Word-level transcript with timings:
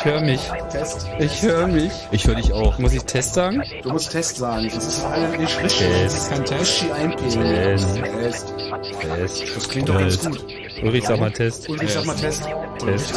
ich 0.00 0.04
höre 0.06 0.20
mich. 0.22 0.40
Test. 0.70 1.06
Ich 1.18 1.42
höre 1.42 1.66
mich. 1.66 1.92
Ich 2.10 2.26
höre 2.26 2.34
dich 2.36 2.52
auch. 2.52 2.78
Muss 2.78 2.92
ich 2.94 3.02
Test 3.04 3.34
sagen? 3.34 3.62
Du 3.82 3.90
musst 3.90 4.12
Test 4.12 4.36
sagen. 4.36 4.70
Das 4.74 4.86
ist 4.86 5.04
nicht 5.38 5.62
richtig. 5.62 5.78
Test. 5.88 6.30
Kein 6.30 6.44
Test. 6.44 6.84
Eingeben. 6.92 7.30
Test. 7.30 7.96
Test. 7.96 8.54
Test. 9.00 9.56
Das 9.56 9.68
klingt 9.68 9.88
doch 9.88 9.98
ganz 9.98 10.24
gut. 10.24 10.44
Ulrich, 10.82 11.04
sag 11.04 11.20
mal 11.20 11.30
Test. 11.30 11.68
Ulrich, 11.68 11.92
sag 11.92 12.06
mal 12.06 12.16
Test. 12.16 12.48
Test. 12.78 13.14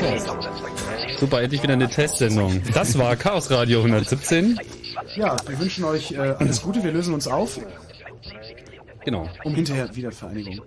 Super, 1.19 1.41
endlich 1.41 1.63
wieder 1.63 1.73
eine 1.73 1.89
Testsendung. 1.89 2.61
Das 2.73 2.97
war 2.97 3.15
Chaos 3.15 3.49
Radio 3.49 3.79
117. 3.79 4.59
Ja, 5.15 5.37
wir 5.47 5.59
wünschen 5.59 5.85
euch 5.85 6.11
äh, 6.11 6.17
alles 6.17 6.61
Gute. 6.61 6.83
Wir 6.83 6.91
lösen 6.91 7.13
uns 7.13 7.27
auf, 7.27 7.59
Genau. 9.05 9.29
um 9.43 9.53
hinterher 9.55 9.95
Wiedervereinigung. 9.95 10.65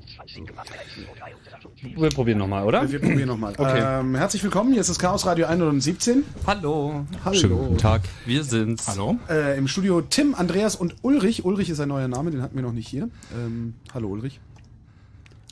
Wir 1.99 2.11
probieren 2.11 2.37
nochmal, 2.37 2.65
oder? 2.65 2.93
Wir 2.93 2.99
probieren 2.99 3.29
nochmal. 3.29 3.55
Okay. 3.57 4.01
Ähm, 4.01 4.15
herzlich 4.15 4.43
willkommen. 4.43 4.71
Hier 4.71 4.83
ist 4.83 4.91
das 4.91 4.99
Chaos 4.99 5.25
Radio 5.25 5.47
117. 5.47 6.25
Hallo. 6.47 7.07
Hallo. 7.25 7.34
Schönen 7.39 7.57
guten 7.57 7.79
Tag. 7.79 8.03
Wir 8.27 8.45
sind's. 8.45 8.87
Hallo. 8.87 9.19
Äh, 9.31 9.57
Im 9.57 9.67
Studio 9.67 10.03
Tim, 10.03 10.34
Andreas 10.34 10.77
und 10.77 10.97
Ulrich. 11.01 11.47
Ulrich 11.47 11.71
ist 11.71 11.81
ein 11.81 11.89
neuer 11.89 12.09
Name, 12.09 12.31
den 12.31 12.43
hatten 12.43 12.55
wir 12.55 12.62
noch 12.62 12.73
nicht 12.73 12.87
hier. 12.87 13.09
Ähm, 13.34 13.73
hallo 13.95 14.09
Ulrich. 14.09 14.41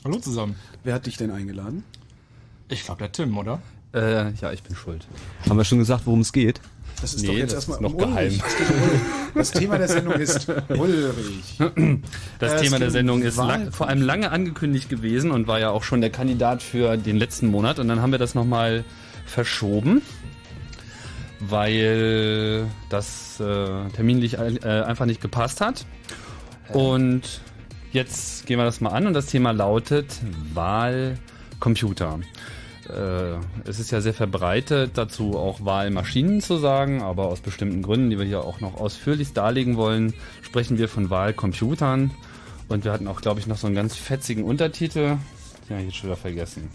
Hallo 0.03 0.19
zusammen. 0.19 0.55
Wer 0.83 0.93
hat 0.93 1.07
dich 1.07 1.17
denn 1.17 1.31
eingeladen? 1.31 1.83
Ich 2.69 2.85
glaube 2.85 2.99
der 2.99 3.11
Tim, 3.11 3.35
oder? 3.35 3.59
Äh, 3.95 4.31
ja, 4.33 4.51
ich 4.51 4.61
bin 4.61 4.75
schuld. 4.75 5.07
Haben 5.49 5.57
wir 5.57 5.65
schon 5.65 5.79
gesagt, 5.79 6.05
worum 6.05 6.19
es 6.19 6.31
geht? 6.31 6.61
Das 7.05 7.13
ist 7.13 7.21
Nee, 7.21 7.27
doch 7.27 7.33
jetzt 7.35 7.53
erstmal 7.53 7.79
noch 7.81 7.95
geheim. 7.97 8.33
Das 9.35 9.51
Thema 9.51 9.77
der 9.77 9.87
Sendung 9.87 10.13
ist 10.13 10.47
Ulrich. 10.69 11.59
Das 12.39 12.53
Äh, 12.53 12.63
Thema 12.63 12.79
der 12.79 12.89
Sendung 12.89 13.21
ist 13.21 13.37
lang, 13.37 13.71
vor 13.71 13.87
allem 13.89 14.01
lange 14.01 14.31
angekündigt 14.31 14.89
gewesen 14.89 15.29
und 15.29 15.45
war 15.47 15.59
ja 15.59 15.69
auch 15.69 15.83
schon 15.83 16.01
der 16.01 16.09
Kandidat 16.09 16.63
für 16.63 16.97
den 16.97 17.17
letzten 17.17 17.45
Monat. 17.47 17.77
Und 17.77 17.89
dann 17.89 18.01
haben 18.01 18.11
wir 18.11 18.17
das 18.17 18.33
nochmal 18.33 18.83
verschoben, 19.27 20.01
weil 21.39 22.65
das 22.89 23.39
äh, 23.39 23.89
terminlich 23.95 24.39
äh, 24.39 24.67
einfach 24.81 25.05
nicht 25.05 25.21
gepasst 25.21 25.61
hat. 25.61 25.85
Und 26.69 27.41
jetzt 27.91 28.47
gehen 28.47 28.57
wir 28.57 28.65
das 28.65 28.81
mal 28.81 28.89
an 28.89 29.05
und 29.05 29.13
das 29.13 29.27
Thema 29.27 29.51
lautet 29.51 30.07
Wahlcomputer. 30.55 32.19
Äh, 32.89 33.37
es 33.67 33.79
ist 33.79 33.91
ja 33.91 34.01
sehr 34.01 34.13
verbreitet, 34.13 34.91
dazu 34.95 35.37
auch 35.37 35.63
Wahlmaschinen 35.63 36.41
zu 36.41 36.57
sagen, 36.57 37.01
aber 37.01 37.27
aus 37.27 37.39
bestimmten 37.39 37.81
Gründen, 37.81 38.09
die 38.09 38.19
wir 38.19 38.25
hier 38.25 38.43
auch 38.43 38.61
noch 38.61 38.75
ausführlich 38.75 39.33
darlegen 39.33 39.77
wollen, 39.77 40.13
sprechen 40.41 40.77
wir 40.77 40.89
von 40.89 41.09
Wahlcomputern. 41.09 42.11
Und 42.67 42.83
wir 42.83 42.91
hatten 42.91 43.07
auch, 43.07 43.21
glaube 43.21 43.39
ich, 43.39 43.47
noch 43.47 43.57
so 43.57 43.67
einen 43.67 43.75
ganz 43.75 43.95
fetzigen 43.95 44.43
Untertitel. 44.43 45.17
Ja, 45.69 45.79
jetzt 45.79 45.95
schon 45.95 46.09
wieder 46.09 46.17
vergessen. 46.17 46.69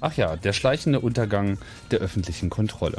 Ach 0.00 0.16
ja, 0.16 0.36
der 0.36 0.52
schleichende 0.52 1.00
Untergang 1.00 1.58
der 1.90 2.00
öffentlichen 2.00 2.50
Kontrolle. 2.50 2.98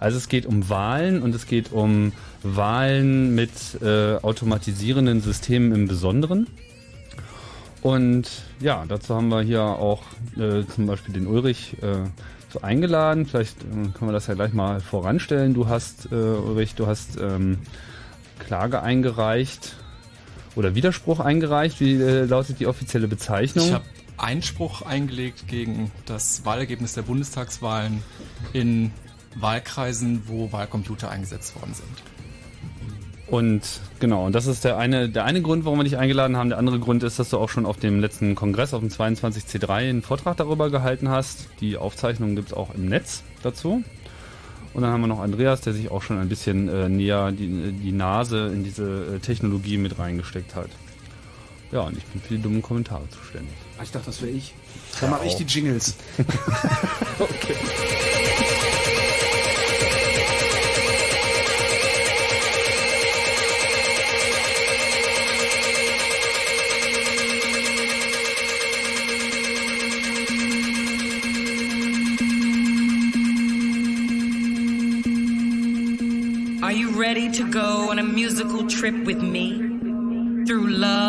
Also 0.00 0.18
es 0.18 0.28
geht 0.28 0.46
um 0.46 0.68
Wahlen 0.68 1.22
und 1.22 1.34
es 1.34 1.46
geht 1.46 1.72
um 1.72 2.12
Wahlen 2.42 3.34
mit 3.34 3.50
äh, 3.82 4.16
automatisierenden 4.16 5.20
Systemen 5.20 5.72
im 5.72 5.88
Besonderen. 5.88 6.46
Und 7.82 8.28
ja, 8.60 8.84
dazu 8.88 9.14
haben 9.14 9.28
wir 9.28 9.42
hier 9.42 9.62
auch 9.62 10.02
äh, 10.36 10.64
zum 10.66 10.86
Beispiel 10.86 11.14
den 11.14 11.26
Ulrich 11.26 11.76
äh, 11.80 12.08
so 12.50 12.60
eingeladen. 12.60 13.26
Vielleicht 13.26 13.62
äh, 13.62 13.66
können 13.66 14.10
wir 14.10 14.12
das 14.12 14.26
ja 14.26 14.34
gleich 14.34 14.52
mal 14.52 14.80
voranstellen. 14.80 15.54
Du 15.54 15.68
hast, 15.68 16.10
äh, 16.10 16.14
Ulrich, 16.14 16.74
du 16.74 16.86
hast 16.86 17.18
ähm, 17.20 17.58
Klage 18.38 18.82
eingereicht 18.82 19.76
oder 20.56 20.74
Widerspruch 20.74 21.20
eingereicht. 21.20 21.80
Wie 21.80 21.94
äh, 21.94 22.24
lautet 22.24 22.60
die 22.60 22.66
offizielle 22.66 23.06
Bezeichnung? 23.06 23.66
Ich 23.66 23.72
habe 23.72 23.84
Einspruch 24.16 24.82
eingelegt 24.82 25.46
gegen 25.46 25.92
das 26.06 26.44
Wahlergebnis 26.44 26.94
der 26.94 27.02
Bundestagswahlen 27.02 28.02
in 28.52 28.90
Wahlkreisen, 29.36 30.24
wo 30.26 30.50
Wahlcomputer 30.50 31.10
eingesetzt 31.10 31.54
worden 31.54 31.74
sind. 31.74 32.02
Und 33.30 33.80
genau, 34.00 34.24
und 34.26 34.34
das 34.34 34.46
ist 34.46 34.64
der 34.64 34.78
eine, 34.78 35.08
der 35.10 35.24
eine 35.24 35.42
Grund, 35.42 35.66
warum 35.66 35.78
wir 35.80 35.84
dich 35.84 35.98
eingeladen 35.98 36.36
haben. 36.36 36.48
Der 36.48 36.58
andere 36.58 36.78
Grund 36.78 37.02
ist, 37.02 37.18
dass 37.18 37.28
du 37.28 37.38
auch 37.38 37.50
schon 37.50 37.66
auf 37.66 37.76
dem 37.76 38.00
letzten 38.00 38.34
Kongress, 38.34 38.72
auf 38.72 38.80
dem 38.80 38.88
22C3, 38.88 39.68
einen 39.68 40.02
Vortrag 40.02 40.38
darüber 40.38 40.70
gehalten 40.70 41.10
hast. 41.10 41.48
Die 41.60 41.76
Aufzeichnung 41.76 42.36
gibt 42.36 42.48
es 42.48 42.54
auch 42.54 42.74
im 42.74 42.86
Netz 42.86 43.22
dazu. 43.42 43.82
Und 44.72 44.82
dann 44.82 44.92
haben 44.92 45.00
wir 45.02 45.08
noch 45.08 45.20
Andreas, 45.20 45.60
der 45.60 45.74
sich 45.74 45.90
auch 45.90 46.02
schon 46.02 46.18
ein 46.18 46.28
bisschen 46.28 46.68
äh, 46.68 46.88
näher 46.88 47.32
die, 47.32 47.72
die 47.72 47.92
Nase 47.92 48.50
in 48.52 48.64
diese 48.64 49.16
äh, 49.16 49.18
Technologie 49.18 49.76
mit 49.76 49.98
reingesteckt 49.98 50.54
hat. 50.54 50.70
Ja, 51.70 51.80
und 51.80 51.98
ich 51.98 52.04
bin 52.04 52.22
für 52.22 52.34
die 52.34 52.42
dummen 52.42 52.62
Kommentare 52.62 53.02
zuständig. 53.10 53.52
Ah, 53.78 53.82
Ich 53.82 53.90
dachte, 53.90 54.06
das 54.06 54.22
wäre 54.22 54.32
ich. 54.32 54.54
Dann 55.00 55.10
mache 55.10 55.26
ich 55.26 55.34
die 55.34 55.44
Jingles. 55.44 55.96
Are 57.18 58.17
trip 78.78 78.94
with 79.04 79.20
me? 79.20 79.58
Through 80.46 80.68
love, 80.68 81.07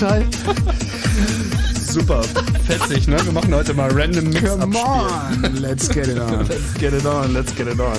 Mittelteil? 0.00 0.26
Super, 1.86 2.22
fetzig, 2.66 3.06
ne? 3.06 3.22
Wir 3.24 3.32
machen 3.32 3.54
heute 3.54 3.74
mal 3.74 3.90
random 3.92 4.30
Mix 4.30 4.48
Come 4.48 4.76
on, 4.76 5.56
let's 5.56 5.88
get 5.88 6.06
it 6.06 6.18
on. 6.18 6.46
Let's 6.46 6.74
get 6.78 6.94
it 6.94 7.04
on, 7.04 7.32
let's 7.34 7.54
get 7.54 7.66
it 7.66 7.78
on. 7.78 7.98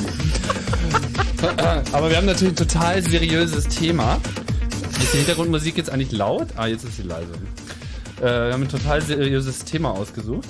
Aber 1.92 2.10
wir 2.10 2.18
haben 2.18 2.26
natürlich 2.26 2.54
ein 2.54 2.68
total 2.68 3.04
seriöses 3.04 3.68
Thema. 3.68 4.20
Ist 5.00 5.14
die 5.14 5.18
Hintergrundmusik 5.18 5.78
jetzt 5.78 5.92
eigentlich 5.92 6.12
laut? 6.12 6.48
Ah, 6.56 6.68
jetzt 6.68 6.86
ist 6.86 6.98
sie 6.98 7.04
leise. 7.04 7.34
Äh, 8.20 8.24
wir 8.24 8.54
haben 8.54 8.64
ein 8.64 8.70
total 8.70 9.02
seriöses 9.02 9.64
Thema 9.66 9.92
ausgesucht. 9.92 10.48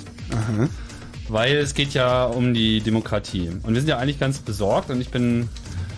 Weil 1.28 1.56
es 1.56 1.74
geht 1.74 1.92
ja 1.92 2.24
um 2.24 2.54
die 2.54 2.80
Demokratie. 2.80 3.48
Und 3.62 3.74
wir 3.74 3.80
sind 3.80 3.88
ja 3.88 3.98
eigentlich 3.98 4.18
ganz 4.20 4.38
besorgt 4.38 4.90
und 4.90 5.00
ich 5.00 5.10
bin. 5.10 5.48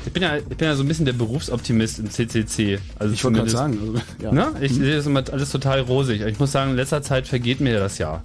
Ich 0.07 0.13
bin 0.13 0.23
ja, 0.23 0.37
ich 0.37 0.45
bin 0.45 0.69
ja 0.69 0.75
so 0.75 0.83
ein 0.83 0.89
bisschen 0.89 1.07
der 1.07 1.15
Berufsoptimist 1.15 1.99
im 1.99 2.11
CCC. 2.11 2.79
Also 2.99 3.15
Ich 3.15 3.25
wollte 3.25 3.39
gerade 3.39 3.51
sagen. 3.51 3.79
Also, 3.81 4.03
ja. 4.23 4.33
Ne? 4.33 4.53
Ich 4.61 4.73
sehe 4.75 4.97
das 4.97 5.07
immer 5.07 5.25
alles 5.33 5.51
total 5.51 5.81
rosig. 5.81 6.21
Ich 6.23 6.39
muss 6.39 6.53
sagen, 6.53 6.73
in 6.73 6.77
letzter 6.77 7.03
Zeit 7.03 7.27
vergeht 7.27 7.61
mir 7.61 7.79
das 7.79 7.99
Jahr. 7.99 8.23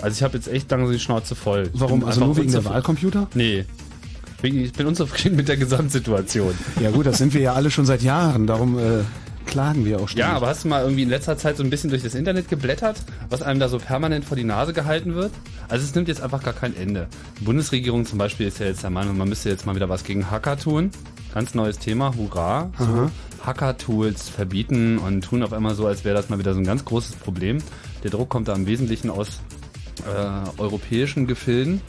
Also 0.00 0.16
ich 0.16 0.22
habe 0.22 0.36
jetzt 0.36 0.48
echt 0.48 0.70
langsam 0.70 0.92
die 0.92 0.98
Schnauze 0.98 1.34
voll. 1.34 1.70
Warum? 1.74 2.04
Also 2.04 2.24
nur 2.24 2.36
wegen 2.36 2.50
der. 2.50 2.64
Wahlcomputer? 2.64 3.28
Nee. 3.34 3.64
Ich 4.42 4.72
bin 4.72 4.86
unzufrieden 4.88 5.36
mit 5.36 5.48
der 5.48 5.56
Gesamtsituation. 5.56 6.54
Ja 6.80 6.90
gut, 6.90 7.06
das 7.06 7.18
sind 7.18 7.32
wir 7.32 7.40
ja 7.40 7.52
alle 7.52 7.70
schon 7.70 7.86
seit 7.86 8.02
Jahren. 8.02 8.48
Darum 8.48 8.76
äh, 8.78 9.04
klagen 9.52 9.84
wir 9.84 10.00
auch 10.00 10.08
ständig. 10.08 10.28
Ja, 10.30 10.36
aber 10.36 10.48
hast 10.48 10.64
du 10.64 10.68
mal 10.68 10.82
irgendwie 10.82 11.02
in 11.02 11.08
letzter 11.08 11.36
Zeit 11.36 11.56
so 11.56 11.62
ein 11.62 11.70
bisschen 11.70 11.90
durch 11.90 12.02
das 12.02 12.14
Internet 12.14 12.48
geblättert, 12.48 12.96
was 13.30 13.42
einem 13.42 13.60
da 13.60 13.68
so 13.68 13.78
permanent 13.78 14.24
vor 14.24 14.36
die 14.36 14.44
Nase 14.44 14.72
gehalten 14.72 15.14
wird? 15.14 15.30
Also 15.68 15.84
es 15.84 15.94
nimmt 15.94 16.08
jetzt 16.08 16.22
einfach 16.22 16.42
gar 16.42 16.54
kein 16.54 16.74
Ende. 16.76 17.06
Die 17.40 17.44
Bundesregierung 17.44 18.06
zum 18.06 18.18
Beispiel 18.18 18.48
ist 18.48 18.58
ja 18.58 18.66
jetzt 18.66 18.82
der 18.82 18.90
Meinung, 18.90 19.16
man 19.18 19.28
müsste 19.28 19.48
jetzt 19.50 19.66
mal 19.66 19.74
wieder 19.74 19.88
was 19.88 20.04
gegen 20.04 20.30
Hacker 20.30 20.56
tun. 20.58 20.90
Ganz 21.34 21.54
neues 21.54 21.78
Thema, 21.78 22.14
hurra. 22.16 22.70
So 22.78 23.10
Hacker-Tools 23.46 24.28
verbieten 24.28 24.98
und 24.98 25.22
tun 25.22 25.42
auf 25.42 25.52
einmal 25.52 25.74
so, 25.74 25.86
als 25.86 26.04
wäre 26.04 26.14
das 26.14 26.28
mal 26.28 26.38
wieder 26.38 26.54
so 26.54 26.60
ein 26.60 26.64
ganz 26.64 26.84
großes 26.84 27.16
Problem. 27.16 27.58
Der 28.02 28.10
Druck 28.10 28.28
kommt 28.28 28.48
da 28.48 28.54
im 28.54 28.66
Wesentlichen 28.66 29.10
aus 29.10 29.40
äh, 30.06 30.60
europäischen 30.60 31.26
Gefilden. 31.26 31.80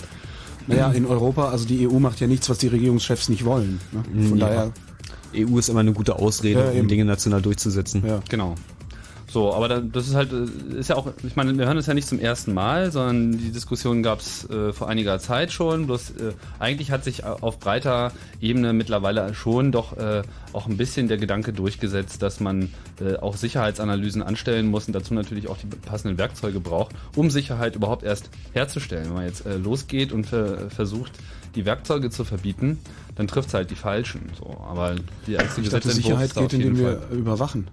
Naja, 0.68 0.92
in 0.92 1.06
Europa, 1.06 1.50
also 1.50 1.65
die 1.65 1.88
EU 1.88 2.00
macht 2.00 2.19
ja 2.21 2.27
nichts, 2.27 2.50
was 2.50 2.57
die 2.57 2.68
Regierungschefs 2.68 3.30
nicht 3.30 3.44
wollen. 3.45 3.80
Ne? 3.92 4.27
Von 4.30 4.38
Ja. 4.38 4.48
daher, 4.48 4.71
EU 5.35 5.57
ist 5.59 5.69
immer 5.69 5.81
eine 5.81 5.94
gute 5.94 6.18
Ausrede, 6.18 6.71
Ja, 6.74 6.80
um 6.80 6.88
Dinge 6.88 7.06
national 7.06 7.41
durchzusetzen. 7.41 8.03
ja. 8.06 8.21
Genau. 8.30 8.56
So, 9.33 9.51
aber 9.51 9.68
da, 9.68 9.80
das 9.80 10.07
ist 10.07 10.13
halt, 10.13 10.31
äh, 10.31 10.77
ist 10.77 10.89
ja 10.89 10.95
auch, 10.95 11.12
ich 11.24 11.35
meine, 11.35 11.57
wir 11.57 11.65
hören 11.65 11.77
es 11.80 11.88
ja 11.88 11.95
nicht 11.95 12.07
zum 12.07 12.19
ersten 12.19 12.53
Mal, 12.53 12.91
sondern 12.91 13.31
die 13.31 13.51
Diskussion 13.51 14.03
gab 14.03 14.19
es 14.19 14.47
äh, 14.47 14.74
vor 14.74 14.88
einiger 14.89 15.18
Zeit 15.18 15.51
schon. 15.51 15.88
Bloß 15.88 16.12
äh, 16.12 16.33
eigentlich 16.59 16.91
hat 16.91 17.03
sich 17.03 17.24
auf 17.24 17.59
breiter 17.59 18.12
Ebene 18.41 18.74
mittlerweile 18.74 19.33
schon 19.33 19.71
doch 19.71 19.97
äh, 19.97 20.21
auch 20.51 20.68
ein 20.68 20.77
bisschen 20.77 21.07
der 21.07 21.18
Gedanke 21.18 21.51
durchgesetzt, 21.51 22.21
dass 22.21 22.41
man 22.41 22.69
äh, 23.01 23.15
auch 23.15 23.36
Sicherheitsanalysen 23.36 24.21
anstellen 24.21 24.68
muss 24.68 24.86
und 24.86 24.94
dazu 24.94 25.15
natürlich 25.15 25.47
auch 25.47 25.57
die 25.57 25.65
passenden 25.65 26.19
Werkzeuge 26.19 26.59
braucht, 26.59 26.94
um 27.15 27.31
Sicherheit 27.31 27.75
überhaupt 27.75 28.03
erst 28.03 28.29
herzustellen. 28.51 29.06
Wenn 29.07 29.13
man 29.15 29.25
jetzt 29.25 29.47
äh, 29.47 29.57
losgeht 29.57 30.12
und 30.12 30.27
ver 30.27 30.69
versucht, 30.69 31.12
die 31.56 31.65
Werkzeuge 31.65 32.12
zu 32.12 32.24
verbieten, 32.24 32.77
dann 33.15 33.27
trifft 33.27 33.50
es 33.50 33.54
halt 33.54 33.69
die 33.71 33.75
Falschen. 33.75 34.31
So, 34.38 34.57
aber 34.67 34.96
die 35.27 35.34
erste 35.34 35.62
Ich 35.62 35.70
dachte, 35.70 35.91
Sicherheit 35.91 36.34
geht, 36.36 36.53
indem 36.53 36.75
Fall- 36.75 37.01
wir 37.10 37.17
überwachen. 37.17 37.67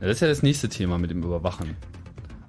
ja, 0.00 0.06
das 0.08 0.16
ist 0.16 0.20
ja 0.20 0.28
das 0.28 0.42
nächste 0.42 0.68
Thema 0.68 0.98
mit 0.98 1.10
dem 1.10 1.22
Überwachen. 1.22 1.76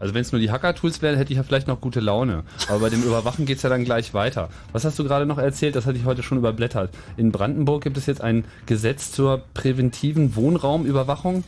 Also 0.04 0.14
wenn 0.14 0.22
es 0.22 0.34
nur 0.34 0.42
die 0.42 0.52
Hacker-Tools 0.52 1.02
wären, 1.02 1.16
hätte 1.16 1.32
ich 1.32 1.38
ja 1.38 1.44
vielleicht 1.44 1.70
noch 1.70 1.80
gute 1.80 2.02
Laune. 2.02 2.44
Aber 2.68 2.80
bei 2.80 2.90
dem 2.90 3.04
Überwachen 3.06 3.46
geht's 3.46 3.64
ja 3.64 3.70
dann 3.70 3.86
gleich 3.86 4.14
weiter. 4.14 4.50
Was 4.74 4.84
hast 4.84 5.00
du 5.00 5.06
gerade 5.06 5.26
noch 5.26 5.38
erzählt? 5.38 5.78
Das 5.78 5.86
hatte 5.86 5.98
ich 5.98 6.04
heute 6.04 6.24
schon 6.24 6.38
überblättert. 6.38 6.90
In 7.16 7.32
Brandenburg 7.32 7.84
gibt 7.84 7.96
es 7.96 8.06
jetzt 8.06 8.20
ein 8.20 8.44
Gesetz 8.66 9.14
zur 9.14 9.44
präventiven 9.54 10.36
Wohnraumüberwachung. 10.36 11.46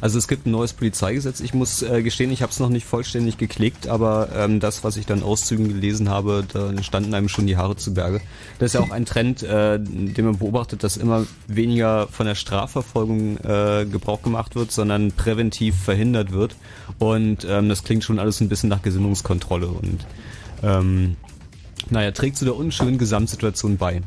Also 0.00 0.18
es 0.18 0.28
gibt 0.28 0.46
ein 0.46 0.52
neues 0.52 0.72
Polizeigesetz. 0.72 1.40
Ich 1.40 1.52
muss 1.52 1.82
äh, 1.82 2.04
gestehen, 2.04 2.30
ich 2.30 2.42
habe 2.42 2.52
es 2.52 2.60
noch 2.60 2.68
nicht 2.68 2.86
vollständig 2.86 3.38
geklickt, 3.38 3.88
aber 3.88 4.28
ähm, 4.36 4.60
das, 4.60 4.84
was 4.84 4.96
ich 4.96 5.06
dann 5.06 5.24
Auszügen 5.24 5.66
gelesen 5.66 6.08
habe, 6.08 6.44
da 6.52 6.80
standen 6.84 7.12
einem 7.12 7.28
schon 7.28 7.48
die 7.48 7.56
Haare 7.56 7.74
zu 7.74 7.92
Berge. 7.92 8.20
Das 8.60 8.66
ist 8.66 8.74
ja 8.74 8.86
auch 8.86 8.92
ein 8.92 9.04
Trend, 9.04 9.42
äh, 9.42 9.80
den 9.80 10.24
man 10.24 10.38
beobachtet, 10.38 10.84
dass 10.84 10.96
immer 10.96 11.26
weniger 11.48 12.06
von 12.06 12.26
der 12.26 12.36
Strafverfolgung 12.36 13.38
äh, 13.38 13.84
Gebrauch 13.90 14.22
gemacht 14.22 14.54
wird, 14.54 14.70
sondern 14.70 15.10
präventiv 15.10 15.74
verhindert 15.74 16.30
wird. 16.30 16.54
Und 17.00 17.44
ähm, 17.50 17.68
das 17.68 17.82
klingt 17.82 17.95
schon 18.02 18.18
alles 18.18 18.40
ein 18.40 18.48
bisschen 18.48 18.68
nach 18.68 18.82
Gesinnungskontrolle 18.82 19.68
und 19.68 20.06
ähm, 20.62 21.16
naja, 21.90 22.10
trägt 22.10 22.36
zu 22.36 22.44
der 22.44 22.56
unschönen 22.56 22.98
Gesamtsituation 22.98 23.76
bei. 23.76 24.02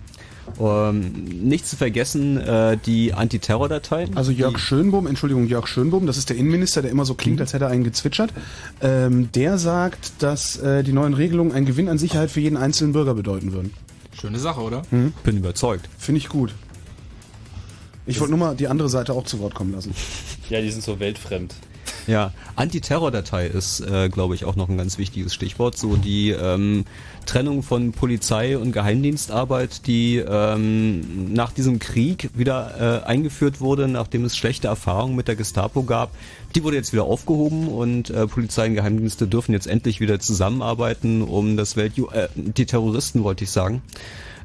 Ähm, 0.60 1.12
nicht 1.24 1.68
zu 1.68 1.76
vergessen, 1.76 2.38
äh, 2.38 2.78
die 2.86 3.14
Antiterror-Datei. 3.14 4.08
Also 4.16 4.32
Jörg 4.32 4.58
Schönbohm, 4.58 5.08
Entschuldigung, 5.08 5.48
Jörg 5.48 5.68
Schönbohm, 5.68 6.08
das 6.08 6.18
ist 6.18 6.30
der 6.30 6.38
Innenminister, 6.38 6.82
der 6.82 6.92
immer 6.92 7.06
so 7.06 7.14
klingt, 7.14 7.40
als 7.40 7.54
hätte 7.54 7.66
er 7.66 7.72
einen 7.72 7.84
gezwitschert. 7.84 8.34
Ähm, 8.82 9.32
der 9.34 9.58
sagt, 9.58 10.24
dass 10.24 10.58
äh, 10.58 10.84
die 10.84 10.92
neuen 10.92 11.14
Regelungen 11.14 11.52
einen 11.52 11.66
Gewinn 11.66 11.88
an 11.88 11.98
Sicherheit 11.98 12.32
für 12.32 12.40
jeden 12.40 12.58
einzelnen 12.58 12.94
Bürger 12.94 13.14
bedeuten 13.14 13.54
würden. 13.54 13.74
Schöne 14.20 14.40
Sache, 14.40 14.62
oder? 14.62 14.82
bin 15.24 15.38
überzeugt. 15.38 15.88
Finde 15.98 16.20
ich 16.20 16.30
gut. 16.30 16.54
Ich 18.06 18.20
wollte 18.20 18.32
nur 18.32 18.40
mal 18.40 18.56
die 18.56 18.68
andere 18.68 18.90
Seite 18.90 19.14
auch 19.14 19.26
zu 19.26 19.40
Wort 19.40 19.54
kommen 19.54 19.72
lassen. 19.72 19.94
Ja, 20.50 20.62
die 20.62 20.72
sind 20.72 20.84
so 20.84 21.00
weltfremd. 21.00 21.54
Ja, 22.10 22.34
Antiterror-Datei 22.56 23.46
ist, 23.46 23.82
äh, 23.82 24.10
glaube 24.10 24.34
ich, 24.34 24.44
auch 24.44 24.56
noch 24.56 24.68
ein 24.68 24.80
ganz 24.80 24.98
wichtiges 24.98 25.32
Stichwort. 25.32 25.78
So 25.78 25.96
die 25.96 26.32
ähm, 26.32 26.86
Trennung 27.28 27.62
von 27.62 27.92
Polizei 27.92 28.58
und 28.58 28.72
Geheimdienstarbeit, 28.72 29.86
die 29.86 30.18
ähm, 30.18 31.32
nach 31.36 31.52
diesem 31.52 31.78
Krieg 31.78 32.32
wieder 32.34 33.04
äh, 33.04 33.08
eingeführt 33.08 33.62
wurde, 33.62 33.88
nachdem 33.88 34.26
es 34.26 34.36
schlechte 34.36 34.70
Erfahrungen 34.70 35.16
mit 35.16 35.28
der 35.28 35.36
Gestapo 35.36 35.84
gab. 35.84 36.10
Die 36.56 36.64
wurde 36.64 36.78
jetzt 36.78 36.94
wieder 36.94 37.04
aufgehoben 37.04 37.68
und 37.68 38.10
äh, 38.10 38.26
Polizei 38.26 38.66
und 38.66 38.74
Geheimdienste 38.74 39.28
dürfen 39.28 39.52
jetzt 39.52 39.68
endlich 39.68 40.00
wieder 40.00 40.20
zusammenarbeiten, 40.20 41.22
um 41.22 41.58
das 41.58 41.78
Welt 41.78 41.94
äh, 42.12 42.28
die 42.34 42.66
Terroristen, 42.66 43.24
wollte 43.24 43.44
ich 43.44 43.52
sagen, 43.52 43.84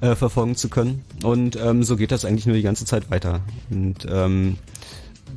äh, 0.03 0.15
verfolgen 0.15 0.55
zu 0.55 0.69
können. 0.69 1.03
Und 1.23 1.57
ähm, 1.57 1.83
so 1.83 1.97
geht 1.97 2.13
das 2.13 2.27
eigentlich 2.27 2.45
nur 2.45 2.57
die 2.57 2.63
ganze 2.63 2.85
Zeit 2.85 3.11
weiter. 3.11 3.41
Und 3.71 4.07
ähm, 4.07 4.59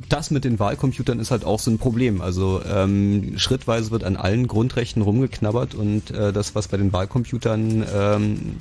das 0.08 0.30
mit 0.30 0.44
den 0.44 0.58
Wahlcomputern 0.58 1.18
ist 1.20 1.30
halt 1.30 1.44
auch 1.44 1.58
so 1.58 1.70
ein 1.70 1.78
Problem. 1.78 2.20
Also 2.20 2.60
ähm, 2.68 3.34
schrittweise 3.38 3.90
wird 3.90 4.04
an 4.04 4.16
allen 4.16 4.46
Grundrechten 4.46 5.02
rumgeknabbert 5.02 5.74
und 5.74 6.10
äh, 6.10 6.32
das, 6.32 6.54
was 6.54 6.68
bei 6.68 6.76
den 6.76 6.92
Wahlcomputern 6.92 7.84
ähm, 7.94 8.56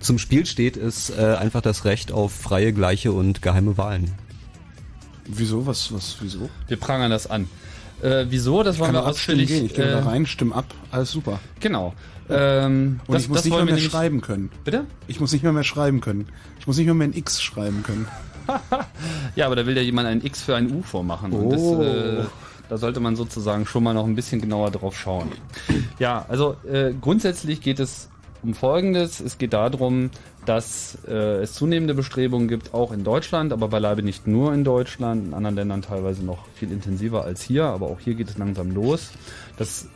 zum 0.00 0.18
Spiel 0.18 0.46
steht, 0.46 0.76
ist 0.76 1.10
äh, 1.10 1.36
einfach 1.38 1.60
das 1.60 1.84
Recht 1.84 2.12
auf 2.12 2.32
freie, 2.32 2.72
gleiche 2.72 3.12
und 3.12 3.42
geheime 3.42 3.76
Wahlen. 3.78 4.12
Wieso? 5.26 5.66
Was, 5.66 5.92
was, 5.92 6.16
wieso? 6.20 6.50
Wir 6.68 6.76
prangern 6.78 7.10
das 7.10 7.26
an. 7.28 7.48
Äh, 8.02 8.26
wieso? 8.28 8.62
Das 8.62 8.78
wollen 8.78 8.88
Kann 8.88 8.96
wir 8.96 9.00
man 9.02 9.10
abstimmen 9.10 9.40
ausführlich. 9.42 9.48
gehen. 9.48 9.66
Ich 9.66 9.74
gehe 9.74 9.84
äh, 9.84 10.02
da 10.02 10.08
rein, 10.08 10.26
stimme 10.26 10.54
ab, 10.54 10.66
alles 10.90 11.10
super. 11.12 11.38
Genau. 11.60 11.94
Ähm, 12.28 13.00
Und 13.06 13.14
das, 13.14 13.22
ich 13.22 13.28
muss 13.28 13.38
das 13.38 13.44
nicht 13.44 13.52
mehr, 13.52 13.66
wollen 13.66 13.74
mehr 13.74 13.78
schreiben 13.82 14.20
können. 14.20 14.50
Bitte? 14.64 14.84
Ich 15.06 15.20
muss 15.20 15.32
nicht 15.32 15.42
mehr 15.42 15.52
mehr 15.52 15.64
schreiben 15.64 16.00
können. 16.00 16.26
Ich 16.58 16.66
muss 16.66 16.76
nicht 16.76 16.86
mehr 16.86 16.94
mehr 16.94 17.08
ein 17.08 17.12
X 17.12 17.42
schreiben 17.42 17.82
können. 17.82 18.06
Ja, 19.36 19.46
aber 19.46 19.56
da 19.56 19.66
will 19.66 19.76
ja 19.76 19.82
jemand 19.82 20.08
ein 20.08 20.24
X 20.24 20.42
für 20.42 20.56
ein 20.56 20.70
U 20.74 20.82
vormachen. 20.82 21.32
Und 21.32 21.44
Oh. 21.56 21.82
das, 21.82 22.26
äh, 22.26 22.28
da 22.68 22.76
sollte 22.78 23.00
man 23.00 23.16
sozusagen 23.16 23.66
schon 23.66 23.82
mal 23.84 23.94
noch 23.94 24.06
ein 24.06 24.14
bisschen 24.14 24.40
genauer 24.40 24.70
drauf 24.70 24.96
schauen. 24.98 25.30
Ja, 25.98 26.24
also 26.28 26.56
äh, 26.70 26.92
grundsätzlich 27.00 27.60
geht 27.60 27.80
es 27.80 28.08
um 28.42 28.54
Folgendes. 28.54 29.20
Es 29.20 29.38
geht 29.38 29.52
darum, 29.52 30.10
dass 30.46 30.98
äh, 31.06 31.12
es 31.42 31.52
zunehmende 31.54 31.94
Bestrebungen 31.94 32.48
gibt, 32.48 32.74
auch 32.74 32.90
in 32.92 33.04
Deutschland, 33.04 33.52
aber 33.52 33.68
beileibe 33.68 34.02
nicht 34.02 34.26
nur 34.26 34.52
in 34.52 34.64
Deutschland, 34.64 35.26
in 35.28 35.34
anderen 35.34 35.54
Ländern 35.56 35.82
teilweise 35.82 36.24
noch 36.24 36.46
viel 36.54 36.72
intensiver 36.72 37.24
als 37.24 37.42
hier, 37.42 37.64
aber 37.64 37.86
auch 37.86 38.00
hier 38.00 38.14
geht 38.14 38.28
es 38.28 38.38
langsam 38.38 38.72
los. 38.72 39.10
Das 39.56 39.86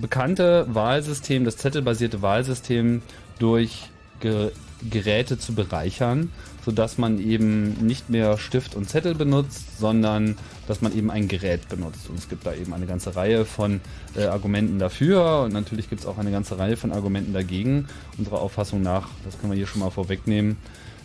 bekannte 0.00 0.66
Wahlsystem, 0.68 1.44
das 1.44 1.56
zettelbasierte 1.56 2.20
Wahlsystem 2.22 3.02
durch 3.38 3.88
Ge 4.20 4.50
Geräte 4.90 5.38
zu 5.38 5.54
bereichern, 5.54 6.30
sodass 6.66 6.98
man 6.98 7.20
eben 7.20 7.74
nicht 7.86 8.10
mehr 8.10 8.38
Stift 8.38 8.74
und 8.74 8.90
Zettel 8.90 9.14
benutzt, 9.14 9.78
sondern 9.78 10.36
dass 10.66 10.82
man 10.82 10.92
eben 10.98 11.12
ein 11.12 11.28
Gerät 11.28 11.68
benutzt. 11.68 12.10
Und 12.10 12.18
es 12.18 12.28
gibt 12.28 12.44
da 12.44 12.52
eben 12.54 12.74
eine 12.74 12.86
ganze 12.86 13.14
Reihe 13.14 13.44
von 13.44 13.80
äh, 14.16 14.24
Argumenten 14.24 14.80
dafür 14.80 15.42
und 15.44 15.52
natürlich 15.52 15.88
gibt 15.88 16.00
es 16.00 16.08
auch 16.08 16.18
eine 16.18 16.32
ganze 16.32 16.58
Reihe 16.58 16.76
von 16.76 16.90
Argumenten 16.90 17.32
dagegen. 17.32 17.86
Unserer 18.18 18.40
Auffassung 18.40 18.82
nach, 18.82 19.06
das 19.24 19.38
können 19.38 19.52
wir 19.52 19.56
hier 19.56 19.68
schon 19.68 19.80
mal 19.80 19.90
vorwegnehmen, 19.90 20.56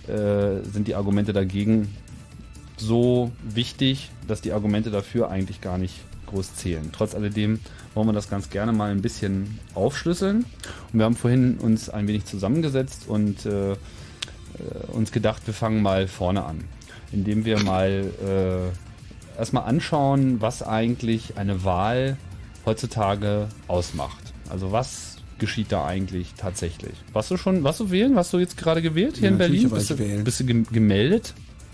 äh, 0.07 0.63
sind 0.63 0.87
die 0.87 0.95
Argumente 0.95 1.31
dagegen 1.31 1.95
so 2.77 3.31
wichtig, 3.43 4.09
dass 4.27 4.41
die 4.41 4.53
Argumente 4.53 4.89
dafür 4.89 5.29
eigentlich 5.29 5.61
gar 5.61 5.77
nicht 5.77 5.93
groß 6.25 6.55
zählen. 6.55 6.89
Trotz 6.91 7.13
alledem 7.13 7.59
wollen 7.93 8.07
wir 8.07 8.13
das 8.13 8.31
ganz 8.31 8.49
gerne 8.49 8.73
mal 8.73 8.89
ein 8.89 9.03
bisschen 9.03 9.59
aufschlüsseln. 9.75 10.37
Und 10.91 10.99
wir 10.99 11.05
haben 11.05 11.15
vorhin 11.15 11.59
uns 11.59 11.87
ein 11.91 12.07
wenig 12.07 12.25
zusammengesetzt 12.25 13.07
und 13.07 13.45
äh, 13.45 13.75
äh, 14.59 14.91
uns 14.91 15.11
gedacht, 15.11 15.41
wir 15.45 15.53
fangen 15.53 15.81
mal 15.81 16.07
vorne 16.07 16.43
an, 16.45 16.63
indem 17.11 17.45
wir 17.45 17.59
mal 17.63 18.05
äh, 19.35 19.37
erstmal 19.39 19.63
anschauen, 19.63 20.41
was 20.41 20.63
eigentlich 20.63 21.37
eine 21.37 21.63
Wahl 21.63 22.17
heutzutage 22.65 23.47
ausmacht. 23.67 24.33
Also 24.49 24.71
was 24.71 25.17
geschieht 25.39 25.71
da 25.71 25.85
eigentlich 25.85 26.33
tatsächlich? 26.37 26.93
Warst 27.13 27.31
du 27.31 27.37
schon, 27.37 27.63
warst 27.63 27.79
du 27.79 27.89
wählen? 27.89 28.15
Warst 28.15 28.31
du 28.33 28.37
jetzt 28.39 28.57
gerade 28.57 28.81
gewählt 28.81 29.15
hier 29.15 29.25
Ja, 29.25 29.31
in 29.31 29.37
Berlin? 29.37 29.69
Bist 29.69 29.89
du, 29.89 29.95
bist 29.97 30.39
du 30.39 30.45
gem- 30.45 30.67
gemeldet? 30.71 31.33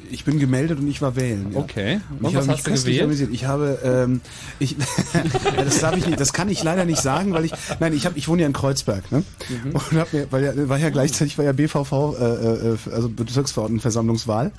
Ich 0.09 0.23
bin 0.23 0.39
gemeldet 0.39 0.79
und 0.79 0.87
ich 0.87 1.01
war 1.01 1.15
wählen. 1.15 1.51
Ja. 1.51 1.59
Okay. 1.59 1.99
Und 2.09 2.25
Und 2.25 2.29
ich 2.31 2.35
was 2.35 2.41
habe 2.43 2.47
mich 2.47 2.57
hast 2.57 2.67
du 2.67 2.71
köstlich 2.71 2.95
gewählt? 2.95 3.03
amüsiert. 3.03 3.29
Ich 3.33 3.45
habe, 3.45 3.79
ähm, 3.83 4.21
ich, 4.59 4.71
ja, 5.57 5.63
das 5.63 5.79
darf 5.79 5.97
ich 5.97 6.05
nicht, 6.05 6.19
das 6.19 6.31
kann 6.33 6.47
ich 6.49 6.63
leider 6.63 6.85
nicht 6.85 7.01
sagen, 7.01 7.33
weil 7.33 7.43
ich, 7.45 7.51
nein, 7.79 7.93
ich 7.93 8.05
habe, 8.05 8.17
ich 8.17 8.27
wohne 8.27 8.41
ja 8.43 8.47
in 8.47 8.53
Kreuzberg, 8.53 9.11
ne? 9.11 9.23
Mhm. 9.49 9.71
Und 9.71 9.91
hab 9.93 10.13
mir, 10.13 10.31
weil 10.31 10.43
ja, 10.43 10.69
war 10.69 10.77
ja 10.77 10.89
gleichzeitig 10.89 11.37
war 11.37 11.43
ja 11.45 11.51
BVV, 11.51 11.91
äh, 11.91 12.23
äh, 12.23 12.77
also 12.93 13.09
Bezirksverordnetenversammlungswahl. 13.09 14.51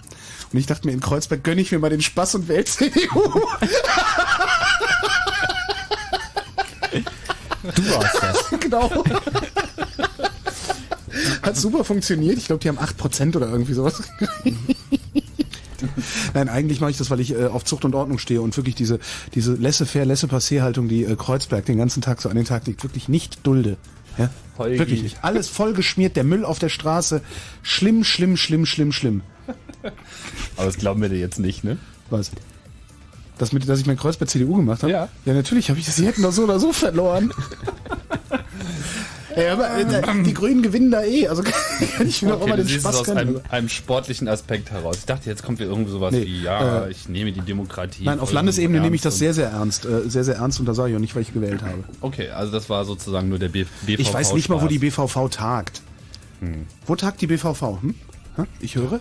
Und 0.53 0.59
ich 0.59 0.67
dachte 0.67 0.87
mir, 0.87 0.93
in 0.93 1.01
Kreuzberg 1.01 1.43
gönne 1.45 1.61
ich 1.61 1.73
mir 1.73 1.79
mal 1.79 1.91
den 1.91 2.03
Spaß 2.03 2.35
und 2.37 2.49
wähle 2.49 2.65
CDU. 2.65 3.41
Du 7.75 7.91
warst 7.91 8.23
das. 8.23 8.51
genau. 8.61 9.05
Hat 11.43 11.57
super 11.57 11.85
funktioniert. 11.85 12.39
Ich 12.39 12.47
glaube, 12.47 12.61
die 12.61 12.69
haben 12.69 12.79
8% 12.79 13.37
oder 13.37 13.49
irgendwie 13.49 13.75
sowas. 13.75 14.03
Nein, 16.35 16.49
eigentlich 16.49 16.81
mache 16.81 16.91
ich 16.91 16.99
das, 16.99 17.11
weil 17.11 17.21
ich 17.21 17.33
äh, 17.35 17.47
auf 17.47 17.65
Zucht 17.65 17.85
und 17.85 17.95
Ordnung 17.95 18.19
stehe 18.19 18.41
und 18.41 18.57
wirklich 18.57 18.75
diese, 18.75 18.99
diese 19.35 19.55
laissez-faire, 19.55 20.05
laissez-passer-Haltung, 20.05 20.89
die 20.89 21.05
äh, 21.05 21.17
Kreuzberg 21.17 21.65
den 21.67 21.79
ganzen 21.79 22.03
Tag 22.03 22.21
so 22.21 22.29
an 22.29 22.37
den 22.37 22.45
Tag 22.45 22.67
legt, 22.67 22.83
wirklich 22.83 23.09
nicht 23.09 23.47
dulde. 23.47 23.77
Ja? 24.17 24.31
Holgi. 24.59 24.79
Wirklich 24.79 25.03
nicht. 25.03 25.19
Alles 25.23 25.49
vollgeschmiert, 25.49 26.17
der 26.17 26.25
Müll 26.25 26.45
auf 26.45 26.59
der 26.59 26.69
Straße. 26.69 27.23
Schlimm, 27.63 28.05
schlimm, 28.05 28.37
schlimm, 28.37 28.67
schlimm, 28.67 28.93
schlimm. 28.93 29.23
Aber 30.57 30.67
das 30.67 30.77
glauben 30.77 31.01
wir 31.01 31.09
dir 31.09 31.19
jetzt 31.19 31.39
nicht, 31.39 31.65
ne? 31.65 31.79
Was? 32.11 32.33
Das 33.39 33.53
mit, 33.53 33.69
dass 33.69 33.79
ich 33.79 33.87
mein 33.87 33.97
Kreuz 33.97 34.17
bei 34.17 34.27
CDU 34.27 34.57
gemacht 34.57 34.83
habe? 34.83 34.93
Ja. 34.93 35.09
Ja, 35.25 35.33
natürlich 35.33 35.71
habe 35.71 35.79
ich 35.79 35.87
das. 35.87 35.97
Sie 35.97 36.07
hätten 36.07 36.23
doch 36.23 36.33
so 36.33 36.43
oder 36.43 36.59
so 36.59 36.73
verloren. 36.73 37.33
Ey, 39.39 39.49
aber 39.51 39.71
äh, 39.79 40.23
die 40.25 40.35
Grünen 40.35 40.63
gewinnen 40.63 40.91
da 40.91 41.03
eh. 41.05 41.29
Also 41.29 41.43
kann 41.97 42.09
ich 42.09 42.23
mir 42.23 42.31
doch 42.31 42.39
auch 42.39 42.43
Okay, 42.43 42.51
mal 42.51 42.57
den 42.57 42.69
Spaß 42.69 42.97
aus 42.97 43.09
einem, 43.11 43.41
einem 43.51 43.69
sportlichen 43.69 44.27
Aspekt 44.29 44.71
heraus. 44.71 44.97
Ich 44.99 45.05
dachte, 45.05 45.31
jetzt 45.31 45.45
kommt 45.45 45.61
wieder 45.61 45.71
irgendwie 45.71 45.93
sowas 45.93 46.13
Nee, 46.13 46.25
wie, 46.25 46.43
ja, 46.43 46.87
äh, 46.87 46.91
ich 46.91 47.09
nehme 47.09 47.31
die 47.33 47.41
Demokratie. 47.43 48.05
Nein, 48.05 48.21
auf 48.21 48.33
Landesebene 48.33 48.81
nehme 48.81 48.97
ich 48.97 49.03
das 49.03 49.19
sehr, 49.19 49.35
sehr 49.35 49.51
ernst. 49.51 49.85
Äh, 49.85 50.09
sehr, 50.09 50.25
sehr 50.25 50.37
ernst 50.37 50.59
und 50.59 50.67
da 50.67 50.75
sage 50.75 50.91
ich 50.91 50.97
auch 50.97 51.01
nicht, 51.01 51.15
weil 51.15 51.23
ich 51.23 51.33
gewählt 51.33 51.63
habe. 51.63 51.85
Okay, 52.01 52.31
also 52.31 52.53
das 52.53 52.69
war 52.69 52.85
sozusagen 52.85 53.29
nur 53.29 53.39
der 53.39 53.49
B 53.49 53.65
BVV. 53.87 54.01
Ich 54.01 54.13
weiß 54.13 54.35
nicht 54.35 54.49
mal, 54.49 54.61
wo 54.61 54.67
die. 54.67 54.79
BVV 54.79 55.29
tagt. 55.31 55.83
Wo 56.87 56.97
tagt 56.97 57.21
die 57.21 57.27
BVV? 57.27 57.83
Hm? 57.83 57.95
Hä? 58.37 58.43
Ich 58.61 58.77
höre? 58.77 59.01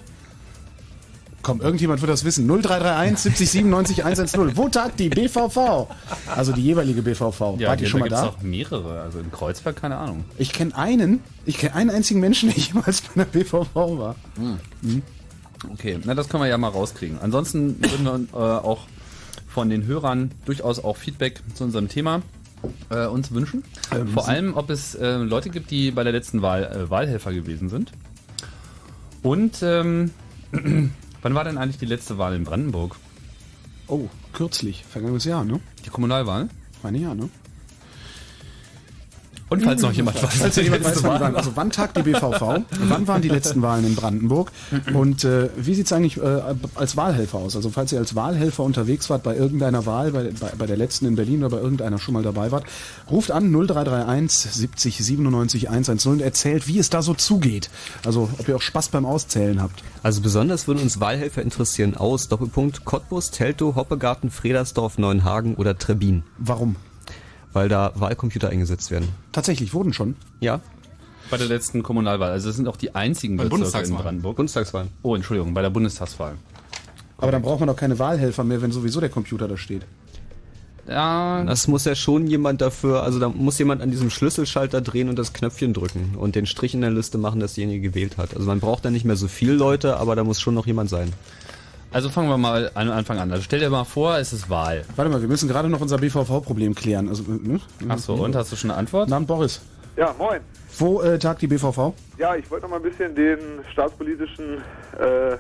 Komm, 1.43 1.61
irgendjemand 1.61 2.01
wird 2.01 2.11
das 2.11 2.25
wissen. 2.25 2.45
0331 2.47 3.19
70 3.19 3.49
97 3.51 4.03
110. 4.03 4.57
Wo 4.57 4.67
tagt 4.69 4.99
die 4.99 5.09
BVV? 5.09 5.87
Also 6.35 6.51
die 6.51 6.61
jeweilige 6.61 7.01
BVV. 7.01 7.57
Ja, 7.59 7.69
Wart 7.69 7.81
ihr 7.81 7.87
schon 7.87 8.01
mal 8.01 8.09
da? 8.09 8.27
auch 8.27 8.41
mehrere. 8.41 9.01
Also 9.01 9.19
in 9.19 9.31
Kreuzberg, 9.31 9.75
keine 9.75 9.97
Ahnung. 9.97 10.25
Ich 10.37 10.51
kenne 10.51 10.75
einen, 10.75 11.21
ich 11.45 11.57
kenne 11.57 11.75
einen 11.75 11.89
einzigen 11.89 12.19
Menschen, 12.19 12.49
der 12.49 12.57
jemals 12.57 13.01
bei 13.01 13.23
der 13.23 13.25
BVV 13.25 13.75
war. 13.75 14.15
Okay, 15.73 15.99
na 16.03 16.13
das 16.15 16.27
können 16.27 16.43
wir 16.43 16.49
ja 16.49 16.57
mal 16.57 16.69
rauskriegen. 16.69 17.17
Ansonsten 17.21 17.77
würden 17.81 18.27
wir 18.31 18.39
äh, 18.39 18.43
auch 18.65 18.81
von 19.47 19.69
den 19.69 19.85
Hörern 19.85 20.31
durchaus 20.45 20.83
auch 20.83 20.97
Feedback 20.97 21.41
zu 21.55 21.63
unserem 21.63 21.87
Thema 21.87 22.21
äh, 22.89 23.05
uns 23.07 23.31
wünschen. 23.31 23.63
Ähm, 23.95 24.09
Vor 24.09 24.27
allem, 24.27 24.55
ob 24.55 24.69
es 24.69 24.95
äh, 24.95 25.15
Leute 25.17 25.49
gibt, 25.49 25.71
die 25.71 25.91
bei 25.91 26.03
der 26.03 26.11
letzten 26.13 26.41
Wahl 26.41 26.63
äh, 26.63 26.89
Wahlhelfer 26.89 27.31
gewesen 27.33 27.69
sind. 27.69 27.91
Und 29.23 29.59
ähm, 29.63 30.11
wann 31.21 31.35
war 31.35 31.43
denn 31.43 31.57
eigentlich 31.57 31.77
die 31.77 31.85
letzte 31.85 32.17
Wahl 32.17 32.35
in 32.35 32.43
Brandenburg? 32.43 32.95
Oh, 33.87 34.09
kürzlich, 34.33 34.83
vergangenes 34.83 35.25
Jahr, 35.25 35.45
ne? 35.45 35.59
Die 35.85 35.89
Kommunalwahl? 35.89 36.49
Meine 36.83 36.97
ja, 36.97 37.15
ne? 37.15 37.29
Und 39.49 39.63
falls 39.63 39.81
noch 39.81 39.93
jemand 39.93 40.21
weiß, 40.21 40.35
Falls 40.35 40.55
jemand 40.57 40.83
weiß, 40.83 41.03
wann 41.03 41.21
waren. 41.21 41.33
war. 41.33 41.37
Also 41.37 41.51
wann 41.55 41.69
tagt 41.69 41.97
die 41.97 42.01
BVV? 42.01 42.63
wann 42.89 43.07
waren 43.07 43.21
die 43.21 43.29
letzten 43.29 43.61
Wahlen 43.61 43.85
in 43.85 43.95
Brandenburg? 43.95 44.51
Und 44.93 45.23
äh, 45.23 45.49
wie 45.55 45.73
sieht's 45.73 45.93
eigentlich 45.93 46.17
äh, 46.17 46.41
als 46.75 46.97
Wahlhelfer 46.97 47.37
aus? 47.37 47.55
Also 47.55 47.69
falls 47.69 47.91
ihr 47.91 47.99
als 47.99 48.15
Wahlhelfer 48.15 48.63
unterwegs 48.63 49.09
wart 49.09 49.23
bei 49.23 49.35
irgendeiner 49.35 49.85
Wahl, 49.85 50.11
bei, 50.11 50.31
bei, 50.39 50.51
bei 50.57 50.65
der 50.65 50.75
letzten 50.77 51.05
in 51.05 51.15
Berlin 51.15 51.43
oder 51.43 51.55
bei 51.57 51.61
irgendeiner 51.61 51.97
schon 51.97 52.13
mal 52.13 52.23
dabei 52.23 52.51
wart, 52.51 52.65
ruft 53.09 53.31
an 53.31 53.51
0331 53.51 54.51
70 54.51 54.97
97 54.97 55.69
110 55.69 56.11
und 56.11 56.21
erzählt, 56.21 56.67
wie 56.67 56.79
es 56.79 56.89
da 56.89 57.01
so 57.01 57.13
zugeht. 57.13 57.69
Also 58.05 58.29
ob 58.37 58.47
ihr 58.47 58.55
auch 58.55 58.61
Spaß 58.61 58.89
beim 58.89 59.05
Auszählen 59.05 59.61
habt. 59.61 59.83
Also 60.03 60.21
besonders 60.21 60.67
würden 60.67 60.81
uns 60.81 60.99
Wahlhelfer 60.99 61.41
interessieren 61.41 61.95
aus 61.95 62.27
Doppelpunkt 62.27 62.85
Cottbus, 62.85 63.31
Teltow, 63.31 63.75
Hoppegarten, 63.75 64.29
Fredersdorf, 64.29 64.97
Neuenhagen 64.97 65.55
oder 65.55 65.77
Trebin, 65.77 66.23
Warum? 66.37 66.75
Weil 67.57 67.69
da 67.69 67.91
Wahlcomputer 67.95 68.49
eingesetzt 68.49 68.91
werden. 68.91 69.09
Tatsächlich 69.31 69.73
wurden 69.73 69.91
schon. 69.91 70.15
Ja, 70.39 70.61
Bei 71.31 71.37
der 71.37 71.47
letzten 71.47 71.81
Kommunalwahl. 71.81 72.29
Also 72.31 72.49
es 72.51 72.55
sind 72.55 72.67
auch 72.67 72.77
die 72.77 72.93
einzigen 72.93 73.35
Bei 73.35 73.45
Bezirke 73.45 73.55
in 73.55 73.61
Bundestagswahlen. 73.63 74.03
Brandenburg. 74.03 74.35
Bundestagswahlen. 74.37 74.89
Oh, 75.01 75.15
Entschuldigung, 75.15 75.53
bei 75.55 75.63
der 75.63 75.71
Bundestagswahl. 75.71 76.35
Aber 77.17 77.31
dann 77.31 77.41
braucht 77.41 77.59
man 77.59 77.67
doch 77.67 77.75
keine 77.75 77.97
Wahlhelfer 77.97 78.43
mehr, 78.43 78.61
wenn 78.61 78.71
sowieso 78.71 78.99
der 78.99 79.09
Computer 79.09 79.47
da 79.47 79.57
steht. 79.57 79.81
Ja, 80.87 81.43
Das 81.43 81.67
muss 81.67 81.83
ja 81.85 81.95
schon 81.95 82.27
jemand 82.27 82.61
dafür, 82.61 83.03
also 83.03 83.19
da 83.19 83.27
muss 83.27 83.57
jemand 83.57 83.81
an 83.81 83.91
diesem 83.91 84.09
Schlüsselschalter 84.09 84.79
drehen 84.79 85.09
und 85.09 85.17
das 85.19 85.33
Knöpfchen 85.33 85.73
drücken 85.73 86.13
und 86.15 86.35
den 86.35 86.45
Strich 86.45 86.73
in 86.75 86.81
der 86.81 86.91
Liste 86.91 87.17
machen, 87.17 87.39
dass 87.41 87.55
derjenige 87.55 87.89
gewählt 87.89 88.17
hat. 88.17 88.33
Also 88.35 88.45
man 88.47 88.59
braucht 88.61 88.85
da 88.85 88.91
nicht 88.91 89.03
mehr 89.03 89.17
so 89.17 89.27
viele 89.27 89.53
Leute, 89.53 89.97
aber 89.97 90.15
da 90.15 90.23
muss 90.23 90.39
schon 90.39 90.53
noch 90.53 90.67
jemand 90.67 90.89
sein. 90.89 91.11
Also 91.91 92.09
fangen 92.09 92.29
wir 92.29 92.37
mal 92.37 92.71
an 92.73 92.89
Anfang 92.89 93.17
an. 93.19 93.31
Also 93.31 93.43
stell 93.43 93.59
dir 93.59 93.69
mal 93.69 93.83
vor, 93.85 94.17
es 94.17 94.33
ist 94.33 94.49
Wahl. 94.49 94.83
Warte 94.95 95.11
mal, 95.11 95.21
wir 95.21 95.27
müssen 95.27 95.47
gerade 95.47 95.69
noch 95.69 95.81
unser 95.81 95.97
BVV-Problem 95.97 96.75
klären. 96.75 97.07
Also, 97.09 97.23
äh, 97.23 97.47
ne? 97.47 97.59
Ach 97.89 97.97
so, 97.97 98.13
und 98.15 98.35
hast 98.35 98.51
du 98.51 98.55
schon 98.55 98.71
eine 98.71 98.79
Antwort? 98.79 99.09
Namen 99.09 99.25
Boris. 99.25 99.61
Ja, 99.95 100.13
moin. 100.17 100.41
Wo 100.77 101.01
äh, 101.01 101.17
tagt 101.17 101.41
die 101.41 101.47
BVV? 101.47 101.93
Ja, 102.17 102.35
ich 102.35 102.49
wollte 102.51 102.65
noch 102.65 102.71
mal 102.71 102.75
ein 102.77 102.83
bisschen 102.83 103.15
den 103.15 103.39
staatspolitischen 103.71 104.57
äh, 104.99 105.37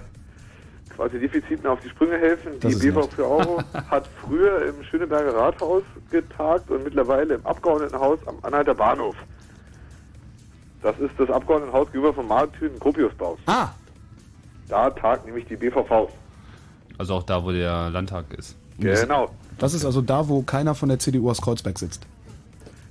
quasi 0.95 1.19
Defiziten 1.19 1.67
auf 1.67 1.79
die 1.81 1.89
Sprünge 1.89 2.17
helfen. 2.17 2.53
Das 2.59 2.71
Die 2.71 2.77
ist 2.77 2.81
BV 2.81 3.01
nett. 3.01 3.13
für 3.13 3.27
Euro 3.29 3.61
hat 3.91 4.09
früher 4.25 4.65
im 4.65 4.83
Schöneberger 4.83 5.35
Rathaus 5.35 5.83
getagt 6.09 6.71
und 6.71 6.83
mittlerweile 6.83 7.35
im 7.35 7.45
Abgeordnetenhaus 7.45 8.17
am 8.25 8.35
Anhalter 8.41 8.73
Bahnhof. 8.73 9.15
Das 10.81 10.97
ist 10.99 11.11
das 11.19 11.29
Abgeordnetenhaus 11.29 11.87
gegenüber 11.87 12.13
vom 12.13 12.27
Marktüten 12.27 12.79
Gropiusbaus. 12.79 13.37
Ah, 13.45 13.69
Da 14.69 14.89
tagt 14.89 15.25
nämlich 15.27 15.45
die 15.45 15.55
BVV. 15.55 16.09
Also 16.97 17.15
auch 17.15 17.23
da, 17.23 17.43
wo 17.43 17.51
der 17.51 17.89
Landtag 17.89 18.25
ist. 18.37 18.55
Genau. 18.79 19.31
das 19.57 19.73
ist 19.73 19.85
also 19.85 20.01
da, 20.01 20.27
wo 20.29 20.43
keiner 20.43 20.75
von 20.75 20.89
der 20.89 20.99
CDU 20.99 21.31
aus 21.31 21.41
Kreuzberg 21.41 21.79
sitzt. 21.79 22.05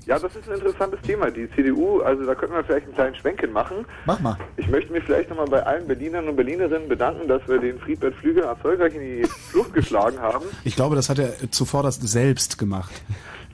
Ja, 0.07 0.21
das 0.21 0.37
ist 0.37 0.49
ein 0.49 0.55
interessantes 0.55 1.01
Thema. 1.01 1.33
Die 1.33 1.51
CDU, 1.51 2.01
also 2.01 2.25
da 2.25 2.37
könnten 2.37 2.55
wir 2.55 2.63
vielleicht 2.63 2.87
einen 2.87 2.95
kleinen 2.95 3.15
Schwenken 3.17 3.53
machen. 3.53 3.85
Mach 4.05 4.21
mal. 4.21 4.37
Ich 4.57 4.69
möchte 4.69 4.93
mich 4.93 5.03
vielleicht 5.03 5.31
nochmal 5.31 5.47
bei 5.47 5.65
allen 5.65 5.89
Berlinern 5.89 6.29
und 6.29 6.37
Berlinerinnen 6.37 6.89
bedanken, 6.89 7.27
dass 7.27 7.47
wir 7.49 7.59
den 7.59 7.81
Friedbert 7.81 8.15
Flüger 8.15 8.45
erfolgreich 8.45 8.95
in 8.95 9.01
die 9.01 9.25
Flucht 9.51 9.75
geschlagen 9.75 10.21
haben. 10.21 10.45
Ich 10.63 10.77
glaube, 10.77 10.95
das 10.95 11.09
hat 11.09 11.19
er 11.19 11.51
zuvor 11.51 11.83
das 11.83 11.97
selbst 11.97 12.57
gemacht. 12.57 12.93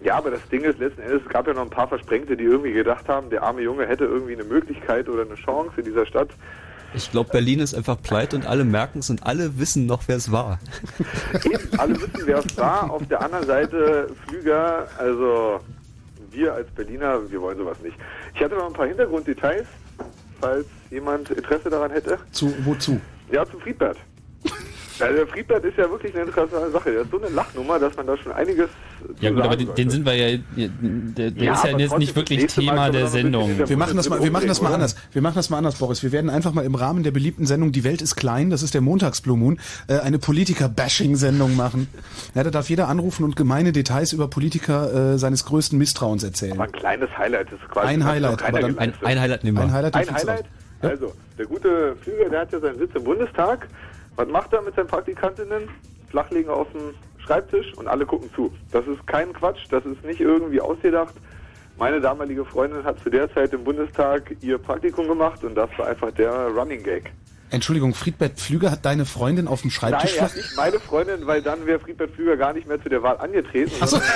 Ja, 0.05 0.17
aber 0.17 0.31
das 0.31 0.47
Ding 0.51 0.63
ist 0.63 0.79
letzten 0.79 1.01
Endes, 1.01 1.23
es 1.25 1.29
gab 1.29 1.47
ja 1.47 1.55
noch 1.55 1.63
ein 1.63 1.71
paar 1.71 1.89
Versprengte, 1.89 2.37
die 2.37 2.45
irgendwie 2.45 2.73
gedacht 2.73 3.09
haben, 3.09 3.31
der 3.31 3.43
arme 3.45 3.63
Junge 3.63 3.87
hätte 3.87 4.05
irgendwie 4.05 4.35
eine 4.35 4.45
Möglichkeit 4.45 5.09
oder 5.09 5.23
eine 5.23 5.37
Chance 5.37 5.73
in 5.79 5.85
dieser 5.85 6.05
Stadt. 6.05 6.29
Ich 6.95 7.11
glaube, 7.11 7.31
Berlin 7.31 7.61
ist 7.61 7.75
einfach 7.75 8.01
pleite 8.01 8.37
und 8.37 8.47
alle 8.47 8.65
merken 8.65 8.99
es 8.99 9.11
und 9.11 9.25
alle 9.25 9.59
wissen 9.59 9.87
noch, 9.87 10.03
wer 10.07 10.17
es 10.17 10.31
war. 10.31 10.59
Eben, 11.45 11.79
alle 11.79 11.95
wissen, 11.95 12.23
wer 12.27 12.39
es 12.39 12.57
war. 12.57 12.91
Auf 12.91 13.07
der 13.09 13.23
anderen 13.23 13.47
Seite 13.47 14.09
Flüger, 14.27 14.87
also 14.99 15.61
wir 16.31 16.55
als 16.55 16.71
Berliner, 16.71 17.31
wir 17.31 17.41
wollen 17.41 17.59
sowas 17.59 17.79
nicht. 17.83 17.97
Ich 18.35 18.43
hatte 18.43 18.55
noch 18.55 18.67
ein 18.67 18.73
paar 18.73 18.87
Hintergrunddetails, 18.87 19.67
falls 20.41 20.67
jemand 20.91 21.31
Interesse 21.31 21.71
daran 21.71 21.91
hätte. 21.91 22.19
Zu, 22.33 22.53
wozu? 22.65 23.01
Ja, 23.31 23.47
zu 23.47 23.59
Friedbert. 23.59 23.97
Also 25.03 25.17
der 25.17 25.27
Friedbert 25.27 25.65
ist 25.65 25.77
ja 25.77 25.91
wirklich 25.91 26.15
eine 26.15 26.25
interessante 26.25 26.71
Sache. 26.71 26.93
Der 26.93 27.03
ist 27.03 27.11
so 27.11 27.21
eine 27.21 27.29
Lachnummer, 27.35 27.79
dass 27.79 27.97
man 27.97 28.07
da 28.07 28.17
schon 28.17 28.33
einiges. 28.33 28.69
Ja 29.21 29.31
gut, 29.31 29.43
aber 29.43 29.57
den, 29.57 29.75
den 29.75 29.91
sind 29.91 30.07
wir 30.07 30.15
ja, 30.15 30.39
der, 30.57 31.31
der 31.31 31.45
Ja, 31.45 31.55
ist 31.55 31.65
ja 31.65 31.77
jetzt 31.79 31.99
nicht 31.99 32.15
wirklich 32.15 32.45
das 32.45 32.55
Thema 32.55 32.91
der 32.91 33.09
Sendung. 33.09 33.51
Wir 33.69 33.77
machen 33.77 33.97
das 33.97 34.09
mal, 34.09 34.23
wir 34.23 34.31
machen 34.31 34.49
das 34.49 34.63
mal 34.63 34.73
anders. 34.73 34.97
Wir 35.13 35.23
machen 35.23 35.35
das 35.35 35.51
mal 35.51 35.59
anders, 35.59 35.77
Boris. 35.77 36.03
Wir 36.03 36.13
werden 36.13 36.31
einfach 36.31 36.53
mal 36.53 36.65
im 36.65 36.75
Rahmen 36.75 37.03
der 37.03 37.11
beliebten 37.11 37.47
Sendung 37.47 37.73
Die 37.73 37.85
Welt 37.85 38.01
ist 38.03 38.17
klein, 38.17 38.51
das 38.51 38.63
ist 38.63 38.75
der 38.75 38.81
Montagsblue 38.81 39.37
Moon, 39.37 39.59
äh, 39.89 39.99
eine 39.99 40.19
Politiker-Bashing-Sendung 40.19 41.57
machen. 41.57 41.89
Ja, 42.35 42.43
da 42.45 42.51
darf 42.51 42.69
jeder 42.71 42.89
anrufen 42.89 43.25
und 43.25 43.37
gemeine 43.37 43.73
Details 43.73 44.13
über 44.13 44.29
Politiker 44.29 45.15
äh, 45.15 45.19
seines 45.19 45.45
größten 45.45 45.79
Misstrauens 45.79 46.23
erzählen. 46.25 46.53
Aber 46.53 46.65
ein 46.65 46.73
kleines 46.73 47.11
Highlight. 47.17 47.47
Das 47.53 47.61
ist 47.61 47.69
quasi 47.69 47.89
Ein 47.89 48.01
das 48.01 48.09
Highlight, 48.09 48.43
aber 48.43 48.61
dann- 48.61 48.79
Ein, 48.79 48.93
ein 49.03 49.21
Highlight 49.21 49.45
nehmen 49.45 49.57
wir. 49.59 49.65
Ein 49.65 49.73
Highlight, 49.73 49.95
Ein 49.97 50.15
Highlight? 50.15 50.45
Also, 50.81 51.13
der 51.39 51.47
gute 51.47 51.95
Flüger, 52.03 52.29
der 52.29 52.41
hat 52.41 52.53
ja 52.53 52.59
seinen 52.61 52.79
Sitz 52.79 52.91
im 52.95 53.05
Bundestag. 53.05 53.69
Was 54.17 54.29
macht 54.29 54.53
er 54.53 54.63
mit 54.63 54.75
seinen 54.75 54.89
Praktikantinnen? 54.89 55.69
Flachlegen 56.11 56.51
auf 56.51 56.71
dem 56.73 56.95
Schreibtisch 57.19 57.73
und 57.75 57.89
alle 57.89 58.05
gucken 58.05 58.31
zu. 58.35 58.53
Das 58.71 58.87
ist 58.87 59.07
kein 59.07 59.33
Quatsch, 59.33 59.67
das 59.71 59.85
ist 59.87 60.05
nicht 60.05 60.21
irgendwie 60.21 60.61
ausgedacht. 60.61 61.15
Meine 61.79 62.01
damalige 62.01 62.45
Freundin 62.45 62.85
hat 62.85 62.99
zu 63.01 63.11
der 63.11 63.33
Zeit 63.33 63.53
im 63.53 63.65
Bundestag 63.65 64.37
ihr 64.41 64.59
Praktikum 64.59 65.09
gemacht 65.09 65.43
und 65.43 65.55
das 65.55 65.71
war 65.79 65.87
einfach 65.87 66.13
der 66.13 66.49
Running 66.49 66.83
Gag. 66.83 67.13
Entschuldigung, 67.53 67.95
Friedbert 67.95 68.33
Pflüger 68.39 68.71
hat 68.71 68.85
deine 68.85 69.05
Freundin 69.07 69.47
auf 69.47 69.61
dem 69.61 69.69
Nein, 69.69 69.73
Schreibtisch 69.93 70.21
hat 70.21 70.35
nicht 70.37 70.57
meine 70.57 70.81
Freundin, 70.81 71.27
weil 71.27 71.43
dann 71.43 71.65
wäre 71.67 71.79
Friedbert 71.79 72.11
Flüger 72.15 72.37
gar 72.37 72.53
nicht 72.53 72.67
mehr 72.67 72.83
zu 72.83 72.89
der 72.89 73.03
Wahl 73.03 73.19
angetreten. 73.19 73.71
sondern 73.87 74.09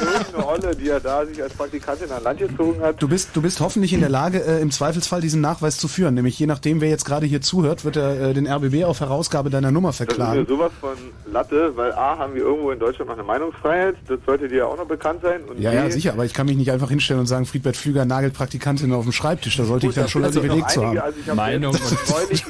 irgendeine 0.00 0.46
Olle, 0.46 0.76
die 0.76 0.88
er 0.88 1.00
da 1.00 1.24
sich 1.26 1.42
als 1.42 1.52
Praktikantin 1.54 2.10
an 2.10 2.22
Land 2.22 2.38
gezogen 2.40 2.80
hat. 2.80 3.00
Du 3.02 3.08
bist, 3.08 3.30
du 3.34 3.42
bist 3.42 3.60
hoffentlich 3.60 3.92
in 3.92 4.00
der 4.00 4.08
Lage, 4.08 4.38
äh, 4.44 4.60
im 4.60 4.70
Zweifelsfall 4.70 5.20
diesen 5.20 5.40
Nachweis 5.40 5.76
zu 5.78 5.88
führen. 5.88 6.14
Nämlich 6.14 6.38
je 6.38 6.46
nachdem, 6.46 6.80
wer 6.80 6.88
jetzt 6.88 7.04
gerade 7.04 7.26
hier 7.26 7.40
zuhört, 7.40 7.84
wird 7.84 7.96
er 7.96 8.30
äh, 8.30 8.34
den 8.34 8.46
RBB 8.46 8.84
auf 8.84 9.00
Herausgabe 9.00 9.50
deiner 9.50 9.70
Nummer 9.70 9.88
Das 9.90 10.00
ist 10.00 10.06
verklagen. 10.06 10.46
sowas 10.48 10.72
von 10.80 10.96
Latte, 11.30 11.72
weil 11.76 11.92
A, 11.92 12.18
haben 12.18 12.34
wir 12.34 12.42
irgendwo 12.42 12.70
in 12.70 12.78
Deutschland 12.78 13.08
noch 13.10 13.16
eine 13.16 13.26
Meinungsfreiheit, 13.26 13.96
das 14.08 14.18
sollte 14.26 14.48
dir 14.48 14.58
ja 14.58 14.64
auch 14.66 14.76
noch 14.76 14.86
bekannt 14.86 15.20
sein. 15.22 15.42
Und 15.44 15.60
Ja, 15.60 15.70
B, 15.70 15.76
ja, 15.76 15.90
sicher, 15.90 16.12
aber 16.12 16.24
ich 16.24 16.32
kann 16.34 16.46
mich 16.46 16.56
nicht 16.56 16.70
einfach 16.70 16.88
hinstellen 16.88 17.20
und 17.20 17.26
sagen, 17.26 17.44
Friedbert 17.46 17.76
Pflüger 17.76 18.04
nagelt 18.04 18.34
Praktikantinnen 18.34 18.94
auf 18.96 19.04
dem 19.04 19.12
Schreibtisch. 19.12 19.56
Da 19.56 19.64
sollte 19.64 19.86
ich 19.86 19.90
Gut, 19.90 19.96
dann 19.98 20.04
da 20.04 20.08
schon 20.08 20.24
als 20.24 20.34
noch 20.34 20.42
belegt 20.42 20.70
zu 20.70 20.84
haben. 20.86 20.98
Also 20.98 21.18
ich 21.20 21.34
Meinung 21.34 21.72
und- 21.74 21.80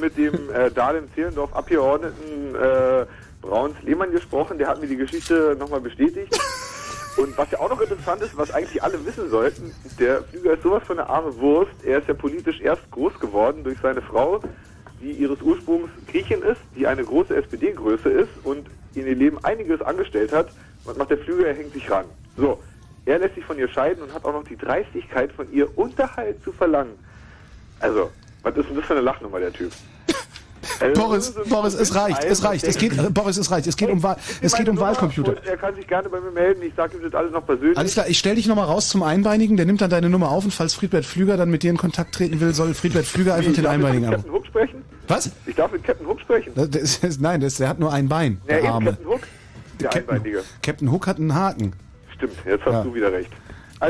mit 0.05 0.19
dem 0.19 0.51
äh, 0.51 0.71
Dahlem-Zehlendorf 0.71 1.55
Abgeordneten 1.55 2.55
äh, 2.55 3.07
Brauns 3.41 3.75
Lehmann 3.83 4.11
gesprochen, 4.11 4.59
der 4.59 4.69
hat 4.69 4.81
mir 4.81 4.87
die 4.87 4.97
Geschichte 4.97 5.57
nochmal 5.59 5.81
bestätigt. 5.81 6.39
Und 7.17 7.37
was 7.39 7.51
ja 7.51 7.61
auch 7.61 7.71
noch 7.71 7.81
interessant 7.81 8.23
ist, 8.23 8.37
was 8.37 8.51
eigentlich 8.51 8.83
alle 8.83 9.05
wissen 9.07 9.31
sollten, 9.31 9.73
der 9.99 10.23
Flüger 10.25 10.55
ist 10.55 10.63
sowas 10.63 10.83
von 10.85 10.99
eine 10.99 11.09
arme 11.09 11.37
Wurst. 11.39 11.73
Er 11.85 11.99
ist 11.99 12.09
ja 12.09 12.15
politisch 12.15 12.61
erst 12.61 12.91
groß 12.91 13.19
geworden 13.21 13.63
durch 13.65 13.79
seine 13.81 14.03
Frau, 14.03 14.43
die 15.01 15.13
ihres 15.13 15.41
Ursprungs 15.41 15.89
Griechin 16.11 16.43
ist, 16.43 16.61
die 16.77 16.87
eine 16.87 17.05
große 17.05 17.35
SPD-Größe 17.37 18.09
ist 18.11 18.31
und 18.43 18.67
in 18.95 19.07
ihr 19.07 19.15
Leben 19.15 19.43
einiges 19.45 19.81
angestellt 19.81 20.33
hat. 20.33 20.49
Was 20.85 20.97
macht 20.97 21.11
der 21.11 21.19
Flüger? 21.19 21.47
Er 21.47 21.55
hängt 21.55 21.73
sich 21.73 21.91
ran. 21.91 22.07
So, 22.37 22.59
er 23.07 23.21
lässt 23.21 23.37
sich 23.37 23.45
von 23.45 23.59
ihr 23.59 23.69
scheiden 23.69 24.03
und 24.03 24.13
hat 24.13 24.25
auch 24.25 24.33
noch 24.33 24.45
die 24.45 24.57
Dreistigkeit, 24.57 25.33
von 25.33 25.51
ihr 25.53 25.79
Unterhalt 25.79 26.43
zu 26.43 26.53
verlangen. 26.53 26.99
Also, 27.81 28.11
was 28.43 28.57
ist 28.57 28.69
denn 28.69 28.77
das 28.77 28.87
für 28.87 28.95
eine 28.95 29.03
Lachnummer, 29.03 29.41
der 29.41 29.53
Typ? 29.53 29.73
Also, 30.81 31.01
Boris, 31.01 31.35
Boris, 31.49 31.75
es 31.75 31.95
reicht, 31.95 32.25
es 32.25 32.45
reicht. 32.45 32.65
Es 32.65 32.77
geht, 32.79 32.97
äh, 32.99 33.11
Boris, 33.11 33.37
es 33.37 33.51
reicht. 33.51 33.67
Es 33.67 33.77
geht 33.77 33.91
um, 33.91 34.03
Wahl, 34.03 34.17
es 34.41 34.55
geht 34.55 34.69
um 34.69 34.75
Nummer 34.75 34.89
Wahlcomputer. 34.89 35.35
Er 35.45 35.57
kann 35.57 35.75
sich 35.75 35.87
gerne 35.87 36.09
bei 36.09 36.21
mir 36.21 36.31
melden. 36.31 36.63
Ich 36.63 36.75
sage 36.75 36.97
ihm 36.97 37.03
das 37.03 37.15
alles 37.15 37.33
noch 37.33 37.45
persönlich. 37.47 37.77
Alles 37.79 37.93
klar, 37.95 38.09
ich 38.09 38.19
stell 38.19 38.35
dich 38.35 38.47
nochmal 38.47 38.67
raus 38.67 38.89
zum 38.89 39.03
Einbeinigen. 39.03 39.57
Der 39.57 39.67
nimmt 39.67 39.81
dann 39.81 39.91
deine 39.91 40.11
Nummer 40.11 40.31
auf 40.31 40.45
und 40.45 40.51
falls 40.53 40.75
Friedbert 40.75 41.05
Pflüger 41.05 41.37
dann 41.37 41.51
mit 41.51 41.63
dir 41.63 41.71
in 41.71 41.77
Kontakt 41.77 42.15
treten 42.15 42.41
will, 42.41 42.55
soll 42.55 42.75
Friedbert 42.75 43.07
Pflüger 43.07 43.35
einfach 43.35 43.53
den 43.53 43.65
darf 43.65 43.77
mit 43.77 43.87
Einbeinigen. 43.87 44.33
Hook 44.33 44.47
sprechen? 44.47 44.83
Was? 45.09 45.31
Ich 45.47 45.55
darf 45.55 45.71
mit 45.73 45.85
Captain 45.85 46.07
Hook 46.07 46.21
sprechen. 46.21 46.53
Das, 46.55 47.01
das 47.01 47.19
nein, 47.21 47.41
das, 47.41 47.57
der 47.57 47.69
hat 47.69 47.79
nur 47.79 47.93
ein 47.93 48.09
Bein, 48.09 48.41
Ja, 48.49 48.61
der 48.61 48.73
Arme. 48.73 48.91
Captain 48.93 49.07
Hook. 49.09 49.21
Der 49.81 49.89
Captain, 49.91 50.11
Einbeinige. 50.17 50.43
Captain 50.63 50.91
Hook 50.91 51.07
hat 51.07 51.19
einen 51.19 51.35
Haken. 51.35 51.73
Stimmt, 52.17 52.33
jetzt 52.47 52.65
hast 52.65 52.73
Ja. 52.73 52.83
du 52.85 52.95
wieder 52.95 53.13
recht. 53.13 53.31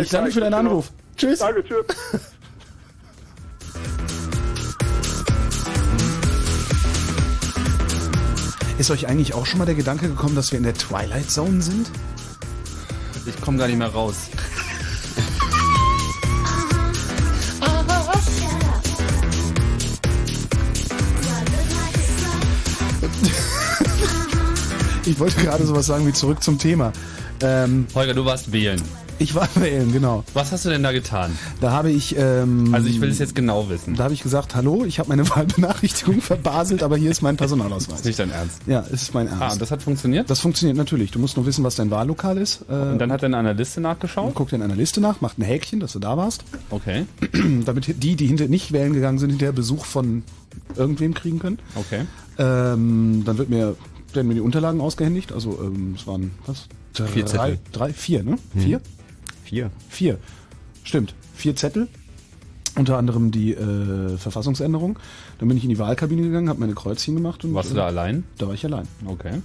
Ich 0.01 0.09
danke 0.09 0.33
für 0.33 0.41
deinen 0.41 0.53
noch- 0.53 0.59
Anruf. 0.59 0.91
Tschüss. 1.17 1.39
Danke, 1.39 1.63
tschüss. 1.65 1.85
Ist 8.77 8.91
euch 8.91 9.07
eigentlich 9.07 9.35
auch 9.35 9.47
schon 9.47 9.59
mal 9.59 9.67
der 9.67 9.77
Gedanke 9.77 10.09
gekommen, 10.09 10.35
dass 10.35 10.51
wir 10.51 10.59
in 10.59 10.65
der 10.65 10.75
Twilight 10.75 11.31
Zone 11.31 11.63
sind? 11.63 11.89
Ich 13.25 13.41
komme 13.41 13.59
gar 13.59 13.69
nicht 13.69 13.79
mehr 13.79 13.89
raus. 13.89 14.17
Ich 25.07 25.19
wollte 25.19 25.37
gerade 25.43 25.67
sowas 25.67 25.85
sagen 25.85 26.07
wie 26.07 26.15
zurück 26.15 26.43
zum 26.43 26.59
Thema. 26.59 26.91
Ähm, 27.43 27.87
Holger, 27.95 28.15
du 28.15 28.25
warst 28.25 28.53
wählen. 28.53 28.81
Ich 29.19 29.35
war 29.35 29.49
wählen, 29.57 29.93
genau. 29.93 30.25
Was 30.35 30.53
hast 30.53 30.65
du 30.65 30.71
denn 30.71 30.83
da 30.83 30.93
getan? 30.93 31.37
Da 31.61 31.71
habe 31.73 31.91
ich, 31.91 32.17
ähm, 32.19 32.75
Also 32.75 32.89
ich 32.89 33.01
will 33.01 33.11
es 33.11 33.19
jetzt 33.19 33.35
genau 33.35 33.69
wissen. 33.69 33.95
da 33.97 34.05
habe 34.05 34.15
ich 34.15 34.23
gesagt, 34.23 34.55
hallo, 34.55 34.85
ich 34.85 34.99
habe 34.99 35.09
meine 35.09 35.29
Wahlbenachrichtigung 35.31 36.21
verbaselt, 36.21 36.83
aber 36.83 36.97
hier 36.97 37.11
ist 37.11 37.23
mein 37.23 37.37
Personalausweis. 37.37 38.01
Ist 38.01 38.05
nicht 38.07 38.19
dein 38.19 38.31
Ernst. 38.31 38.61
Ja, 38.67 38.85
es 38.93 39.03
ist 39.03 39.15
mein 39.15 39.29
Ah, 39.29 39.41
Ernst. 39.41 39.55
und 39.55 39.63
das 39.63 39.71
hat 39.71 39.83
funktioniert? 39.83 40.29
das 40.31 40.41
funktioniert 40.41 40.77
natürlich. 40.77 41.11
Du 41.11 41.19
musst 41.19 41.37
nur 41.37 41.47
wissen, 41.47 41.65
was 41.65 41.77
dein 41.77 41.91
Wahllokal 41.91 42.39
ist. 42.39 42.65
Äh, 42.69 42.73
Und 42.75 42.99
dann 42.99 43.13
hat 43.13 43.23
er 43.23 43.27
in 43.27 43.35
einer 43.35 43.55
Liste 43.55 43.81
nachgeschaut? 43.81 44.35
guckt 44.35 44.53
in 44.53 44.63
einer 44.63 44.77
Liste 44.77 45.01
nach, 45.01 45.21
macht 45.21 45.39
ein 45.39 45.43
Häkchen, 45.43 45.81
dass 45.81 45.93
du 45.93 45.99
da 45.99 46.17
warst, 46.17 46.45
Okay, 46.71 47.07
damit 47.65 48.03
die, 48.03 48.17
die 48.17 48.27
hinter 48.27 48.49
nicht 48.49 48.73
wählen 48.73 48.93
gegangen 48.93 49.19
sind, 49.19 49.31
hinterher 49.31 49.53
Besuch 49.53 49.85
von 49.85 50.23
irgendwem 50.77 51.15
kriegen 51.15 51.39
können. 51.39 51.59
okay. 51.77 52.03
Ähm, 52.39 53.23
dann 53.25 53.39
wird 53.39 53.49
mir, 53.49 53.77
werden 54.13 54.29
mir 54.29 54.35
die 54.35 54.41
Unterlagen 54.41 54.81
ausgehändigt. 54.81 55.33
Also 55.33 55.59
ähm, 55.63 55.95
es 55.97 56.07
waren 56.07 56.33
was? 56.47 56.67
Drei, 56.95 57.07
Vier 57.07 57.27
Zettel. 57.27 57.59
Drei, 57.73 57.93
vier, 57.93 58.23
ne? 58.23 58.37
Vier? 58.57 58.81
Vier. 59.45 59.71
Vier. 59.89 60.19
Stimmt. 60.83 61.15
Vier 61.35 61.55
Zettel. 61.57 61.89
Unter 62.77 62.99
anderem 62.99 63.31
die 63.31 63.55
äh, 63.55 64.17
Verfassungsänderung. 64.19 64.99
Dann 65.39 65.49
bin 65.49 65.57
ich 65.57 65.63
in 65.65 65.71
die 65.71 65.79
Wahlkabine 65.79 66.23
gegangen, 66.23 66.49
habe 66.49 66.59
meine 66.61 66.75
Kreuzchen 66.75 67.15
gemacht 67.15 67.45
und 67.45 67.55
Warst 67.55 67.71
du 67.71 67.75
äh, 67.75 67.77
da 67.77 67.87
allein? 67.87 68.25
da 68.39 68.49
war 68.49 68.55
ich 68.55 68.65
allein. 68.65 68.89
Okay. 69.07 69.41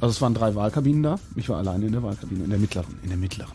Also 0.00 0.12
es 0.12 0.20
waren 0.20 0.34
drei 0.34 0.54
Wahlkabinen 0.54 1.02
da. 1.02 1.18
Ich 1.34 1.48
war 1.48 1.58
alleine 1.58 1.86
in 1.86 1.92
der 1.92 2.02
Wahlkabine, 2.02 2.44
in 2.44 2.50
der 2.50 2.58
mittleren, 2.58 2.94
in 3.02 3.08
der 3.08 3.18
mittleren. 3.18 3.52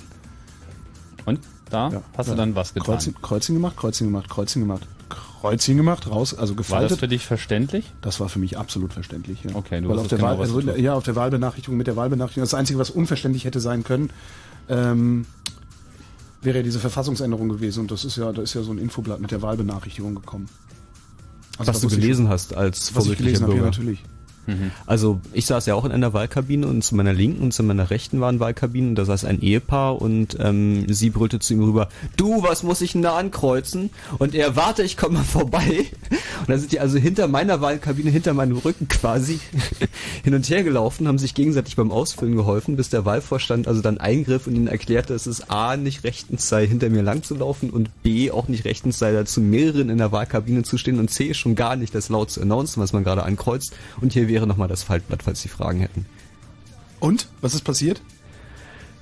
Und 1.25 1.39
da 1.69 1.89
Ja. 1.89 2.01
hast 2.17 2.27
Ja. 2.27 2.33
du 2.33 2.37
dann 2.37 2.55
was 2.55 2.73
getan? 2.73 2.85
Kreuzchen, 2.95 3.15
Kreuzchen 3.21 3.55
gemacht, 3.55 3.77
Kreuzchen 3.77 4.07
gemacht, 4.07 4.29
Kreuzchen 4.29 4.61
gemacht, 4.63 4.87
Kreuzchen 5.41 5.77
gemacht, 5.77 6.09
raus, 6.09 6.33
also 6.33 6.53
War 6.53 6.57
das 6.57 6.67
gefaltet. 6.67 6.99
für 6.99 7.07
dich 7.07 7.25
verständlich? 7.25 7.85
Das 8.01 8.19
war 8.19 8.29
für 8.29 8.39
mich 8.39 8.57
absolut 8.57 8.93
verständlich. 8.93 9.43
Ja. 9.43 9.55
Okay, 9.55 9.79
du 9.79 9.89
Weil 9.89 9.97
auf 9.97 10.03
wusstest 10.03 10.11
der, 10.13 10.17
genau, 10.19 10.31
Wahl, 10.39 10.67
also, 10.71 10.81
ja, 10.81 10.93
auf 10.95 11.03
der 11.03 11.15
Wahlbenachrichtigung 11.15 11.77
mit 11.77 11.87
der 11.87 11.95
Wahlbenachrichtigung. 11.95 12.43
Das 12.45 12.53
Einzige, 12.55 12.79
was 12.79 12.89
unverständlich 12.89 13.45
hätte 13.45 13.59
sein 13.59 13.83
können, 13.83 14.09
ähm, 14.69 15.25
wäre 16.43 16.57
ja 16.57 16.63
diese 16.63 16.79
Verfassungsänderung 16.79 17.49
gewesen. 17.49 17.81
Und 17.81 17.91
das 17.91 18.05
ist 18.05 18.17
ja, 18.17 18.31
da 18.31 18.41
ist 18.41 18.53
ja 18.53 18.63
so 18.63 18.71
ein 18.71 18.77
Infoblatt 18.77 19.19
mit 19.19 19.31
der 19.31 19.41
Wahlbenachrichtigung 19.41 20.15
gekommen. 20.15 20.49
Also 21.57 21.59
Was 21.59 21.65
da 21.65 21.71
du 21.73 21.85
wusste 21.85 21.99
ich 21.99 22.01
gelesen 22.01 22.29
hast 22.29 22.55
als 22.55 22.95
was 22.95 23.07
ich 23.07 23.17
gelesen 23.17 23.43
habe, 23.43 23.55
ja, 23.55 23.69
Bürger. 23.69 23.97
Natürlich. 24.47 24.71
Also 24.85 25.19
ich 25.33 25.45
saß 25.45 25.65
ja 25.65 25.75
auch 25.75 25.85
in 25.85 25.91
einer 25.91 26.13
Wahlkabine 26.13 26.67
und 26.67 26.83
zu 26.83 26.95
meiner 26.95 27.13
Linken 27.13 27.43
und 27.43 27.53
zu 27.53 27.63
meiner 27.63 27.89
Rechten 27.89 28.21
waren 28.21 28.39
Wahlkabinen 28.39 28.89
und 28.89 28.95
da 28.95 29.05
saß 29.05 29.25
ein 29.25 29.41
Ehepaar 29.41 30.01
und 30.01 30.37
ähm, 30.39 30.85
sie 30.91 31.09
brüllte 31.09 31.39
zu 31.39 31.53
ihm 31.53 31.63
rüber, 31.63 31.89
du, 32.17 32.43
was 32.43 32.63
muss 32.63 32.81
ich 32.81 32.93
denn 32.93 33.01
da 33.01 33.17
ankreuzen? 33.17 33.89
Und 34.19 34.35
er, 34.35 34.55
warte, 34.55 34.83
ich 34.83 34.97
komme 34.97 35.19
mal 35.19 35.23
vorbei. 35.23 35.85
Und 36.41 36.49
dann 36.49 36.59
sind 36.59 36.71
die 36.71 36.79
also 36.79 36.97
hinter 36.97 37.27
meiner 37.27 37.61
Wahlkabine, 37.61 38.09
hinter 38.09 38.33
meinem 38.33 38.57
Rücken 38.57 38.87
quasi 38.87 39.39
hin 40.23 40.35
und 40.35 40.49
her 40.49 40.63
gelaufen, 40.63 41.07
haben 41.07 41.17
sich 41.17 41.33
gegenseitig 41.33 41.75
beim 41.75 41.91
Ausfüllen 41.91 42.35
geholfen, 42.35 42.75
bis 42.75 42.89
der 42.89 43.05
Wahlvorstand 43.05 43.67
also 43.67 43.81
dann 43.81 43.97
eingriff 43.97 44.47
und 44.47 44.55
ihnen 44.55 44.67
erklärte, 44.67 45.13
dass 45.13 45.25
es 45.25 45.49
A, 45.49 45.77
nicht 45.77 46.03
rechtens 46.03 46.49
sei, 46.49 46.67
hinter 46.67 46.89
mir 46.89 47.01
lang 47.01 47.23
zu 47.23 47.35
laufen 47.35 47.69
und 47.69 48.03
B, 48.03 48.31
auch 48.31 48.47
nicht 48.47 48.65
rechtens 48.65 48.99
sei, 48.99 49.11
dazu 49.11 49.41
mehreren 49.41 49.89
in 49.89 49.97
der 49.97 50.11
Wahlkabine 50.11 50.63
zu 50.63 50.77
stehen 50.77 50.99
und 50.99 51.09
C, 51.09 51.33
schon 51.33 51.55
gar 51.55 51.75
nicht 51.75 51.95
das 51.95 52.09
laut 52.09 52.31
zu 52.31 52.41
announcen, 52.41 52.81
was 52.81 52.93
man 52.93 53.03
gerade 53.03 53.23
ankreuzt. 53.23 53.73
Und 54.01 54.13
hier 54.13 54.27
wäre 54.33 54.47
nochmal 54.47 54.67
das 54.67 54.81
Faltblatt, 54.81 55.21
falls 55.21 55.43
Sie 55.43 55.47
Fragen 55.47 55.79
hätten. 55.79 56.07
Und? 56.99 57.27
Was 57.41 57.53
ist 57.53 57.63
passiert? 57.63 58.01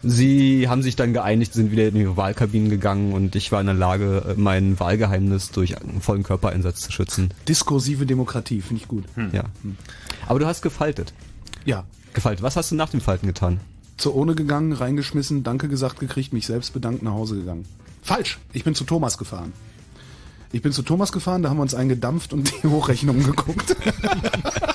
Sie 0.03 0.67
haben 0.67 0.81
sich 0.81 0.97
dann 0.97 1.13
geeinigt, 1.13 1.53
sind 1.53 1.71
wieder 1.71 1.87
in 1.87 1.95
ihre 1.95 2.17
Wahlkabinen 2.17 2.69
gegangen 2.69 3.13
und 3.13 3.35
ich 3.37 3.51
war 3.53 3.61
in 3.61 3.67
der 3.67 3.75
Lage, 3.75 4.35
mein 4.35 4.77
Wahlgeheimnis 4.77 5.51
durch 5.51 5.79
einen 5.79 6.01
vollen 6.01 6.23
Körpereinsatz 6.23 6.81
zu 6.81 6.91
schützen. 6.91 7.33
Diskursive 7.47 8.05
Demokratie, 8.05 8.61
finde 8.61 8.81
ich 8.81 8.89
gut. 8.89 9.05
Ja. 9.31 9.45
Aber 10.27 10.39
du 10.39 10.47
hast 10.47 10.63
gefaltet. 10.63 11.13
Ja. 11.63 11.85
Gefaltet. 12.13 12.43
Was 12.43 12.57
hast 12.57 12.71
du 12.71 12.75
nach 12.75 12.89
dem 12.89 12.99
Falten 12.99 13.27
getan? 13.27 13.61
Zur 13.95 14.15
Urne 14.15 14.35
gegangen, 14.35 14.73
reingeschmissen, 14.73 15.43
Danke 15.43 15.69
gesagt 15.69 15.99
gekriegt, 15.99 16.33
mich 16.33 16.47
selbst 16.47 16.73
bedankt, 16.73 17.03
nach 17.03 17.13
Hause 17.13 17.35
gegangen. 17.35 17.65
Falsch. 18.01 18.39
Ich 18.51 18.65
bin 18.65 18.75
zu 18.75 18.83
Thomas 18.83 19.17
gefahren. 19.17 19.53
Ich 20.51 20.61
bin 20.61 20.73
zu 20.73 20.81
Thomas 20.81 21.13
gefahren, 21.13 21.43
da 21.43 21.49
haben 21.49 21.57
wir 21.57 21.61
uns 21.61 21.75
eingedampft 21.75 22.33
und 22.33 22.51
die 22.51 22.67
Hochrechnungen 22.67 23.23
geguckt. 23.23 23.77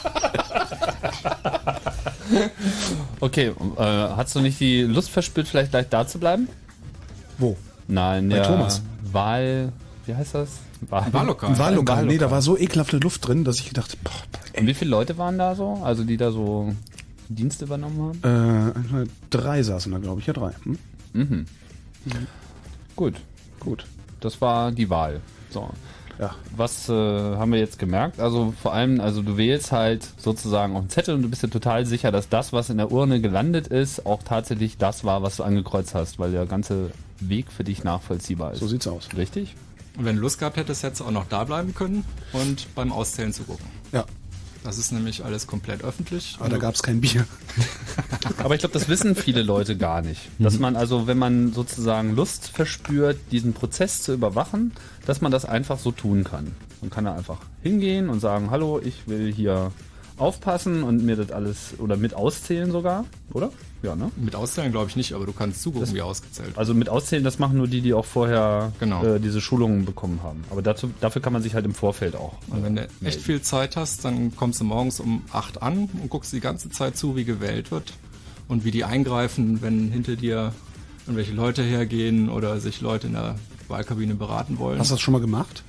Okay, 3.21 3.53
äh, 3.77 3.83
hast 3.83 4.35
du 4.35 4.41
nicht 4.41 4.61
die 4.61 4.83
Lust 4.83 5.11
verspürt, 5.11 5.49
vielleicht 5.49 5.71
gleich 5.71 5.89
da 5.89 6.07
zu 6.07 6.19
bleiben? 6.19 6.49
Wo? 7.39 7.57
Nein, 7.89 8.29
Bei 8.29 8.37
der 8.37 8.45
Thomas. 8.47 8.83
Wahl, 9.13 9.73
wie 10.07 10.15
heißt 10.15 10.35
das? 10.35 10.49
Wahl 10.89 11.07
Wahllokal. 11.13 11.59
Wahllokal. 11.59 12.05
Nee, 12.07 12.19
da 12.19 12.31
war 12.31 12.43
so 12.43 12.59
ekelhafte 12.59 12.99
Luft 12.99 13.27
drin, 13.27 13.45
dass 13.45 13.61
ich 13.61 13.69
gedacht, 13.69 13.97
boah, 14.03 14.13
Und 14.59 14.67
wie 14.67 14.75
viele 14.75 14.91
Leute 14.91 15.17
waren 15.19 15.39
da 15.39 15.55
so? 15.55 15.81
Also 15.83 16.05
die 16.05 16.17
da 16.17 16.31
so 16.33 16.75
Dienst 17.29 17.63
übernommen 17.63 18.21
haben? 18.23 19.05
äh, 19.05 19.07
drei 19.31 19.63
saßen 19.63 19.91
da, 19.93 19.99
glaube 19.99 20.21
ich. 20.21 20.27
Ja, 20.27 20.33
drei. 20.33 20.51
Hm? 21.15 21.47
Gut, 22.95 23.15
gut. 23.61 23.87
Das 24.21 24.41
war 24.41 24.71
die 24.73 24.89
Wahl. 24.91 25.21
So. 25.51 25.71
Ja. 26.19 26.35
Was 26.57 26.89
äh, 26.89 26.93
haben 26.93 27.53
wir 27.53 27.59
jetzt 27.59 27.79
gemerkt? 27.79 28.21
Also 28.21 28.55
vor 28.61 28.73
allem, 28.73 29.01
also 29.01 29.23
du 29.23 29.37
wählst 29.37 29.73
halt 29.73 30.07
sozusagen 30.19 30.77
auf 30.77 30.85
den 30.85 30.91
Zettel 30.91 31.15
und 31.15 31.23
du 31.23 31.29
bist 31.29 31.43
dir 31.43 31.51
total 31.51 31.87
sicher, 31.87 32.11
dass 32.11 32.29
das, 32.29 32.53
was 32.53 32.71
in 32.71 32.79
der 32.79 32.91
Urne 32.91 33.21
gelandet 33.21 33.67
ist, 33.67 34.07
auch 34.07 34.23
tatsächlich 34.23 34.79
das 34.79 35.05
war, 35.05 35.23
was 35.23 35.37
du 35.37 35.45
angekreuzt 35.45 35.95
hast, 35.95 36.19
weil 36.19 36.33
der 36.33 36.47
ganze 36.47 36.91
Weg 37.21 37.53
für 37.53 37.65
dich 37.65 37.85
nachvollziehbar 37.85 38.53
ist. 38.53 38.61
So 38.61 38.67
sieht's 38.67 38.87
aus. 38.87 39.09
Richtig? 39.17 39.55
Und 39.97 40.05
wenn 40.05 40.17
du 40.17 40.23
Lust 40.23 40.39
gehabt 40.39 40.57
hättest, 40.57 40.83
hättest 40.83 41.01
du 41.01 41.05
auch 41.07 41.11
noch 41.11 41.27
da 41.29 41.45
bleiben 41.45 41.75
können 41.75 42.05
und 42.33 42.75
beim 42.75 42.93
Auszählen 42.93 43.33
zugucken. 43.33 43.65
Ja. 43.93 44.05
Das 44.67 44.79
ist 44.79 44.91
nämlich 44.91 45.25
alles 45.25 45.47
komplett 45.47 45.85
öffentlich. 45.85 46.39
Aber 46.41 46.49
da 46.49 46.59
gab's 46.59 46.83
kein 46.83 47.01
Bier. 47.01 47.25
Aber 48.39 48.55
ich 48.57 48.61
glaube, 48.61 48.73
das 48.73 48.89
wissen 48.89 49.15
viele 49.15 49.43
Leute 49.43 49.77
gar 49.77 50.03
nicht. 50.03 50.29
Dass 50.41 50.59
man 50.59 50.75
also, 50.75 51.07
wenn 51.07 51.19
man 51.19 51.53
sozusagen 51.53 52.17
Lust 52.17 52.49
verspürt, 52.49 53.17
diesen 53.31 53.53
Prozess 53.53 54.03
zu 54.03 54.13
überwachen, 54.13 54.73
dass 55.07 55.21
man 55.21 55.31
das 55.31 55.45
einfach 55.45 55.79
so 55.79 55.93
tun 55.93 56.25
kann. 56.25 56.57
Man 56.81 56.91
kann 56.91 57.05
da 57.05 57.15
einfach 57.15 57.39
hingehen 57.63 58.09
und 58.09 58.19
sagen, 58.19 58.51
hallo, 58.51 58.81
ich 58.85 59.07
will 59.07 59.33
hier 59.33 59.71
aufpassen 60.19 60.83
und 60.83 61.05
mir 61.05 61.17
das 61.17 61.31
alles 61.31 61.75
oder 61.79 61.97
mit 61.97 62.15
auszählen 62.15 62.71
sogar, 62.71 63.05
oder? 63.33 63.51
Ja, 63.83 63.95
ne? 63.95 64.11
Mit 64.17 64.35
Auszählen 64.35 64.73
glaube 64.73 64.89
ich 64.89 64.97
nicht, 64.97 65.13
aber 65.13 65.27
du 65.27 65.33
kannst 65.33 65.63
zugucken, 65.63 65.95
wie 65.95 66.01
ausgezählt 66.03 66.49
wird. 66.49 66.59
Also 66.59 66.73
mit 66.75 66.89
auszählen, 66.89 67.23
das 67.23 67.39
machen 67.39 67.59
nur 67.59 67.69
die, 67.69 67.83
die 67.83 67.93
auch 67.93 68.07
vorher 68.07 68.73
Genau. 68.81 69.05
äh, 69.05 69.21
diese 69.21 69.41
Schulungen 69.41 69.85
bekommen 69.85 70.21
haben. 70.23 70.43
Aber 70.51 70.63
dazu, 70.63 70.91
dafür 71.01 71.21
kann 71.23 71.33
man 71.35 71.43
sich 71.43 71.55
halt 71.55 71.67
im 71.67 71.75
Vorfeld 71.75 72.17
auch. 72.17 72.33
Und 72.49 72.65
wenn 72.65 72.77
du 72.77 72.89
echt 73.05 73.21
viel 73.21 73.43
Zeit 73.43 73.77
hast, 73.77 74.05
dann 74.05 74.35
kommst 74.35 74.61
du 74.61 74.65
morgens 74.65 74.99
um 74.99 75.23
8 75.33 75.63
an 75.63 75.89
und 76.03 76.09
guckst 76.09 76.33
die 76.33 76.41
ganze 76.41 76.71
Zeit 76.71 76.97
zu, 76.97 77.15
wie 77.17 77.25
gewählt 77.25 77.71
wird 77.71 77.93
und 78.49 78.65
wie 78.65 78.71
die 78.71 78.85
eingreifen, 78.85 79.61
wenn 79.61 79.91
hinter 79.93 80.17
dir 80.17 80.53
irgendwelche 81.05 81.33
Leute 81.33 81.63
hergehen 81.63 82.31
oder 82.31 82.59
sich 82.59 82.81
Leute 82.81 83.07
in 83.09 83.13
der 83.13 83.37
Wahlkabine 83.69 84.15
beraten 84.15 84.59
wollen. 84.59 84.79
Hast 84.79 84.91
du 84.91 84.95
das 84.95 85.01
schon 85.03 85.13
mal 85.13 85.21
gemacht? 85.21 85.63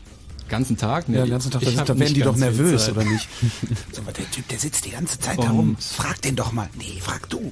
Ganzen 0.50 0.78
Tag? 0.78 1.08
Nee, 1.10 1.18
Ja, 1.18 1.24
den 1.26 1.32
ganzen 1.32 1.52
Tag, 1.52 1.62
ich 1.64 1.74
da, 1.74 1.80
hab 1.82 1.88
da 1.88 2.00
werden 2.00 2.14
die 2.14 2.22
doch 2.22 2.36
nervös, 2.36 2.86
Zeit. 2.86 2.96
oder 2.96 3.04
nicht? 3.06 3.28
So, 3.92 4.02
aber 4.02 4.12
der 4.12 4.30
Typ, 4.32 4.48
der 4.48 4.60
sitzt 4.60 4.86
die 4.86 4.92
ganze 4.92 5.20
Zeit 5.20 5.38
Und- 5.38 5.46
da 5.46 5.52
rum. 5.52 5.78
Frag 5.80 6.22
den 6.22 6.36
doch 6.36 6.52
mal. 6.52 6.70
Nee, 6.78 7.00
frag 7.02 7.30
du. 7.30 7.52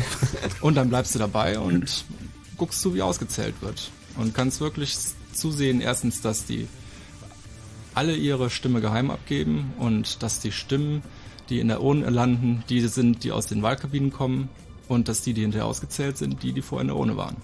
Und 0.60 0.74
dann 0.76 0.88
bleibst 0.88 1.14
du 1.14 1.18
dabei 1.18 1.58
und 1.58 2.04
guckst 2.56 2.80
zu, 2.80 2.94
wie 2.94 3.02
ausgezählt 3.02 3.54
wird. 3.60 3.90
Und 4.16 4.34
kannst 4.34 4.60
wirklich 4.60 4.96
zusehen, 5.32 5.80
erstens, 5.80 6.20
dass 6.20 6.44
die 6.46 6.66
alle 7.94 8.14
ihre 8.16 8.50
Stimme 8.50 8.80
geheim 8.80 9.10
abgeben 9.10 9.72
und 9.78 10.22
dass 10.22 10.40
die 10.40 10.52
Stimmen, 10.52 11.02
die 11.48 11.58
in 11.60 11.68
der 11.68 11.82
Urne 11.82 12.10
landen, 12.10 12.62
die 12.68 12.80
sind, 12.86 13.24
die 13.24 13.32
aus 13.32 13.46
den 13.46 13.62
Wahlkabinen 13.62 14.12
kommen 14.12 14.48
und 14.88 15.08
dass 15.08 15.22
die, 15.22 15.32
die 15.34 15.42
hinterher 15.42 15.66
ausgezählt 15.66 16.16
sind, 16.18 16.42
die, 16.42 16.52
die 16.52 16.62
vorher 16.62 16.82
in 16.82 16.88
der 16.88 16.96
Urne 16.96 17.16
waren. 17.16 17.36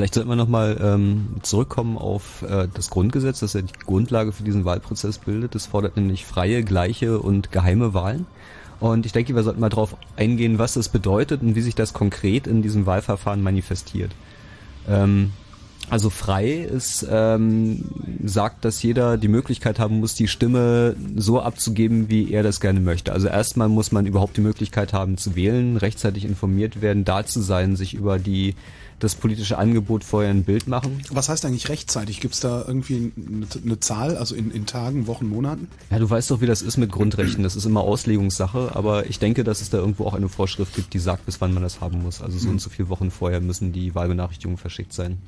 Vielleicht 0.00 0.14
sollten 0.14 0.30
wir 0.30 0.36
nochmal 0.36 0.78
ähm, 0.82 1.26
zurückkommen 1.42 1.98
auf 1.98 2.40
äh, 2.40 2.68
das 2.72 2.88
Grundgesetz, 2.88 3.40
das 3.40 3.52
ja 3.52 3.60
die 3.60 3.74
Grundlage 3.84 4.32
für 4.32 4.42
diesen 4.42 4.64
Wahlprozess 4.64 5.18
bildet. 5.18 5.54
Das 5.54 5.66
fordert 5.66 5.98
nämlich 5.98 6.24
freie, 6.24 6.64
gleiche 6.64 7.18
und 7.18 7.52
geheime 7.52 7.92
Wahlen. 7.92 8.24
Und 8.80 9.04
ich 9.04 9.12
denke, 9.12 9.34
wir 9.34 9.42
sollten 9.42 9.60
mal 9.60 9.68
darauf 9.68 9.94
eingehen, 10.16 10.58
was 10.58 10.72
das 10.72 10.88
bedeutet 10.88 11.42
und 11.42 11.54
wie 11.54 11.60
sich 11.60 11.74
das 11.74 11.92
konkret 11.92 12.46
in 12.46 12.62
diesem 12.62 12.86
Wahlverfahren 12.86 13.42
manifestiert. 13.42 14.12
Ähm, 14.88 15.34
also 15.90 16.08
frei 16.08 16.52
ist, 16.52 17.06
ähm, 17.10 17.84
sagt, 18.24 18.64
dass 18.64 18.82
jeder 18.82 19.16
die 19.16 19.28
Möglichkeit 19.28 19.78
haben 19.78 20.00
muss, 20.00 20.14
die 20.14 20.28
Stimme 20.28 20.94
so 21.16 21.40
abzugeben, 21.40 22.08
wie 22.08 22.32
er 22.32 22.42
das 22.42 22.60
gerne 22.60 22.80
möchte. 22.80 23.12
Also 23.12 23.28
erstmal 23.28 23.68
muss 23.68 23.92
man 23.92 24.06
überhaupt 24.06 24.36
die 24.36 24.40
Möglichkeit 24.40 24.92
haben 24.92 25.18
zu 25.18 25.34
wählen, 25.34 25.76
rechtzeitig 25.76 26.24
informiert 26.24 26.80
werden, 26.80 27.04
da 27.04 27.26
zu 27.26 27.40
sein, 27.40 27.76
sich 27.76 27.94
über 27.94 28.18
die 28.18 28.54
das 29.00 29.14
politische 29.14 29.58
Angebot 29.58 30.04
vorher 30.04 30.30
ein 30.30 30.44
Bild 30.44 30.68
machen. 30.68 31.02
Was 31.10 31.28
heißt 31.28 31.44
eigentlich 31.44 31.68
rechtzeitig? 31.68 32.20
Gibt's 32.20 32.40
da 32.40 32.64
irgendwie 32.66 33.12
eine, 33.16 33.46
eine 33.64 33.80
Zahl, 33.80 34.16
also 34.16 34.34
in, 34.34 34.50
in 34.50 34.66
Tagen, 34.66 35.06
Wochen, 35.06 35.26
Monaten? 35.26 35.68
Ja, 35.90 35.98
du 35.98 36.08
weißt 36.08 36.30
doch, 36.30 36.40
wie 36.40 36.46
das 36.46 36.62
ist 36.62 36.76
mit 36.76 36.92
Grundrechten. 36.92 37.42
Das 37.42 37.56
ist 37.56 37.64
immer 37.64 37.80
Auslegungssache, 37.80 38.72
aber 38.74 39.06
ich 39.06 39.18
denke, 39.18 39.42
dass 39.42 39.62
es 39.62 39.70
da 39.70 39.78
irgendwo 39.78 40.04
auch 40.04 40.14
eine 40.14 40.28
Vorschrift 40.28 40.74
gibt, 40.76 40.92
die 40.94 40.98
sagt, 40.98 41.26
bis 41.26 41.40
wann 41.40 41.54
man 41.54 41.62
das 41.62 41.80
haben 41.80 42.02
muss. 42.02 42.20
Also 42.20 42.38
so 42.38 42.50
und 42.50 42.60
so 42.60 42.68
viele 42.70 42.90
Wochen 42.90 43.10
vorher 43.10 43.40
müssen 43.40 43.72
die 43.72 43.94
Wahlbenachrichtigungen 43.94 44.58
verschickt 44.58 44.92
sein. 44.92 45.18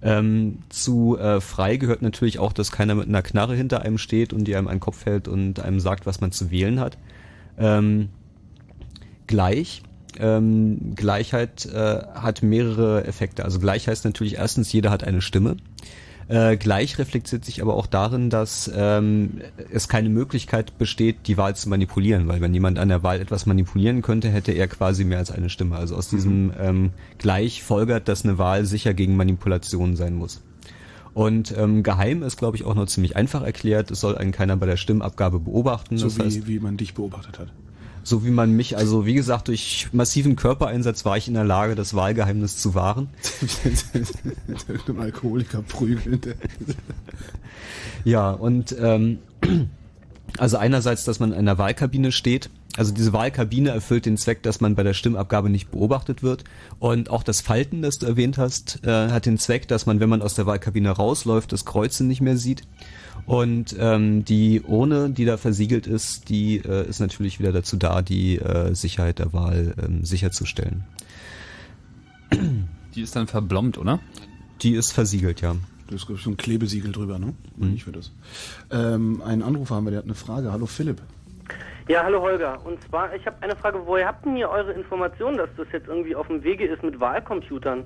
Ähm, 0.00 0.58
zu 0.68 1.18
äh, 1.18 1.40
frei 1.40 1.76
gehört 1.76 2.02
natürlich 2.02 2.38
auch, 2.38 2.52
dass 2.52 2.70
keiner 2.70 2.94
mit 2.94 3.08
einer 3.08 3.22
Knarre 3.22 3.54
hinter 3.54 3.82
einem 3.82 3.98
steht 3.98 4.32
und 4.32 4.44
die 4.44 4.54
einem 4.54 4.68
einen 4.68 4.80
Kopf 4.80 5.06
hält 5.06 5.26
und 5.26 5.60
einem 5.60 5.80
sagt, 5.80 6.06
was 6.06 6.20
man 6.20 6.30
zu 6.30 6.50
wählen 6.50 6.78
hat. 6.80 6.98
Ähm, 7.58 8.10
gleich. 9.26 9.82
Ähm, 10.18 10.94
Gleichheit 10.94 11.66
äh, 11.66 12.02
hat 12.14 12.42
mehrere 12.42 13.04
Effekte. 13.04 13.44
Also 13.44 13.58
gleich 13.58 13.88
heißt 13.88 14.04
natürlich 14.04 14.36
erstens, 14.36 14.72
jeder 14.72 14.90
hat 14.90 15.04
eine 15.04 15.20
Stimme. 15.20 15.56
Äh, 16.28 16.58
gleich 16.58 16.98
reflektiert 16.98 17.44
sich 17.44 17.62
aber 17.62 17.74
auch 17.74 17.86
darin, 17.86 18.28
dass 18.28 18.70
ähm, 18.74 19.40
es 19.72 19.88
keine 19.88 20.10
Möglichkeit 20.10 20.76
besteht, 20.76 21.26
die 21.26 21.38
Wahl 21.38 21.56
zu 21.56 21.70
manipulieren, 21.70 22.28
weil 22.28 22.42
wenn 22.42 22.52
jemand 22.52 22.78
an 22.78 22.90
der 22.90 23.02
Wahl 23.02 23.18
etwas 23.20 23.46
manipulieren 23.46 24.02
könnte, 24.02 24.28
hätte 24.28 24.52
er 24.52 24.68
quasi 24.68 25.04
mehr 25.04 25.18
als 25.18 25.30
eine 25.30 25.48
Stimme. 25.48 25.76
Also 25.76 25.96
aus 25.96 26.10
diesem 26.10 26.52
ähm, 26.60 26.90
gleich 27.16 27.62
folgert, 27.62 28.08
dass 28.08 28.24
eine 28.24 28.36
Wahl 28.36 28.66
sicher 28.66 28.92
gegen 28.92 29.16
Manipulation 29.16 29.96
sein 29.96 30.14
muss. 30.14 30.42
Und 31.14 31.56
ähm, 31.56 31.82
geheim 31.82 32.22
ist, 32.22 32.36
glaube 32.36 32.58
ich, 32.58 32.64
auch 32.64 32.74
noch 32.74 32.86
ziemlich 32.86 33.16
einfach 33.16 33.42
erklärt. 33.42 33.90
Es 33.90 34.00
soll 34.00 34.16
einen 34.16 34.30
keiner 34.30 34.56
bei 34.56 34.66
der 34.66 34.76
Stimmabgabe 34.76 35.40
beobachten. 35.40 35.96
So 35.96 36.08
das 36.08 36.18
heißt, 36.18 36.46
wie, 36.46 36.54
wie 36.54 36.60
man 36.60 36.76
dich 36.76 36.92
beobachtet 36.94 37.38
hat. 37.38 37.48
So 38.08 38.24
wie 38.24 38.30
man 38.30 38.52
mich, 38.52 38.76
also 38.76 39.06
wie 39.06 39.14
gesagt, 39.14 39.48
durch 39.48 39.88
massiven 39.92 40.36
Körpereinsatz 40.36 41.04
war 41.04 41.16
ich 41.16 41.28
in 41.28 41.34
der 41.34 41.44
Lage, 41.44 41.74
das 41.74 41.94
Wahlgeheimnis 41.94 42.56
zu 42.56 42.74
wahren. 42.74 43.08
Irgendein 44.68 45.00
Alkoholiker 45.00 45.62
prügelt. 45.62 46.36
Ja, 48.04 48.30
und 48.30 48.74
ähm, 48.78 49.18
also 50.36 50.56
einerseits, 50.56 51.04
dass 51.04 51.20
man 51.20 51.32
in 51.32 51.38
einer 51.38 51.58
Wahlkabine 51.58 52.12
steht. 52.12 52.50
Also 52.76 52.92
diese 52.92 53.12
Wahlkabine 53.12 53.70
erfüllt 53.70 54.06
den 54.06 54.16
Zweck, 54.16 54.42
dass 54.42 54.60
man 54.60 54.76
bei 54.76 54.84
der 54.84 54.94
Stimmabgabe 54.94 55.50
nicht 55.50 55.70
beobachtet 55.70 56.22
wird. 56.22 56.44
Und 56.78 57.10
auch 57.10 57.22
das 57.22 57.40
Falten, 57.40 57.82
das 57.82 57.98
du 57.98 58.06
erwähnt 58.06 58.38
hast, 58.38 58.84
äh, 58.84 59.08
hat 59.10 59.26
den 59.26 59.38
Zweck, 59.38 59.66
dass 59.66 59.86
man, 59.86 59.98
wenn 60.00 60.08
man 60.08 60.22
aus 60.22 60.34
der 60.34 60.46
Wahlkabine 60.46 60.90
rausläuft, 60.90 61.52
das 61.52 61.64
Kreuzen 61.64 62.06
nicht 62.06 62.20
mehr 62.20 62.36
sieht. 62.36 62.62
Und 63.28 63.76
ähm, 63.78 64.24
die 64.24 64.62
Urne, 64.62 65.10
die 65.10 65.26
da 65.26 65.36
versiegelt 65.36 65.86
ist, 65.86 66.30
die 66.30 66.62
äh, 66.64 66.88
ist 66.88 66.98
natürlich 66.98 67.38
wieder 67.38 67.52
dazu 67.52 67.76
da, 67.76 68.00
die 68.00 68.38
äh, 68.38 68.74
Sicherheit 68.74 69.18
der 69.18 69.34
Wahl 69.34 69.74
ähm, 69.84 70.02
sicherzustellen. 70.02 70.84
Die 72.94 73.02
ist 73.02 73.14
dann 73.14 73.26
verblombt, 73.26 73.76
oder? 73.76 74.00
Die 74.62 74.74
ist 74.74 74.92
versiegelt, 74.92 75.42
ja. 75.42 75.56
Das 75.90 76.04
ist 76.04 76.22
so 76.22 76.30
ein 76.30 76.38
Klebesiegel 76.38 76.90
drüber, 76.90 77.18
ne? 77.18 77.34
Mhm. 77.58 77.74
Ich 77.74 77.84
für 77.84 77.92
das. 77.92 78.12
Ähm, 78.70 79.20
einen 79.20 79.42
Anrufer 79.42 79.74
haben 79.74 79.84
wir, 79.84 79.90
der 79.90 79.98
hat 79.98 80.06
eine 80.06 80.14
Frage. 80.14 80.50
Hallo 80.50 80.64
Philipp. 80.64 81.02
Ja, 81.86 82.04
hallo 82.04 82.22
Holger. 82.22 82.64
Und 82.64 82.82
zwar, 82.88 83.14
ich 83.14 83.26
habe 83.26 83.36
eine 83.42 83.56
Frage, 83.56 83.78
woher 83.84 84.06
habt 84.06 84.24
denn 84.24 84.38
ihr 84.38 84.48
eure 84.48 84.72
Informationen, 84.72 85.36
dass 85.36 85.50
das 85.58 85.66
jetzt 85.70 85.86
irgendwie 85.86 86.16
auf 86.16 86.28
dem 86.28 86.42
Wege 86.42 86.66
ist 86.66 86.82
mit 86.82 86.98
Wahlcomputern? 86.98 87.84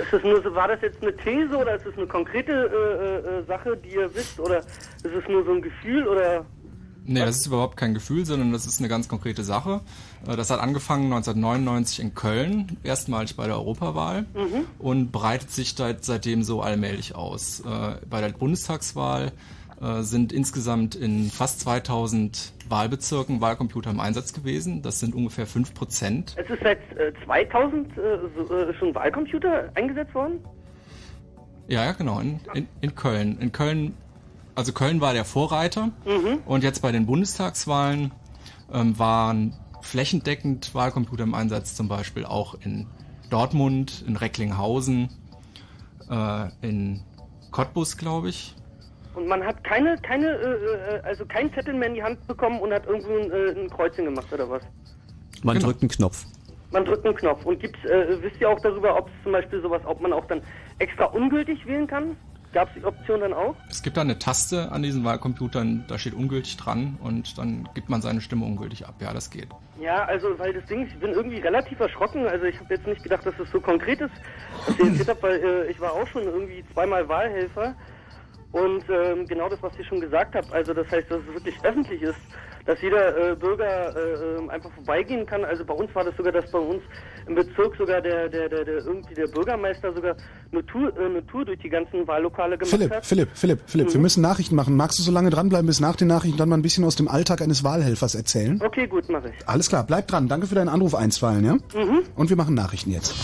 Ist 0.00 0.12
das 0.12 0.22
nur 0.22 0.42
so, 0.42 0.54
war 0.54 0.68
das 0.68 0.80
jetzt 0.82 1.02
eine 1.02 1.16
These 1.16 1.56
oder 1.56 1.74
ist 1.76 1.86
es 1.86 1.96
eine 1.96 2.06
konkrete 2.06 2.52
äh, 2.52 3.38
äh, 3.40 3.46
Sache, 3.46 3.76
die 3.76 3.94
ihr 3.94 4.14
wisst? 4.14 4.38
Oder 4.38 4.58
ist 4.58 4.66
es 5.04 5.28
nur 5.28 5.44
so 5.44 5.52
ein 5.52 5.62
Gefühl 5.62 6.06
oder 6.06 6.44
Nee, 7.08 7.20
das 7.20 7.36
ist 7.36 7.46
überhaupt 7.46 7.76
kein 7.76 7.94
Gefühl, 7.94 8.26
sondern 8.26 8.50
das 8.52 8.66
ist 8.66 8.80
eine 8.80 8.88
ganz 8.88 9.06
konkrete 9.06 9.44
Sache. 9.44 9.80
Äh, 10.26 10.36
Das 10.36 10.50
hat 10.50 10.60
angefangen 10.60 11.04
1999 11.12 12.00
in 12.00 12.14
Köln, 12.14 12.78
erstmalig 12.82 13.36
bei 13.36 13.46
der 13.46 13.56
Europawahl 13.56 14.26
und 14.78 15.12
breitet 15.12 15.50
sich 15.50 15.74
seit, 15.76 16.04
seitdem 16.04 16.42
so 16.42 16.60
allmählich 16.62 17.14
aus. 17.14 17.60
Äh, 17.60 17.96
Bei 18.10 18.20
der 18.20 18.30
Bundestagswahl 18.30 19.32
äh, 19.80 20.00
sind 20.00 20.32
insgesamt 20.32 20.94
in 20.94 21.30
fast 21.30 21.60
2000 21.60 22.54
Wahlbezirken 22.68 23.42
Wahlcomputer 23.42 23.90
im 23.90 24.00
Einsatz 24.00 24.32
gewesen. 24.32 24.80
Das 24.80 25.00
sind 25.00 25.14
ungefähr 25.14 25.46
5 25.46 25.74
Prozent. 25.74 26.34
Es 26.38 26.48
ist 26.48 26.62
seit 26.62 26.78
äh, 26.96 27.12
2000 27.26 27.86
äh, 27.86 28.18
so, 28.34 28.54
äh, 28.54 28.74
schon 28.74 28.94
Wahlcomputer 28.94 29.70
eingesetzt 29.74 30.14
worden? 30.14 30.40
Ja, 31.68 31.84
ja, 31.84 31.92
genau, 31.92 32.20
in, 32.20 32.40
in, 32.54 32.68
in 32.80 32.94
Köln. 32.94 33.38
In 33.38 33.52
Köln, 33.52 33.94
also 34.54 34.72
Köln 34.72 35.02
war 35.02 35.12
der 35.12 35.26
Vorreiter 35.26 35.90
und 36.46 36.64
jetzt 36.64 36.80
bei 36.80 36.90
den 36.90 37.04
Bundestagswahlen 37.04 38.12
ähm, 38.72 38.98
waren 38.98 39.54
flächendeckend 39.82 40.74
Wahlcomputer 40.74 41.24
im 41.24 41.34
Einsatz, 41.34 41.74
zum 41.74 41.88
Beispiel 41.88 42.24
auch 42.24 42.54
in 42.54 42.86
Dortmund, 43.28 44.04
in 44.06 44.16
Recklinghausen, 44.16 45.10
in 46.62 47.02
Cottbus, 47.50 47.96
glaube 47.96 48.28
ich. 48.28 48.55
Und 49.16 49.26
man 49.28 49.42
hat 49.44 49.64
keine, 49.64 49.96
keine, 50.02 50.26
äh, 50.26 50.96
äh, 50.96 51.00
also 51.02 51.24
kein 51.24 51.52
Zettel 51.54 51.74
mehr 51.74 51.88
in 51.88 51.94
die 51.94 52.02
Hand 52.02 52.24
bekommen 52.26 52.60
und 52.60 52.72
hat 52.72 52.86
irgendwo 52.86 53.16
ein, 53.16 53.30
äh, 53.32 53.60
ein 53.62 53.70
Kreuzchen 53.70 54.04
gemacht 54.04 54.30
oder 54.32 54.48
was? 54.48 54.62
Man 55.42 55.56
Genau. 55.56 55.68
drückt 55.68 55.82
einen 55.82 55.88
Knopf. 55.90 56.26
Man 56.70 56.84
drückt 56.84 57.06
einen 57.06 57.16
Knopf. 57.16 57.44
Und 57.46 57.58
gibt's, 57.60 57.82
äh, 57.86 58.22
wisst 58.22 58.40
ihr 58.40 58.50
auch 58.50 58.60
darüber, 58.60 58.96
ob 58.96 59.08
es 59.08 59.14
zum 59.22 59.32
Beispiel 59.32 59.62
sowas, 59.62 59.80
ob 59.86 60.00
man 60.02 60.12
auch 60.12 60.26
dann 60.26 60.42
extra 60.78 61.06
ungültig 61.06 61.66
wählen 61.66 61.86
kann? 61.86 62.16
Gab 62.52 62.68
es 62.68 62.74
die 62.74 62.84
Option 62.84 63.20
dann 63.20 63.32
auch? 63.32 63.54
Es 63.70 63.82
gibt 63.82 63.96
da 63.96 64.02
eine 64.02 64.18
Taste 64.18 64.70
an 64.70 64.82
diesen 64.82 65.04
Wahlcomputern, 65.04 65.84
da 65.88 65.98
steht 65.98 66.14
ungültig 66.14 66.56
dran 66.56 66.98
und 67.02 67.36
dann 67.38 67.68
gibt 67.74 67.88
man 67.88 68.00
seine 68.02 68.20
Stimme 68.20 68.44
ungültig 68.44 68.86
ab. 68.86 68.94
Ja, 69.00 69.12
das 69.12 69.30
geht. 69.30 69.48
Ja, 69.80 70.04
also 70.04 70.38
weil 70.38 70.52
das 70.54 70.64
Ding, 70.66 70.86
ich 70.86 70.98
bin 70.98 71.10
irgendwie 71.12 71.38
relativ 71.38 71.80
erschrocken. 71.80 72.26
Also 72.26 72.44
ich 72.44 72.58
habe 72.60 72.72
jetzt 72.74 72.86
nicht 72.86 73.02
gedacht, 73.02 73.24
dass 73.26 73.34
es 73.38 73.50
so 73.50 73.60
konkret 73.60 74.00
ist, 74.00 74.12
was 74.66 74.78
ihr 74.78 74.86
erzählt 74.86 75.08
habt, 75.08 75.22
weil 75.22 75.36
äh, 75.42 75.70
ich 75.70 75.80
war 75.80 75.92
auch 75.92 76.06
schon 76.06 76.22
irgendwie 76.24 76.64
zweimal 76.72 77.08
Wahlhelfer. 77.08 77.74
Und 78.56 78.84
ähm, 78.88 79.26
genau 79.26 79.50
das, 79.50 79.62
was 79.62 79.76
ihr 79.78 79.84
schon 79.84 80.00
gesagt 80.00 80.34
habt, 80.34 80.50
also 80.50 80.72
das 80.72 80.90
heißt, 80.90 81.10
dass 81.10 81.20
es 81.20 81.34
wirklich 81.34 81.54
öffentlich 81.62 82.00
ist, 82.00 82.16
dass 82.64 82.80
jeder 82.80 83.32
äh, 83.32 83.36
Bürger 83.36 83.94
äh, 83.94 84.38
ähm, 84.38 84.48
einfach 84.48 84.72
vorbeigehen 84.72 85.26
kann. 85.26 85.44
Also 85.44 85.62
bei 85.62 85.74
uns 85.74 85.94
war 85.94 86.04
das 86.04 86.16
sogar, 86.16 86.32
dass 86.32 86.50
bei 86.50 86.58
uns 86.58 86.82
im 87.26 87.34
Bezirk 87.34 87.76
sogar 87.76 88.00
der, 88.00 88.30
der, 88.30 88.48
der, 88.48 88.64
der 88.64 88.76
irgendwie 88.76 89.14
der 89.14 89.26
Bürgermeister 89.26 89.92
sogar 89.92 90.16
eine 90.50 90.64
Tour, 90.64 90.90
äh, 90.96 91.04
eine 91.04 91.26
Tour 91.26 91.44
durch 91.44 91.58
die 91.58 91.68
ganzen 91.68 92.06
Wahllokale 92.08 92.56
gemacht 92.56 92.74
Philipp, 92.74 92.94
hat. 92.94 93.04
Philipp, 93.04 93.28
Philipp, 93.34 93.60
Philipp, 93.66 93.92
wir 93.92 94.00
müssen 94.00 94.22
Nachrichten 94.22 94.56
machen. 94.56 94.74
Magst 94.74 94.98
du 94.98 95.02
so 95.02 95.12
lange 95.12 95.28
dranbleiben 95.28 95.66
bis 95.66 95.80
nach 95.80 95.96
den 95.96 96.08
Nachrichten 96.08 96.38
dann 96.38 96.48
mal 96.48 96.56
ein 96.56 96.62
bisschen 96.62 96.84
aus 96.84 96.96
dem 96.96 97.08
Alltag 97.08 97.42
eines 97.42 97.62
Wahlhelfers 97.62 98.14
erzählen? 98.14 98.58
Okay, 98.64 98.86
gut, 98.86 99.08
mache 99.10 99.28
ich. 99.28 99.48
Alles 99.48 99.68
klar, 99.68 99.84
bleib 99.86 100.08
dran. 100.08 100.28
Danke 100.28 100.46
für 100.46 100.54
deinen 100.54 100.70
Anruf 100.70 100.94
einstweilen, 100.94 101.44
ja? 101.44 101.56
Und 102.14 102.30
wir 102.30 102.36
machen 102.36 102.54
Nachrichten 102.54 102.90
jetzt. 102.90 103.14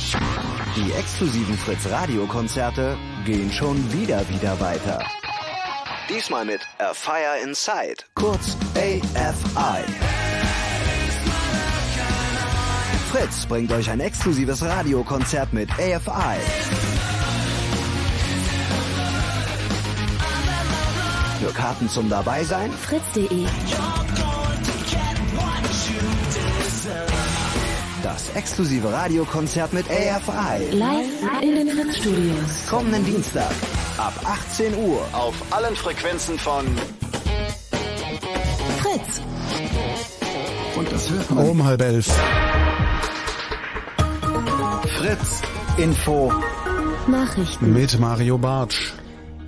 Die 0.76 0.92
exklusiven 0.92 1.54
Fritz 1.54 1.90
Radio 1.90 2.26
Konzerte 2.26 2.96
gehen 3.24 3.50
schon 3.50 3.76
wieder 3.92 4.20
wieder 4.28 4.60
weiter. 4.60 5.00
Diesmal 6.14 6.44
mit 6.44 6.60
A 6.78 6.92
Fire 6.92 7.38
Inside, 7.42 8.04
kurz 8.14 8.54
AFI. 8.74 9.82
Fritz 13.10 13.46
bringt 13.46 13.72
euch 13.72 13.88
ein 13.88 14.00
exklusives 14.00 14.62
Radiokonzert 14.62 15.54
mit 15.54 15.70
AFI. 15.72 16.38
Für 21.40 21.52
Karten 21.54 21.88
zum 21.88 22.10
Dabeisein 22.10 22.70
Fritz.de. 22.72 23.46
das 28.02 28.34
exklusive 28.34 28.92
Radiokonzert 28.92 29.72
mit 29.72 29.86
AFI. 29.88 30.70
Live 30.72 31.06
in 31.40 31.54
den 31.54 31.68
Fritz-Studios. 31.68 32.66
Kommenden 32.68 33.04
Dienstag 33.04 33.50
ab 33.98 34.12
18 34.24 34.74
Uhr 34.76 35.00
auf 35.12 35.34
allen 35.50 35.74
Frequenzen 35.76 36.38
von 36.38 36.66
Fritz. 38.78 39.20
Und 40.76 40.92
das 40.92 41.10
hört 41.10 41.30
man. 41.30 41.48
Um 41.48 41.64
halb 41.64 41.82
elf. 41.82 42.06
Fritz 44.98 45.42
Info. 45.76 46.32
Nachrichten. 47.06 47.72
Mit 47.72 47.98
Mario 47.98 48.38
Bartsch. 48.38 48.92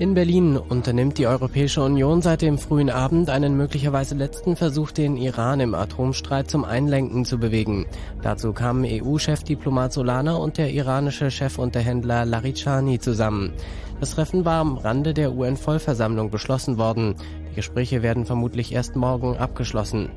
In 0.01 0.15
Berlin 0.15 0.57
unternimmt 0.57 1.19
die 1.19 1.29
Europäische 1.29 1.81
Union 1.81 2.21
seit 2.21 2.43
dem 2.43 2.59
frühen 2.59 2.91
Abend 2.91 3.31
einen 3.31 3.57
möglicherweise 3.57 4.17
letzten 4.17 4.57
Versuch, 4.57 4.91
den 4.91 5.17
Iran 5.17 5.61
im 5.61 5.77
Atomstreit 5.77 6.51
zum 6.51 6.65
Einlenken 6.65 7.25
zu 7.25 7.39
bewegen. 7.39 7.87
Dazu 8.21 8.53
kamen 8.53 8.85
EU-Chefdiplomat 8.85 9.93
Solana 9.93 10.35
und 10.35 10.59
der 10.59 10.73
iranische 10.73 11.31
Chefunterhändler 11.31 12.25
Larichani 12.25 12.99
zusammen. 12.99 13.53
Das 14.01 14.17
Treffen 14.17 14.45
war 14.45 14.61
am 14.61 14.79
Rande 14.79 15.15
der 15.15 15.33
UN-Vollversammlung 15.33 16.29
beschlossen 16.29 16.77
worden. 16.77 17.15
Die 17.53 17.55
Gespräche 17.55 18.03
werden 18.03 18.27
vermutlich 18.27 18.73
erst 18.73 18.97
morgen 18.97 19.37
abgeschlossen. 19.37 20.09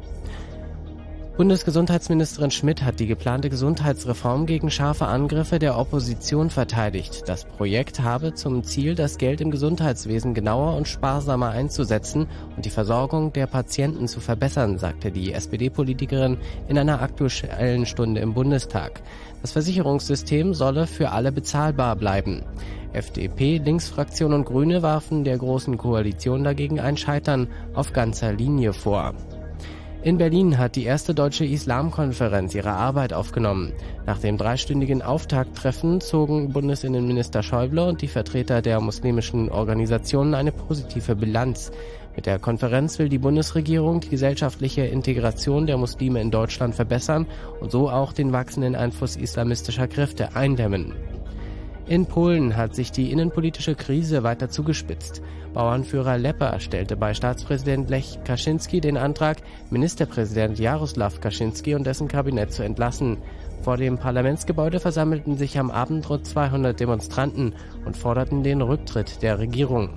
Bundesgesundheitsministerin 1.38 2.50
Schmidt 2.50 2.82
hat 2.82 3.00
die 3.00 3.06
geplante 3.06 3.52
Gesundheitsreform 3.52 4.48
gegen 4.48 4.72
scharfe 4.72 5.06
Angriffe 5.06 5.60
der 5.60 5.78
Opposition 5.78 6.50
verteidigt. 6.50 7.30
Das 7.30 7.46
Projekt 7.46 8.00
habe 8.00 8.34
zum 8.34 8.64
Ziel, 8.64 8.96
das 8.96 9.20
Geld 9.20 9.40
im 9.40 9.52
Gesundheitswesen 9.52 10.34
genauer 10.34 10.76
und 10.76 10.88
sparsamer 10.88 11.50
einzusetzen 11.50 12.26
und 12.56 12.66
die 12.66 12.72
Versorgung 12.72 13.34
der 13.34 13.46
Patienten 13.46 14.08
zu 14.08 14.20
verbessern, 14.20 14.80
sagte 14.80 15.12
die 15.12 15.32
SPD-Politikerin 15.32 16.38
in 16.70 16.80
einer 16.80 17.04
aktuellen 17.04 17.86
Stunde 17.86 18.20
im 18.22 18.34
Bundestag. 18.34 19.04
Das 19.44 19.52
Versicherungssystem 19.52 20.56
solle 20.56 20.88
für 20.88 21.12
alle 21.12 21.32
bezahlbar 21.32 21.98
bleiben. 21.98 22.46
FDP, 22.94 23.60
Linksfraktion 23.60 24.34
und 24.34 24.46
Grüne 24.46 24.82
warfen 24.82 25.24
der 25.24 25.38
Großen 25.38 25.78
Koalition 25.78 26.44
dagegen 26.44 26.80
ein 26.80 26.98
Scheitern 26.98 27.48
auf 27.76 27.94
ganzer 27.94 28.34
Linie 28.34 28.74
vor. 28.74 29.14
In 30.04 30.20
Berlin 30.20 30.60
hat 30.60 30.76
die 30.76 30.84
erste 30.84 31.16
deutsche 31.16 31.44
Islamkonferenz 31.44 32.54
ihre 32.54 32.72
Arbeit 32.72 33.14
aufgenommen. 33.14 33.74
Nach 34.06 34.20
dem 34.20 34.38
dreistündigen 34.38 35.02
Auftakttreffen 35.02 36.02
zogen 36.02 36.54
Bundesinnenminister 36.54 37.42
Schäuble 37.42 37.84
und 37.84 38.02
die 38.02 38.08
Vertreter 38.08 38.62
der 38.62 38.80
muslimischen 38.80 39.50
Organisationen 39.50 40.36
eine 40.36 40.52
positive 40.52 41.16
Bilanz. 41.16 41.72
Mit 42.16 42.28
der 42.28 42.38
Konferenz 42.38 43.00
will 43.00 43.10
die 43.10 43.18
Bundesregierung 43.18 44.00
die 44.00 44.10
gesellschaftliche 44.10 44.82
Integration 44.82 45.66
der 45.66 45.78
Muslime 45.78 46.22
in 46.22 46.32
Deutschland 46.32 46.76
verbessern 46.76 47.26
und 47.60 47.72
so 47.72 47.90
auch 47.90 48.14
den 48.14 48.32
wachsenden 48.32 48.76
Einfluss 48.76 49.16
islamistischer 49.16 49.88
Kräfte 49.88 50.36
eindämmen. 50.36 50.94
In 51.88 52.06
Polen 52.06 52.58
hat 52.58 52.76
sich 52.76 52.92
die 52.92 53.12
innenpolitische 53.12 53.74
Krise 53.74 54.24
weiter 54.24 54.50
zugespitzt. 54.50 55.22
Bauernführer 55.58 56.20
Lepper 56.20 56.60
stellte 56.60 56.96
bei 56.96 57.16
Staatspräsident 57.16 57.90
Lech 57.90 58.20
Kaczynski 58.24 58.80
den 58.80 58.96
Antrag, 58.96 59.38
Ministerpräsident 59.72 60.60
Jaroslaw 60.60 61.20
Kaczynski 61.20 61.74
und 61.74 61.88
dessen 61.88 62.08
Kabinett 62.08 62.54
zu 62.54 62.62
entlassen. 62.62 63.18
Vor 63.64 63.78
dem 63.78 63.98
Parlamentsgebäude 63.98 64.80
versammelten 64.80 65.36
sich 65.36 65.58
am 65.58 65.72
Abend 65.72 66.08
rund 66.12 66.28
200 66.28 66.80
Demonstranten 66.80 67.56
und 67.88 67.98
forderten 67.98 68.44
den 68.44 68.62
Rücktritt 68.62 69.24
der 69.24 69.40
Regierung. 69.40 69.90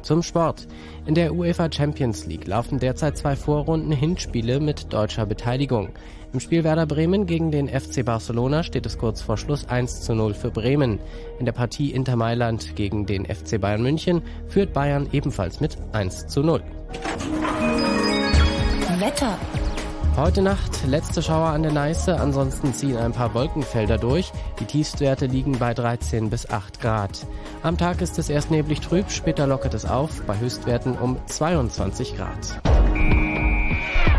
Zum 0.00 0.22
Sport. 0.22 0.66
In 1.04 1.14
der 1.14 1.34
UEFA 1.34 1.70
Champions 1.70 2.24
League 2.24 2.46
laufen 2.46 2.78
derzeit 2.78 3.18
zwei 3.18 3.36
Vorrunden 3.36 3.92
Hinspiele 3.92 4.58
mit 4.58 4.90
deutscher 4.90 5.26
Beteiligung. 5.26 5.90
Im 6.32 6.40
Spiel 6.40 6.64
Werder 6.64 6.86
Bremen 6.86 7.26
gegen 7.26 7.50
den 7.50 7.68
FC 7.68 8.02
Barcelona 8.04 8.62
steht 8.62 8.86
es 8.86 8.96
kurz 8.96 9.20
vor 9.20 9.36
Schluss 9.36 9.68
1 9.68 10.00
zu 10.00 10.14
0 10.14 10.32
für 10.32 10.50
Bremen. 10.50 10.98
In 11.38 11.44
der 11.44 11.52
Partie 11.52 11.90
Inter 11.90 12.16
Mailand 12.16 12.74
gegen 12.74 13.04
den 13.04 13.26
FC 13.26 13.60
Bayern 13.60 13.82
München 13.82 14.22
führt 14.48 14.72
Bayern 14.72 15.08
ebenfalls 15.12 15.60
mit 15.60 15.76
1 15.92 16.28
zu 16.28 16.42
0. 16.42 16.62
Wetter. 18.98 19.36
Heute 20.16 20.40
Nacht 20.40 20.86
letzte 20.86 21.22
Schauer 21.22 21.48
an 21.48 21.64
der 21.64 21.72
Neiße, 21.72 22.18
ansonsten 22.18 22.72
ziehen 22.72 22.96
ein 22.96 23.12
paar 23.12 23.34
Wolkenfelder 23.34 23.98
durch. 23.98 24.32
Die 24.58 24.64
Tiefstwerte 24.64 25.26
liegen 25.26 25.58
bei 25.58 25.74
13 25.74 26.30
bis 26.30 26.48
8 26.48 26.80
Grad. 26.80 27.26
Am 27.62 27.76
Tag 27.76 28.00
ist 28.00 28.18
es 28.18 28.30
erst 28.30 28.50
neblig 28.50 28.80
trüb, 28.80 29.10
später 29.10 29.46
lockert 29.46 29.74
es 29.74 29.84
auf, 29.84 30.22
bei 30.26 30.38
Höchstwerten 30.38 30.96
um 30.96 31.18
22 31.26 32.16
Grad. 32.16 32.62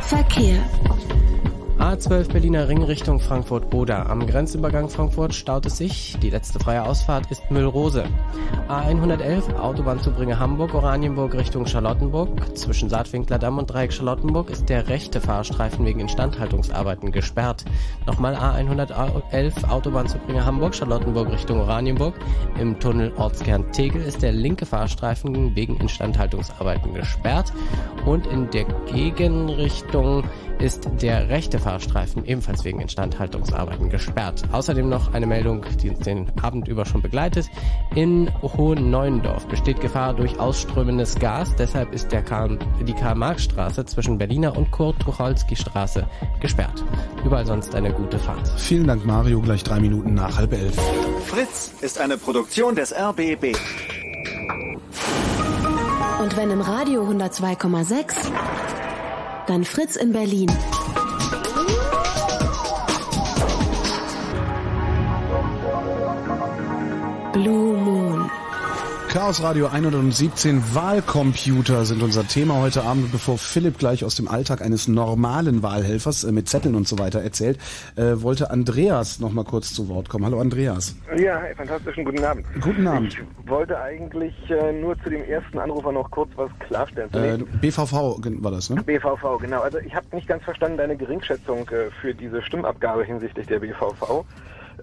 Verkehr. 0.01 0.63
A12 1.79 2.31
Berliner 2.31 2.69
Ring 2.69 2.83
Richtung 2.83 3.19
Frankfurt-Oder. 3.19 4.07
Am 4.09 4.25
Grenzübergang 4.25 4.89
Frankfurt 4.89 5.33
staut 5.33 5.65
es 5.65 5.77
sich. 5.77 6.15
Die 6.21 6.29
letzte 6.29 6.59
freie 6.59 6.83
Ausfahrt 6.83 7.29
ist 7.31 7.49
Müllrose. 7.49 8.05
A111 8.69 9.55
Autobahnzubringer 9.55 10.39
Hamburg, 10.39 10.75
Oranienburg 10.75 11.33
Richtung 11.33 11.65
Charlottenburg. 11.65 12.29
Zwischen 12.55 12.89
Saatwinklerdamm 12.89 13.57
und 13.57 13.67
Dreieck 13.67 13.91
Charlottenburg 13.91 14.51
ist 14.51 14.69
der 14.69 14.87
rechte 14.87 15.19
Fahrstreifen 15.19 15.83
wegen 15.85 15.99
Instandhaltungsarbeiten 15.99 17.11
gesperrt. 17.11 17.65
Nochmal 18.05 18.35
A111 18.35 19.67
Autobahnzubringer 19.67 20.45
Hamburg, 20.45 20.75
Charlottenburg 20.75 21.31
Richtung 21.31 21.59
Oranienburg. 21.59 22.13
Im 22.59 22.79
Tunnel 22.79 23.11
Ortskern 23.17 23.71
Tegel 23.71 24.03
ist 24.03 24.21
der 24.21 24.31
linke 24.31 24.67
Fahrstreifen 24.67 25.55
wegen 25.55 25.77
Instandhaltungsarbeiten 25.77 26.93
gesperrt. 26.93 27.51
Und 28.05 28.27
in 28.27 28.49
der 28.51 28.65
Gegenrichtung 28.91 30.23
ist 30.63 30.89
der 31.01 31.27
rechte 31.27 31.59
Fahrstreifen 31.59 32.25
ebenfalls 32.25 32.63
wegen 32.63 32.79
Instandhaltungsarbeiten 32.79 33.89
gesperrt. 33.89 34.43
Außerdem 34.53 34.87
noch 34.87 35.13
eine 35.13 35.27
Meldung, 35.27 35.65
die 35.81 35.89
uns 35.89 35.99
den 35.99 36.31
Abend 36.41 36.69
über 36.69 36.85
schon 36.85 37.01
begleitet. 37.01 37.49
In 37.95 38.31
Hohen-Neuendorf 38.41 39.45
besteht 39.47 39.81
Gefahr 39.81 40.13
durch 40.13 40.39
ausströmendes 40.39 41.19
Gas. 41.19 41.53
Deshalb 41.57 41.93
ist 41.93 42.13
der 42.13 42.21
Karl, 42.21 42.57
die 42.87 42.93
Karl-Marx-Straße 42.93 43.85
zwischen 43.85 44.17
Berliner 44.17 44.55
und 44.55 44.71
Kurt-Tucholsky-Straße 44.71 46.07
gesperrt. 46.39 46.81
Überall 47.25 47.45
sonst 47.45 47.75
eine 47.75 47.91
gute 47.91 48.17
Fahrt. 48.17 48.47
Vielen 48.57 48.87
Dank, 48.87 49.05
Mario. 49.05 49.41
Gleich 49.41 49.63
drei 49.65 49.81
Minuten 49.81 50.13
nach 50.13 50.37
halb 50.37 50.53
elf. 50.53 50.75
Fritz 51.25 51.73
ist 51.81 51.99
eine 51.99 52.17
Produktion 52.17 52.73
des 52.73 52.93
RBB. 52.93 53.57
Und 56.21 56.37
wenn 56.37 56.51
im 56.51 56.61
Radio 56.61 57.03
102,6, 57.03 58.31
dann 59.47 59.63
Fritz 59.63 59.95
in 59.95 60.11
Berlin. 60.11 60.51
Blue 67.33 67.77
Moon. 67.77 68.02
Chaos 69.13 69.43
Radio 69.43 69.67
117 69.67 70.73
Wahlcomputer 70.73 71.85
sind 71.85 72.01
unser 72.01 72.27
Thema 72.27 72.55
heute 72.55 72.81
Abend, 72.81 73.11
bevor 73.11 73.37
Philipp 73.37 73.77
gleich 73.77 74.03
aus 74.03 74.15
dem 74.15 74.27
Alltag 74.27 74.63
eines 74.63 74.87
normalen 74.87 75.61
Wahlhelfers 75.61 76.23
äh, 76.23 76.31
mit 76.31 76.49
Zetteln 76.49 76.73
und 76.73 76.87
so 76.87 76.97
weiter 76.97 77.21
erzählt, 77.21 77.59
äh, 77.95 78.23
wollte 78.23 78.49
Andreas 78.49 79.19
noch 79.19 79.31
mal 79.31 79.43
kurz 79.43 79.71
zu 79.71 79.87
Wort 79.87 80.09
kommen. 80.09 80.25
Hallo 80.25 80.41
Andreas. 80.41 80.95
Ja, 81.15 81.43
fantastischen 81.55 82.05
guten 82.05 82.23
Abend. 82.25 82.47
Guten 82.59 82.87
Abend. 82.87 83.13
Ich 83.13 83.47
wollte 83.47 83.79
eigentlich 83.79 84.33
äh, 84.49 84.73
nur 84.73 84.97
zu 85.03 85.11
dem 85.11 85.23
ersten 85.25 85.59
Anrufer 85.59 85.91
noch 85.91 86.09
kurz 86.09 86.31
was 86.35 86.49
klarstellen. 86.61 87.11
Äh, 87.13 87.37
BVV 87.61 88.17
war 88.41 88.51
das, 88.51 88.71
ne? 88.71 88.81
BVV, 88.81 89.37
genau. 89.39 89.61
Also 89.61 89.77
ich 89.77 89.93
habe 89.93 90.07
nicht 90.11 90.27
ganz 90.27 90.43
verstanden 90.43 90.79
deine 90.79 90.97
Geringschätzung 90.97 91.69
äh, 91.69 91.91
für 92.01 92.15
diese 92.15 92.41
Stimmabgabe 92.41 93.03
hinsichtlich 93.03 93.45
der 93.45 93.59
BVV. 93.59 94.25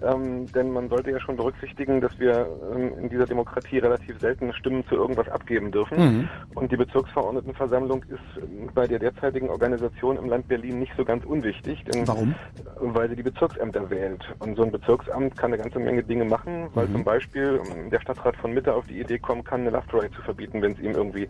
Ähm, 0.01 0.51
denn 0.51 0.71
man 0.71 0.89
sollte 0.89 1.11
ja 1.11 1.19
schon 1.19 1.35
berücksichtigen, 1.37 2.01
dass 2.01 2.19
wir 2.19 2.47
ähm, 2.75 2.93
in 2.99 3.09
dieser 3.09 3.25
Demokratie 3.25 3.79
relativ 3.79 4.19
selten 4.19 4.53
Stimmen 4.53 4.85
zu 4.87 4.95
irgendwas 4.95 5.29
abgeben 5.29 5.71
dürfen. 5.71 5.97
Mhm. 5.97 6.29
Und 6.55 6.71
die 6.71 6.77
Bezirksverordnetenversammlung 6.77 8.03
ist 8.03 8.43
äh, 8.43 8.69
bei 8.73 8.87
der 8.87 8.99
derzeitigen 8.99 9.49
Organisation 9.49 10.17
im 10.17 10.29
Land 10.29 10.47
Berlin 10.47 10.79
nicht 10.79 10.93
so 10.97 11.05
ganz 11.05 11.23
unwichtig. 11.25 11.83
Denn, 11.85 12.07
Warum? 12.07 12.35
Weil 12.79 13.09
sie 13.09 13.15
die 13.15 13.23
Bezirksämter 13.23 13.89
wählt. 13.89 14.23
Und 14.39 14.55
so 14.55 14.63
ein 14.63 14.71
Bezirksamt 14.71 15.37
kann 15.37 15.53
eine 15.53 15.61
ganze 15.61 15.79
Menge 15.79 16.03
Dinge 16.03 16.25
machen, 16.25 16.69
weil 16.73 16.87
Mhm. 16.87 16.93
zum 16.93 17.03
Beispiel 17.03 17.61
ähm, 17.63 17.89
der 17.89 17.99
Stadtrat 17.99 18.35
von 18.37 18.53
Mitte 18.53 18.73
auf 18.73 18.85
die 18.87 18.99
Idee 18.99 19.19
kommen 19.19 19.43
kann, 19.43 19.61
eine 19.61 19.71
Ride 19.93 20.11
zu 20.11 20.21
verbieten, 20.21 20.61
wenn 20.61 20.73
es 20.73 20.79
ihm 20.79 20.91
irgendwie 20.91 21.29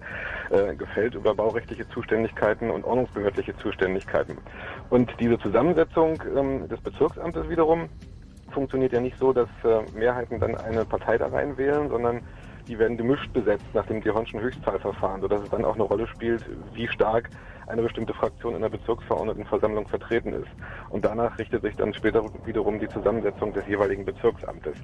äh, 0.50 0.76
gefällt, 0.76 1.16
über 1.16 1.34
baurechtliche 1.34 1.88
Zuständigkeiten 1.90 2.72
und 2.72 2.84
ordnungsbehördliche 2.86 3.56
Zuständigkeiten. 3.58 4.38
Und 4.90 5.12
diese 5.20 5.38
Zusammensetzung 5.40 6.22
ähm, 6.36 6.68
des 6.68 6.80
Bezirksamtes 6.82 7.50
wiederum 7.50 7.90
funktioniert 8.52 8.94
ja 8.94 9.00
nicht 9.00 9.18
so, 9.18 9.34
dass 9.34 9.50
äh, 9.64 9.82
Mehrheiten 9.98 10.40
dann 10.40 10.56
eine 10.56 10.86
Partei 10.86 11.18
da 11.18 11.28
reinwählen, 11.28 11.90
sondern 11.90 12.22
die 12.68 12.78
werden 12.78 12.98
gemischt 12.98 13.34
besetzt 13.34 13.66
nach 13.74 13.86
dem 13.88 14.02
Gehornschen 14.02 14.40
Höchstzahlverfahren, 14.40 15.22
sodass 15.22 15.42
es 15.42 15.50
dann 15.50 15.66
auch 15.66 15.76
eine 15.76 15.84
Rolle 15.84 16.08
spielt, 16.08 16.46
wie 16.74 16.88
stark 16.88 17.30
eine 17.68 17.82
bestimmte 17.82 18.14
Fraktion 18.14 18.56
in 18.56 18.62
der 18.62 18.70
Bezirksverordnetenversammlung 18.70 19.88
vertreten 19.88 20.34
ist. 20.34 20.50
Und 20.90 21.06
danach 21.06 21.38
richtet 21.38 21.64
sich 21.64 21.76
dann 21.76 21.94
später 21.94 22.24
wiederum 22.46 22.80
die 22.80 22.88
Zusammensetzung 22.90 23.54
des 23.54 23.66
jeweiligen 23.68 24.06
Bezirksamtes. 24.06 24.76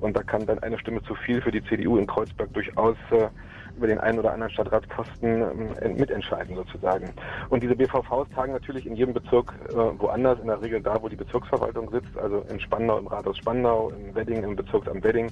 Und 0.00 0.16
da 0.16 0.22
kann 0.22 0.46
dann 0.46 0.58
eine 0.58 0.78
Stimme 0.78 1.02
zu 1.02 1.14
viel 1.14 1.40
für 1.40 1.50
die 1.50 1.64
CDU 1.64 1.96
in 1.96 2.06
Kreuzberg 2.06 2.52
durchaus 2.52 2.96
äh, 3.10 3.28
über 3.76 3.86
den 3.86 3.98
einen 3.98 4.18
oder 4.18 4.32
anderen 4.32 4.52
Stadtratsposten 4.52 5.72
ähm, 5.82 5.96
mitentscheiden 5.96 6.56
sozusagen. 6.56 7.12
Und 7.50 7.62
diese 7.62 7.76
BVVs 7.76 8.28
tagen 8.34 8.52
natürlich 8.52 8.86
in 8.86 8.96
jedem 8.96 9.14
Bezirk 9.14 9.52
äh, 9.70 9.74
woanders, 9.74 10.38
in 10.40 10.46
der 10.46 10.60
Regel 10.62 10.80
da, 10.80 11.00
wo 11.00 11.08
die 11.08 11.16
Bezirksverwaltung 11.16 11.90
sitzt, 11.90 12.16
also 12.18 12.44
in 12.50 12.60
Spandau 12.60 12.98
im 12.98 13.06
Rathaus 13.06 13.36
Spandau, 13.38 13.90
in 13.90 14.14
Wedding 14.14 14.42
im 14.42 14.56
Bezirksamt 14.56 15.04
Wedding, 15.04 15.30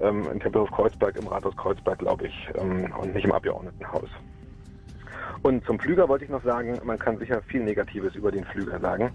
ähm, 0.00 0.28
in 0.32 0.40
Tempelhof 0.40 0.70
Kreuzberg 0.70 1.16
im 1.16 1.26
Rathaus 1.28 1.56
Kreuzberg, 1.56 1.98
glaube 1.98 2.26
ich, 2.26 2.48
ähm, 2.58 2.92
und 3.00 3.14
nicht 3.14 3.24
im 3.24 3.32
Abgeordnetenhaus. 3.32 4.08
Und 5.44 5.62
zum 5.66 5.78
Flüger 5.78 6.08
wollte 6.08 6.24
ich 6.24 6.30
noch 6.30 6.42
sagen, 6.42 6.80
man 6.84 6.98
kann 6.98 7.18
sicher 7.18 7.42
viel 7.46 7.62
Negatives 7.62 8.14
über 8.14 8.32
den 8.32 8.46
Flüger 8.46 8.80
sagen, 8.80 9.10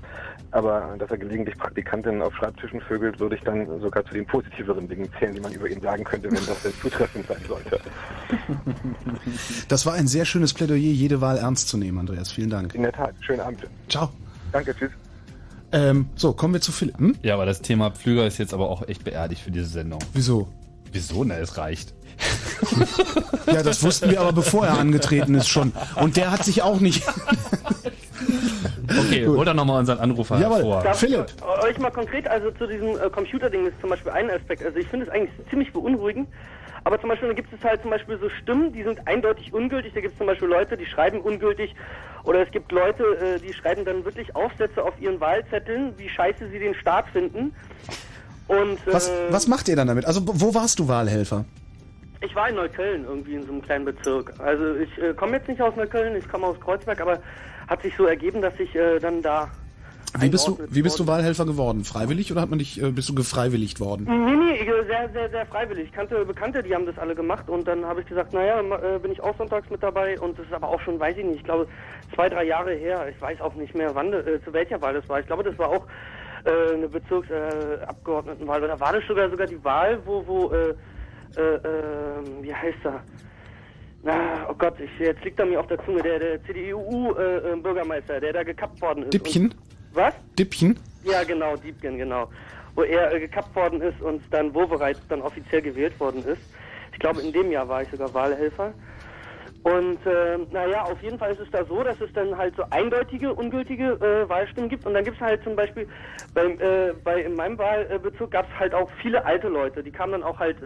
aber 0.52 0.96
dass 1.00 1.10
er 1.10 1.18
gelegentlich 1.18 1.58
Praktikantinnen 1.58 2.22
auf 2.22 2.36
Schreibtischen 2.36 2.82
vögelt, 2.82 3.20
würde 3.20 3.36
ich 3.36 3.42
dann 3.42 3.82
sogar 3.82 4.06
zu 4.06 4.14
den 4.14 4.28
positiveren 4.28 4.88
Dingen 4.88 5.10
zählen, 5.18 5.34
die 5.34 5.42
man 5.42 5.52
über 5.52 5.68
ihn 5.68 5.82
sagen 5.82 6.04
könnte, 6.04 6.32
wenn 6.32 6.46
das 6.46 6.62
denn 6.62 6.74
zutreffend 6.80 7.26
sein 7.26 7.42
sollte. 7.48 7.80
Das 9.70 9.88
war 9.88 9.94
ein 9.94 10.08
sehr 10.08 10.24
schönes 10.24 10.54
Plädoyer, 10.54 10.78
jede 10.78 11.20
Wahl 11.20 11.40
ernst 11.40 11.68
zu 11.68 11.78
nehmen, 11.78 11.98
Andreas. 11.98 12.32
Vielen 12.32 12.52
Dank. 12.52 12.76
In 12.76 12.84
der 12.84 12.92
Tat, 12.92 13.16
schönen 13.22 13.42
Abend. 13.42 13.62
Ciao. 13.88 14.10
Danke, 14.52 14.76
tschüss. 14.76 14.92
Ähm, 15.72 16.10
so, 16.16 16.34
kommen 16.34 16.54
wir 16.54 16.62
zu 16.62 16.72
Philipp. 16.72 17.00
Hm? 17.00 17.16
Ja, 17.24 17.34
aber 17.34 17.48
das 17.48 17.64
Thema 17.64 17.90
Pflüger 17.90 18.28
ist 18.28 18.38
jetzt 18.38 18.54
aber 18.54 18.70
auch 18.70 18.88
echt 18.88 19.04
beerdigt 19.04 19.42
für 19.42 19.52
diese 19.52 19.66
Sendung. 19.66 20.00
Wieso? 20.14 20.48
Wieso? 20.92 21.24
Na, 21.24 21.38
es 21.38 21.58
reicht. 21.58 21.96
Ja, 23.52 23.64
das 23.64 23.82
wussten 23.84 24.12
wir 24.12 24.22
aber 24.22 24.32
bevor 24.32 24.68
er 24.68 24.78
angetreten 24.78 25.34
ist 25.34 25.50
schon. 25.50 25.74
Und 25.96 26.18
der 26.18 26.32
hat 26.32 26.44
sich 26.44 26.62
auch 26.62 26.80
nicht. 26.80 27.04
Okay, 28.90 29.28
hol 29.28 29.46
doch 29.46 29.54
nochmal 29.54 29.80
unseren 29.80 30.00
Anrufer 30.00 30.40
Jawohl. 30.40 30.58
hervor. 30.58 30.84
Darf 30.84 31.04
ich 31.04 31.16
euch 31.16 31.78
mal 31.78 31.92
konkret, 31.92 32.28
also 32.28 32.50
zu 32.52 32.66
diesem 32.66 32.98
äh, 32.98 33.10
Computerding 33.12 33.68
ist 33.68 33.80
zum 33.82 33.92
Beispiel 33.92 34.12
ein 34.12 34.32
Aspekt. 34.32 34.66
Also 34.66 34.78
ich 34.80 34.88
finde 34.88 35.06
es 35.06 35.12
eigentlich 35.12 35.32
ziemlich 35.50 35.72
beunruhigend. 35.72 36.28
Aber 36.86 37.00
zum 37.00 37.10
Beispiel, 37.10 37.28
da 37.28 37.34
gibt 37.36 37.54
es 37.54 37.64
halt 37.64 37.82
zum 37.82 37.92
Beispiel 37.92 38.18
so 38.20 38.30
Stimmen, 38.30 38.74
die 38.74 38.84
sind 38.84 39.08
eindeutig 39.08 39.54
ungültig. 39.54 39.94
Da 39.94 40.02
gibt 40.02 40.14
es 40.14 40.18
zum 40.18 40.28
Beispiel 40.28 40.48
Leute, 40.48 40.76
die 40.78 40.86
schreiben 40.86 41.22
ungültig. 41.22 41.76
Oder 42.24 42.42
es 42.42 42.52
gibt 42.52 42.72
Leute, 42.72 43.04
äh, 43.04 43.40
die 43.40 43.54
schreiben 43.54 43.86
dann 43.86 44.06
wirklich 44.06 44.36
Aufsätze 44.36 44.84
auf 44.84 45.00
ihren 45.00 45.20
Wahlzetteln, 45.20 45.94
wie 45.98 46.10
scheiße 46.10 46.50
sie 46.50 46.60
den 46.60 46.74
Staat 46.76 47.06
finden. 47.10 47.54
Und 48.48 48.78
äh, 48.88 48.94
Was, 48.94 49.12
was 49.30 49.48
macht 49.48 49.68
ihr 49.68 49.76
dann 49.76 49.88
damit? 49.88 50.06
Also, 50.06 50.22
wo 50.26 50.54
warst 50.54 50.80
du 50.80 50.88
Wahlhelfer? 50.88 51.46
Ich 52.22 52.36
war 52.36 52.50
in 52.50 52.56
Neukölln 52.56 53.06
irgendwie 53.06 53.36
in 53.36 53.46
so 53.46 53.52
einem 53.52 53.62
kleinen 53.62 53.86
Bezirk. 53.86 54.34
Also 54.40 54.76
ich 54.76 54.98
äh, 54.98 55.14
komme 55.14 55.38
jetzt 55.38 55.48
nicht 55.48 55.62
aus 55.62 55.76
Neukölln, 55.76 56.16
ich 56.16 56.28
komme 56.28 56.48
aus 56.48 56.60
Kreuzberg, 56.60 57.00
aber 57.02 57.20
hat 57.68 57.82
sich 57.82 57.96
so 57.96 58.06
ergeben, 58.06 58.42
dass 58.42 58.54
ich 58.60 58.76
äh, 58.76 59.00
dann 59.00 59.22
da 59.22 59.50
Wie 60.20 60.30
bist 60.30 60.48
du, 60.48 60.60
wie 60.70 60.82
bist 60.82 61.00
du 61.00 61.08
Wahlhelfer 61.08 61.46
geworden? 61.46 61.86
Freiwillig 61.86 62.32
oder 62.32 62.42
hat 62.42 62.50
man 62.50 62.60
dich, 62.60 62.82
äh, 62.82 62.92
bist 62.92 63.08
du 63.08 63.16
gefreiwilligt 63.16 63.80
worden? 63.80 64.06
Nee, 64.10 64.36
nee, 64.36 64.56
ich, 64.56 64.68
äh, 64.68 64.86
sehr, 64.86 65.10
sehr, 65.14 65.30
sehr 65.30 65.46
freiwillig. 65.46 65.86
Ich 65.86 65.94
kannte 65.94 66.26
Bekannte, 66.26 66.62
die 66.62 66.76
haben 66.76 66.86
das 66.86 66.98
alle 66.98 67.16
gemacht 67.16 67.48
und 67.48 67.68
dann 67.68 67.86
habe 67.86 68.02
ich 68.02 68.08
gesagt, 68.08 68.34
naja, 68.34 68.60
äh, 68.60 69.00
bin 69.00 69.12
ich 69.12 69.22
auch 69.22 69.38
sonntags 69.38 69.70
mit 69.70 69.82
dabei 69.82 70.20
und 70.20 70.38
das 70.38 70.46
ist 70.46 70.54
aber 70.54 70.68
auch 70.68 70.82
schon, 70.82 71.00
weiß 71.00 71.16
ich 71.18 71.24
nicht, 71.24 71.38
ich 71.38 71.44
glaube 71.46 71.68
zwei, 72.14 72.28
drei 72.28 72.44
Jahre 72.44 72.74
her. 72.74 73.08
Ich 73.10 73.22
weiß 73.22 73.40
auch 73.40 73.56
nicht 73.56 73.76
mehr, 73.76 73.96
wann, 73.96 74.12
äh, 74.12 74.44
zu 74.44 74.52
welcher 74.52 74.82
Wahl 74.82 74.94
das 74.94 75.08
war. 75.08 75.22
Ich 75.22 75.28
glaube, 75.28 75.44
das 75.44 75.58
war 75.58 75.70
auch 75.70 75.88
eine 76.46 76.88
Bezirksabgeordnetenwahl 76.88 77.84
Abgeordnetenwahl. 77.86 78.64
oder 78.64 78.80
war 78.80 78.94
das 78.94 79.04
sogar 79.10 79.30
sogar 79.30 79.46
die 79.46 79.62
Wahl, 79.62 80.00
wo, 80.06 80.26
wo, 80.26 80.54
äh, 81.38 81.42
äh, 81.42 81.56
äh, 81.56 82.44
wie 82.44 82.54
heißt 82.54 82.78
er? 82.84 83.04
Na, 84.02 84.48
oh 84.50 84.54
Gott, 84.58 84.80
ich, 84.80 84.90
jetzt 85.00 85.24
liegt 85.26 85.40
er 85.40 85.46
mir 85.46 85.60
auf 85.60 85.68
der 85.68 85.84
Zunge, 85.84 86.02
der, 86.02 86.20
der 86.20 86.44
CDU-Bürgermeister, 86.46 88.20
der 88.22 88.32
da 88.32 88.44
gekappt 88.44 88.82
worden 88.82 89.04
ist. 89.04 89.14
Dippchen? 89.14 89.54
Was? 89.94 90.14
Dippchen? 90.38 90.80
Ja, 91.04 91.24
genau, 91.24 91.58
Diebken, 91.58 91.98
genau. 91.98 92.30
Wo 92.76 92.84
er 92.84 93.14
äh, 93.14 93.20
gekappt 93.20 93.54
worden 93.56 93.82
ist 93.82 94.02
und 94.02 94.22
dann 94.32 94.54
Wovereit 94.54 94.98
dann 95.10 95.22
offiziell 95.22 95.62
gewählt 95.62 96.00
worden 96.00 96.24
ist. 96.26 96.42
Ich 96.94 97.00
glaube, 97.00 97.22
in 97.22 97.34
dem 97.34 97.52
Jahr 97.52 97.68
war 97.68 97.82
ich 97.82 97.90
sogar 97.90 98.14
Wahlhelfer. 98.14 98.74
Und 99.64 100.06
äh, 100.06 100.38
naja, 100.52 100.84
auf 100.84 101.02
jeden 101.04 101.20
Fall 101.20 101.34
ist 101.34 101.42
es 101.42 101.52
da 101.52 101.66
so, 101.66 101.84
dass 101.84 102.00
es 102.00 102.12
dann 102.14 102.38
halt 102.38 102.56
so 102.56 102.64
eindeutige, 102.70 103.34
ungültige 103.34 103.92
äh, 103.92 104.30
Wahlstimmen 104.30 104.70
gibt. 104.70 104.86
Und 104.86 104.94
dann 104.94 105.04
gibt 105.04 105.18
es 105.18 105.22
halt 105.22 105.44
zum 105.44 105.56
Beispiel, 105.56 105.88
beim, 106.34 106.52
äh, 106.62 106.94
bei, 107.04 107.22
in 107.24 107.36
meinem 107.36 107.58
Wahlbezirk 107.58 108.32
gab 108.32 108.46
es 108.46 108.60
halt 108.60 108.74
auch 108.74 108.90
viele 109.02 109.26
alte 109.26 109.50
Leute. 109.50 109.84
Die 109.84 109.92
kamen 109.92 110.14
dann 110.14 110.24
auch 110.24 110.40
halt 110.40 110.58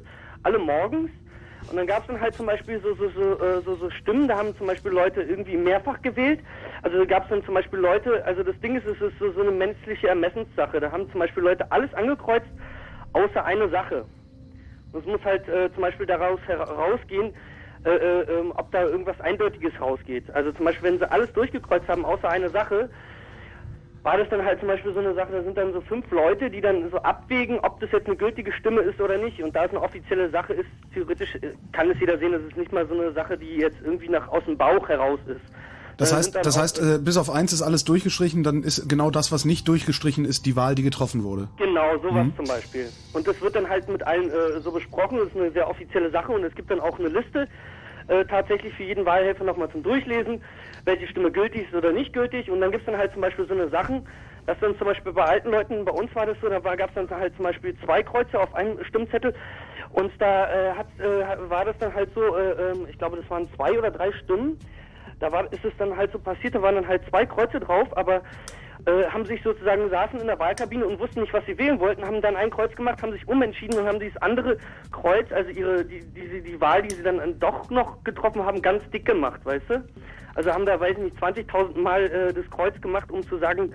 alle 0.43 0.60
morgens. 0.60 1.10
Und 1.67 1.77
dann 1.77 1.88
gab 1.88 2.01
es 2.01 2.08
dann 2.08 2.19
halt 2.19 2.36
zum 2.36 2.45
Beispiel 2.45 2.82
so, 2.82 2.93
so, 2.95 3.10
so, 3.10 3.39
äh, 3.39 3.62
so, 3.63 3.75
so 3.77 3.89
Stimmen, 3.89 4.27
da 4.27 4.38
haben 4.38 4.56
zum 4.58 4.67
Beispiel 4.67 4.91
Leute 4.91 5.21
irgendwie 5.21 5.58
mehrfach 5.58 6.01
gewählt. 6.01 6.39
Also 6.82 6.99
da 6.99 7.06
gab 7.06 7.23
es 7.23 7.29
dann 7.29 7.43
zum 7.45 7.53
Beispiel 7.53 7.79
Leute, 7.79 8.23
also 8.25 8.43
das 8.43 8.60
Ding 8.60 8.75
ist, 8.75 8.86
es 8.86 8.99
ist 8.99 9.17
so, 9.17 9.32
so 9.32 9.41
eine 9.41 9.51
menschliche 9.51 10.10
Ermessenssache. 10.10 10.79
Da 10.79 10.91
haben 10.91 11.10
zum 11.10 11.19
Beispiel 11.21 11.41
Leute 11.41 11.71
alles 11.71 11.93
angekreuzt, 11.93 12.45
außer 13.13 13.43
eine 13.45 13.69
Sache. 13.69 14.05
Und 14.91 14.99
es 14.99 15.05
muss 15.05 15.24
halt 15.24 15.47
äh, 15.47 15.74
zum 15.74 15.82
Beispiel 15.82 16.05
daraus 16.05 16.39
herausgehen, 16.45 17.34
äh, 17.86 17.89
äh, 17.89 18.22
ähm, 18.39 18.53
ob 18.55 18.72
da 18.72 18.84
irgendwas 18.84 19.20
Eindeutiges 19.22 19.74
rausgeht. 19.80 20.30
Also 20.34 20.51
zum 20.51 20.65
Beispiel, 20.65 20.91
wenn 20.91 20.99
sie 20.99 21.11
alles 21.11 21.32
durchgekreuzt 21.34 21.88
haben, 21.88 22.05
außer 22.05 22.30
eine 22.30 22.49
Sache, 22.49 22.89
war 24.04 24.18
das 24.18 24.28
dann 24.30 24.43
halt 24.43 24.60
zum 24.60 24.68
Beispiel 24.68 24.93
so 24.93 24.99
eine 24.99 25.14
Sache, 25.16 25.32
da 25.32 25.43
sind 25.43 25.58
dann 25.58 25.72
so 25.74 25.82
fünf 25.82 26.10
Leute, 26.12 26.49
die 26.49 26.60
dann 26.62 26.89
so 26.91 26.97
abwägen, 26.97 27.60
ob 27.60 27.80
das 27.80 27.89
jetzt 27.91 28.08
eine 28.08 28.16
gültige 28.18 28.51
Stimme 28.51 28.82
ist 28.82 28.99
oder 28.99 29.18
nicht. 29.18 29.41
Und 29.41 29.56
da 29.56 29.66
es 29.66 29.72
eine 29.72 29.82
offizielle 29.82 30.30
Sache 30.30 30.54
ist, 30.54 30.68
theoretisch 30.93 31.36
äh, 31.36 31.51
kann 31.72 31.89
es 31.89 31.99
jeder 31.99 32.18
sehen, 32.18 32.34
das 32.34 32.41
ist 32.41 32.58
nicht 32.58 32.72
mal 32.74 32.86
so 32.88 32.93
eine 32.93 33.14
Sache, 33.14 33.38
die 33.38 33.56
jetzt 33.58 33.78
irgendwie 33.84 34.10
nach 34.10 34.28
aus 34.28 34.43
dem 34.45 34.58
Bauch 34.58 34.88
heraus 34.89 35.20
ist. 35.26 35.41
Das 35.97 36.10
Da 36.10 36.18
heißt, 36.18 36.36
das 36.36 36.58
heißt 36.60 36.80
äh, 36.82 36.99
bis 36.99 37.18
auf 37.18 37.30
eins 37.30 37.54
ist 37.54 37.62
alles 37.62 37.84
durchgestrichen, 37.86 38.43
dann 38.43 38.64
ist 38.64 38.89
genau 38.89 39.12
das, 39.12 39.32
was 39.32 39.45
nicht 39.45 39.68
durchgestrichen 39.68 40.26
ist, 40.26 40.45
die 40.47 40.56
Wahl, 40.56 40.74
die 40.76 40.82
getroffen 40.84 41.24
wurde. 41.24 41.47
Genau, 41.58 41.97
sowas 41.99 42.26
Mhm. 42.26 42.36
zum 42.36 42.47
Beispiel. 42.47 42.91
Und 43.14 43.28
das 43.28 43.39
wird 43.41 43.56
dann 43.56 43.70
halt 43.70 43.88
mit 43.88 44.06
allen 44.06 44.30
äh, 44.32 44.60
so 44.64 44.72
besprochen. 44.72 45.20
Das 45.20 45.28
ist 45.28 45.36
eine 45.38 45.51
sehr 45.51 45.70
offizielle 45.70 46.10
Sache 46.12 46.32
und 46.32 46.43
es 46.43 46.54
gibt 46.56 46.72
dann 46.72 46.80
auch 46.80 46.97
eine 46.99 47.10
Liste, 47.10 47.47
äh, 48.08 48.26
tatsächlich 48.26 48.74
für 48.74 48.84
jeden 48.84 49.06
Wahlhelfer 49.06 49.43
nochmal 49.45 49.70
zum 49.70 49.84
Durchlesen, 49.84 50.41
welche 50.86 51.07
Stimme 51.07 51.31
gültig 51.31 51.67
ist 51.67 51.73
oder 51.73 51.91
nicht 51.91 52.13
gültig. 52.13 52.49
Und 52.49 52.61
dann 52.61 52.71
gibt 52.71 52.81
es 52.81 52.86
dann 52.86 52.97
halt 52.97 53.13
zum 53.13 53.21
Beispiel 53.21 53.47
so 53.47 53.53
eine 53.53 53.69
Sachen, 53.69 54.07
dass 54.45 54.59
dann 54.59 54.77
zum 54.77 54.88
Beispiel 54.88 55.13
bei 55.13 55.23
alten 55.23 55.51
Leuten, 55.51 55.86
bei 55.86 55.91
uns 55.91 56.13
war 56.15 56.25
das 56.25 56.38
so, 56.41 56.49
da 56.49 56.59
gab 56.59 56.89
es 56.89 56.95
dann 56.95 57.09
halt 57.09 57.36
zum 57.36 57.43
Beispiel 57.43 57.75
zwei 57.86 58.03
Kreuze 58.03 58.39
auf 58.39 58.53
einem 58.53 58.84
Stimmzettel 58.84 59.34
und 59.91 60.11
da 60.19 60.51
äh, 60.51 60.73
hat, 60.73 60.88
äh, 60.99 61.49
war 61.49 61.65
das 61.65 61.77
dann 61.79 61.93
halt 61.93 62.09
so, 62.13 62.36
äh, 62.36 62.71
ähm, 62.71 62.88
ich 62.89 62.97
glaube, 62.97 63.17
das 63.17 63.29
waren 63.29 63.47
zwei 63.55 63.77
oder 63.77 63.91
drei 63.91 64.11
Stimmen. 64.11 64.57
Da 65.19 65.31
war, 65.31 65.51
ist 65.53 65.63
es 65.63 65.71
dann 65.77 65.95
halt 65.95 66.11
so 66.11 66.19
passiert, 66.19 66.55
da 66.55 66.61
waren 66.61 66.75
dann 66.75 66.88
halt 66.88 67.03
zwei 67.09 67.25
Kreuze 67.25 67.59
drauf, 67.59 67.88
aber 67.95 68.21
äh, 68.86 69.05
haben 69.05 69.25
sich 69.25 69.41
sozusagen 69.43 69.89
saßen 69.89 70.19
in 70.19 70.27
der 70.27 70.38
Wahlkabine 70.39 70.86
und 70.86 70.99
wussten 70.99 71.21
nicht, 71.21 71.31
was 71.31 71.45
sie 71.45 71.57
wählen 71.57 71.79
wollten, 71.79 72.03
haben 72.03 72.21
dann 72.21 72.36
ein 72.36 72.49
Kreuz 72.49 72.75
gemacht, 72.75 73.01
haben 73.01 73.13
sich 73.13 73.25
umentschieden 73.27 73.79
und 73.79 73.88
haben 73.88 73.99
dieses 73.99 74.17
andere 74.17 74.57
Kreuz, 74.91 75.31
also 75.31 75.49
ihre 75.51 75.86
die, 75.86 76.01
die, 76.01 76.41
die 76.41 76.59
Wahl, 76.59 76.81
die 76.81 76.93
sie 76.93 77.03
dann 77.03 77.39
doch 77.39 77.69
noch 77.69 78.03
getroffen 78.03 78.43
haben, 78.43 78.61
ganz 78.61 78.84
dick 78.89 79.05
gemacht, 79.05 79.39
weißt 79.45 79.69
du? 79.69 79.84
Also 80.36 80.51
haben 80.51 80.65
da, 80.65 80.79
weiß 80.79 80.97
ich 80.97 81.03
nicht, 81.03 81.17
20.000 81.17 81.77
Mal 81.79 82.03
äh, 82.03 82.34
das 82.34 82.49
Kreuz 82.49 82.79
gemacht, 82.81 83.11
um 83.11 83.27
zu 83.27 83.38
sagen, 83.38 83.71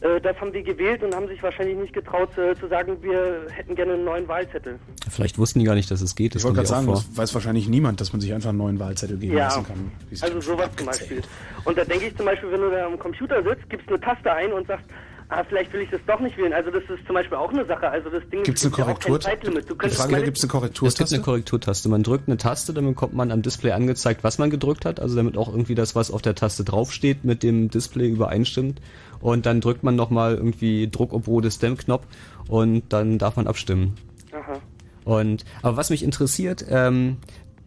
äh, 0.00 0.20
das 0.20 0.38
haben 0.40 0.52
wir 0.52 0.62
gewählt 0.62 1.02
und 1.02 1.14
haben 1.14 1.28
sich 1.28 1.42
wahrscheinlich 1.42 1.76
nicht 1.76 1.92
getraut 1.92 2.36
äh, 2.36 2.54
zu 2.58 2.66
sagen, 2.68 2.96
wir 3.02 3.46
hätten 3.50 3.74
gerne 3.74 3.94
einen 3.94 4.04
neuen 4.04 4.26
Wahlzettel. 4.28 4.78
Vielleicht 5.08 5.38
wussten 5.38 5.60
die 5.60 5.64
gar 5.64 5.74
nicht, 5.74 5.90
dass 5.90 6.00
es 6.00 6.14
geht. 6.14 6.34
Das 6.34 6.42
Ich 6.42 6.44
wollte 6.44 6.56
gerade 6.56 6.68
sagen, 6.68 6.88
auch 6.88 6.94
vor. 7.00 7.04
das 7.08 7.16
weiß 7.16 7.34
wahrscheinlich 7.34 7.68
niemand, 7.68 8.00
dass 8.00 8.12
man 8.12 8.20
sich 8.20 8.32
einfach 8.34 8.50
einen 8.50 8.58
neuen 8.58 8.78
Wahlzettel 8.80 9.16
geben 9.18 9.36
Ja, 9.36 9.44
lassen 9.44 9.66
kann. 9.66 9.92
Also 10.20 10.40
sowas 10.40 10.68
zum 10.76 10.86
Beispiel. 10.86 11.22
Und 11.64 11.78
da 11.78 11.84
denke 11.84 12.06
ich 12.06 12.16
zum 12.16 12.26
Beispiel, 12.26 12.50
wenn 12.50 12.60
du 12.60 12.70
da 12.70 12.86
am 12.86 12.98
Computer 12.98 13.42
sitzt, 13.42 13.70
gibst 13.70 13.88
eine 13.88 14.00
Taste 14.00 14.32
ein 14.32 14.52
und 14.52 14.66
sagst, 14.66 14.86
ah, 15.34 15.44
vielleicht 15.48 15.72
will 15.72 15.80
ich 15.82 15.90
das 15.90 16.00
doch 16.06 16.20
nicht 16.20 16.36
wählen. 16.38 16.52
Also 16.52 16.70
das 16.70 16.82
ist 16.84 17.04
zum 17.06 17.14
Beispiel 17.14 17.36
auch 17.36 17.50
eine 17.52 17.64
Sache. 17.66 17.88
Also 17.88 18.10
das 18.10 18.22
Ding 18.30 18.42
Gibt's 18.42 18.62
eine 18.64 18.70
gibt 18.70 18.78
ja 18.78 18.84
auch 18.84 18.98
kein 18.98 19.12
Korrektur- 19.12 19.20
Zeitlimit. 19.20 19.68
Du 19.70 19.74
Die 19.74 19.88
Frage 19.90 20.12
meine- 20.12 20.24
gibt's 20.24 20.40
eine 20.42 20.46
Es 20.46 20.52
gibt 20.52 20.52
Korrekturtaste? 20.52 21.14
eine 21.14 21.24
Korrekturtaste. 21.24 21.88
Man 21.88 22.02
drückt 22.02 22.28
eine 22.28 22.36
Taste, 22.36 22.72
dann 22.72 22.86
bekommt 22.86 23.14
man 23.14 23.30
am 23.30 23.42
Display 23.42 23.72
angezeigt, 23.72 24.24
was 24.24 24.38
man 24.38 24.50
gedrückt 24.50 24.84
hat, 24.84 25.00
also 25.00 25.16
damit 25.16 25.36
auch 25.36 25.48
irgendwie 25.48 25.74
das, 25.74 25.94
was 25.94 26.10
auf 26.10 26.22
der 26.22 26.34
Taste 26.34 26.64
draufsteht, 26.64 27.24
mit 27.24 27.42
dem 27.42 27.68
Display 27.70 28.08
übereinstimmt. 28.08 28.80
Und 29.20 29.46
dann 29.46 29.60
drückt 29.60 29.82
man 29.82 29.96
nochmal 29.96 30.34
irgendwie 30.34 30.88
Druck 30.88 31.12
ob 31.12 31.26
rotes 31.26 31.54
Stem-Knopf 31.56 32.06
und 32.48 32.84
dann 32.90 33.18
darf 33.18 33.36
man 33.36 33.46
abstimmen. 33.46 33.94
Aha. 34.32 34.60
Und 35.04 35.44
aber 35.62 35.76
was 35.76 35.90
mich 35.90 36.02
interessiert, 36.02 36.64
ähm, 36.68 37.16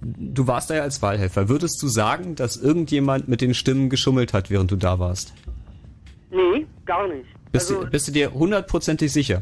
du 0.02 0.48
warst 0.48 0.70
da 0.70 0.76
ja 0.76 0.82
als 0.84 1.02
Wahlhelfer. 1.02 1.50
Würdest 1.50 1.82
du 1.82 1.88
sagen, 1.88 2.36
dass 2.36 2.58
irgendjemand 2.58 3.28
mit 3.28 3.42
den 3.42 3.54
Stimmen 3.54 3.90
geschummelt 3.90 4.34
hat, 4.34 4.50
während 4.50 4.70
du 4.72 4.76
da 4.76 5.00
warst? 5.00 5.34
Nee, 6.30 6.66
gar 6.86 7.08
nicht. 7.08 7.26
Bist, 7.52 7.72
also, 7.72 7.84
du, 7.84 7.90
bist 7.90 8.08
du 8.08 8.12
dir 8.12 8.34
hundertprozentig 8.34 9.12
sicher? 9.12 9.42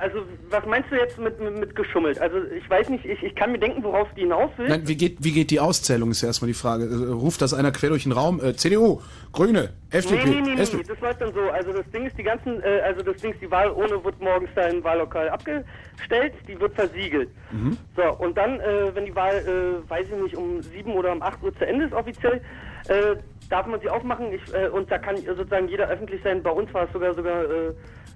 also 0.00 0.22
was 0.48 0.64
meinst 0.66 0.90
du 0.90 0.96
jetzt 0.96 1.18
mit, 1.18 1.38
mit, 1.40 1.58
mit 1.58 1.76
geschummelt? 1.76 2.18
Also 2.20 2.38
ich 2.56 2.68
weiß 2.68 2.88
nicht, 2.88 3.04
ich, 3.04 3.22
ich 3.22 3.34
kann 3.34 3.52
mir 3.52 3.58
denken, 3.58 3.82
worauf 3.82 4.08
die 4.16 4.22
hinaus 4.22 4.50
will. 4.56 4.68
Nein, 4.68 4.88
wie 4.88 4.96
geht, 4.96 5.18
wie 5.20 5.32
geht 5.32 5.50
die 5.50 5.60
Auszählung, 5.60 6.10
ist 6.10 6.22
ja 6.22 6.28
erstmal 6.28 6.48
die 6.48 6.54
Frage. 6.54 6.86
Äh, 6.86 7.12
Ruft 7.12 7.42
das 7.42 7.52
einer 7.54 7.70
quer 7.70 7.90
durch 7.90 8.04
den 8.04 8.12
Raum? 8.12 8.42
Äh, 8.42 8.56
CDU, 8.56 9.02
Grüne, 9.32 9.70
FDP, 9.90 10.24
Nee, 10.24 10.30
nee, 10.30 10.40
nee, 10.40 10.54
nee, 10.54 10.62
SPD. 10.62 10.84
das 10.84 11.00
läuft 11.00 11.20
dann 11.20 11.32
so. 11.34 11.40
Also 11.50 11.72
das 11.72 11.88
Ding 11.92 12.06
ist 12.06 12.16
die 12.16 12.22
ganzen, 12.22 12.62
äh, 12.62 12.80
also 12.84 13.02
das 13.02 13.16
Ding 13.18 13.32
ist 13.32 13.42
die 13.42 13.50
Wahl 13.50 13.70
ohne 13.70 14.02
wird 14.02 14.20
morgens 14.20 14.50
da 14.54 14.66
im 14.68 14.82
Wahllokal 14.82 15.28
abgestellt, 15.28 16.32
die 16.48 16.58
wird 16.58 16.74
versiegelt. 16.74 17.28
Mhm. 17.52 17.76
So, 17.94 18.02
und 18.24 18.36
dann, 18.38 18.58
äh, 18.60 18.94
wenn 18.94 19.04
die 19.04 19.14
Wahl, 19.14 19.34
äh, 19.34 19.90
weiß 19.90 20.06
ich 20.08 20.22
nicht, 20.22 20.36
um 20.36 20.62
sieben 20.62 20.92
oder 20.92 21.12
um 21.12 21.22
acht 21.22 21.42
Uhr 21.42 21.54
zu 21.56 21.66
Ende 21.66 21.84
ist 21.84 21.92
offiziell, 21.92 22.40
äh, 22.88 23.16
darf 23.50 23.66
man 23.66 23.80
sie 23.80 23.90
aufmachen 23.90 24.32
ich, 24.32 24.54
äh, 24.54 24.68
und 24.68 24.90
da 24.90 24.98
kann 24.98 25.16
sozusagen 25.16 25.68
jeder 25.68 25.88
öffentlich 25.88 26.22
sein. 26.22 26.42
Bei 26.42 26.50
uns 26.50 26.72
war 26.72 26.84
es 26.84 26.92
sogar 26.92 27.14
sogar 27.14 27.44
äh, 27.44 27.74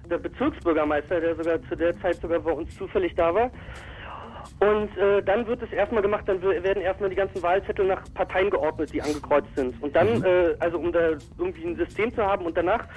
der 0.09 0.17
Bezirksbürgermeister, 0.17 1.19
der 1.19 1.35
sogar 1.35 1.61
zu 1.63 1.75
der 1.75 1.99
Zeit 1.99 2.15
sogar 2.15 2.39
bei 2.39 2.51
uns 2.51 2.75
zufällig 2.75 3.13
da 3.15 3.33
war. 3.33 3.51
Und 4.59 4.95
äh, 4.97 5.21
dann 5.23 5.45
wird 5.47 5.61
es 5.61 5.71
erstmal 5.71 6.01
gemacht, 6.01 6.23
dann 6.27 6.41
werden 6.41 6.81
erstmal 6.81 7.09
die 7.09 7.15
ganzen 7.15 7.41
Wahlzettel 7.43 7.85
nach 7.85 8.01
Parteien 8.13 8.49
geordnet, 8.49 8.93
die 8.93 9.01
angekreuzt 9.01 9.53
sind. 9.55 9.81
Und 9.81 9.95
dann, 9.95 10.23
äh, 10.23 10.55
also 10.59 10.77
um 10.77 10.91
da 10.91 11.11
irgendwie 11.37 11.65
ein 11.65 11.75
System 11.75 12.13
zu 12.13 12.23
haben 12.23 12.45
und 12.45 12.55
danach 12.55 12.87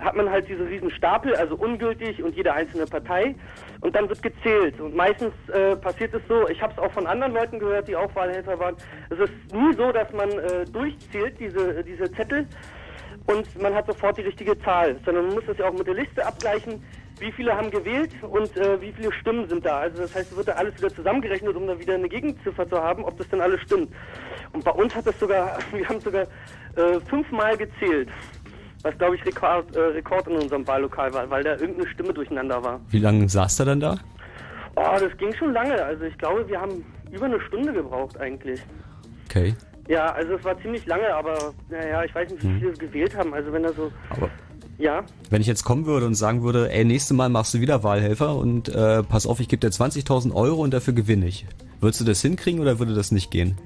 hat 0.00 0.16
man 0.16 0.30
halt 0.30 0.48
diese 0.48 0.66
riesen 0.66 0.90
Stapel, 0.90 1.34
also 1.36 1.54
ungültig 1.56 2.22
und 2.22 2.34
jede 2.34 2.52
einzelne 2.52 2.86
Partei. 2.86 3.34
Und 3.80 3.94
dann 3.94 4.08
wird 4.08 4.22
gezählt. 4.22 4.80
Und 4.80 4.94
meistens 4.94 5.32
äh, 5.52 5.76
passiert 5.76 6.14
es 6.14 6.22
so, 6.28 6.48
ich 6.48 6.60
habe 6.62 6.72
es 6.72 6.78
auch 6.78 6.92
von 6.92 7.06
anderen 7.06 7.32
Leuten 7.32 7.58
gehört, 7.58 7.88
die 7.88 7.96
auch 7.96 8.14
Wahlhelfer 8.14 8.58
waren, 8.58 8.76
es 9.10 9.18
ist 9.18 9.54
nie 9.54 9.72
so, 9.74 9.92
dass 9.92 10.12
man 10.12 10.30
äh, 10.30 10.64
durchzählt, 10.66 11.38
diese, 11.38 11.84
diese 11.84 12.10
Zettel, 12.12 12.46
und 13.26 13.60
man 13.60 13.74
hat 13.74 13.86
sofort 13.86 14.16
die 14.18 14.22
richtige 14.22 14.58
Zahl, 14.60 14.96
sondern 15.04 15.26
man 15.26 15.34
muss 15.34 15.44
das 15.46 15.58
ja 15.58 15.68
auch 15.68 15.72
mit 15.72 15.86
der 15.86 15.94
Liste 15.94 16.26
abgleichen, 16.26 16.82
wie 17.18 17.30
viele 17.32 17.54
haben 17.54 17.70
gewählt 17.70 18.12
und 18.22 18.56
äh, 18.56 18.80
wie 18.80 18.92
viele 18.92 19.12
Stimmen 19.12 19.48
sind 19.48 19.64
da. 19.64 19.80
Also 19.80 20.02
das 20.02 20.14
heißt, 20.14 20.30
es 20.32 20.36
wird 20.36 20.48
da 20.48 20.52
alles 20.52 20.76
wieder 20.78 20.92
zusammengerechnet, 20.94 21.54
um 21.54 21.66
da 21.66 21.78
wieder 21.78 21.94
eine 21.94 22.08
Gegenziffer 22.08 22.68
zu 22.68 22.82
haben, 22.82 23.04
ob 23.04 23.18
das 23.18 23.28
dann 23.28 23.40
alles 23.40 23.60
stimmt. 23.60 23.92
Und 24.52 24.64
bei 24.64 24.70
uns 24.70 24.94
hat 24.94 25.06
das 25.06 25.18
sogar, 25.20 25.58
wir 25.72 25.88
haben 25.88 26.00
sogar 26.00 26.22
äh, 26.76 27.00
fünfmal 27.08 27.56
gezählt, 27.56 28.08
was 28.82 28.96
glaube 28.98 29.16
ich 29.16 29.24
Rekord, 29.26 29.74
äh, 29.76 29.80
Rekord 29.80 30.26
in 30.28 30.36
unserem 30.36 30.66
Wahllokal 30.66 31.12
war, 31.14 31.28
weil 31.30 31.42
da 31.44 31.52
irgendeine 31.52 31.88
Stimme 31.88 32.12
durcheinander 32.14 32.62
war. 32.62 32.80
Wie 32.90 32.98
lange 32.98 33.28
saß 33.28 33.60
er 33.60 33.66
dann 33.66 33.80
da? 33.80 33.98
Oh, 34.76 34.96
das 34.98 35.16
ging 35.18 35.34
schon 35.34 35.52
lange. 35.52 35.82
Also 35.84 36.04
ich 36.04 36.16
glaube, 36.18 36.48
wir 36.48 36.60
haben 36.60 36.84
über 37.10 37.26
eine 37.26 37.40
Stunde 37.42 37.72
gebraucht 37.72 38.18
eigentlich. 38.20 38.60
Okay. 39.28 39.54
Ja, 39.88 40.12
also 40.12 40.34
es 40.34 40.44
war 40.44 40.56
ziemlich 40.60 40.86
lange, 40.86 41.12
aber 41.12 41.52
naja, 41.68 42.04
ich 42.04 42.14
weiß 42.14 42.30
nicht, 42.30 42.42
wie 42.44 42.48
Hm. 42.48 42.58
viele 42.60 42.72
gewählt 42.74 43.16
haben. 43.16 43.34
Also 43.34 43.52
wenn 43.52 43.64
da 43.64 43.72
so, 43.72 43.90
Aber 44.10 44.30
ja. 44.78 45.02
wenn 45.30 45.40
ich 45.40 45.48
jetzt 45.48 45.64
kommen 45.64 45.84
würde 45.86 46.06
und 46.06 46.14
sagen 46.14 46.42
würde, 46.44 46.70
ey, 46.70 46.84
nächstes 46.84 47.16
Mal 47.16 47.28
machst 47.28 47.52
du 47.54 47.60
wieder 47.60 47.82
Wahlhelfer 47.82 48.36
und 48.36 48.68
äh, 48.68 49.02
pass 49.02 49.26
auf, 49.26 49.40
ich 49.40 49.48
gebe 49.48 49.60
dir 49.60 49.70
20.000 49.72 50.32
Euro 50.32 50.62
und 50.62 50.72
dafür 50.72 50.94
gewinne 50.94 51.26
ich. 51.26 51.44
Würdest 51.80 52.00
du 52.00 52.04
das 52.04 52.22
hinkriegen 52.22 52.60
oder 52.60 52.78
würde 52.78 52.94
das 52.94 53.10
nicht 53.10 53.30
gehen? 53.30 53.58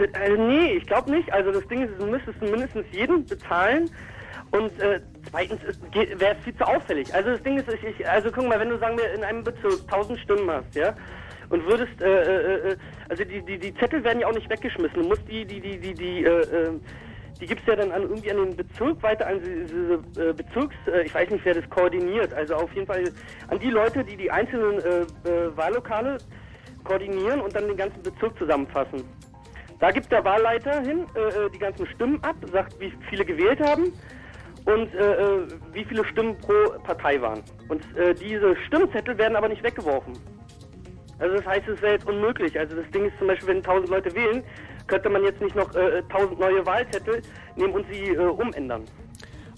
Das, 0.00 0.14
also 0.14 0.42
nee, 0.42 0.72
ich 0.72 0.86
glaube 0.86 1.10
nicht. 1.10 1.30
Also 1.32 1.52
das 1.52 1.66
Ding 1.68 1.82
ist, 1.82 2.00
du 2.00 2.06
müsstest 2.06 2.40
mindestens 2.40 2.86
jeden 2.90 3.26
bezahlen. 3.26 3.90
Und 4.50 4.80
äh, 4.80 5.00
zweitens 5.30 5.60
wäre 5.92 6.36
es 6.36 6.44
viel 6.44 6.56
zu 6.56 6.66
auffällig. 6.66 7.14
Also 7.14 7.30
das 7.30 7.42
Ding 7.42 7.58
ist, 7.58 7.68
ich, 7.68 7.84
ich, 7.84 8.08
also 8.08 8.32
guck 8.32 8.48
mal, 8.48 8.58
wenn 8.58 8.70
du 8.70 8.78
sagen 8.78 8.98
wir 8.98 9.12
in 9.14 9.22
einem 9.22 9.44
Bezirk 9.44 9.80
1000 9.82 10.18
Stimmen 10.18 10.50
hast, 10.50 10.74
ja, 10.74 10.94
und 11.50 11.64
würdest, 11.66 12.00
äh, 12.00 12.06
äh, 12.06 12.70
äh, 12.70 12.76
also 13.08 13.24
die, 13.24 13.42
die, 13.42 13.58
die 13.58 13.74
Zettel 13.74 14.02
werden 14.02 14.20
ja 14.20 14.26
auch 14.26 14.34
nicht 14.34 14.48
weggeschmissen. 14.50 15.02
Du 15.02 15.08
musst 15.08 15.22
die, 15.28 15.44
die, 15.44 15.60
die, 15.60 15.78
die, 15.78 15.94
die, 15.94 16.24
äh, 16.24 16.40
äh, 16.40 16.70
die 17.40 17.46
gibt's 17.46 17.66
ja 17.66 17.76
dann 17.76 17.92
an, 17.92 18.02
irgendwie 18.02 18.30
an 18.30 18.36
den 18.38 18.56
Bezirk 18.56 19.02
weiter, 19.02 19.26
an 19.26 19.40
diese 19.40 20.28
äh, 20.28 20.32
Bezirks, 20.32 20.74
äh, 20.86 21.02
ich 21.02 21.14
weiß 21.14 21.30
nicht, 21.30 21.44
wer 21.44 21.54
das 21.54 21.68
koordiniert. 21.70 22.32
Also 22.34 22.54
auf 22.54 22.72
jeden 22.72 22.86
Fall 22.86 23.04
an 23.48 23.58
die 23.58 23.70
Leute, 23.70 24.04
die 24.04 24.16
die 24.16 24.30
einzelnen 24.30 24.78
äh, 24.78 25.28
äh, 25.28 25.56
Wahllokale 25.56 26.18
koordinieren 26.84 27.40
und 27.40 27.54
dann 27.54 27.68
den 27.68 27.76
ganzen 27.76 28.02
Bezirk 28.02 28.36
zusammenfassen. 28.38 29.04
Da 29.80 29.90
gibt 29.90 30.12
der 30.12 30.22
Wahlleiter 30.24 30.82
hin 30.82 31.06
äh, 31.14 31.20
äh, 31.20 31.50
die 31.50 31.58
ganzen 31.58 31.86
Stimmen 31.86 32.22
ab, 32.22 32.36
sagt, 32.52 32.78
wie 32.78 32.92
viele 33.08 33.24
gewählt 33.24 33.60
haben 33.60 33.92
und 34.66 34.94
äh, 34.94 35.14
äh, 35.14 35.46
wie 35.72 35.84
viele 35.84 36.04
Stimmen 36.04 36.36
pro 36.38 36.78
Partei 36.84 37.20
waren. 37.20 37.42
Und 37.68 37.82
äh, 37.96 38.14
diese 38.14 38.54
Stimmzettel 38.66 39.16
werden 39.16 39.36
aber 39.36 39.48
nicht 39.48 39.62
weggeworfen. 39.62 40.12
Also 41.18 41.36
das 41.36 41.46
heißt, 41.46 41.66
es 41.68 41.80
wäre 41.80 41.94
jetzt 41.94 42.06
unmöglich. 42.06 42.58
Also 42.58 42.76
das 42.76 42.90
Ding 42.90 43.06
ist 43.06 43.16
zum 43.18 43.28
Beispiel, 43.28 43.48
wenn 43.48 43.56
1000 43.58 43.88
Leute 43.88 44.14
wählen, 44.14 44.42
könnte 44.86 45.08
man 45.08 45.24
jetzt 45.24 45.40
nicht 45.40 45.56
noch 45.56 45.74
äh, 45.74 46.02
1000 46.10 46.38
neue 46.38 46.64
Wahlzettel 46.66 47.22
nehmen 47.56 47.72
und 47.72 47.86
sie 47.90 48.10
äh, 48.10 48.18
umändern. 48.18 48.84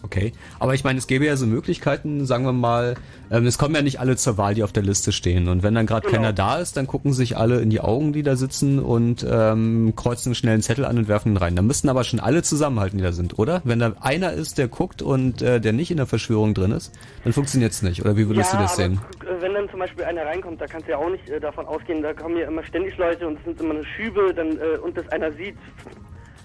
Okay, 0.05 0.33
aber 0.59 0.75
ich 0.75 0.83
meine, 0.83 0.99
es 0.99 1.07
gäbe 1.07 1.25
ja 1.27 1.37
so 1.37 1.47
Möglichkeiten, 1.47 2.27
sagen 2.27 2.45
wir 2.45 2.53
mal, 2.53 2.95
ähm, 3.31 3.47
es 3.47 3.57
kommen 3.57 3.75
ja 3.75 3.83
nicht 3.83 4.01
alle 4.01 4.17
zur 4.17 4.37
Wahl, 4.37 4.55
die 4.55 4.65
auf 4.65 4.73
der 4.73 4.83
Liste 4.83 5.13
stehen. 5.13 5.49
Und 5.49 5.63
wenn 5.63 5.75
dann 5.75 5.87
gerade 5.87 6.07
Genau. 6.07 6.17
keiner 6.17 6.33
da 6.33 6.59
ist, 6.59 6.77
dann 6.77 6.87
gucken 6.89 7.13
sich 7.13 7.37
alle 7.37 7.61
in 7.61 7.71
die 7.71 7.81
Augen, 7.81 8.13
die 8.13 8.23
da 8.25 8.35
sitzen 8.37 8.79
und 8.81 9.25
ähm, 9.29 9.93
kreuzen 9.95 10.31
einen 10.31 10.35
schnellen 10.35 10.61
Zettel 10.63 10.85
an 10.85 10.99
und 10.99 11.07
werfen 11.09 11.33
ihn 11.33 11.37
rein. 11.37 11.55
Da 11.55 11.63
müssten 11.63 11.89
aber 11.89 12.03
schon 12.05 12.19
alle 12.21 12.43
zusammenhalten, 12.43 12.99
die 12.99 13.05
da 13.05 13.13
sind, 13.13 13.39
oder? 13.39 13.63
Wenn 13.65 13.79
da 13.79 13.93
einer 14.01 14.33
ist, 14.33 14.59
der 14.59 14.69
guckt 14.69 15.03
und 15.03 15.41
äh, 15.41 15.61
der 15.61 15.73
nicht 15.73 15.91
in 15.93 15.99
der 15.99 16.07
Verschwörung 16.07 16.53
drin 16.55 16.73
ist, 16.73 16.93
dann 17.23 17.33
funktioniert 17.33 17.73
es 17.73 17.83
nicht. 17.83 18.03
Oder 18.05 18.17
wie 18.17 18.27
würdest 18.29 18.53
ja, 18.53 18.59
du 18.59 18.65
das 18.65 18.79
aber 18.79 18.83
sehen? 18.89 19.01
äh, 19.23 19.41
wenn 19.41 19.55
dann 19.55 19.71
zum 19.71 19.79
Beispiel 19.79 20.05
einer 20.05 20.27
reinkommt, 20.27 20.61
da 20.61 20.67
kannst 20.67 20.89
du 20.89 20.93
ja 20.93 20.99
auch 20.99 21.11
nicht 21.11 21.29
äh, 21.31 21.39
davon 21.39 21.65
ausgehen, 21.67 22.03
da 22.03 22.13
kommen 22.13 22.37
ja 22.37 22.49
immer 22.49 22.65
ständig 22.65 22.97
Leute 22.99 23.27
und 23.29 23.39
es 23.39 23.45
sind 23.45 23.61
immer 23.61 23.75
eine 23.75 23.85
Schübe 23.85 24.35
dann, 24.35 24.59
äh, 24.59 24.79
und 24.85 24.97
das 24.97 25.09
einer 25.09 25.31
sieht, 25.33 25.57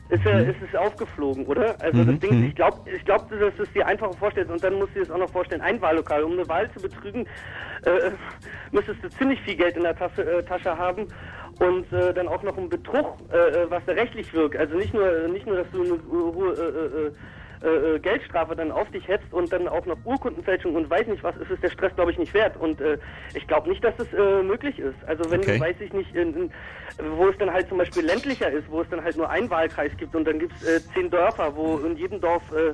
ist, 0.10 0.24
ja, 0.26 0.40
ist 0.40 0.62
es 0.62 0.76
aufgeflogen, 0.80 1.46
oder? 1.46 1.80
Also 1.82 1.98
Mhm, 2.00 2.08
das 2.08 2.20
Ding, 2.20 2.40
mhm. 2.40 2.48
ich 2.48 2.56
glaube, 2.56 2.90
ich 2.90 3.04
glaub, 3.06 3.30
dass 3.30 3.56
du 3.56 3.64
es 3.64 3.72
dir 3.74 3.86
einfacher 3.88 4.16
vorstellst 4.16 4.52
und 4.52 4.64
dann 4.64 4.76
musst 4.76 4.96
du 4.96 5.00
dir 5.00 5.06
das 5.06 5.16
auch 5.16 5.20
noch 5.20 5.32
vorstellen, 5.32 5.62
ein 5.62 5.82
Wahllokal, 5.82 6.24
um 6.24 6.34
eine 6.34 6.48
Wahl 6.48 6.70
zu 6.72 6.82
betrügen, 6.82 7.28
äh, 7.84 8.12
müsstest 8.72 9.04
du 9.04 9.10
ziemlich 9.18 9.42
viel 9.42 9.56
Geld 9.56 9.76
in 9.76 9.84
der 9.84 9.96
Tasche, 9.96 10.24
äh, 10.24 10.44
Tasche 10.44 10.78
haben 10.78 11.08
und 11.60 11.92
äh, 11.92 12.14
dann 12.14 12.28
auch 12.28 12.44
noch 12.44 12.58
ein 12.58 12.70
Betrug, 12.70 13.18
äh, 13.32 13.38
äh, 13.38 13.70
was 13.70 13.84
da 13.86 13.94
rechtlich 13.94 14.34
wirkt. 14.34 14.56
Also 14.58 14.76
nicht 14.78 14.94
nur, 14.94 15.28
nicht 15.28 15.46
nur, 15.46 15.58
dass 15.58 15.72
du 15.72 15.84
eine 15.84 16.00
hohe 16.10 17.14
äh, 17.62 17.96
äh, 17.96 18.00
Geldstrafe 18.00 18.56
dann 18.56 18.72
auf 18.72 18.90
dich 18.92 19.08
hetzt 19.08 19.32
und 19.34 19.52
dann 19.52 19.68
auch 19.68 19.86
noch 19.86 19.98
Urkundenfälschung 20.06 20.76
und 20.76 20.90
weiß 20.90 21.08
nicht 21.08 21.24
was, 21.24 21.36
ist 21.38 21.50
es 21.50 21.60
der 21.62 21.70
Stress, 21.72 21.96
glaube 21.96 22.12
ich, 22.12 22.18
nicht 22.18 22.34
wert. 22.34 22.58
Und 22.58 22.80
äh, 22.82 22.98
ich 23.34 23.48
glaube 23.48 23.70
nicht, 23.70 23.84
dass 23.84 23.96
das 23.98 24.08
äh, 24.14 24.44
möglich 24.44 24.80
ist. 24.80 24.98
Also 25.08 25.30
wenn 25.32 25.42
Okay. 25.42 25.56
du, 25.58 25.62
weiß 25.62 25.76
ich 25.80 25.94
nicht, 25.94 26.14
in, 26.16 26.36
in, 26.36 26.52
wo 27.18 27.28
es 27.30 27.38
dann 27.38 27.52
halt 27.52 27.68
zum 27.70 27.78
Beispiel 27.78 28.04
ländlicher 28.04 28.52
ist, 28.52 28.70
wo 28.70 28.82
es 28.82 28.90
dann 28.90 29.04
halt 29.04 29.18
nur 29.18 29.30
einen 29.30 29.50
Wahlkreis 29.50 29.92
gibt 29.98 30.16
und 30.16 30.26
dann 30.26 30.40
gibt 30.40 30.54
es 30.62 30.68
äh, 30.68 30.82
zehn 30.94 31.10
Dörfer, 31.10 31.56
wo 31.56 31.78
in 31.80 31.98
jedem 31.98 32.22
Dorf 32.22 32.44
äh, 32.52 32.74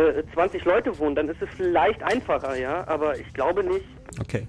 äh, 0.00 0.24
20 0.34 0.64
Leute 0.64 0.98
wohnen, 0.98 1.14
dann 1.14 1.28
ist 1.28 1.40
es 1.40 1.48
vielleicht 1.56 2.02
einfacher, 2.02 2.54
ja, 2.56 2.86
aber 2.86 3.18
ich 3.18 3.32
glaube 3.32 3.64
nicht. 3.64 3.86
Okay. 4.20 4.46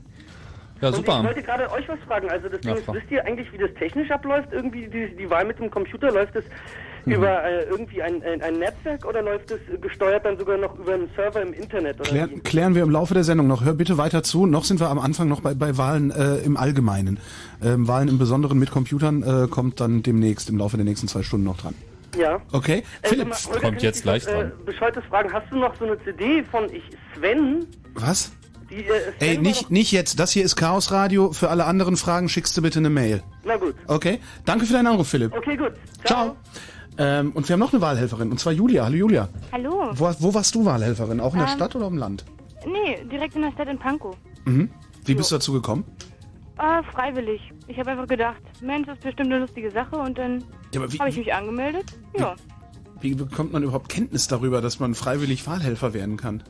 Ja, 0.82 0.90
Und 0.90 0.98
super. 0.98 1.20
ich 1.20 1.26
wollte 1.26 1.42
gerade 1.42 1.72
euch 1.72 1.88
was 1.90 2.00
fragen. 2.02 2.30
Also 2.30 2.50
das 2.50 2.62
Ja, 2.62 2.72
Ding 2.74 2.78
ist, 2.80 2.86
frag. 2.86 2.96
wisst 2.98 3.12
ihr 3.12 3.26
eigentlich, 3.26 3.52
wie 3.52 3.58
das 3.58 3.74
technisch 3.76 4.12
abläuft? 4.12 4.50
Irgendwie 4.52 4.88
die, 4.88 5.16
die 5.16 5.30
Wahl 5.30 5.46
mit 5.46 5.58
dem 5.60 5.72
Computer, 5.72 6.12
läuft 6.12 6.36
das. 6.36 6.44
Über 7.16 7.44
äh, 7.44 7.64
irgendwie 7.64 8.02
ein, 8.02 8.22
ein, 8.24 8.42
ein 8.42 8.60
Netzwerk 8.60 9.06
oder 9.06 9.22
läuft 9.22 9.52
das 9.52 9.60
äh, 9.74 9.78
gesteuert 9.78 10.26
dann 10.26 10.38
sogar 10.38 10.58
noch 10.58 10.78
über 10.78 10.94
einen 10.94 11.10
Server 11.16 11.42
im 11.42 11.54
Internet? 11.54 12.00
Oder 12.00 12.10
Klär, 12.10 12.28
klären 12.44 12.76
wir 12.76 12.84
im 12.84 12.90
Laufe 12.90 13.14
der 13.14 13.24
Sendung 13.24 13.48
noch. 13.48 13.64
Hör 13.64 13.74
bitte 13.74 13.98
weiter 13.98 14.24
zu. 14.24 14.46
Noch 14.46 14.64
sind 14.64 14.80
wir 14.80 14.90
am 14.90 15.00
Anfang 15.00 15.28
noch 15.28 15.42
bei, 15.42 15.54
bei 15.54 15.78
Wahlen 15.78 16.12
äh, 16.12 16.38
im 16.38 16.58
Allgemeinen. 16.58 17.20
Ähm, 17.64 17.88
Wahlen 17.88 18.08
im 18.08 18.18
Besonderen 18.18 18.60
mit 18.60 18.72
Computern 18.72 19.24
äh, 19.24 19.48
kommt 19.48 19.80
dann 19.80 20.04
demnächst 20.04 20.50
im 20.50 20.58
Laufe 20.58 20.78
der 20.78 20.86
nächsten 20.86 21.08
zwei 21.08 21.24
Stunden 21.24 21.46
noch 21.46 21.58
dran. 21.58 21.74
Ja. 22.18 22.42
Okay? 22.52 22.84
Äh, 23.02 23.10
Philipp, 23.10 23.30
mal, 23.30 23.38
Holger, 23.46 23.60
kann 23.60 23.74
ich 23.76 23.82
dich 23.92 24.06
was, 24.06 24.26
Äh, 24.26 24.50
bescheuertes 24.66 25.04
Fragen. 25.06 25.32
Hast 25.32 25.52
du 25.52 25.58
noch 25.58 25.76
so 25.78 25.86
eine 25.86 25.98
CD 26.04 26.44
von 26.44 26.66
ich 26.74 26.84
Sven? 27.16 27.66
was? 27.94 28.32
Die, 28.70 28.84
äh, 28.86 29.14
Ey, 29.20 29.38
nicht, 29.38 29.72
nicht 29.72 29.92
jetzt. 29.92 30.20
Das 30.20 30.32
hier 30.32 30.44
ist 30.44 30.56
Chaos 30.56 30.92
Radio. 30.92 31.32
Für 31.32 31.50
alle 31.50 31.66
anderen 31.66 31.96
Fragen 31.96 32.28
schickst 32.28 32.56
du 32.58 32.62
bitte 32.62 32.80
eine 32.80 32.90
Mail. 32.90 33.24
Na 33.46 33.56
gut. 33.56 33.76
Okay? 33.88 34.20
Danke 34.46 34.66
für 34.66 34.74
deinen 34.74 34.88
Anruf, 34.88 35.08
Philipp. 35.08 35.34
Okay, 35.34 35.56
gut. 35.56 35.74
Ciao. 36.04 36.36
Ähm, 36.98 37.32
und 37.34 37.48
wir 37.48 37.54
haben 37.54 37.60
noch 37.60 37.74
eine 37.74 37.82
Wahlhelferin, 37.82 38.32
und 38.32 38.40
zwar 38.40 38.54
Julia. 38.54 38.86
Hallo 38.86 38.96
Julia. 38.96 39.30
Hallo. 39.52 39.90
Wo, 39.94 40.10
wo 40.20 40.34
warst 40.34 40.56
du 40.56 40.66
Wahlhelferin? 40.66 41.20
Auch 41.20 41.34
in 41.34 41.40
der 41.40 41.48
Ähm, 41.50 41.56
Stadt 41.56 41.76
oder 41.76 41.88
im 41.88 41.98
Land? 41.98 42.26
Nee, 42.66 43.04
direkt 43.12 43.36
in 43.36 43.44
der 43.44 43.52
Stadt 43.52 43.68
in 43.68 43.78
Pankow. 43.78 44.16
Mhm. 44.46 44.70
Wie 45.06 45.14
bist 45.16 45.32
du 45.32 45.36
dazu 45.36 45.54
gekommen? 45.54 45.86
Ah, 46.58 46.82
freiwillig. 46.84 47.40
Ich 47.68 47.78
habe 47.78 47.92
einfach 47.92 48.08
gedacht, 48.08 48.42
Mensch, 48.62 48.88
das 48.88 48.98
ist 48.98 49.04
bestimmt 49.04 49.32
eine 49.32 49.40
lustige 49.42 49.70
Sache 49.70 49.96
und 49.96 50.18
dann 50.18 50.44
Ja, 50.74 50.82
aber 50.82 50.92
wie- 50.92 51.00
habe 51.00 51.10
ich 51.10 51.18
mich 51.18 51.34
angemeldet. 51.34 51.86
Ja. 52.18 52.36
Wie 53.00 53.14
bekommt 53.14 53.54
man 53.54 53.62
überhaupt 53.62 53.90
Kenntnis 53.90 54.28
darüber, 54.28 54.60
dass 54.60 54.80
man 54.80 54.96
freiwillig 54.96 55.46
Wahlhelfer 55.46 55.94
werden 55.94 56.18
kann? 56.18 56.42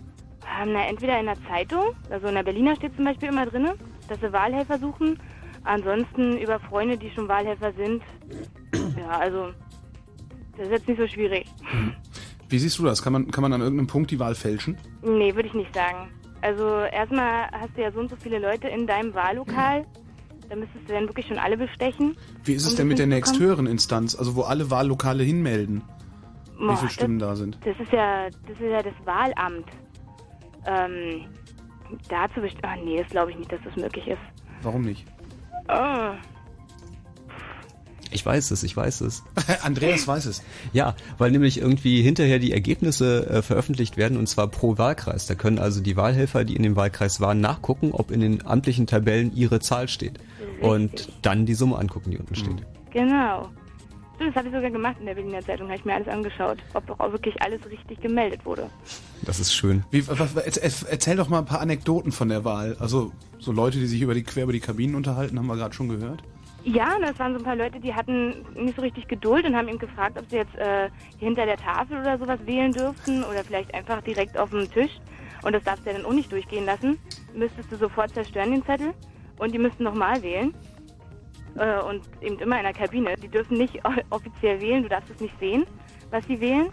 Ähm, 0.63 0.69
na, 0.71 0.87
entweder 0.87 1.19
in 1.19 1.25
der 1.25 1.35
Zeitung, 1.49 1.83
also 2.09 2.27
in 2.27 2.35
der 2.35 2.43
Berliner 2.43 2.75
steht 2.77 2.95
zum 2.95 3.03
Beispiel 3.03 3.27
immer 3.29 3.45
drin, 3.45 3.67
dass 4.07 4.19
sie 4.21 4.31
Wahlhelfer 4.31 4.79
suchen. 4.79 5.19
Ansonsten 5.65 6.37
über 6.37 6.59
Freunde, 6.61 6.97
die 6.97 7.11
schon 7.11 7.27
Wahlhelfer 7.27 7.73
sind. 7.73 8.01
Ja, 8.97 9.09
also, 9.19 9.49
das 10.57 10.67
ist 10.67 10.71
jetzt 10.71 10.87
nicht 10.87 10.99
so 10.99 11.07
schwierig. 11.07 11.45
Wie 12.49 12.59
siehst 12.59 12.79
du 12.79 12.83
das? 12.83 13.01
Kann 13.03 13.13
man, 13.13 13.29
kann 13.31 13.41
man 13.41 13.53
an 13.53 13.61
irgendeinem 13.61 13.87
Punkt 13.87 14.11
die 14.11 14.19
Wahl 14.19 14.35
fälschen? 14.35 14.77
Nee, 15.03 15.35
würde 15.35 15.47
ich 15.47 15.53
nicht 15.53 15.73
sagen. 15.73 16.09
Also, 16.41 16.65
erstmal 16.91 17.49
hast 17.51 17.75
du 17.75 17.81
ja 17.81 17.91
so 17.91 17.99
und 17.99 18.09
so 18.09 18.15
viele 18.15 18.39
Leute 18.39 18.67
in 18.67 18.87
deinem 18.87 19.13
Wahllokal. 19.13 19.85
Da 20.49 20.55
müsstest 20.55 20.87
du 20.87 20.93
dann 20.93 21.07
wirklich 21.07 21.27
schon 21.27 21.39
alle 21.39 21.57
bestechen. 21.57 22.15
Wie 22.43 22.53
ist 22.53 22.63
es 22.63 22.71
um 22.71 22.77
denn 22.77 22.87
das 22.87 22.89
mit 22.89 22.99
der 22.99 23.07
nächsthöheren 23.07 23.67
Instanz, 23.67 24.15
also 24.15 24.35
wo 24.35 24.43
alle 24.43 24.71
Wahllokale 24.71 25.23
hinmelden? 25.23 25.83
Boah, 26.57 26.71
Wie 26.71 26.77
viele 26.77 26.91
Stimmen 26.91 27.19
da 27.19 27.35
sind? 27.35 27.59
Das 27.65 27.77
ist 27.79 27.91
ja, 27.91 28.29
das 28.29 28.51
ist 28.51 28.61
ja 28.61 28.81
das 28.81 28.93
Wahlamt. 29.03 29.65
Ähm, 30.65 31.25
dazu 32.09 32.41
best 32.41 32.55
Ah, 32.63 32.75
nee, 32.83 33.01
das 33.01 33.09
glaube 33.11 33.31
ich 33.31 33.37
nicht, 33.37 33.51
dass 33.51 33.59
das 33.63 33.75
möglich 33.75 34.07
ist. 34.07 34.19
Warum 34.61 34.83
nicht? 34.83 35.05
Ah. 35.67 36.15
Ich 38.11 38.25
weiß 38.25 38.51
es, 38.51 38.63
ich 38.63 38.75
weiß 38.75 39.01
es. 39.01 39.23
Andreas 39.63 40.07
weiß 40.07 40.25
es. 40.25 40.43
Ja, 40.73 40.95
weil 41.17 41.31
nämlich 41.31 41.59
irgendwie 41.59 42.01
hinterher 42.01 42.39
die 42.39 42.53
Ergebnisse 42.53 43.27
äh, 43.29 43.41
veröffentlicht 43.41 43.97
werden 43.97 44.17
und 44.17 44.27
zwar 44.27 44.47
pro 44.47 44.77
Wahlkreis. 44.77 45.27
Da 45.27 45.35
können 45.35 45.59
also 45.59 45.81
die 45.81 45.97
Wahlhelfer, 45.97 46.43
die 46.43 46.55
in 46.55 46.63
dem 46.63 46.75
Wahlkreis 46.75 47.19
waren, 47.21 47.41
nachgucken, 47.41 47.91
ob 47.91 48.11
in 48.11 48.21
den 48.21 48.45
amtlichen 48.45 48.87
Tabellen 48.87 49.35
ihre 49.35 49.59
Zahl 49.59 49.87
steht. 49.87 50.19
Und 50.61 51.09
dann 51.21 51.45
die 51.45 51.53
Summe 51.53 51.77
angucken, 51.77 52.11
die 52.11 52.17
unten 52.17 52.35
steht. 52.35 52.65
Genau. 52.91 53.49
Stimmt, 54.17 54.29
das 54.31 54.37
habe 54.37 54.47
ich 54.47 54.55
sogar 54.55 54.71
gemacht 54.71 54.95
in 54.99 55.05
der 55.05 55.13
Berliner 55.13 55.41
Zeitung, 55.41 55.67
habe 55.67 55.77
ich 55.77 55.85
mir 55.85 55.93
alles 55.93 56.07
angeschaut, 56.07 56.57
ob 56.73 56.87
doch 56.87 56.99
auch 56.99 57.11
wirklich 57.11 57.39
alles 57.43 57.63
richtig 57.69 58.01
gemeldet 58.01 58.43
wurde. 58.45 58.67
Das 59.21 59.39
ist 59.39 59.53
schön. 59.53 59.83
Wie, 59.91 60.07
was, 60.07 60.33
erzähl 60.35 61.15
doch 61.15 61.29
mal 61.29 61.37
ein 61.37 61.45
paar 61.45 61.61
Anekdoten 61.61 62.11
von 62.11 62.29
der 62.29 62.43
Wahl. 62.43 62.75
Also 62.79 63.11
so 63.37 63.51
Leute, 63.51 63.77
die 63.77 63.85
sich 63.85 64.01
über 64.01 64.15
die, 64.15 64.23
quer 64.23 64.43
über 64.43 64.53
die 64.53 64.59
Kabinen 64.59 64.95
unterhalten, 64.95 65.37
haben 65.37 65.45
wir 65.45 65.55
gerade 65.55 65.75
schon 65.75 65.87
gehört. 65.87 66.23
Ja, 66.67 66.97
und 66.97 67.01
das 67.01 67.17
waren 67.17 67.31
so 67.31 67.39
ein 67.39 67.45
paar 67.45 67.55
Leute, 67.55 67.79
die 67.79 67.93
hatten 67.93 68.45
nicht 68.53 68.75
so 68.75 68.81
richtig 68.81 69.07
Geduld 69.07 69.45
und 69.45 69.55
haben 69.55 69.69
ihm 69.69 69.79
gefragt, 69.79 70.19
ob 70.19 70.29
sie 70.29 70.35
jetzt 70.35 70.53
äh, 70.57 70.89
hinter 71.17 71.45
der 71.45 71.55
Tafel 71.55 71.97
oder 71.97 72.17
sowas 72.17 72.45
wählen 72.45 72.73
dürften 72.73 73.23
oder 73.23 73.45
vielleicht 73.45 73.73
einfach 73.73 74.01
direkt 74.01 74.37
auf 74.37 74.49
dem 74.49 74.69
Tisch. 74.69 74.91
Und 75.43 75.53
das 75.53 75.63
darfst 75.63 75.85
du 75.85 75.91
ja 75.91 75.95
dann 75.95 76.05
auch 76.05 76.11
nicht 76.11 76.29
durchgehen 76.29 76.65
lassen. 76.65 76.99
Müsstest 77.33 77.71
du 77.71 77.77
sofort 77.77 78.13
zerstören, 78.13 78.51
den 78.51 78.65
Zettel. 78.65 78.93
Und 79.39 79.53
die 79.53 79.59
müssten 79.59 79.85
nochmal 79.85 80.21
wählen. 80.21 80.53
Äh, 81.57 81.79
und 81.83 82.01
eben 82.19 82.37
immer 82.39 82.57
in 82.57 82.63
der 82.63 82.73
Kabine. 82.73 83.15
Die 83.15 83.29
dürfen 83.29 83.57
nicht 83.57 83.79
offiziell 84.09 84.59
wählen, 84.59 84.83
du 84.83 84.89
darfst 84.89 85.09
es 85.09 85.21
nicht 85.21 85.39
sehen, 85.39 85.65
was 86.11 86.25
sie 86.25 86.41
wählen. 86.41 86.69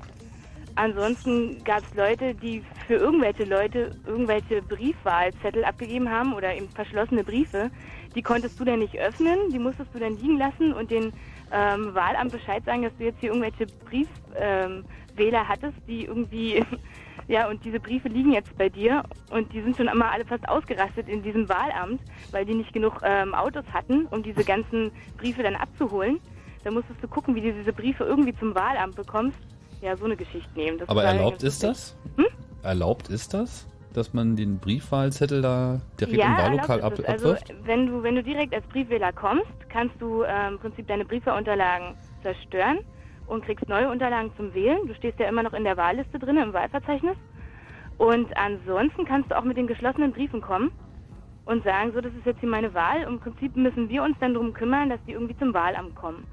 Ansonsten 0.74 1.62
gab 1.62 1.84
es 1.84 1.94
Leute, 1.94 2.34
die 2.34 2.64
für 2.88 2.94
irgendwelche 2.94 3.44
Leute 3.44 3.92
irgendwelche 4.06 4.60
Briefwahlzettel 4.60 5.64
abgegeben 5.64 6.10
haben 6.10 6.34
oder 6.34 6.52
eben 6.52 6.68
verschlossene 6.70 7.22
Briefe. 7.22 7.70
Die 8.14 8.22
konntest 8.22 8.58
du 8.60 8.64
dann 8.64 8.78
nicht 8.78 8.96
öffnen, 8.96 9.50
die 9.50 9.58
musstest 9.58 9.94
du 9.94 9.98
dann 9.98 10.16
liegen 10.16 10.38
lassen 10.38 10.72
und 10.72 10.90
den 10.90 11.12
ähm, 11.52 11.94
Wahlamt 11.94 12.32
Bescheid 12.32 12.64
sagen, 12.64 12.82
dass 12.82 12.96
du 12.96 13.04
jetzt 13.04 13.20
hier 13.20 13.30
irgendwelche 13.30 13.66
Briefwähler 13.84 15.40
ähm, 15.40 15.48
hattest, 15.48 15.76
die 15.88 16.04
irgendwie, 16.04 16.64
ja, 17.28 17.48
und 17.48 17.64
diese 17.64 17.80
Briefe 17.80 18.08
liegen 18.08 18.32
jetzt 18.32 18.56
bei 18.56 18.68
dir 18.68 19.02
und 19.30 19.52
die 19.52 19.62
sind 19.62 19.76
schon 19.76 19.88
immer 19.88 20.10
alle 20.10 20.24
fast 20.24 20.48
ausgerastet 20.48 21.08
in 21.08 21.22
diesem 21.22 21.48
Wahlamt, 21.48 22.00
weil 22.30 22.44
die 22.44 22.54
nicht 22.54 22.72
genug 22.72 23.00
ähm, 23.02 23.34
Autos 23.34 23.64
hatten, 23.72 24.06
um 24.06 24.22
diese 24.22 24.44
ganzen 24.44 24.92
Briefe 25.16 25.42
dann 25.42 25.56
abzuholen. 25.56 26.20
Da 26.62 26.70
musstest 26.70 27.02
du 27.02 27.08
gucken, 27.08 27.34
wie 27.34 27.42
du 27.42 27.52
diese 27.52 27.72
Briefe 27.72 28.04
irgendwie 28.04 28.34
zum 28.36 28.54
Wahlamt 28.54 28.96
bekommst. 28.96 29.38
Ja, 29.82 29.96
so 29.96 30.06
eine 30.06 30.16
Geschichte 30.16 30.48
nehmen. 30.56 30.78
Das 30.78 30.88
Aber 30.88 31.04
erlaubt 31.04 31.42
ist 31.42 31.62
das? 31.62 31.94
Erlaubt 32.62 33.10
ist 33.10 33.34
das? 33.34 33.66
Dass 33.94 34.12
man 34.12 34.36
den 34.36 34.58
Briefwahlzettel 34.58 35.40
da 35.40 35.80
direkt 36.00 36.18
ja, 36.18 36.26
im 36.26 36.36
Wahllokal 36.36 36.82
ab. 36.82 36.94
Also 37.06 37.30
abwirft? 37.32 37.54
wenn 37.64 37.86
du, 37.86 38.02
wenn 38.02 38.16
du 38.16 38.22
direkt 38.22 38.52
als 38.54 38.66
Briefwähler 38.66 39.12
kommst, 39.12 39.46
kannst 39.68 39.94
du 40.00 40.24
ähm, 40.24 40.54
im 40.54 40.58
Prinzip 40.58 40.86
deine 40.88 41.04
Briefwahlunterlagen 41.04 41.94
zerstören 42.22 42.80
und 43.26 43.44
kriegst 43.44 43.68
neue 43.68 43.88
Unterlagen 43.88 44.30
zum 44.36 44.52
Wählen. 44.52 44.86
Du 44.86 44.94
stehst 44.94 45.18
ja 45.20 45.28
immer 45.28 45.42
noch 45.42 45.52
in 45.54 45.64
der 45.64 45.76
Wahlliste 45.76 46.18
drin, 46.18 46.36
im 46.36 46.52
Wahlverzeichnis. 46.52 47.16
Und 47.96 48.36
ansonsten 48.36 49.04
kannst 49.04 49.30
du 49.30 49.38
auch 49.38 49.44
mit 49.44 49.56
den 49.56 49.68
geschlossenen 49.68 50.12
Briefen 50.12 50.40
kommen 50.40 50.72
und 51.44 51.62
sagen, 51.62 51.92
so, 51.94 52.00
das 52.00 52.12
ist 52.14 52.26
jetzt 52.26 52.40
hier 52.40 52.48
meine 52.48 52.74
Wahl. 52.74 53.02
Im 53.02 53.20
Prinzip 53.20 53.54
müssen 53.54 53.88
wir 53.88 54.02
uns 54.02 54.16
dann 54.18 54.34
darum 54.34 54.52
kümmern, 54.52 54.90
dass 54.90 54.98
die 55.06 55.12
irgendwie 55.12 55.36
zum 55.38 55.54
Wahlamt 55.54 55.94
kommen. 55.94 56.24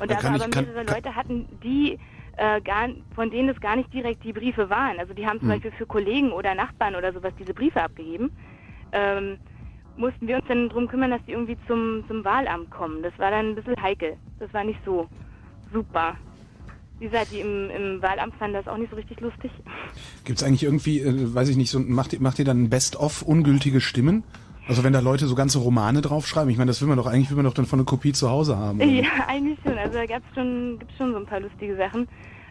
Und 0.00 0.10
Da 0.10 0.14
da 0.16 0.22
wir 0.22 0.44
aber 0.44 0.48
mehrere 0.54 0.84
kann- 0.84 0.94
Leute 0.94 1.16
hatten, 1.16 1.48
die 1.64 1.98
äh, 2.40 2.60
gar, 2.62 2.88
von 3.14 3.30
denen 3.30 3.50
es 3.50 3.60
gar 3.60 3.76
nicht 3.76 3.92
direkt 3.92 4.24
die 4.24 4.32
Briefe 4.32 4.70
waren. 4.70 4.98
Also 4.98 5.12
die 5.14 5.26
haben 5.26 5.38
zum 5.40 5.48
Hm. 5.48 5.54
Beispiel 5.56 5.72
für 5.72 5.86
Kollegen 5.86 6.32
oder 6.32 6.54
Nachbarn 6.54 6.94
oder 6.96 7.12
sowas 7.12 7.32
diese 7.38 7.52
Briefe 7.54 7.82
abgegeben. 7.82 8.30
Ähm, 8.92 9.36
mussten 9.96 10.26
wir 10.26 10.36
uns 10.36 10.46
dann 10.48 10.68
darum 10.70 10.88
kümmern, 10.88 11.10
dass 11.10 11.20
die 11.26 11.32
irgendwie 11.32 11.58
zum, 11.66 12.02
zum 12.08 12.24
Wahlamt 12.24 12.70
kommen. 12.70 13.02
Das 13.02 13.12
war 13.18 13.30
dann 13.30 13.50
ein 13.50 13.54
bisschen 13.54 13.80
heikel. 13.82 14.16
Das 14.38 14.52
war 14.54 14.64
nicht 14.64 14.80
so 14.84 15.06
super. 15.72 16.16
Wie 16.98 17.06
gesagt, 17.06 17.28
die 17.32 17.40
im, 17.40 17.70
im 17.70 18.02
Wahlamt 18.02 18.34
fanden 18.36 18.54
das 18.54 18.66
auch 18.68 18.76
nicht 18.78 18.90
so 18.90 18.96
richtig 18.96 19.20
lustig. 19.20 19.50
Gibt 20.24 20.38
es 20.40 20.42
eigentlich 20.46 20.62
irgendwie, 20.64 21.00
äh, 21.00 21.34
weiß 21.34 21.48
ich 21.50 21.56
nicht, 21.56 21.70
so 21.70 21.78
macht, 21.80 22.12
ihr- 22.14 22.20
macht 22.22 22.38
ihr 22.38 22.44
dann 22.46 22.62
ein 22.64 22.70
Best-of 22.70 23.22
ungültige 23.22 23.80
Stimmen? 23.80 24.24
Also 24.70 24.84
wenn 24.84 24.92
da 24.92 25.00
Leute 25.00 25.26
so 25.26 25.34
ganze 25.34 25.58
Romane 25.58 26.00
draufschreiben, 26.00 26.48
ich 26.48 26.56
meine, 26.56 26.68
das 26.68 26.80
will 26.80 26.86
man 26.86 26.96
doch 26.96 27.08
eigentlich, 27.08 27.28
will 27.28 27.36
man 27.36 27.44
doch 27.44 27.54
dann 27.54 27.66
von 27.66 27.80
eine 27.80 27.84
Kopie 27.84 28.12
zu 28.12 28.30
Hause 28.30 28.56
haben. 28.56 28.80
oder 28.80 28.86
Ja, 28.86 29.08
eigentlich 29.26 29.58
schon. 29.64 29.76
Also 29.76 29.94
da 29.94 30.06
gab's 30.06 30.24
schon, 30.32 30.78
gibt's 30.78 30.96
schon 30.96 31.10
so 31.10 31.18
ein 31.18 31.26
paar 31.26 31.40
lustige 31.40 31.74
Sachen. 31.76 32.06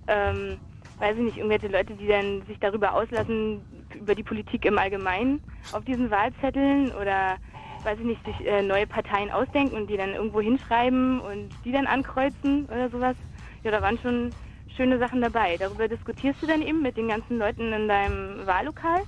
Ähm, 0.07 0.57
weiß 0.97 1.15
ich 1.15 1.24
nicht, 1.24 1.38
irgendwelche 1.38 1.70
Leute, 1.70 1.93
die 1.93 2.07
dann 2.07 2.41
sich 2.45 2.59
darüber 2.59 2.93
auslassen, 2.93 3.61
über 3.97 4.15
die 4.15 4.24
Politik 4.24 4.65
im 4.65 4.78
Allgemeinen 4.78 5.39
auf 5.72 5.86
diesen 5.86 6.11
Wahlzetteln 6.11 6.91
oder 6.91 7.38
weiß 7.86 7.97
ich 7.99 8.05
nicht, 8.05 8.26
sich 8.26 8.45
äh, 8.45 8.63
neue 8.63 8.86
Parteien 8.86 9.32
ausdenken 9.32 9.78
und 9.78 9.89
die 9.89 9.95
dann 9.95 10.09
irgendwo 10.13 10.41
hinschreiben 10.41 11.22
und 11.22 11.47
die 11.63 11.72
dann 11.72 11.88
ankreuzen 11.88 12.65
oder 12.65 12.89
sowas. 12.89 13.15
Ja, 13.63 13.72
da 13.72 13.82
waren 13.82 13.97
schon 13.97 14.32
schöne 14.76 14.99
Sachen 14.99 15.22
dabei. 15.22 15.55
Darüber 15.55 15.88
diskutierst 15.88 16.43
du 16.43 16.47
dann 16.47 16.61
eben 16.63 16.82
mit 16.82 16.97
den 16.97 17.07
ganzen 17.07 17.38
Leuten 17.38 17.72
in 17.72 17.88
deinem 17.88 18.45
Wahllokal. 18.45 19.03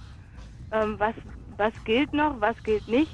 Ähm, 0.72 0.96
was, 0.98 1.14
was 1.62 1.74
gilt 1.84 2.12
noch, 2.12 2.42
was 2.42 2.62
gilt 2.64 2.88
nicht. 2.88 3.12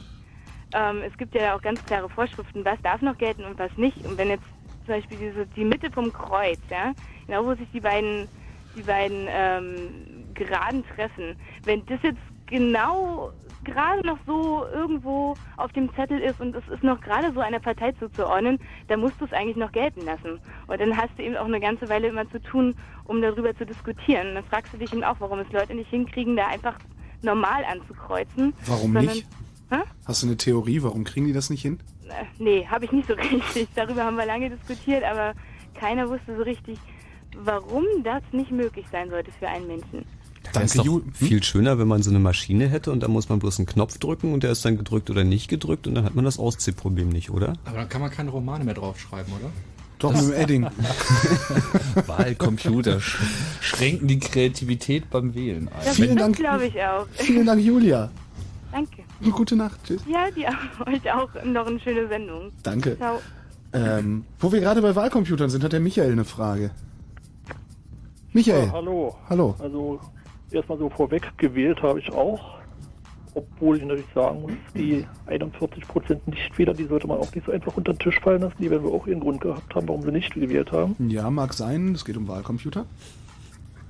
Ähm, 0.73 1.01
es 1.05 1.15
gibt 1.17 1.35
ja 1.35 1.53
auch 1.53 1.61
ganz 1.61 1.83
klare 1.85 2.09
Vorschriften, 2.09 2.63
was 2.63 2.81
darf 2.81 3.01
noch 3.01 3.17
gelten 3.17 3.43
und 3.43 3.59
was 3.59 3.75
nicht. 3.75 3.97
Und 4.05 4.17
wenn 4.17 4.29
jetzt 4.29 4.45
zum 4.85 4.95
Beispiel 4.95 5.17
diese, 5.17 5.45
die 5.47 5.65
Mitte 5.65 5.91
vom 5.91 6.13
Kreuz, 6.13 6.59
ja, 6.69 6.93
genau 7.25 7.45
wo 7.45 7.55
sich 7.55 7.67
die 7.73 7.81
beiden, 7.81 8.29
die 8.75 8.83
beiden 8.83 9.27
ähm, 9.29 10.33
Geraden 10.33 10.85
treffen, 10.95 11.35
wenn 11.65 11.85
das 11.87 11.99
jetzt 12.03 12.21
genau 12.45 13.33
gerade 13.65 14.05
noch 14.07 14.17
so 14.25 14.65
irgendwo 14.73 15.33
auf 15.57 15.73
dem 15.73 15.93
Zettel 15.95 16.19
ist 16.21 16.39
und 16.39 16.55
es 16.55 16.65
ist 16.69 16.83
noch 16.83 17.01
gerade 17.01 17.33
so 17.33 17.41
einer 17.41 17.59
Partei 17.59 17.91
zuzuordnen, 17.93 18.59
dann 18.87 19.01
musst 19.01 19.19
du 19.19 19.25
es 19.25 19.33
eigentlich 19.33 19.57
noch 19.57 19.73
gelten 19.73 20.05
lassen. 20.05 20.39
Und 20.67 20.79
dann 20.79 20.95
hast 20.95 21.09
du 21.17 21.23
eben 21.23 21.35
auch 21.35 21.45
eine 21.45 21.59
ganze 21.59 21.89
Weile 21.89 22.07
immer 22.07 22.29
zu 22.29 22.41
tun, 22.41 22.75
um 23.03 23.21
darüber 23.21 23.53
zu 23.57 23.65
diskutieren. 23.65 24.35
Dann 24.35 24.45
fragst 24.45 24.73
du 24.73 24.77
dich 24.77 24.93
eben 24.93 25.03
auch, 25.03 25.17
warum 25.19 25.39
es 25.39 25.51
Leute 25.51 25.75
nicht 25.75 25.89
hinkriegen, 25.89 26.37
da 26.37 26.47
einfach 26.47 26.77
normal 27.21 27.63
anzukreuzen. 27.65 28.53
Warum 28.65 28.93
sondern- 28.93 29.05
nicht? 29.15 29.27
Hä? 29.69 29.77
Hast 30.05 30.23
du 30.23 30.27
eine 30.27 30.37
Theorie, 30.37 30.81
warum 30.81 31.03
kriegen 31.03 31.25
die 31.27 31.33
das 31.33 31.49
nicht 31.49 31.61
hin? 31.61 31.79
Äh, 32.07 32.23
Nee, 32.39 32.65
habe 32.67 32.85
ich 32.85 32.91
nicht 32.91 33.07
so 33.07 33.13
richtig. 33.15 33.67
Darüber 33.75 34.03
haben 34.05 34.15
wir 34.17 34.25
lange 34.25 34.49
diskutiert, 34.49 35.03
aber 35.03 35.33
keiner 35.73 36.07
wusste 36.09 36.35
so 36.37 36.43
richtig, 36.43 36.79
warum 37.35 37.83
das 38.03 38.23
nicht 38.31 38.51
möglich 38.51 38.85
sein 38.91 39.09
sollte 39.09 39.31
für 39.31 39.47
einen 39.47 39.67
Menschen. 39.67 40.05
Wäre 40.53 40.63
es 40.63 40.73
doch 40.73 41.01
viel 41.13 41.43
schöner, 41.43 41.77
wenn 41.77 41.89
man 41.89 42.01
so 42.01 42.09
eine 42.09 42.19
Maschine 42.19 42.69
hätte 42.69 42.93
und 42.93 43.03
da 43.03 43.09
muss 43.09 43.27
man 43.27 43.39
bloß 43.39 43.59
einen 43.59 43.65
Knopf 43.65 43.97
drücken 43.97 44.33
und 44.33 44.43
der 44.43 44.51
ist 44.53 44.63
dann 44.63 44.77
gedrückt 44.77 45.09
oder 45.09 45.25
nicht 45.25 45.49
gedrückt 45.49 45.87
und 45.87 45.95
dann 45.95 46.05
hat 46.05 46.15
man 46.15 46.23
das 46.23 46.39
Ausziehproblem 46.39 47.09
nicht, 47.09 47.29
oder? 47.29 47.53
Aber 47.65 47.77
dann 47.79 47.89
kann 47.89 47.99
man 47.99 48.09
keine 48.11 48.29
Romane 48.29 48.63
mehr 48.63 48.73
draufschreiben, 48.73 49.33
oder? 49.33 49.51
Doch, 49.99 50.13
mit 50.13 50.21
dem 50.21 50.33
Edding. 50.33 50.63
Wahlcomputer 52.07 52.99
sch 52.99 53.17
schränken 53.61 54.07
die 54.07 54.19
Kreativität 54.19 55.09
beim 55.09 55.33
Wählen 55.33 55.67
ein. 55.69 55.73
Das, 55.85 55.95
Vielen 55.95 56.15
das 56.15 56.23
Dank. 56.25 56.35
glaube 56.37 56.65
ich 56.67 56.81
auch. 56.81 57.07
Vielen 57.13 57.45
Dank, 57.45 57.61
Julia. 57.61 58.09
Danke. 58.71 59.03
Eine 59.21 59.31
gute 59.31 59.55
Nacht. 59.55 59.79
Tschüss. 59.85 60.01
Ja, 60.07 60.25
auch, 60.49 60.87
euch 60.87 61.11
auch 61.11 61.29
noch 61.43 61.65
eine 61.65 61.79
schöne 61.79 62.07
Sendung. 62.07 62.51
Danke. 62.61 62.95
Ciao. 62.97 63.19
Ähm, 63.73 64.25
wo 64.39 64.51
wir 64.51 64.59
gerade 64.59 64.81
bei 64.81 64.95
Wahlcomputern 64.95 65.49
sind, 65.49 65.63
hat 65.63 65.73
der 65.73 65.79
Michael 65.79 66.11
eine 66.11 66.25
Frage. 66.25 66.71
Michael. 68.33 68.67
Ja, 68.67 68.71
hallo. 68.71 69.15
Hallo. 69.29 69.55
Also 69.59 69.99
erstmal 70.51 70.77
so 70.77 70.89
vorweg 70.89 71.35
gewählt 71.37 71.81
habe 71.81 71.99
ich 71.99 72.11
auch. 72.11 72.57
Obwohl 73.37 73.77
ich 73.77 73.83
natürlich 73.83 74.11
sagen 74.15 74.41
muss, 74.41 74.51
die 74.73 75.05
41% 75.27 76.17
Nichtwähler, 76.25 76.73
die 76.73 76.85
sollte 76.85 77.05
man 77.05 77.19
auch 77.19 77.31
nicht 77.35 77.45
so 77.45 77.51
einfach 77.51 77.77
unter 77.77 77.93
den 77.93 77.99
Tisch 77.99 78.19
fallen 78.19 78.41
lassen. 78.41 78.55
Die 78.59 78.71
werden 78.71 78.83
wir 78.83 78.91
auch 78.91 79.05
ihren 79.05 79.19
Grund 79.19 79.41
gehabt 79.41 79.75
haben, 79.75 79.87
warum 79.87 80.01
sie 80.01 80.11
nicht 80.11 80.33
gewählt 80.33 80.71
haben. 80.71 80.95
Ja, 81.07 81.29
mag 81.29 81.53
sein. 81.53 81.93
Es 81.93 82.03
geht 82.03 82.17
um 82.17 82.27
Wahlcomputer. 82.27 82.87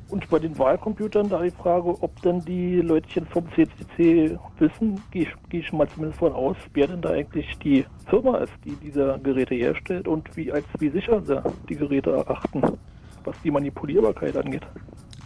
Und 0.10 0.30
bei 0.30 0.40
den 0.40 0.58
Wahlcomputern, 0.58 1.30
da 1.30 1.42
die 1.42 1.52
Frage, 1.52 1.90
ob 2.02 2.22
denn 2.24 2.42
die 2.42 2.82
Leutchen 2.82 3.26
vom 3.28 3.46
CCC 3.54 4.38
wissen, 4.60 5.02
gehe 5.12 5.24
ich, 5.24 5.50
gehe 5.50 5.62
ich 5.62 5.72
mal 5.72 5.88
zumindest 5.88 6.20
von 6.20 6.34
aus, 6.34 6.58
wer 6.74 6.88
denn 6.88 7.02
da 7.02 7.12
eigentlich 7.12 7.58
die 7.60 7.86
Firma 8.10 8.40
ist, 8.40 8.54
die 8.66 8.76
diese 8.84 9.18
Geräte 9.24 9.56
herstellt 9.56 10.10
und 10.10 10.36
wie, 10.36 10.52
als 10.52 10.66
wie 10.80 10.90
sicher 10.90 11.22
sie 11.22 11.42
die 11.70 11.76
Geräte 11.76 12.12
erachten, 12.12 12.62
was 13.24 13.36
die 13.44 13.52
Manipulierbarkeit 13.52 14.36
angeht. 14.36 14.64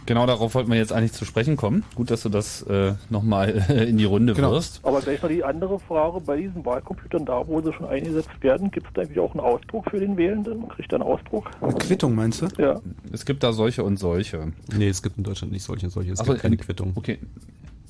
Genau 0.06 0.26
darauf 0.26 0.54
wollten 0.56 0.70
wir 0.70 0.78
jetzt 0.78 0.92
eigentlich 0.92 1.12
zu 1.12 1.24
sprechen 1.24 1.56
kommen. 1.56 1.84
Gut, 1.94 2.10
dass 2.10 2.22
du 2.22 2.28
das 2.28 2.62
äh, 2.62 2.94
nochmal 3.08 3.50
in 3.88 3.96
die 3.98 4.04
Runde 4.04 4.36
wirst. 4.36 4.80
Aber 4.84 5.00
gleich 5.00 5.22
mal 5.22 5.28
die 5.28 5.44
andere 5.44 5.78
Frage, 5.78 6.20
bei 6.20 6.36
diesen 6.36 6.64
Wahlcomputern, 6.64 7.24
da 7.24 7.46
wo 7.46 7.60
sie 7.60 7.72
schon 7.72 7.86
eingesetzt 7.86 8.30
werden, 8.40 8.70
gibt 8.72 8.88
es 8.88 8.92
da 8.94 9.02
eigentlich 9.02 9.20
auch 9.20 9.30
einen 9.32 9.40
Ausdruck 9.40 9.88
für 9.90 10.00
den 10.00 10.16
Wählenden? 10.16 10.68
Kriegt 10.68 10.92
er 10.92 11.00
einen 11.00 11.08
Ausdruck? 11.08 11.50
Eine 11.60 11.74
Quittung, 11.74 12.14
meinst 12.16 12.42
du? 12.42 12.48
Ja. 12.60 12.80
Es 13.12 13.24
gibt 13.24 13.42
da 13.44 13.52
solche 13.52 13.84
und 13.84 13.96
solche. 13.98 14.52
Nee, 14.76 14.88
es 14.88 15.02
gibt 15.02 15.18
in 15.18 15.24
Deutschland 15.24 15.52
nicht 15.52 15.62
solche 15.62 15.86
und 15.86 15.90
solche. 15.90 16.12
Es 16.12 16.20
Ach 16.20 16.24
so, 16.26 16.32
gibt 16.32 16.42
keine 16.42 16.56
in- 16.56 16.60
Quittung. 16.60 16.92
Okay. 16.96 17.18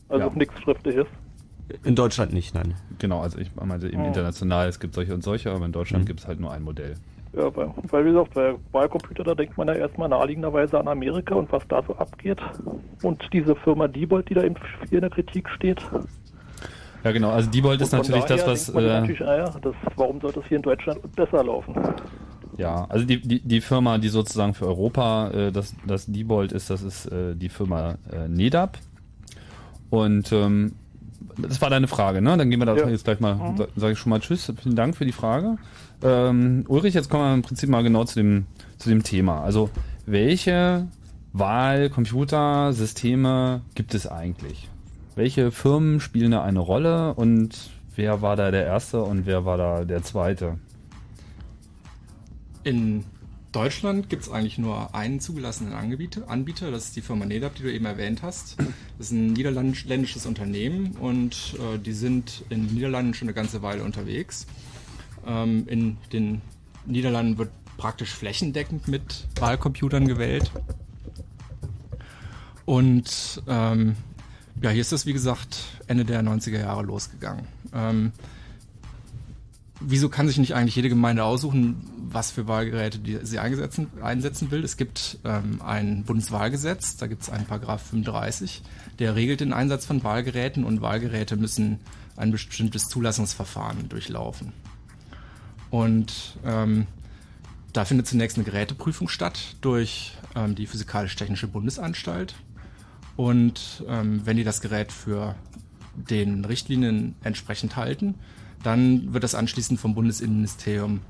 Also 0.08 0.26
Ja. 0.26 0.32
nichts 0.34 0.60
Schriftliches. 0.60 1.06
In 1.84 1.94
Deutschland 1.94 2.34
nicht, 2.34 2.54
nein. 2.54 2.74
Genau, 2.98 3.20
also 3.20 3.38
ich 3.38 3.50
meinte 3.56 3.88
eben 3.88 4.02
Oh. 4.02 4.06
international, 4.06 4.68
es 4.68 4.78
gibt 4.80 4.94
solche 4.94 5.14
und 5.14 5.22
solche, 5.24 5.50
aber 5.50 5.64
in 5.64 5.72
Deutschland 5.72 6.04
Mhm. 6.04 6.06
gibt 6.08 6.20
es 6.20 6.26
halt 6.26 6.38
nur 6.40 6.52
ein 6.52 6.62
Modell. 6.62 6.96
Ja, 7.34 7.54
weil, 7.56 7.70
weil 7.90 8.04
wie 8.04 8.10
gesagt, 8.10 8.34
bei 8.34 8.54
Wahlcomputer, 8.72 9.24
da 9.24 9.34
denkt 9.34 9.56
man 9.56 9.66
ja 9.68 9.74
erstmal 9.74 10.08
naheliegenderweise 10.08 10.78
an 10.78 10.86
Amerika 10.88 11.34
und 11.34 11.50
was 11.50 11.66
da 11.68 11.82
so 11.86 11.96
abgeht. 11.96 12.38
Und 13.02 13.22
diese 13.32 13.56
Firma 13.56 13.88
Diebold, 13.88 14.28
die 14.28 14.34
da 14.34 14.42
eben 14.42 14.56
hier 14.90 14.98
in 14.98 15.00
der 15.00 15.10
Kritik 15.10 15.48
steht. 15.48 15.80
Ja 17.04 17.10
genau, 17.10 17.30
also 17.30 17.50
Diebold 17.50 17.80
ist 17.80 17.92
natürlich 17.92 18.24
das, 18.26 18.46
was... 18.46 18.68
Äh, 18.68 18.80
natürlich, 18.82 19.20
naja, 19.20 19.50
das, 19.62 19.74
warum 19.96 20.20
sollte 20.20 20.40
es 20.40 20.46
hier 20.46 20.58
in 20.58 20.62
Deutschland 20.62 21.00
besser 21.16 21.42
laufen? 21.42 21.74
Ja, 22.58 22.84
also 22.90 23.06
die, 23.06 23.20
die, 23.20 23.40
die 23.40 23.60
Firma, 23.62 23.96
die 23.96 24.08
sozusagen 24.08 24.52
für 24.52 24.66
Europa 24.66 25.30
äh, 25.30 25.52
das, 25.52 25.74
das 25.86 26.04
Diebold 26.06 26.52
ist, 26.52 26.68
das 26.68 26.82
ist 26.82 27.06
äh, 27.06 27.34
die 27.34 27.48
Firma 27.48 27.96
äh, 28.12 28.28
NEDAP. 28.28 28.78
Und 29.88 30.30
ähm, 30.32 30.72
das 31.38 31.60
war 31.62 31.70
deine 31.70 31.88
Frage, 31.88 32.20
ne? 32.20 32.36
Dann 32.36 32.50
gehen 32.50 32.60
wir 32.60 32.66
da 32.66 32.76
Ja. 32.76 32.88
jetzt 32.88 33.04
gleich 33.04 33.20
mal, 33.20 33.34
Mhm. 33.36 33.56
sa- 33.56 33.68
sage 33.74 33.92
ich 33.94 33.98
schon 33.98 34.10
mal 34.10 34.20
Tschüss, 34.20 34.52
vielen 34.62 34.76
Dank 34.76 34.96
für 34.96 35.06
die 35.06 35.12
Frage. 35.12 35.56
Ähm, 36.02 36.64
Ulrich, 36.68 36.94
jetzt 36.94 37.10
kommen 37.10 37.24
wir 37.24 37.34
im 37.34 37.42
Prinzip 37.42 37.68
mal 37.68 37.82
genau 37.82 38.04
zu 38.04 38.14
dem, 38.16 38.46
zu 38.78 38.88
dem 38.88 39.02
Thema. 39.02 39.42
Also 39.42 39.68
welche 40.06 40.86
Wahlcomputersysteme 41.32 43.62
gibt 43.74 43.94
es 43.94 44.06
eigentlich? 44.06 44.70
Welche 45.14 45.52
Firmen 45.52 46.00
spielen 46.00 46.32
da 46.32 46.42
eine 46.42 46.58
Rolle 46.58 47.14
und 47.14 47.70
wer 47.94 48.20
war 48.22 48.34
da 48.36 48.50
der 48.50 48.66
Erste 48.66 49.02
und 49.02 49.26
wer 49.26 49.44
war 49.44 49.58
da 49.58 49.84
der 49.84 50.02
Zweite? 50.02 50.58
In 52.64 53.04
Deutschland 53.52 54.08
gibt 54.08 54.22
es 54.22 54.30
eigentlich 54.30 54.56
nur 54.56 54.94
einen 54.94 55.20
zugelassenen 55.20 55.74
Anbieter, 55.74 56.70
das 56.70 56.86
ist 56.86 56.96
die 56.96 57.02
Firma 57.02 57.26
NEDAP, 57.26 57.56
die 57.56 57.64
du 57.64 57.72
eben 57.72 57.84
erwähnt 57.84 58.22
hast. 58.22 58.56
Das 58.98 59.08
ist 59.08 59.12
ein 59.12 59.34
niederländisches 59.34 60.24
Unternehmen 60.26 60.96
und 61.00 61.56
äh, 61.58 61.78
die 61.78 61.92
sind 61.92 62.44
in 62.48 62.66
den 62.66 62.74
Niederlanden 62.74 63.12
schon 63.14 63.28
eine 63.28 63.34
ganze 63.34 63.62
Weile 63.62 63.84
unterwegs. 63.84 64.46
Ähm, 65.26 65.66
in 65.68 65.96
den 66.12 66.40
Niederlanden 66.86 67.38
wird 67.38 67.50
praktisch 67.76 68.10
flächendeckend 68.10 68.88
mit 68.88 69.26
Wahlcomputern 69.38 70.06
gewählt. 70.06 70.50
Und 72.64 73.42
ähm, 73.48 73.96
ja, 74.60 74.70
hier 74.70 74.80
ist 74.80 74.92
das, 74.92 75.06
wie 75.06 75.12
gesagt, 75.12 75.64
Ende 75.86 76.04
der 76.04 76.22
90er 76.22 76.60
Jahre 76.60 76.82
losgegangen. 76.82 77.46
Ähm, 77.74 78.12
wieso 79.80 80.08
kann 80.08 80.28
sich 80.28 80.38
nicht 80.38 80.54
eigentlich 80.54 80.76
jede 80.76 80.88
Gemeinde 80.88 81.24
aussuchen, 81.24 81.88
was 82.10 82.30
für 82.30 82.46
Wahlgeräte 82.46 83.00
sie 83.26 83.38
einsetzen, 83.38 83.88
einsetzen 84.02 84.50
will? 84.50 84.62
Es 84.62 84.76
gibt 84.76 85.18
ähm, 85.24 85.60
ein 85.62 86.04
Bundeswahlgesetz, 86.04 86.96
da 86.96 87.06
gibt 87.06 87.22
es 87.22 87.30
einen 87.30 87.46
Paragraph 87.46 87.82
35, 87.82 88.62
der 88.98 89.16
regelt 89.16 89.40
den 89.40 89.52
Einsatz 89.52 89.86
von 89.86 90.04
Wahlgeräten 90.04 90.64
und 90.64 90.80
Wahlgeräte 90.80 91.36
müssen 91.36 91.80
ein 92.16 92.30
bestimmtes 92.30 92.88
Zulassungsverfahren 92.88 93.88
durchlaufen. 93.88 94.52
Und 95.72 96.36
ähm, 96.44 96.86
da 97.72 97.86
findet 97.86 98.06
zunächst 98.06 98.36
eine 98.36 98.44
Geräteprüfung 98.44 99.08
statt 99.08 99.56
durch 99.62 100.12
ähm, 100.36 100.54
die 100.54 100.66
Physikalisch-Technische 100.66 101.48
Bundesanstalt. 101.48 102.34
Und 103.16 103.82
ähm, 103.88 104.20
wenn 104.26 104.36
die 104.36 104.44
das 104.44 104.60
Gerät 104.60 104.92
für 104.92 105.34
den 105.94 106.44
Richtlinien 106.44 107.14
entsprechend 107.24 107.76
halten, 107.76 108.16
dann 108.62 109.14
wird 109.14 109.24
das 109.24 109.34
anschließend 109.34 109.80
vom 109.80 109.94
Bundesinnenministerium 109.94 111.00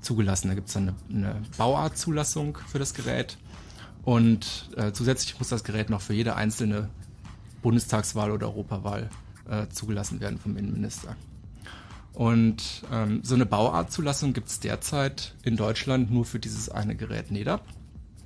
zugelassen. 0.00 0.46
Da 0.46 0.54
gibt 0.54 0.68
es 0.68 0.74
dann 0.74 0.94
eine, 1.10 1.30
eine 1.32 1.42
Bauartzulassung 1.58 2.58
für 2.68 2.78
das 2.78 2.94
Gerät. 2.94 3.36
Und 4.04 4.70
äh, 4.76 4.92
zusätzlich 4.92 5.36
muss 5.40 5.48
das 5.48 5.64
Gerät 5.64 5.90
noch 5.90 6.00
für 6.00 6.14
jede 6.14 6.36
einzelne 6.36 6.88
Bundestagswahl 7.62 8.30
oder 8.30 8.46
Europawahl 8.46 9.10
äh, 9.50 9.66
zugelassen 9.70 10.20
werden 10.20 10.38
vom 10.38 10.56
Innenminister. 10.56 11.16
Und 12.14 12.82
ähm, 12.92 13.20
so 13.22 13.34
eine 13.34 13.44
Bauartzulassung 13.44 14.32
gibt 14.32 14.48
es 14.48 14.60
derzeit 14.60 15.34
in 15.42 15.56
Deutschland 15.56 16.12
nur 16.12 16.24
für 16.24 16.38
dieses 16.38 16.68
eine 16.68 16.94
Gerät 16.94 17.30
NEDAP. 17.30 17.62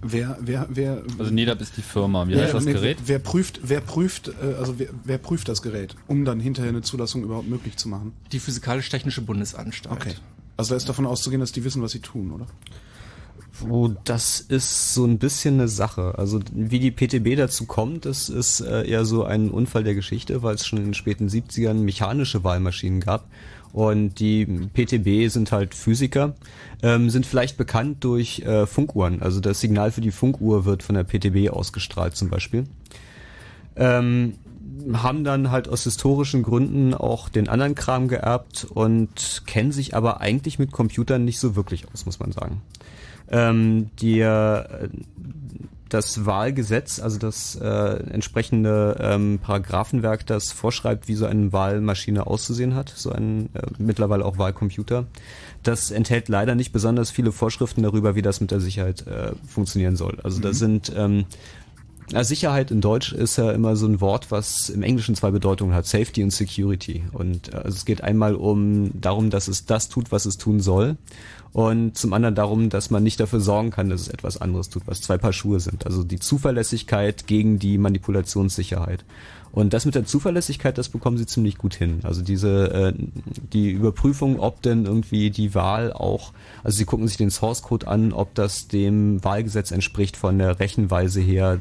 Wer, 0.00 0.38
wer, 0.40 0.66
wer. 0.68 1.02
Also 1.18 1.32
NEDAP 1.32 1.60
ist 1.60 1.76
die 1.76 1.82
Firma. 1.82 2.28
Wie 2.28 2.34
wer, 2.34 2.44
heißt 2.44 2.54
das 2.54 2.64
nee, 2.64 2.72
Gerät? 2.72 2.98
Wer, 3.00 3.08
wer 3.08 3.18
prüft, 3.18 3.60
wer 3.64 3.80
prüft, 3.80 4.28
äh, 4.28 4.54
also 4.58 4.78
wer, 4.78 4.88
wer 5.04 5.18
prüft 5.18 5.48
das 5.48 5.62
Gerät, 5.62 5.96
um 6.06 6.24
dann 6.24 6.38
hinterher 6.38 6.68
eine 6.68 6.82
Zulassung 6.82 7.24
überhaupt 7.24 7.48
möglich 7.48 7.76
zu 7.76 7.88
machen? 7.88 8.12
Die 8.30 8.38
Physikalisch-Technische 8.38 9.22
Bundesanstalt. 9.22 9.96
Okay. 9.96 10.14
Also 10.56 10.70
da 10.70 10.76
ist 10.76 10.88
davon 10.88 11.06
auszugehen, 11.06 11.40
dass 11.40 11.52
die 11.52 11.64
wissen, 11.64 11.82
was 11.82 11.92
sie 11.92 12.00
tun, 12.00 12.30
oder? 12.30 12.46
Oh, 13.68 13.90
das 14.04 14.40
ist 14.40 14.94
so 14.94 15.04
ein 15.04 15.18
bisschen 15.18 15.54
eine 15.54 15.68
Sache. 15.68 16.14
Also 16.16 16.40
wie 16.52 16.78
die 16.78 16.92
PTB 16.92 17.36
dazu 17.36 17.66
kommt, 17.66 18.04
das 18.04 18.28
ist 18.28 18.60
äh, 18.60 18.86
eher 18.86 19.04
so 19.04 19.24
ein 19.24 19.50
Unfall 19.50 19.82
der 19.82 19.94
Geschichte, 19.94 20.42
weil 20.42 20.54
es 20.54 20.66
schon 20.66 20.78
in 20.78 20.86
den 20.86 20.94
späten 20.94 21.28
70ern 21.28 21.74
mechanische 21.74 22.44
Wahlmaschinen 22.44 23.00
gab. 23.00 23.28
Und 23.72 24.18
die 24.18 24.46
PTB 24.46 25.30
sind 25.30 25.52
halt 25.52 25.74
Physiker, 25.74 26.34
ähm, 26.82 27.10
sind 27.10 27.26
vielleicht 27.26 27.56
bekannt 27.56 28.02
durch 28.04 28.40
äh, 28.40 28.66
Funkuhren. 28.66 29.22
Also 29.22 29.40
das 29.40 29.60
Signal 29.60 29.90
für 29.90 30.00
die 30.00 30.10
Funkuhr 30.10 30.64
wird 30.64 30.82
von 30.82 30.94
der 30.94 31.04
PTB 31.04 31.50
ausgestrahlt 31.50 32.16
zum 32.16 32.30
Beispiel. 32.30 32.64
Ähm, 33.76 34.34
haben 34.92 35.24
dann 35.24 35.50
halt 35.50 35.68
aus 35.68 35.84
historischen 35.84 36.42
Gründen 36.42 36.94
auch 36.94 37.28
den 37.28 37.48
anderen 37.48 37.74
Kram 37.74 38.08
geerbt 38.08 38.66
und 38.68 39.42
kennen 39.46 39.72
sich 39.72 39.94
aber 39.94 40.20
eigentlich 40.20 40.58
mit 40.58 40.72
Computern 40.72 41.24
nicht 41.24 41.38
so 41.38 41.56
wirklich 41.56 41.84
aus, 41.92 42.06
muss 42.06 42.20
man 42.20 42.32
sagen. 42.32 42.62
Ähm, 43.30 43.90
die, 44.00 44.20
äh, 44.20 44.88
das 45.88 46.26
Wahlgesetz, 46.26 47.00
also 47.00 47.18
das 47.18 47.56
äh, 47.56 47.66
entsprechende 47.66 48.96
ähm, 49.00 49.38
Paragraphenwerk, 49.40 50.26
das 50.26 50.52
vorschreibt, 50.52 51.08
wie 51.08 51.14
so 51.14 51.26
eine 51.26 51.52
Wahlmaschine 51.52 52.26
auszusehen 52.26 52.74
hat, 52.74 52.92
so 52.94 53.10
ein 53.10 53.48
äh, 53.54 53.62
mittlerweile 53.78 54.24
auch 54.24 54.38
Wahlcomputer, 54.38 55.06
das 55.62 55.90
enthält 55.90 56.28
leider 56.28 56.54
nicht 56.54 56.72
besonders 56.72 57.10
viele 57.10 57.32
Vorschriften 57.32 57.82
darüber, 57.82 58.14
wie 58.14 58.22
das 58.22 58.40
mit 58.40 58.50
der 58.50 58.60
Sicherheit 58.60 59.06
äh, 59.06 59.32
funktionieren 59.46 59.96
soll. 59.96 60.18
Also 60.22 60.40
da 60.40 60.48
Mhm. 60.48 60.54
sind 60.54 60.92
ähm, 60.96 61.24
ja, 62.10 62.24
Sicherheit 62.24 62.70
in 62.70 62.80
Deutsch 62.80 63.12
ist 63.12 63.36
ja 63.36 63.52
immer 63.52 63.76
so 63.76 63.86
ein 63.86 64.00
Wort, 64.00 64.30
was 64.30 64.70
im 64.70 64.82
Englischen 64.82 65.14
zwei 65.14 65.30
Bedeutungen 65.30 65.74
hat, 65.74 65.84
Safety 65.86 66.22
und 66.22 66.30
Security. 66.30 67.04
Und 67.12 67.52
äh, 67.52 67.56
also 67.56 67.76
es 67.76 67.84
geht 67.84 68.02
einmal 68.02 68.34
um 68.34 68.90
darum, 68.98 69.30
dass 69.30 69.48
es 69.48 69.66
das 69.66 69.88
tut, 69.88 70.10
was 70.10 70.24
es 70.24 70.38
tun 70.38 70.60
soll. 70.60 70.96
Und 71.52 71.96
zum 71.96 72.12
anderen 72.12 72.34
darum, 72.34 72.68
dass 72.68 72.90
man 72.90 73.02
nicht 73.02 73.20
dafür 73.20 73.40
sorgen 73.40 73.70
kann, 73.70 73.88
dass 73.88 74.02
es 74.02 74.08
etwas 74.08 74.40
anderes 74.40 74.68
tut, 74.68 74.82
was 74.86 75.00
zwei 75.00 75.18
Paar 75.18 75.32
Schuhe 75.32 75.60
sind. 75.60 75.86
Also 75.86 76.04
die 76.04 76.18
Zuverlässigkeit 76.18 77.26
gegen 77.26 77.58
die 77.58 77.78
Manipulationssicherheit. 77.78 79.04
Und 79.50 79.72
das 79.72 79.86
mit 79.86 79.94
der 79.94 80.04
Zuverlässigkeit, 80.04 80.76
das 80.76 80.88
bekommen 80.88 81.16
sie 81.16 81.26
ziemlich 81.26 81.56
gut 81.56 81.74
hin. 81.74 82.00
Also 82.02 82.22
diese 82.22 82.70
äh, 82.70 82.92
die 83.52 83.70
Überprüfung, 83.70 84.38
ob 84.38 84.62
denn 84.62 84.84
irgendwie 84.84 85.30
die 85.30 85.54
Wahl 85.54 85.92
auch, 85.92 86.32
also 86.62 86.76
sie 86.76 86.84
gucken 86.84 87.08
sich 87.08 87.16
den 87.16 87.30
Source 87.30 87.62
Code 87.62 87.88
an, 87.88 88.12
ob 88.12 88.34
das 88.34 88.68
dem 88.68 89.24
Wahlgesetz 89.24 89.70
entspricht 89.70 90.16
von 90.16 90.38
der 90.38 90.60
Rechenweise 90.60 91.20
her, 91.20 91.60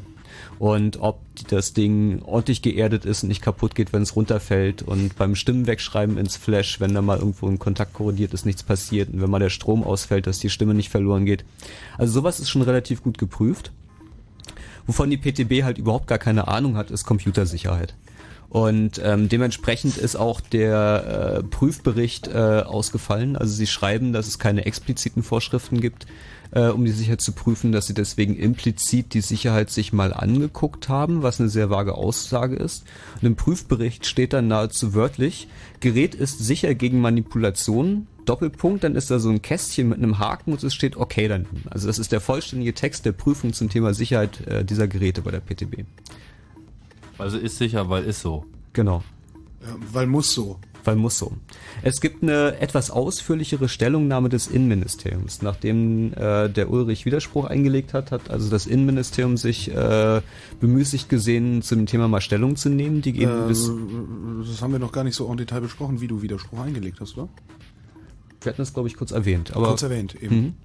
Und 0.58 1.00
ob 1.00 1.20
das 1.50 1.72
Ding 1.72 2.20
ordentlich 2.22 2.62
geerdet 2.62 3.04
ist 3.04 3.22
und 3.22 3.28
nicht 3.28 3.42
kaputt 3.42 3.74
geht, 3.76 3.92
wenn 3.92 4.02
es 4.02 4.16
runterfällt 4.16 4.82
und 4.82 5.16
beim 5.16 5.36
Stimmen 5.36 5.66
wegschreiben 5.68 6.18
ins 6.18 6.36
Flash, 6.36 6.80
wenn 6.80 6.94
da 6.94 7.02
mal 7.02 7.18
irgendwo 7.18 7.46
ein 7.46 7.60
Kontakt 7.60 7.94
korrodiert 7.94 8.34
ist, 8.34 8.44
nichts 8.44 8.64
passiert 8.64 9.12
und 9.12 9.20
wenn 9.20 9.30
mal 9.30 9.38
der 9.38 9.50
Strom 9.50 9.84
ausfällt, 9.84 10.26
dass 10.26 10.40
die 10.40 10.50
Stimme 10.50 10.74
nicht 10.74 10.88
verloren 10.88 11.24
geht. 11.24 11.44
Also 11.96 12.12
sowas 12.14 12.40
ist 12.40 12.50
schon 12.50 12.62
relativ 12.62 13.02
gut 13.02 13.18
geprüft. 13.18 13.70
Wovon 14.86 15.10
die 15.10 15.18
PTB 15.18 15.62
halt 15.62 15.78
überhaupt 15.78 16.06
gar 16.06 16.18
keine 16.18 16.48
Ahnung 16.48 16.76
hat, 16.76 16.90
ist 16.90 17.04
Computersicherheit. 17.04 17.94
Und 18.50 19.00
ähm, 19.04 19.28
dementsprechend 19.28 19.98
ist 19.98 20.16
auch 20.16 20.40
der 20.40 21.38
äh, 21.38 21.42
Prüfbericht 21.42 22.28
äh, 22.28 22.62
ausgefallen. 22.64 23.36
Also 23.36 23.54
sie 23.54 23.66
schreiben, 23.66 24.12
dass 24.12 24.26
es 24.26 24.38
keine 24.38 24.64
expliziten 24.64 25.22
Vorschriften 25.22 25.80
gibt, 25.80 26.06
äh, 26.52 26.68
um 26.68 26.84
die 26.86 26.92
Sicherheit 26.92 27.20
zu 27.20 27.32
prüfen, 27.32 27.72
dass 27.72 27.86
sie 27.86 27.94
deswegen 27.94 28.36
implizit 28.36 29.12
die 29.12 29.20
Sicherheit 29.20 29.68
sich 29.68 29.92
mal 29.92 30.14
angeguckt 30.14 30.88
haben, 30.88 31.22
was 31.22 31.40
eine 31.40 31.50
sehr 31.50 31.68
vage 31.68 31.94
Aussage 31.94 32.56
ist. 32.56 32.84
Und 33.20 33.26
im 33.26 33.36
Prüfbericht 33.36 34.06
steht 34.06 34.32
dann 34.32 34.48
nahezu 34.48 34.94
wörtlich, 34.94 35.48
Gerät 35.80 36.14
ist 36.14 36.38
sicher 36.38 36.74
gegen 36.74 37.00
Manipulation, 37.00 38.06
Doppelpunkt, 38.24 38.84
dann 38.84 38.94
ist 38.94 39.10
da 39.10 39.18
so 39.18 39.30
ein 39.30 39.42
Kästchen 39.42 39.88
mit 39.88 39.98
einem 39.98 40.18
Haken 40.18 40.52
und 40.52 40.62
es 40.62 40.74
steht 40.74 40.96
okay 40.96 41.28
daneben. 41.28 41.64
Also 41.70 41.86
das 41.86 41.98
ist 41.98 42.12
der 42.12 42.20
vollständige 42.20 42.74
Text 42.74 43.04
der 43.04 43.12
Prüfung 43.12 43.52
zum 43.52 43.68
Thema 43.68 43.94
Sicherheit 43.94 44.46
äh, 44.46 44.64
dieser 44.64 44.88
Geräte 44.88 45.22
bei 45.22 45.30
der 45.30 45.40
PTB. 45.40 45.84
Also 47.18 47.38
ist 47.38 47.58
sicher, 47.58 47.88
weil 47.90 48.04
ist 48.04 48.20
so. 48.20 48.44
Genau. 48.72 49.02
Ja, 49.62 49.76
weil 49.92 50.06
muss 50.06 50.32
so. 50.32 50.58
Weil 50.84 50.96
muss 50.96 51.18
so. 51.18 51.32
Es 51.82 52.00
gibt 52.00 52.22
eine 52.22 52.58
etwas 52.60 52.90
ausführlichere 52.90 53.68
Stellungnahme 53.68 54.28
des 54.28 54.46
Innenministeriums. 54.46 55.42
Nachdem 55.42 56.12
äh, 56.14 56.48
der 56.48 56.70
Ulrich 56.70 57.04
Widerspruch 57.04 57.44
eingelegt 57.44 57.92
hat, 57.92 58.12
hat 58.12 58.30
also 58.30 58.48
das 58.48 58.66
Innenministerium 58.66 59.36
sich 59.36 59.74
äh, 59.74 60.22
bemüßigt 60.60 61.08
gesehen, 61.08 61.62
zu 61.62 61.74
dem 61.74 61.86
Thema 61.86 62.08
mal 62.08 62.20
Stellung 62.20 62.56
zu 62.56 62.68
nehmen. 62.70 63.02
Die 63.02 63.12
geben 63.12 63.44
Äh, 63.44 63.48
bis, 63.48 63.70
das 64.48 64.62
haben 64.62 64.72
wir 64.72 64.78
noch 64.78 64.92
gar 64.92 65.04
nicht 65.04 65.16
so 65.16 65.30
en 65.30 65.36
Detail 65.36 65.60
besprochen, 65.60 66.00
wie 66.00 66.06
du 66.06 66.22
Widerspruch 66.22 66.60
eingelegt 66.60 67.00
hast, 67.00 67.18
oder? 67.18 67.28
wir 68.40 68.50
hatten 68.50 68.62
das, 68.62 68.72
glaube 68.72 68.88
ich, 68.88 68.96
kurz 68.96 69.10
erwähnt. 69.10 69.54
Aber, 69.54 69.68
Kurz 69.68 69.82
erwähnt, 69.82 70.14
eben. 70.20 70.56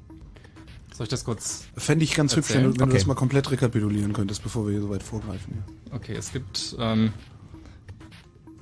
Soll 0.94 1.06
ich 1.06 1.10
das 1.10 1.26
kurz 1.26 1.66
Fände 1.76 2.04
ich 2.06 2.14
ganz 2.16 2.36
hübsch, 2.36 2.50
wenn, 2.50 2.58
erzählen? 2.58 2.74
du- 2.74 2.80
wenn 2.80 2.88
du 2.90 2.92
Okay. 2.94 3.00
das 3.00 3.08
mal 3.08 3.16
komplett 3.16 3.50
rekapitulieren 3.52 4.14
könntest, 4.14 4.44
bevor 4.44 4.66
wir 4.66 4.72
hier 4.74 4.82
so 4.82 4.90
weit 4.90 5.02
vorgreifen. 5.04 5.64
Ja. 5.90 5.96
Okay, 5.96 6.14
es 6.16 6.32
gibt 6.32 6.76
ähm, 6.80 7.14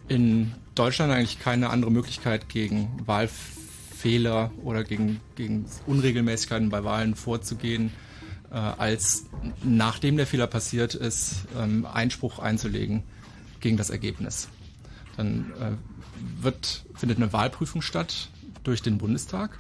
in 0.08 0.54
Deutschland 0.76 1.12
eigentlich 1.12 1.40
keine 1.40 1.70
andere 1.70 1.92
Möglichkeit, 1.92 2.50
gegen 2.50 2.90
Wahlfehler 3.06 4.52
oder 4.64 4.84
gegen, 4.84 5.20
gegen 5.36 5.66
Unregelmäßigkeiten 5.86 6.70
bei 6.70 6.84
Wahlen 6.84 7.16
vorzugehen, 7.16 7.92
äh, 8.50 8.56
als 8.56 9.26
nachdem 9.64 10.18
der 10.18 10.28
Fehler 10.28 10.48
passiert 10.48 10.96
ist, 10.96 11.46
ähm, 11.58 11.86
Einspruch 11.86 12.40
einzulegen 12.40 13.04
gegen 13.60 13.78
das 13.78 13.90
Ergebnis. 13.90 14.48
Dann 15.18 15.52
äh, 15.60 16.44
wird, 16.44 16.86
findet 16.96 17.18
eine 17.18 17.32
Wahlprüfung 17.34 17.82
statt 17.82 18.30
durch 18.64 18.82
den 18.82 18.98
Bundestag. 18.98 19.60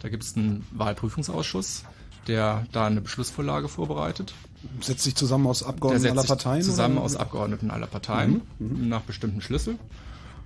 Da 0.00 0.08
gibt 0.08 0.24
es 0.24 0.36
einen 0.36 0.66
Wahlprüfungsausschuss, 0.72 1.84
der 2.26 2.66
da 2.72 2.86
eine 2.86 3.00
Beschlussvorlage 3.00 3.68
vorbereitet. 3.68 4.34
Setzt 4.80 5.04
sich 5.04 5.14
zusammen 5.14 5.46
aus 5.46 5.62
Abgeordneten 5.62 6.06
aller 6.06 6.22
setzt 6.22 6.28
sich 6.28 6.44
Parteien? 6.44 6.62
Zusammen 6.62 6.96
oder? 6.96 7.04
aus 7.04 7.16
Abgeordneten 7.16 7.70
aller 7.70 7.86
Parteien 7.86 8.42
Mhm, 8.58 8.88
nach 8.88 9.02
bestimmten 9.02 9.40
Schlüssel. 9.40 9.78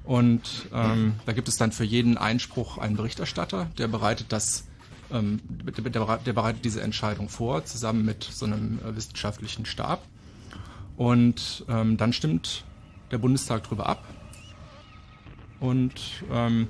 Und 0.04 0.68
ähm, 0.72 1.14
da 1.26 1.32
gibt 1.32 1.48
es 1.48 1.56
dann 1.56 1.72
für 1.72 1.84
jeden 1.84 2.16
Einspruch 2.16 2.78
einen 2.78 2.96
Berichterstatter, 2.96 3.66
der 3.76 3.88
bereitet 3.88 4.26
das, 4.30 4.64
ähm, 5.10 5.40
der, 5.48 6.18
der, 6.18 6.32
bereitet 6.32 6.64
diese 6.64 6.80
Entscheidung 6.80 7.28
vor, 7.28 7.64
zusammen 7.64 8.04
mit 8.04 8.22
so 8.22 8.46
einem 8.46 8.78
äh, 8.78 8.94
wissenschaftlichen 8.94 9.66
Stab. 9.66 10.02
Und 10.96 11.64
ähm, 11.68 11.96
dann 11.96 12.12
stimmt 12.12 12.64
der 13.10 13.18
Bundestag 13.18 13.64
drüber 13.64 13.88
ab. 13.88 14.04
Und 15.58 15.94
ähm, 16.32 16.68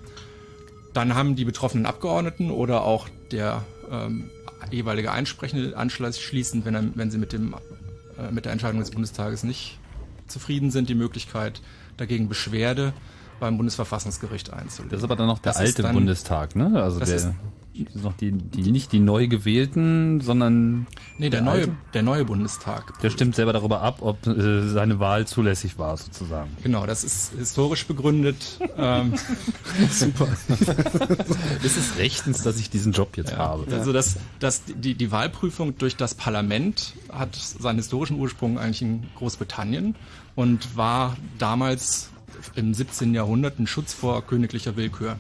dann 0.95 1.15
haben 1.15 1.37
die 1.37 1.45
betroffenen 1.45 1.85
Abgeordneten 1.85 2.51
oder 2.51 2.83
auch 2.83 3.09
der 3.31 3.65
ähm, 3.91 4.31
jeweilige 4.71 5.13
Einsprechende 5.13 5.77
anschließend, 5.77 6.65
wenn, 6.65 6.75
er, 6.75 6.85
wenn 6.95 7.11
sie 7.11 7.19
mit, 7.19 7.33
dem, 7.33 7.55
äh, 8.19 8.31
mit 8.31 8.45
der 8.45 8.53
Entscheidung 8.53 8.81
des 8.81 8.91
Bundestages 8.91 9.43
nicht 9.45 9.79
zufrieden 10.27 10.71
sind, 10.71 10.89
die 10.89 10.95
Möglichkeit, 10.95 11.61
dagegen 11.97 12.29
Beschwerde 12.29 12.93
beim 13.41 13.57
Bundesverfassungsgericht 13.59 14.53
einzulegen. 14.53 14.91
Das 14.91 15.01
ist 15.01 15.05
aber 15.05 15.17
dann 15.17 15.27
noch 15.27 15.39
der 15.39 15.53
Das 15.53 15.61
alte 15.61 15.83
dann- 15.83 15.95
Bundestag, 15.95 16.57
ne? 16.57 16.83
Also 16.83 16.99
der 16.99 17.09
ist- 17.15 17.29
das 17.85 17.97
ist 17.97 18.05
noch 18.05 18.17
die, 18.17 18.33
die 18.33 18.71
nicht 18.73 18.93
die 18.93 18.99
neu 19.01 19.29
gewählten, 19.29 20.21
sondern 20.21 20.87
Nee, 21.19 21.31
der, 21.31 21.41
der 21.41 21.43
neue, 21.43 21.61
alte? 21.63 21.77
der 21.95 22.03
neue 22.03 22.25
Bundestag. 22.25 22.99
der 23.01 23.11
stimmt 23.11 23.35
selber 23.35 23.53
darüber 23.53 23.83
ab, 23.83 23.99
ob 24.01 24.27
äh, 24.27 24.69
seine 24.69 24.99
Wahl 25.01 25.27
zulässig 25.27 25.79
war, 25.79 25.97
sozusagen. 25.97 26.51
Genau, 26.63 26.87
das 26.87 27.05
ist 27.05 27.33
historisch 27.39 27.87
begründet. 27.87 28.59
ähm, 28.77 29.15
Super. 29.91 30.29
ist 31.63 31.77
es 31.77 31.97
rechtens, 31.99 32.43
dass 32.43 32.59
ich 32.59 32.71
diesen 32.71 32.93
Job 32.93 33.17
jetzt 33.17 33.37
habe? 33.37 33.67
Also 33.73 33.93
das, 33.93 34.17
das, 34.39 34.63
die, 34.67 34.95
die 34.95 35.11
Wahlprüfung 35.11 35.77
durch 35.79 35.97
das 35.97 36.15
Parlament 36.15 36.95
hat 37.13 37.35
seinen 37.37 37.77
historischen 37.77 38.19
Ursprung 38.19 38.59
eigentlich 38.59 38.83
in 38.83 39.05
Großbritannien 39.17 39.95
und 40.35 40.77
war 40.77 41.17
damals 41.39 42.11
im 42.55 42.75
17. 42.75 43.15
Jahrhundert 43.15 43.59
ein 43.59 43.67
Schutz 43.67 43.93
vor 43.95 44.23
königlicher 44.27 44.77
Willkür. 44.77 45.17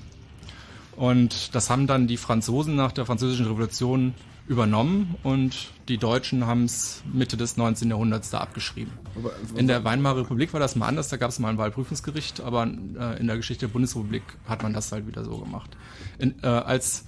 Und 0.96 1.54
das 1.54 1.68
haben 1.70 1.86
dann 1.86 2.06
die 2.06 2.16
Franzosen 2.16 2.74
nach 2.74 2.92
der 2.92 3.04
Französischen 3.06 3.46
Revolution 3.46 4.14
übernommen 4.48 5.16
und 5.24 5.72
die 5.88 5.98
Deutschen 5.98 6.46
haben 6.46 6.64
es 6.64 7.02
Mitte 7.12 7.36
des 7.36 7.56
19. 7.56 7.90
Jahrhunderts 7.90 8.30
da 8.30 8.38
abgeschrieben. 8.38 8.92
Aber- 9.16 9.32
In 9.58 9.66
der 9.66 9.82
Weimarer 9.84 10.18
Republik 10.20 10.52
war 10.52 10.60
das 10.60 10.76
mal 10.76 10.86
anders, 10.86 11.08
da 11.08 11.16
gab 11.16 11.30
es 11.30 11.38
mal 11.40 11.48
ein 11.50 11.58
Wahlprüfungsgericht, 11.58 12.40
aber 12.40 12.62
äh, 12.64 13.18
in 13.18 13.26
der 13.26 13.36
Geschichte 13.36 13.66
der 13.66 13.72
Bundesrepublik 13.72 14.22
hat 14.46 14.62
man 14.62 14.72
das 14.72 14.92
halt 14.92 15.06
wieder 15.08 15.24
so 15.24 15.38
gemacht. 15.38 15.76
In, 16.18 16.36
äh, 16.42 16.46
als 16.46 17.04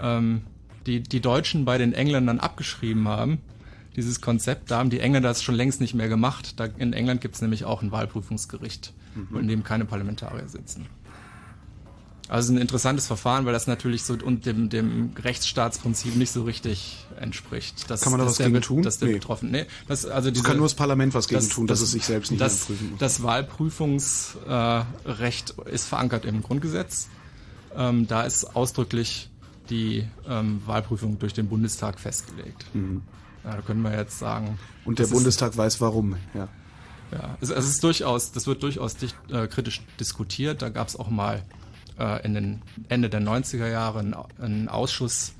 ähm, 0.00 0.40
die, 0.86 1.02
die 1.02 1.20
Deutschen 1.20 1.66
bei 1.66 1.76
den 1.76 1.92
Engländern 1.92 2.40
abgeschrieben 2.40 3.06
haben, 3.08 3.38
dieses 3.94 4.22
Konzept, 4.22 4.70
da 4.70 4.78
haben 4.78 4.88
die 4.88 5.00
Engländer 5.00 5.28
das 5.28 5.42
schon 5.42 5.56
längst 5.56 5.80
nicht 5.82 5.92
mehr 5.94 6.08
gemacht. 6.08 6.58
Da, 6.58 6.64
in 6.64 6.94
England 6.94 7.20
gibt 7.20 7.34
es 7.34 7.42
nämlich 7.42 7.64
auch 7.66 7.82
ein 7.82 7.92
Wahlprüfungsgericht, 7.92 8.94
Mhm. 9.14 9.36
in 9.40 9.48
dem 9.48 9.64
keine 9.64 9.84
Parlamentarier 9.84 10.48
sitzen. 10.48 10.86
Also 12.30 12.52
ein 12.52 12.58
interessantes 12.58 13.06
Verfahren, 13.08 13.44
weil 13.44 13.52
das 13.52 13.66
natürlich 13.66 14.04
so 14.04 14.14
und 14.14 14.46
dem, 14.46 14.68
dem 14.68 15.12
Rechtsstaatsprinzip 15.18 16.14
nicht 16.14 16.30
so 16.30 16.44
richtig 16.44 17.04
entspricht. 17.18 17.90
Das, 17.90 18.02
Kann 18.02 18.12
man 18.12 18.20
da 18.20 18.24
dass 18.24 18.34
was 18.34 18.38
der 18.38 18.50
gegen 18.50 18.62
tun? 18.62 18.82
Dass 18.84 18.98
der 18.98 19.08
Nee. 19.08 19.14
Betroffene, 19.14 19.50
nee, 19.50 19.66
das, 19.88 20.06
also 20.06 20.30
diese, 20.30 20.44
kann 20.44 20.56
nur 20.56 20.66
das 20.66 20.74
Parlament 20.74 21.12
was 21.12 21.26
gegen 21.26 21.48
tun, 21.48 21.66
dass 21.66 21.80
es 21.80 21.90
sich 21.90 22.04
selbst 22.04 22.30
nicht 22.30 22.40
das, 22.40 22.60
prüfen 22.66 22.90
muss. 22.90 22.98
Das 23.00 23.22
Wahlprüfungsrecht 23.24 24.86
Recht 25.04 25.50
ist 25.66 25.86
verankert 25.86 26.24
im 26.24 26.42
Grundgesetz. 26.42 27.08
Ähm, 27.76 28.06
da 28.06 28.22
ist 28.22 28.56
ausdrücklich 28.56 29.28
die 29.68 30.06
ähm, 30.28 30.62
Wahlprüfung 30.66 31.18
durch 31.18 31.32
den 31.32 31.48
Bundestag 31.48 31.98
festgelegt. 32.00 32.64
Ja, 32.74 33.56
da 33.56 33.62
können 33.62 33.82
wir 33.82 33.96
jetzt 33.96 34.18
sagen. 34.18 34.46
Mhm. 34.50 34.58
Und 34.86 34.98
der 34.98 35.04
das 35.04 35.10
ist- 35.10 35.16
Bundestag 35.16 35.56
weiß 35.56 35.80
warum, 35.80 36.16
ja. 36.34 36.48
ja, 37.12 37.36
es, 37.40 37.50
es 37.50 37.68
ist 37.68 37.82
durchaus, 37.84 38.32
das 38.32 38.46
wird 38.46 38.62
durchaus 38.62 38.96
dicht, 38.96 39.16
äh, 39.30 39.46
kritisch 39.46 39.82
diskutiert. 39.98 40.62
Da 40.62 40.68
gab 40.68 40.88
es 40.88 40.96
auch 40.96 41.10
mal 41.10 41.42
äh, 42.00 42.24
in 42.24 42.34
den 42.34 42.62
Ende 42.88 43.08
der 43.08 43.20
90er 43.20 43.68
Jahre 43.68 44.00
einen, 44.00 44.16
einen 44.40 44.68
Ausschuss 44.68 45.34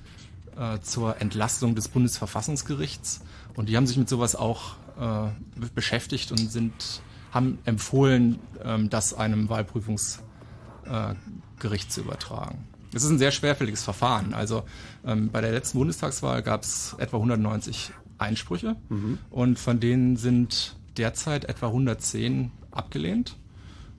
äh, 0.57 0.79
zur 0.81 1.21
Entlastung 1.21 1.75
des 1.75 1.89
Bundesverfassungsgerichts 1.89 3.23
und 3.57 3.69
die 3.69 3.77
haben 3.77 3.87
sich 3.89 3.97
mit 3.97 4.09
sowas 4.09 4.37
auch 4.37 4.75
äh, 4.99 5.31
be- 5.59 5.71
beschäftigt 5.75 6.31
und 6.31 6.39
sind 6.53 7.03
haben 7.33 7.59
empfohlen, 7.65 8.39
ähm, 8.65 8.91
das 8.91 9.15
einem 9.15 9.49
Wahlprüfungsgericht 9.49 11.87
äh, 11.87 11.89
zu 11.89 12.01
übertragen. 12.01 12.65
Es 12.93 13.05
ist 13.05 13.11
ein 13.11 13.19
sehr 13.19 13.31
schwerfälliges 13.31 13.85
Verfahren. 13.85 14.35
Also 14.35 14.65
ähm, 15.07 15.31
bei 15.31 15.41
der 15.41 15.53
letzten 15.53 15.79
Bundestagswahl 15.79 16.43
gab 16.43 16.63
es 16.63 16.97
etwa 16.99 17.19
190 17.19 17.93
Einsprüche 18.19 18.77
Mhm. 18.89 19.19
und 19.31 19.59
von 19.59 19.81
denen 19.81 20.17
sind 20.17 20.77
derzeit 20.97 21.45
etwa 21.45 21.69
110 21.69 22.51
abgelehnt 22.73 23.37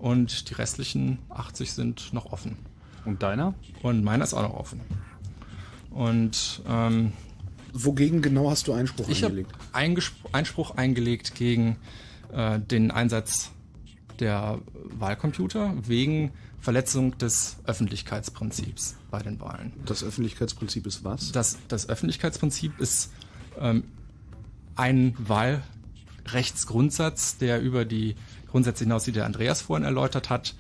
und 0.02 0.50
die 0.50 0.56
restlichen 0.56 1.20
80 1.30 1.74
sind 1.74 2.14
noch 2.14 2.32
offen. 2.32 2.58
Und 3.06 3.24
deiner? 3.24 3.54
Und 3.82 4.04
meiner 4.04 4.24
ist 4.24 4.34
auch 4.34 4.42
noch 4.42 4.56
offen. 4.56 4.82
Und 5.92 6.62
ähm, 6.68 7.14
Wogegen 7.74 8.22
genau 8.22 8.50
hast 8.50 8.68
du 8.68 8.74
Einspruch 8.74 9.08
ich 9.08 9.24
eingelegt? 9.24 9.54
Einspruch 10.34 10.76
eingelegt 10.76 11.36
gegen 11.36 11.78
äh, 12.34 12.60
den 12.60 12.92
Einsatz 12.92 13.52
der 14.20 14.60
Wahlcomputer 14.74 15.74
wegen 15.88 16.32
Verletzung 16.60 17.18
des 17.18 17.58
Öffentlichkeitsprinzips 17.66 18.98
bei 19.10 19.22
den 19.22 19.40
Wahlen. 19.40 19.72
Das 19.86 20.04
Öffentlichkeitsprinzip 20.04 20.86
ist 20.86 21.04
was? 21.04 21.32
Das, 21.32 21.58
das 21.68 21.90
Öffentlichkeitsprinzip 21.90 22.80
ist 22.80 23.12
ähm, 23.60 23.84
ein 24.76 25.16
Wahlrechtsgrundsatz, 25.18 27.38
der 27.38 27.62
über 27.62 27.86
die 27.86 28.16
Grundsätze 28.52 28.84
hinaus, 28.84 29.04
die 29.04 29.12
der 29.12 29.26
Andreas 29.26 29.62
vorhin 29.62 29.86
erläutert 29.86 30.30
hat, 30.30 30.56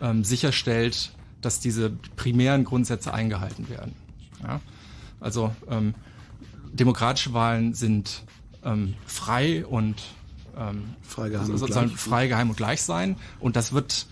ähm, 0.00 0.24
sicherstellt, 0.24 1.12
dass 1.40 1.60
diese 1.60 1.90
primären 2.16 2.64
Grundsätze 2.64 3.14
eingehalten 3.14 3.68
werden. 3.68 3.94
Ja? 4.42 4.60
Also 5.20 5.54
ähm, 5.70 5.94
demokratische 6.72 7.32
Wahlen 7.32 7.74
sind 7.74 8.24
ähm, 8.64 8.94
frei 9.06 9.64
und 9.64 10.02
ähm, 10.58 10.94
frei, 11.02 11.30
geheim 11.30 11.50
und 11.50 11.58
sozusagen 11.58 11.88
gleich. 11.88 12.00
frei, 12.00 12.26
geheim 12.28 12.50
und 12.50 12.56
gleich 12.56 12.82
sein. 12.82 13.16
Und 13.40 13.56
das 13.56 13.72
wird 13.72 14.06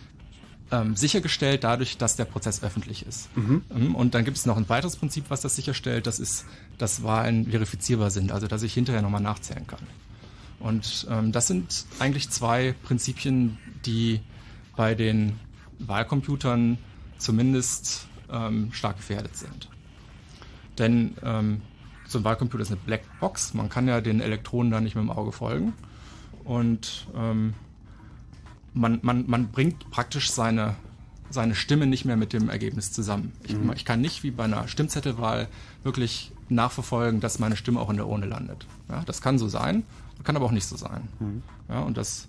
ähm, 0.70 0.96
sichergestellt 0.96 1.64
dadurch, 1.64 1.98
dass 1.98 2.16
der 2.16 2.24
Prozess 2.24 2.62
öffentlich 2.62 3.06
ist. 3.06 3.34
Mhm. 3.36 3.62
Mhm. 3.74 3.94
Und 3.94 4.14
dann 4.14 4.24
gibt 4.24 4.36
es 4.36 4.46
noch 4.46 4.56
ein 4.56 4.68
weiteres 4.68 4.96
Prinzip, 4.96 5.26
was 5.28 5.40
das 5.40 5.56
sicherstellt. 5.56 6.06
Das 6.06 6.18
ist, 6.18 6.46
dass 6.78 7.02
Wahlen 7.02 7.50
verifizierbar 7.50 8.10
sind, 8.10 8.32
also 8.32 8.46
dass 8.46 8.62
ich 8.62 8.74
hinterher 8.74 9.02
nochmal 9.02 9.20
nachzählen 9.20 9.66
kann. 9.66 9.80
Und 10.60 11.06
ähm, 11.10 11.32
das 11.32 11.46
sind 11.46 11.84
eigentlich 11.98 12.30
zwei 12.30 12.74
Prinzipien, 12.84 13.58
die 13.84 14.20
bei 14.76 14.94
den 14.94 15.38
Wahlcomputern 15.78 16.78
zumindest 17.18 18.06
ähm, 18.30 18.72
stark 18.72 18.96
gefährdet 18.96 19.36
sind. 19.36 19.68
Denn 20.78 21.14
ähm, 21.22 21.60
so 22.06 22.18
ein 22.18 22.24
Wahlcomputer 22.24 22.62
ist 22.62 22.70
eine 22.70 22.80
Blackbox. 22.84 23.54
Man 23.54 23.68
kann 23.68 23.88
ja 23.88 24.00
den 24.00 24.20
Elektronen 24.20 24.72
da 24.72 24.80
nicht 24.80 24.94
mit 24.94 25.02
dem 25.04 25.10
Auge 25.10 25.32
folgen. 25.32 25.74
Und 26.44 27.06
ähm, 27.16 27.54
man, 28.74 28.98
man, 29.02 29.24
man 29.28 29.48
bringt 29.48 29.90
praktisch 29.90 30.30
seine, 30.30 30.74
seine 31.30 31.54
Stimme 31.54 31.86
nicht 31.86 32.04
mehr 32.04 32.16
mit 32.16 32.32
dem 32.32 32.48
Ergebnis 32.48 32.92
zusammen. 32.92 33.32
Ich, 33.44 33.54
Mhm. 33.54 33.72
ich 33.74 33.84
kann 33.84 34.00
nicht 34.00 34.22
wie 34.22 34.30
bei 34.30 34.44
einer 34.44 34.68
Stimmzettelwahl 34.68 35.48
wirklich 35.82 36.32
nachverfolgen, 36.48 37.20
dass 37.20 37.38
meine 37.38 37.56
Stimme 37.56 37.80
auch 37.80 37.90
in 37.90 37.96
der 37.96 38.06
Urne 38.06 38.26
landet. 38.26 38.66
Ja, 38.88 39.02
das 39.06 39.22
kann 39.22 39.38
so 39.38 39.48
sein, 39.48 39.84
kann 40.24 40.36
aber 40.36 40.46
auch 40.46 40.52
nicht 40.52 40.66
so 40.66 40.76
sein. 40.76 41.08
Mhm. 41.20 41.42
Ja, 41.68 41.80
und 41.80 41.96
das 41.96 42.28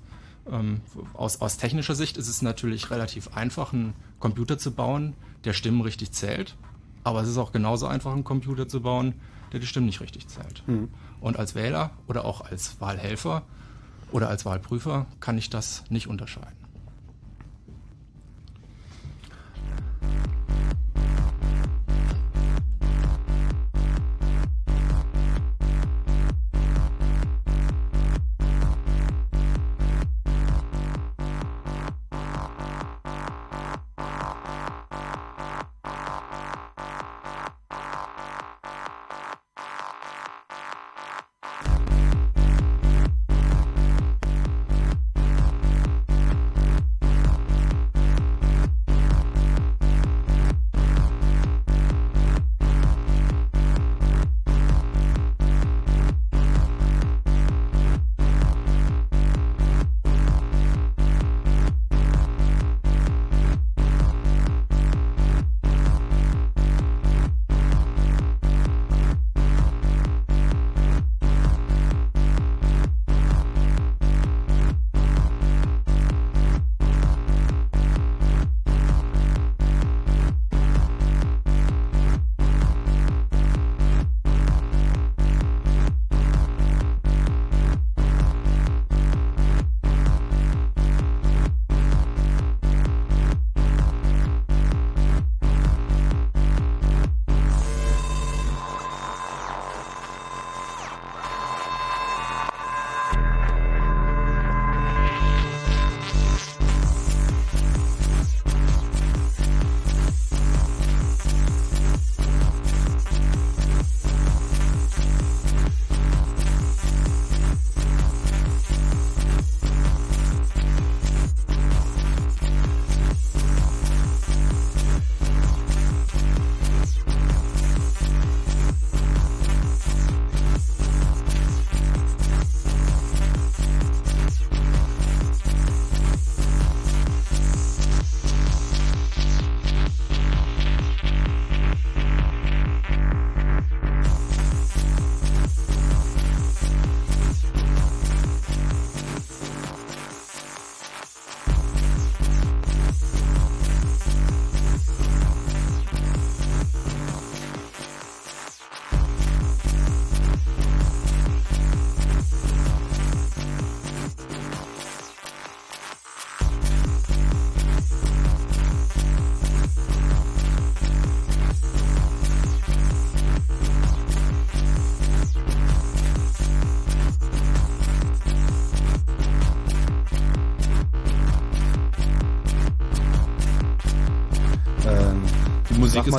ähm, 0.52 0.82
aus, 1.14 1.42
aus 1.42 1.58
technischer 1.58 1.96
Sicht 1.96 2.18
ist 2.18 2.28
es 2.28 2.42
natürlich 2.42 2.92
relativ 2.92 3.36
einfach, 3.36 3.74
einen 3.74 3.94
Computer 4.20 4.58
zu 4.58 4.72
bauen, 4.72 5.14
der 5.44 5.54
Stimmen 5.54 5.82
richtig 5.82 6.12
zählt. 6.12 6.56
Aber 7.04 7.22
es 7.22 7.30
ist 7.30 7.38
auch 7.38 7.52
genauso 7.52 7.88
einfach, 7.88 8.14
einen 8.14 8.24
Computer 8.24 8.68
zu 8.68 8.82
bauen, 8.82 9.14
der 9.52 9.60
die 9.60 9.68
Stimmen 9.68 9.86
nicht 9.86 10.02
richtig 10.02 10.28
zählt. 10.28 10.64
Mhm. 10.68 10.90
Und 11.22 11.38
als 11.38 11.56
Wähler 11.56 11.92
oder 12.08 12.26
auch 12.26 12.42
als 12.42 12.80
Wahlhelfer 12.82 13.44
oder 14.12 14.30
als 14.30 14.46
Wahlprüfer 14.46 15.06
kann 15.20 15.38
ich 15.38 15.50
das 15.50 15.84
nicht 15.90 16.08
unterscheiden. 16.08 16.65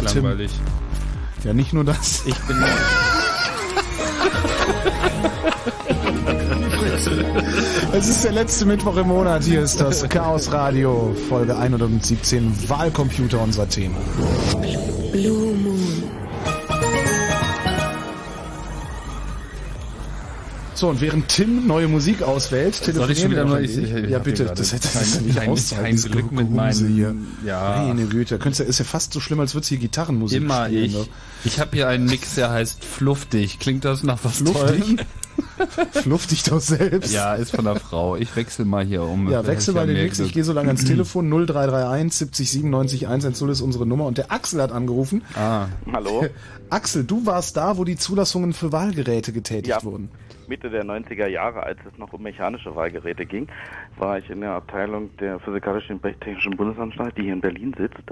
Mal, 0.03 0.07
ist 0.07 0.13
Tim, 0.13 0.25
langweilig. 0.25 0.51
Ja, 1.45 1.53
nicht 1.53 1.73
nur 1.73 1.85
das. 1.85 2.23
Ich 2.27 2.39
bin. 2.41 2.57
Es 7.93 8.09
ist 8.09 8.25
der 8.25 8.33
letzte 8.33 8.67
Mittwoch 8.67 8.97
im 8.97 9.09
Monat. 9.09 9.45
Hier 9.45 9.63
ist 9.63 9.81
das 9.81 10.07
Chaos 10.09 10.53
Radio, 10.53 11.15
Folge 11.29 11.57
117, 11.57 12.69
Wahlcomputer, 12.69 13.41
unser 13.41 13.69
Thema. 13.69 13.97
Blue 15.13 15.46
So, 20.77 20.91
und 20.91 21.01
während 21.01 21.29
Tim 21.29 21.67
neue 21.67 21.89
Musik 21.89 22.21
auswählt, 22.23 22.75
Soll 22.75 23.11
ich 23.11 23.19
schon 23.21 23.31
wieder 23.31 23.45
telefonieren 23.45 23.49
mal? 23.49 23.63
wir 23.63 23.71
Ich, 23.71 23.79
ich, 23.79 24.05
ich 24.05 24.11
Ja, 24.11 24.19
bitte, 24.19 24.45
das 24.45 24.73
hätte 24.75 24.89
kein- 24.89 25.25
nicht 25.57 25.73
dieses 25.89 26.11
Glück 26.11 26.31
mit 26.33 26.51
meinem- 26.51 26.89
hier. 26.89 27.15
Ja. 27.47 27.83
Meine 27.89 28.05
Güte, 28.05 28.39
könntest, 28.39 28.69
ist 28.69 28.79
ja 28.79 28.85
fast 28.85 29.15
so 29.15 29.21
schlimm, 29.21 29.41
als 29.41 29.55
würdest 29.55 29.71
du 29.71 29.77
hier 29.77 29.81
Gitarrenmusik 29.81 30.43
Immer 30.43 30.67
spielen. 30.67 30.85
ich. 30.85 30.93
ne? 30.95 31.07
Ich 31.45 31.61
habe 31.61 31.71
hier 31.75 31.89
einen 31.89 32.05
Mix, 32.05 32.35
der 32.35 32.51
heißt 32.51 32.85
Fluftig. 32.85 33.59
Klingt 33.59 33.87
das 33.87 34.03
nach 34.03 34.19
was 34.23 34.37
Fluftig? 34.37 34.85
Tollem? 34.85 34.99
Fluff 35.93 36.27
dich 36.27 36.43
doch 36.43 36.61
selbst. 36.61 37.13
Ja, 37.13 37.35
ist 37.35 37.55
von 37.57 37.65
der 37.65 37.77
Frau. 37.77 38.17
Ich 38.17 38.37
wechsle 38.37 38.65
mal 38.67 38.85
hier 38.85 39.03
um. 39.03 39.31
Ja, 39.31 39.47
wechsel 39.47 39.73
Vielleicht 39.73 39.89
mal 39.89 39.95
den 39.95 40.03
Mix. 40.05 40.19
Ich 40.19 40.33
gehe 40.35 40.45
so 40.45 40.53
lange 40.53 40.69
ans 40.69 40.85
Telefon. 40.87 41.29
0331 41.31 42.13
70 42.19 42.51
97 42.51 43.07
110 43.09 43.49
ist 43.49 43.61
unsere 43.63 43.87
Nummer. 43.87 44.05
Und 44.05 44.19
der 44.19 44.31
Axel 44.31 44.61
hat 44.61 44.73
angerufen. 44.73 45.23
Ah. 45.35 45.67
Hallo? 45.91 46.27
Axel, 46.71 47.05
du 47.05 47.25
warst 47.27 47.57
da, 47.57 47.77
wo 47.79 47.85
die 47.85 47.97
Zulassungen 47.97 48.53
für 48.53 48.73
Wahlgeräte 48.73 49.33
getätigt 49.33 49.69
Ja. 49.69 49.83
wurden. 49.85 50.11
Mitte 50.49 50.71
der 50.71 50.85
90er 50.85 51.27
Jahre, 51.27 51.63
als 51.63 51.79
es 51.91 51.99
noch 51.99 52.13
um 52.13 52.23
mechanische 52.23 52.75
Wahlgeräte 52.75 53.27
ging, 53.27 53.49
war 53.97 54.19
ich 54.19 54.29
in 54.31 54.41
der 54.41 54.53
Abteilung 54.53 55.17
der 55.19 55.39
Physikalischen 55.41 55.99
und 55.99 56.21
Technischen 56.21 56.57
Bundesanstalt, 56.57 57.17
die 57.17 57.23
hier 57.23 57.33
in 57.33 57.41
Berlin 57.41 57.75
sitzt 57.77 58.03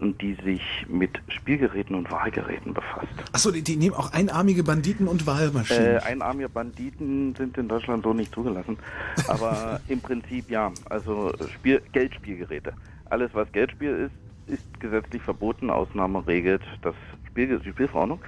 und 0.00 0.20
die 0.20 0.34
sich 0.44 0.62
mit 0.88 1.20
Spielgeräten 1.28 1.94
und 1.94 2.10
Wahlgeräten 2.10 2.72
befasst. 2.74 3.08
Achso, 3.32 3.50
die, 3.50 3.62
die 3.62 3.76
nehmen 3.76 3.94
auch 3.94 4.12
einarmige 4.12 4.62
Banditen 4.62 5.06
und 5.06 5.26
Wahlmaschinen. 5.26 5.96
Äh, 5.96 5.98
einarmige 5.98 6.48
Banditen 6.48 7.34
sind 7.34 7.56
in 7.58 7.68
Deutschland 7.68 8.04
so 8.04 8.14
nicht 8.14 8.34
zugelassen. 8.34 8.78
Aber 9.28 9.80
im 9.88 10.00
Prinzip 10.00 10.50
ja. 10.50 10.72
Also 10.88 11.32
Spiel, 11.54 11.82
Geldspielgeräte. 11.92 12.72
Alles, 13.10 13.30
was 13.34 13.50
Geldspiel 13.52 14.10
ist, 14.46 14.54
ist 14.54 14.80
gesetzlich 14.80 15.22
verboten. 15.22 15.70
Ausnahme 15.70 16.26
regelt 16.26 16.62
das 16.82 16.94
Spiel, 17.28 17.58
die 17.58 17.70
Spielverordnung. 17.70 18.20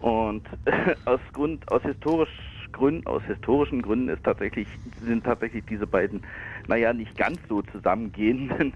Und 0.00 0.42
aus 1.06 1.20
Grund, 1.32 1.70
aus 1.72 1.82
historisch 1.82 2.28
Gründen, 2.72 3.06
aus 3.06 3.22
historischen 3.24 3.82
Gründen 3.82 4.08
ist 4.08 4.24
tatsächlich, 4.24 4.68
sind 5.04 5.24
tatsächlich 5.24 5.64
diese 5.68 5.86
beiden, 5.86 6.22
naja, 6.66 6.92
nicht 6.92 7.16
ganz 7.16 7.38
so 7.48 7.62
zusammengehenden 7.62 8.72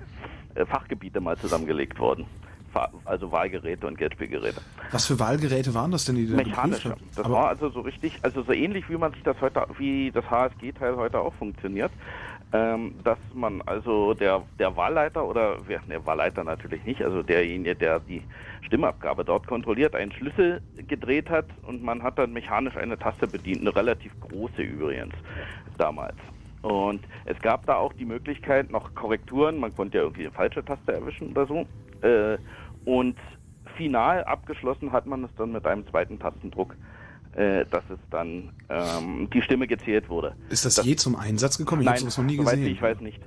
äh, 0.54 0.64
Fachgebiete 0.66 1.20
mal 1.20 1.36
zusammengelegt 1.36 1.98
worden. 1.98 2.26
Also 3.04 3.30
Wahlgeräte 3.30 3.86
und 3.86 3.96
Geldspielgeräte. 3.96 4.60
Was 4.90 5.06
für 5.06 5.20
Wahlgeräte 5.20 5.74
waren 5.74 5.92
das 5.92 6.06
denn, 6.06 6.16
die 6.16 6.28
da 6.28 6.34
Mechanische. 6.34 6.96
Das 7.14 7.30
war 7.30 7.48
also 7.48 7.68
so 7.68 7.80
richtig, 7.82 8.18
also 8.22 8.42
so 8.42 8.52
ähnlich 8.52 8.88
wie 8.90 8.96
man 8.96 9.12
sich 9.12 9.22
das 9.22 9.40
heute, 9.40 9.64
wie 9.78 10.10
das 10.10 10.28
HSG-Teil 10.28 10.96
heute 10.96 11.20
auch 11.20 11.32
funktioniert, 11.34 11.92
ähm, 12.54 12.94
dass 13.02 13.18
man 13.34 13.60
also 13.62 14.14
der 14.14 14.44
der 14.60 14.76
Wahlleiter 14.76 15.26
oder 15.26 15.56
der 15.88 16.06
Wahlleiter 16.06 16.44
natürlich 16.44 16.84
nicht, 16.84 17.02
also 17.02 17.22
derjenige, 17.22 17.74
der 17.74 17.98
die 17.98 18.22
Stimmabgabe 18.62 19.24
dort 19.24 19.48
kontrolliert, 19.48 19.96
einen 19.96 20.12
Schlüssel 20.12 20.62
gedreht 20.88 21.28
hat 21.28 21.46
und 21.62 21.82
man 21.82 22.04
hat 22.04 22.16
dann 22.16 22.32
mechanisch 22.32 22.76
eine 22.76 22.96
Taste 22.96 23.26
bedient, 23.26 23.62
eine 23.62 23.74
relativ 23.74 24.12
große 24.20 24.62
übrigens 24.62 25.14
damals. 25.78 26.14
Und 26.62 27.02
es 27.24 27.38
gab 27.40 27.66
da 27.66 27.74
auch 27.74 27.92
die 27.92 28.04
Möglichkeit 28.04 28.70
noch 28.70 28.94
Korrekturen, 28.94 29.58
man 29.58 29.74
konnte 29.74 29.98
ja 29.98 30.04
irgendwie 30.04 30.22
eine 30.22 30.30
falsche 30.30 30.64
Taste 30.64 30.92
erwischen 30.92 31.32
oder 31.32 31.46
so. 31.46 31.66
Äh, 32.06 32.38
und 32.84 33.16
final 33.76 34.22
abgeschlossen 34.24 34.92
hat 34.92 35.06
man 35.06 35.24
es 35.24 35.34
dann 35.34 35.50
mit 35.50 35.66
einem 35.66 35.86
zweiten 35.88 36.20
Tastendruck, 36.20 36.76
äh, 37.36 37.64
dass 37.70 37.84
es 37.90 37.98
dann 38.10 38.50
ähm, 38.68 39.28
die 39.32 39.42
Stimme 39.42 39.66
gezählt 39.66 40.08
wurde. 40.08 40.34
Ist 40.50 40.64
das, 40.64 40.84
je 40.84 40.96
zum 40.96 41.16
Einsatz 41.16 41.58
gekommen? 41.58 41.82
Ich 41.82 41.86
Nein, 41.86 41.94
habe 41.94 42.00
sowas 42.00 42.18
noch 42.18 42.24
nie 42.24 42.36
gesehen. 42.36 42.66
Ich 42.66 42.80
weiß 42.80 43.00
nicht. 43.00 43.20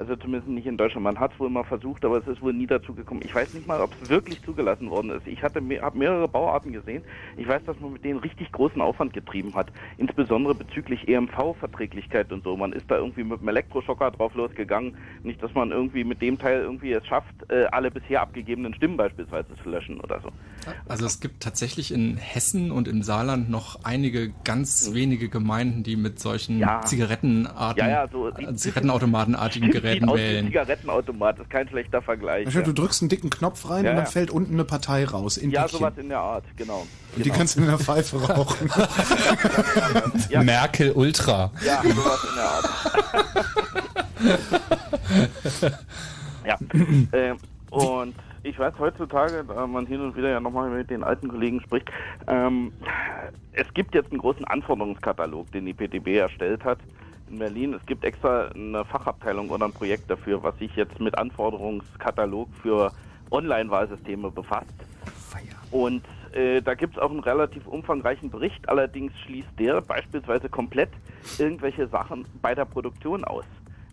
Also 0.00 0.16
zumindest 0.16 0.48
nicht 0.48 0.66
in 0.66 0.78
Deutschland. 0.78 1.04
Man 1.04 1.20
hat 1.20 1.30
es 1.34 1.38
wohl 1.38 1.50
mal 1.50 1.62
versucht, 1.62 2.02
aber 2.06 2.16
es 2.16 2.26
ist 2.26 2.40
wohl 2.40 2.54
nie 2.54 2.66
dazu 2.66 2.94
gekommen. 2.94 3.20
Ich 3.22 3.34
weiß 3.34 3.52
nicht 3.52 3.66
mal, 3.66 3.82
ob 3.82 3.92
es 4.02 4.08
wirklich 4.08 4.40
zugelassen 4.42 4.88
worden 4.88 5.10
ist. 5.10 5.26
Ich 5.26 5.42
hatte 5.42 5.60
habe 5.82 5.98
mehrere 5.98 6.26
Bauarten 6.26 6.72
gesehen. 6.72 7.02
Ich 7.36 7.46
weiß, 7.46 7.62
dass 7.66 7.78
man 7.80 7.92
mit 7.92 8.02
denen 8.02 8.18
richtig 8.18 8.50
großen 8.50 8.80
Aufwand 8.80 9.12
getrieben 9.12 9.54
hat, 9.54 9.66
insbesondere 9.98 10.54
bezüglich 10.54 11.06
EMV-Verträglichkeit 11.06 12.32
und 12.32 12.44
so. 12.44 12.56
Man 12.56 12.72
ist 12.72 12.90
da 12.90 12.96
irgendwie 12.96 13.24
mit 13.24 13.42
dem 13.42 13.48
Elektroschocker 13.48 14.10
drauf 14.10 14.34
losgegangen. 14.34 14.96
Nicht, 15.22 15.42
dass 15.42 15.52
man 15.52 15.70
irgendwie 15.70 16.02
mit 16.04 16.22
dem 16.22 16.38
Teil 16.38 16.62
irgendwie 16.62 16.92
es 16.92 17.06
schafft, 17.06 17.34
äh, 17.50 17.64
alle 17.70 17.90
bisher 17.90 18.22
abgegebenen 18.22 18.72
Stimmen 18.72 18.96
beispielsweise 18.96 19.48
zu 19.62 19.68
löschen 19.68 20.00
oder 20.00 20.18
so. 20.22 20.30
Also 20.88 21.04
es 21.04 21.20
gibt 21.20 21.42
tatsächlich 21.42 21.92
in 21.92 22.16
Hessen 22.16 22.70
und 22.70 22.88
im 22.88 23.02
Saarland 23.02 23.50
noch 23.50 23.84
einige 23.84 24.32
ganz 24.44 24.94
wenige 24.94 25.28
Gemeinden, 25.28 25.82
die 25.82 25.96
mit 25.96 26.18
solchen 26.20 26.58
Ja. 26.58 26.80
Zigarettenarten, 26.80 27.78
Ja, 27.84 27.90
ja, 28.04 28.08
so- 28.08 28.28
äh, 28.28 28.54
Zigarettenautomatenartigen 28.54 29.70
Geräten 29.70 29.89
sieht 29.92 30.08
aus 30.08 30.18
wie 30.18 30.36
ein. 30.38 30.46
Zigarettenautomat, 30.46 31.38
das 31.38 31.44
ist 31.46 31.50
kein 31.50 31.68
schlechter 31.68 32.02
Vergleich. 32.02 32.46
Weißt 32.46 32.56
du, 32.56 32.62
Du 32.62 32.72
drückst 32.72 33.02
einen 33.02 33.08
dicken 33.08 33.30
Knopf 33.30 33.68
rein 33.68 33.84
Ja, 33.84 33.90
und 33.90 33.96
dann 33.96 34.04
ja. 34.06 34.10
fällt 34.10 34.30
unten 34.30 34.54
eine 34.54 34.64
Partei 34.64 35.04
raus 35.04 35.36
in 35.36 35.50
Ja, 35.50 35.62
Päckchen. 35.62 35.78
sowas 35.78 35.94
in 35.96 36.08
der 36.08 36.20
Art, 36.20 36.44
genau. 36.56 36.80
Und 36.80 36.88
die 37.16 37.22
genau. 37.24 37.36
kannst 37.36 37.56
du 37.56 37.60
in 37.60 37.66
der 37.66 37.78
Pfeife 37.78 38.22
rauchen. 38.22 38.70
Ja. 40.28 40.42
Merkel 40.42 40.92
Ultra. 40.92 41.50
Ja, 41.64 41.82
sowas 41.82 42.26
in 42.28 42.34
der 42.36 42.44
Art. 42.50 42.68
ja. 46.46 46.58
ähm, 47.12 47.36
und 47.70 48.14
ich 48.42 48.58
weiß 48.58 48.74
heutzutage, 48.78 49.44
da 49.46 49.66
man 49.66 49.86
hin 49.86 50.00
und 50.00 50.16
wieder 50.16 50.30
ja 50.30 50.40
nochmal 50.40 50.70
mit 50.70 50.90
den 50.90 51.04
alten 51.04 51.28
Kollegen 51.28 51.60
spricht, 51.60 51.90
ähm, 52.26 52.72
es 53.52 53.72
gibt 53.74 53.94
jetzt 53.94 54.10
einen 54.10 54.20
großen 54.20 54.44
Anforderungskatalog, 54.46 55.50
den 55.52 55.66
die 55.66 55.74
PTB 55.74 56.08
erstellt 56.16 56.64
hat 56.64 56.78
in 57.30 57.38
Berlin. 57.38 57.74
Es 57.74 57.84
gibt 57.86 58.04
extra 58.04 58.48
eine 58.48 58.84
Fachabteilung 58.84 59.50
oder 59.50 59.66
ein 59.66 59.72
Projekt 59.72 60.10
dafür, 60.10 60.42
was 60.42 60.58
sich 60.58 60.74
jetzt 60.76 61.00
mit 61.00 61.16
Anforderungskatalog 61.16 62.48
für 62.62 62.92
Online-Wahlsysteme 63.30 64.30
befasst. 64.30 64.74
Und 65.70 66.02
äh, 66.32 66.60
da 66.60 66.74
gibt 66.74 66.96
es 66.96 67.02
auch 67.02 67.10
einen 67.10 67.20
relativ 67.20 67.66
umfangreichen 67.66 68.30
Bericht, 68.30 68.68
allerdings 68.68 69.12
schließt 69.20 69.48
der 69.58 69.80
beispielsweise 69.80 70.48
komplett 70.48 70.90
irgendwelche 71.38 71.86
Sachen 71.86 72.26
bei 72.42 72.54
der 72.54 72.64
Produktion 72.64 73.24
aus. 73.24 73.44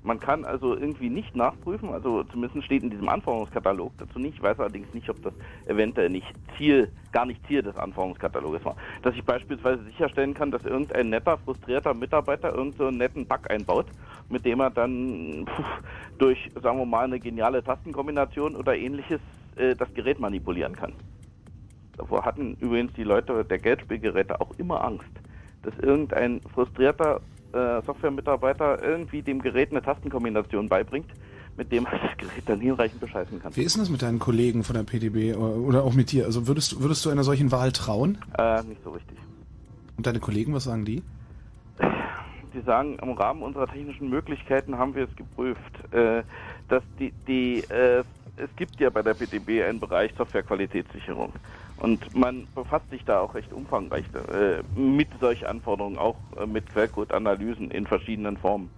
Man 0.08 0.22
kann 0.22 0.46
also 0.46 0.74
irgendwie 0.74 1.10
nicht 1.10 1.36
nachprüfen, 1.36 1.90
also 1.90 2.24
zumindest 2.24 2.64
steht 2.64 2.82
in 2.82 2.90
diesem 2.90 3.10
Anforderungskatalog 3.10 3.92
dazu 3.98 4.20
nicht, 4.20 4.36
ich 4.36 4.42
weiß 4.42 4.58
allerdings 4.58 4.94
nicht, 4.94 5.10
ob 5.10 5.22
das 5.22 5.34
eventuell 5.66 6.10
nicht 6.10 6.34
Ziel, 6.56 6.90
gar 7.12 7.26
nicht 7.26 7.46
Ziel 7.46 7.62
des 7.62 7.76
Anforderungskataloges 7.76 8.64
war, 8.64 8.78
dass 9.02 9.14
ich 9.16 9.26
beispielsweise 9.26 9.84
sicherstellen 9.84 10.34
kann, 10.34 10.50
dass 10.50 10.64
irgendein 10.64 11.10
netter, 11.10 11.38
frustrierter 11.38 11.94
Mitarbeiter 11.94 12.56
irgend 12.56 12.78
so 12.78 12.90
netten 12.90 13.28
Bug 13.28 13.52
einbaut, 13.52 13.88
mit 14.30 14.46
dem 14.46 14.62
er 14.62 14.70
dann 14.70 15.46
pf, 15.46 15.66
durch, 16.20 16.52
sagen 16.64 16.80
wir 16.80 16.86
mal, 16.86 17.04
eine 17.04 17.20
geniale 17.20 17.62
Tastenkombination 17.62 18.56
oder 18.56 18.78
ähnliches 18.78 19.20
äh, 19.58 19.76
das 19.76 19.94
Gerät 19.94 20.22
manipulieren 20.22 20.78
kann. 20.78 20.94
Davor 21.98 22.24
hatten 22.24 22.56
übrigens 22.62 22.94
die 22.94 23.04
Leute 23.04 23.44
der 23.44 23.60
Geldspielgeräte 23.60 24.40
auch 24.40 24.52
immer 24.58 24.86
Angst, 24.86 25.12
dass 25.64 25.78
irgendein 25.80 26.40
frustrierter 26.54 27.20
äh, 27.54 27.82
Softwaremitarbeiter 27.84 28.82
irgendwie 28.84 29.22
dem 29.22 29.42
Gerät 29.42 29.72
eine 29.72 29.82
Tastenkombination 29.82 30.68
beibringt, 30.70 31.08
mit 31.56 31.72
dem 31.72 31.86
er 31.86 32.00
das 32.00 32.18
Gerät 32.18 32.44
dann 32.46 32.60
hinreichend 32.60 33.00
bescheißen 33.00 33.42
kann. 33.42 33.56
Wie 33.56 33.64
ist 33.64 33.76
denn 33.76 33.82
das 33.84 33.90
mit 33.90 34.02
deinen 34.02 34.20
Kollegen 34.20 34.64
von 34.64 34.76
der 34.76 34.84
PDB 34.84 35.36
oder- 35.36 35.56
oder 35.58 35.84
auch 35.84 35.94
mit 35.94 36.12
dir? 36.12 36.26
Also 36.26 36.48
würdest, 36.48 36.74
du- 36.74 36.82
würdest 36.82 37.06
du 37.06 37.10
einer 37.10 37.24
solchen 37.24 37.52
Wahl 37.52 37.72
trauen? 37.72 38.18
Äh, 38.38 38.64
nicht 38.64 38.84
so 38.84 38.92
richtig. 38.92 39.18
Und 39.98 40.06
deine 40.06 40.20
Kollegen, 40.20 40.54
was 40.54 40.66
sagen 40.66 40.86
die? 40.86 41.02
Sie 42.54 42.62
sagen, 42.62 42.98
im 43.02 43.12
Rahmen 43.12 43.42
unserer 43.44 43.68
technischen 43.68 44.10
Möglichkeiten 44.10 44.78
haben 44.78 44.96
wir 44.96 45.04
es 45.06 45.16
geprüft, 45.16 45.94
äh, 45.94 46.24
dass 46.70 46.84
die, 47.00 47.12
die 47.28 47.60
äh, 47.70 48.04
es 48.36 48.50
gibt 48.56 48.80
ja 48.80 48.90
bei 48.90 49.02
der 49.02 49.14
PTB 49.16 49.64
einen 49.68 49.80
Bereich 49.80 50.12
Softwarequalitätssicherung 50.18 51.34
und 51.80 52.16
man 52.16 52.48
befasst 52.56 52.90
sich 52.90 53.04
da 53.06 53.22
auch 53.22 53.36
recht 53.36 53.54
umfangreich 53.54 54.06
äh, 54.32 54.62
mit 54.80 55.08
solchen 55.20 55.46
Anforderungen, 55.46 55.98
auch 55.98 56.18
äh, 56.40 56.46
mit 56.46 56.66
Quellcode-Analysen 56.72 57.72
in 57.72 57.86
verschiedenen 57.86 58.38
Formen. 58.38 58.70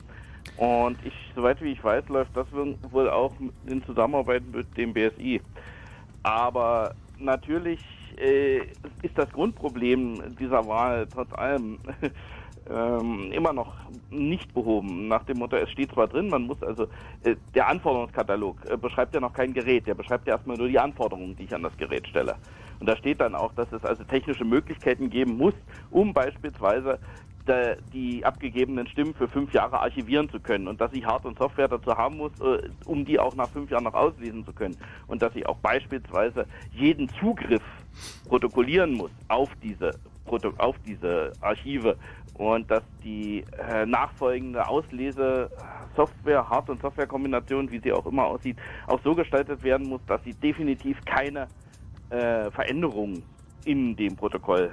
Und 0.57 0.97
ich, 1.05 1.13
soweit 1.35 1.61
wie 1.61 1.71
ich 1.71 1.83
weiß, 1.83 2.07
läuft 2.09 2.35
das 2.35 2.47
wohl 2.51 3.09
auch 3.09 3.33
in 3.65 3.83
Zusammenarbeit 3.85 4.43
mit 4.53 4.75
dem 4.77 4.93
BSI. 4.93 5.41
Aber 6.23 6.93
natürlich 7.17 7.79
äh, 8.17 8.59
ist 9.01 9.17
das 9.17 9.29
Grundproblem 9.31 10.35
dieser 10.37 10.65
Wahl 10.67 11.07
trotz 11.11 11.31
allem 11.33 11.79
ähm, 12.69 13.31
immer 13.31 13.53
noch 13.53 13.73
nicht 14.09 14.53
behoben. 14.53 15.07
Nach 15.07 15.23
dem 15.23 15.39
Motto, 15.39 15.55
es 15.55 15.71
steht 15.71 15.91
zwar 15.91 16.07
drin, 16.07 16.29
man 16.29 16.43
muss 16.43 16.61
also, 16.63 16.83
äh, 17.23 17.35
der 17.55 17.67
Anforderungskatalog 17.67 18.57
äh, 18.69 18.77
beschreibt 18.77 19.13
ja 19.13 19.21
noch 19.21 19.33
kein 19.33 19.53
Gerät, 19.53 19.87
der 19.87 19.95
beschreibt 19.95 20.27
ja 20.27 20.33
erstmal 20.35 20.57
nur 20.57 20.67
die 20.67 20.79
Anforderungen, 20.79 21.35
die 21.35 21.43
ich 21.43 21.55
an 21.55 21.63
das 21.63 21.75
Gerät 21.77 22.07
stelle. 22.07 22.35
Und 22.79 22.87
da 22.87 22.95
steht 22.95 23.21
dann 23.21 23.35
auch, 23.35 23.53
dass 23.53 23.71
es 23.71 23.83
also 23.83 24.03
technische 24.03 24.45
Möglichkeiten 24.45 25.09
geben 25.09 25.37
muss, 25.37 25.53
um 25.89 26.13
beispielsweise 26.13 26.99
die 27.93 28.23
abgegebenen 28.23 28.87
Stimmen 28.87 29.15
für 29.15 29.27
fünf 29.27 29.53
Jahre 29.53 29.79
archivieren 29.79 30.29
zu 30.29 30.39
können. 30.39 30.67
Und 30.67 30.79
dass 30.81 30.93
ich 30.93 31.03
Hard- 31.05 31.25
und 31.25 31.37
Software 31.39 31.67
dazu 31.67 31.97
haben 31.97 32.17
muss, 32.17 32.31
äh, 32.41 32.69
um 32.85 33.05
die 33.05 33.19
auch 33.19 33.33
nach 33.33 33.49
fünf 33.49 33.71
Jahren 33.71 33.85
noch 33.85 33.95
auslesen 33.95 34.45
zu 34.45 34.53
können. 34.53 34.77
Und 35.07 35.23
dass 35.23 35.35
ich 35.35 35.47
auch 35.47 35.57
beispielsweise 35.57 36.45
jeden 36.71 37.09
Zugriff 37.19 37.63
protokollieren 38.27 38.93
muss 38.93 39.11
auf 39.27 39.49
diese 39.63 39.95
auf 40.57 40.75
diese 40.85 41.33
Archive. 41.41 41.97
Und 42.35 42.69
dass 42.69 42.83
die 43.03 43.43
äh, 43.57 43.87
nachfolgende 43.87 44.67
Auslese 44.67 45.49
Software, 45.95 46.47
Hard- 46.47 46.69
und 46.69 46.81
Software-Kombination, 46.81 47.71
wie 47.71 47.79
sie 47.79 47.91
auch 47.91 48.05
immer 48.05 48.25
aussieht, 48.25 48.57
auch 48.85 49.01
so 49.03 49.15
gestaltet 49.15 49.63
werden 49.63 49.87
muss, 49.87 50.01
dass 50.05 50.23
sie 50.23 50.35
definitiv 50.35 51.03
keine 51.03 51.47
äh, 52.09 52.51
Veränderungen 52.51 53.23
in 53.65 53.95
dem 53.95 54.15
Protokoll 54.15 54.71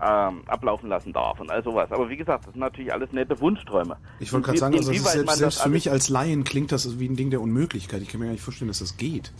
ähm, 0.00 0.42
ablaufen 0.46 0.88
lassen 0.88 1.12
darf 1.12 1.40
und 1.40 1.50
all 1.50 1.62
sowas. 1.62 1.90
Aber 1.92 2.08
wie 2.08 2.16
gesagt, 2.16 2.46
das 2.46 2.52
sind 2.52 2.60
natürlich 2.60 2.92
alles 2.92 3.12
nette 3.12 3.40
Wunschträume. 3.40 3.96
Ich 4.18 4.32
wollte 4.32 4.46
gerade 4.46 4.58
sagen, 4.58 4.74
also 4.74 4.92
selbst, 4.92 5.36
selbst 5.36 5.62
für 5.62 5.68
mich 5.68 5.90
als 5.90 6.08
Laien 6.08 6.44
klingt 6.44 6.72
das 6.72 6.98
wie 6.98 7.08
ein 7.08 7.16
Ding 7.16 7.30
der 7.30 7.40
Unmöglichkeit. 7.40 8.02
Ich 8.02 8.08
kann 8.08 8.20
mir 8.20 8.26
gar 8.26 8.32
nicht 8.32 8.42
vorstellen, 8.42 8.68
dass 8.68 8.80
das 8.80 8.96
geht. 8.96 9.32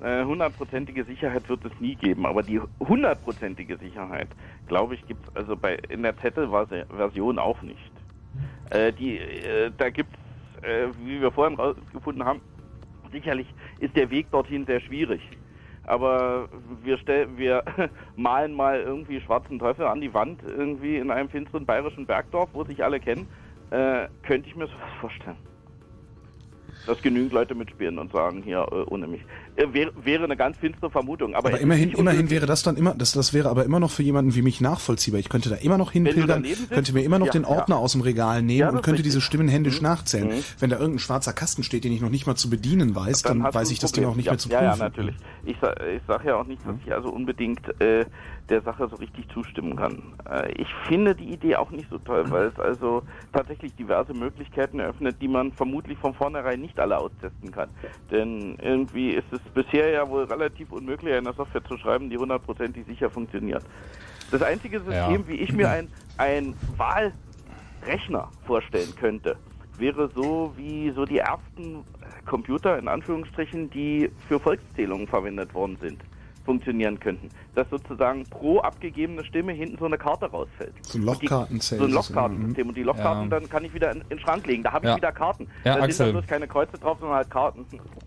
Äh, 0.00 0.24
hundertprozentige 0.24 1.04
Sicherheit 1.04 1.48
wird 1.48 1.64
es 1.64 1.72
nie 1.80 1.94
geben, 1.94 2.26
aber 2.26 2.42
die 2.42 2.60
hundertprozentige 2.78 3.78
Sicherheit, 3.78 4.28
glaube 4.68 4.96
ich, 4.96 5.06
gibt 5.06 5.26
es 5.28 5.34
also 5.34 5.56
bei 5.56 5.76
in 5.88 6.02
der 6.02 6.16
Zettel-Version 6.18 7.38
auch 7.38 7.62
nicht. 7.62 7.90
Äh, 8.70 8.92
die, 8.92 9.16
äh, 9.16 9.70
da 9.78 9.88
gibt 9.88 10.10
es, 10.58 10.64
äh, 10.64 10.88
wie 11.02 11.22
wir 11.22 11.30
vorhin 11.30 11.56
rausgefunden 11.56 12.22
haben, 12.22 12.42
sicherlich 13.12 13.46
ist 13.78 13.96
der 13.96 14.10
Weg 14.10 14.30
dorthin 14.30 14.66
sehr 14.66 14.80
schwierig. 14.80 15.22
Aber 15.86 16.48
wir 16.82 16.98
stellen, 16.98 17.36
wir 17.36 17.62
malen 18.16 18.54
mal 18.54 18.80
irgendwie 18.80 19.20
schwarzen 19.20 19.58
Teufel 19.58 19.86
an 19.86 20.00
die 20.00 20.12
Wand 20.12 20.42
irgendwie 20.42 20.96
in 20.96 21.10
einem 21.10 21.28
finsteren 21.28 21.66
bayerischen 21.66 22.06
Bergdorf, 22.06 22.50
wo 22.52 22.64
sich 22.64 22.82
alle 22.82 23.00
kennen, 23.00 23.28
äh, 23.70 24.08
könnte 24.22 24.48
ich 24.48 24.56
mir 24.56 24.66
sowas 24.66 24.92
vorstellen. 25.00 25.36
Dass 26.86 27.00
genügend 27.00 27.32
Leute 27.32 27.54
mitspielen 27.54 27.98
und 27.98 28.12
sagen, 28.12 28.42
hier, 28.42 28.66
äh, 28.70 28.82
ohne 28.90 29.06
mich. 29.06 29.22
Äh, 29.56 29.72
wäre, 29.72 29.92
wäre 30.02 30.24
eine 30.24 30.36
ganz 30.36 30.56
finstere 30.58 30.90
Vermutung. 30.90 31.34
Aber, 31.34 31.48
Aber 31.48 31.60
immerhin, 31.60 31.92
immerhin 31.92 32.28
wäre 32.30 32.46
das 32.46 32.62
dann 32.62 32.76
immer, 32.76 32.94
das, 32.94 33.12
das 33.12 33.32
wäre 33.32 33.48
aber 33.48 33.64
immer 33.64 33.78
noch 33.78 33.90
für 33.90 34.02
jemanden 34.02 34.34
wie 34.34 34.42
mich 34.42 34.60
nachvollziehbar. 34.60 35.20
Ich 35.20 35.28
könnte 35.28 35.48
da 35.48 35.56
immer 35.56 35.78
noch 35.78 35.92
hinpilgern, 35.92 36.44
könnte 36.70 36.92
mir 36.92 37.02
immer 37.02 37.18
noch 37.18 37.26
ja, 37.26 37.32
den 37.32 37.44
Ordner 37.44 37.76
ja. 37.76 37.80
aus 37.80 37.92
dem 37.92 38.00
Regal 38.00 38.42
nehmen 38.42 38.58
Ja, 38.58 38.68
und 38.68 38.76
könnte 38.76 38.92
richtig. 38.92 39.04
diese 39.04 39.20
Stimmen 39.20 39.48
händisch 39.48 39.80
nachzählen. 39.80 40.28
Mhm. 40.28 40.44
Wenn 40.58 40.70
da 40.70 40.78
irgendein 40.78 40.98
schwarzer 40.98 41.32
Kasten 41.32 41.62
steht, 41.62 41.84
den 41.84 41.92
ich 41.92 42.00
noch 42.00 42.10
nicht 42.10 42.26
mal 42.26 42.34
zu 42.34 42.50
bedienen 42.50 42.96
weiß, 42.96 43.22
dann, 43.22 43.44
hast 43.44 43.54
weiß 43.54 43.70
ich 43.70 43.78
das 43.78 43.92
Ding 43.92 44.04
auch 44.06 44.16
nicht 44.16 44.28
mehr 44.28 44.38
zu 44.38 44.48
prüfen. 44.48 44.64
ja, 44.64 44.76
natürlich. 44.76 45.14
Ich, 45.44 45.56
sa 45.60 45.72
ich 45.86 46.02
sage 46.08 46.28
ja 46.28 46.36
auch 46.36 46.46
nicht, 46.46 46.66
dass 46.66 46.74
ich 46.84 46.92
also 46.92 47.10
unbedingt 47.10 47.80
äh, 47.80 48.06
der 48.48 48.62
Sache 48.62 48.88
so 48.88 48.96
richtig 48.96 49.28
zustimmen 49.32 49.76
kann. 49.76 50.02
Äh, 50.30 50.52
ich 50.52 50.68
finde 50.88 51.14
die 51.14 51.32
Idee 51.32 51.56
auch 51.56 51.70
nicht 51.70 51.88
so 51.90 51.98
toll, 51.98 52.24
weil 52.30 52.48
es 52.48 52.58
also 52.58 53.02
tatsächlich 53.32 53.74
diverse 53.76 54.14
Möglichkeiten 54.14 54.80
eröffnet, 54.80 55.16
die 55.20 55.28
man 55.28 55.52
vermutlich 55.52 55.98
von 55.98 56.14
vornherein 56.14 56.60
nicht 56.60 56.78
alle 56.78 56.98
austesten 56.98 57.50
kann. 57.50 57.68
Denn 58.10 58.56
irgendwie 58.60 59.10
ist 59.10 59.32
es 59.32 59.40
bisher 59.52 59.90
ja 59.90 60.08
wohl 60.08 60.24
relativ 60.24 60.72
unmöglich, 60.72 61.14
eine 61.14 61.32
Software 61.32 61.64
zu 61.64 61.76
schreiben, 61.78 62.08
die 62.10 62.16
hundertprozentig 62.16 62.86
sicher 62.86 63.10
funktioniert. 63.10 63.64
Das 64.30 64.42
einzige 64.42 64.78
System, 64.80 65.20
Ja. 65.20 65.28
wie 65.28 65.34
ich 65.36 65.52
mir 65.52 65.70
ein, 65.70 65.88
ein 66.18 66.54
Wahlrechner 66.76 68.30
vorstellen 68.46 68.94
könnte, 68.96 69.36
wäre 69.78 70.08
so 70.14 70.52
wie 70.56 70.90
so 70.92 71.04
die 71.04 71.18
ersten 71.18 71.84
Computer 72.26 72.78
in 72.78 72.88
Anführungsstrichen, 72.88 73.70
die 73.70 74.10
für 74.28 74.38
Volkszählungen 74.40 75.06
verwendet 75.06 75.52
worden 75.52 75.76
sind, 75.80 76.00
funktionieren 76.44 77.00
könnten. 77.00 77.28
Dass 77.54 77.68
sozusagen 77.70 78.24
pro 78.24 78.60
abgegebene 78.60 79.24
Stimme 79.24 79.52
hinten 79.52 79.78
so 79.78 79.86
eine 79.86 79.96
Karte 79.98 80.26
rausfällt. 80.26 80.72
So 80.82 80.98
ein 80.98 81.04
Lochkartenzelt. 81.04 81.80
So 81.80 81.86
ein 81.86 81.92
Lochkartensystem. 81.92 82.68
Und 82.68 82.76
die 82.76 82.82
Lochkarten 82.82 83.30
Ja. 83.30 83.40
dann 83.40 83.48
kann 83.48 83.64
ich 83.64 83.72
wieder 83.74 83.90
in, 83.92 84.00
in 84.02 84.08
den 84.10 84.18
Schrank 84.20 84.46
legen. 84.46 84.62
Da 84.62 84.72
habe 84.72 84.86
ich 84.86 84.90
Ja. 84.90 84.96
wieder 84.96 85.12
Karten. 85.12 85.46
Ja, 85.64 85.72
da 85.72 85.72
sind 85.74 85.82
Axel. 85.84 86.06
da 86.06 86.12
bloß 86.12 86.26
keine 86.26 86.46
Kreuze 86.48 86.78
drauf, 86.78 86.98
sondern 87.00 87.16
halt 87.16 87.30
Karten. 87.30 87.64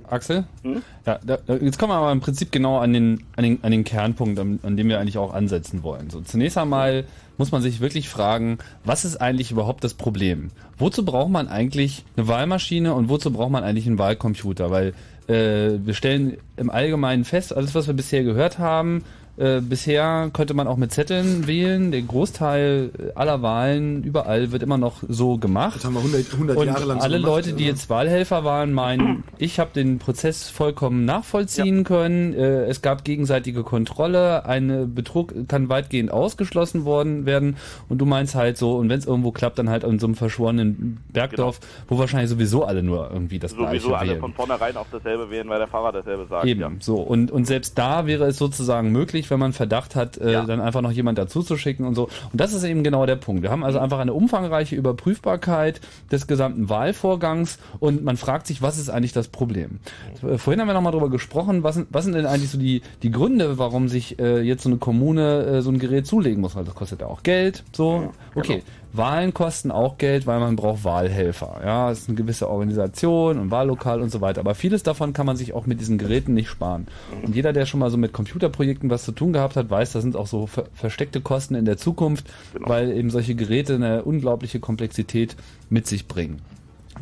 Axel? 0.09 0.45
Hm? 0.63 0.81
Ja, 1.05 1.19
da- 1.25 1.39
jetzt 1.55 1.79
kommen 1.79 1.91
wir 1.91 1.97
aber 1.97 2.11
im 2.11 2.19
Prinzip 2.21 2.51
genau 2.51 2.77
an 2.79 2.93
den, 2.93 3.23
an 3.35 3.43
den, 3.43 3.63
an 3.63 3.71
den 3.71 3.83
Kernpunkt, 3.83 4.39
an, 4.39 4.59
an 4.63 4.77
dem 4.77 4.87
wir 4.87 4.99
eigentlich 4.99 5.17
auch 5.17 5.33
ansetzen 5.33 5.83
wollen. 5.83 6.09
So, 6.09 6.21
zunächst 6.21 6.57
einmal 6.57 7.05
muss 7.37 7.51
man 7.51 7.61
sich 7.61 7.81
wirklich 7.81 8.09
fragen, 8.09 8.57
was 8.83 9.05
ist 9.05 9.17
eigentlich 9.17 9.51
überhaupt 9.51 9.83
das 9.83 9.93
Problem? 9.93 10.49
Wozu 10.77 11.03
braucht 11.05 11.29
man 11.29 11.47
eigentlich 11.47 12.03
eine 12.15 12.27
Wahlmaschine 12.27 12.93
und 12.93 13.09
wozu 13.09 13.31
braucht 13.31 13.51
man 13.51 13.63
eigentlich 13.63 13.85
einen 13.87 13.99
Wahlcomputer? 13.99 14.71
Weil 14.71 14.93
äh, 15.27 15.77
wir 15.85 15.93
stellen 15.93 16.37
im 16.55 16.69
Allgemeinen 16.69 17.25
fest, 17.25 17.55
alles 17.55 17.75
was 17.75 17.87
wir 17.87 17.93
bisher 17.93 18.23
gehört 18.23 18.59
haben, 18.59 19.03
äh, 19.37 19.61
bisher 19.61 20.29
konnte 20.33 20.53
man 20.53 20.67
auch 20.67 20.77
mit 20.77 20.91
Zetteln 20.91 21.45
wählen. 21.47 21.91
Der 21.91 22.01
Großteil 22.01 22.91
aller 23.15 23.41
Wahlen 23.41 24.03
überall 24.03 24.51
wird 24.51 24.63
immer 24.63 24.77
noch 24.77 25.03
so 25.07 25.37
gemacht. 25.37 25.75
Das 25.77 25.85
haben 25.85 25.93
wir 25.93 25.99
100, 25.99 26.33
100 26.33 26.57
Und 26.57 26.67
Jahre 26.67 26.85
lang 26.85 26.97
so 26.99 27.03
alle 27.03 27.17
gemacht, 27.17 27.29
Leute, 27.31 27.53
die 27.53 27.63
ja. 27.65 27.69
jetzt 27.69 27.89
Wahlhelfer 27.89 28.43
waren, 28.43 28.73
meinen, 28.73 29.23
ich 29.37 29.59
habe 29.59 29.71
den 29.73 29.99
Prozess 29.99 30.49
vollkommen 30.49 31.05
nachvollziehen 31.05 31.83
können. 31.83 32.33
Äh, 32.33 32.65
es 32.65 32.81
gab 32.81 33.03
gegenseitige 33.03 33.63
Kontrolle, 33.63 34.45
ein 34.45 34.93
Betrug 34.95 35.33
kann 35.47 35.69
weitgehend 35.69 36.11
ausgeschlossen 36.11 36.83
worden 36.85 37.25
werden. 37.25 37.57
Und 37.89 37.99
du 37.99 38.05
meinst 38.05 38.35
halt 38.35 38.57
so, 38.57 38.75
und 38.77 38.89
wenn 38.89 38.99
es 38.99 39.05
irgendwo 39.05 39.31
klappt, 39.31 39.59
dann 39.59 39.69
halt 39.69 39.83
in 39.83 39.99
so 39.99 40.07
einem 40.07 40.15
verschworenen 40.15 40.97
Bergdorf, 41.09 41.59
wo 41.87 41.97
wahrscheinlich 41.99 42.29
sowieso 42.29 42.63
alle 42.65 42.81
nur 42.83 43.11
irgendwie 43.11 43.39
das 43.39 43.51
Sowieso 43.51 43.89
Gleiche 43.89 43.97
alle 43.97 44.09
wählen. 44.09 44.19
von 44.21 44.33
vornherein 44.33 44.75
auch 44.77 44.87
dasselbe 44.91 45.29
wählen, 45.29 45.47
weil 45.49 45.59
der 45.59 45.67
Fahrer 45.67 45.91
dasselbe 45.91 46.25
sagt. 46.27 46.45
Eben, 46.45 46.61
Ja. 46.61 46.71
so. 46.79 46.95
Und, 46.95 47.31
und 47.31 47.45
selbst 47.45 47.77
da 47.77 48.05
wäre 48.07 48.25
es 48.25 48.37
sozusagen 48.37 48.91
möglich, 48.91 49.26
wenn 49.29 49.39
man 49.39 49.53
Verdacht 49.53 49.95
hat, 49.95 50.17
äh, 50.17 50.45
dann 50.45 50.61
einfach 50.61 50.81
noch 50.81 50.91
jemand 50.91 51.17
dazu 51.17 51.41
zu 51.41 51.57
schicken 51.57 51.85
und 51.85 51.95
so. 51.95 52.03
Und 52.31 52.39
das 52.39 52.53
ist 52.53 52.63
eben 52.63 52.83
genau 52.83 53.05
der 53.05 53.15
Punkt. 53.15 53.43
Wir 53.43 53.51
haben 53.51 53.63
also 53.63 53.79
einfach 53.79 53.99
eine 53.99 54.13
umfangreiche 54.13 54.75
Überprüfbarkeit 54.75 55.81
des 56.11 56.27
gesamten 56.27 56.69
Wahlvorgangs 56.69 57.59
und 57.79 58.03
man 58.03 58.17
fragt 58.17 58.47
sich, 58.47 58.61
was 58.61 58.77
ist 58.77 58.89
eigentlich 58.89 59.13
das 59.13 59.27
Problem? 59.27 59.79
Äh, 60.23 60.37
Vorhin 60.37 60.61
haben 60.61 60.67
wir 60.67 60.73
nochmal 60.73 60.91
drüber 60.91 61.09
gesprochen, 61.09 61.63
was 61.63 61.75
sind, 61.75 61.87
was 61.91 62.05
sind 62.05 62.13
denn 62.13 62.25
eigentlich 62.25 62.51
so 62.51 62.57
die, 62.57 62.81
die 63.03 63.11
Gründe, 63.11 63.57
warum 63.57 63.89
sich 63.89 64.19
äh, 64.19 64.41
jetzt 64.41 64.63
so 64.63 64.69
eine 64.69 64.77
Kommune 64.77 65.43
äh, 65.43 65.61
so 65.61 65.71
ein 65.71 65.79
Gerät 65.79 66.07
zulegen 66.07 66.41
muss? 66.41 66.55
Weil 66.55 66.65
das 66.65 66.75
kostet 66.75 67.01
ja 67.01 67.07
auch 67.07 67.23
Geld. 67.23 67.63
So, 67.73 68.11
okay. 68.35 68.63
Wahlen 68.93 69.33
kosten 69.33 69.71
auch 69.71 69.97
Geld, 69.97 70.27
weil 70.27 70.39
man 70.39 70.55
braucht 70.55 70.83
Wahlhelfer. 70.83 71.61
Ja, 71.63 71.91
es 71.91 71.99
ist 71.99 72.09
eine 72.09 72.17
gewisse 72.17 72.49
Organisation 72.49 73.37
und 73.37 73.51
Wahllokal 73.51 74.01
und 74.01 74.09
so 74.09 74.21
weiter. 74.21 74.41
Aber 74.41 74.55
vieles 74.55 74.83
davon 74.83 75.13
kann 75.13 75.25
man 75.25 75.37
sich 75.37 75.53
auch 75.53 75.65
mit 75.65 75.79
diesen 75.79 75.97
Geräten 75.97 76.33
nicht 76.33 76.49
sparen. 76.49 76.87
Und 77.23 77.35
jeder, 77.35 77.53
der 77.53 77.65
schon 77.65 77.79
mal 77.79 77.91
so 77.91 77.97
mit 77.97 78.13
Computerprojekten 78.13 78.89
was 78.89 79.03
zu 79.03 79.11
tun 79.17 79.33
gehabt 79.33 79.55
hat, 79.55 79.69
weiß, 79.69 79.91
das 79.91 80.03
sind 80.03 80.15
auch 80.15 80.27
so 80.27 80.47
ver 80.47 80.65
versteckte 80.73 81.21
Kosten 81.21 81.55
in 81.55 81.65
der 81.65 81.77
Zukunft, 81.77 82.25
weil 82.53 82.91
eben 82.91 83.09
solche 83.09 83.35
Geräte 83.35 83.75
eine 83.75 84.03
unglaubliche 84.03 84.59
Komplexität 84.59 85.35
mit 85.69 85.87
sich 85.87 86.07
bringen 86.07 86.41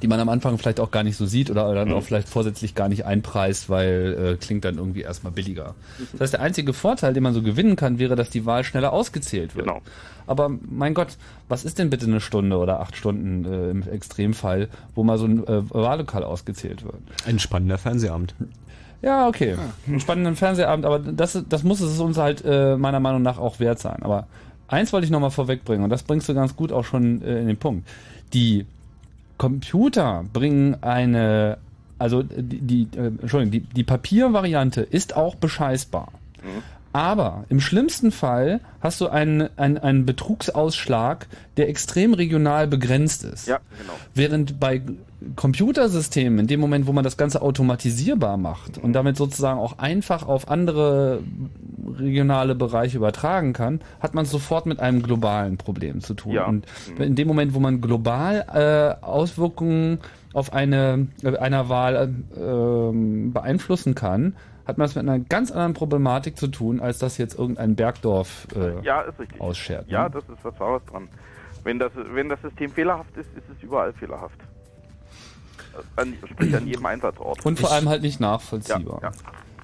die 0.01 0.07
man 0.07 0.20
am 0.20 0.30
Anfang 0.30 0.57
vielleicht 0.57 0.80
auch 0.80 0.91
gar 0.91 1.03
nicht 1.03 1.18
so 1.18 1.26
sieht 1.26 1.49
oder 1.49 1.74
dann 1.74 1.91
auch 1.93 2.03
vielleicht 2.03 2.28
vorsätzlich 2.28 2.76
gar 2.76 2.89
nicht 2.89 3.05
einpreist, 3.05 3.70
weil 3.70 4.34
äh, 4.34 4.38
klingt 4.38 4.66
dann 4.66 4.78
irgendwie 4.78 5.01
erstmal 5.01 5.32
billiger. 5.32 5.76
Das 6.13 6.22
heißt, 6.22 6.34
der 6.34 6.41
einzige 6.41 6.74
Vorteil, 6.74 7.13
den 7.13 7.24
man 7.24 7.34
so 7.34 7.41
gewinnen 7.41 7.76
kann, 7.76 7.99
wäre, 7.99 8.16
dass 8.16 8.30
die 8.30 8.45
Wahl 8.45 8.63
schneller 8.63 8.93
ausgezählt 8.93 9.55
wird. 9.55 9.68
Aber 10.28 10.49
mein 10.49 10.93
Gott, 10.93 11.18
was 11.47 11.66
ist 11.66 11.78
denn 11.78 11.89
bitte 11.89 12.05
eine 12.05 12.20
Stunde 12.20 12.57
oder 12.57 12.80
acht 12.80 12.95
Stunden 12.95 13.45
äh, 13.45 13.70
im 13.70 13.88
Extremfall, 13.88 14.70
wo 14.95 15.03
mal 15.03 15.18
so 15.18 15.26
ein 15.26 15.45
äh, 15.47 15.70
Wahllokal 15.70 16.24
ausgezählt 16.24 16.84
wird? 16.84 16.95
Ein 17.26 17.39
spannender 17.39 17.78
Fernsehabend. 17.78 18.34
Ja, 19.06 19.28
okay. 19.28 19.56
Einen 19.86 19.99
spannenden 19.99 20.36
Fernsehabend, 20.36 20.84
aber 20.84 20.97
das, 20.97 21.39
das 21.47 21.64
muss 21.64 21.80
es 21.80 21.99
uns 21.99 22.18
halt 22.18 22.43
äh, 22.43 22.76
meiner 22.76 22.99
Meinung 22.99 23.22
nach 23.22 23.38
auch 23.38 23.60
wert 23.60 23.78
sein. 23.78 24.01
Aber 24.01 24.26
eins 24.68 24.91
wollte 24.93 25.06
ich 25.06 25.12
nochmal 25.12 25.30
vorwegbringen 25.30 25.84
und 25.84 25.91
das 25.91 26.01
bringst 26.01 26.28
du 26.28 26.34
ganz 26.34 26.56
gut 26.56 26.72
auch 26.72 26.84
schon 26.84 27.22
äh, 27.22 27.39
in 27.39 27.45
den 27.45 27.58
Punkt. 27.58 27.88
Die 28.34 28.66
Computer 29.38 30.26
bringen 30.34 30.82
eine, 30.82 31.60
also 31.99 32.24
die, 32.24 32.62
die, 32.62 32.97
äh, 32.97 33.08
Entschuldigung, 33.22 33.51
die, 33.51 33.60
die 33.60 33.84
Papiervariante 33.84 34.82
ist 34.82 35.16
auch 35.16 35.36
bescheißbar. 35.36 36.12
Aber 36.93 37.43
im 37.49 37.60
schlimmsten 37.60 38.12
Fall 38.12 38.62
hast 38.80 39.01
du 39.01 39.10
einen, 39.10 39.49
einen, 39.58 39.78
einen 39.78 40.06
Betrugsausschlag, 40.06 41.28
der 41.58 41.68
extrem 41.68 42.14
regional 42.14 42.68
begrenzt 42.68 43.24
ist. 43.26 43.47
Ja, 43.47 43.60
genau. 43.78 43.93
Während 44.14 44.60
bei 44.60 44.82
Computersystemen, 45.36 46.39
in 46.39 46.47
dem 46.47 46.59
Moment, 46.59 46.88
wo 46.88 46.93
man 46.93 47.03
das 47.03 47.17
Ganze 47.17 47.41
automatisierbar 47.41 48.38
macht 48.38 48.78
und 48.78 48.93
damit 48.93 49.17
sozusagen 49.17 49.59
auch 49.59 49.80
einfach 49.80 50.28
auf 50.28 50.49
andere 50.49 51.21
regionale 51.97 52.55
Bereiche 52.55 52.97
übertragen 52.97 53.53
kann, 53.53 53.82
hat 53.99 54.13
man 54.13 54.26
es 54.26 54.32
sofort 54.32 54.65
mit 54.65 54.80
einem 54.80 55.01
globalen 55.01 55.57
Problem 55.57 56.01
zu 56.01 56.13
tun. 56.13 56.34
Ja. 56.34 56.45
Und 56.45 56.65
in 56.97 57.15
dem 57.15 57.28
Moment, 57.28 57.53
wo 57.53 57.59
man 57.59 57.82
global 57.82 58.45
äh, 59.01 59.05
Auswirkungen 59.05 59.99
auf 60.34 60.53
eine 60.53 61.07
äh, 61.23 61.38
einer 61.38 61.69
Wahl 61.69 61.95
äh, 62.36 62.39
ähm, 62.39 63.32
beeinflussen 63.34 63.95
kann, 63.95 64.36
hat 64.67 64.78
man 64.78 64.86
es 64.86 64.95
mit 64.95 65.07
einer 65.07 65.19
ganz 65.19 65.51
anderen 65.51 65.73
Problematik 65.73 66.38
zu 66.38 66.47
tun, 66.47 66.80
als 66.80 66.97
das 66.99 67.17
jetzt 67.17 67.38
irgendein 67.38 67.76
Bergdorf 67.76 68.47
äh, 68.55 68.84
Ja, 68.84 69.01
ist 69.01 69.19
richtig. 69.19 69.39
ausschert. 69.39 69.88
Ja, 69.88 70.03
ne? 70.03 70.11
das 70.11 70.23
ist 70.23 70.43
was 70.43 70.59
Wahres 70.59 70.84
dran. 70.86 71.07
Wenn 71.63 71.80
das, 71.80 71.91
wenn 71.95 72.30
das 72.30 72.41
System 72.41 72.69
fehlerhaft 72.71 73.15
ist, 73.17 73.30
ist 73.36 73.45
es 73.55 73.63
überall 73.63 73.93
fehlerhaft. 73.93 74.39
An, 75.95 76.13
sprich 76.32 76.55
an 76.55 76.67
jedem 76.67 76.86
Einsatzort. 76.86 77.45
Und 77.45 77.59
vor 77.59 77.71
allem 77.71 77.89
halt 77.89 78.01
nicht 78.01 78.19
nachvollziehbar. 78.19 78.99
Ja, 79.01 79.11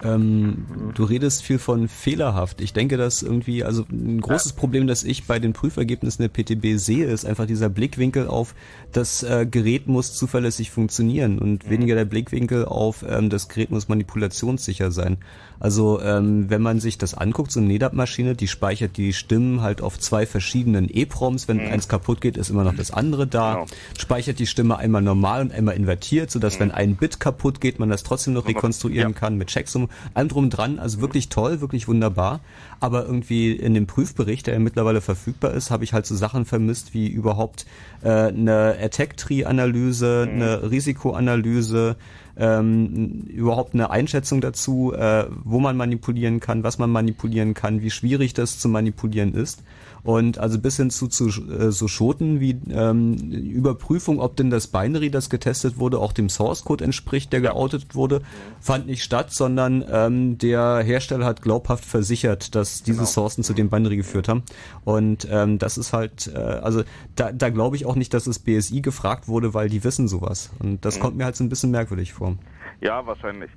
Ähm, 0.03 0.65
du 0.95 1.03
redest 1.03 1.43
viel 1.43 1.59
von 1.59 1.87
fehlerhaft. 1.87 2.59
Ich 2.59 2.73
denke, 2.73 2.97
dass 2.97 3.21
irgendwie, 3.21 3.63
also 3.63 3.85
ein 3.91 4.19
großes 4.19 4.53
Problem, 4.53 4.87
das 4.87 5.03
ich 5.03 5.27
bei 5.27 5.37
den 5.37 5.53
Prüfergebnissen 5.53 6.23
der 6.23 6.29
PTB 6.29 6.79
sehe, 6.79 7.05
ist 7.05 7.23
einfach 7.23 7.45
dieser 7.45 7.69
Blickwinkel 7.69 8.27
auf, 8.27 8.55
das 8.91 9.21
äh, 9.21 9.45
Gerät 9.45 9.87
muss 9.87 10.13
zuverlässig 10.13 10.71
funktionieren 10.71 11.37
und 11.37 11.69
weniger 11.69 11.93
der 11.93 12.05
Blickwinkel 12.05 12.65
auf, 12.65 13.05
ähm, 13.07 13.29
das 13.29 13.47
Gerät 13.47 13.69
muss 13.69 13.89
manipulationssicher 13.89 14.91
sein. 14.91 15.17
Also 15.61 16.01
ähm, 16.01 16.49
wenn 16.49 16.61
man 16.63 16.79
sich 16.79 16.97
das 16.97 17.13
anguckt, 17.13 17.51
so 17.51 17.59
eine 17.59 17.67
NEDAP-Maschine, 17.67 18.33
die 18.35 18.47
speichert 18.47 18.97
die 18.97 19.13
Stimmen 19.13 19.61
halt 19.61 19.81
auf 19.81 19.99
zwei 19.99 20.25
verschiedenen 20.25 20.89
EPROMs. 20.89 21.47
Wenn 21.47 21.59
eins 21.59 21.87
kaputt 21.87 22.19
geht, 22.19 22.35
ist 22.35 22.49
immer 22.49 22.63
noch 22.63 22.75
das 22.75 22.89
andere 22.89 23.27
da. 23.27 23.65
Speichert 23.97 24.39
die 24.39 24.47
Stimme 24.47 24.77
einmal 24.77 25.03
normal 25.03 25.41
und 25.41 25.51
einmal 25.51 25.75
invertiert, 25.75 26.31
sodass 26.31 26.59
wenn 26.59 26.71
ein 26.71 26.95
Bit 26.95 27.19
kaputt 27.19 27.61
geht, 27.61 27.77
man 27.77 27.89
das 27.89 28.01
trotzdem 28.01 28.33
noch 28.33 28.47
rekonstruieren 28.47 29.13
kann 29.13 29.37
mit 29.37 29.49
Checksum, 29.49 29.89
allem 30.15 30.29
drum 30.29 30.49
dran. 30.49 30.79
Also 30.79 30.99
wirklich 30.99 31.29
toll, 31.29 31.61
wirklich 31.61 31.87
wunderbar. 31.87 32.39
Aber 32.79 33.05
irgendwie 33.05 33.51
in 33.51 33.75
dem 33.75 33.85
Prüfbericht, 33.85 34.47
der 34.47 34.55
ja 34.55 34.59
mittlerweile 34.59 34.99
verfügbar 34.99 35.53
ist, 35.53 35.69
habe 35.69 35.83
ich 35.83 35.93
halt 35.93 36.07
so 36.07 36.15
Sachen 36.15 36.45
vermisst 36.45 36.95
wie 36.95 37.07
überhaupt 37.07 37.67
äh, 38.01 38.09
eine 38.09 38.77
Attack-Tree-Analyse, 38.81 40.27
eine 40.27 40.71
Risikoanalyse, 40.71 41.97
ähm, 42.41 43.27
überhaupt 43.27 43.75
eine 43.75 43.91
Einschätzung 43.91 44.41
dazu, 44.41 44.93
äh, 44.93 45.27
wo 45.43 45.59
man 45.59 45.77
manipulieren 45.77 46.39
kann, 46.39 46.63
was 46.63 46.79
man 46.79 46.89
manipulieren 46.89 47.53
kann, 47.53 47.83
wie 47.83 47.91
schwierig 47.91 48.33
das 48.33 48.57
zu 48.57 48.67
manipulieren 48.67 49.35
ist. 49.35 49.63
Und 50.03 50.37
also 50.39 50.57
bis 50.59 50.77
hin 50.77 50.89
zu, 50.89 51.07
zu 51.07 51.27
äh, 51.27 51.71
so 51.71 51.87
Schoten 51.87 52.39
wie 52.39 52.57
ähm, 52.71 53.15
Überprüfung, 53.31 54.19
ob 54.19 54.35
denn 54.35 54.49
das 54.49 54.67
Binary, 54.67 55.11
das 55.11 55.29
getestet 55.29 55.77
wurde, 55.77 55.99
auch 55.99 56.11
dem 56.13 56.29
Source 56.29 56.63
Code 56.63 56.83
entspricht, 56.83 57.31
der 57.33 57.41
geoutet 57.41 57.93
wurde, 57.95 58.21
fand 58.59 58.87
nicht 58.87 59.03
statt, 59.03 59.31
sondern 59.31 59.83
ähm, 59.91 60.37
der 60.37 60.79
Hersteller 60.83 61.25
hat 61.25 61.41
glaubhaft 61.41 61.85
versichert, 61.85 62.55
dass 62.55 62.83
diese 62.83 62.97
Genau. 62.99 63.09
Sourcen 63.09 63.43
zu 63.43 63.53
dem 63.53 63.69
Binary 63.69 63.97
geführt 63.97 64.27
haben. 64.27 64.43
Und 64.85 65.27
ähm, 65.29 65.59
das 65.59 65.77
ist 65.77 65.93
halt, 65.93 66.31
äh, 66.33 66.37
also 66.37 66.83
da, 67.15 67.31
da 67.31 67.49
glaube 67.49 67.75
ich 67.75 67.85
auch 67.85 67.95
nicht, 67.95 68.13
dass 68.13 68.23
das 68.23 68.39
BSI 68.39 68.81
gefragt 68.81 69.27
wurde, 69.27 69.53
weil 69.53 69.69
die 69.69 69.83
wissen 69.83 70.07
sowas. 70.07 70.49
Und 70.59 70.83
das 70.85 70.97
Mhm. 70.97 71.01
kommt 71.01 71.17
mir 71.17 71.25
halt 71.25 71.35
so 71.35 71.43
ein 71.43 71.49
bisschen 71.49 71.71
merkwürdig 71.71 72.13
vor. 72.13 72.35
Ja, 72.81 73.05
wahrscheinlich. 73.05 73.51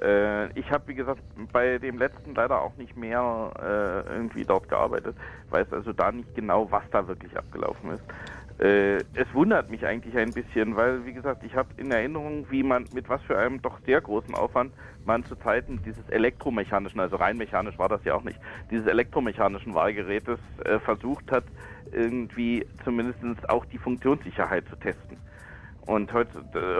Äh, 0.00 0.50
ich 0.58 0.70
habe, 0.70 0.88
wie 0.88 0.94
gesagt, 0.94 1.22
bei 1.52 1.78
dem 1.78 1.98
letzten 1.98 2.34
leider 2.34 2.60
auch 2.60 2.76
nicht 2.76 2.96
mehr 2.96 3.52
äh, 3.58 4.12
irgendwie 4.12 4.44
dort 4.44 4.68
gearbeitet. 4.68 5.16
Weiß 5.50 5.72
also 5.72 5.92
da 5.92 6.12
nicht 6.12 6.34
genau, 6.34 6.70
was 6.70 6.84
da 6.90 7.08
wirklich 7.08 7.36
abgelaufen 7.36 7.92
ist. 7.92 8.04
Äh, 8.60 9.04
es 9.14 9.32
wundert 9.34 9.70
mich 9.70 9.86
eigentlich 9.86 10.16
ein 10.16 10.32
bisschen, 10.32 10.76
weil, 10.76 11.04
wie 11.04 11.12
gesagt, 11.12 11.44
ich 11.44 11.54
habe 11.54 11.68
in 11.76 11.92
Erinnerung, 11.92 12.46
wie 12.50 12.64
man 12.64 12.88
mit 12.90 13.08
was 13.08 13.22
für 13.22 13.38
einem 13.38 13.62
doch 13.62 13.78
sehr 13.86 14.00
großen 14.00 14.34
Aufwand 14.34 14.74
man 15.04 15.24
zu 15.24 15.36
Zeiten 15.36 15.80
dieses 15.82 16.08
elektromechanischen, 16.08 17.00
also 17.00 17.16
rein 17.16 17.36
mechanisch 17.36 17.78
war 17.78 17.88
das 17.88 18.04
ja 18.04 18.14
auch 18.14 18.24
nicht, 18.24 18.40
dieses 18.70 18.86
elektromechanischen 18.88 19.74
Wahlgerätes 19.74 20.40
äh, 20.64 20.80
versucht 20.80 21.30
hat, 21.30 21.44
irgendwie 21.92 22.66
zumindest 22.84 23.48
auch 23.48 23.64
die 23.64 23.78
Funktionssicherheit 23.78 24.68
zu 24.68 24.76
testen. 24.76 25.20
Und 25.88 26.10
äh, 26.12 26.24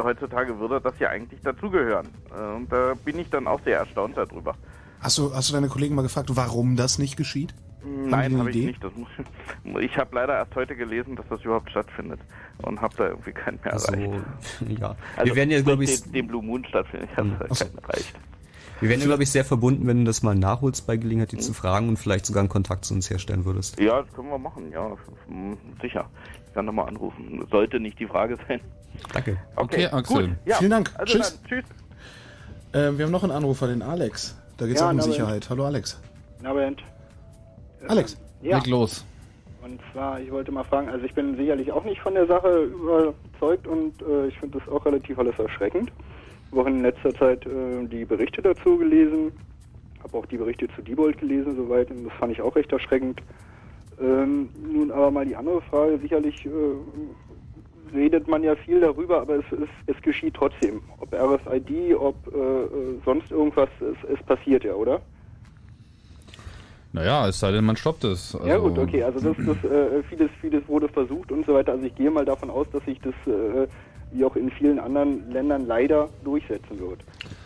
heutzutage 0.02 0.58
würde 0.60 0.82
das 0.82 0.98
ja 0.98 1.08
eigentlich 1.08 1.40
dazugehören. 1.40 2.08
Und 2.56 2.70
da 2.70 2.92
bin 3.06 3.18
ich 3.18 3.30
dann 3.30 3.46
auch 3.46 3.58
sehr 3.64 3.78
erstaunt 3.78 4.18
darüber. 4.18 4.54
Hast 5.00 5.16
du, 5.16 5.34
hast 5.34 5.48
du 5.48 5.54
deine 5.54 5.68
Kollegen 5.68 5.94
mal 5.94 6.02
gefragt, 6.02 6.28
warum 6.34 6.76
das 6.76 6.98
nicht 6.98 7.16
geschieht? 7.16 7.54
Haben 7.82 8.10
Nein, 8.10 8.38
habe 8.38 8.50
ich 8.50 8.66
nicht. 8.66 8.84
Das 8.84 8.92
muss, 8.94 9.08
ich 9.80 9.96
habe 9.96 10.14
leider 10.14 10.34
erst 10.34 10.54
heute 10.54 10.76
gelesen, 10.76 11.16
dass 11.16 11.24
das 11.30 11.42
überhaupt 11.42 11.70
stattfindet 11.70 12.20
und 12.60 12.82
habe 12.82 12.94
da 12.98 13.08
irgendwie 13.08 13.32
keinen 13.32 13.58
mehr 13.64 13.72
Also, 13.72 13.92
erreicht. 13.92 14.24
ja. 14.78 14.94
Also, 15.16 15.24
Wir 15.26 15.36
werden 15.36 15.50
ja, 15.52 15.62
glaube 15.62 15.84
ich, 15.84 16.02
den, 16.02 16.12
den 16.12 16.26
Blue 16.26 16.42
Moon 16.42 16.64
stattfindet. 16.66 17.08
Ich 17.10 17.16
habe 17.16 17.30
Hm. 17.30 17.38
keinen 17.38 17.78
erreicht. 17.78 18.14
wir 18.80 18.88
werden 18.90 19.00
ja, 19.00 19.06
glaube 19.06 19.22
ich, 19.22 19.30
sehr 19.30 19.44
verbunden, 19.46 19.86
wenn 19.86 20.00
du 20.00 20.04
das 20.04 20.22
mal 20.22 20.34
nachholst 20.34 20.86
bei 20.86 20.98
Gelegenheit, 20.98 21.32
die 21.32 21.38
zu 21.38 21.54
fragen 21.54 21.88
und 21.88 21.96
vielleicht 21.98 22.26
sogar 22.26 22.40
einen 22.42 22.50
Kontakt 22.50 22.84
zu 22.84 22.92
uns 22.92 23.08
herstellen 23.08 23.46
würdest. 23.46 23.80
Ja, 23.80 24.02
das 24.02 24.12
können 24.12 24.28
wir 24.28 24.38
machen, 24.38 24.70
ja, 24.70 24.96
hm, 25.28 25.56
sicher. 25.80 26.10
Ich 26.46 26.52
kann 26.52 26.66
nochmal 26.66 26.88
anrufen. 26.88 27.46
Sollte 27.50 27.80
nicht 27.80 27.98
die 28.00 28.06
Frage 28.06 28.36
sein. 28.48 28.60
Danke. 29.12 29.36
Okay, 29.56 29.86
Okay, 29.86 29.86
Axel. 29.86 30.28
Gut. 30.28 30.36
Ja, 30.44 30.56
Vielen 30.56 30.70
Dank. 30.70 30.90
Also 30.96 31.14
Tschüss. 31.14 31.40
Dann, 31.40 31.48
tschüss. 31.48 31.64
Äh, 32.72 32.98
wir 32.98 33.04
haben 33.06 33.12
noch 33.12 33.22
einen 33.22 33.32
Anrufer, 33.32 33.66
den 33.68 33.82
Alex. 33.82 34.36
Da 34.56 34.66
geht 34.66 34.74
es 34.76 34.80
Ja, 34.80 34.88
auch 34.88 34.92
um. 34.92 35.00
Sicherheit. 35.00 35.48
Hallo 35.50 35.64
Alex. 35.66 36.00
Guten 36.38 36.46
Abend. 36.46 36.82
Alex, 37.88 38.16
Ja. 38.42 38.56
leg 38.58 38.66
los. 38.66 39.04
Und 39.62 39.80
zwar, 39.92 40.20
ich 40.20 40.30
wollte 40.30 40.50
mal 40.52 40.64
fragen, 40.64 40.88
also 40.88 41.04
ich 41.04 41.14
bin 41.14 41.36
sicherlich 41.36 41.70
auch 41.72 41.84
nicht 41.84 42.00
von 42.00 42.14
der 42.14 42.26
Sache 42.26 42.64
überzeugt 42.64 43.66
und 43.66 44.00
äh, 44.02 44.26
ich 44.28 44.38
finde 44.38 44.58
das 44.58 44.68
auch 44.68 44.84
relativ 44.86 45.18
alles 45.18 45.38
erschreckend. 45.38 45.90
Ich 46.46 46.52
habe 46.52 46.62
auch 46.62 46.66
in 46.66 46.82
letzter 46.82 47.14
Zeit 47.14 47.44
äh, 47.46 47.84
die 47.86 48.04
Berichte 48.04 48.40
dazu 48.40 48.78
gelesen, 48.78 49.32
habe 50.02 50.16
auch 50.16 50.26
die 50.26 50.36
Berichte 50.38 50.68
zu 50.74 50.82
Diebold 50.82 51.18
gelesen 51.18 51.56
soweit 51.56 51.90
und 51.90 52.04
das 52.06 52.12
fand 52.14 52.32
ich 52.32 52.40
auch 52.40 52.54
recht 52.56 52.72
erschreckend. 52.72 53.20
Ähm, 54.00 54.48
nun 54.72 54.90
aber 54.90 55.10
mal 55.10 55.26
die 55.26 55.36
andere 55.36 55.60
Frage, 55.62 55.98
sicherlich 55.98 56.46
äh, 56.46 56.50
redet 57.92 58.28
man 58.28 58.42
ja 58.42 58.54
viel 58.56 58.80
darüber, 58.80 59.20
aber 59.22 59.36
es, 59.36 59.44
es, 59.52 59.68
es 59.96 60.02
geschieht 60.02 60.34
trotzdem. 60.34 60.80
Ob 61.00 61.12
RFID, 61.12 61.94
ob 61.96 62.14
äh, 62.34 62.38
äh, 62.38 62.66
sonst 63.04 63.30
irgendwas, 63.30 63.68
es, 63.80 64.10
es 64.18 64.22
passiert 64.26 64.64
ja, 64.64 64.74
oder? 64.74 65.00
Naja, 66.92 67.28
es 67.28 67.38
sei 67.38 67.52
denn, 67.52 67.64
man 67.64 67.76
stoppt 67.76 68.04
es. 68.04 68.32
Ja 68.44 68.54
Also- 68.54 68.68
gut, 68.70 68.78
okay, 68.78 69.02
also 69.02 69.20
das, 69.20 69.36
das 69.44 69.70
äh, 69.70 70.02
vieles, 70.08 70.30
vieles 70.40 70.66
wurde 70.68 70.88
versucht 70.88 71.30
und 71.30 71.44
so 71.46 71.54
weiter. 71.54 71.72
Also 71.72 71.84
ich 71.84 71.94
gehe 71.94 72.10
mal 72.10 72.24
davon 72.24 72.48
aus, 72.50 72.66
dass 72.72 72.82
sich 72.84 72.98
das 73.00 73.14
äh, 73.26 73.66
wie 74.12 74.24
auch 74.24 74.36
in 74.36 74.50
vielen 74.50 74.78
anderen 74.78 75.30
Ländern 75.30 75.66
leider 75.66 76.08
durchsetzen 76.24 76.78
wird. 76.80 77.00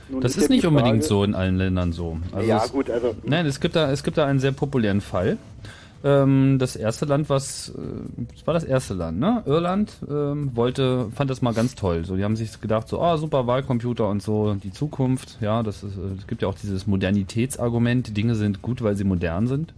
Nun 0.08 0.20
Das 0.20 0.36
ja 0.36 0.42
ist 0.42 0.48
nicht 0.48 0.62
die 0.62 0.66
unbedingt 0.68 0.98
Frage- 0.98 1.08
so 1.08 1.24
in 1.24 1.34
allen 1.34 1.56
Ländern 1.56 1.92
so. 1.92 2.18
Also 2.32 2.48
Ja, 2.48 2.62
es, 2.64 2.70
gut, 2.70 2.88
also- 2.88 3.14
Nein, 3.24 3.46
es 3.46 3.58
gibt 3.60 3.74
da, 3.74 3.90
es 3.90 4.04
gibt 4.04 4.16
da 4.16 4.26
einen 4.26 4.38
sehr 4.38 4.52
populären 4.52 5.00
Fall. 5.00 5.38
Ähm, 6.04 6.58
das 6.58 6.74
erste 6.74 7.04
Land, 7.04 7.28
was, 7.28 7.68
äh, 7.70 7.72
das 8.34 8.46
war 8.46 8.54
das 8.54 8.64
erste 8.64 8.94
Land, 8.94 9.20
ne? 9.20 9.42
Irland 9.46 9.98
ähm, 10.10 10.50
wollte, 10.56 11.10
fand 11.14 11.30
das 11.30 11.42
mal 11.42 11.54
ganz 11.54 11.76
toll. 11.76 12.04
So, 12.04 12.16
die 12.16 12.24
haben 12.24 12.34
sich 12.34 12.60
gedacht, 12.60 12.88
so, 12.88 13.00
ah, 13.00 13.18
super 13.18 13.46
Wahlcomputer 13.46 14.08
und 14.08 14.20
so, 14.20 14.54
die 14.54 14.72
Zukunft. 14.72 15.38
Ja, 15.40 15.62
das 15.62 15.84
ist, 15.84 15.96
äh, 15.96 16.18
es 16.18 16.26
gibt 16.26 16.42
ja 16.42 16.48
auch 16.48 16.56
dieses 16.56 16.88
Modernitätsargument. 16.88 18.08
Die 18.08 18.14
Dinge 18.14 18.34
sind 18.34 18.62
gut, 18.62 18.82
weil 18.82 18.96
sie 18.96 19.04
modern 19.04 19.46
sind. 19.46 19.74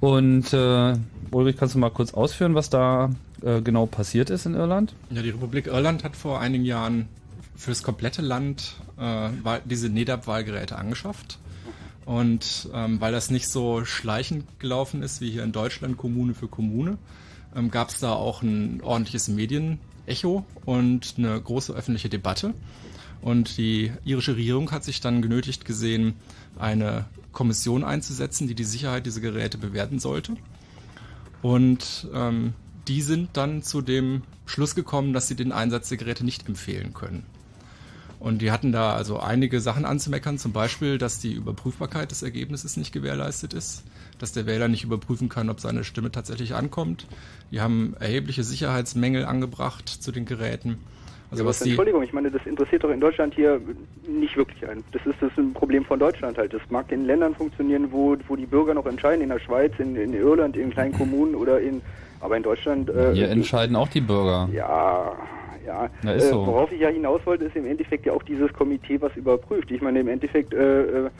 Und 0.00 0.52
äh, 0.54 0.94
Ulrich, 1.30 1.56
kannst 1.56 1.74
du 1.74 1.78
mal 1.78 1.90
kurz 1.90 2.14
ausführen, 2.14 2.54
was 2.54 2.70
da 2.70 3.10
äh, 3.42 3.60
genau 3.60 3.84
passiert 3.84 4.30
ist 4.30 4.46
in 4.46 4.54
Irland? 4.54 4.94
Ja, 5.10 5.22
die 5.22 5.30
Republik 5.30 5.66
Irland 5.66 6.04
hat 6.04 6.16
vor 6.16 6.40
einigen 6.40 6.64
Jahren 6.64 7.08
fürs 7.56 7.82
komplette 7.82 8.22
Land 8.22 8.76
äh, 8.98 9.28
diese 9.64 9.88
NEDAP-Wahlgeräte 9.90 10.76
angeschafft. 10.76 11.38
Und 12.08 12.70
ähm, 12.72 13.02
weil 13.02 13.12
das 13.12 13.30
nicht 13.30 13.50
so 13.50 13.84
schleichend 13.84 14.58
gelaufen 14.60 15.02
ist 15.02 15.20
wie 15.20 15.30
hier 15.30 15.44
in 15.44 15.52
Deutschland, 15.52 15.98
Kommune 15.98 16.32
für 16.32 16.48
Kommune, 16.48 16.96
ähm, 17.54 17.70
gab 17.70 17.90
es 17.90 18.00
da 18.00 18.14
auch 18.14 18.40
ein 18.40 18.80
ordentliches 18.80 19.28
Medienecho 19.28 20.46
und 20.64 21.16
eine 21.18 21.38
große 21.38 21.74
öffentliche 21.74 22.08
Debatte. 22.08 22.54
Und 23.20 23.58
die 23.58 23.92
irische 24.06 24.36
Regierung 24.36 24.70
hat 24.70 24.84
sich 24.84 25.02
dann 25.02 25.20
genötigt 25.20 25.66
gesehen, 25.66 26.14
eine 26.58 27.04
Kommission 27.32 27.84
einzusetzen, 27.84 28.48
die 28.48 28.54
die 28.54 28.64
Sicherheit 28.64 29.04
dieser 29.04 29.20
Geräte 29.20 29.58
bewerten 29.58 29.98
sollte. 29.98 30.34
Und 31.42 32.08
ähm, 32.14 32.54
die 32.88 33.02
sind 33.02 33.36
dann 33.36 33.62
zu 33.62 33.82
dem 33.82 34.22
Schluss 34.46 34.74
gekommen, 34.74 35.12
dass 35.12 35.28
sie 35.28 35.36
den 35.36 35.52
Einsatz 35.52 35.90
der 35.90 35.98
Geräte 35.98 36.24
nicht 36.24 36.48
empfehlen 36.48 36.94
können. 36.94 37.26
Und 38.20 38.42
die 38.42 38.50
hatten 38.50 38.72
da 38.72 38.94
also 38.94 39.20
einige 39.20 39.60
Sachen 39.60 39.84
anzumeckern, 39.84 40.38
zum 40.38 40.52
Beispiel, 40.52 40.98
dass 40.98 41.20
die 41.20 41.32
Überprüfbarkeit 41.32 42.10
des 42.10 42.22
Ergebnisses 42.22 42.76
nicht 42.76 42.92
gewährleistet 42.92 43.54
ist, 43.54 43.84
dass 44.18 44.32
der 44.32 44.46
Wähler 44.46 44.66
nicht 44.66 44.82
überprüfen 44.82 45.28
kann, 45.28 45.50
ob 45.50 45.60
seine 45.60 45.84
Stimme 45.84 46.10
tatsächlich 46.10 46.54
ankommt. 46.54 47.06
Die 47.52 47.60
haben 47.60 47.94
erhebliche 48.00 48.42
Sicherheitsmängel 48.42 49.24
angebracht 49.24 49.88
zu 49.88 50.10
den 50.10 50.24
Geräten. 50.24 50.78
Also 51.30 51.44
ja, 51.44 51.48
was 51.48 51.60
die, 51.60 51.70
Entschuldigung, 51.70 52.02
ich 52.02 52.12
meine, 52.12 52.30
das 52.30 52.44
interessiert 52.46 52.82
doch 52.84 52.90
in 52.90 53.00
Deutschland 53.00 53.34
hier 53.34 53.60
nicht 54.08 54.36
wirklich 54.36 54.66
ein. 54.66 54.82
Das 54.92 55.04
ist 55.04 55.16
das 55.20 55.30
ist 55.30 55.38
ein 55.38 55.52
Problem 55.52 55.84
von 55.84 55.98
Deutschland 55.98 56.38
halt. 56.38 56.54
Das 56.54 56.62
mag 56.70 56.90
in 56.90 57.04
Ländern 57.04 57.34
funktionieren, 57.34 57.92
wo, 57.92 58.16
wo 58.26 58.34
die 58.34 58.46
Bürger 58.46 58.72
noch 58.74 58.86
entscheiden, 58.86 59.22
in 59.22 59.28
der 59.28 59.38
Schweiz, 59.38 59.72
in, 59.78 59.94
in 59.94 60.14
Irland, 60.14 60.56
in 60.56 60.70
kleinen 60.70 60.94
Kommunen 60.94 61.34
oder 61.34 61.60
in, 61.60 61.82
aber 62.20 62.36
in 62.38 62.42
Deutschland. 62.42 62.88
Äh, 62.88 63.12
Hier 63.14 63.28
entscheiden 63.28 63.76
auch 63.76 63.88
die 63.88 64.00
Bürger. 64.00 64.48
Ja, 64.54 65.12
ja. 65.68 65.90
Na, 66.02 66.12
ist 66.12 66.24
äh, 66.24 66.30
so. 66.30 66.46
Worauf 66.46 66.72
ich 66.72 66.80
ja 66.80 66.88
hinaus 66.88 67.20
wollte, 67.24 67.44
ist 67.44 67.56
im 67.56 67.66
Endeffekt 67.66 68.06
ja 68.06 68.12
auch 68.12 68.22
dieses 68.22 68.52
Komitee, 68.52 69.00
was 69.00 69.14
überprüft. 69.16 69.70
Ich 69.70 69.80
meine, 69.80 70.00
im 70.00 70.08
Endeffekt, 70.08 70.52
äh, 70.54 71.06
äh, 71.06 71.10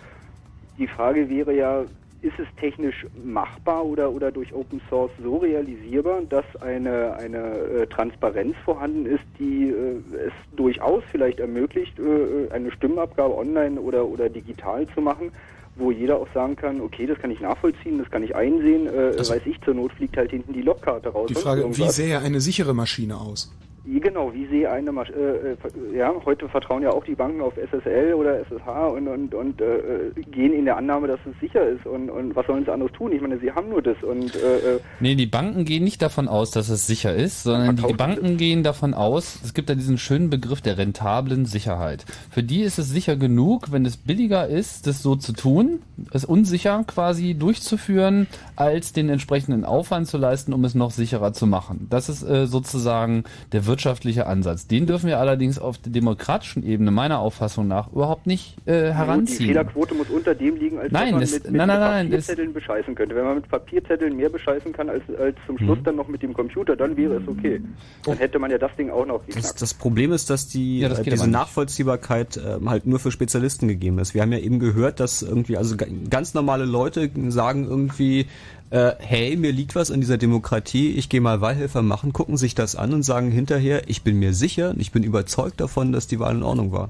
die 0.78 0.86
Frage 0.88 1.28
wäre 1.28 1.54
ja, 1.54 1.84
ist 2.20 2.38
es 2.38 2.48
technisch 2.58 3.06
machbar 3.24 3.84
oder, 3.84 4.10
oder 4.10 4.32
durch 4.32 4.52
Open 4.52 4.80
Source 4.88 5.12
so 5.22 5.36
realisierbar, 5.36 6.22
dass 6.28 6.44
eine, 6.60 7.16
eine 7.16 7.38
äh, 7.38 7.86
Transparenz 7.86 8.56
vorhanden 8.64 9.06
ist, 9.06 9.22
die 9.38 9.68
äh, 9.68 10.26
es 10.26 10.32
durchaus 10.56 11.04
vielleicht 11.12 11.38
ermöglicht, 11.38 11.96
äh, 11.98 12.52
eine 12.52 12.72
Stimmabgabe 12.72 13.36
online 13.36 13.78
oder, 13.80 14.04
oder 14.04 14.28
digital 14.28 14.86
zu 14.94 15.00
machen, 15.00 15.30
wo 15.76 15.92
jeder 15.92 16.16
auch 16.16 16.26
sagen 16.34 16.56
kann, 16.56 16.80
okay, 16.80 17.06
das 17.06 17.18
kann 17.20 17.30
ich 17.30 17.40
nachvollziehen, 17.40 17.98
das 17.98 18.10
kann 18.10 18.24
ich 18.24 18.34
einsehen, 18.34 18.86
äh, 18.88 19.16
Also- 19.16 19.32
weiß 19.32 19.42
ich, 19.44 19.60
zur 19.60 19.74
Not 19.74 19.92
fliegt 19.92 20.16
halt 20.16 20.32
hinten 20.32 20.52
die 20.52 20.62
Logkarte 20.62 21.10
raus. 21.10 21.28
Die 21.28 21.34
Frage, 21.34 21.64
wie 21.76 21.88
sähe 21.88 22.18
eine 22.18 22.40
sichere 22.40 22.74
Maschine 22.74 23.16
aus? 23.16 23.52
Genau, 23.90 24.34
wie 24.34 24.46
sehe 24.46 24.70
eine 24.70 24.92
Masch 24.92 25.08
äh, 25.10 25.52
äh, 25.52 25.96
ja, 25.96 26.12
heute 26.26 26.48
vertrauen 26.48 26.82
ja 26.82 26.90
auch 26.90 27.04
die 27.04 27.14
Banken 27.14 27.40
auf 27.40 27.54
SSL 27.54 28.12
oder 28.12 28.38
SSH 28.40 28.68
und, 28.68 29.08
und, 29.08 29.34
und 29.34 29.60
äh, 29.62 30.12
gehen 30.30 30.52
in 30.52 30.66
der 30.66 30.76
Annahme, 30.76 31.08
dass 31.08 31.20
es 31.24 31.38
sicher 31.40 31.66
ist 31.66 31.86
und, 31.86 32.10
und 32.10 32.36
was 32.36 32.46
sollen 32.46 32.64
sie 32.66 32.72
anderes 32.72 32.92
tun? 32.92 33.12
Ich 33.12 33.22
meine, 33.22 33.38
sie 33.38 33.50
haben 33.50 33.70
nur 33.70 33.80
das 33.80 33.96
und 34.02 34.34
äh, 34.36 34.76
äh, 34.76 34.80
Nee, 35.00 35.14
die 35.14 35.26
Banken 35.26 35.64
gehen 35.64 35.84
nicht 35.84 36.02
davon 36.02 36.28
aus, 36.28 36.50
dass 36.50 36.68
es 36.68 36.86
sicher 36.86 37.14
ist, 37.14 37.44
sondern 37.44 37.76
die 37.76 37.94
Banken 37.94 38.36
gehen 38.36 38.62
davon 38.62 38.92
aus, 38.92 39.40
es 39.42 39.54
gibt 39.54 39.70
da 39.70 39.74
diesen 39.74 39.96
schönen 39.96 40.28
Begriff 40.28 40.60
der 40.60 40.76
rentablen 40.76 41.46
Sicherheit. 41.46 42.04
Für 42.30 42.42
die 42.42 42.60
ist 42.60 42.78
es 42.78 42.90
sicher 42.90 43.16
genug, 43.16 43.72
wenn 43.72 43.86
es 43.86 43.96
billiger 43.96 44.48
ist, 44.48 44.86
das 44.86 45.02
so 45.02 45.16
zu 45.16 45.32
tun, 45.32 45.80
es 46.12 46.26
unsicher 46.26 46.84
quasi 46.86 47.34
durchzuführen, 47.34 48.26
als 48.54 48.92
den 48.92 49.08
entsprechenden 49.08 49.64
Aufwand 49.64 50.08
zu 50.08 50.18
leisten, 50.18 50.52
um 50.52 50.64
es 50.64 50.74
noch 50.74 50.90
sicherer 50.90 51.32
zu 51.32 51.46
machen. 51.46 51.86
Das 51.88 52.10
ist 52.10 52.22
äh, 52.22 52.46
sozusagen 52.46 53.24
der 53.52 53.66
wirtschaftliche 53.78 54.26
Ansatz. 54.26 54.66
Den 54.66 54.86
dürfen 54.86 55.06
wir 55.06 55.20
allerdings 55.20 55.56
auf 55.60 55.78
der 55.78 55.92
demokratischen 55.92 56.64
Ebene 56.64 56.90
meiner 56.90 57.20
Auffassung 57.20 57.68
nach 57.68 57.92
überhaupt 57.92 58.26
nicht 58.26 58.56
äh, 58.66 58.92
heranziehen. 58.92 59.38
Die 59.38 59.46
Fehlerquote 59.46 59.94
muss 59.94 60.08
unter 60.10 60.34
dem 60.34 60.56
liegen, 60.56 60.78
als 60.80 60.90
Nein, 60.90 61.12
man 61.12 61.20
das- 61.20 61.32
mit, 61.34 61.44
mit, 61.44 61.52
nein, 61.54 61.68
nein, 61.68 61.78
nein, 61.80 62.10
das- 62.10 62.26
Papierzetteln 62.26 62.52
bescheißen 62.52 62.94
könnte. 62.96 63.14
Wenn 63.14 63.24
man 63.24 63.36
mit 63.36 63.48
Papierzetteln 63.48 64.16
mehr 64.16 64.30
bescheißen 64.30 64.72
kann 64.72 64.88
als, 64.90 65.02
als 65.20 65.36
zum 65.46 65.56
Schluss 65.58 65.78
Mhm. 65.78 65.84
dann 65.84 65.96
noch 65.96 66.08
mit 66.08 66.22
dem 66.24 66.34
Computer, 66.34 66.74
dann 66.74 66.96
wäre 66.96 67.14
es 67.18 67.28
okay. 67.28 67.60
Dann 68.04 68.18
hätte 68.18 68.40
man 68.40 68.50
ja 68.50 68.58
das 68.58 68.74
Ding 68.76 68.90
auch 68.90 69.06
noch 69.06 69.24
Das, 69.26 69.36
geknackt. 69.36 69.62
das 69.62 69.74
Problem 69.74 70.10
ist, 70.12 70.28
dass 70.28 70.48
die 70.48 70.80
Ja, 70.80 70.88
das 70.88 70.98
äh, 70.98 71.04
diese. 71.04 71.30
Nachvollziehbarkeit 71.30 72.36
ähm, 72.44 72.68
halt 72.68 72.84
nur 72.86 72.98
für 72.98 73.12
Spezialisten 73.12 73.68
gegeben 73.68 74.00
ist. 74.00 74.12
Wir 74.14 74.22
haben 74.22 74.32
ja 74.32 74.38
eben 74.38 74.58
gehört, 74.58 74.98
dass 74.98 75.22
irgendwie 75.22 75.56
also 75.56 75.76
ga- 75.76 75.86
ganz 76.10 76.34
normale 76.34 76.64
Leute 76.64 77.10
sagen 77.28 77.64
irgendwie 77.64 78.26
äh, 78.70 78.92
hey, 78.98 79.36
mir 79.36 79.52
liegt 79.52 79.74
was 79.74 79.90
an 79.90 80.00
dieser 80.00 80.18
Demokratie, 80.18 80.92
ich 80.92 81.08
gehe 81.08 81.20
mal 81.20 81.40
Wahlhelfer 81.40 81.82
machen, 81.82 82.12
gucken 82.12 82.36
sich 82.36 82.54
das 82.54 82.76
an 82.76 82.92
und 82.92 83.02
sagen 83.02 83.30
hinterher, 83.30 83.88
ich 83.88 84.02
bin 84.02 84.18
mir 84.18 84.34
sicher 84.34 84.70
und 84.70 84.80
ich 84.80 84.92
bin 84.92 85.02
überzeugt 85.02 85.60
davon, 85.60 85.92
dass 85.92 86.06
die 86.06 86.20
Wahl 86.20 86.36
in 86.36 86.42
Ordnung 86.42 86.72
war. 86.72 86.88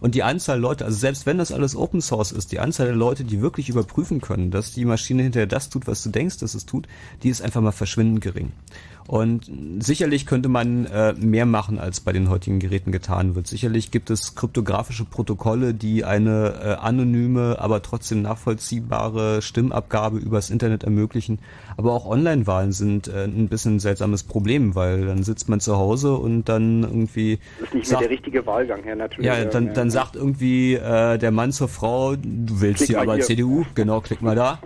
Und 0.00 0.16
die 0.16 0.24
Anzahl 0.24 0.58
Leute, 0.58 0.84
also 0.84 0.98
selbst 0.98 1.26
wenn 1.26 1.38
das 1.38 1.52
alles 1.52 1.76
Open 1.76 2.00
Source 2.00 2.32
ist, 2.32 2.50
die 2.50 2.58
Anzahl 2.58 2.86
der 2.86 2.96
Leute, 2.96 3.22
die 3.22 3.40
wirklich 3.40 3.68
überprüfen 3.68 4.20
können, 4.20 4.50
dass 4.50 4.72
die 4.72 4.84
Maschine 4.84 5.22
hinterher 5.22 5.46
das 5.46 5.68
tut, 5.68 5.86
was 5.86 6.02
du 6.02 6.10
denkst, 6.10 6.38
dass 6.38 6.54
es 6.54 6.66
tut, 6.66 6.88
die 7.22 7.28
ist 7.28 7.40
einfach 7.40 7.60
mal 7.60 7.70
verschwindend 7.70 8.20
gering. 8.20 8.50
Und 9.06 9.50
sicherlich 9.80 10.26
könnte 10.26 10.48
man 10.48 10.86
äh, 10.86 11.12
mehr 11.14 11.46
machen, 11.46 11.78
als 11.78 12.00
bei 12.00 12.12
den 12.12 12.30
heutigen 12.30 12.60
Geräten 12.60 12.92
getan 12.92 13.34
wird. 13.34 13.46
Sicherlich 13.46 13.90
gibt 13.90 14.10
es 14.10 14.34
kryptografische 14.34 15.04
Protokolle, 15.04 15.74
die 15.74 16.04
eine 16.04 16.54
äh, 16.62 16.68
anonyme, 16.74 17.56
aber 17.58 17.82
trotzdem 17.82 18.22
nachvollziehbare 18.22 19.42
Stimmabgabe 19.42 20.18
übers 20.18 20.50
Internet 20.50 20.84
ermöglichen. 20.84 21.40
Aber 21.76 21.92
auch 21.92 22.06
Online-Wahlen 22.06 22.72
sind 22.72 23.08
äh, 23.08 23.24
ein 23.24 23.48
bisschen 23.48 23.76
ein 23.76 23.80
seltsames 23.80 24.22
Problem, 24.22 24.74
weil 24.74 25.06
dann 25.06 25.22
sitzt 25.22 25.48
man 25.48 25.60
zu 25.60 25.76
Hause 25.76 26.14
und 26.14 26.48
dann 26.48 26.82
irgendwie 26.82 27.38
Das 27.58 27.68
ist 27.68 27.74
nicht 27.74 27.74
mehr 27.74 27.84
sagt, 27.84 28.02
der 28.02 28.10
richtige 28.10 28.46
Wahlgang, 28.46 28.82
Herr, 28.84 28.96
natürlich. 28.96 29.26
ja, 29.26 29.44
dann, 29.44 29.74
dann 29.74 29.90
sagt 29.90 30.16
irgendwie 30.16 30.74
äh, 30.74 31.18
der 31.18 31.30
Mann 31.30 31.52
zur 31.52 31.68
Frau, 31.68 32.14
du 32.16 32.60
willst 32.60 32.84
hier 32.84 33.00
aber 33.00 33.16
hier. 33.16 33.24
CDU, 33.24 33.64
genau, 33.74 34.00
klick 34.00 34.22
mal 34.22 34.36
da. 34.36 34.60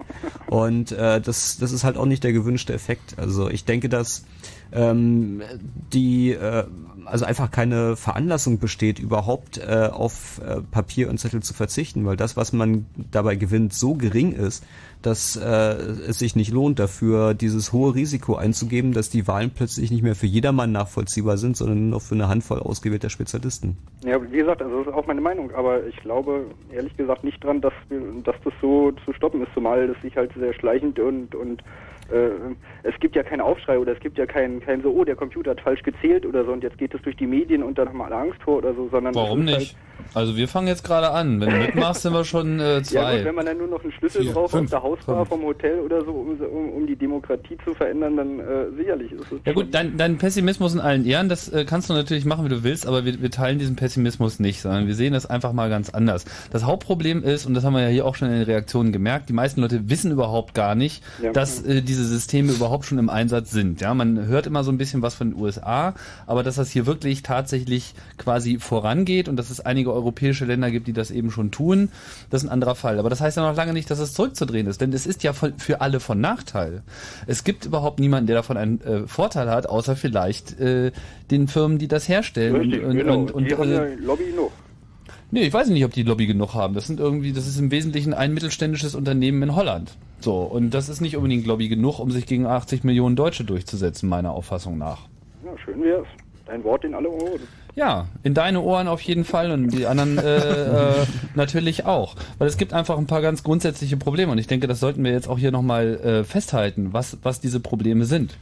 Und 0.48 0.92
äh, 0.92 1.20
das, 1.20 1.58
das 1.58 1.72
ist 1.72 1.84
halt 1.84 1.96
auch 1.96 2.06
nicht 2.06 2.22
der 2.22 2.32
gewünschte 2.32 2.72
Effekt. 2.72 3.18
Also 3.18 3.48
ich 3.48 3.64
denke, 3.64 3.88
dass 3.88 4.24
ähm, 4.72 5.42
die 5.92 6.32
äh, 6.32 6.64
also 7.06 7.24
einfach 7.24 7.50
keine 7.50 7.96
Veranlassung 7.96 8.58
besteht, 8.58 8.98
überhaupt 8.98 9.58
äh, 9.58 9.88
auf 9.92 10.40
äh, 10.44 10.60
Papier 10.70 11.08
und 11.08 11.18
Zettel 11.18 11.42
zu 11.42 11.54
verzichten, 11.54 12.04
weil 12.04 12.16
das, 12.16 12.36
was 12.36 12.52
man 12.52 12.86
dabei 13.10 13.36
gewinnt, 13.36 13.72
so 13.72 13.94
gering 13.94 14.32
ist, 14.32 14.66
dass 15.02 15.36
äh, 15.36 15.46
es 15.46 16.18
sich 16.18 16.36
nicht 16.36 16.52
lohnt, 16.52 16.78
dafür 16.78 17.34
dieses 17.34 17.72
hohe 17.72 17.94
Risiko 17.94 18.34
einzugeben, 18.34 18.92
dass 18.92 19.08
die 19.08 19.28
Wahlen 19.28 19.50
plötzlich 19.54 19.90
nicht 19.90 20.02
mehr 20.02 20.14
für 20.14 20.26
jedermann 20.26 20.72
nachvollziehbar 20.72 21.36
sind, 21.36 21.56
sondern 21.56 21.90
nur 21.90 22.00
für 22.00 22.14
eine 22.14 22.28
Handvoll 22.28 22.58
ausgewählter 22.58 23.10
Spezialisten. 23.10 23.76
Ja, 24.04 24.20
wie 24.20 24.38
gesagt, 24.38 24.62
also 24.62 24.78
das 24.78 24.88
ist 24.88 24.92
auch 24.92 25.06
meine 25.06 25.20
Meinung, 25.20 25.52
aber 25.54 25.86
ich 25.86 25.96
glaube 25.98 26.46
ehrlich 26.72 26.96
gesagt 26.96 27.24
nicht 27.24 27.42
dran, 27.42 27.60
dass, 27.60 27.74
dass 28.24 28.36
das 28.42 28.52
so 28.60 28.92
zu 29.04 29.12
stoppen 29.12 29.42
ist, 29.42 29.52
zumal 29.54 29.86
das 29.86 30.00
sich 30.02 30.16
halt 30.16 30.32
sehr 30.36 30.54
schleichend 30.54 30.98
und, 30.98 31.34
und 31.34 31.62
es 32.08 32.94
gibt 33.00 33.16
ja 33.16 33.22
keinen 33.22 33.40
Aufschrei 33.40 33.78
oder 33.78 33.92
es 33.92 34.00
gibt 34.00 34.16
ja 34.18 34.26
keinen 34.26 34.60
kein 34.60 34.82
so, 34.82 34.90
oh, 34.90 35.04
der 35.04 35.16
Computer 35.16 35.50
hat 35.52 35.60
falsch 35.60 35.82
gezählt 35.82 36.24
oder 36.24 36.44
so 36.44 36.52
und 36.52 36.62
jetzt 36.62 36.78
geht 36.78 36.94
es 36.94 37.02
durch 37.02 37.16
die 37.16 37.26
Medien 37.26 37.62
und 37.62 37.76
dann 37.78 37.88
haben 37.88 38.00
alle 38.02 38.16
Angst 38.16 38.40
vor 38.42 38.58
oder 38.58 38.74
so, 38.74 38.88
sondern 38.90 39.14
Warum 39.14 39.46
ist 39.48 39.58
nicht? 39.58 39.76
Also 40.14 40.36
wir 40.36 40.46
fangen 40.46 40.68
jetzt 40.68 40.84
gerade 40.84 41.10
an. 41.10 41.40
Wenn 41.40 41.50
du 41.50 41.56
mitmachst, 41.56 42.02
sind 42.02 42.12
wir 42.12 42.24
schon 42.24 42.60
äh, 42.60 42.62
Halt, 42.62 42.90
ja 42.92 43.00
zwei. 43.02 43.16
gut, 43.16 43.24
wenn 43.24 43.34
man 43.34 43.46
dann 43.46 43.58
nur 43.58 43.66
noch 43.66 43.82
einen 43.82 43.92
Schlüssel 43.92 44.22
Vier, 44.22 44.32
braucht 44.32 44.50
fünf, 44.50 44.64
aus 44.64 44.70
der 44.70 44.82
Hausbar 44.82 45.16
fünf. 45.16 45.28
vom 45.30 45.42
Hotel 45.42 45.80
oder 45.80 46.04
so, 46.04 46.10
um, 46.12 46.38
um, 46.40 46.70
um 46.70 46.86
die 46.86 46.96
Demokratie 46.96 47.56
zu 47.64 47.74
verändern, 47.74 48.16
dann 48.16 48.40
äh, 48.40 48.70
sicherlich 48.76 49.12
ist 49.12 49.32
es 49.32 49.40
Ja 49.44 49.52
gut, 49.52 49.68
dein, 49.74 49.96
dein 49.96 50.18
Pessimismus 50.18 50.74
in 50.74 50.80
allen 50.80 51.04
Ehren, 51.06 51.28
das 51.28 51.48
äh, 51.48 51.64
kannst 51.64 51.88
du 51.90 51.94
natürlich 51.94 52.24
machen, 52.26 52.44
wie 52.44 52.50
du 52.50 52.62
willst, 52.62 52.86
aber 52.86 53.04
wir, 53.06 53.20
wir 53.20 53.30
teilen 53.30 53.58
diesen 53.58 53.74
Pessimismus 53.76 54.38
nicht, 54.38 54.60
sondern 54.60 54.86
wir 54.86 54.94
sehen 54.94 55.12
das 55.14 55.24
einfach 55.26 55.52
mal 55.54 55.70
ganz 55.70 55.90
anders. 55.90 56.26
Das 56.52 56.64
Hauptproblem 56.64 57.22
ist, 57.24 57.46
und 57.46 57.54
das 57.54 57.64
haben 57.64 57.72
wir 57.72 57.82
ja 57.82 57.88
hier 57.88 58.04
auch 58.04 58.14
schon 58.14 58.28
in 58.28 58.34
den 58.34 58.44
Reaktionen 58.44 58.92
gemerkt, 58.92 59.28
die 59.30 59.32
meisten 59.32 59.60
Leute 59.62 59.88
wissen 59.88 60.12
überhaupt 60.12 60.54
gar 60.54 60.74
nicht, 60.74 61.02
Ja. 61.22 61.32
dass 61.32 61.64
äh, 61.64 61.80
diese 61.82 61.95
Systeme 62.04 62.52
überhaupt 62.52 62.84
schon 62.84 62.98
im 62.98 63.08
Einsatz 63.08 63.50
sind. 63.50 63.80
Ja, 63.80 63.94
man 63.94 64.26
hört 64.26 64.46
immer 64.46 64.64
so 64.64 64.70
ein 64.70 64.78
bisschen 64.78 65.02
was 65.02 65.14
von 65.14 65.30
den 65.30 65.40
USA, 65.40 65.94
aber 66.26 66.42
dass 66.42 66.56
das 66.56 66.70
hier 66.70 66.86
wirklich 66.86 67.22
tatsächlich 67.22 67.94
quasi 68.18 68.58
vorangeht 68.58 69.28
und 69.28 69.36
dass 69.36 69.50
es 69.50 69.60
einige 69.60 69.92
europäische 69.92 70.44
Länder 70.44 70.70
gibt, 70.70 70.86
die 70.86 70.92
das 70.92 71.10
eben 71.10 71.30
schon 71.30 71.50
tun, 71.50 71.90
das 72.30 72.42
ist 72.42 72.48
ein 72.48 72.52
anderer 72.52 72.74
Fall. 72.74 72.98
Aber 72.98 73.10
das 73.10 73.20
heißt 73.20 73.36
ja 73.36 73.48
noch 73.48 73.56
lange 73.56 73.72
nicht, 73.72 73.90
dass 73.90 73.98
es 73.98 74.14
zurückzudrehen 74.14 74.66
ist, 74.66 74.80
denn 74.80 74.92
es 74.92 75.06
ist 75.06 75.22
ja 75.22 75.32
von, 75.32 75.58
für 75.58 75.80
alle 75.80 76.00
von 76.00 76.20
Nachteil. 76.20 76.82
Es 77.26 77.44
gibt 77.44 77.66
überhaupt 77.66 77.98
niemanden, 78.00 78.26
der 78.26 78.36
davon 78.36 78.56
einen 78.56 78.80
äh, 78.80 79.06
Vorteil 79.06 79.50
hat, 79.50 79.68
außer 79.68 79.96
vielleicht 79.96 80.58
äh, 80.60 80.92
den 81.30 81.48
Firmen, 81.48 81.78
die 81.78 81.88
das 81.88 82.08
herstellen. 82.08 82.56
Richtig, 82.56 82.82
und, 82.82 82.90
und, 82.90 82.96
genau. 82.96 83.18
und, 83.18 83.30
und, 83.32 83.44
die 83.44 83.56
haben 83.56 83.70
ja 83.70 83.84
äh, 83.84 83.94
Lobby 83.94 84.24
genug. 84.30 84.52
Nee, 85.30 85.42
ich 85.42 85.52
weiß 85.52 85.68
nicht, 85.68 85.84
ob 85.84 85.92
die 85.92 86.04
Lobby 86.04 86.26
genug 86.26 86.54
haben. 86.54 86.74
Das 86.74 86.86
sind 86.86 87.00
irgendwie, 87.00 87.32
das 87.32 87.46
ist 87.46 87.58
im 87.58 87.70
Wesentlichen 87.70 88.14
ein 88.14 88.32
mittelständisches 88.32 88.94
Unternehmen 88.94 89.42
in 89.42 89.56
Holland. 89.56 89.96
So, 90.20 90.42
und 90.42 90.70
das 90.70 90.88
ist 90.88 91.00
nicht 91.00 91.16
unbedingt 91.16 91.46
Lobby 91.46 91.68
genug, 91.68 91.98
um 91.98 92.10
sich 92.10 92.26
gegen 92.26 92.46
80 92.46 92.84
Millionen 92.84 93.16
Deutsche 93.16 93.44
durchzusetzen, 93.44 94.08
meiner 94.08 94.32
Auffassung 94.32 94.78
nach. 94.78 95.08
Ja, 95.44 95.52
schön 95.64 95.82
wär's. 95.82 96.06
Dein 96.46 96.62
Wort 96.62 96.84
in 96.84 96.94
alle 96.94 97.10
Ohren. 97.10 97.40
Ja, 97.74 98.06
in 98.22 98.32
deine 98.32 98.62
Ohren 98.62 98.88
auf 98.88 99.02
jeden 99.02 99.24
Fall 99.24 99.50
und 99.50 99.68
die 99.68 99.86
anderen 99.86 100.16
äh, 100.16 101.00
äh, 101.02 101.06
natürlich 101.34 101.84
auch. 101.84 102.14
Weil 102.38 102.46
es 102.46 102.56
gibt 102.56 102.72
einfach 102.72 102.96
ein 102.96 103.06
paar 103.06 103.20
ganz 103.20 103.42
grundsätzliche 103.42 103.96
Probleme 103.96 104.32
und 104.32 104.38
ich 104.38 104.46
denke, 104.46 104.68
das 104.68 104.80
sollten 104.80 105.04
wir 105.04 105.10
jetzt 105.10 105.28
auch 105.28 105.38
hier 105.38 105.50
nochmal 105.50 105.96
äh, 105.96 106.24
festhalten, 106.24 106.92
was, 106.92 107.18
was 107.22 107.40
diese 107.40 107.60
Probleme 107.60 108.04
sind. 108.04 108.38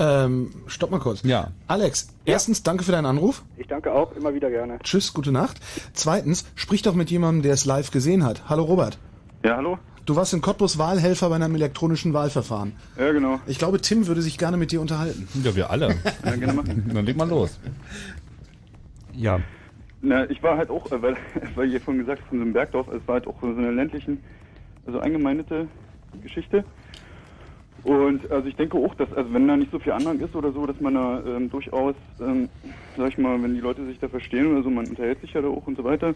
Ähm, 0.00 0.50
stopp 0.66 0.90
mal 0.90 0.98
kurz. 0.98 1.22
Ja. 1.24 1.48
Alex, 1.66 2.08
erstens 2.24 2.62
danke 2.62 2.84
für 2.84 2.92
deinen 2.92 3.04
Anruf. 3.04 3.42
Ich 3.58 3.66
danke 3.66 3.92
auch, 3.92 4.16
immer 4.16 4.32
wieder 4.32 4.48
gerne. 4.48 4.78
Tschüss, 4.82 5.12
gute 5.12 5.30
Nacht. 5.30 5.58
Zweitens, 5.92 6.50
sprich 6.54 6.80
doch 6.80 6.94
mit 6.94 7.10
jemandem, 7.10 7.42
der 7.42 7.52
es 7.52 7.66
live 7.66 7.90
gesehen 7.90 8.24
hat. 8.24 8.48
Hallo 8.48 8.64
Robert. 8.64 8.98
Ja, 9.44 9.56
hallo? 9.56 9.78
Du 10.06 10.16
warst 10.16 10.32
in 10.32 10.40
Cottbus 10.40 10.78
Wahlhelfer 10.78 11.28
bei 11.28 11.34
einem 11.34 11.54
elektronischen 11.54 12.14
Wahlverfahren. 12.14 12.72
Ja, 12.98 13.12
genau. 13.12 13.40
Ich 13.46 13.58
glaube, 13.58 13.78
Tim 13.82 14.06
würde 14.06 14.22
sich 14.22 14.38
gerne 14.38 14.56
mit 14.56 14.72
dir 14.72 14.80
unterhalten. 14.80 15.28
Ja, 15.44 15.54
wir 15.54 15.70
alle. 15.70 15.94
Ja, 16.24 16.34
gerne 16.34 16.54
machen. 16.54 16.90
Dann 16.94 17.04
leg 17.04 17.18
mal 17.18 17.28
los. 17.28 17.60
Ja. 19.12 19.38
Na, 20.00 20.28
ich 20.30 20.42
war 20.42 20.56
halt 20.56 20.70
auch, 20.70 20.90
äh, 20.90 21.02
weil, 21.02 21.16
weil 21.54 21.70
ihr 21.70 21.80
vorhin 21.80 22.00
gesagt 22.00 22.22
habt, 22.22 22.30
von 22.30 22.38
so 22.38 22.44
einem 22.44 22.54
Bergdorf, 22.54 22.88
es 22.88 23.06
war 23.06 23.16
halt 23.16 23.26
auch 23.26 23.38
so 23.42 23.48
eine 23.48 23.70
ländlichen, 23.70 24.22
also 24.86 24.98
eingemeindete 24.98 25.68
Geschichte. 26.22 26.64
Und 27.82 28.30
also 28.30 28.46
ich 28.46 28.56
denke 28.56 28.76
auch, 28.76 28.94
dass, 28.96 29.10
also 29.12 29.32
wenn 29.32 29.48
da 29.48 29.56
nicht 29.56 29.72
so 29.72 29.78
viel 29.78 29.92
Anhang 29.92 30.20
ist 30.20 30.34
oder 30.34 30.52
so, 30.52 30.66
dass 30.66 30.78
man 30.80 30.94
da 30.94 31.22
ähm, 31.26 31.50
durchaus, 31.50 31.94
ähm, 32.20 32.48
sag 32.96 33.08
ich 33.08 33.18
mal, 33.18 33.42
wenn 33.42 33.54
die 33.54 33.60
Leute 33.60 33.84
sich 33.86 33.98
da 33.98 34.08
verstehen 34.08 34.52
oder 34.52 34.62
so, 34.62 34.70
man 34.70 34.86
unterhält 34.86 35.20
sich 35.20 35.32
ja 35.32 35.40
da 35.40 35.48
auch 35.48 35.66
und 35.66 35.76
so 35.76 35.84
weiter, 35.84 36.14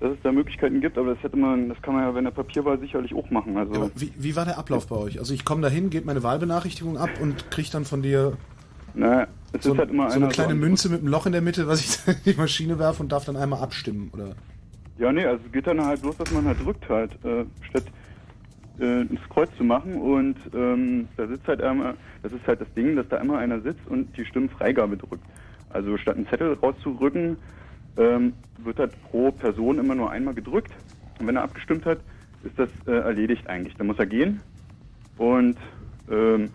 dass 0.00 0.12
es 0.12 0.18
da 0.22 0.32
Möglichkeiten 0.32 0.80
gibt, 0.82 0.98
aber 0.98 1.14
das 1.14 1.22
hätte 1.22 1.36
man, 1.38 1.70
das 1.70 1.80
kann 1.80 1.94
man 1.94 2.02
ja 2.02 2.10
bei 2.10 2.18
einer 2.18 2.30
Papierwahl 2.30 2.78
sicherlich 2.78 3.14
auch 3.14 3.30
machen. 3.30 3.56
Also 3.56 3.72
Aber 3.74 3.90
wie, 3.96 4.12
wie 4.18 4.36
war 4.36 4.44
der 4.44 4.58
Ablauf 4.58 4.86
bei 4.86 4.96
euch? 4.96 5.18
Also 5.18 5.32
ich 5.32 5.44
komme 5.46 5.62
dahin, 5.62 5.88
gebe 5.88 6.04
meine 6.06 6.22
Wahlbenachrichtigung 6.22 6.98
ab 6.98 7.10
und 7.20 7.50
kriege 7.50 7.68
dann 7.72 7.86
von 7.86 8.02
dir 8.02 8.36
na, 8.92 9.26
es 9.52 9.64
so, 9.64 9.72
ist 9.72 9.78
halt 9.78 9.90
immer 9.90 10.10
so 10.10 10.16
eine 10.16 10.28
kleine 10.28 10.52
so- 10.54 10.58
Münze 10.60 10.88
mit 10.90 11.00
einem 11.00 11.08
Loch 11.08 11.26
in 11.26 11.32
der 11.32 11.40
Mitte, 11.40 11.66
was 11.66 11.80
ich 11.80 12.14
in 12.26 12.32
die 12.32 12.38
Maschine 12.38 12.78
werfe 12.78 13.02
und 13.02 13.10
darf 13.10 13.24
dann 13.24 13.36
einmal 13.36 13.60
abstimmen, 13.60 14.10
oder? 14.12 14.34
Ja, 14.98 15.10
nee, 15.12 15.24
also 15.24 15.42
es 15.46 15.52
geht 15.52 15.66
dann 15.66 15.84
halt 15.84 16.02
bloß, 16.02 16.18
dass 16.18 16.30
man 16.30 16.44
halt 16.44 16.64
drückt 16.64 16.88
halt, 16.88 17.12
äh, 17.24 17.44
statt 17.68 17.84
äh, 18.80 19.02
ins 19.02 19.28
Kreuz 19.28 19.48
zu 19.56 19.64
machen 19.64 19.94
und 19.94 20.36
ähm, 20.54 21.08
da 21.16 21.26
sitzt 21.26 21.46
halt 21.46 21.62
einmal, 21.62 21.94
das 22.22 22.32
ist 22.32 22.46
halt 22.46 22.60
das 22.60 22.72
Ding, 22.74 22.96
dass 22.96 23.08
da 23.08 23.18
immer 23.18 23.38
einer 23.38 23.60
sitzt 23.60 23.86
und 23.86 24.16
die 24.16 24.24
Stimmenfreigabe 24.24 24.96
drückt. 24.96 25.24
Also 25.70 25.96
statt 25.96 26.16
einen 26.16 26.28
Zettel 26.28 26.54
rauszurücken, 26.54 27.36
ähm, 27.96 28.32
wird 28.58 28.78
halt 28.78 28.92
pro 29.10 29.30
Person 29.30 29.78
immer 29.78 29.94
nur 29.94 30.10
einmal 30.10 30.34
gedrückt 30.34 30.72
und 31.18 31.26
wenn 31.26 31.36
er 31.36 31.42
abgestimmt 31.42 31.86
hat, 31.86 31.98
ist 32.42 32.58
das 32.58 32.68
äh, 32.86 32.92
erledigt 32.92 33.48
eigentlich. 33.48 33.74
Dann 33.76 33.86
muss 33.86 33.98
er 33.98 34.06
gehen 34.06 34.40
und 35.16 35.56
ähm, 36.10 36.50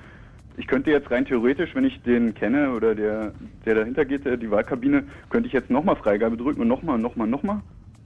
ich 0.58 0.68
könnte 0.68 0.92
jetzt 0.92 1.10
rein 1.10 1.24
theoretisch, 1.24 1.74
wenn 1.74 1.86
ich 1.86 2.02
den 2.02 2.34
kenne 2.34 2.74
oder 2.74 2.94
der, 2.94 3.32
der 3.66 3.76
dahinter 3.76 4.04
geht, 4.04 4.26
der, 4.26 4.36
die 4.36 4.52
Wahlkabine, 4.52 5.04
könnte 5.30 5.48
ich 5.48 5.54
jetzt 5.54 5.70
nochmal 5.70 5.96
Freigabe 5.96 6.36
drücken 6.36 6.62
und 6.62 6.68
nochmal 6.68 7.00
nochmal 7.00 7.28
nochmal. 7.28 7.62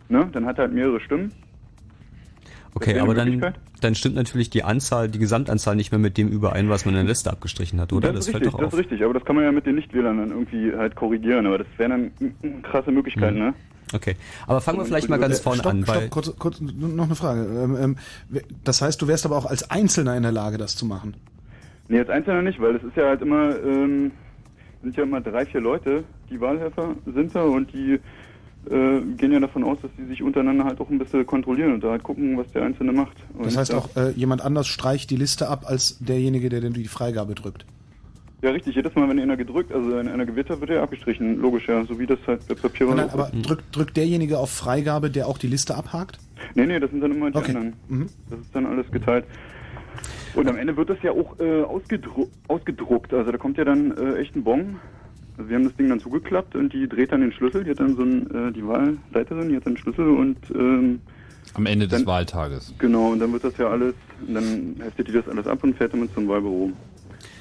Ne? 0.08 0.30
Dann 0.32 0.46
hat 0.46 0.60
er 0.60 0.66
halt 0.66 0.74
mehrere 0.74 1.00
Stimmen. 1.00 1.32
Okay, 2.76 3.00
aber 3.00 3.14
dann, 3.14 3.54
dann 3.82 3.96
stimmt 3.96 4.16
natürlich 4.16 4.50
die 4.50 4.64
Anzahl, 4.64 5.08
die 5.08 5.20
Gesamtanzahl 5.20 5.76
nicht 5.76 5.92
mehr 5.92 6.00
mit 6.00 6.18
dem 6.18 6.28
überein, 6.30 6.70
was 6.70 6.86
man 6.86 6.96
in 6.96 7.02
der 7.02 7.08
Liste 7.10 7.30
abgestrichen 7.32 7.80
hat, 7.80 7.94
oder? 7.94 8.12
Das, 8.12 8.26
ist 8.26 8.32
fällt 8.32 8.44
richtig, 8.44 8.52
doch 8.54 8.60
das 8.60 8.68
auf. 8.68 8.74
ist 8.74 8.80
richtig. 8.80 9.04
Aber 9.04 9.14
das 9.14 9.24
kann 9.26 9.36
man 9.36 9.46
ja 9.46 9.52
mit 9.52 9.66
den 9.66 9.76
Nichtwählern 9.76 10.18
dann 10.18 10.30
irgendwie 10.32 10.74
halt 10.76 10.96
korrigieren. 10.96 11.46
Aber 11.46 11.60
das 11.60 11.68
wären 11.78 12.12
dann 12.42 12.62
krasse 12.64 12.92
Möglichkeiten, 12.92 13.36
Mhm. 13.38 13.44
ne? 13.46 13.54
Okay, 13.94 14.16
aber 14.48 14.60
fangen 14.60 14.80
wir 14.80 14.86
vielleicht 14.86 15.10
mal 15.10 15.20
ganz 15.20 15.40
vorne 15.40 15.60
stopp, 15.60 15.72
an, 15.72 15.88
weil 15.88 15.98
Stopp, 16.08 16.10
kurz, 16.10 16.36
kurz, 16.40 16.62
noch 16.62 17.06
eine 17.06 17.16
Frage. 17.16 17.42
Ähm, 17.46 17.78
ähm, 17.80 18.42
das 18.64 18.82
heißt, 18.82 19.00
du 19.00 19.08
wärst 19.08 19.26
aber 19.26 19.38
auch 19.38 19.46
als 19.46 19.70
Einzelner 19.70 20.18
in 20.18 20.24
der 20.24 20.32
Lage, 20.32 20.58
das 20.58 20.76
zu 20.76 20.88
machen. 20.88 21.14
Nee, 21.90 22.00
als 22.00 22.10
Einzelner 22.10 22.42
nicht, 22.42 22.60
weil 22.60 22.76
es 22.76 22.82
ist 22.84 22.96
ja 22.98 23.06
halt 23.10 23.22
immer, 23.22 23.56
ähm, 23.64 24.12
sind 24.82 24.96
ja 24.98 25.04
immer 25.04 25.22
drei, 25.22 25.46
vier 25.46 25.62
Leute, 25.62 26.04
die 26.32 26.42
Wahlhelfer 26.42 26.96
sind 27.14 27.36
da 27.36 27.44
und 27.44 27.72
die 27.72 28.00
äh, 28.70 29.02
gehen 29.18 29.32
ja 29.32 29.40
davon 29.40 29.64
aus, 29.64 29.78
dass 29.82 29.92
die 29.98 30.06
sich 30.06 30.22
untereinander 30.24 30.66
halt 30.66 30.80
auch 30.80 30.90
ein 30.90 30.98
bisschen 31.00 31.26
kontrollieren 31.26 31.74
und 31.74 31.84
da 31.84 31.92
halt 31.92 32.04
gucken, 32.04 32.38
was 32.38 32.50
der 32.52 32.64
Einzelne 32.64 32.92
macht. 32.94 33.18
Und 33.38 33.46
Das 33.46 33.58
heißt 33.58 33.74
da- 33.74 33.78
auch, 33.78 33.90
äh, 33.96 34.12
jemand 34.12 34.42
anders 34.44 34.68
streicht 34.68 35.10
die 35.10 35.18
Liste 35.18 35.50
ab 35.50 35.66
als 35.68 35.98
derjenige, 36.00 36.50
der 36.50 36.62
denn 36.62 36.74
die 36.74 36.86
Freigabe 36.88 37.36
drückt. 37.36 37.66
Ja, 38.42 38.52
richtig. 38.52 38.76
Jedes 38.76 38.94
Mal, 38.96 39.08
wenn 39.08 39.20
einer 39.20 39.38
gedrückt, 39.38 39.72
also 39.74 39.96
wenn 39.96 40.08
einer 40.10 40.26
gewählt 40.26 40.50
hat, 40.50 40.60
wird 40.60 40.70
er 40.72 40.84
abgestrichen. 40.84 41.40
Logisch, 41.40 41.68
ja. 41.70 41.84
So 41.86 41.98
wie 41.98 42.06
das 42.06 42.20
halt 42.28 42.46
bei 42.48 42.56
Papier 42.56 42.88
Nein, 42.94 43.10
aber 43.10 43.32
drückt, 43.42 43.74
drückt 43.74 43.96
derjenige 43.96 44.38
auf 44.38 44.50
Freigabe, 44.52 45.10
der 45.10 45.28
auch 45.28 45.38
die 45.38 45.48
Liste 45.48 45.76
abhakt? 45.76 46.20
Nee, 46.54 46.66
nee, 46.66 46.78
das 46.78 46.92
sind 46.92 47.00
dann 47.00 47.12
immer 47.12 47.32
die 47.32 47.38
Okay. 47.38 47.48
anderen. 47.56 47.74
Mhm. 47.88 48.10
Das 48.30 48.40
ist 48.42 48.54
dann 48.54 48.66
alles 48.66 48.90
geteilt. 48.92 49.24
Und 50.36 50.50
am 50.50 50.58
Ende 50.58 50.76
wird 50.76 50.90
das 50.90 50.98
ja 51.04 51.12
auch 51.12 51.40
äh, 51.40 51.62
ausgedru 51.62 52.28
ausgedruckt. 52.50 53.14
Also 53.14 53.32
da 53.32 53.38
kommt 53.38 53.58
ja 53.58 53.64
dann 53.64 53.92
äh, 53.96 54.16
echt 54.18 54.36
ein 54.36 54.44
Bon. 54.44 54.78
Also 55.38 55.50
wir 55.50 55.56
haben 55.56 55.64
das 55.64 55.76
Ding 55.76 55.90
dann 55.90 56.00
zugeklappt 56.00 56.56
und 56.56 56.74
die 56.74 56.88
dreht 56.88 57.12
dann 57.12 57.22
den 57.22 57.32
Schlüssel. 57.32 57.64
Die 57.64 57.72
hat 57.72 57.80
dann 57.80 57.96
so 57.96 58.04
ein, 58.04 58.30
äh, 58.32 58.52
die 58.52 58.66
Wahlleiterin, 58.66 59.50
die 59.50 59.56
hat 59.56 59.66
dann 59.66 59.74
den 59.74 59.82
Schlüssel 59.82 60.08
und 60.08 60.38
ähm, 60.54 61.02
Am 61.56 61.66
Ende 61.66 61.88
des 61.88 62.06
Wahltages. 62.06 62.74
genau, 62.78 63.12
und 63.12 63.20
dann 63.20 63.34
wird 63.34 63.44
das 63.44 63.58
ja 63.58 63.68
alles, 63.68 63.96
und 64.28 64.34
dann 64.34 64.76
heftet 64.80 65.08
die 65.08 65.12
das 65.12 65.28
alles 65.28 65.48
ab 65.48 65.64
und 65.64 65.76
fährt 65.76 65.94
damit 65.94 66.14
zum 66.14 66.28
Wahlbüro. 66.28 66.72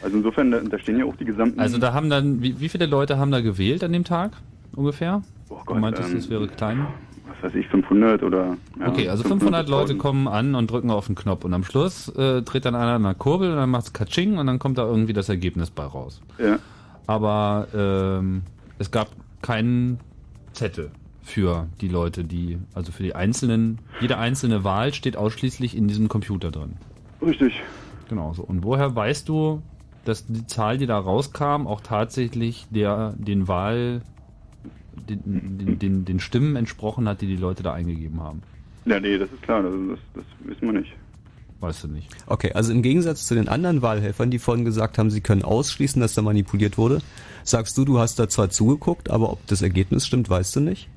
Also 0.02 0.16
insofern, 0.16 0.51
da, 0.51 0.60
da 0.60 0.78
stehen 0.78 0.98
ja 0.98 1.05
auch 1.05 1.16
die 1.16 1.24
gesamten... 1.24 1.60
Also 1.60 1.78
da 1.78 1.93
haben 1.93 2.10
dann, 2.10 2.43
wie, 2.43 2.59
wie 2.60 2.69
viele 2.69 2.86
Leute 2.86 3.19
haben 3.19 3.31
da 3.31 3.40
gewählt 3.40 3.85
an 3.85 3.93
dem 3.93 4.05
Tag 4.05 4.32
ungefähr? 4.74 5.23
Oh 5.48 5.59
du 5.66 5.74
meintest, 5.74 6.10
ähm, 6.10 6.16
es 6.16 6.31
wäre 6.31 6.48
klein? 6.48 6.86
was 7.32 7.51
weiß 7.51 7.55
ich, 7.55 7.69
500 7.69 8.23
oder... 8.23 8.56
ja, 8.78 8.89
okay, 8.89 9.09
also 9.09 9.23
500 9.24 9.69
Leute 9.69 9.94
500.000. 9.94 9.98
kommen 9.98 10.28
an 10.28 10.55
und 10.55 10.70
drücken 10.70 10.90
auf 10.90 11.06
den 11.06 11.14
Knopf 11.14 11.44
und 11.44 11.55
am 11.55 11.64
Schluss 11.64 12.09
äh, 12.16 12.43
dreht 12.43 12.64
dann 12.64 12.74
einer 12.74 12.93
an 12.93 13.02
der 13.02 13.14
Kurbel 13.14 13.51
und 13.51 13.56
dann 13.56 13.70
macht's 13.70 13.93
Katsching 13.93 14.39
und 14.39 14.47
dann 14.47 14.59
kommt 14.59 14.78
da 14.78 14.85
irgendwie 14.85 15.12
das 15.12 15.28
Ergebnis 15.28 15.70
bei 15.70 15.85
raus. 15.85 16.20
Ja. 16.39 16.59
Aber 17.12 17.68
ähm, 17.74 18.40
es 18.78 18.90
gab 18.90 19.10
keinen 19.43 19.98
Zettel 20.55 20.90
für 21.22 21.68
die 21.82 21.89
Leute, 21.89 22.24
die, 22.24 22.56
also 22.72 22.90
für 22.90 23.02
die 23.02 23.14
einzelnen, 23.14 23.80
jede 24.01 24.16
einzelne 24.16 24.64
Wahl 24.64 24.94
steht 24.94 25.18
ausschließlich 25.18 25.76
in 25.76 25.89
diesem 25.89 26.09
Computer 26.09 26.51
drin. 26.51 26.76
Richtig. 27.20 27.60
Genau 28.09 28.32
so. 28.32 28.43
Und 28.43 28.64
woher 28.64 28.97
weißt 28.97 29.28
du, 29.28 29.60
dass 30.06 30.26
die 30.26 30.47
Zahl, 30.47 30.78
die 30.78 30.86
da 30.86 30.98
rauskam, 30.98 31.66
auch 31.66 31.82
tatsächlich 31.82 32.66
der 32.70 33.12
den 33.18 33.47
Wahl, 33.47 34.01
den, 35.06 35.59
den, 35.59 35.78
den, 35.78 36.05
den 36.06 36.18
Stimmen 36.18 36.56
entsprochen 36.56 37.06
hat, 37.10 37.20
die 37.20 37.26
die 37.26 37.36
Leute 37.36 37.62
da 37.62 37.74
eingegeben 37.74 38.22
haben? 38.22 38.40
Ja, 38.86 38.98
nee, 38.98 39.18
das 39.18 39.30
ist 39.30 39.43
klar, 39.43 39.62
das, 39.62 39.74
das, 39.90 39.98
das 40.14 40.24
wissen 40.48 40.62
wir 40.62 40.80
nicht. 40.80 40.93
Weißt 41.62 41.84
du 41.84 41.89
nicht. 41.89 42.09
Okay, 42.26 42.51
also 42.55 42.72
im 42.72 42.82
Gegensatz 42.82 43.24
zu 43.24 43.36
den 43.36 43.48
anderen 43.48 43.82
Wahlhelfern, 43.82 44.32
die 44.32 44.40
vorhin 44.40 44.64
gesagt 44.64 44.98
haben, 44.98 45.10
sie 45.10 45.20
können 45.20 45.43
ausschließen, 45.43 46.02
dass 46.02 46.12
da 46.12 46.20
manipuliert 46.20 46.76
wurde, 46.76 46.98
sagst 47.44 47.78
du, 47.78 47.84
du 47.84 48.01
hast 48.01 48.18
da 48.18 48.28
zwar 48.28 48.51
zugeguckt, 48.51 49.12
aber 49.12 49.30
ob 49.30 49.47
das 49.47 49.62
Ergebnis 49.62 50.05
stimmt, 50.05 50.28
weißt 50.28 50.56
du 50.56 50.60
nicht? 50.60 50.90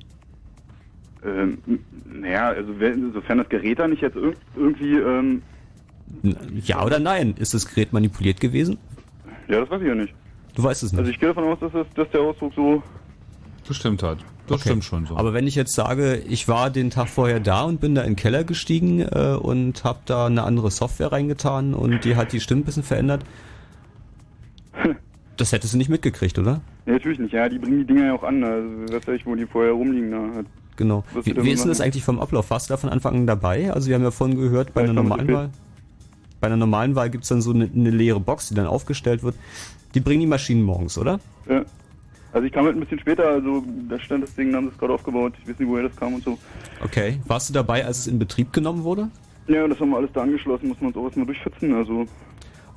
Ähm, 1.24 1.58
naja, 2.04 2.48
also 2.48 2.80
wenn, 2.80 3.12
sofern 3.12 3.38
das 3.38 3.48
Gerät 3.48 3.78
da 3.78 3.86
nicht 3.86 4.02
jetzt 4.02 4.16
irg 4.16 4.36
irgendwie, 4.56 4.96
ähm, 4.96 5.42
Ja 6.64 6.84
oder 6.84 6.98
nein? 6.98 7.34
Ist 7.38 7.54
das 7.54 7.68
Gerät 7.68 7.92
manipuliert 7.92 8.40
gewesen? 8.40 8.76
ja, 9.46 9.60
das 9.60 9.70
weiß 9.70 9.80
ich 9.82 9.88
ja 9.88 9.94
nicht. 9.94 10.14
Du 10.56 10.64
weißt 10.64 10.82
es 10.82 10.90
nicht. 10.90 10.98
Also 10.98 11.12
ich 11.12 11.20
gehe 11.20 11.28
davon 11.28 11.44
aus, 11.44 11.60
dass, 11.60 11.70
das, 11.70 11.86
dass 11.94 12.10
der 12.10 12.22
Ausdruck 12.22 12.52
so... 12.56 12.82
Bestimmt 13.68 14.02
hat. 14.02 14.18
Das 14.46 14.60
Okay. 14.60 14.68
stimmt 14.70 14.84
schon 14.84 15.06
so. 15.06 15.16
Aber 15.16 15.32
wenn 15.34 15.46
ich 15.46 15.54
jetzt 15.56 15.72
sage, 15.74 16.16
ich 16.28 16.46
war 16.48 16.70
den 16.70 16.90
Tag 16.90 17.08
vorher 17.08 17.40
da 17.40 17.62
und 17.62 17.80
bin 17.80 17.94
da 17.94 18.02
in 18.02 18.10
den 18.12 18.16
Keller 18.16 18.44
gestiegen 18.44 19.00
äh, 19.00 19.36
und 19.40 19.82
habe 19.84 19.98
da 20.06 20.26
eine 20.26 20.42
andere 20.44 20.70
Software 20.70 21.10
reingetan 21.12 21.74
und 21.74 22.04
die 22.04 22.14
hat 22.16 22.32
die 22.32 22.40
Stimmen 22.40 22.62
ein 22.62 22.64
bisschen 22.64 22.82
verändert, 22.84 23.24
das 25.36 25.52
hättest 25.52 25.74
du 25.74 25.78
nicht 25.78 25.88
mitgekriegt, 25.90 26.38
oder? 26.38 26.60
Ja, 26.86 26.92
natürlich 26.94 27.18
nicht, 27.18 27.32
ja, 27.32 27.48
die 27.48 27.58
bringen 27.58 27.78
die 27.80 27.86
Dinger 27.86 28.06
ja 28.06 28.14
auch 28.14 28.22
an, 28.22 28.42
also 28.44 28.68
was 28.92 29.06
weiß 29.06 29.16
ich, 29.16 29.26
wo 29.26 29.34
die 29.34 29.46
vorher 29.46 29.72
rumliegen 29.72 30.10
da. 30.10 30.18
Halt. 30.34 30.46
Genau. 30.76 31.04
Wie, 31.24 31.34
wie 31.42 31.50
ist 31.50 31.62
denn 31.62 31.70
das 31.70 31.80
eigentlich 31.80 32.04
vom 32.04 32.20
Ablauf? 32.20 32.50
Warst 32.50 32.68
du 32.68 32.74
da 32.74 32.76
von 32.76 32.90
Anfang 32.90 33.14
an 33.14 33.26
dabei? 33.26 33.72
Also 33.72 33.88
wir 33.88 33.94
haben 33.94 34.02
ja 34.02 34.10
vorhin 34.10 34.36
gehört, 34.36 34.74
bei 34.74 34.82
Ja, 34.82 34.84
einer 34.90 34.92
normalen 35.02 35.28
Wahl, 35.32 35.50
bei 36.40 36.46
einer 36.48 36.56
normalen 36.56 36.94
Wahl 36.94 37.10
gibt's 37.10 37.28
dann 37.28 37.40
so 37.40 37.50
eine, 37.52 37.64
eine 37.74 37.90
leere 37.90 38.20
Box, 38.20 38.48
die 38.48 38.54
dann 38.54 38.66
aufgestellt 38.66 39.22
wird. 39.22 39.34
Die 39.94 40.00
bringen 40.00 40.20
die 40.20 40.26
Maschinen 40.26 40.62
morgens, 40.62 40.98
oder? 40.98 41.18
Ja. 41.48 41.64
Also 42.36 42.46
ich 42.46 42.52
kam 42.52 42.66
halt 42.66 42.76
ein 42.76 42.80
bisschen 42.80 42.98
später, 42.98 43.26
also 43.28 43.64
da 43.88 43.98
stand 43.98 44.22
das 44.22 44.34
Ding, 44.34 44.54
haben 44.54 44.66
sie 44.66 44.72
es 44.74 44.78
gerade 44.78 44.92
aufgebaut, 44.92 45.32
ich 45.42 45.48
weiß 45.48 45.58
nicht, 45.58 45.68
woher 45.70 45.84
das 45.84 45.96
kam 45.96 46.12
und 46.12 46.22
so. 46.22 46.36
Okay. 46.84 47.18
Warst 47.26 47.48
du 47.48 47.54
dabei, 47.54 47.82
als 47.86 48.00
es 48.00 48.06
in 48.08 48.18
Betrieb 48.18 48.52
genommen 48.52 48.84
wurde? 48.84 49.08
Ja, 49.48 49.66
das 49.66 49.80
haben 49.80 49.88
wir 49.88 49.96
alles 49.96 50.10
da 50.12 50.20
angeschlossen, 50.20 50.68
muss 50.68 50.78
man 50.78 50.88
uns 50.88 50.98
auch 50.98 51.04
erstmal 51.04 51.24
durchschützen, 51.24 51.72
also... 51.72 52.04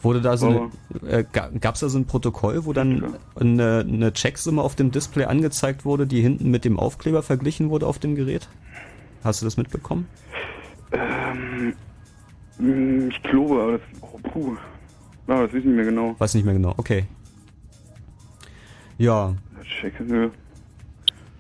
Wurde 0.02 0.22
da 0.22 0.38
so 0.38 0.70
eine, 1.02 1.12
äh, 1.12 1.26
ga- 1.30 1.50
gab's 1.60 1.82
da 1.82 1.90
so 1.90 2.00
ein 2.00 2.06
Protokoll, 2.06 2.64
wo 2.64 2.72
dann 2.72 3.16
eine, 3.36 3.86
eine 3.86 4.14
Checksumme 4.14 4.62
auf 4.62 4.76
dem 4.78 4.92
Display 4.92 5.26
angezeigt 5.26 5.84
wurde, 5.84 6.08
die 6.08 6.22
hinten 6.22 6.50
mit 6.52 6.64
dem 6.64 6.80
Aufkleber 6.80 7.22
verglichen 7.22 7.70
wurde 7.70 7.86
auf 7.86 8.00
dem 8.00 8.16
Gerät? 8.16 8.48
Hast 9.26 9.42
du 9.42 9.46
das 9.46 9.58
mitbekommen? 9.58 10.08
Ähm, 10.94 11.74
ich 13.10 13.22
glaube, 13.24 13.62
aber 13.62 13.72
das... 13.74 13.82
Oh, 14.00 14.20
puh. 14.24 14.56
Ja, 15.28 15.42
das 15.42 15.50
weiß 15.52 15.60
ich 15.60 15.66
nicht 15.66 15.76
mehr 15.76 15.84
genau. 15.84 16.16
Weiß 16.18 16.34
nicht 16.34 16.46
mehr 16.46 16.54
genau. 16.54 16.74
Okay. 16.78 17.04
Ja. 18.98 19.34
Check, 19.80 19.94
nö. 20.02 20.30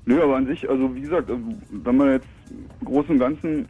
Nö, 0.06 0.22
aber 0.24 0.38
an 0.38 0.48
sich, 0.48 0.68
also 0.70 0.94
wie 0.96 1.02
gesagt, 1.02 1.30
also, 1.30 1.42
wenn 1.70 1.98
man 1.98 2.12
jetzt 2.12 2.28
im 2.82 2.86
Großen 2.88 3.12
und 3.12 3.20
Ganzen 3.20 3.68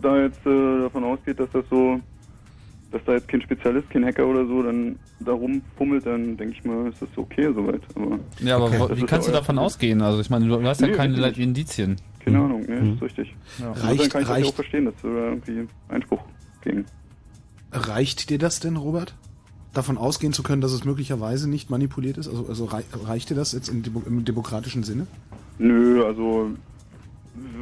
da 0.00 0.18
jetzt 0.22 0.44
äh, 0.46 0.80
davon 0.82 1.04
ausgeht, 1.04 1.38
dass 1.40 1.50
das 1.50 1.64
so, 1.68 2.00
dass 2.92 3.02
da 3.04 3.12
jetzt 3.14 3.28
kein 3.28 3.42
Spezialist, 3.42 3.90
kein 3.90 4.04
Hacker 4.04 4.26
oder 4.26 4.46
so 4.46 4.62
dann 4.62 4.98
da 5.20 5.32
rumfummelt, 5.32 6.06
dann 6.06 6.36
denke 6.36 6.54
ich 6.56 6.64
mal, 6.64 6.88
ist 6.88 7.02
das 7.02 7.08
okay 7.16 7.52
soweit. 7.54 7.82
Aber 7.94 8.18
Ja, 8.40 8.56
aber 8.56 8.70
Das 8.88 8.96
wie 8.98 9.04
kannst 9.06 9.28
du 9.28 9.32
davon 9.32 9.56
Problem. 9.56 9.64
ausgehen? 9.66 10.02
Also 10.02 10.20
ich 10.20 10.30
meine, 10.30 10.46
du 10.46 10.62
hast 10.62 10.80
ja 10.80 10.86
Nee, 10.88 10.92
keine. 10.94 11.28
Indizien. 11.30 11.96
Keine 12.24 12.38
Ahnung, 12.38 12.62
ne, 12.66 12.80
Mhm. 12.80 12.94
ist 12.94 13.02
richtig. 13.02 13.34
Ja. 13.58 13.72
Reicht- 13.72 14.10
kann 14.12 14.22
ich 14.22 14.28
das 14.28 14.38
ja 14.40 14.46
auch 14.46 14.54
verstehen, 14.54 14.84
dass 14.86 14.94
wir 15.02 15.10
da 15.10 15.28
irgendwie 15.30 15.68
Einspruch 15.88 16.22
gegen. 16.62 16.84
Reicht 17.72 18.30
dir 18.30 18.38
das 18.38 18.60
denn, 18.60 18.76
Robert? 18.76 19.14
Davon 19.72 19.98
ausgehen 19.98 20.32
zu 20.32 20.42
können, 20.42 20.60
dass 20.60 20.72
es 20.72 20.84
möglicherweise 20.84 21.48
nicht 21.48 21.70
manipuliert 21.70 22.18
ist? 22.18 22.26
Also, 22.28 22.46
also 22.48 22.64
rei- 22.64 22.84
reicht 23.04 23.30
dir 23.30 23.36
das 23.36 23.52
jetzt 23.52 23.68
im, 23.68 23.82
Demo 23.82 24.02
im 24.04 24.24
demokratischen 24.24 24.82
Sinne? 24.82 25.06
Nö, 25.58 26.04
also 26.04 26.50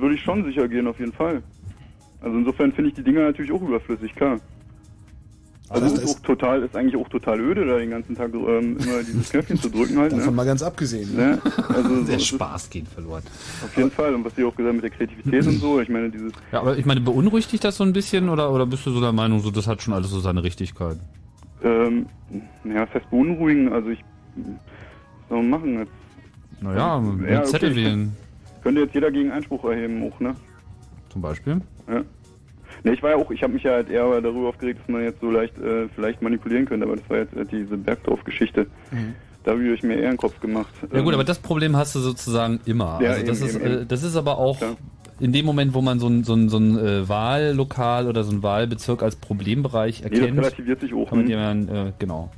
würde 0.01 0.15
ich 0.15 0.23
schon 0.23 0.45
sicher 0.45 0.69
gehen, 0.69 0.87
auf 0.87 0.99
jeden 0.99 1.13
Fall. 1.13 1.43
Also 2.21 2.37
insofern 2.39 2.73
finde 2.73 2.91
ich 2.91 2.97
die 2.97 3.03
Dinger 3.03 3.21
natürlich 3.21 3.53
auch 3.53 3.61
überflüssig, 3.63 4.15
klar. 4.15 4.41
Also 5.69 5.85
das 5.85 5.93
ist, 5.99 6.05
ist- 6.05 6.17
auch 6.17 6.21
total, 6.21 6.63
ist 6.63 6.75
eigentlich 6.75 6.97
auch 6.97 7.11
total 7.11 7.39
öde, 7.41 7.67
da 7.67 7.77
den 7.77 7.91
ganzen 7.91 8.17
Tag 8.17 8.33
ähm, 8.33 8.79
immer 8.79 9.03
dieses 9.03 9.29
Knöpfchen 9.31 9.59
zu 9.61 9.69
drücken 9.69 9.99
halt. 9.99 10.13
Davon 10.13 10.27
Ne? 10.29 10.33
mal 10.33 10.47
ganz 10.47 10.63
abgesehen. 10.63 11.15
Ne? 11.15 11.39
Also 11.69 12.01
so 12.01 12.05
Der 12.11 12.19
Spaß 12.21 12.71
geht 12.71 12.89
verloren. 12.89 13.23
Auf 13.63 13.77
jeden 13.77 13.91
Fall. 13.91 14.15
Und 14.15 14.25
was 14.25 14.35
Sie 14.35 14.45
auch 14.45 14.57
gesagt 14.57 14.69
haben 14.69 14.77
mit 14.77 14.85
der 14.85 14.91
Kreativität 14.93 15.47
und 15.47 15.61
so, 15.61 15.79
ich 15.79 15.91
meine, 15.91 16.09
dieses 16.09 16.33
Ja, 16.53 16.61
aber 16.63 16.79
ich 16.79 16.87
meine, 16.87 17.03
beunruhigt 17.03 17.53
dich 17.53 17.61
das 17.61 17.77
so 17.77 17.85
ein 17.85 17.93
bisschen 17.93 18.31
oder, 18.31 18.51
oder 18.51 18.65
bist 18.65 18.87
du 18.87 18.93
so 18.93 19.01
der 19.03 19.13
Meinung, 19.13 19.41
so 19.41 19.51
das 19.51 19.67
hat 19.67 19.83
schon 19.83 19.93
alles 19.93 20.09
so 20.11 20.21
seine 20.21 20.43
Richtigkeit? 20.43 20.97
Ähm, 21.63 22.07
ja, 22.65 22.87
fest 22.87 23.09
beunruhigen, 23.11 23.73
also 23.73 23.91
ich 23.91 24.05
was 24.37 25.29
soll 25.31 25.39
man 25.43 25.51
machen 25.51 25.79
jetzt? 25.79 25.93
Naja, 26.61 27.01
mit 27.01 27.31
Ja, 27.31 27.45
Zettel 27.45 27.75
wählen 27.77 28.17
Könnte 28.63 28.81
jetzt 28.83 28.95
jeder 28.95 29.11
gegen 29.11 29.31
Einspruch 29.31 29.65
erheben 29.65 30.03
auch, 30.03 30.19
ne? 30.21 30.35
zum 31.11 31.23
Beispiel. 31.23 31.61
Ja. 31.89 32.03
Ne, 32.85 32.93
ich 32.93 33.03
war 33.03 33.11
ja 33.11 33.17
auch, 33.17 33.31
ich 33.31 33.43
habe 33.43 33.55
mich 33.55 33.63
ja 33.63 33.73
halt 33.73 33.91
eher 33.91 34.21
darüber 34.21 34.49
aufgeregt, 34.51 34.81
dass 34.81 34.89
man 34.89 35.03
jetzt 35.03 35.21
so 35.21 35.31
leicht 35.31 35.59
äh, 35.59 35.89
vielleicht 35.95 36.23
manipulieren 36.23 36.67
könnte, 36.67 36.87
aber 36.87 36.97
das 36.97 37.09
war 37.11 37.19
jetzt 37.19 37.35
äh, 37.37 37.45
diese 37.45 37.77
Bergdorf-Geschichte. 37.77 38.67
Da 39.49 39.55
habe 39.55 39.65
ich 39.67 39.83
mir 39.83 39.95
eher 39.95 40.11
einen 40.11 40.19
Kopf 40.19 40.41
gemacht. 40.41 40.69
Ja 40.93 41.01
gut, 41.01 41.09
Ähm, 41.09 41.15
aber 41.15 41.25
das 41.25 41.39
Problem 41.39 41.75
hast 41.75 41.95
du 41.95 42.01
sozusagen 42.01 42.61
immer. 42.67 43.01
Ja, 43.01 43.13
also 43.13 43.25
das, 43.25 43.39
eben, 43.41 43.49
ist, 43.49 43.57
eben, 43.57 43.65
äh, 43.65 43.87
das 43.87 44.03
ist 44.03 44.15
aber 44.15 44.37
auch 44.37 44.59
in 45.21 45.33
dem 45.33 45.47
Moment, 45.47 45.73
wo 45.73 45.81
man 45.81 45.99
so 45.99 46.07
ein, 46.07 46.23
so 46.23 46.35
ein, 46.35 46.51
so 46.51 46.59
ein 46.59 46.79
äh, 46.79 47.09
Wahllokal 47.09 48.09
oder 48.09 48.25
so 48.25 48.33
ein 48.33 48.43
Wahlbezirk 48.43 49.03
als 49.03 49.17
Problembereich 49.17 50.03
Nee, 50.03 50.11
das 50.11 50.19
erkennt. 50.19 50.39
relativiert 50.39 50.81
sich 50.83 50.93
auch, 50.93 51.09
Kann 51.09 51.27
dann, 51.31 51.67
äh, 51.67 51.93
genau. 51.99 52.31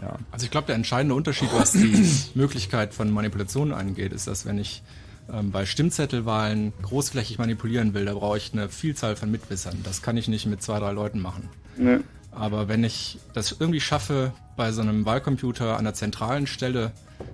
Ja. 0.00 0.16
Also 0.32 0.44
ich 0.46 0.50
glaube, 0.50 0.68
der 0.68 0.76
entscheidende 0.76 1.14
Unterschied, 1.14 1.50
was 1.52 1.72
die 1.72 2.06
Möglichkeit 2.34 2.94
von 2.94 3.10
Manipulationen 3.10 3.74
angeht, 3.74 4.14
ist, 4.14 4.26
dass 4.26 4.46
wenn 4.46 4.56
ich 4.56 4.82
ähm, 5.30 5.50
bei 5.50 5.66
Stimmzettelwahlen 5.66 6.72
großflächig 6.80 7.36
manipulieren 7.36 7.92
will, 7.92 8.06
da 8.06 8.14
brauche 8.14 8.38
ich 8.38 8.54
eine 8.54 8.70
Vielzahl 8.70 9.14
von 9.14 9.30
Mitwissern. 9.30 9.76
Das 9.84 10.00
kann 10.00 10.16
ich 10.16 10.26
nicht 10.26 10.46
mit 10.46 10.62
zwei, 10.62 10.78
drei 10.78 10.92
Leuten 10.92 11.20
machen. 11.20 11.50
Ne. 11.76 12.00
Aber 12.32 12.68
wenn 12.68 12.84
ich 12.84 13.18
das 13.34 13.56
irgendwie 13.58 13.80
schaffe, 13.80 14.32
bei 14.56 14.72
so 14.72 14.82
einem 14.82 15.04
Wahlcomputer 15.04 15.76
an 15.76 15.84
der 15.84 15.94
zentralen 15.94 16.46
Stelle, 16.46 16.92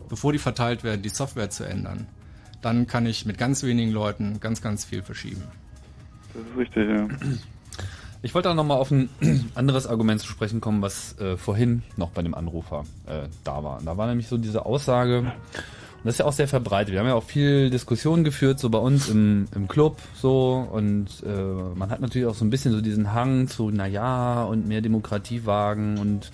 bevor 0.08 0.32
die 0.32 0.38
verteilt 0.38 0.84
werden, 0.84 1.02
die 1.02 1.08
Software 1.08 1.50
zu 1.50 1.64
ändern, 1.64 2.06
dann 2.62 2.86
kann 2.86 3.06
ich 3.06 3.26
mit 3.26 3.38
ganz 3.38 3.62
wenigen 3.62 3.92
Leuten 3.92 4.40
ganz, 4.40 4.62
ganz 4.62 4.84
viel 4.84 5.02
verschieben. 5.02 5.42
Das 6.32 6.42
ist 6.42 6.56
richtig, 6.56 6.88
ja. 6.88 7.08
Ich 8.22 8.34
wollte 8.34 8.50
auch 8.50 8.54
nochmal 8.54 8.78
auf 8.78 8.90
ein 8.90 9.08
anderes 9.54 9.86
Argument 9.86 10.20
zu 10.20 10.26
sprechen 10.26 10.60
kommen, 10.60 10.82
was 10.82 11.18
äh, 11.20 11.36
vorhin 11.36 11.82
noch 11.96 12.10
bei 12.10 12.22
dem 12.22 12.34
Anrufer 12.34 12.84
äh, 13.06 13.28
da 13.44 13.62
war. 13.62 13.80
Da 13.84 13.96
war 13.96 14.06
nämlich 14.06 14.28
so 14.28 14.38
diese 14.38 14.66
Aussage, 14.66 15.32
und 15.98 16.04
das 16.04 16.14
ist 16.14 16.18
ja 16.18 16.26
auch 16.26 16.32
sehr 16.32 16.48
verbreitet. 16.48 16.92
Wir 16.92 17.00
haben 17.00 17.06
ja 17.06 17.14
auch 17.14 17.24
viel 17.24 17.70
Diskussionen 17.70 18.24
geführt, 18.24 18.58
so 18.58 18.70
bei 18.70 18.78
uns 18.78 19.08
im, 19.08 19.46
im 19.54 19.66
Club, 19.68 19.98
so, 20.14 20.68
und 20.70 21.06
äh, 21.24 21.74
man 21.74 21.90
hat 21.90 22.00
natürlich 22.00 22.26
auch 22.28 22.34
so 22.34 22.44
ein 22.44 22.50
bisschen 22.50 22.72
so 22.72 22.80
diesen 22.80 23.12
Hang 23.12 23.48
zu, 23.48 23.70
na 23.72 23.86
ja, 23.86 24.44
und 24.44 24.68
mehr 24.68 24.82
Demokratie 24.82 25.46
wagen 25.46 25.98
und 25.98 26.30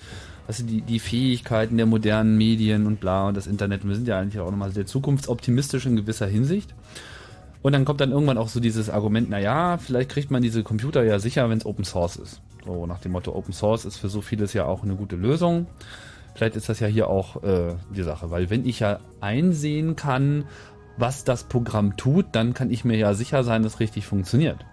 was 0.47 0.65
die, 0.65 0.81
die 0.81 0.99
Fähigkeiten 0.99 1.77
der 1.77 1.85
modernen 1.85 2.37
Medien 2.37 2.85
und 2.85 2.99
bla 2.99 3.27
und 3.27 3.37
das 3.37 3.47
Internet. 3.47 3.83
Und 3.83 3.89
wir 3.89 3.95
sind 3.95 4.07
ja 4.07 4.19
eigentlich 4.19 4.41
auch 4.41 4.51
nochmal 4.51 4.71
sehr 4.71 4.85
zukunftsoptimistisch 4.85 5.85
in 5.85 5.95
gewisser 5.95 6.27
Hinsicht. 6.27 6.73
Und 7.61 7.71
dann 7.71 7.85
kommt 7.85 8.01
dann 8.01 8.11
irgendwann 8.11 8.37
auch 8.37 8.49
so 8.49 8.59
dieses 8.59 8.89
Argument, 8.89 9.29
na 9.29 9.39
ja, 9.39 9.77
vielleicht 9.77 10.09
kriegt 10.09 10.31
man 10.31 10.41
diese 10.41 10.63
Computer 10.63 11.03
ja 11.03 11.17
sicher, 11.19 11.49
wenn 11.49 11.59
es 11.59 11.65
Open 11.65 11.85
Source 11.85 12.17
ist. 12.17 12.41
So 12.65 12.85
nach 12.85 12.99
dem 12.99 13.13
Motto, 13.13 13.33
Open 13.33 13.53
Source 13.53 13.85
ist 13.85 13.97
für 13.97 14.09
so 14.09 14.21
vieles 14.21 14.53
ja 14.53 14.65
auch 14.65 14.83
eine 14.83 14.95
gute 14.95 15.15
Lösung. 15.15 15.67
Vielleicht 16.35 16.55
ist 16.55 16.69
das 16.69 16.79
ja 16.79 16.87
hier 16.87 17.09
auch 17.09 17.43
äh, 17.43 17.75
die 17.95 18.03
Sache, 18.03 18.31
weil 18.31 18.49
wenn 18.49 18.65
ich 18.65 18.79
ja 18.79 18.99
einsehen 19.21 19.95
kann, 19.95 20.45
was 20.97 21.23
das 21.23 21.45
Programm 21.45 21.97
tut, 21.97 22.27
dann 22.33 22.53
kann 22.53 22.71
ich 22.71 22.85
mir 22.85 22.97
ja 22.97 23.13
sicher 23.13 23.43
sein, 23.43 23.63
dass 23.63 23.79
richtig 23.79 24.05
funktioniert. 24.05 24.65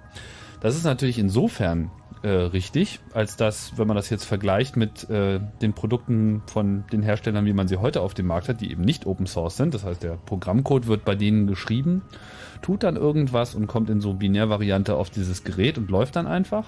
Das 0.61 0.77
ist 0.77 0.85
natürlich 0.85 1.19
insofern 1.19 1.91
äh, 2.23 2.29
richtig, 2.29 3.01
als 3.15 3.37
dass, 3.37 3.79
wenn 3.79 3.87
man 3.87 3.97
das 3.97 4.11
jetzt 4.11 4.25
vergleicht 4.25 4.77
mit 4.77 5.09
äh, 5.09 5.41
den 5.63 5.73
Produkten 5.73 6.43
von 6.47 6.85
den 6.93 7.03
Herstellern, 7.03 7.47
wie 7.47 7.53
man 7.53 7.69
sie 7.69 7.79
heute 7.79 8.03
auf 8.03 8.15
dem 8.15 8.27
Markt 8.27 8.49
hat, 8.49 8.61
die 8.61 8.71
eben 8.71 8.83
nicht 8.83 9.07
Open 9.07 9.27
Source 9.27 9.57
sind. 9.57 9.75
Das 9.75 9.85
heißt, 9.85 10.03
der 10.03 10.19
Programmcode 10.27 10.87
wird 10.87 11.05
bei 11.05 11.15
denen 11.15 11.47
geschrieben, 11.47 12.03
tut 12.63 12.83
dann 12.83 12.97
irgendwas 12.97 13.55
und 13.55 13.67
kommt 13.67 13.91
in 13.91 14.01
so 14.01 14.15
Binärvariante 14.15 14.97
auf 14.97 15.11
dieses 15.11 15.45
Gerät 15.45 15.79
und 15.79 15.91
läuft 15.91 16.17
dann 16.17 16.27
einfach. 16.27 16.67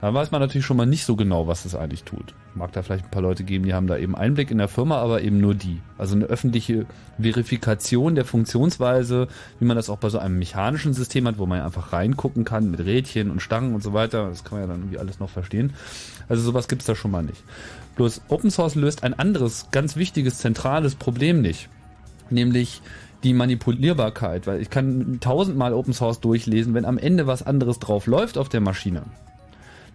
Da 0.00 0.14
weiß 0.14 0.30
man 0.30 0.40
natürlich 0.40 0.64
schon 0.64 0.78
mal 0.78 0.86
nicht 0.86 1.04
so 1.04 1.14
genau, 1.14 1.46
was 1.46 1.66
es 1.66 1.74
eigentlich 1.74 2.04
tut. 2.04 2.34
Mag 2.54 2.72
da 2.72 2.82
vielleicht 2.82 3.04
ein 3.04 3.10
paar 3.10 3.22
Leute 3.22 3.44
geben, 3.44 3.66
die 3.66 3.74
haben 3.74 3.86
da 3.86 3.98
eben 3.98 4.16
Einblick 4.16 4.50
in 4.50 4.56
der 4.56 4.68
Firma, 4.68 4.96
aber 4.96 5.20
eben 5.20 5.40
nur 5.40 5.54
die. 5.54 5.82
Also 5.98 6.16
eine 6.16 6.24
öffentliche 6.24 6.86
Verifikation 7.18 8.14
der 8.14 8.24
Funktionsweise, 8.24 9.28
wie 9.58 9.66
man 9.66 9.76
das 9.76 9.90
auch 9.90 9.98
bei 9.98 10.08
so 10.08 10.18
einem 10.18 10.38
mechanischen 10.38 10.94
System 10.94 11.28
hat, 11.28 11.36
wo 11.38 11.44
man 11.44 11.60
einfach 11.60 11.92
reingucken 11.92 12.44
kann 12.44 12.70
mit 12.70 12.80
Rädchen 12.80 13.30
und 13.30 13.40
Stangen 13.40 13.74
und 13.74 13.82
so 13.82 13.92
weiter. 13.92 14.30
Das 14.30 14.42
kann 14.42 14.58
man 14.58 14.68
ja 14.68 14.74
dann 14.74 14.79
irgendwie 14.80 14.98
alles 14.98 15.20
noch 15.20 15.30
verstehen. 15.30 15.72
Also 16.28 16.42
sowas 16.42 16.68
gibt's 16.68 16.86
da 16.86 16.94
schon 16.94 17.10
mal 17.10 17.22
nicht. 17.22 17.42
Bloß 17.96 18.22
Open 18.28 18.50
Source 18.50 18.74
löst 18.74 19.02
ein 19.04 19.14
anderes, 19.14 19.68
ganz 19.70 19.96
wichtiges, 19.96 20.38
zentrales 20.38 20.94
Problem 20.94 21.40
nicht. 21.40 21.68
Nämlich 22.30 22.82
die 23.22 23.34
Manipulierbarkeit, 23.34 24.46
weil 24.46 24.60
ich 24.60 24.70
kann 24.70 25.18
tausendmal 25.20 25.74
Open 25.74 25.92
Source 25.92 26.20
durchlesen, 26.20 26.74
wenn 26.74 26.84
am 26.84 26.98
Ende 26.98 27.26
was 27.26 27.42
anderes 27.42 27.78
drauf 27.78 28.06
läuft 28.06 28.38
auf 28.38 28.48
der 28.48 28.60
Maschine, 28.60 29.02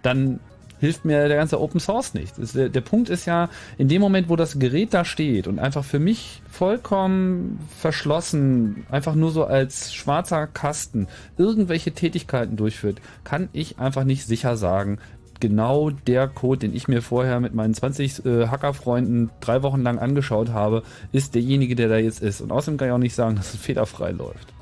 dann 0.04 0.40
hilft 0.86 1.04
mir 1.04 1.28
der 1.28 1.38
ganze 1.38 1.60
Open 1.60 1.80
Source 1.80 2.14
nicht. 2.14 2.38
Das, 2.38 2.54
der, 2.54 2.70
der 2.70 2.82
Punkt 2.82 3.10
ist 3.10 3.26
ja, 3.26 3.50
in 3.78 3.88
dem 3.88 4.02
Moment, 4.02 4.30
wo 4.30 4.36
das 4.36 4.60
Gerät 4.60 4.94
da 4.94 5.04
steht 5.04 5.48
und 5.48 5.60
einfach 5.60 5.84
für 5.84 6.00
mich 6.00 6.42
vollkommen 6.50 7.60
verschlossen, 7.80 8.86
einfach 8.92 9.16
nur 9.16 9.32
so 9.32 9.46
als 9.46 9.94
schwarzer 9.94 10.48
Kasten 10.48 11.08
irgendwelche 11.38 11.92
Tätigkeiten 11.92 12.56
durchführt, 12.56 13.02
kann 13.24 13.50
ich 13.52 13.80
einfach 13.80 14.04
nicht 14.04 14.26
sicher 14.26 14.58
sagen, 14.58 15.00
genau 15.40 15.90
der 15.90 16.28
Code, 16.28 16.60
den 16.60 16.76
ich 16.76 16.88
mir 16.88 17.02
vorher 17.02 17.40
mit 17.40 17.54
meinen 17.54 17.74
20 17.74 18.26
äh, 18.26 18.48
Hackerfreunden 18.48 19.32
drei 19.42 19.64
Wochen 19.64 19.82
lang 19.82 19.98
angeschaut 19.98 20.50
habe, 20.50 20.84
ist 21.12 21.36
derjenige, 21.36 21.76
der 21.76 21.90
da 21.90 21.98
jetzt 21.98 22.22
ist. 22.22 22.42
Und 22.42 22.52
außerdem 22.52 22.78
kann 22.78 22.88
ich 22.88 22.94
auch 22.94 22.98
nicht 23.00 23.16
sagen, 23.16 23.36
dass 23.38 23.54
es 23.54 23.60
fehlerfrei 23.60 24.12
läuft. 24.12 24.54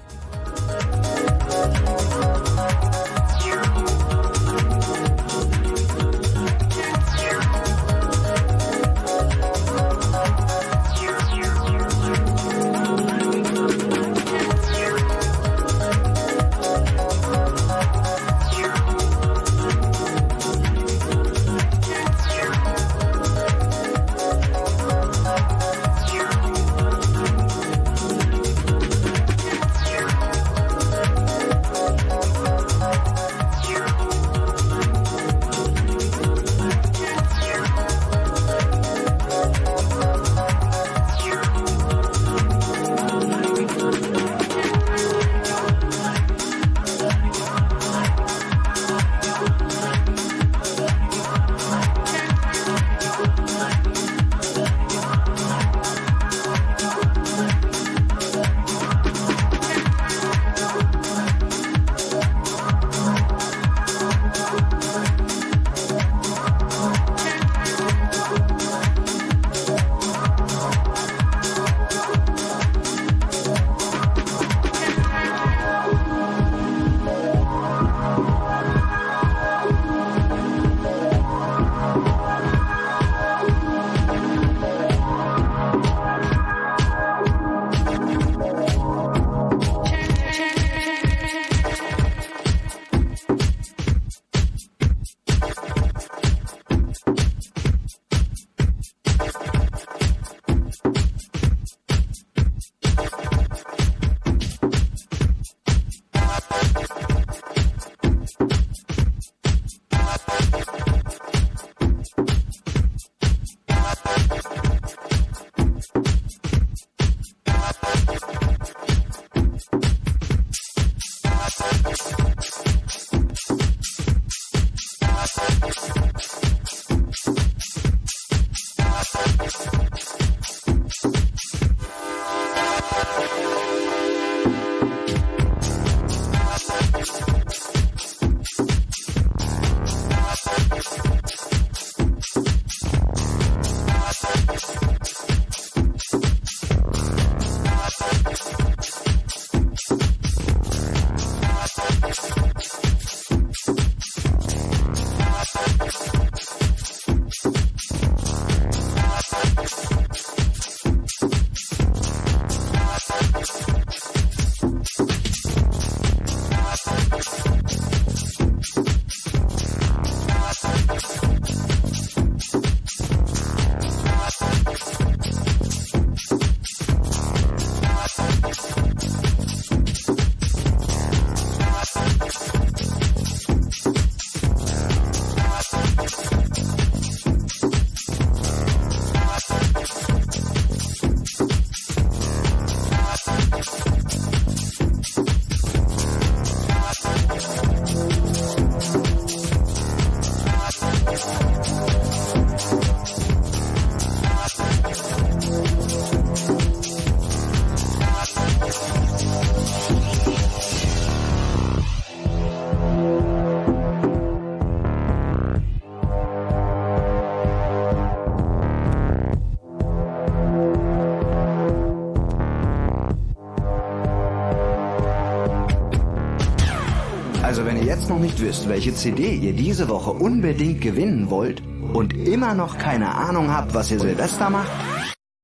Nicht 228.23 228.39
wisst, 228.39 228.69
welche 228.69 228.95
CD 228.95 229.35
ihr 229.35 229.53
diese 229.53 229.89
Woche 229.89 230.11
unbedingt 230.11 230.81
gewinnen 230.81 231.29
wollt 231.29 231.61
und 231.93 232.13
immer 232.13 232.53
noch 232.53 232.77
keine 232.77 233.13
Ahnung 233.13 233.51
habt, 233.51 233.73
was 233.73 233.91
ihr 233.91 233.99
Silvester 233.99 234.49
macht, 234.49 234.71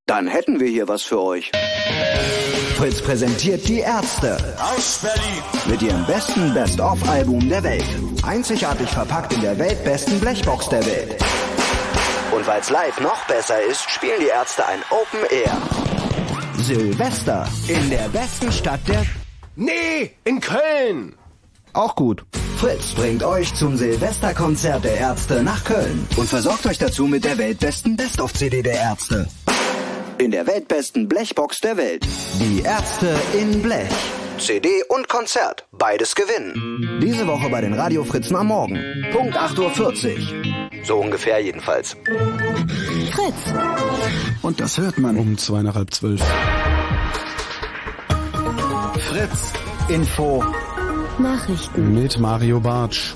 dann 0.08 0.28
hätten 0.28 0.60
wir 0.60 0.70
hier 0.70 0.88
was 0.88 1.04
für 1.04 1.22
euch. 1.22 1.52
Fritz 2.78 3.02
präsentiert 3.02 3.68
die 3.68 3.80
Ärzte. 3.80 4.38
Aus 4.58 5.02
Berlin. 5.04 5.44
Mit 5.70 5.82
ihrem 5.82 6.06
besten 6.06 6.54
Best-of-Album 6.54 7.50
der 7.50 7.62
Welt. 7.64 7.84
Einzigartig 8.24 8.90
verpackt 8.90 9.34
in 9.34 9.42
der 9.42 9.60
weltbesten 9.60 10.18
Blechbox 10.22 10.70
der 10.70 10.86
Welt. 10.86 11.18
Und 12.34 12.48
weil's 12.48 12.70
live 12.70 13.00
noch 13.02 13.28
besser 13.28 13.62
ist, 13.62 13.90
spielen 13.90 14.22
die 14.22 14.28
Ärzte 14.28 14.66
ein 14.66 14.80
Open 14.90 15.30
Air. 15.30 15.58
Silvester 16.56 17.46
in 17.68 17.90
der 17.90 18.08
besten 18.08 18.52
Stadt 18.54 18.80
der... 18.88 19.04
Nee, 19.58 20.12
in 20.24 20.40
Köln. 20.40 21.18
Auch 21.74 21.96
gut. 21.96 22.24
Fritz 22.60 22.92
bringt 22.92 23.24
euch 23.24 23.56
zum 23.56 23.78
Silvesterkonzert 23.78 24.84
der 24.84 24.98
Ärzte 24.98 25.44
nach 25.44 25.64
Köln 25.64 26.06
und 26.18 26.28
versorgt 26.28 26.66
euch 26.66 26.78
dazu 26.78 27.08
mit 27.08 27.24
der 27.24 27.38
weltbesten 27.38 27.96
Best-of-CD 27.96 28.62
der 28.62 28.74
Ärzte. 28.74 29.30
In 30.18 30.32
der 30.32 30.46
weltbesten 30.46 31.08
Blechbox 31.08 31.62
der 31.62 31.78
Welt. 31.78 32.06
Die 32.38 32.62
Ärzte 32.62 33.16
in 33.40 33.62
Blech. 33.62 33.88
CD 34.40 34.68
und 34.90 35.08
Konzert. 35.08 35.68
Beides 35.72 36.16
gewinnen. 36.16 37.00
Diese 37.02 37.28
Woche 37.28 37.50
bei 37.50 37.62
den 37.62 37.74
Radio 37.74 38.04
Fritzen 38.04 38.36
am 38.36 38.48
Morgen. 38.48 39.06
Punkt 39.14 39.38
8.40 39.38 40.18
Uhr. 40.18 40.84
So 40.84 40.98
ungefähr 40.98 41.40
jedenfalls. 41.40 41.96
Fritz. 43.14 43.54
Und 44.42 44.60
das 44.60 44.78
hört 44.78 44.98
man 44.98 45.16
um 45.16 45.38
zwei 45.38 45.62
nach 45.62 45.76
halb 45.76 45.94
zwölf. 45.94 46.22
Fritz. 48.98 49.54
Info. 49.88 50.44
Nachrichten. 51.20 51.94
Mit 51.94 52.18
Mario 52.20 52.60
Bartsch. 52.60 53.14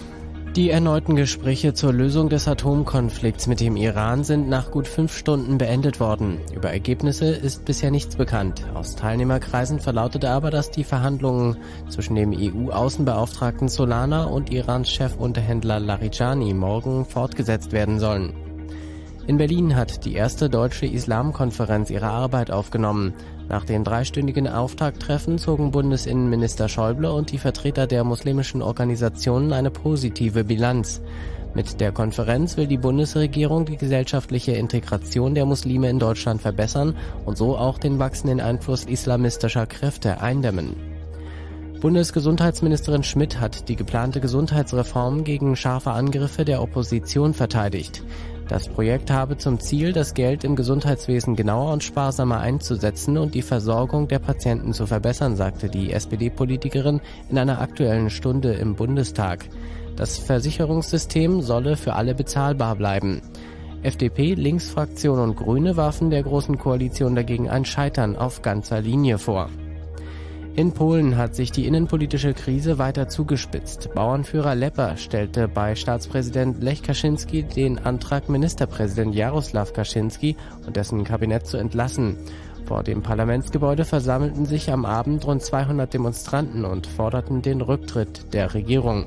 Die 0.56 0.70
erneuten 0.70 1.16
Gespräche 1.16 1.74
zur 1.74 1.94
Lösung 1.94 2.30
des 2.30 2.48
Atomkonflikts 2.48 3.48
mit 3.48 3.60
dem 3.60 3.76
Iran 3.76 4.24
sind 4.24 4.50
nach 4.50 4.70
gut 4.70 4.88
fünf 4.88 5.18
Stunden 5.18 5.58
beendet 5.58 6.00
worden. 6.00 6.40
Über 6.56 6.70
Ergebnisse 6.70 7.28
ist 7.28 7.66
bisher 7.66 7.90
nichts 7.90 8.18
bekannt. 8.18 8.64
Aus 8.76 8.96
Teilnehmerkreisen 8.96 9.80
verlautete 9.80 10.30
aber, 10.30 10.52
dass 10.52 10.70
die 10.70 10.84
Verhandlungen 10.84 11.58
zwischen 11.90 12.16
dem 12.16 12.34
EU-Außenbeauftragten 12.34 13.68
Solana 13.68 14.26
und 14.26 14.52
Irans 14.52 14.90
Chefunterhändler 14.90 15.80
Larijani 15.80 16.54
morgen 16.54 17.06
fortgesetzt 17.06 17.72
werden 17.72 18.00
sollen. 18.00 18.34
In 19.26 19.38
Berlin 19.38 19.78
hat 19.78 20.04
die 20.04 20.16
erste 20.16 20.50
deutsche 20.50 20.86
Islamkonferenz 20.86 21.90
ihre 21.90 22.08
Arbeit 22.08 22.52
aufgenommen. 22.52 23.14
Nach 23.48 23.64
den 23.64 23.86
dreistündigen 23.86 24.50
Auftakttreffen 24.50 25.38
zogen 25.38 25.72
Bundesinnenminister 25.72 26.68
Schäuble 26.68 27.10
und 27.10 27.32
die 27.32 27.38
Vertreter 27.38 27.88
der 27.88 28.04
muslimischen 28.04 28.62
Organisationen 28.62 29.54
eine 29.54 29.72
positive 29.72 30.44
Bilanz. 30.44 31.02
Mit 31.54 31.80
der 31.80 31.94
Konferenz 31.94 32.58
will 32.58 32.68
die 32.68 32.78
Bundesregierung 32.78 33.64
die 33.66 33.78
gesellschaftliche 33.78 34.54
Integration 34.54 35.36
der 35.36 35.46
Muslime 35.46 35.90
in 35.90 36.00
Deutschland 36.00 36.42
verbessern 36.42 36.98
und 37.26 37.38
so 37.38 37.56
auch 37.58 37.78
den 37.78 38.00
wachsenden 38.00 38.42
Einfluss 38.42 38.84
islamistischer 38.84 39.68
Kräfte 39.68 40.20
eindämmen. 40.20 40.76
Bundesgesundheitsministerin 41.80 43.04
Schmidt 43.04 43.40
hat 43.40 43.70
die 43.70 43.76
geplante 43.76 44.20
Gesundheitsreform 44.20 45.24
gegen 45.24 45.56
scharfe 45.56 45.92
Angriffe 45.92 46.44
der 46.44 46.62
Opposition 46.62 47.34
verteidigt. 47.34 48.04
Das 48.50 48.68
Projekt 48.68 49.10
habe 49.10 49.38
zum 49.38 49.60
Ziel, 49.60 49.94
das 49.94 50.14
Geld 50.14 50.44
im 50.44 50.56
Gesundheitswesen 50.56 51.36
genauer 51.36 51.72
und 51.72 51.84
sparsamer 51.84 52.40
einzusetzen 52.40 53.18
und 53.18 53.34
die 53.36 53.42
Versorgung 53.42 54.08
der 54.08 54.20
Patienten 54.20 54.74
zu 54.74 54.86
verbessern, 54.86 55.36
sagte 55.36 55.70
die 55.70 55.94
SPD-Politikerin 55.94 57.00
in 57.30 57.38
einer 57.38 57.62
aktuellen 57.62 58.10
Stunde 58.10 58.54
im 58.54 58.76
Bundestag. 58.76 59.46
Das 59.96 60.18
Versicherungssystem 60.18 61.42
solle 61.42 61.78
für 61.78 61.94
alle 61.94 62.16
bezahlbar 62.16 62.76
bleiben. 62.76 63.22
FDP, 63.82 64.34
Linksfraktion 64.34 65.20
und 65.20 65.36
Grüne 65.36 65.78
warfen 65.78 66.10
der 66.10 66.24
Großen 66.24 66.58
Koalition 66.58 67.16
dagegen 67.16 67.50
ein 67.50 67.66
Scheitern 67.66 68.16
auf 68.16 68.42
ganzer 68.42 68.82
Linie 68.82 69.18
vor. 69.18 69.50
In 70.56 70.72
Polen 70.72 71.18
hat 71.18 71.34
sich 71.34 71.52
die 71.52 71.66
innenpolitische 71.66 72.36
Krise 72.36 72.78
weiter 72.78 73.08
zugespitzt. 73.08 73.90
Bauernführer 73.96 74.54
Lepper 74.54 74.98
stellte 74.98 75.48
bei 75.48 75.74
Staatspräsident 75.74 76.62
Lech 76.62 76.84
Kaczynski 76.84 77.42
den 77.42 77.80
Antrag, 77.80 78.30
Ministerpräsident 78.30 79.16
Jaroslaw 79.16 79.74
Kaczynski 79.74 80.36
und 80.68 80.76
dessen 80.76 81.06
Kabinett 81.06 81.48
zu 81.48 81.58
entlassen. 81.58 82.18
Vor 82.68 82.84
dem 82.84 83.02
Parlamentsgebäude 83.02 83.84
versammelten 83.84 84.46
sich 84.46 84.72
am 84.72 84.86
Abend 84.86 85.26
rund 85.26 85.42
200 85.42 85.92
Demonstranten 85.92 86.66
und 86.66 86.86
forderten 86.86 87.42
den 87.42 87.62
Rücktritt 87.62 88.32
der 88.32 88.54
Regierung. 88.54 89.06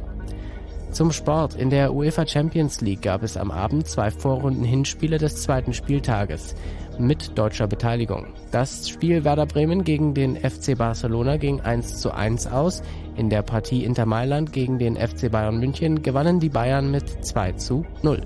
Zum 0.90 1.12
Sport. 1.12 1.54
In 1.54 1.70
der 1.70 1.94
UEFA 1.94 2.26
Champions 2.26 2.80
League 2.80 3.02
gab 3.02 3.22
es 3.22 3.36
am 3.36 3.50
Abend 3.50 3.86
zwei 3.86 4.10
Vorrunden-Hinspiele 4.10 5.18
des 5.18 5.42
zweiten 5.42 5.74
Spieltages 5.74 6.54
mit 6.98 7.36
deutscher 7.38 7.66
Beteiligung. 7.66 8.26
Das 8.50 8.88
Spiel 8.88 9.24
Werder 9.24 9.46
Bremen 9.46 9.84
gegen 9.84 10.14
den 10.14 10.36
FC 10.36 10.76
Barcelona 10.76 11.36
ging 11.36 11.60
1 11.60 12.00
zu 12.00 12.12
1 12.12 12.46
aus. 12.46 12.82
In 13.16 13.30
der 13.30 13.42
Partie 13.42 13.84
Inter 13.84 14.06
Mailand 14.06 14.52
gegen 14.52 14.78
den 14.78 14.96
FC 14.96 15.30
Bayern 15.30 15.58
München 15.58 16.02
gewannen 16.02 16.40
die 16.40 16.50
Bayern 16.50 16.90
mit 16.90 17.24
2 17.24 17.52
zu 17.52 17.84
0. 18.02 18.22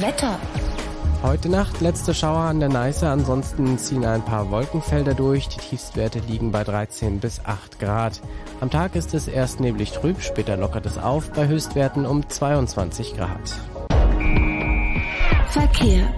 Wetter. 0.00 0.38
Heute 1.22 1.50
Nacht 1.50 1.82
letzte 1.82 2.14
Schauer 2.14 2.40
an 2.40 2.60
der 2.60 2.70
Neiße, 2.70 3.06
ansonsten 3.06 3.76
ziehen 3.76 4.06
ein 4.06 4.24
paar 4.24 4.50
Wolkenfelder 4.50 5.12
durch. 5.12 5.48
Die 5.48 5.58
Tiefstwerte 5.58 6.20
liegen 6.20 6.50
bei 6.50 6.64
13 6.64 7.20
bis 7.20 7.44
8 7.44 7.78
Grad. 7.78 8.20
Am 8.60 8.70
Tag 8.70 8.96
ist 8.96 9.12
es 9.12 9.28
erst 9.28 9.60
neblig 9.60 9.92
trüb, 9.92 10.22
später 10.22 10.56
lockert 10.56 10.86
es 10.86 10.96
auf 10.96 11.30
bei 11.32 11.46
Höchstwerten 11.46 12.06
um 12.06 12.26
22 12.26 13.14
Grad. 13.14 13.54
Verkehr. 15.50 16.14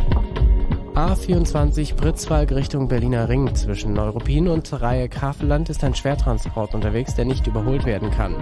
A24 0.94 1.96
Pritzwalk 1.96 2.52
Richtung 2.52 2.86
Berliner 2.86 3.26
Ring. 3.26 3.54
Zwischen 3.54 3.94
Neuruppin 3.94 4.46
und 4.46 4.70
Reihe 4.82 5.08
Kafeland 5.08 5.70
ist 5.70 5.82
ein 5.84 5.94
Schwertransport 5.94 6.74
unterwegs, 6.74 7.14
der 7.14 7.24
nicht 7.24 7.46
überholt 7.46 7.86
werden 7.86 8.10
kann. 8.10 8.34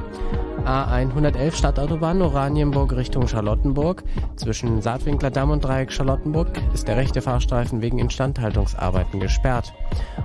A111 0.64 1.54
Stadtautobahn 1.54 2.20
Oranienburg 2.20 2.94
Richtung 2.94 3.28
Charlottenburg. 3.28 4.02
Zwischen 4.34 4.82
Saatwinkler 4.82 5.30
Damm 5.30 5.50
und 5.50 5.64
Dreieck 5.64 5.92
Charlottenburg 5.92 6.48
ist 6.74 6.88
der 6.88 6.96
rechte 6.96 7.22
Fahrstreifen 7.22 7.82
wegen 7.82 8.00
Instandhaltungsarbeiten 8.00 9.20
gesperrt. 9.20 9.72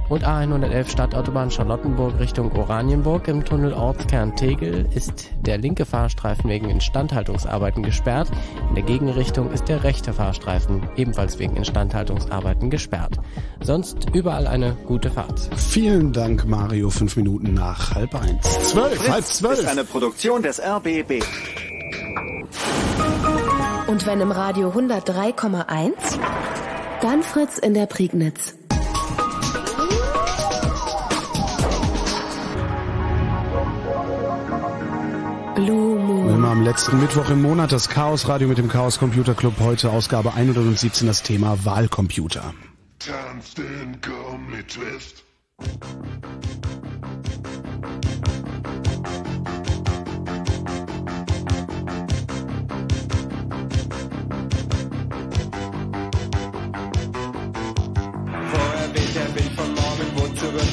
Und 0.09 0.25
A111 0.25 0.89
Stadtautobahn 0.89 1.51
Charlottenburg 1.51 2.19
Richtung 2.19 2.51
Oranienburg 2.53 3.27
im 3.27 3.45
Tunnel 3.45 3.73
Ortskern 3.73 4.35
Tegel 4.35 4.87
ist 4.93 5.31
der 5.41 5.57
linke 5.57 5.85
Fahrstreifen 5.85 6.49
wegen 6.49 6.69
Instandhaltungsarbeiten 6.69 7.83
gesperrt. 7.83 8.29
In 8.69 8.75
der 8.75 8.83
Gegenrichtung 8.83 9.51
ist 9.51 9.69
der 9.69 9.83
rechte 9.83 10.11
Fahrstreifen 10.11 10.89
ebenfalls 10.97 11.39
wegen 11.39 11.55
Instandhaltungsarbeiten 11.55 12.14
gesperrt. 12.69 13.17
Sonst 13.61 14.09
überall 14.13 14.47
eine 14.47 14.75
gute 14.85 15.09
Fahrt. 15.09 15.49
Vielen 15.55 16.13
Dank, 16.13 16.45
Mario. 16.47 16.89
Fünf 16.89 17.15
Minuten 17.15 17.53
nach 17.53 17.95
halb 17.95 18.13
eins. 18.15 18.43
Zwölf, 18.69 18.97
Fritz 18.97 19.09
halb 19.09 19.25
zwölf. 19.25 19.59
ist 19.59 19.67
eine 19.67 19.83
Produktion 19.83 20.41
des 20.41 20.59
RBB. 20.61 21.23
Und 23.87 24.05
wenn 24.05 24.21
im 24.21 24.31
Radio 24.31 24.69
103,1, 24.69 25.93
dann 27.01 27.23
Fritz 27.23 27.57
in 27.57 27.73
der 27.73 27.85
Prignitz. 27.85 28.55
Blue 35.55 35.97
Moon. 35.99 36.29
Immer 36.29 36.49
am 36.49 36.61
letzten 36.63 36.99
Mittwoch 36.99 37.29
im 37.29 37.41
Monat 37.41 37.71
das 37.71 37.87
Chaos 37.89 38.27
Radio 38.27 38.47
mit 38.47 38.57
dem 38.57 38.67
Chaos 38.67 38.99
Computer 38.99 39.33
Club. 39.33 39.53
Heute 39.59 39.89
Ausgabe 39.89 40.33
117 40.33 41.07
das 41.07 41.23
Thema 41.23 41.57
Wahlcomputer. 41.63 42.53
Tanzt 42.99 43.57
den 43.57 43.97
Gummitwist. 44.01 45.23
Vorher 45.57 46.84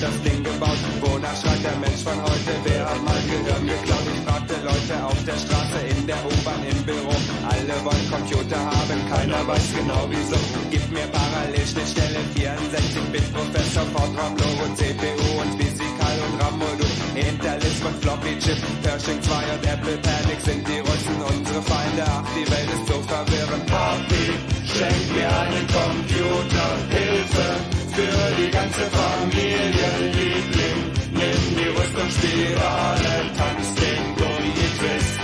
das 0.02 0.20
Ding 0.22 0.42
gebaut? 0.42 0.82
Wonach 1.00 1.36
schreit 1.38 1.62
der 1.62 1.78
Mensch 1.78 2.02
von 2.02 2.18
heute? 2.18 2.52
Wer 2.64 2.82
hat 2.90 3.00
mein 3.06 3.24
Gehirn 3.30 3.64
geklaut? 3.70 4.06
Ich 4.10 4.20
fragte 4.26 4.54
Leute 4.66 4.94
auf 5.06 5.20
der 5.24 5.38
Straße, 5.38 5.78
in 5.94 6.06
der 6.06 6.18
U-Bahn, 6.26 6.62
im 6.66 6.80
Büro. 6.82 7.14
Alle 7.46 7.76
wollen 7.86 8.06
Computer 8.10 8.58
haben, 8.58 8.98
keiner 9.08 9.46
weiß 9.46 9.68
genau 9.78 10.02
wieso. 10.10 10.38
Gib 10.70 10.84
mir 10.90 11.06
Parallelschnittstelle, 11.06 12.20
64-Bit, 12.34 13.26
Professor, 13.32 13.86
Fortran, 13.94 14.34
Logo, 14.42 14.66
CPU 14.74 15.26
und 15.38 15.50
Physikal 15.58 16.16
und 16.26 16.34
RAM-Modul. 16.42 16.92
Interlisp 17.14 17.84
und 17.86 17.96
Floppy-Chip, 18.02 18.58
Pershing 18.82 19.22
2 19.22 19.30
und 19.54 19.62
Apple 19.70 19.98
Panic 20.02 20.40
sind 20.42 20.66
die 20.66 20.82
Russen 20.82 21.18
unsere 21.30 21.62
Feinde. 21.62 22.02
Ach, 22.10 22.26
die 22.34 22.46
Welt 22.50 22.70
ist 22.74 22.86
so 22.90 22.98
verwirrend. 23.06 23.66
Papi, 23.70 24.24
schenk 24.66 25.02
mir 25.14 25.30
einen 25.30 25.66
Computer, 25.70 26.66
Hilfe 26.90 27.81
für 27.94 28.42
die 28.42 28.50
ganze 28.50 28.84
Familie, 28.98 29.90
Liebling. 30.16 30.80
Nimm 31.18 31.42
die 31.58 31.70
Wurst 31.76 31.96
und 32.02 32.12
Spirale, 32.16 33.14
tanz 33.36 33.66
den 33.80 34.02
Gummi 34.18 34.52
Twist. 34.78 35.20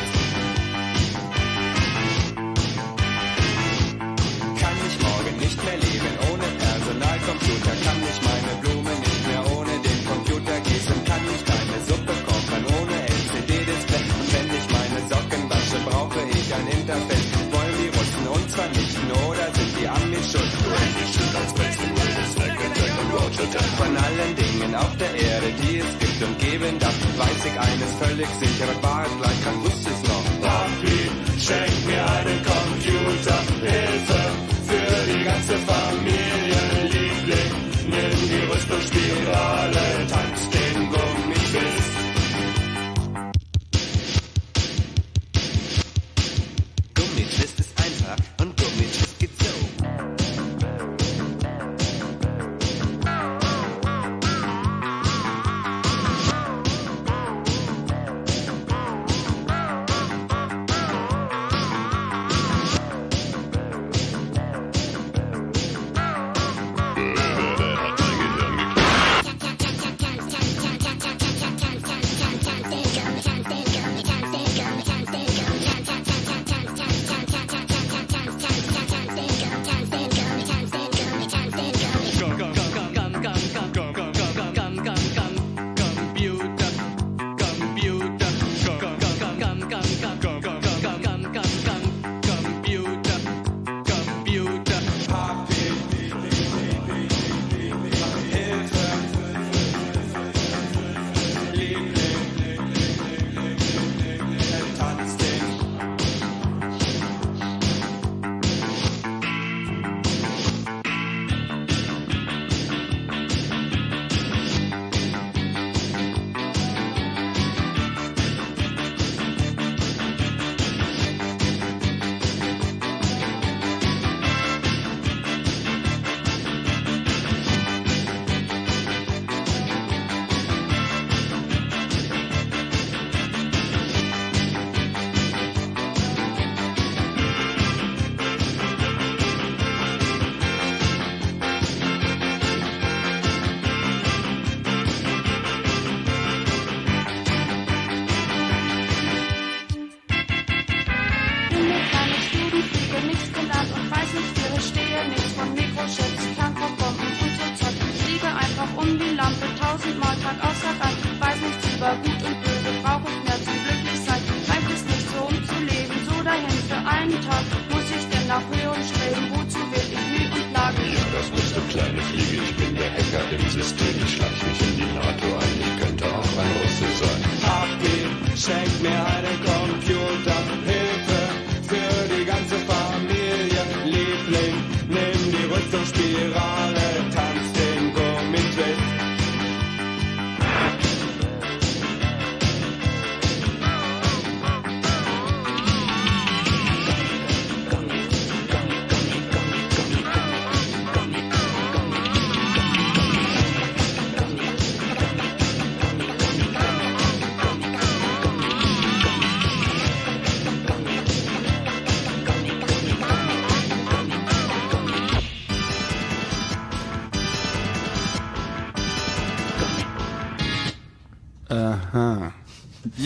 Kann 4.61 4.78
ich 4.89 4.97
morgen 5.09 5.35
nicht 5.45 5.59
mehr 5.65 5.78
leben 5.86 6.15
ohne 6.31 6.49
Personalcomputer, 6.65 7.74
kann 7.85 8.01
ich 8.11 8.19
meine 8.28 8.53
Blumen 8.61 8.99
nicht 9.07 9.23
mehr 9.28 9.43
ohne 9.57 9.74
den 9.86 10.01
Computer 10.12 10.57
gießen, 10.69 10.99
kann 11.09 11.24
ich 11.35 11.43
keine 11.53 11.77
Suppe 11.89 12.15
kochen 12.28 12.62
ohne 12.78 12.97
LCD-Display. 13.16 14.05
Und 14.19 14.28
wenn 14.35 14.49
ich 14.59 14.66
meine 14.77 15.01
Socken 15.09 15.43
wasche, 15.51 15.78
brauche 15.89 16.20
ich 16.36 16.55
ein 16.55 16.66
Interface. 16.78 17.28
Von 23.47 23.97
allen 23.97 24.35
Dingen 24.35 24.74
auf 24.74 24.97
der 24.97 25.15
Erde, 25.15 25.47
die 25.62 25.78
es 25.78 25.98
gibt 25.98 26.23
und 26.23 26.39
geben 26.39 26.78
darf, 26.78 26.94
weiß 27.16 27.44
ich 27.47 27.60
eines 27.60 27.93
völlig 28.01 28.28
sicher, 28.40 28.66
was 28.66 28.82
Wahrheit 28.82 29.10
gleich 29.20 29.44
kann, 29.44 29.62
wusste 29.62 29.90
ich 29.90 30.09
noch. 30.09 30.24
Papi, 30.43 30.98
schenk 31.39 31.86
mir 31.86 32.05
einen 32.05 32.43
Computer, 32.43 33.28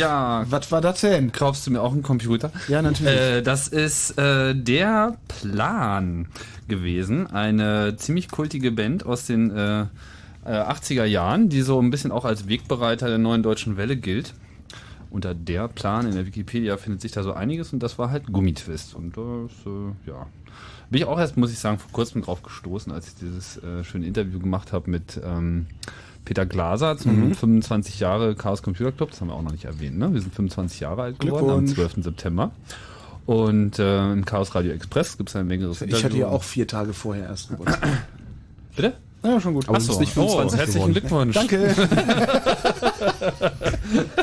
Ja. 0.02 0.44
Was 0.48 0.70
war 0.72 0.80
das 0.80 1.00
denn? 1.00 1.32
Kaufst 1.32 1.66
du 1.66 1.70
mir 1.70 1.80
auch 1.80 1.92
einen 1.92 2.02
Computer? 2.02 2.50
Ja, 2.68 2.82
natürlich. 2.82 3.12
Äh, 3.12 3.42
das 3.42 3.68
ist 3.68 4.18
äh, 4.18 4.54
der 4.54 5.16
Plan 5.28 6.28
gewesen. 6.68 7.26
Eine 7.28 7.96
ziemlich 7.96 8.30
kultige 8.30 8.72
Band 8.72 9.06
aus 9.06 9.26
den 9.26 9.50
äh, 9.50 9.82
äh, 9.82 9.86
80er 10.46 11.04
Jahren, 11.04 11.48
die 11.48 11.62
so 11.62 11.80
ein 11.80 11.90
bisschen 11.90 12.10
auch 12.10 12.24
als 12.24 12.48
Wegbereiter 12.48 13.08
der 13.08 13.18
neuen 13.18 13.42
deutschen 13.42 13.76
Welle 13.76 13.96
gilt. 13.96 14.34
Unter 15.10 15.34
der 15.34 15.68
Plan 15.68 16.06
in 16.06 16.14
der 16.14 16.26
Wikipedia 16.26 16.76
findet 16.78 17.02
sich 17.02 17.12
da 17.12 17.22
so 17.22 17.32
einiges 17.32 17.72
und 17.72 17.82
das 17.82 17.98
war 17.98 18.10
halt 18.10 18.32
Gummitwist. 18.32 18.94
Und 18.94 19.16
das, 19.16 19.50
äh, 19.66 20.10
ja. 20.10 20.26
Bin 20.90 21.00
ich 21.00 21.06
auch 21.06 21.18
erst, 21.18 21.36
muss 21.36 21.52
ich 21.52 21.58
sagen, 21.58 21.78
vor 21.78 21.90
kurzem 21.92 22.22
drauf 22.22 22.42
gestoßen, 22.42 22.92
als 22.92 23.08
ich 23.08 23.14
dieses 23.14 23.56
äh, 23.62 23.82
schöne 23.84 24.06
Interview 24.06 24.38
gemacht 24.38 24.72
habe 24.72 24.90
mit 24.90 25.20
ähm, 25.24 25.66
Peter 26.32 26.46
Glaser 26.46 26.96
zum 26.96 27.28
Mhm. 27.28 27.34
25 27.34 28.00
Jahre 28.00 28.34
Chaos 28.34 28.62
Computer 28.62 28.90
Club. 28.90 29.10
Das 29.10 29.20
haben 29.20 29.28
wir 29.28 29.34
auch 29.34 29.42
noch 29.42 29.52
nicht 29.52 29.66
erwähnt, 29.66 29.98
ne? 29.98 30.14
Wir 30.14 30.22
sind 30.22 30.34
25 30.34 30.80
Jahre 30.80 31.02
alt 31.02 31.20
geworden 31.20 31.50
am 31.50 31.66
Glückwunsch. 31.66 31.92
12. 31.92 32.04
September. 32.04 32.52
Und 33.26 33.78
äh, 33.78 34.12
im 34.12 34.24
Chaos 34.24 34.54
Radio 34.54 34.72
Express 34.72 35.18
gibt 35.18 35.28
es 35.28 35.36
ein 35.36 35.46
längeres 35.50 35.82
Ich 35.82 36.02
hatte 36.02 36.16
ja 36.16 36.28
auch 36.28 36.42
vier 36.42 36.66
Tage 36.66 36.94
vorher 36.94 37.26
erst 37.26 37.50
Geburtstag. 37.50 37.86
Bitte? 38.76 38.94
Ja, 39.22 39.38
schon 39.42 39.52
gut. 39.52 39.68
Aber 39.68 39.78
du 39.78 39.86
bist 39.86 40.00
nicht 40.00 40.14
25 40.14 40.54
oh, 40.54 40.58
herzlichen 40.58 40.94
geworden. 40.94 41.32
Glückwunsch. 41.32 41.34
Danke. 41.34 41.74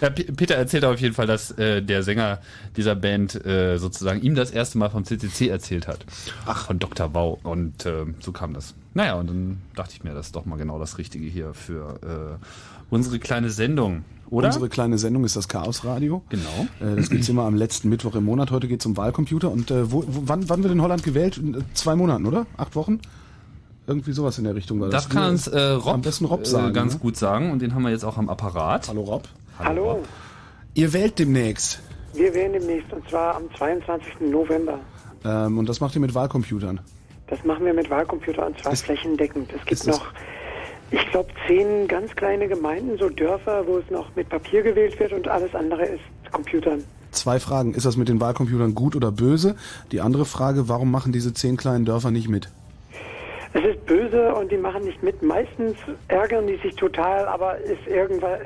ja, 0.00 0.10
Peter 0.10 0.54
erzählt 0.54 0.84
auf 0.84 1.00
jeden 1.00 1.14
Fall, 1.14 1.26
dass 1.26 1.50
äh, 1.52 1.82
der 1.82 2.02
Sänger 2.02 2.40
dieser 2.76 2.94
Band 2.94 3.44
äh, 3.46 3.78
sozusagen 3.78 4.22
ihm 4.22 4.34
das 4.34 4.50
erste 4.50 4.78
Mal 4.78 4.90
vom 4.90 5.04
CCC 5.04 5.48
erzählt 5.48 5.88
hat. 5.88 6.04
Ach. 6.46 6.66
Von 6.66 6.78
Dr. 6.78 7.14
Wow. 7.14 7.38
Und 7.42 7.86
äh, 7.86 8.06
so 8.20 8.32
kam 8.32 8.54
das. 8.54 8.74
Naja, 8.94 9.14
und 9.14 9.28
dann 9.28 9.62
dachte 9.74 9.94
ich 9.94 10.04
mir, 10.04 10.14
das 10.14 10.26
ist 10.26 10.36
doch 10.36 10.44
mal 10.44 10.56
genau 10.56 10.78
das 10.78 10.98
Richtige 10.98 11.26
hier 11.26 11.54
für 11.54 12.38
äh, 12.40 12.44
unsere 12.90 13.18
kleine 13.18 13.50
Sendung. 13.50 14.04
Oder? 14.30 14.48
Unsere 14.48 14.68
kleine 14.68 14.98
Sendung 14.98 15.24
ist 15.24 15.36
das 15.36 15.48
Chaos 15.48 15.84
Radio. 15.84 16.22
Genau. 16.28 16.66
Äh, 16.80 16.96
das 16.96 17.08
gibt's 17.08 17.28
immer 17.28 17.44
am 17.44 17.54
letzten 17.54 17.88
Mittwoch 17.88 18.14
im 18.14 18.24
Monat. 18.24 18.50
Heute 18.50 18.68
geht's 18.68 18.84
um 18.84 18.96
Wahlcomputer. 18.96 19.50
Und 19.50 19.70
äh, 19.70 19.90
wo, 19.90 20.04
wo, 20.06 20.22
wann, 20.26 20.48
wann 20.48 20.62
wird 20.62 20.72
in 20.72 20.82
Holland 20.82 21.02
gewählt? 21.02 21.38
In 21.38 21.54
äh, 21.54 21.58
zwei 21.74 21.96
Monaten, 21.96 22.26
oder? 22.26 22.46
Acht 22.56 22.76
Wochen? 22.76 23.00
Irgendwie 23.86 24.12
sowas 24.12 24.36
in 24.36 24.44
der 24.44 24.54
Richtung 24.54 24.80
war 24.80 24.90
das. 24.90 25.04
Das 25.04 25.12
kann 25.12 25.30
uns 25.30 25.46
äh, 25.46 25.60
Rob, 25.60 25.94
am 25.94 26.02
besten 26.02 26.26
Rob 26.26 26.42
äh, 26.42 26.44
sagen. 26.44 26.74
ganz 26.74 26.94
ne? 26.94 26.98
gut 27.00 27.16
sagen 27.16 27.50
und 27.50 27.62
den 27.62 27.74
haben 27.74 27.82
wir 27.82 27.90
jetzt 27.90 28.04
auch 28.04 28.18
am 28.18 28.28
Apparat. 28.28 28.88
Hallo 28.88 29.00
Rob. 29.00 29.28
Hallo. 29.58 30.02
Ihr 30.74 30.92
wählt 30.92 31.18
demnächst. 31.18 31.80
Wir 32.14 32.32
wählen 32.34 32.52
demnächst 32.52 32.92
und 32.92 33.08
zwar 33.08 33.36
am 33.36 33.44
22. 33.56 34.20
November. 34.30 34.78
Ähm, 35.24 35.58
und 35.58 35.68
das 35.68 35.80
macht 35.80 35.94
ihr 35.94 36.00
mit 36.00 36.14
Wahlcomputern. 36.14 36.80
Das 37.26 37.44
machen 37.44 37.64
wir 37.66 37.74
mit 37.74 37.90
Wahlcomputern 37.90 38.48
und 38.48 38.58
zwar 38.60 38.72
Ist- 38.72 38.84
flächendeckend. 38.84 39.50
Es 39.52 39.64
gibt 39.66 39.86
noch, 39.86 40.06
ich 40.90 41.10
glaube, 41.10 41.28
zehn 41.46 41.86
ganz 41.88 42.14
kleine 42.16 42.48
Gemeinden, 42.48 42.96
so 42.98 43.08
Dörfer, 43.08 43.66
wo 43.66 43.78
es 43.78 43.90
noch 43.90 44.14
mit 44.16 44.28
Papier 44.28 44.62
gewählt 44.62 44.98
wird 44.98 45.12
und 45.12 45.28
alles 45.28 45.54
andere 45.54 45.84
ist 45.84 46.00
Computern. 46.32 46.84
Zwei 47.10 47.40
Fragen. 47.40 47.74
Ist 47.74 47.86
das 47.86 47.96
mit 47.96 48.08
den 48.08 48.20
Wahlcomputern 48.20 48.74
gut 48.74 48.94
oder 48.94 49.10
böse? 49.10 49.56
Die 49.92 50.00
andere 50.00 50.24
Frage, 50.24 50.68
warum 50.68 50.90
machen 50.90 51.12
diese 51.12 51.34
zehn 51.34 51.56
kleinen 51.56 51.84
Dörfer 51.84 52.10
nicht 52.10 52.28
mit? 52.28 52.50
Es 53.58 53.64
ist 53.64 53.86
böse 53.86 54.32
und 54.34 54.52
die 54.52 54.56
machen 54.56 54.84
nicht 54.84 55.02
mit. 55.02 55.20
Meistens 55.20 55.76
ärgern 56.06 56.46
die 56.46 56.58
sich 56.58 56.76
total, 56.76 57.26
aber 57.26 57.58
ist 57.58 57.84
irgendwann 57.88 58.38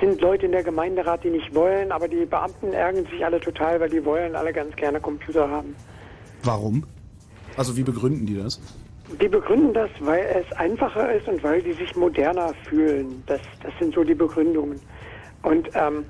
sind 0.00 0.20
Leute 0.20 0.46
in 0.46 0.52
der 0.52 0.62
Gemeinderat, 0.62 1.24
die 1.24 1.30
nicht 1.30 1.52
wollen, 1.52 1.90
aber 1.90 2.06
die 2.06 2.24
Beamten 2.24 2.72
ärgern 2.72 3.04
sich 3.06 3.24
alle 3.24 3.40
total, 3.40 3.80
weil 3.80 3.88
die 3.88 4.04
wollen 4.04 4.36
alle 4.36 4.52
ganz 4.52 4.76
gerne 4.76 5.00
Computer 5.00 5.50
haben. 5.50 5.74
Warum? 6.44 6.84
Also 7.56 7.76
wie 7.76 7.82
begründen 7.82 8.24
die 8.24 8.36
das? 8.36 8.60
Die 9.20 9.28
begründen 9.28 9.74
das, 9.74 9.90
weil 9.98 10.24
es 10.24 10.56
einfacher 10.56 11.12
ist 11.12 11.26
und 11.26 11.42
weil 11.42 11.60
die 11.60 11.72
sich 11.72 11.96
moderner 11.96 12.54
fühlen. 12.68 13.24
Das, 13.26 13.40
das 13.64 13.72
sind 13.80 13.92
so 13.92 14.04
die 14.04 14.14
Begründungen. 14.14 14.80
Und 15.42 15.70
ähm, 15.74 16.04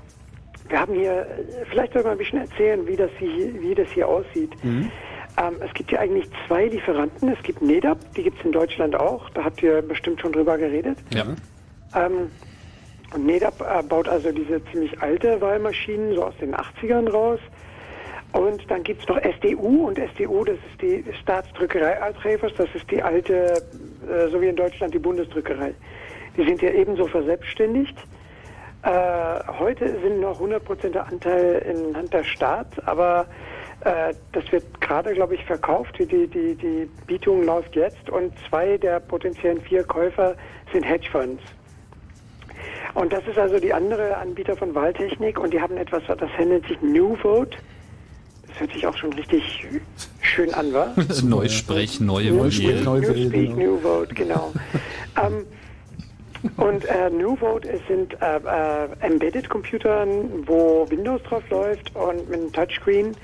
wir 0.69 0.79
haben 0.79 0.93
hier, 0.93 1.25
vielleicht 1.71 1.93
soll 1.93 2.03
mal 2.03 2.11
ein 2.11 2.19
bisschen 2.19 2.39
erzählen, 2.39 2.85
wie 2.85 2.95
das 2.97 3.09
hier, 3.17 3.61
wie 3.61 3.73
das 3.73 3.87
hier 3.89 4.07
aussieht. 4.07 4.51
Ähm, 5.37 5.55
es 5.61 5.73
gibt 5.73 5.89
hier 5.89 5.99
eigentlich 5.99 6.29
zwei 6.47 6.65
Lieferanten. 6.65 7.29
Es 7.29 7.41
gibt 7.43 7.61
NEDAP, 7.61 7.97
die 8.15 8.23
gibt 8.23 8.39
es 8.39 8.45
in 8.45 8.51
Deutschland 8.51 8.95
auch. 8.95 9.29
Da 9.31 9.43
habt 9.43 9.61
ihr 9.63 9.81
bestimmt 9.81 10.21
schon 10.21 10.31
drüber 10.31 10.57
geredet. 10.57 10.97
Ja. 11.11 11.25
Ähm, 11.95 12.29
und 13.13 13.25
NEDAP 13.25 13.61
äh, 13.61 13.83
baut 13.83 14.07
also 14.07 14.31
diese 14.31 14.63
ziemlich 14.65 15.01
alte 15.01 15.39
Wahlmaschinen, 15.41 16.15
so 16.15 16.23
aus 16.23 16.33
den 16.39 16.55
80ern 16.55 17.09
raus. 17.09 17.39
Und 18.33 18.69
dann 18.69 18.81
gibt 18.83 19.03
es 19.03 19.07
noch 19.07 19.19
SDU 19.21 19.87
und 19.87 19.99
SDU, 19.99 20.43
das 20.43 20.55
ist 20.55 20.81
die 20.81 21.05
Staatsdrückerei 21.21 22.01
Altrefers, 22.01 22.51
das 22.57 22.67
ist 22.73 22.89
die 22.89 23.01
alte, 23.01 23.63
äh, 24.09 24.27
so 24.31 24.41
wie 24.41 24.47
in 24.47 24.55
Deutschland 24.55 24.93
die 24.93 24.99
Bundesdrückerei. 24.99 25.75
Die 26.35 26.43
sind 26.43 26.61
ja 26.63 26.71
ebenso 26.71 27.05
verselbstständigt. 27.05 27.95
Äh, 28.81 28.89
heute 29.59 29.99
sind 30.01 30.19
noch 30.19 30.41
100% 30.41 30.89
der 30.89 31.07
Anteil 31.07 31.63
in 31.71 31.95
Hand 31.95 32.11
der 32.11 32.23
Staat, 32.23 32.67
aber 32.87 33.27
äh, 33.85 34.13
das 34.31 34.49
wird 34.51 34.81
gerade, 34.81 35.13
glaube 35.13 35.35
ich, 35.35 35.43
verkauft. 35.45 35.97
Die, 35.99 36.05
die, 36.05 36.55
die, 36.55 36.89
Bietung 37.07 37.43
läuft 37.43 37.75
jetzt 37.75 38.09
und 38.09 38.33
zwei 38.47 38.77
der 38.77 38.99
potenziellen 38.99 39.61
vier 39.61 39.83
Käufer 39.83 40.35
sind 40.71 40.83
Hedgefonds. 40.83 41.43
Und 42.93 43.11
das 43.11 43.25
ist 43.27 43.37
also 43.37 43.59
die 43.59 43.73
andere 43.73 44.15
Anbieter 44.17 44.55
von 44.55 44.73
Wahltechnik 44.75 45.39
und 45.39 45.53
die 45.53 45.59
haben 45.59 45.77
etwas, 45.77 46.03
das 46.07 46.29
nennt 46.39 46.65
sich 46.67 46.81
New 46.81 47.15
Vote. 47.15 47.57
Das 48.47 48.59
hört 48.59 48.73
sich 48.73 48.85
auch 48.85 48.95
schon 48.95 49.11
richtig 49.13 49.65
schön 50.21 50.53
an, 50.53 50.71
wa? 50.73 50.93
Neusprech, 51.23 51.99
neue 51.99 52.31
Newspeak, 52.31 52.85
Modell. 52.85 53.11
Newspeak, 53.11 53.57
New 53.57 53.79
Vote, 53.79 54.13
genau. 54.13 54.53
ähm, 55.21 55.45
und 56.57 56.85
äh, 56.85 57.09
New 57.09 57.35
Vote 57.37 57.69
es 57.69 57.79
sind 57.87 58.13
äh, 58.21 58.37
äh, 58.37 58.87
Embedded 58.99 59.49
Computern, 59.49 60.45
wo 60.45 60.85
Windows 60.89 61.21
drauf 61.23 61.47
läuft 61.49 61.95
und 61.95 62.29
mit 62.29 62.39
einem 62.39 62.51
Touchscreen. 62.51 63.15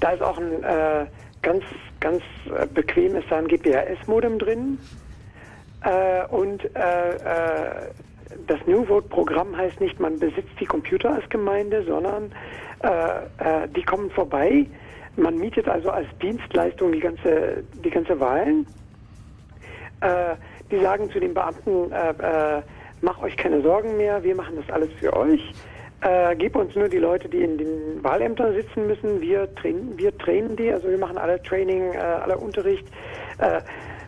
Da 0.00 0.10
ist 0.10 0.22
auch 0.22 0.38
ein 0.38 0.62
äh, 0.62 1.06
ganz, 1.42 1.64
ganz 1.98 2.22
äh, 2.46 2.66
bequem 2.66 3.16
ist 3.16 3.26
da 3.30 3.38
ein 3.38 3.48
GPRS-Modem 3.48 4.38
drin. 4.38 4.78
Äh, 5.82 6.26
und 6.26 6.64
äh, 6.76 7.88
das 8.46 8.58
New 8.66 8.84
Vote-Programm 8.84 9.56
heißt 9.56 9.80
nicht, 9.80 9.98
man 9.98 10.18
besitzt 10.18 10.52
die 10.60 10.66
Computer 10.66 11.14
als 11.14 11.28
Gemeinde, 11.30 11.84
sondern 11.84 12.32
die 13.74 13.82
kommen 13.82 14.08
vorbei. 14.10 14.64
Man 15.16 15.36
mietet 15.36 15.68
also 15.68 15.90
als 15.90 16.06
Dienstleistung 16.22 16.92
die 16.92 17.00
ganze, 17.00 17.64
die 17.84 17.90
ganze 17.90 18.20
Wahlen. 18.20 18.68
Äh, 20.00 20.36
die 20.70 20.80
sagen 20.80 21.10
zu 21.10 21.20
den 21.20 21.34
Beamten, 21.34 21.92
äh, 21.92 22.58
äh, 22.58 22.62
mach 23.00 23.20
euch 23.22 23.36
keine 23.36 23.62
Sorgen 23.62 23.96
mehr, 23.96 24.22
wir 24.22 24.34
machen 24.34 24.56
das 24.56 24.68
alles 24.74 24.92
für 24.98 25.14
euch. 25.14 25.54
Äh, 26.00 26.36
gib 26.36 26.54
uns 26.54 26.74
nur 26.76 26.88
die 26.88 26.98
Leute, 26.98 27.28
die 27.28 27.42
in 27.42 27.58
den 27.58 28.02
Wahlämtern 28.02 28.54
sitzen 28.54 28.86
müssen. 28.86 29.20
Wir 29.20 29.52
trainen, 29.56 29.98
wir 29.98 30.16
trainen 30.16 30.54
die, 30.56 30.70
also 30.70 30.88
wir 30.88 30.98
machen 30.98 31.18
alle 31.18 31.42
Training, 31.42 31.92
äh, 31.92 31.98
alle 31.98 32.38
Unterricht. 32.38 32.86
Äh, 33.38 33.60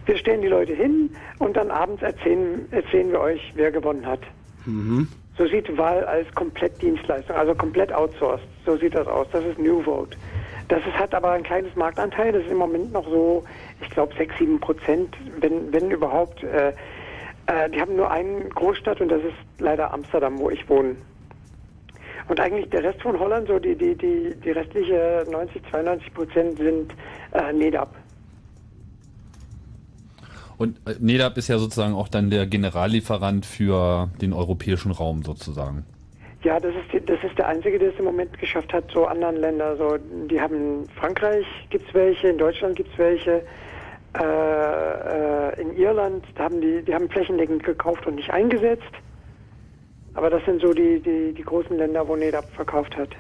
wir 0.07 0.17
stellen 0.17 0.41
die 0.41 0.49
Leute 0.49 0.73
hin 0.73 1.11
und 1.39 1.57
dann 1.57 1.71
abends 1.71 2.03
erzählen, 2.03 2.67
erzählen 2.71 3.11
wir 3.11 3.21
euch, 3.21 3.53
wer 3.55 3.73
gewonnen 3.73 4.07
hat. 4.07 4.21
Mhm. 4.65 5.09
So 5.37 5.47
sieht 5.47 5.77
Wahl 5.77 6.05
als 6.05 6.33
Komplettdienstleistung, 6.35 7.35
also 7.35 7.55
komplett 7.55 7.93
outsourced. 7.93 8.47
So 8.65 8.77
sieht 8.77 8.95
das 8.95 9.07
aus. 9.07 9.27
Das 9.33 9.45
ist 9.45 9.59
New 9.59 9.83
Vote. 9.83 10.17
Das 10.71 10.87
ist, 10.87 10.97
hat 10.97 11.13
aber 11.15 11.33
ein 11.33 11.43
kleines 11.43 11.75
Marktanteil. 11.75 12.31
Das 12.31 12.45
ist 12.45 12.51
im 12.51 12.59
Moment 12.59 12.93
noch 12.93 13.05
so, 13.05 13.45
ich 13.83 13.91
glaube, 13.91 14.15
6, 14.17 14.39
7 14.39 14.61
Prozent, 14.61 15.17
wenn, 15.41 15.73
wenn 15.73 15.91
überhaupt. 15.91 16.45
Äh, 16.45 16.69
äh, 17.47 17.69
die 17.71 17.81
haben 17.81 17.97
nur 17.97 18.09
eine 18.09 18.45
Großstadt 18.51 19.01
und 19.01 19.09
das 19.09 19.21
ist 19.21 19.35
leider 19.59 19.93
Amsterdam, 19.93 20.39
wo 20.39 20.49
ich 20.49 20.69
wohne. 20.69 20.95
Und 22.29 22.39
eigentlich 22.39 22.71
der 22.71 22.85
Rest 22.85 23.03
von 23.03 23.19
Holland, 23.19 23.49
so 23.49 23.59
die, 23.59 23.75
die, 23.75 23.97
die, 23.97 24.33
die 24.45 24.51
restliche 24.53 25.27
90, 25.29 25.61
92 25.71 26.15
Prozent 26.15 26.59
sind 26.59 26.95
äh, 27.33 27.53
NEDAP. 27.53 27.93
Und 30.57 30.77
äh, 30.87 30.95
NEDAP 31.01 31.37
ist 31.37 31.49
ja 31.49 31.59
sozusagen 31.59 31.95
auch 31.95 32.07
dann 32.07 32.31
der 32.31 32.47
Generallieferant 32.47 33.45
für 33.45 34.09
den 34.21 34.33
europäischen 34.33 34.93
Raum 34.93 35.25
sozusagen. 35.25 35.85
Ja, 36.43 36.59
das 36.59 36.75
ist, 36.75 36.93
die, 36.93 37.05
das 37.05 37.23
ist 37.23 37.37
der 37.37 37.49
Einzige, 37.49 37.79
der 37.79 37.91
es 37.91 37.99
im 37.99 38.07
Moment 38.07 38.39
geschafft 38.39 38.73
hat, 38.73 38.85
so 38.93 39.05
anderen 39.07 39.37
Länder. 39.37 39.77
So, 39.77 39.99
die 39.99 40.41
haben 40.41 40.55
in 40.55 40.89
Frankreich 40.89 41.45
gibt's 41.69 41.93
welche, 41.93 42.29
in 42.29 42.39
Deutschland 42.39 42.77
gibt's 42.77 42.97
welche, 42.97 43.43
äh, 44.19 44.23
äh, 44.23 45.61
in 45.61 45.77
Irland 45.77 46.25
da 46.37 46.45
haben 46.45 46.61
die, 46.61 46.83
die 46.83 46.95
haben 46.95 47.09
flächendeckend 47.11 47.63
gekauft 47.63 48.07
und 48.07 48.15
nicht 48.15 48.31
eingesetzt. 48.31 48.91
Aber 50.15 50.31
das 50.31 50.45
sind 50.45 50.61
so 50.61 50.73
die, 50.73 51.01
die, 51.01 51.33
die 51.35 51.43
großen 51.43 51.77
Länder, 51.77 52.09
wo 52.09 52.17
NEDAP 52.17 52.49
verkauft 52.51 52.97
hat. 52.97 53.11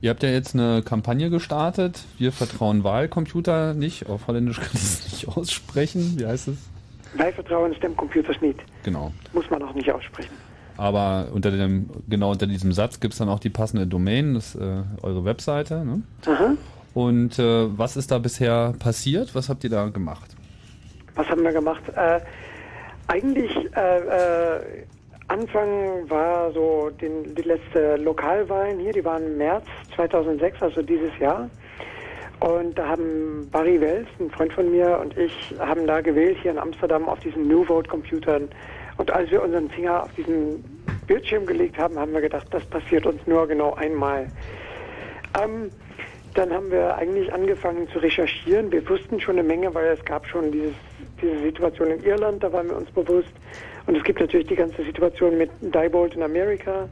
Ihr 0.00 0.10
habt 0.10 0.22
ja 0.22 0.28
jetzt 0.28 0.54
eine 0.54 0.82
Kampagne 0.82 1.28
gestartet. 1.30 2.04
Wir 2.18 2.30
vertrauen 2.30 2.84
Wahlcomputer 2.84 3.74
nicht. 3.74 4.08
Auf 4.08 4.28
Holländisch 4.28 4.60
kann 4.60 4.70
ich 4.74 4.82
es 4.82 5.04
nicht 5.04 5.36
aussprechen. 5.36 6.14
Wie 6.18 6.26
heißt 6.26 6.48
es? 6.48 6.58
Wij 7.14 7.32
vertrauen 7.32 7.74
Stemcomputers 7.74 8.40
nicht. 8.40 8.60
Genau. 8.84 9.12
Muss 9.32 9.48
man 9.50 9.62
auch 9.62 9.74
nicht 9.74 9.90
aussprechen. 9.90 10.34
Aber 10.78 11.26
unter 11.32 11.50
dem, 11.50 11.90
genau 12.08 12.30
unter 12.30 12.46
diesem 12.46 12.72
Satz 12.72 13.00
gibt 13.00 13.12
es 13.12 13.18
dann 13.18 13.28
auch 13.28 13.40
die 13.40 13.50
passende 13.50 13.86
Domain, 13.86 14.34
das 14.34 14.54
ist 14.54 14.60
äh, 14.60 14.82
eure 15.02 15.24
Webseite. 15.24 15.84
Ne? 15.84 16.02
Aha. 16.24 16.54
Und 16.94 17.38
äh, 17.38 17.76
was 17.76 17.96
ist 17.96 18.12
da 18.12 18.18
bisher 18.18 18.74
passiert? 18.78 19.34
Was 19.34 19.48
habt 19.48 19.64
ihr 19.64 19.70
da 19.70 19.88
gemacht? 19.88 20.36
Was 21.16 21.28
haben 21.28 21.42
wir 21.42 21.52
gemacht? 21.52 21.82
Äh, 21.96 22.20
eigentlich 23.08 23.50
äh, 23.74 23.98
äh, 23.98 24.60
Anfang 25.26 26.08
war 26.08 26.52
so 26.52 26.90
den, 26.90 27.34
die 27.34 27.42
letzte 27.42 27.96
Lokalwahlen 27.96 28.78
hier, 28.78 28.92
die 28.92 29.04
waren 29.04 29.24
im 29.26 29.36
März 29.36 29.64
2006, 29.96 30.62
also 30.62 30.80
dieses 30.82 31.10
Jahr. 31.18 31.50
Und 32.40 32.78
da 32.78 32.88
haben 32.88 33.48
Barry 33.50 33.80
Wells, 33.80 34.06
ein 34.20 34.30
Freund 34.30 34.52
von 34.52 34.70
mir, 34.70 35.00
und 35.00 35.18
ich 35.18 35.54
haben 35.58 35.88
da 35.88 36.00
gewählt 36.00 36.38
hier 36.40 36.52
in 36.52 36.58
Amsterdam 36.58 37.08
auf 37.08 37.18
diesen 37.18 37.48
New 37.48 37.64
Vote 37.64 37.90
Computern. 37.90 38.48
Und 38.98 39.10
als 39.10 39.30
wir 39.30 39.42
unseren 39.42 39.70
Finger 39.70 40.02
auf 40.02 40.12
diesen 40.14 40.62
Bildschirm 41.06 41.46
gelegt 41.46 41.78
haben, 41.78 41.98
haben 41.98 42.12
wir 42.12 42.20
gedacht, 42.20 42.46
das 42.50 42.64
passiert 42.66 43.06
uns 43.06 43.26
nur 43.26 43.46
genau 43.46 43.74
einmal. 43.74 44.28
Ähm, 45.40 45.70
dann 46.34 46.52
haben 46.52 46.70
wir 46.70 46.94
eigentlich 46.96 47.32
angefangen 47.32 47.88
zu 47.88 47.98
recherchieren. 47.98 48.70
Wir 48.70 48.86
wussten 48.88 49.20
schon 49.20 49.38
eine 49.38 49.46
Menge, 49.46 49.74
weil 49.74 49.86
es 49.86 50.04
gab 50.04 50.26
schon 50.26 50.52
dieses, 50.52 50.74
diese 51.22 51.38
Situation 51.40 51.90
in 51.90 52.04
Irland, 52.04 52.42
da 52.42 52.52
waren 52.52 52.68
wir 52.68 52.76
uns 52.76 52.90
bewusst. 52.90 53.32
Und 53.86 53.96
es 53.96 54.04
gibt 54.04 54.20
natürlich 54.20 54.46
die 54.46 54.56
ganze 54.56 54.84
Situation 54.84 55.38
mit 55.38 55.50
Diebold 55.60 56.14
in 56.14 56.22
Amerika. 56.22 56.88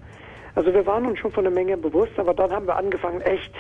Also 0.55 0.73
wir 0.73 0.87
waren 0.87 1.07
uns 1.07 1.19
schon 1.19 1.33
von 1.33 1.47
einer 1.47 1.55
Menge 1.55 1.77
bewusst, 1.77 2.19
aber 2.19 2.33
dann 2.33 2.51
haben 2.51 2.67
wir 2.67 2.77
angefangen, 2.77 3.21
echt 3.21 3.53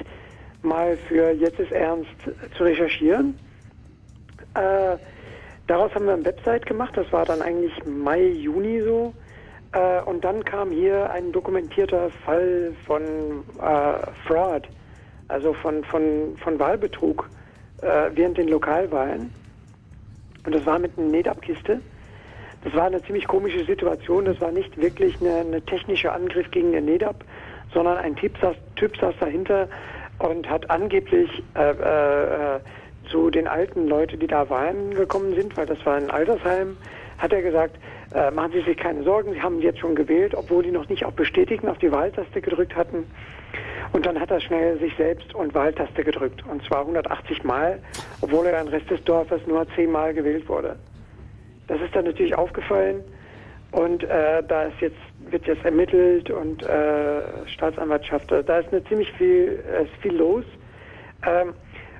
mal 0.62 0.97
für 1.09 1.31
Jetzt 1.32 1.60
ist 1.60 1.73
Ernst 1.73 2.09
zu 2.56 2.64
recherchieren. 2.64 3.39
Äh, 4.55 4.97
daraus 5.66 5.94
haben 5.94 6.06
wir 6.06 6.14
eine 6.14 6.24
Website 6.24 6.66
gemacht, 6.66 6.97
das 6.97 7.12
war 7.12 7.24
dann 7.24 7.43
eigentlich 7.43 7.72
Mai, 7.84 8.22
Juni 8.22 8.82
so. 8.82 9.14
Äh, 9.72 10.02
und 10.02 10.24
dann 10.24 10.44
kam 10.44 10.70
hier 10.70 11.10
ein 11.10 11.32
dokumentierter 11.32 12.10
Fall 12.24 12.72
von 12.86 13.02
äh, 13.02 14.10
Fraud, 14.26 14.68
also 15.28 15.52
von, 15.55 15.84
von, 15.84 16.36
von 16.43 16.59
Wahlbetrug 16.59 17.28
äh, 17.82 18.10
während 18.14 18.38
den 18.38 18.48
Lokalwahlen. 18.48 19.32
Und 20.44 20.55
das 20.55 20.64
war 20.64 20.78
mit 20.78 20.97
einer 20.97 21.09
NEDAP-Kiste. 21.09 21.80
Das 22.62 22.74
war 22.74 22.84
eine 22.84 23.02
ziemlich 23.02 23.26
komische 23.26 23.64
Situation. 23.64 24.24
Das 24.24 24.40
war 24.40 24.52
nicht 24.52 24.76
wirklich 24.76 25.20
eine, 25.20 25.36
eine 25.36 25.62
technische 25.62 26.12
Angriff 26.12 26.51
gegen 26.51 26.72
den 26.72 26.84
NEDAP, 26.84 27.24
sondern 27.72 27.98
ein 27.98 28.16
Typ 28.16 28.36
saß, 28.40 28.56
typ 28.76 28.97
saß 28.97 29.14
dahinter 29.20 29.68
und 30.18 30.48
hat 30.48 30.70
angeblich 30.70 31.30
äh, 31.55 31.70
äh, 31.70 32.60
zu 33.09 33.31
den 33.31 33.47
alten 33.47 33.89
Leuten, 33.89 34.19
die 34.19 34.27
da 34.27 34.49
Wahlen 34.51 34.95
gekommen 34.95 35.35
sind, 35.35 35.57
weil 35.57 35.66
das 35.66 35.85
war 35.87 35.97
ein 35.97 36.11
Altersheim, 36.11 36.77
hat 37.19 37.33
er 37.33 37.43
gesagt, 37.43 37.77
äh, 38.15 38.31
machen 38.31 38.53
Sie 38.53 38.61
sich 38.62 38.77
keine 38.77 39.03
Sorgen, 39.03 39.33
Sie 39.33 39.43
haben 39.43 39.61
jetzt 39.61 39.81
schon 39.81 39.95
gewählt, 39.95 40.35
obwohl 40.35 40.62
die 40.62 40.70
noch 40.70 40.89
nicht 40.89 41.05
auf 41.05 41.15
Bestätigen 41.15 41.69
auf 41.69 41.78
die 41.78 41.91
Wahltaste 41.91 42.41
gedrückt 42.41 42.77
hatten. 42.77 43.07
Und 43.93 44.05
dann 44.05 44.20
hat 44.20 44.31
er 44.31 44.41
schnell 44.41 44.78
sich 44.78 44.95
selbst 44.97 45.35
und 45.35 45.55
Wahltaste 45.55 46.05
gedrückt. 46.05 46.45
Und 46.47 46.62
zwar 46.65 46.81
180 46.81 47.45
Mal, 47.45 47.78
obwohl 48.20 48.47
er 48.47 48.61
im 48.61 48.69
Rest 48.69 48.91
des 48.91 49.03
Dorfes 49.05 49.41
nur 49.47 49.66
10 49.74 49.91
Mal 49.91 50.12
gewählt 50.12 50.49
wurde. 50.49 50.77
Das 51.69 51.81
ist 51.81 51.95
dann 51.95 52.05
natürlich 52.05 52.37
aufgefallen. 52.37 53.03
Und 53.73 54.05
äh, 54.05 54.43
da 54.47 54.65
ist 54.65 54.81
jetzt, 54.81 54.99
wird 55.31 55.47
jetzt 55.47 55.65
ermittelt 55.65 56.31
und 56.31 56.62
äh, 56.62 57.23
Staatsanwaltschaft, 57.47 58.31
da 58.31 58.59
ist 58.59 58.73
eine 58.73 58.85
ziemlich 58.85 59.12
viel, 59.12 59.62
äh, 59.70 59.85
ist 59.85 59.95
viel 60.01 60.16
los. 60.16 60.45
Ähm, 61.27 61.53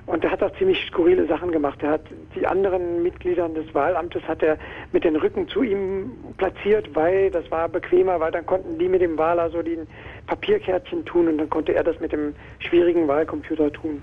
Und 0.07 0.23
er 0.23 0.31
hat 0.31 0.41
auch 0.41 0.55
ziemlich 0.57 0.85
skurrile 0.87 1.27
Sachen 1.27 1.51
gemacht. 1.51 1.83
Er 1.83 1.91
hat 1.91 2.01
die 2.33 2.47
anderen 2.47 3.03
Mitgliedern 3.03 3.53
des 3.53 3.73
Wahlamtes 3.75 4.23
hat 4.23 4.41
er 4.41 4.57
mit 4.93 5.03
den 5.03 5.17
Rücken 5.17 5.49
zu 5.49 5.63
ihm 5.63 6.11
platziert, 6.37 6.95
weil 6.95 7.29
das 7.29 7.51
war 7.51 7.67
bequemer, 7.67 8.17
weil 8.21 8.31
dann 8.31 8.45
konnten 8.45 8.79
die 8.79 8.87
mit 8.87 9.01
dem 9.01 9.17
Wahler 9.17 9.49
so 9.49 9.61
die 9.61 9.77
Papierkärtchen 10.25 11.03
tun 11.03 11.27
und 11.27 11.37
dann 11.37 11.49
konnte 11.49 11.75
er 11.75 11.83
das 11.83 11.99
mit 11.99 12.13
dem 12.13 12.33
schwierigen 12.59 13.05
Wahlcomputer 13.09 13.71
tun. 13.71 14.01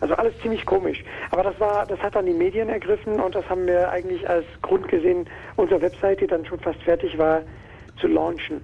Also 0.00 0.14
alles 0.14 0.36
ziemlich 0.40 0.66
komisch. 0.66 1.04
Aber 1.30 1.44
das 1.44 1.58
war, 1.60 1.86
das 1.86 2.00
hat 2.00 2.16
dann 2.16 2.26
die 2.26 2.32
Medien 2.32 2.68
ergriffen 2.68 3.20
und 3.20 3.36
das 3.36 3.48
haben 3.48 3.66
wir 3.66 3.90
eigentlich 3.90 4.28
als 4.28 4.46
Grund 4.62 4.88
gesehen, 4.88 5.26
unsere 5.54 5.80
Website, 5.80 6.20
die 6.20 6.26
dann 6.26 6.44
schon 6.44 6.58
fast 6.58 6.82
fertig 6.82 7.16
war, 7.18 7.42
zu 8.00 8.08
launchen. 8.08 8.62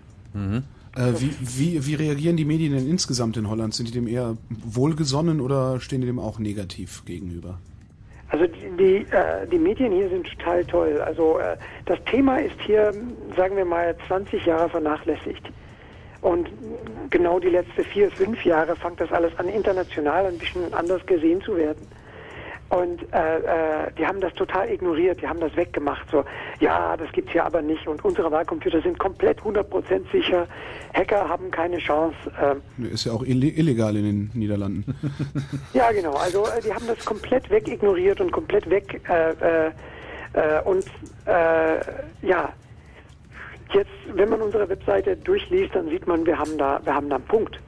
Äh, 0.97 1.13
wie, 1.21 1.35
wie, 1.41 1.87
wie 1.87 1.95
reagieren 1.95 2.37
die 2.37 2.45
Medien 2.45 2.73
denn 2.73 2.89
insgesamt 2.89 3.37
in 3.37 3.51
Holland? 3.51 3.75
Sind 3.75 3.89
die 3.89 3.93
dem 3.93 4.07
eher 4.07 4.37
wohlgesonnen 4.49 5.41
oder 5.41 5.81
stehen 5.81 6.01
die 6.01 6.07
dem 6.07 6.19
auch 6.19 6.39
negativ 6.39 7.05
gegenüber? 7.05 7.59
Also 8.29 8.47
die, 8.47 8.77
die, 8.79 8.97
äh, 9.13 9.47
die 9.51 9.59
Medien 9.59 9.93
hier 9.93 10.09
sind 10.09 10.27
total 10.27 10.65
toll. 10.65 11.01
Also 11.01 11.39
äh, 11.39 11.57
das 11.87 11.99
Thema 12.05 12.39
ist 12.39 12.57
hier, 12.65 12.93
sagen 13.37 13.57
wir 13.57 13.65
mal, 13.65 13.95
20 14.07 14.45
Jahre 14.47 14.69
vernachlässigt. 14.69 15.43
Und 16.21 16.49
genau 17.11 17.39
die 17.39 17.51
letzten 17.51 17.85
vier, 17.85 18.11
fünf 18.11 18.45
Jahre 18.45 18.75
fängt 18.77 19.01
das 19.01 19.13
alles 19.13 19.37
an, 19.39 19.49
international 19.49 20.27
ein 20.27 20.39
bisschen 20.39 20.73
anders 20.73 21.05
gesehen 21.05 21.43
zu 21.43 21.57
werden. 21.57 21.87
Und 22.71 23.03
äh, 23.13 23.37
äh, 23.39 23.91
die 23.99 24.07
haben 24.07 24.21
das 24.21 24.33
total 24.35 24.69
ignoriert, 24.71 25.21
die 25.21 25.29
haben 25.29 25.39
das 25.39 25.55
weggemacht. 25.55 26.11
So, 26.11 26.25
ja, 26.61 26.97
das 26.97 27.13
gibt's 27.13 27.31
hier 27.33 27.45
aber 27.45 27.63
nicht. 27.63 27.87
Und 27.87 28.05
unsere 28.05 28.31
Wahlcomputer 28.33 28.81
sind 28.81 28.99
komplett 28.99 29.39
100% 29.43 30.11
sicher. 30.11 30.49
Hacker 30.95 31.29
haben 31.29 31.51
keine 31.51 31.79
Chance. 31.79 32.17
ähm, 32.43 32.87
Ist 32.91 33.05
ja 33.05 33.13
auch 33.13 33.23
ille- 33.23 33.55
illegal 33.57 33.95
in 33.97 34.05
den 34.05 34.31
Niederlanden. 34.35 34.85
Ja, 35.75 35.93
genau. 35.93 36.15
Also 36.15 36.47
äh, 36.47 36.63
die 36.63 36.73
haben 36.73 36.87
das 36.87 37.05
komplett 37.05 37.49
wegignoriert 37.51 38.21
und 38.21 38.33
komplett 38.33 38.69
weg. 38.71 39.01
Äh, 39.09 39.31
äh, 39.33 39.71
äh, 40.33 40.63
und 40.65 40.85
äh, 41.27 41.77
ja, 42.27 42.53
jetzt, 43.73 43.91
wenn 44.15 44.29
man 44.31 44.41
unsere 44.41 44.69
Webseite 44.69 45.17
durchliest, 45.17 45.75
dann 45.75 45.89
sieht 45.91 46.07
man, 46.07 46.25
wir 46.27 46.39
haben 46.39 46.57
da, 46.59 46.81
wir 46.85 46.95
haben 46.95 47.09
da 47.09 47.17
einen 47.17 47.25
Punkt. 47.27 47.61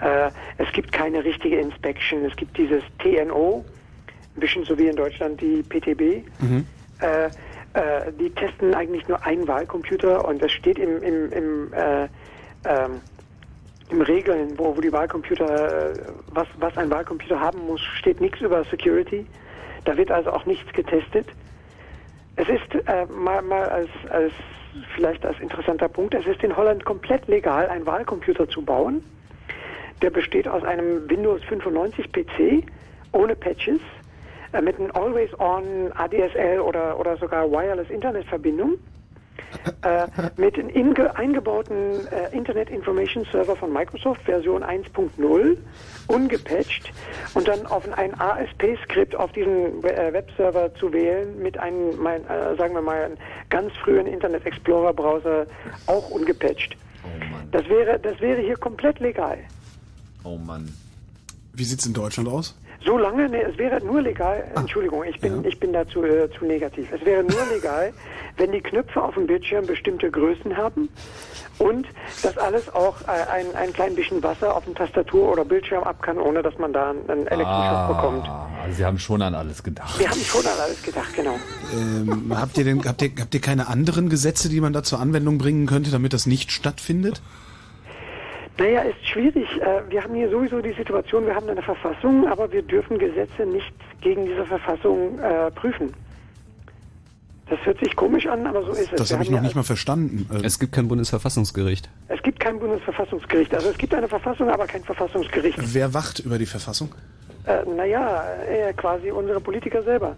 Äh, 0.00 0.30
es 0.58 0.72
gibt 0.72 0.90
keine 0.92 1.22
richtige 1.24 1.56
Inspection. 1.58 2.24
Es 2.24 2.34
gibt 2.36 2.56
dieses 2.56 2.82
TNO, 2.98 3.64
ein 4.36 4.40
bisschen 4.40 4.64
so 4.64 4.78
wie 4.78 4.88
in 4.88 4.96
Deutschland 4.96 5.40
die 5.40 5.62
PTB. 5.62 6.24
Äh, 7.00 7.26
äh, 7.74 8.12
die 8.18 8.30
testen 8.30 8.74
eigentlich 8.74 9.08
nur 9.08 9.24
einen 9.24 9.48
Wahlcomputer 9.48 10.26
und 10.26 10.42
das 10.42 10.52
steht 10.52 10.78
im, 10.78 11.02
im, 11.02 11.32
im 11.32 11.72
äh, 11.72 12.08
ähm, 12.64 13.00
im 13.92 14.00
Regeln, 14.00 14.58
wo, 14.58 14.76
wo 14.76 14.80
die 14.80 14.92
Wahlcomputer, 14.92 15.92
äh, 15.92 15.94
was, 16.28 16.48
was 16.58 16.76
ein 16.76 16.90
Wahlcomputer 16.90 17.38
haben 17.38 17.66
muss, 17.66 17.80
steht 17.98 18.20
nichts 18.20 18.40
über 18.40 18.64
Security. 18.64 19.26
Da 19.84 19.96
wird 19.96 20.10
also 20.10 20.30
auch 20.32 20.46
nichts 20.46 20.72
getestet. 20.72 21.26
Es 22.36 22.48
ist 22.48 22.74
äh, 22.86 23.06
mal, 23.06 23.42
mal 23.42 23.68
als, 23.68 23.90
als 24.08 24.32
vielleicht 24.94 25.24
als 25.26 25.38
interessanter 25.40 25.88
Punkt, 25.88 26.14
es 26.14 26.26
ist 26.26 26.42
in 26.42 26.56
Holland 26.56 26.84
komplett 26.84 27.28
legal, 27.28 27.68
einen 27.68 27.84
Wahlcomputer 27.84 28.48
zu 28.48 28.62
bauen. 28.62 29.04
Der 30.00 30.10
besteht 30.10 30.48
aus 30.48 30.64
einem 30.64 31.08
Windows 31.08 31.42
95 31.44 32.10
PC 32.10 32.64
ohne 33.12 33.36
Patches, 33.36 33.80
mit 34.60 34.78
einem 34.78 34.90
Always-On 34.92 35.92
ADSL 35.94 36.60
oder, 36.60 36.98
oder 36.98 37.16
sogar 37.16 37.50
Wireless 37.50 37.88
Internetverbindung 37.90 38.78
äh, 39.82 40.06
mit 40.36 40.58
einem 40.58 40.68
inge 40.70 41.16
eingebauten 41.16 42.06
äh, 42.08 42.34
Internet 42.36 42.70
Information 42.70 43.24
Server 43.30 43.56
von 43.56 43.72
Microsoft 43.72 44.22
Version 44.22 44.62
1.0 44.62 45.56
ungepatcht 46.08 46.92
und 47.34 47.48
dann 47.48 47.66
auf 47.66 47.90
ein 47.96 48.18
ASP-Skript 48.18 49.14
auf 49.14 49.32
diesen 49.32 49.82
äh, 49.84 50.12
Webserver 50.12 50.74
zu 50.74 50.92
wählen 50.92 51.40
mit 51.42 51.58
einem, 51.58 51.96
mein, 52.00 52.22
äh, 52.28 52.56
sagen 52.56 52.74
wir 52.74 52.82
mal, 52.82 53.10
ganz 53.50 53.72
frühen 53.84 54.06
Internet 54.06 54.46
Explorer 54.46 54.92
Browser 54.92 55.46
auch 55.86 56.10
ungepatcht. 56.10 56.76
Das 57.50 57.68
wäre, 57.68 57.98
das 57.98 58.20
wäre 58.20 58.40
hier 58.40 58.56
komplett 58.56 59.00
legal. 59.00 59.38
Oh 60.24 60.36
Mann. 60.36 60.72
Wie 61.52 61.64
sieht's 61.64 61.84
in 61.84 61.92
Deutschland 61.92 62.28
aus? 62.28 62.56
Solange, 62.84 63.28
nee, 63.28 63.42
es 63.42 63.56
wäre 63.58 63.84
nur 63.84 64.02
legal, 64.02 64.44
Entschuldigung, 64.56 65.04
ich 65.04 65.18
bin, 65.20 65.44
ich 65.44 65.58
bin 65.60 65.72
dazu 65.72 66.04
äh, 66.04 66.28
zu 66.36 66.44
negativ. 66.44 66.90
Es 66.92 67.04
wäre 67.04 67.22
nur 67.22 67.44
legal, 67.52 67.92
wenn 68.36 68.52
die 68.52 68.60
Knöpfe 68.60 69.02
auf 69.02 69.14
dem 69.14 69.26
Bildschirm 69.26 69.66
bestimmte 69.66 70.10
Größen 70.10 70.56
haben 70.56 70.88
und 71.58 71.86
dass 72.22 72.36
alles 72.38 72.68
auch 72.74 73.00
äh, 73.02 73.30
ein, 73.30 73.54
ein 73.54 73.72
klein 73.72 73.94
bisschen 73.94 74.22
Wasser 74.22 74.56
auf 74.56 74.64
dem 74.64 74.74
Tastatur 74.74 75.30
oder 75.30 75.44
Bildschirm 75.44 75.84
ab 75.84 76.02
kann, 76.02 76.18
ohne 76.18 76.42
dass 76.42 76.58
man 76.58 76.72
da 76.72 76.90
einen 76.90 77.26
Elektroschock 77.26 77.88
bekommt. 77.88 78.28
Also 78.62 78.76
Sie 78.76 78.84
haben 78.84 78.98
schon 78.98 79.22
an 79.22 79.34
alles 79.34 79.62
gedacht. 79.62 79.98
Wir 79.98 80.08
haben 80.08 80.20
schon 80.20 80.44
an 80.46 80.58
alles 80.60 80.82
gedacht, 80.82 81.14
genau. 81.14 81.36
Ähm, 81.72 82.32
habt, 82.34 82.58
ihr 82.58 82.64
denn, 82.64 82.84
habt, 82.84 83.02
ihr, 83.02 83.10
habt 83.20 83.34
ihr 83.34 83.40
keine 83.40 83.68
anderen 83.68 84.08
Gesetze, 84.08 84.48
die 84.48 84.60
man 84.60 84.72
da 84.72 84.82
zur 84.82 84.98
Anwendung 84.98 85.38
bringen 85.38 85.66
könnte, 85.66 85.90
damit 85.90 86.12
das 86.12 86.26
nicht 86.26 86.50
stattfindet? 86.50 87.22
Naja, 88.62 88.82
ist 88.82 89.04
schwierig. 89.08 89.48
Äh, 89.60 89.82
Wir 89.90 90.04
haben 90.04 90.14
hier 90.14 90.30
sowieso 90.30 90.60
die 90.60 90.72
Situation, 90.72 91.26
wir 91.26 91.34
haben 91.34 91.48
eine 91.48 91.62
Verfassung, 91.62 92.28
aber 92.28 92.50
wir 92.52 92.62
dürfen 92.62 92.96
Gesetze 92.96 93.44
nicht 93.44 93.72
gegen 94.00 94.24
diese 94.24 94.44
Verfassung 94.46 95.18
äh, 95.18 95.50
prüfen. 95.50 95.92
Das 97.50 97.58
hört 97.66 97.80
sich 97.80 97.96
komisch 97.96 98.26
an, 98.28 98.46
aber 98.46 98.62
so 98.62 98.70
ist 98.70 98.92
es. 98.92 98.98
Das 98.98 99.12
habe 99.12 99.24
ich 99.24 99.30
noch 99.30 99.38
ja- 99.38 99.42
nicht 99.42 99.56
mal 99.56 99.64
verstanden. 99.64 100.26
Also, 100.30 100.44
Es 100.44 100.60
gibt 100.60 100.72
kein 100.72 100.86
Bundesverfassungsgericht. 100.86 101.90
Es 102.06 102.22
gibt 102.22 102.38
kein 102.38 102.60
Bundesverfassungsgericht. 102.60 103.52
Also 103.52 103.68
es 103.70 103.78
gibt 103.78 103.92
eine 103.94 104.06
Verfassung, 104.08 104.48
aber 104.48 104.66
kein 104.66 104.84
Verfassungsgericht. 104.84 105.58
Wer 105.74 105.92
wacht 105.92 106.20
über 106.20 106.38
die 106.38 106.46
Verfassung? 106.46 106.94
Äh, 107.46 107.64
naja, 107.68 108.24
äh, 108.48 108.72
quasi 108.74 109.10
unsere 109.10 109.40
Politiker 109.40 109.82
selber. 109.82 110.16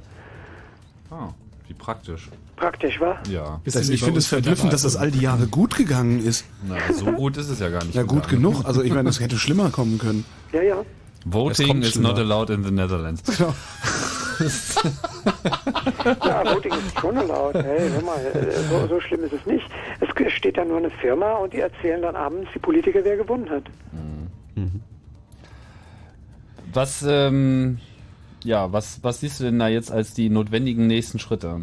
Ah, 1.10 1.30
wie 1.68 1.74
praktisch. 1.74 2.28
Praktisch, 2.56 3.00
wa? 3.00 3.18
Ja. 3.28 3.60
Das, 3.64 3.88
ich 3.88 4.02
finde 4.02 4.18
es 4.18 4.26
verblüffend, 4.26 4.72
dass 4.72 4.82
das 4.82 4.96
all 4.96 5.10
die 5.10 5.20
Jahre 5.20 5.46
gut 5.46 5.76
gegangen 5.76 6.24
ist. 6.24 6.44
Na, 6.66 6.76
so 6.92 7.06
gut 7.06 7.36
ist 7.36 7.48
es 7.48 7.58
ja 7.58 7.68
gar 7.68 7.84
nicht. 7.84 7.94
Ja, 7.94 8.02
gut 8.02 8.28
gegangen. 8.28 8.52
genug. 8.52 8.64
Also 8.64 8.82
ich 8.82 8.92
meine, 8.92 9.08
es 9.08 9.20
hätte 9.20 9.38
schlimmer 9.38 9.70
kommen 9.70 9.98
können. 9.98 10.24
Ja, 10.52 10.62
ja. 10.62 10.76
Voting 11.24 11.82
is 11.82 11.92
schlimmer. 11.92 12.08
not 12.10 12.18
allowed 12.18 12.50
in 12.50 12.64
the 12.64 12.70
Netherlands. 12.70 13.22
Genau. 13.24 13.54
Ja, 16.24 16.44
Voting 16.44 16.72
ist 16.72 17.00
schon 17.00 17.16
erlaubt. 17.16 17.54
Hey, 17.54 17.88
hör 17.88 18.02
mal, 18.02 18.18
äh, 18.18 18.50
so, 18.68 18.88
so 18.88 19.00
schlimm 19.00 19.22
ist 19.22 19.32
es 19.32 19.46
nicht. 19.46 19.64
Es 20.00 20.32
steht 20.32 20.56
da 20.56 20.64
nur 20.64 20.78
eine 20.78 20.90
Firma 20.90 21.34
und 21.34 21.52
die 21.52 21.60
erzählen 21.60 22.02
dann 22.02 22.16
abends 22.16 22.50
die 22.52 22.58
Politiker, 22.58 22.98
wer 23.04 23.16
gewonnen 23.16 23.48
hat. 23.48 23.62
Was, 26.72 27.04
ähm, 27.08 27.78
ja, 28.44 28.72
was, 28.72 29.02
was 29.02 29.20
siehst 29.20 29.40
du 29.40 29.44
denn 29.44 29.58
da 29.58 29.68
jetzt 29.68 29.90
als 29.90 30.14
die 30.14 30.28
notwendigen 30.28 30.86
nächsten 30.86 31.18
Schritte? 31.18 31.62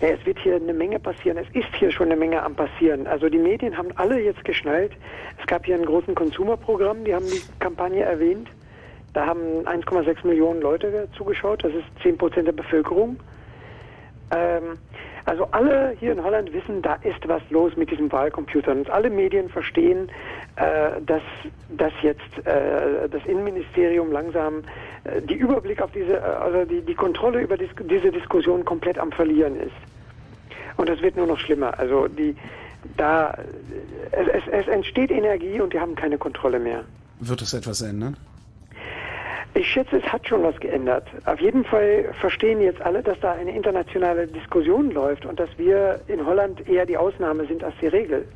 Ja, 0.00 0.08
es 0.08 0.26
wird 0.26 0.38
hier 0.40 0.56
eine 0.56 0.72
Menge 0.72 0.98
passieren. 0.98 1.38
Es 1.38 1.46
ist 1.54 1.74
hier 1.78 1.90
schon 1.90 2.06
eine 2.06 2.16
Menge 2.16 2.42
am 2.42 2.54
passieren. 2.54 3.06
Also 3.06 3.28
die 3.28 3.38
Medien 3.38 3.76
haben 3.76 3.90
alle 3.96 4.20
jetzt 4.20 4.44
geschnallt. 4.44 4.92
Es 5.40 5.46
gab 5.46 5.64
hier 5.64 5.76
einen 5.76 5.86
großen 5.86 6.14
Consumer-Programm, 6.14 7.04
die 7.04 7.14
haben 7.14 7.26
die 7.26 7.42
Kampagne 7.60 8.02
erwähnt. 8.02 8.48
Da 9.12 9.26
haben 9.26 9.40
1,6 9.64 10.26
Millionen 10.26 10.60
Leute 10.60 11.08
zugeschaut. 11.16 11.62
Das 11.62 11.72
ist 11.72 11.84
10 12.02 12.18
Prozent 12.18 12.48
der 12.48 12.52
Bevölkerung. 12.52 13.16
Ähm, 14.34 14.78
also 15.26 15.48
alle 15.52 15.96
hier 15.98 16.12
in 16.12 16.22
Holland 16.22 16.52
wissen, 16.52 16.82
da 16.82 16.94
ist 16.96 17.26
was 17.26 17.42
los 17.48 17.76
mit 17.76 17.90
diesen 17.90 18.12
Wahlcomputern. 18.12 18.78
Und 18.78 18.90
alle 18.90 19.08
Medien 19.08 19.48
verstehen, 19.48 20.10
äh, 20.56 21.00
dass, 21.06 21.22
dass 21.70 21.92
jetzt 22.02 22.46
äh, 22.46 23.08
das 23.08 23.24
Innenministerium 23.24 24.12
langsam 24.12 24.62
äh, 25.04 25.22
die 25.22 25.34
Überblick 25.34 25.80
auf 25.80 25.90
diese, 25.92 26.18
äh, 26.18 26.20
also 26.20 26.64
die, 26.66 26.82
die 26.82 26.94
Kontrolle 26.94 27.40
über 27.40 27.56
dis 27.56 27.70
diese 27.88 28.12
Diskussion 28.12 28.64
komplett 28.64 28.98
am 28.98 29.12
Verlieren 29.12 29.56
ist. 29.56 29.72
Und 30.76 30.88
das 30.88 31.00
wird 31.00 31.16
nur 31.16 31.26
noch 31.26 31.38
schlimmer. 31.38 31.78
Also 31.78 32.06
die, 32.08 32.36
da, 32.98 33.34
es, 34.10 34.28
es, 34.28 34.42
es 34.50 34.68
entsteht 34.68 35.10
Energie 35.10 35.60
und 35.60 35.72
die 35.72 35.80
haben 35.80 35.94
keine 35.94 36.18
Kontrolle 36.18 36.58
mehr. 36.58 36.84
Wird 37.20 37.40
es 37.40 37.54
etwas 37.54 37.80
ändern? 37.80 38.16
Ich 39.56 39.68
schätze, 39.68 39.98
es 39.98 40.12
hat 40.12 40.26
schon 40.26 40.42
was 40.42 40.58
geändert. 40.58 41.06
Auf 41.26 41.40
jeden 41.40 41.64
Fall 41.64 42.12
verstehen 42.20 42.60
jetzt 42.60 42.82
alle, 42.82 43.04
dass 43.04 43.18
da 43.20 43.32
eine 43.32 43.54
internationale 43.54 44.26
Diskussion 44.26 44.90
läuft 44.90 45.24
und 45.24 45.38
dass 45.38 45.48
wir 45.56 46.00
in 46.08 46.26
Holland 46.26 46.68
eher 46.68 46.86
die 46.86 46.96
Ausnahme 46.96 47.46
sind 47.46 47.62
als 47.62 47.74
die 47.80 47.86
Regel. 47.86 48.26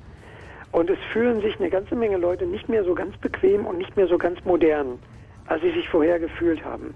Und 0.70 0.88
es 0.90 0.98
fühlen 1.12 1.40
sich 1.40 1.58
eine 1.58 1.70
ganze 1.70 1.96
Menge 1.96 2.18
Leute 2.18 2.46
nicht 2.46 2.68
mehr 2.68 2.84
so 2.84 2.94
ganz 2.94 3.16
bequem 3.16 3.66
und 3.66 3.78
nicht 3.78 3.96
mehr 3.96 4.06
so 4.06 4.16
ganz 4.16 4.44
modern, 4.44 5.00
als 5.46 5.60
sie 5.62 5.72
sich 5.72 5.88
vorher 5.88 6.20
gefühlt 6.20 6.64
haben. 6.64 6.94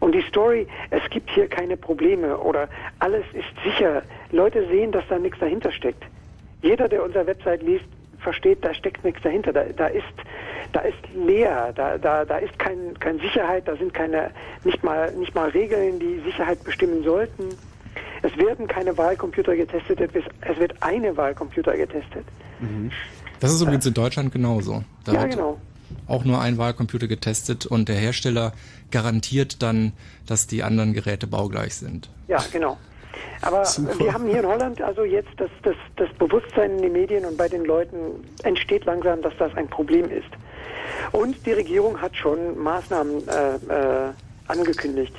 Und 0.00 0.16
die 0.16 0.22
Story, 0.22 0.66
es 0.90 1.08
gibt 1.10 1.30
hier 1.30 1.46
keine 1.46 1.76
Probleme 1.76 2.36
oder 2.36 2.68
alles 2.98 3.24
ist 3.32 3.46
sicher. 3.64 4.02
Leute 4.32 4.66
sehen, 4.66 4.90
dass 4.90 5.06
da 5.08 5.20
nichts 5.20 5.38
dahinter 5.38 5.70
steckt. 5.70 6.02
Jeder, 6.62 6.88
der 6.88 7.04
unsere 7.04 7.26
Website 7.28 7.62
liest, 7.62 7.86
versteht, 8.20 8.64
da 8.64 8.72
steckt 8.74 9.04
nichts 9.04 9.22
dahinter. 9.22 9.52
Da, 9.52 9.64
da 9.76 9.86
ist, 9.86 10.04
da 10.72 10.80
ist 10.80 10.98
leer, 11.14 11.72
da, 11.74 11.98
da, 11.98 12.24
da 12.24 12.38
ist 12.38 12.58
kein, 12.58 12.98
kein 13.00 13.18
Sicherheit, 13.18 13.66
da 13.68 13.76
sind 13.76 13.92
keine, 13.94 14.30
nicht 14.64 14.82
mal, 14.82 15.12
nicht 15.12 15.34
mal 15.34 15.48
Regeln, 15.50 15.98
die 15.98 16.20
Sicherheit 16.24 16.62
bestimmen 16.64 17.02
sollten. 17.04 17.44
Es 18.22 18.36
werden 18.36 18.66
keine 18.66 18.96
Wahlcomputer 18.96 19.54
getestet, 19.56 20.00
es 20.00 20.58
wird- 20.58 20.74
eine 20.82 21.16
Wahlcomputer 21.16 21.76
getestet. 21.76 22.24
Das 23.40 23.52
ist 23.52 23.60
übrigens 23.60 23.86
in 23.86 23.94
Deutschland 23.94 24.32
genauso. 24.32 24.82
Da 25.04 25.12
Ja, 25.12 25.20
wird 25.22 25.32
genau. 25.32 25.60
auch 26.08 26.24
nur 26.24 26.40
ein 26.40 26.58
Wahlcomputer 26.58 27.06
getestet 27.06 27.66
und 27.66 27.88
der 27.88 27.96
Hersteller 27.96 28.52
garantiert 28.90 29.62
dann, 29.62 29.92
dass 30.26 30.46
die 30.46 30.62
anderen 30.62 30.92
Geräte 30.94 31.26
baugleich 31.26 31.74
sind. 31.74 32.08
Ja, 32.28 32.42
genau. 32.52 32.78
Aber 33.42 33.64
Super. 33.64 33.98
wir 33.98 34.12
haben 34.12 34.26
hier 34.26 34.40
in 34.40 34.46
Holland 34.46 34.80
also 34.82 35.04
jetzt 35.04 35.30
das, 35.36 35.50
das, 35.62 35.76
das 35.96 36.08
Bewusstsein 36.18 36.72
in 36.72 36.82
den 36.82 36.92
Medien 36.92 37.24
und 37.24 37.36
bei 37.36 37.48
den 37.48 37.64
Leuten 37.64 38.24
entsteht 38.42 38.84
langsam, 38.84 39.22
dass 39.22 39.36
das 39.38 39.54
ein 39.56 39.68
Problem 39.68 40.10
ist. 40.10 40.28
Und 41.12 41.44
die 41.46 41.52
Regierung 41.52 42.00
hat 42.00 42.16
schon 42.16 42.58
Maßnahmen 42.58 43.28
äh, 43.28 43.54
äh, 43.54 44.12
angekündigt. 44.48 45.14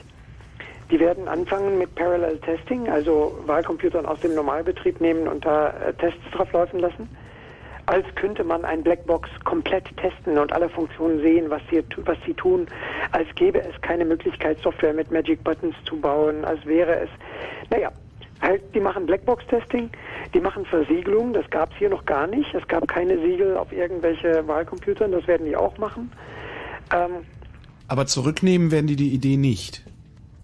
Die 0.89 0.99
werden 0.99 1.27
anfangen 1.27 1.77
mit 1.77 1.93
Parallel 1.95 2.39
Testing, 2.39 2.89
also 2.89 3.37
Wahlcomputern 3.45 4.05
aus 4.05 4.19
dem 4.21 4.35
Normalbetrieb 4.35 5.01
nehmen 5.01 5.27
und 5.27 5.45
da 5.45 5.69
äh, 5.69 5.93
Tests 5.93 6.21
drauf 6.31 6.51
laufen 6.53 6.79
lassen. 6.79 7.09
Als 7.87 8.05
könnte 8.15 8.43
man 8.43 8.63
ein 8.63 8.83
Blackbox 8.83 9.29
komplett 9.43 9.85
testen 9.97 10.37
und 10.37 10.53
alle 10.53 10.69
Funktionen 10.69 11.21
sehen, 11.21 11.49
was 11.49 11.61
sie, 11.71 11.83
was 12.05 12.17
sie 12.25 12.33
tun, 12.33 12.67
als 13.11 13.27
gäbe 13.35 13.61
es 13.61 13.81
keine 13.81 14.05
Möglichkeit, 14.05 14.59
Software 14.61 14.93
mit 14.93 15.09
Magic 15.11 15.43
Buttons 15.43 15.75
zu 15.85 15.99
bauen, 15.99 16.45
als 16.45 16.63
wäre 16.65 16.99
es, 16.99 17.09
naja, 17.69 17.91
halt, 18.41 18.61
die 18.73 18.79
machen 18.79 19.05
Blackbox-Testing, 19.05 19.89
die 20.33 20.39
machen 20.39 20.65
Versiegelung, 20.65 21.33
das 21.33 21.49
gab 21.49 21.71
es 21.71 21.77
hier 21.77 21.89
noch 21.89 22.05
gar 22.05 22.27
nicht. 22.27 22.53
Es 22.53 22.67
gab 22.67 22.87
keine 22.87 23.17
Siegel 23.19 23.57
auf 23.57 23.71
irgendwelche 23.71 24.47
Wahlcomputern, 24.47 25.11
das 25.11 25.27
werden 25.27 25.45
die 25.45 25.55
auch 25.55 25.77
machen. 25.77 26.11
Ähm, 26.93 27.25
Aber 27.87 28.05
zurücknehmen 28.05 28.71
werden 28.71 28.87
die 28.87 28.95
die 28.95 29.09
Idee 29.09 29.37
nicht. 29.37 29.83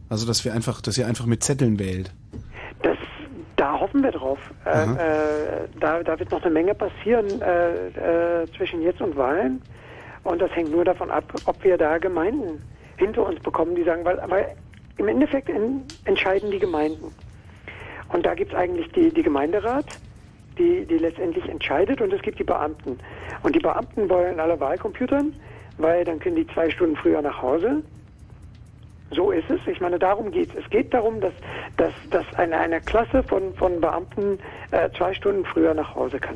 Also, 0.09 0.27
dass 0.27 0.45
wir 0.45 0.53
einfach, 0.53 0.81
dass 0.81 0.97
ihr 0.97 1.07
einfach 1.07 1.25
mit 1.25 1.43
Zetteln 1.43 1.79
wählt. 1.79 2.13
Das, 2.81 2.97
da 3.63 3.79
hoffen 3.79 4.03
wir 4.03 4.11
drauf. 4.11 4.39
Äh, 4.65 4.69
Aha. 4.69 4.95
äh, 4.95 5.67
da, 5.79 6.03
da 6.03 6.19
wird 6.19 6.29
noch 6.31 6.41
eine 6.43 6.51
Menge 6.51 6.75
passieren 6.75 7.41
äh, 7.41 8.41
äh, 8.41 8.47
zwischen 8.57 8.81
jetzt 8.81 8.99
und 8.99 9.15
Wahlen. 9.15 9.61
Und 10.25 10.41
das 10.41 10.53
hängt 10.53 10.69
nur 10.69 10.83
davon 10.83 11.09
ab, 11.09 11.23
ob 11.45 11.63
wir 11.63 11.77
da 11.77 11.97
Gemeinden 11.97 12.61
hinter 12.97 13.25
uns 13.25 13.39
bekommen, 13.39 13.73
die 13.73 13.83
sagen, 13.83 14.03
weil, 14.03 14.21
weil 14.27 14.53
im 14.97 15.07
Endeffekt 15.07 15.49
en, 15.49 15.81
entscheiden 16.03 16.51
die 16.51 16.59
Gemeinden. 16.59 17.13
Und 18.09 18.25
da 18.25 18.33
gibt 18.35 18.51
es 18.51 18.57
eigentlich 18.57 18.91
die, 18.91 19.13
die 19.13 19.23
Gemeinderat, 19.23 19.85
die, 20.57 20.85
die 20.85 20.97
letztendlich 20.97 21.47
entscheidet, 21.47 22.01
und 22.01 22.11
es 22.11 22.21
gibt 22.21 22.39
die 22.39 22.43
Beamten. 22.43 22.99
Und 23.43 23.55
die 23.55 23.59
Beamten 23.59 24.09
wollen 24.09 24.41
alle 24.41 24.59
Wahlcomputern, 24.59 25.33
weil 25.77 26.03
dann 26.03 26.19
können 26.19 26.35
die 26.35 26.47
zwei 26.47 26.69
Stunden 26.69 26.97
früher 26.97 27.21
nach 27.21 27.41
Hause. 27.41 27.81
So 29.15 29.31
ist 29.31 29.49
es. 29.49 29.59
Ich 29.67 29.79
meine, 29.81 29.99
darum 29.99 30.31
geht 30.31 30.49
es. 30.55 30.63
Es 30.63 30.69
geht 30.69 30.93
darum, 30.93 31.19
dass, 31.21 31.33
dass, 31.77 31.93
dass 32.09 32.25
eine, 32.37 32.57
eine 32.57 32.81
Klasse 32.81 33.23
von, 33.23 33.53
von 33.55 33.79
Beamten 33.81 34.39
äh, 34.71 34.89
zwei 34.97 35.13
Stunden 35.13 35.45
früher 35.45 35.73
nach 35.73 35.95
Hause 35.95 36.19
kann. 36.19 36.35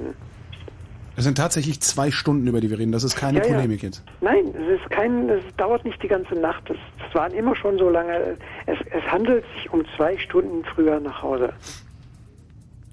Es 1.15 1.23
sind 1.23 1.35
tatsächlich 1.35 1.79
zwei 1.81 2.11
Stunden, 2.11 2.45
über 2.47 2.61
die 2.61 2.69
wir 2.69 2.77
reden. 2.77 2.91
Das 2.91 3.03
ist 3.03 3.15
keine 3.15 3.39
Ja, 3.39 3.45
ja. 3.47 3.55
Polemik 3.55 3.81
jetzt. 3.81 4.03
Nein, 4.21 4.53
es 4.53 4.79
ist 4.79 4.89
kein, 4.91 5.27
es 5.29 5.41
dauert 5.57 5.83
nicht 5.83 6.01
die 6.03 6.07
ganze 6.07 6.35
Nacht. 6.35 6.69
Es, 6.69 6.77
es 7.07 7.15
waren 7.15 7.33
immer 7.33 7.55
schon 7.55 7.79
so 7.79 7.89
lange. 7.89 8.37
Es, 8.67 8.77
es 8.91 9.03
handelt 9.11 9.43
sich 9.55 9.71
um 9.73 9.83
zwei 9.95 10.15
Stunden 10.19 10.63
früher 10.63 10.99
nach 10.99 11.23
Hause. 11.23 11.53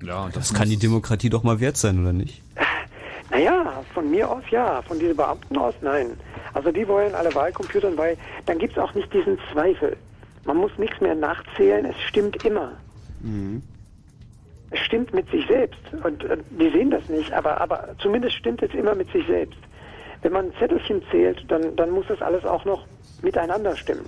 Ja, 0.03 0.29
Das 0.33 0.55
kann 0.55 0.69
die 0.71 0.79
Demokratie 0.79 1.29
doch 1.31 1.43
mal 1.43 1.61
wert 1.61 1.77
sein, 1.77 2.01
oder 2.01 2.13
nicht? 2.13 2.43
Naja, 3.31 3.83
von 3.95 4.11
mir 4.11 4.31
aus 4.31 4.45
ja, 4.51 4.83
von 4.83 4.99
diesen 4.99 5.17
Beamten 5.17 5.57
aus 5.57 5.75
nein. 5.81 6.17
Also 6.53 6.71
die 6.71 6.87
wollen 6.87 7.15
alle 7.15 7.35
Wahlcomputern, 7.35 7.97
weil 7.97 8.17
dann 8.47 8.59
gibt 8.59 8.77
es 8.77 8.83
auch 8.83 8.95
nicht 8.95 9.13
diesen 9.13 9.39
Zweifel. 9.53 9.97
Man 10.45 10.59
muss 10.59 10.77
nichts 10.79 11.01
mehr 11.01 11.15
nachzählen, 11.15 11.87
es 11.87 12.01
stimmt 12.03 12.37
immer. 12.45 12.73
Es 14.71 14.81
stimmt 14.81 15.15
mit 15.15 15.31
sich 15.31 15.47
selbst 15.47 15.81
und 16.03 16.25
äh, 16.25 16.37
die 16.51 16.71
sehen 16.71 16.91
das 16.91 17.09
nicht, 17.09 17.33
aber, 17.33 17.61
aber 17.61 17.89
zumindest 17.99 18.35
stimmt 18.37 18.63
es 18.63 18.75
immer 18.75 18.95
mit 18.95 19.11
sich 19.13 19.27
selbst. 19.27 19.59
Wenn 20.23 20.33
man 20.33 20.53
Zettelchen 20.59 21.03
zählt, 21.11 21.45
dann, 21.49 21.77
dann 21.77 21.91
muss 21.91 22.07
das 22.09 22.21
alles 22.21 22.45
auch 22.45 22.65
noch 22.65 22.87
miteinander 23.23 23.77
stimmen. 23.77 24.07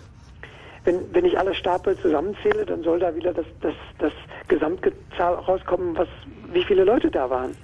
Wenn, 0.84 1.12
wenn 1.12 1.24
ich 1.24 1.38
alle 1.38 1.54
Stapel 1.54 1.96
zusammenzähle, 1.98 2.64
dann 2.64 2.82
soll 2.82 2.98
da 2.98 3.14
wieder 3.14 3.32
das, 3.32 3.46
das, 3.60 3.74
das 3.98 4.12
Gesamtzahl 4.48 5.34
rauskommen, 5.34 5.96
was, 5.96 6.08
wie 6.52 6.62
viele 6.64 6.84
Leute 6.84 7.10
da 7.10 7.28
waren. 7.28 7.56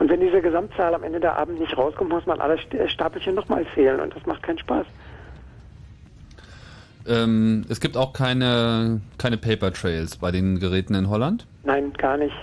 Und 0.00 0.08
wenn 0.08 0.18
diese 0.20 0.40
Gesamtzahl 0.40 0.94
am 0.94 1.04
Ende 1.04 1.20
der 1.20 1.36
Abend 1.36 1.60
nicht 1.60 1.76
rauskommt, 1.76 2.10
muss 2.10 2.26
man 2.26 2.40
alle 2.40 2.54
St- 2.54 2.88
Stapelchen 2.88 3.34
nochmal 3.34 3.64
zählen 3.74 4.00
und 4.00 4.16
das 4.16 4.24
macht 4.26 4.42
keinen 4.42 4.58
Spaß. 4.58 4.86
Ähm, 7.06 7.64
es 7.68 7.80
gibt 7.80 7.96
auch 7.96 8.12
keine, 8.12 9.00
keine 9.18 9.36
Paper 9.36 9.72
Trails 9.72 10.16
bei 10.16 10.30
den 10.32 10.58
Geräten 10.58 10.94
in 10.94 11.08
Holland. 11.08 11.46
Nein, 11.64 11.92
gar 11.98 12.16
nicht. 12.16 12.34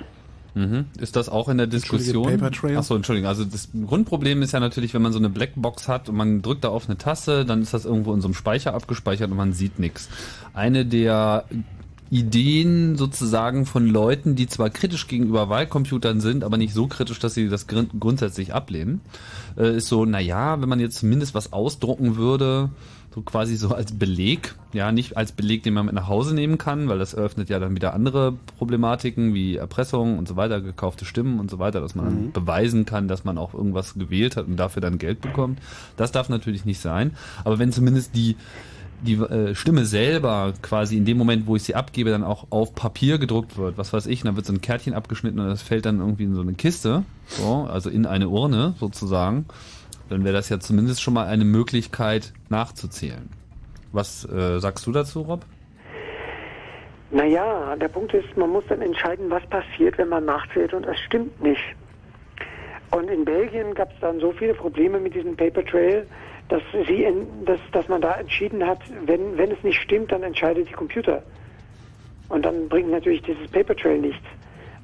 Mhm. 0.54 0.86
Ist 1.00 1.16
das 1.16 1.30
auch 1.30 1.50
in 1.50 1.58
der 1.58 1.68
Diskussion? 1.68 2.42
Achso, 2.76 2.96
Entschuldigung. 2.96 3.28
Also 3.28 3.44
das 3.44 3.70
Grundproblem 3.88 4.42
ist 4.42 4.54
ja 4.54 4.60
natürlich, 4.60 4.94
wenn 4.94 5.02
man 5.04 5.12
so 5.12 5.20
eine 5.20 5.30
Blackbox 5.30 5.88
hat 5.88 6.10
und 6.10 6.16
man 6.16 6.42
drückt 6.42 6.64
da 6.64 6.70
auf 6.70 6.88
eine 6.88 6.98
Taste, 6.98 7.46
dann 7.46 7.62
ist 7.62 7.74
das 7.74 7.86
irgendwo 7.86 8.14
in 8.14 8.22
so 8.22 8.28
einem 8.28 8.34
Speicher 8.36 8.74
abgespeichert 8.74 9.30
und 9.30 9.38
man 9.38 9.54
sieht 9.54 9.78
nichts. 9.80 10.10
Eine 10.54 10.86
der 10.86 11.46
Ideen 12.10 12.96
sozusagen 12.96 13.66
von 13.66 13.86
Leuten, 13.88 14.36
die 14.36 14.48
zwar 14.48 14.70
kritisch 14.70 15.08
gegenüber 15.08 15.50
Wahlcomputern 15.50 16.22
sind, 16.22 16.44
aber 16.44 16.58
nicht 16.58 16.74
so 16.74 16.88
kritisch, 16.88 17.20
dass 17.20 17.34
sie 17.34 17.50
das 17.50 17.68
grund 17.68 17.92
grundsätzlich 18.00 18.54
ablehnen, 18.54 19.02
äh, 19.58 19.78
ist 19.78 19.88
so, 19.88 20.06
na 20.06 20.20
ja, 20.20 20.62
wenn 20.62 20.70
man 20.70 20.80
jetzt 20.80 20.98
zumindest 21.00 21.34
was 21.36 21.54
ausdrucken 21.54 22.16
würde, 22.16 22.70
so 23.14 23.22
quasi 23.24 23.56
so 23.58 23.70
als 23.74 23.94
Beleg, 23.98 24.54
ja, 24.74 24.92
nicht 24.92 25.18
als 25.18 25.32
Beleg, 25.32 25.64
den 25.64 25.74
man 25.74 25.88
mit 25.88 25.96
nach 25.96 26.08
Hause 26.08 26.36
nehmen 26.36 26.58
kann, 26.60 26.88
weil 26.88 27.00
das 27.00 27.14
eröffnet 27.16 27.50
ja 27.50 27.58
dann 27.58 27.76
wieder 27.76 27.94
andere 27.96 28.34
Problematiken 28.60 29.34
wie 29.34 29.56
Erpressung 29.56 30.20
und 30.20 30.28
so 30.28 30.36
weiter, 30.36 30.62
gekaufte 30.62 31.04
Stimmen 31.04 31.40
und 31.40 31.50
so 31.50 31.58
weiter, 31.58 31.82
dass 31.82 31.96
man 31.96 32.26
Mhm. 32.28 32.32
beweisen 32.32 32.86
kann, 32.86 33.08
dass 33.08 33.24
man 33.24 33.38
auch 33.40 33.54
irgendwas 33.56 33.96
gewählt 33.96 34.38
hat 34.38 34.46
und 34.48 34.56
dafür 34.58 34.82
dann 34.82 35.00
Geld 35.00 35.22
bekommt. 35.22 35.60
Das 35.98 36.12
darf 36.12 36.30
natürlich 36.30 36.64
nicht 36.66 36.80
sein. 36.80 37.16
Aber 37.44 37.58
wenn 37.58 37.72
zumindest 37.72 38.16
die 38.16 38.36
die 39.02 39.14
äh, 39.14 39.54
Stimme 39.56 39.86
selber 39.86 40.54
quasi 40.62 40.98
in 40.98 41.06
dem 41.06 41.18
Moment, 41.18 41.48
wo 41.48 41.56
ich 41.56 41.64
sie 41.64 41.76
abgebe, 41.76 42.10
dann 42.10 42.24
auch 42.24 42.48
auf 42.50 42.74
Papier 42.74 43.18
gedruckt 43.18 43.58
wird, 43.58 43.78
was 43.78 43.94
weiß 43.94 44.08
ich, 44.08 44.24
dann 44.24 44.36
wird 44.36 44.46
so 44.46 44.54
ein 44.54 44.62
Kärtchen 44.62 44.94
abgeschnitten 44.94 45.40
und 45.40 45.48
das 45.48 45.62
fällt 45.62 45.86
dann 45.86 46.00
irgendwie 46.00 46.24
in 46.24 46.34
so 46.34 46.42
eine 46.42 46.54
Kiste, 46.54 47.04
so, 47.28 47.68
also 47.72 47.90
in 47.90 48.06
eine 48.06 48.30
Urne 48.30 48.74
sozusagen, 48.80 49.46
dann 50.10 50.24
wäre 50.24 50.34
das 50.34 50.50
ja 50.50 50.60
zumindest 50.60 51.02
schon 51.02 51.14
mal 51.14 51.28
eine 51.28 51.46
Möglichkeit 51.46 52.34
nachzuzählen. 52.50 53.30
Was 53.92 54.26
äh, 54.26 54.60
sagst 54.60 54.86
du 54.88 54.92
dazu, 54.92 55.22
Rob? 55.22 55.46
Naja, 57.12 57.76
der 57.78 57.88
Punkt 57.88 58.14
ist, 58.14 58.36
man 58.36 58.50
muss 58.50 58.66
dann 58.68 58.82
entscheiden, 58.82 59.30
was 59.30 59.46
passiert, 59.48 59.98
wenn 59.98 60.10
man 60.10 60.26
nachzählt 60.26 60.74
und 60.74 60.86
es 60.86 61.00
stimmt 61.00 61.42
nicht. 61.42 61.64
Und 62.92 63.10
in 63.10 63.26
Belgien 63.26 63.74
gab 63.74 63.92
es 63.92 64.00
dann 64.02 64.20
so 64.20 64.32
viele 64.32 64.54
Probleme 64.54 65.00
mit 65.00 65.14
diesem 65.14 65.36
Paper 65.36 65.64
Trail, 65.66 66.06
dass, 66.50 66.62
sie 66.88 67.04
in, 67.04 67.46
dass, 67.46 67.60
dass 67.72 67.88
man 67.88 68.02
da 68.02 68.16
entschieden 68.16 68.66
hat, 68.66 68.80
wenn, 69.06 69.38
wenn 69.38 69.52
es 69.52 69.64
nicht 69.64 69.82
stimmt, 69.82 70.12
dann 70.12 70.24
entscheidet 70.24 70.70
die 70.70 70.74
Computer. 70.74 71.24
Und 72.30 72.46
dann 72.46 72.68
bringt 72.70 72.92
natürlich 72.92 73.22
dieses 73.22 73.50
Paper 73.50 73.76
Trail 73.76 74.00
nichts. 74.00 74.26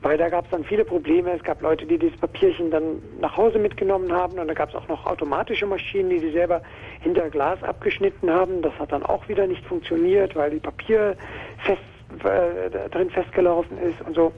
Weil 0.01 0.17
da 0.17 0.27
gab 0.27 0.43
es 0.45 0.51
dann 0.51 0.65
viele 0.65 0.83
Probleme. 0.83 1.31
Es 1.31 1.43
gab 1.43 1.61
Leute, 1.61 1.85
die 1.85 1.97
dieses 1.97 2.17
Papierchen 2.17 2.69
dann 2.71 3.01
nach 3.21 3.37
Hause 3.37 3.57
mitgenommen 3.57 4.11
haben 4.11 4.37
und 4.37 4.47
da 4.49 4.53
gab 4.53 4.69
es 4.69 4.75
auch 4.75 4.87
noch 4.89 5.05
automatische 5.05 5.65
Maschinen, 5.65 6.09
die 6.09 6.19
die 6.19 6.31
selber 6.31 6.61
hinter 6.99 7.29
Glas 7.29 7.63
abgeschnitten 7.63 8.29
haben. 8.29 8.61
Das 8.61 8.73
hat 8.79 8.91
dann 8.91 9.03
auch 9.03 9.29
wieder 9.29 9.47
nicht 9.47 9.65
funktioniert, 9.65 10.35
weil 10.35 10.51
die 10.51 10.59
Papier 10.59 11.15
fest, 11.59 11.81
äh, 12.25 12.89
drin 12.89 13.09
festgelaufen 13.11 13.77
ist 13.77 14.01
und 14.01 14.13
so. 14.13 14.33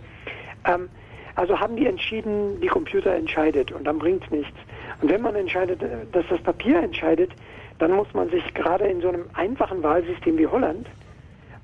Ähm, 0.68 0.88
also 1.34 1.60
haben 1.60 1.76
die 1.76 1.88
entschieden, 1.88 2.62
die 2.62 2.68
Computer 2.68 3.14
entscheidet 3.14 3.72
und 3.72 3.86
dann 3.86 3.98
bringt 3.98 4.24
es 4.24 4.32
nichts. 4.32 4.58
Und 5.02 5.12
wenn 5.12 5.22
man 5.22 5.36
entscheidet, 5.36 5.82
äh, 5.82 6.06
dass 6.12 6.26
das 6.30 6.42
Papier 6.42 6.82
entscheidet, 6.82 7.32
dann 7.80 7.92
muss 7.92 8.14
man 8.14 8.30
sich 8.30 8.54
gerade 8.54 8.86
in 8.86 9.02
so 9.02 9.10
einem 9.10 9.26
einfachen 9.34 9.84
Wahlsystem 9.84 10.38
wie 10.38 10.48
Holland, 10.48 10.88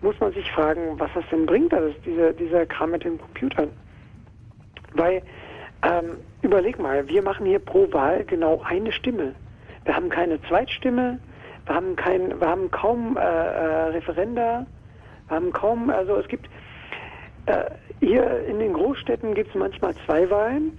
muss 0.01 0.19
man 0.19 0.33
sich 0.33 0.51
fragen, 0.51 0.99
was 0.99 1.09
das 1.13 1.23
denn 1.31 1.45
bringt, 1.45 1.73
alles, 1.73 1.95
dieser, 2.05 2.33
dieser 2.33 2.65
Kram 2.65 2.91
mit 2.91 3.03
den 3.03 3.17
Computern. 3.17 3.69
Weil, 4.93 5.21
ähm, 5.83 6.17
überleg 6.41 6.79
mal, 6.79 7.07
wir 7.07 7.21
machen 7.21 7.45
hier 7.45 7.59
pro 7.59 7.91
Wahl 7.93 8.23
genau 8.25 8.61
eine 8.65 8.91
Stimme. 8.91 9.35
Wir 9.85 9.95
haben 9.95 10.09
keine 10.09 10.41
Zweitstimme, 10.43 11.19
wir 11.65 11.75
haben, 11.75 11.95
kein, 11.95 12.39
wir 12.39 12.47
haben 12.47 12.69
kaum 12.71 13.17
äh, 13.17 13.21
äh, 13.21 13.83
Referenda, 13.89 14.65
wir 15.27 15.35
haben 15.35 15.51
kaum, 15.53 15.89
also 15.89 16.17
es 16.17 16.27
gibt, 16.27 16.49
äh, 17.45 17.63
hier 17.99 18.45
in 18.47 18.59
den 18.59 18.73
Großstädten 18.73 19.33
gibt 19.33 19.49
es 19.49 19.55
manchmal 19.55 19.95
zwei 20.05 20.29
Wahlen. 20.29 20.77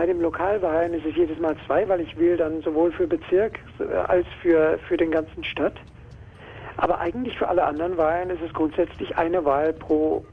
Bei 0.00 0.06
den 0.06 0.22
Lokalwahlen 0.22 0.94
ist 0.94 1.04
es 1.04 1.14
jedes 1.14 1.38
Mal 1.40 1.54
zwei, 1.66 1.86
weil 1.86 2.00
ich 2.00 2.18
wähle 2.18 2.38
dann 2.38 2.62
sowohl 2.62 2.90
für 2.90 3.06
Bezirk 3.06 3.58
äh, 3.78 3.94
als 3.94 4.26
für, 4.40 4.78
für 4.88 4.96
den 4.96 5.10
ganzen 5.10 5.44
Stadt. 5.44 5.74
Aber 6.78 7.00
eigentlich 7.00 7.36
für 7.36 7.46
alle 7.46 7.62
anderen 7.62 7.98
Wahlen 7.98 8.30
ist 8.30 8.40
es 8.40 8.50
grundsätzlich 8.54 9.18
eine 9.18 9.44
Wahl 9.44 9.74
pro, 9.74 10.24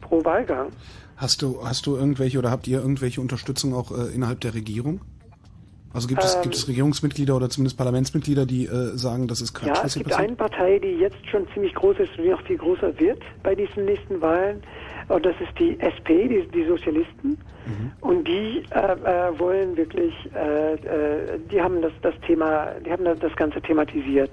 pro 0.00 0.24
Wahlgang. 0.24 0.68
Hast 1.16 1.42
du, 1.42 1.58
hast 1.66 1.86
du 1.86 1.96
irgendwelche 1.96 2.38
oder 2.38 2.52
habt 2.52 2.68
ihr 2.68 2.78
irgendwelche 2.78 3.20
Unterstützung 3.20 3.74
auch 3.74 3.90
äh, 3.90 4.14
innerhalb 4.14 4.40
der 4.42 4.54
Regierung? 4.54 5.00
Also 5.92 6.06
gibt 6.06 6.22
es, 6.22 6.36
Ähm, 6.36 6.42
gibt 6.42 6.54
es 6.54 6.68
Regierungsmitglieder 6.68 7.34
oder 7.34 7.50
zumindest 7.50 7.76
Parlamentsmitglieder, 7.76 8.46
die 8.46 8.66
äh, 8.66 8.96
sagen, 8.96 9.26
das 9.26 9.40
ist 9.40 9.54
Quatsch, 9.54 9.76
Ja, 9.76 9.82
es 9.84 9.94
gibt 9.94 10.08
passiert? 10.08 10.28
eine 10.28 10.36
Partei, 10.36 10.78
die 10.78 10.98
jetzt 11.00 11.26
schon 11.32 11.48
ziemlich 11.52 11.74
groß 11.74 11.98
ist 11.98 12.16
und 12.16 12.22
die 12.26 12.30
noch 12.30 12.42
viel 12.42 12.58
größer 12.58 12.96
wird 13.00 13.20
bei 13.42 13.56
diesen 13.56 13.86
nächsten 13.86 14.20
Wahlen. 14.20 14.62
Und 15.08 15.26
das 15.26 15.34
ist 15.40 15.58
die 15.58 15.78
SP, 15.80 16.28
die, 16.28 16.46
die 16.48 16.64
Sozialisten. 16.64 17.38
Und 18.00 18.28
die 18.28 18.62
äh, 18.70 18.78
äh, 18.78 19.38
wollen 19.38 19.76
wirklich, 19.76 20.14
äh, 20.34 20.74
äh, 20.74 21.38
die 21.50 21.60
haben 21.60 21.80
das, 21.80 21.92
das 22.02 22.14
Thema, 22.26 22.72
die 22.84 22.90
haben 22.90 23.04
das, 23.04 23.36
Ganze 23.36 23.60
thematisiert. 23.62 24.30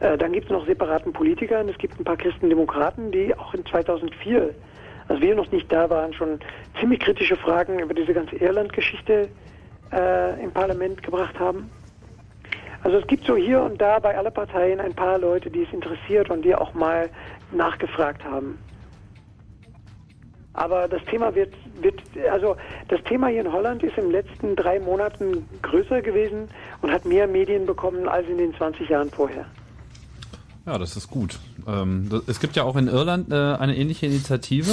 Äh, 0.00 0.16
dann 0.16 0.32
gibt 0.32 0.46
es 0.46 0.52
noch 0.52 0.64
separaten 0.64 1.12
Politiker 1.12 1.60
und 1.60 1.68
es 1.68 1.78
gibt 1.78 1.98
ein 1.98 2.04
paar 2.04 2.16
Christendemokraten, 2.16 3.10
die 3.10 3.36
auch 3.36 3.54
in 3.54 3.66
2004, 3.66 4.54
als 5.08 5.20
wir 5.20 5.34
noch 5.34 5.50
nicht 5.50 5.70
da 5.72 5.90
waren, 5.90 6.12
schon 6.12 6.38
ziemlich 6.78 7.00
kritische 7.00 7.36
Fragen 7.36 7.80
über 7.80 7.92
diese 7.92 8.14
ganze 8.14 8.36
Irland-Geschichte 8.36 9.28
äh, 9.92 10.42
im 10.42 10.52
Parlament 10.52 11.02
gebracht 11.02 11.38
haben. 11.40 11.70
Also 12.84 12.98
es 12.98 13.06
gibt 13.08 13.26
so 13.26 13.34
hier 13.34 13.60
und 13.60 13.80
da 13.80 13.98
bei 13.98 14.16
aller 14.16 14.30
Parteien 14.30 14.78
ein 14.78 14.94
paar 14.94 15.18
Leute, 15.18 15.50
die 15.50 15.64
es 15.64 15.72
interessiert 15.72 16.30
und 16.30 16.42
die 16.42 16.54
auch 16.54 16.74
mal 16.74 17.10
nachgefragt 17.50 18.24
haben. 18.24 18.58
Aber 20.58 20.88
das 20.88 21.00
Thema 21.04 21.32
wird, 21.36 21.54
wird, 21.80 22.00
also 22.32 22.56
das 22.88 23.00
Thema 23.04 23.28
hier 23.28 23.42
in 23.42 23.52
Holland 23.52 23.80
ist 23.84 23.96
in 23.96 24.06
den 24.06 24.10
letzten 24.10 24.56
drei 24.56 24.80
Monaten 24.80 25.46
größer 25.62 26.02
gewesen 26.02 26.48
und 26.82 26.90
hat 26.90 27.04
mehr 27.04 27.28
Medien 27.28 27.64
bekommen 27.64 28.08
als 28.08 28.26
in 28.26 28.38
den 28.38 28.52
20 28.54 28.88
Jahren 28.88 29.08
vorher. 29.08 29.44
Ja, 30.66 30.76
das 30.76 30.96
ist 30.96 31.10
gut. 31.10 31.38
Ähm, 31.68 32.08
das, 32.10 32.22
es 32.26 32.40
gibt 32.40 32.56
ja 32.56 32.64
auch 32.64 32.74
in 32.74 32.88
Irland 32.88 33.30
äh, 33.30 33.36
eine 33.36 33.76
ähnliche 33.76 34.06
Initiative. 34.06 34.72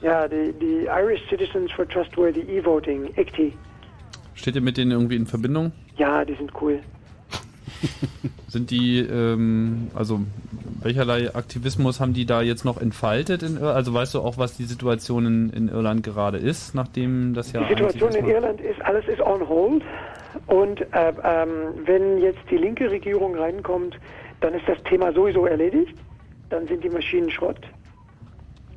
Ja, 0.00 0.28
die, 0.28 0.52
die 0.52 0.86
Irish 0.86 1.22
Citizens 1.28 1.72
for 1.72 1.88
Trustworthy 1.88 2.42
E-Voting, 2.42 3.10
ICTY. 3.16 3.52
Steht 4.34 4.54
ihr 4.54 4.62
mit 4.62 4.76
denen 4.76 4.92
irgendwie 4.92 5.16
in 5.16 5.26
Verbindung? 5.26 5.72
Ja, 5.96 6.24
die 6.24 6.34
sind 6.34 6.52
cool. 6.62 6.78
Sind 8.48 8.70
die, 8.70 8.98
ähm, 8.98 9.90
also 9.94 10.20
welcherlei 10.82 11.34
Aktivismus 11.34 12.00
haben 12.00 12.14
die 12.14 12.26
da 12.26 12.42
jetzt 12.42 12.64
noch 12.64 12.80
entfaltet? 12.80 13.42
In, 13.42 13.58
also 13.58 13.94
weißt 13.94 14.14
du 14.14 14.20
auch, 14.20 14.38
was 14.38 14.56
die 14.56 14.64
Situation 14.64 15.26
in, 15.26 15.50
in 15.50 15.68
Irland 15.68 16.02
gerade 16.02 16.38
ist, 16.38 16.74
nachdem 16.74 17.34
das 17.34 17.52
ja 17.52 17.62
Die 17.62 17.68
Situation 17.68 18.12
in 18.14 18.26
Irland 18.26 18.60
ist, 18.60 18.80
alles 18.82 19.06
ist 19.06 19.20
on 19.20 19.48
hold. 19.48 19.82
Und 20.46 20.80
äh, 20.80 21.12
ähm, 21.24 21.74
wenn 21.84 22.18
jetzt 22.18 22.40
die 22.50 22.56
linke 22.56 22.90
Regierung 22.90 23.36
reinkommt, 23.36 23.98
dann 24.40 24.54
ist 24.54 24.66
das 24.66 24.82
Thema 24.84 25.12
sowieso 25.12 25.46
erledigt. 25.46 25.94
Dann 26.48 26.66
sind 26.66 26.82
die 26.82 26.88
Maschinen 26.90 27.30
Schrott. 27.30 27.60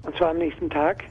Und 0.03 0.15
zwar 0.17 0.31
am 0.31 0.37
nächsten 0.37 0.69
Tag. 0.69 1.03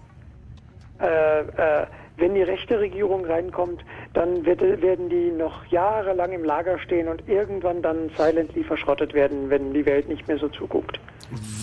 Äh, 1.01 1.41
äh, 1.41 1.87
wenn 2.17 2.35
die 2.35 2.43
rechte 2.43 2.79
Regierung 2.79 3.25
reinkommt, 3.25 3.85
dann 4.13 4.45
wird, 4.45 4.61
werden 4.61 5.09
die 5.09 5.31
noch 5.31 5.65
jahrelang 5.67 6.33
im 6.33 6.45
Lager 6.45 6.79
stehen 6.79 7.09
und 7.09 7.29
irgendwann 7.29 7.83
dann 7.83 8.11
silently 8.17 8.65
verschrottet 8.65 9.15
werden, 9.15 9.51
wenn 9.51 9.73
die 9.73 9.85
Welt 9.87 10.09
nicht 10.09 10.29
mehr 10.29 10.39
so 10.39 10.49
zuguckt. 10.49 11.01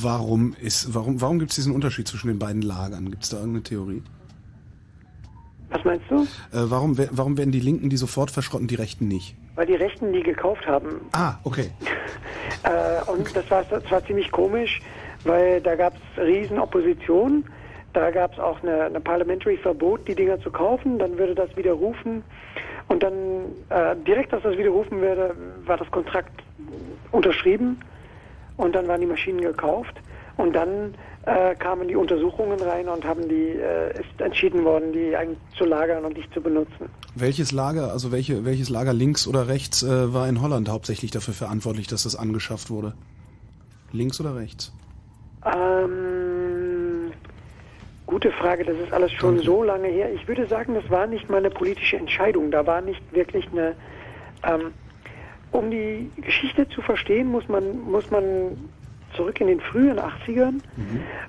Warum 0.01 0.55
ist, 0.59 0.93
warum, 0.95 1.21
warum 1.21 1.39
gibt 1.39 1.51
es 1.51 1.55
diesen 1.55 1.73
Unterschied 1.73 2.07
zwischen 2.07 2.27
den 2.27 2.39
beiden 2.39 2.61
Lagern? 2.61 3.11
Gibt 3.11 3.23
es 3.23 3.29
da 3.29 3.37
irgendeine 3.37 3.63
Theorie? 3.63 4.03
Was 5.69 5.83
meinst 5.85 6.05
du? 6.09 6.23
Äh, 6.23 6.25
warum, 6.51 6.97
warum 7.11 7.37
werden 7.37 7.51
die 7.51 7.59
Linken 7.59 7.89
die 7.89 7.97
sofort 7.97 8.31
verschrotten, 8.31 8.67
die 8.67 8.75
Rechten 8.75 9.07
nicht? 9.07 9.35
Weil 9.55 9.67
die 9.67 9.75
Rechten 9.75 10.11
die 10.11 10.23
gekauft 10.23 10.65
haben. 10.65 11.01
Ah, 11.11 11.35
okay. 11.43 11.69
Äh, 12.63 13.09
und 13.09 13.33
das 13.35 13.49
war, 13.49 13.63
das 13.63 13.89
war 13.89 14.05
ziemlich 14.05 14.31
komisch, 14.31 14.81
weil 15.23 15.61
da 15.61 15.75
gab 15.75 15.93
es 15.93 16.21
riesen 16.21 16.59
Opposition. 16.59 17.45
Da 17.93 18.11
gab 18.11 18.33
es 18.33 18.39
auch 18.39 18.61
eine, 18.61 18.83
eine 18.83 18.99
Parliamentary 18.99 19.57
Verbot, 19.57 20.07
die 20.07 20.15
Dinger 20.15 20.39
zu 20.39 20.51
kaufen. 20.51 20.99
Dann 20.99 21.17
würde 21.17 21.35
das 21.35 21.55
widerrufen. 21.57 22.23
Und 22.87 23.03
dann 23.03 23.13
äh, 23.69 23.95
direkt, 24.07 24.33
als 24.33 24.43
das 24.43 24.57
widerrufen 24.57 25.01
würde, 25.01 25.35
war 25.65 25.77
das 25.77 25.89
Kontrakt 25.91 26.43
unterschrieben. 27.11 27.79
Und 28.57 28.75
dann 28.75 28.87
waren 28.87 29.01
die 29.01 29.07
Maschinen 29.07 29.41
gekauft. 29.41 29.95
Und 30.37 30.53
dann 30.53 30.93
äh, 31.25 31.55
kamen 31.55 31.87
die 31.87 31.95
Untersuchungen 31.95 32.59
rein 32.61 32.87
und 32.87 33.03
haben 33.03 33.27
die, 33.27 33.49
äh, 33.49 33.91
ist 33.99 34.21
entschieden 34.21 34.63
worden, 34.63 34.93
die 34.93 35.15
eigentlich 35.15 35.37
zu 35.57 35.65
lagern 35.65 36.05
und 36.05 36.15
nicht 36.15 36.33
zu 36.33 36.41
benutzen. 36.41 36.89
Welches 37.15 37.51
Lager, 37.51 37.91
also 37.91 38.11
welche, 38.11 38.45
welches 38.45 38.69
Lager 38.69 38.93
links 38.93 39.27
oder 39.27 39.47
rechts 39.47 39.83
äh, 39.83 40.13
war 40.13 40.29
in 40.29 40.41
Holland 40.41 40.69
hauptsächlich 40.69 41.11
dafür 41.11 41.33
verantwortlich, 41.33 41.87
dass 41.87 42.03
das 42.03 42.15
angeschafft 42.15 42.69
wurde? 42.69 42.93
Links 43.91 44.21
oder 44.21 44.35
rechts? 44.35 44.73
Ähm, 45.45 46.38
gute 48.09 48.31
Frage, 48.31 48.65
das 48.65 48.77
ist 48.77 48.91
alles 48.91 49.11
schon 49.11 49.39
so 49.39 49.63
lange 49.63 49.87
her. 49.87 50.11
Ich 50.11 50.27
würde 50.27 50.47
sagen, 50.47 50.73
das 50.73 50.89
war 50.89 51.05
nicht 51.05 51.29
mal 51.29 51.37
eine 51.37 51.51
politische 51.51 51.97
Entscheidung. 51.97 52.49
Da 52.49 52.65
war 52.65 52.81
nicht 52.81 53.01
wirklich 53.13 53.47
eine. 53.51 53.75
Ähm, 54.43 54.73
um 55.51 55.71
die 55.71 56.11
Geschichte 56.17 56.67
zu 56.69 56.81
verstehen, 56.81 57.27
muss 57.27 57.47
man, 57.47 57.79
muss 57.81 58.11
man 58.11 58.69
zurück 59.15 59.41
in 59.41 59.47
den 59.47 59.59
frühen 59.59 59.99
80ern. 59.99 60.61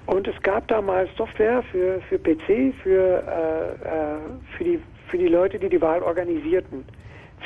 Und 0.07 0.29
es 0.29 0.41
gab 0.43 0.69
damals 0.69 1.09
Software 1.17 1.63
für, 1.63 2.01
für 2.03 2.19
PC, 2.19 2.75
für, 2.83 3.23
äh, 3.27 3.89
äh, 3.89 4.19
für, 4.57 4.65
die, 4.65 4.79
für 5.09 5.17
die 5.17 5.29
Leute, 5.29 5.59
die 5.59 5.71
die 5.71 5.81
Wahl 5.81 6.03
organisierten. 6.03 6.85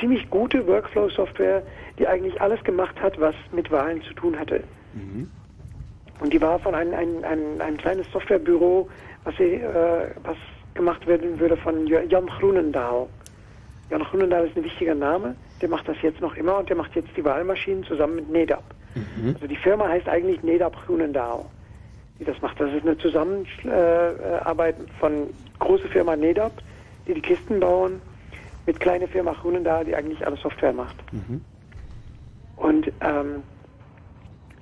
Ziemlich 0.00 0.28
gute 0.30 0.66
Workflow-Software, 0.66 1.62
die 1.98 2.08
eigentlich 2.08 2.40
alles 2.40 2.62
gemacht 2.64 3.00
hat, 3.00 3.20
was 3.20 3.36
mit 3.52 3.70
Wahlen 3.70 4.02
zu 4.02 4.12
tun 4.14 4.36
hatte. 4.36 4.64
Und 6.20 6.32
die 6.32 6.40
war 6.40 6.58
von 6.58 6.74
einem, 6.74 6.94
einem, 6.94 7.24
einem, 7.24 7.60
einem 7.60 7.76
kleines 7.76 8.10
Softwarebüro, 8.10 8.88
was, 9.24 9.36
sie, 9.36 9.54
äh, 9.54 10.10
was 10.22 10.36
gemacht 10.74 11.06
werden 11.06 11.38
würde 11.38 11.56
von 11.56 11.86
Jan 11.86 12.26
Groenendaal. 12.26 13.06
Jan 13.90 14.02
Groenendaal 14.02 14.46
ist 14.46 14.56
ein 14.56 14.64
wichtiger 14.64 14.94
Name, 14.94 15.36
der 15.60 15.68
macht 15.68 15.88
das 15.88 15.96
jetzt 16.02 16.20
noch 16.20 16.36
immer 16.36 16.58
und 16.58 16.68
der 16.68 16.76
macht 16.76 16.94
jetzt 16.94 17.10
die 17.16 17.24
Wahlmaschinen 17.24 17.84
zusammen 17.84 18.16
mit 18.16 18.30
NEDAP. 18.30 18.64
Also 19.34 19.46
die 19.46 19.56
Firma 19.56 19.88
heißt 19.88 20.08
eigentlich 20.08 20.42
NEDAP 20.42 20.76
Groenendaal, 20.86 21.44
die 22.18 22.24
das 22.24 22.40
macht. 22.42 22.60
Das 22.60 22.72
ist 22.72 22.82
eine 22.82 22.96
Zusammenarbeit 22.98 24.76
von 25.00 25.28
große 25.58 25.88
Firma 25.88 26.16
NEDAP, 26.16 26.52
die 27.06 27.14
die 27.14 27.20
Kisten 27.20 27.60
bauen, 27.60 28.00
mit 28.66 28.80
kleine 28.80 29.06
Firma 29.08 29.32
Groenendaal, 29.32 29.84
die 29.84 29.94
eigentlich 29.94 30.24
alle 30.26 30.36
Software 30.36 30.72
macht. 30.72 30.96
Und 32.56 32.88
ähm, 33.00 33.42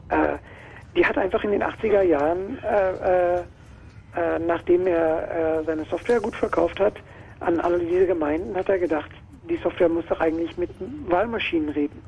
äh, 0.09 0.39
die 0.97 1.07
hat 1.07 1.17
einfach 1.19 1.45
in 1.45 1.53
den 1.53 1.63
80er 1.63 2.03
Jahren, 2.03 2.59
äh, 2.63 3.39
äh, 3.39 3.43
äh, 4.17 4.39
nachdem 4.39 4.87
er 4.87 5.61
äh, 5.61 5.65
seine 5.65 5.85
Software 5.85 6.21
gut 6.21 6.37
verkauft 6.37 6.81
hat, 6.81 6.95
an 7.41 7.61
alle 7.61 7.79
diese 7.79 8.07
Gemeinden 8.07 8.55
hat 8.55 8.69
er 8.69 8.79
gedacht, 8.79 9.11
die 9.49 9.57
Software 9.57 9.89
muss 9.89 10.07
doch 10.07 10.21
eigentlich 10.21 10.57
mit 10.57 10.71
Wahlmaschinen 11.09 11.71
reden. 11.71 12.03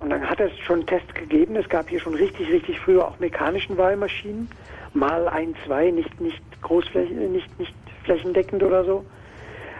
Und 0.00 0.10
dann 0.10 0.28
hat 0.28 0.40
es 0.40 0.56
schon 0.60 0.86
Tests 0.86 1.12
gegeben. 1.12 1.56
Es 1.56 1.68
gab 1.68 1.88
hier 1.90 2.00
schon 2.00 2.14
richtig, 2.14 2.50
richtig 2.50 2.80
früher 2.80 3.06
auch 3.06 3.18
mechanischen 3.18 3.76
Wahlmaschinen. 3.76 4.48
Mal 4.94 5.28
ein, 5.28 5.54
zwei, 5.66 5.90
nicht, 5.90 6.20
nicht 6.20 6.40
großflächig, 6.62 7.16
nicht, 7.16 7.58
nicht 7.58 7.74
flächendeckend 8.04 8.62
oder 8.62 8.84
so. 8.84 9.04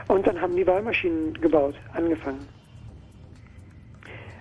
Und 0.09 0.27
dann 0.27 0.41
haben 0.41 0.55
die 0.57 0.67
Wahlmaschinen 0.67 1.35
gebaut, 1.41 1.75
angefangen. 1.95 2.47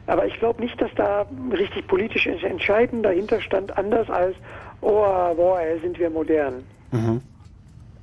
Aber 0.08 0.26
ich 0.26 0.38
glaube 0.40 0.62
nicht, 0.62 0.82
dass 0.82 0.90
da 0.96 1.28
richtig 1.52 1.88
politisch 1.88 2.26
entscheidend 2.26 3.06
dahinter 3.06 3.40
stand, 3.42 3.78
anders 3.78 4.10
als, 4.10 4.36
oh, 4.82 5.36
boah, 5.36 5.60
sind 5.82 5.98
wir 6.00 6.10
modern. 6.10 6.64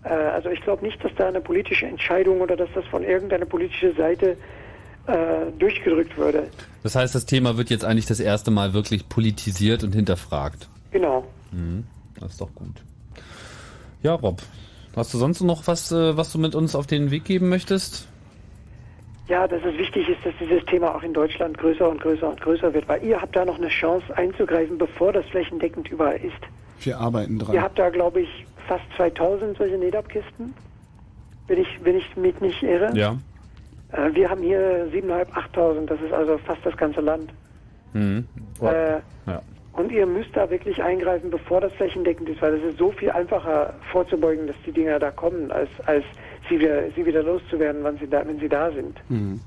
Äh, 0.06 0.08
also 0.08 0.50
ich 0.50 0.60
glaube 0.62 0.84
nicht, 0.84 1.02
dass 1.04 1.12
da 1.16 1.28
eine 1.28 1.40
politische 1.40 1.86
Entscheidung 1.86 2.40
oder 2.40 2.56
dass 2.56 2.68
das 2.74 2.84
von 2.86 3.02
irgendeiner 3.02 3.46
politischen 3.46 3.94
Seite 3.96 4.36
äh, 5.06 5.50
durchgedrückt 5.58 6.16
würde. 6.16 6.48
Das 6.82 6.94
heißt, 6.94 7.14
das 7.14 7.26
Thema 7.26 7.56
wird 7.56 7.70
jetzt 7.70 7.84
eigentlich 7.84 8.06
das 8.06 8.20
erste 8.20 8.50
Mal 8.50 8.72
wirklich 8.74 9.08
politisiert 9.08 9.84
und 9.84 9.94
hinterfragt. 9.94 10.68
Genau. 10.90 11.24
Mhm. 11.52 11.84
Das 12.20 12.32
ist 12.32 12.40
doch 12.40 12.54
gut. 12.54 12.82
Ja, 14.02 14.14
Rob, 14.14 14.40
hast 14.94 15.12
du 15.12 15.18
sonst 15.18 15.40
noch 15.42 15.66
was, 15.66 15.90
äh, 15.92 16.16
was 16.16 16.32
du 16.32 16.38
mit 16.38 16.54
uns 16.54 16.74
auf 16.74 16.86
den 16.86 17.10
Weg 17.10 17.24
geben 17.24 17.48
möchtest? 17.48 18.08
Ja, 19.28 19.48
dass 19.48 19.60
es 19.64 19.76
wichtig 19.76 20.08
ist, 20.08 20.24
dass 20.24 20.34
dieses 20.40 20.64
Thema 20.66 20.94
auch 20.94 21.02
in 21.02 21.12
Deutschland 21.12 21.58
größer 21.58 21.88
und 21.88 22.00
größer 22.00 22.28
und 22.28 22.40
größer 22.40 22.72
wird, 22.72 22.88
weil 22.88 23.02
ihr 23.02 23.20
habt 23.20 23.34
da 23.34 23.44
noch 23.44 23.58
eine 23.58 23.68
Chance 23.68 24.16
einzugreifen, 24.16 24.78
bevor 24.78 25.12
das 25.12 25.26
flächendeckend 25.26 25.90
überall 25.90 26.16
ist. 26.16 26.40
Wir 26.80 26.98
arbeiten 26.98 27.38
dran. 27.38 27.54
Ihr 27.54 27.62
habt 27.62 27.78
da, 27.78 27.90
glaube 27.90 28.20
ich, 28.22 28.46
fast 28.68 28.84
2000 28.96 29.56
solche 29.56 29.78
NEDAP-Kisten, 29.78 30.54
wenn 31.48 31.58
ich, 31.60 31.68
wenn 31.82 31.96
ich 31.96 32.16
mich 32.16 32.40
nicht 32.40 32.62
irre. 32.62 32.96
Ja. 32.96 33.18
Äh, 33.92 34.14
wir 34.14 34.28
haben 34.30 34.42
hier 34.42 34.88
7.500, 34.92 35.26
8.000, 35.54 35.86
das 35.86 36.00
ist 36.00 36.12
also 36.12 36.38
fast 36.38 36.64
das 36.64 36.76
ganze 36.76 37.00
Land. 37.00 37.32
Mhm. 37.92 38.26
Äh, 38.60 39.00
Ja. 39.26 39.42
und 39.72 39.90
ihr 39.92 40.06
müsst 40.06 40.30
da 40.34 40.50
wirklich 40.50 40.82
eingreifen, 40.82 41.30
bevor 41.30 41.60
das 41.60 41.72
flächendeckend 41.74 42.28
ist, 42.28 42.42
weil 42.42 42.54
es 42.54 42.64
ist 42.64 42.78
so 42.78 42.90
viel 42.92 43.10
einfacher 43.10 43.74
vorzubeugen, 43.92 44.46
dass 44.46 44.56
die 44.66 44.72
Dinger 44.72 44.98
da 44.98 45.10
kommen, 45.10 45.50
als, 45.50 45.70
als 45.86 46.04
sie, 46.48 46.58
wieder, 46.60 46.90
sie 46.94 47.06
wieder 47.06 47.22
loszuwerden, 47.22 47.82
wenn 47.84 47.98
sie 47.98 48.08
da, 48.08 48.26
wenn 48.26 48.38
sie 48.40 48.48
da 48.48 48.70
sind. 48.72 48.98
Mhm. 49.08 49.40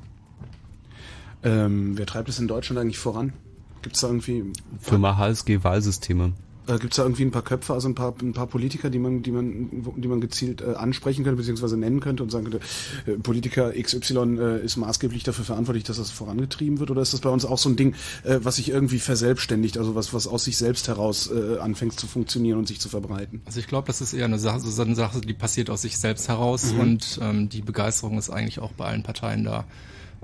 Ähm, 1.44 1.98
wer 1.98 2.06
treibt 2.06 2.28
es 2.30 2.40
in 2.40 2.48
Deutschland 2.48 2.80
eigentlich 2.82 3.00
voran? 3.00 3.34
Gibt 3.82 3.96
es 3.96 4.02
da 4.02 4.08
irgendwie 4.08 4.52
Firma 4.80 5.18
HSG 5.18 5.64
Wahlsysteme. 5.64 6.34
Äh, 6.70 6.78
Gibt 6.80 6.94
es 6.94 6.98
da 6.98 7.04
irgendwie 7.04 7.24
ein 7.24 7.32
paar 7.32 7.42
Köpfe, 7.42 7.74
also 7.74 7.90
ein 7.90 7.96
paar, 7.96 8.14
ein 8.22 8.34
paar 8.34 8.48
Politiker, 8.48 8.90
die 8.90 9.00
man, 9.00 9.24
die 9.24 9.32
man, 9.32 9.70
die 9.98 10.08
man 10.08 10.22
gezielt 10.22 10.62
äh, 10.62 10.76
ansprechen 10.76 11.24
könnte, 11.24 11.38
beziehungsweise 11.38 11.78
nennen 11.78 12.00
könnte 12.00 12.24
und 12.24 12.32
sagen 12.32 12.46
könnte, 12.50 12.60
äh, 13.06 13.14
Politiker 13.18 13.72
XY 13.72 14.38
äh, 14.40 14.64
ist 14.64 14.78
maßgeblich 14.78 15.24
dafür 15.24 15.46
verantwortlich, 15.46 15.84
dass 15.84 15.98
das 15.98 16.12
vorangetrieben 16.12 16.80
wird? 16.80 16.92
Oder 16.92 17.02
ist 17.02 17.14
das 17.14 17.22
bei 17.22 17.30
uns 17.30 17.46
auch 17.46 17.58
so 17.58 17.70
ein 17.70 17.76
Ding, 17.76 17.96
äh, 18.24 18.40
was 18.44 18.58
sich 18.58 18.70
irgendwie 18.70 19.00
verselbstständigt, 19.00 19.78
also 19.78 19.96
was, 19.96 20.14
was 20.14 20.28
aus 20.28 20.44
sich 20.44 20.58
selbst 20.58 20.88
heraus 20.88 21.32
äh, 21.32 21.58
anfängt 21.60 22.00
zu 22.00 22.08
funktionieren 22.08 22.60
und 22.60 22.68
sich 22.68 22.80
zu 22.80 22.90
verbreiten? 22.90 23.42
Also 23.46 23.60
ich 23.60 23.68
glaube, 23.68 23.88
das 23.88 24.02
ist 24.02 24.14
eher 24.14 24.26
eine 24.26 24.40
Sache, 24.40 24.60
so 24.60 24.82
eine 24.82 24.96
Sache, 24.96 25.22
die 25.22 25.34
passiert 25.34 25.70
aus 25.70 25.82
sich 25.82 25.98
selbst 25.98 26.28
heraus 26.28 26.74
Mhm. 26.74 26.80
und 26.80 27.20
ähm, 27.22 27.50
die 27.50 27.62
Begeisterung 27.62 28.18
ist 28.18 28.30
eigentlich 28.30 28.60
auch 28.60 28.74
bei 28.74 28.86
allen 28.86 29.04
Parteien 29.04 29.44
da. 29.44 29.66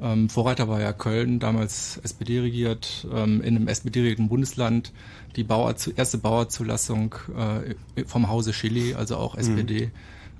Ähm, 0.01 0.30
Vorreiter 0.30 0.67
war 0.67 0.81
ja 0.81 0.91
Köln, 0.91 1.39
damals 1.39 1.99
SPD 2.03 2.39
regiert, 2.41 3.07
ähm, 3.13 3.41
in 3.41 3.55
einem 3.55 3.67
SPD-regierten 3.67 4.27
Bundesland 4.27 4.91
die 5.36 5.44
Bauer, 5.44 5.74
erste 5.95 6.18
Bauerzulassung 6.18 7.16
äh, 7.38 8.06
vom 8.06 8.30
Hause 8.30 8.52
Chile, 8.52 8.95
also 8.98 9.18
auch 9.18 9.36
SPD. 9.38 9.90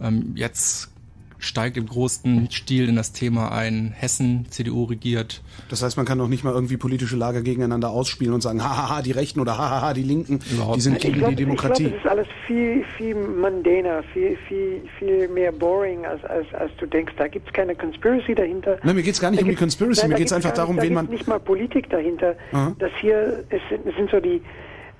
Ähm, 0.02 0.34
jetzt 0.36 0.92
steigt 1.38 1.78
im 1.78 1.86
großen 1.86 2.50
Stil 2.50 2.88
in 2.90 2.96
das 2.96 3.12
Thema 3.12 3.52
ein, 3.52 3.94
Hessen, 3.96 4.46
CDU 4.50 4.86
regiert. 4.86 5.42
Das 5.70 5.84
heißt, 5.84 5.96
man 5.98 6.06
kann 6.06 6.18
doch 6.18 6.30
nicht 6.30 6.44
mal 6.44 6.54
irgendwie 6.54 6.78
politische 6.78 7.18
Lager 7.18 7.42
gegeneinander 7.42 7.90
ausspielen 7.92 8.34
und 8.34 8.42
sagen, 8.42 8.64
hahaha, 8.64 9.02
die 9.02 9.12
Rechten 9.12 9.40
oder 9.42 9.58
hahaha, 9.58 9.94
die 9.94 10.02
Linken, 10.02 10.40
die 10.76 10.82
sind 10.82 11.00
gegen 11.00 11.20
glaub, 11.20 11.30
die 11.32 11.36
Demokratie. 11.36 11.84
Ich 11.88 11.90
glaube, 11.90 11.98
es 11.98 12.04
ist 12.06 12.10
alles 12.10 12.28
viel, 12.48 12.84
viel 12.98 13.16
mundaner, 13.16 14.02
viel, 14.14 14.38
viel, 14.48 14.82
viel 14.98 15.28
mehr 15.28 15.52
boring, 15.52 16.06
als, 16.06 16.24
als, 16.24 16.52
als 16.54 16.72
du 16.78 16.88
denkst. 16.88 17.14
Da 17.18 17.28
gibt 17.28 17.48
es 17.48 17.54
keine 17.54 17.76
Conspiracy 17.76 18.34
dahinter. 18.34 18.80
Nein, 18.84 18.96
mir 18.96 19.04
geht's 19.04 19.20
gar 19.20 19.30
nicht 19.30 19.42
Da 19.42 19.46
um 19.46 19.50
die 19.52 19.56
Conspiracy, 19.58 20.02
Nein, 20.02 20.10
mir 20.10 20.14
da 20.16 20.18
geht's 20.20 20.32
gibt's 20.32 20.46
einfach 20.46 20.56
darum, 20.58 20.78
nicht, 20.78 20.86
da 20.86 20.90
wen 20.90 20.96
gibt's 20.96 21.10
man- 21.10 21.14
nicht 21.14 21.28
mal 21.28 21.40
Politik 21.40 21.90
dahinter. 21.90 22.36
Aha. 22.54 22.76
Das 22.80 22.92
hier, 23.02 23.44
es 23.50 23.62
sind, 23.70 23.86
es 23.86 23.96
sind 23.96 24.10
so 24.10 24.20
die, 24.20 24.42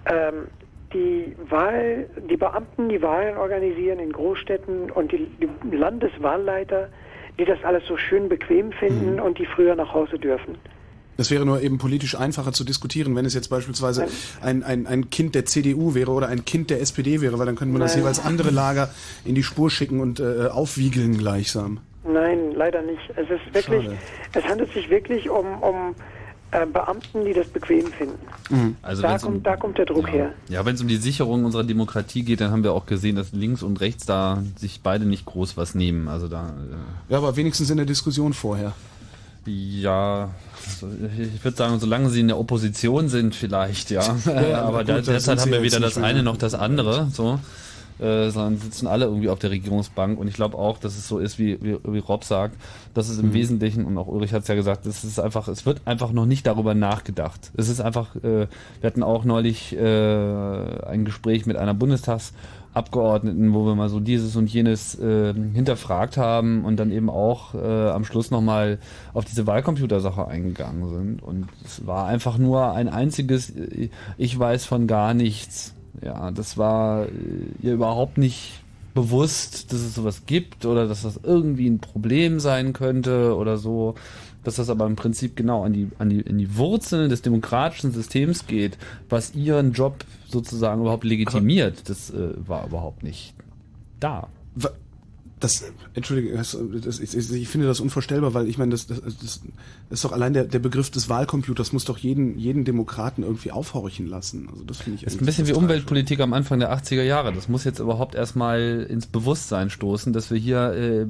ähm, 0.06 0.48
die 0.94 1.36
Wahl, 1.50 2.08
die 2.30 2.38
Beamten, 2.38 2.90
die 2.90 3.02
Wahlen 3.02 3.38
organisieren 3.38 4.00
in 4.00 4.12
Großstädten 4.12 4.92
und 4.92 5.12
die, 5.12 5.28
die 5.40 5.76
Landeswahlleiter, 5.76 6.90
die 7.38 7.46
das 7.46 7.58
alles 7.64 7.84
so 7.88 7.98
schön 7.98 8.30
bequem 8.30 8.72
finden 8.72 9.16
Mhm. 9.16 9.22
und 9.22 9.40
die 9.40 9.46
früher 9.46 9.76
nach 9.76 9.94
Hause 9.94 10.18
dürfen. 10.20 10.56
Das 11.18 11.32
wäre 11.32 11.46
nur 11.46 11.62
eben 11.62 11.78
politisch 11.78 12.16
einfacher 12.18 12.52
zu 12.52 12.66
diskutieren, 12.66 13.16
wenn 13.16 13.26
es 13.26 13.34
jetzt 13.34 13.48
beispielsweise 13.50 14.06
ein, 14.42 14.64
ein, 14.64 14.86
ein 14.86 15.10
Kind 15.10 15.34
der 15.34 15.46
CDU 15.46 15.96
wäre 15.96 16.12
oder 16.12 16.28
ein 16.28 16.44
Kind 16.44 16.70
der 16.70 16.82
SPD 16.82 17.22
wäre, 17.22 17.40
weil 17.40 17.46
dann 17.46 17.56
könnte 17.56 17.72
man 17.72 17.82
das 17.82 17.94
Nein. 17.96 18.04
jeweils 18.04 18.24
andere 18.26 18.52
Lager 18.52 18.90
in 19.24 19.34
die 19.34 19.44
Spur 19.44 19.70
schicken 19.70 20.02
und 20.02 20.20
äh, 20.20 20.48
aufwiegeln 20.48 21.18
gleichsam. 21.18 21.80
Nein, 22.06 22.52
leider 22.54 22.82
nicht. 22.82 23.00
Es 23.16 23.30
ist 23.30 23.54
wirklich, 23.54 23.86
Schade. 23.86 23.98
es 24.34 24.44
handelt 24.46 24.74
sich 24.74 24.90
wirklich 24.90 25.30
um, 25.30 25.62
um 25.64 25.96
äh, 26.56 26.66
Beamten, 26.66 27.26
die 27.26 27.34
das 27.34 27.48
bequem 27.48 27.88
finden. 27.88 28.76
Also 28.82 29.02
da, 29.02 29.12
wenn's 29.12 29.24
um- 29.24 29.34
kommt, 29.34 29.46
da 29.46 29.56
kommt 29.58 29.78
der 29.78 29.86
Druck 29.86 30.10
her. 30.10 30.32
Ja, 30.48 30.66
wenn 30.66 30.76
es 30.76 30.82
um 30.82 30.88
die 30.88 30.98
Sicherung 30.98 31.44
unserer 31.44 31.64
Demokratie 31.64 32.24
geht, 32.24 32.40
dann 32.42 32.52
haben 32.52 32.64
wir 32.64 32.74
auch 32.74 32.86
gesehen, 32.86 33.16
dass 33.16 33.34
links 33.34 33.62
und 33.64 33.82
rechts 33.82 34.06
da 34.06 34.42
sich 34.58 34.82
beide 34.82 35.06
nicht 35.06 35.26
groß 35.26 35.58
was 35.58 35.76
nehmen. 35.76 36.08
Also 36.08 36.28
da. 36.28 36.54
Ja, 37.10 37.18
aber 37.18 37.36
wenigstens 37.36 37.70
in 37.70 37.78
der 37.78 37.86
Diskussion 37.86 38.34
vorher. 38.34 38.74
Äh, 39.46 39.52
ja, 39.52 40.30
also 40.66 40.88
ich 41.36 41.44
würde 41.44 41.58
sagen, 41.58 41.80
solange 41.80 42.10
sie 42.10 42.22
in 42.22 42.28
der 42.28 42.40
Opposition 42.40 43.10
sind, 43.10 43.36
vielleicht, 43.36 43.92
ja. 43.92 44.16
Ja, 44.26 44.62
aber 44.64 44.80
gut, 44.80 44.90
da, 44.90 44.94
da 44.94 45.04
sind 45.04 45.08
derzeit 45.14 45.40
haben 45.40 45.52
wir 45.52 45.62
weder 45.62 45.80
das 45.80 45.98
eine 45.98 46.24
noch 46.24 46.38
das 46.38 46.54
andere. 46.56 47.10
So. 47.12 47.40
Äh, 47.98 48.30
sondern 48.30 48.58
sitzen 48.58 48.88
alle 48.88 49.06
irgendwie 49.06 49.30
auf 49.30 49.40
der 49.40 49.52
Regierungsbank 49.52 50.20
und 50.20 50.28
ich 50.28 50.34
glaube 50.34 50.58
auch, 50.58 50.78
dass 50.80 50.98
es 50.98 51.08
so 51.08 51.18
ist, 51.18 51.40
wie, 51.40 51.58
wie, 51.62 51.78
wie 51.82 52.00
Rob 52.00 52.26
sagt, 52.26 52.58
dass 52.94 53.08
es 53.08 53.20
im 53.20 53.30
Mhm. 53.30 53.34
Wesentlichen, 53.34 53.86
und 53.86 53.98
auch 53.98 54.08
Ulrich 54.08 54.34
hat 54.34 54.42
es 54.42 54.50
ja 54.50 54.56
gesagt, 54.56 54.86
es 54.86 55.06
ist 55.06 55.18
einfach, 55.18 55.48
es 55.48 55.66
wird 55.66 55.82
einfach 55.86 56.12
noch 56.12 56.26
nicht 56.26 56.46
darüber 56.46 56.74
nachgedacht. 56.74 57.52
Es 57.56 57.70
ist 57.70 57.80
einfach, 57.80 58.16
äh, 58.18 58.48
wir 58.82 58.88
hatten 58.88 59.02
auch 59.02 59.24
neulich 59.24 59.74
äh, 59.78 60.86
ein 60.86 61.06
Gespräch 61.06 61.46
mit 61.46 61.56
einer 61.56 61.74
Bundestagsabgeordneten, 61.74 63.54
wo 63.54 63.66
wir 63.66 63.76
mal 63.76 63.88
so 63.88 64.02
dieses 64.02 64.36
und 64.36 64.52
jenes 64.52 65.00
äh, 65.00 65.34
hinterfragt 65.34 66.18
haben 66.18 66.66
und 66.66 66.78
dann 66.78 66.92
eben 66.92 67.10
auch 67.10 67.54
äh, 67.56 67.90
am 67.90 68.04
Schluss 68.04 68.30
nochmal 68.30 68.78
auf 69.14 69.24
diese 69.24 69.48
Wahlcomputersache 69.48 70.28
eingegangen 70.28 70.90
sind. 70.90 71.24
Und 71.24 71.48
es 71.64 71.88
war 71.88 72.08
einfach 72.08 72.38
nur 72.38 72.74
ein 72.74 72.90
einziges, 72.90 73.52
äh, 73.52 73.90
ich 74.18 74.38
weiß 74.38 74.66
von 74.66 74.86
gar 74.86 75.14
nichts. 75.14 75.75
Ja, 76.02 76.32
das 76.32 76.58
war 76.58 77.06
äh, 77.06 77.10
ihr 77.62 77.74
überhaupt 77.74 78.18
nicht 78.18 78.62
bewusst, 78.94 79.72
dass 79.72 79.82
es 79.82 79.96
sowas 79.96 80.24
gibt 80.26 80.66
oder 80.66 80.88
dass 80.88 81.04
das 81.04 81.20
irgendwie 81.22 81.70
ein 81.70 81.80
Problem 81.80 82.40
sein 82.40 82.74
könnte 82.74 83.36
oder 83.36 83.58
so. 83.58 83.96
Dass 84.44 84.56
das 84.56 84.70
aber 84.70 84.86
im 84.86 84.96
Prinzip 84.96 85.36
genau 85.36 85.64
an 85.64 85.74
die, 85.74 85.90
an 85.98 86.10
die, 86.10 86.22
in 86.22 86.38
die 86.38 86.56
Wurzeln 86.56 87.10
des 87.10 87.24
demokratischen 87.24 87.92
Systems 87.92 88.46
geht, 88.46 88.78
was 89.10 89.34
ihren 89.34 89.74
Job 89.74 90.06
sozusagen 90.28 90.82
überhaupt 90.82 91.04
legitimiert, 91.04 91.90
das 91.90 92.12
äh, 92.12 92.34
war 92.48 92.68
überhaupt 92.68 93.04
nicht 93.04 93.34
da. 94.00 94.28
Das, 95.40 95.66
Entschuldige, 95.94 96.36
das, 96.36 96.58
das, 96.84 97.00
ich, 97.00 97.14
ich 97.14 97.48
finde 97.50 97.68
das 97.68 97.82
unvorstellbar, 97.82 98.34
weil 98.34 98.48
ich 98.48 98.58
meine, 98.58 98.72
das, 98.72 98.88
das, 98.88 99.02
das 99.02 99.42
ist 99.90 100.06
doch 100.06 100.14
allein 100.14 100.34
der, 100.34 100.46
der 100.46 100.60
Begriff 100.60 100.90
des 100.90 101.10
Wahlcomputers 101.10 101.74
muss 101.74 101.84
doch 101.84 101.98
jeden, 101.98 102.40
jeden 102.40 102.64
Demokraten 102.64 103.22
irgendwie 103.24 103.52
aufhorchen 103.52 104.08
lassen. 104.08 104.48
Also 104.50 104.64
das 104.64 104.78
finde 104.78 105.00
ich 105.00 105.04
Ist 105.04 105.22
ein 105.22 105.26
bisschen 105.26 105.48
wie 105.48 105.54
Umweltpolitik 105.54 106.22
am 106.22 106.34
Anfang 106.34 106.60
der 106.60 106.74
80er 106.74 107.04
Jahre. 107.04 107.34
Das 107.34 107.50
muss 107.50 107.66
jetzt 107.66 107.80
überhaupt 107.80 108.16
erstmal 108.16 108.88
ins 108.90 109.08
Bewusstsein 109.08 109.70
stoßen, 109.70 110.14
dass 110.14 110.32
wir 110.32 110.38
hier 110.38 110.74
äh, 110.74 111.06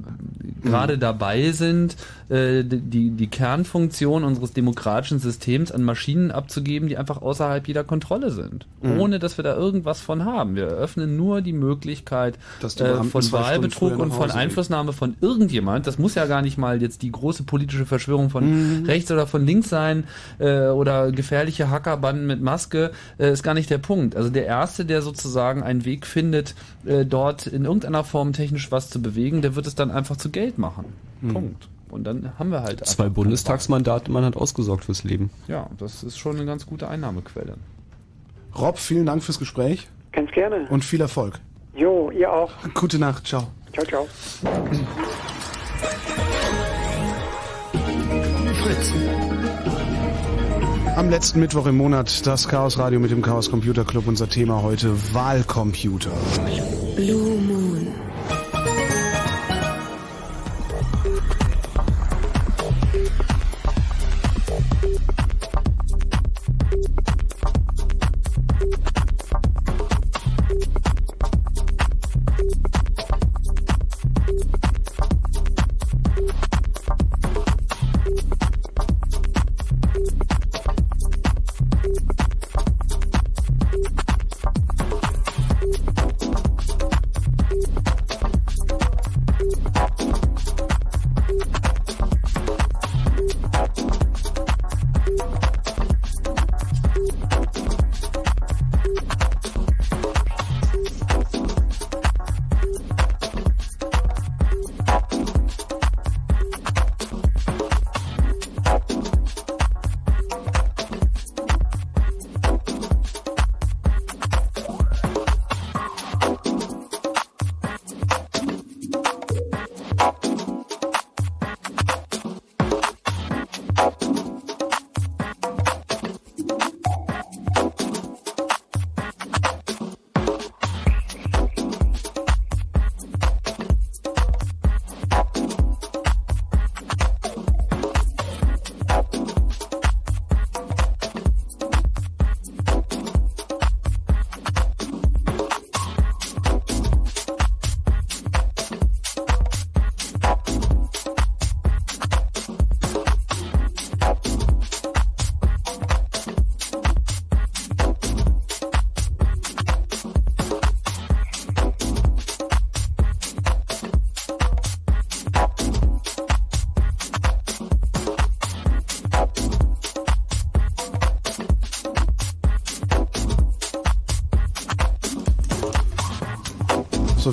gerade 0.68 0.97
dabei 0.97 1.52
sind, 1.52 1.95
äh, 2.30 2.64
die, 2.64 3.11
die 3.11 3.27
Kernfunktion 3.27 4.23
unseres 4.23 4.53
demokratischen 4.53 5.19
Systems 5.19 5.72
an 5.72 5.84
Maschinen 5.84 6.31
abzugeben, 6.31 6.89
die 6.89 6.97
einfach 6.97 7.22
außerhalb 7.22 7.68
jeder 7.68 7.84
Kontrolle 7.84 8.31
sind. 8.31 8.65
Mhm. 8.81 8.99
Ohne 8.99 9.19
dass 9.19 9.38
wir 9.38 9.43
da 9.43 9.56
irgendwas 9.56 10.02
von 10.02 10.26
haben. 10.26 10.56
Wir 10.56 10.65
eröffnen 10.65 11.15
nur 11.15 11.41
die 11.41 11.53
Möglichkeit 11.53 12.39
äh, 12.61 13.03
von 13.03 13.31
Wahlbetrug 13.31 13.99
und 13.99 14.15
von. 14.16 14.32
Einflussnahme 14.32 14.94
von 14.94 15.16
irgendjemand. 15.22 15.88
Das 15.88 15.98
muss 16.00 16.16
ja 16.16 16.26
gar 16.26 16.42
nicht 16.42 16.58
mal 16.58 16.82
jetzt 16.82 17.02
die 17.02 17.12
große 17.12 17.44
politische 17.44 17.86
Verschwörung 17.86 18.30
von 18.30 18.80
Mhm. 18.82 18.86
rechts 18.86 19.12
oder 19.12 19.28
von 19.28 19.46
links 19.46 19.70
sein 19.70 20.06
äh, 20.40 20.68
oder 20.68 21.12
gefährliche 21.12 21.70
Hackerbanden 21.70 22.28
mit 22.28 22.42
Maske, 22.42 22.92
äh, 23.20 23.32
ist 23.32 23.44
gar 23.44 23.54
nicht 23.54 23.70
der 23.70 23.78
Punkt. 23.78 24.16
Also 24.16 24.30
der 24.30 24.46
Erste, 24.46 24.86
der 24.86 25.02
sozusagen 25.02 25.64
einen 25.64 25.86
Weg 25.86 26.06
findet, 26.06 26.56
äh, 26.86 27.06
dort 27.06 27.48
in 27.48 27.66
irgendeiner 27.66 28.04
Form 28.04 28.34
technisch 28.34 28.72
was 28.72 28.90
zu 28.90 29.02
bewegen, 29.02 29.42
der 29.42 29.56
wird 29.56 29.68
es 29.68 29.76
dann 29.76 29.92
einfach 29.92 30.18
zu 30.18 30.30
Geld 30.30 30.58
machen. 30.58 30.86
Mhm. 31.22 31.34
Punkt. 31.34 31.68
Und 31.90 32.04
dann 32.04 32.32
haben 32.38 32.50
wir 32.52 32.64
halt 32.64 32.86
Zwei 32.86 33.10
Bundestagsmandate, 33.10 34.12
man 34.12 34.26
hat 34.26 34.36
ausgesorgt 34.36 34.86
fürs 34.86 35.04
Leben. 35.04 35.30
Ja, 35.48 35.70
das 35.78 36.04
ist 36.04 36.18
schon 36.18 36.36
eine 36.36 36.46
ganz 36.46 36.66
gute 36.66 36.88
Einnahmequelle. 36.90 37.54
Rob, 38.58 38.80
vielen 38.80 39.06
Dank 39.06 39.24
fürs 39.24 39.40
Gespräch 39.40 39.88
Ganz 40.12 40.32
gerne. 40.32 40.66
und 40.70 40.84
viel 40.84 41.00
Erfolg. 41.02 41.40
Jo, 41.76 42.10
ihr 42.12 42.32
auch. 42.32 42.52
Gute 42.74 43.00
Nacht, 43.00 43.28
ciao. 43.28 43.48
Ciao, 43.76 43.85
ciao. 43.85 44.07
Fritz. 48.64 48.93
Am 50.95 51.10
letzten 51.10 51.41
Mittwoch 51.41 51.65
im 51.65 51.76
Monat 51.76 52.26
das 52.26 52.47
Chaos 52.47 52.77
Radio 52.77 53.02
mit 53.02 53.11
dem 53.11 53.22
Chaos 53.22 53.52
Computer 53.52 53.84
Club. 53.84 54.07
Unser 54.07 54.30
Thema 54.30 54.61
heute 54.61 54.95
Wahlcomputer. 55.14 56.11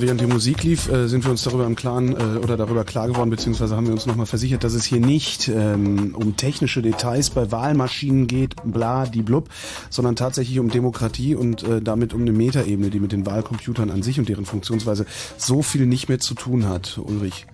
Während 0.03 0.21
die 0.21 0.27
Musik 0.27 0.63
lief, 0.65 0.91
äh, 0.91 1.09
sind 1.09 1.25
wir 1.25 1.31
uns 1.31 1.43
darüber 1.45 1.65
im 1.65 1.77
Klaren 1.77 2.13
äh, 2.13 2.39
oder 2.39 2.59
darüber 2.59 2.85
klar 2.85 3.09
geworden, 3.09 3.31
beziehungsweise 3.31 3.75
haben 3.75 3.87
wir 3.87 3.95
uns 3.95 4.05
nochmal 4.05 4.27
versichert, 4.27 4.65
dass 4.65 4.75
es 4.75 4.85
hier 4.85 5.01
nicht 5.01 5.49
ähm, 5.49 6.15
um 6.15 6.37
technische 6.37 6.83
Details 6.83 7.31
bei 7.31 7.51
Wahlmaschinen 7.51 8.27
geht, 8.27 8.57
bla, 8.65 9.07
die 9.07 9.23
blub, 9.23 9.49
sondern 9.89 10.17
tatsächlich 10.17 10.59
um 10.59 10.69
Demokratie 10.69 11.35
und 11.35 11.63
äh, 11.63 11.81
damit 11.81 12.13
um 12.13 12.21
eine 12.21 12.33
Metaebene, 12.33 12.91
die 12.91 13.01
mit 13.01 13.13
den 13.13 13.25
Wahlcomputern 13.25 13.91
an 13.91 14.03
sich 14.03 14.19
und 14.19 14.29
deren 14.29 14.45
Funktionsweise 14.45 15.07
so 15.39 15.63
viel 15.63 15.87
nicht 15.87 16.09
mehr 16.09 16.19
zu 16.19 16.35
tun 16.35 16.69
hat, 16.69 16.99
Ulrich. 16.99 17.47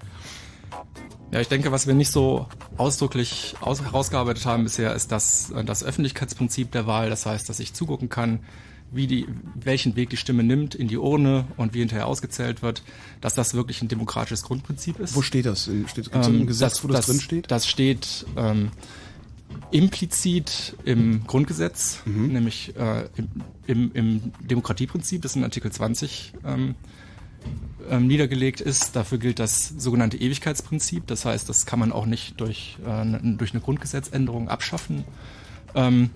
Ja, 1.31 1.41
ich 1.41 1.49
denke, 1.49 1.70
was 1.73 1.87
wir 1.87 1.95
nicht 1.95 2.11
so 2.11 2.47
ausdrücklich 2.79 3.55
aus 3.61 3.83
herausgearbeitet 3.83 4.47
haben 4.47 4.65
bisher, 4.65 4.95
ist 4.95 5.12
das, 5.12 5.51
äh, 5.51 5.62
das 5.62 5.85
Öffentlichkeitsprinzip 5.85 6.73
der 6.73 6.87
Wahl. 6.87 7.11
Das 7.11 7.27
heißt, 7.27 7.49
dass 7.49 7.61
ich 7.61 7.75
zugucken 7.75 8.09
kann, 8.09 8.41
wie 8.90 9.06
die, 9.06 9.27
welchen 9.55 9.97
Weg 9.97 10.10
die 10.10 10.16
Stimme 10.16 10.43
nimmt 10.43 10.74
in 10.74 10.89
die 10.89 10.97
Urne 10.97 11.47
und 11.56 11.74
wie 11.74 11.81
hinterher 11.81 12.06
ausgezählt 12.06 12.62
wird, 12.62 12.82
dass 13.20 13.35
das 13.35 13.55
wirklich 13.55 13.82
ein 13.82 13.89
demokratisches 13.89 14.43
Grundprinzip 14.43 14.98
ist. 14.98 15.15
Wo 15.15 15.23
steht 15.23 15.47
das? 15.47 15.70
Steht, 15.86 16.10
gibt's 16.10 16.27
ein 16.27 16.47
Gesetz, 16.47 16.82
wo 16.82 16.89
das, 16.89 17.06
drin 17.06 17.20
steht? 17.20 17.51
Das 17.51 17.66
steht 17.66 18.27
ähm, 18.36 18.70
implizit 19.70 20.77
im 20.85 21.27
Grundgesetz, 21.27 22.02
nämlich 22.06 22.74
äh, 22.77 23.05
im, 23.16 23.28
im, 23.66 23.93
im 23.93 24.32
Demokratieprinzip, 24.40 25.23
das 25.23 25.36
in 25.36 25.44
Artikel 25.44 25.70
20 25.70 26.32
ähm, 26.44 26.74
ähm, 27.90 28.06
niedergelegt 28.06 28.60
ist. 28.60 28.97
Dafür 28.97 29.19
gilt 29.19 29.39
das 29.39 29.69
sogenannte 29.69 30.16
Ewigkeitsprinzip. 30.16 31.06
Das 31.06 31.24
heißt, 31.24 31.48
das 31.48 31.66
kann 31.66 31.78
man 31.78 31.93
auch 31.93 32.06
nicht 32.06 32.40
durch, 32.40 32.78
äh, 32.86 33.35
durch 33.36 33.52
eine 33.52 33.60
Grundgesetzänderung 33.60 34.48
abschaffen. 34.48 35.05
Ähm, 35.74 36.10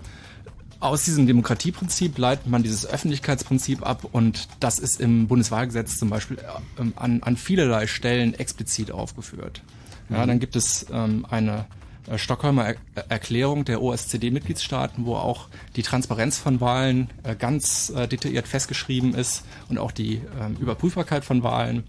aus 0.83 1.05
diesem 1.05 1.27
Demokratieprinzip 1.27 2.17
leitet 2.17 2.47
man 2.47 2.61
dieses 2.61 2.85
Öffentlichkeitsprinzip 2.85 3.85
ab 3.85 4.05
und 4.11 4.47
das 4.59 4.79
ist 4.79 4.99
im 4.99 5.27
Bundeswahlgesetz 5.27 5.97
zum 5.97 6.09
Beispiel 6.09 6.37
äh, 6.37 6.81
ähm, 6.81 6.93
an, 6.95 7.23
an 7.23 7.37
vielerlei 7.37 7.87
Stellen 7.87 8.33
explizit 8.33 8.91
aufgeführt. 8.91 9.61
Ja, 10.09 10.23
Mhm. 10.23 10.27
dann 10.27 10.39
gibt 10.39 10.55
es 10.55 10.85
ähm, 10.91 11.25
eine 11.29 11.65
äh, 12.07 12.17
Stockholmer 12.17 12.75
er 12.95 13.09
Erklärung 13.09 13.65
der 13.65 13.81
OSZE-Mitgliedstaaten, 13.81 15.05
wo 15.05 15.15
auch 15.15 15.47
die 15.75 15.83
Transparenz 15.83 16.37
von 16.37 16.59
Wahlen 16.61 17.09
äh, 17.23 17.35
ganz 17.35 17.89
äh, 17.95 18.07
detailliert 18.07 18.47
festgeschrieben 18.47 19.15
ist 19.15 19.43
und 19.69 19.77
auch 19.77 19.91
die 19.91 20.21
ähm, 20.39 20.57
Überprüfbarkeit 20.59 21.23
von 21.23 21.43
Wahlen. 21.43 21.83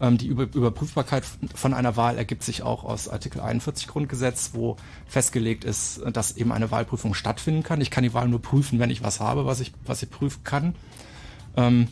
Ähm, 0.00 0.18
die 0.18 0.26
Über 0.26 0.42
Überprüfbarkeit 0.44 1.24
von 1.54 1.72
einer 1.72 1.96
Wahl 1.96 2.18
ergibt 2.18 2.42
sich 2.42 2.62
auch 2.62 2.84
aus 2.84 3.08
Artikel 3.08 3.40
41 3.40 3.86
Grundgesetz, 3.86 4.50
wo 4.52 4.76
festgelegt 5.06 5.64
ist, 5.64 6.00
dass 6.12 6.36
eben 6.36 6.50
eine 6.52 6.70
Wahlprüfung 6.70 7.14
stattfinden 7.14 7.62
kann. 7.62 7.80
Ich 7.80 7.90
kann 7.90 8.02
die 8.02 8.12
Wahl 8.14 8.28
nur 8.28 8.42
prüfen, 8.42 8.78
wenn 8.80 8.90
ich 8.90 9.02
was 9.02 9.20
habe, 9.20 9.46
was 9.46 9.60
ich, 9.60 9.72
was 9.86 10.02
ich 10.02 10.10
prüfen 10.10 10.42
kann. 10.44 10.74
Ähm, 11.56 11.88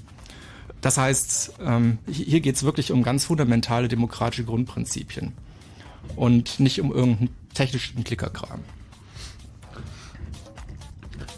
das 0.80 0.98
heißt, 0.98 1.54
ähm, 1.64 1.98
hi- 2.08 2.12
hier 2.24 2.40
geht 2.40 2.56
es 2.56 2.64
wirklich 2.64 2.90
um 2.90 3.04
ganz 3.04 3.24
fundamentale 3.24 3.86
demokratische 3.86 4.44
Grundprinzipien 4.44 5.32
und 6.16 6.58
nicht 6.58 6.80
um 6.80 6.92
irgendeinen 6.92 7.30
technischen 7.54 8.02
Klickerkram. 8.02 8.60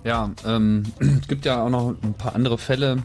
Ja, 0.02 0.30
ähm, 0.46 0.84
es 0.98 1.28
gibt 1.28 1.44
ja 1.44 1.62
auch 1.62 1.70
noch 1.70 1.94
ein 2.02 2.14
paar 2.14 2.34
andere 2.34 2.56
Fälle, 2.58 3.02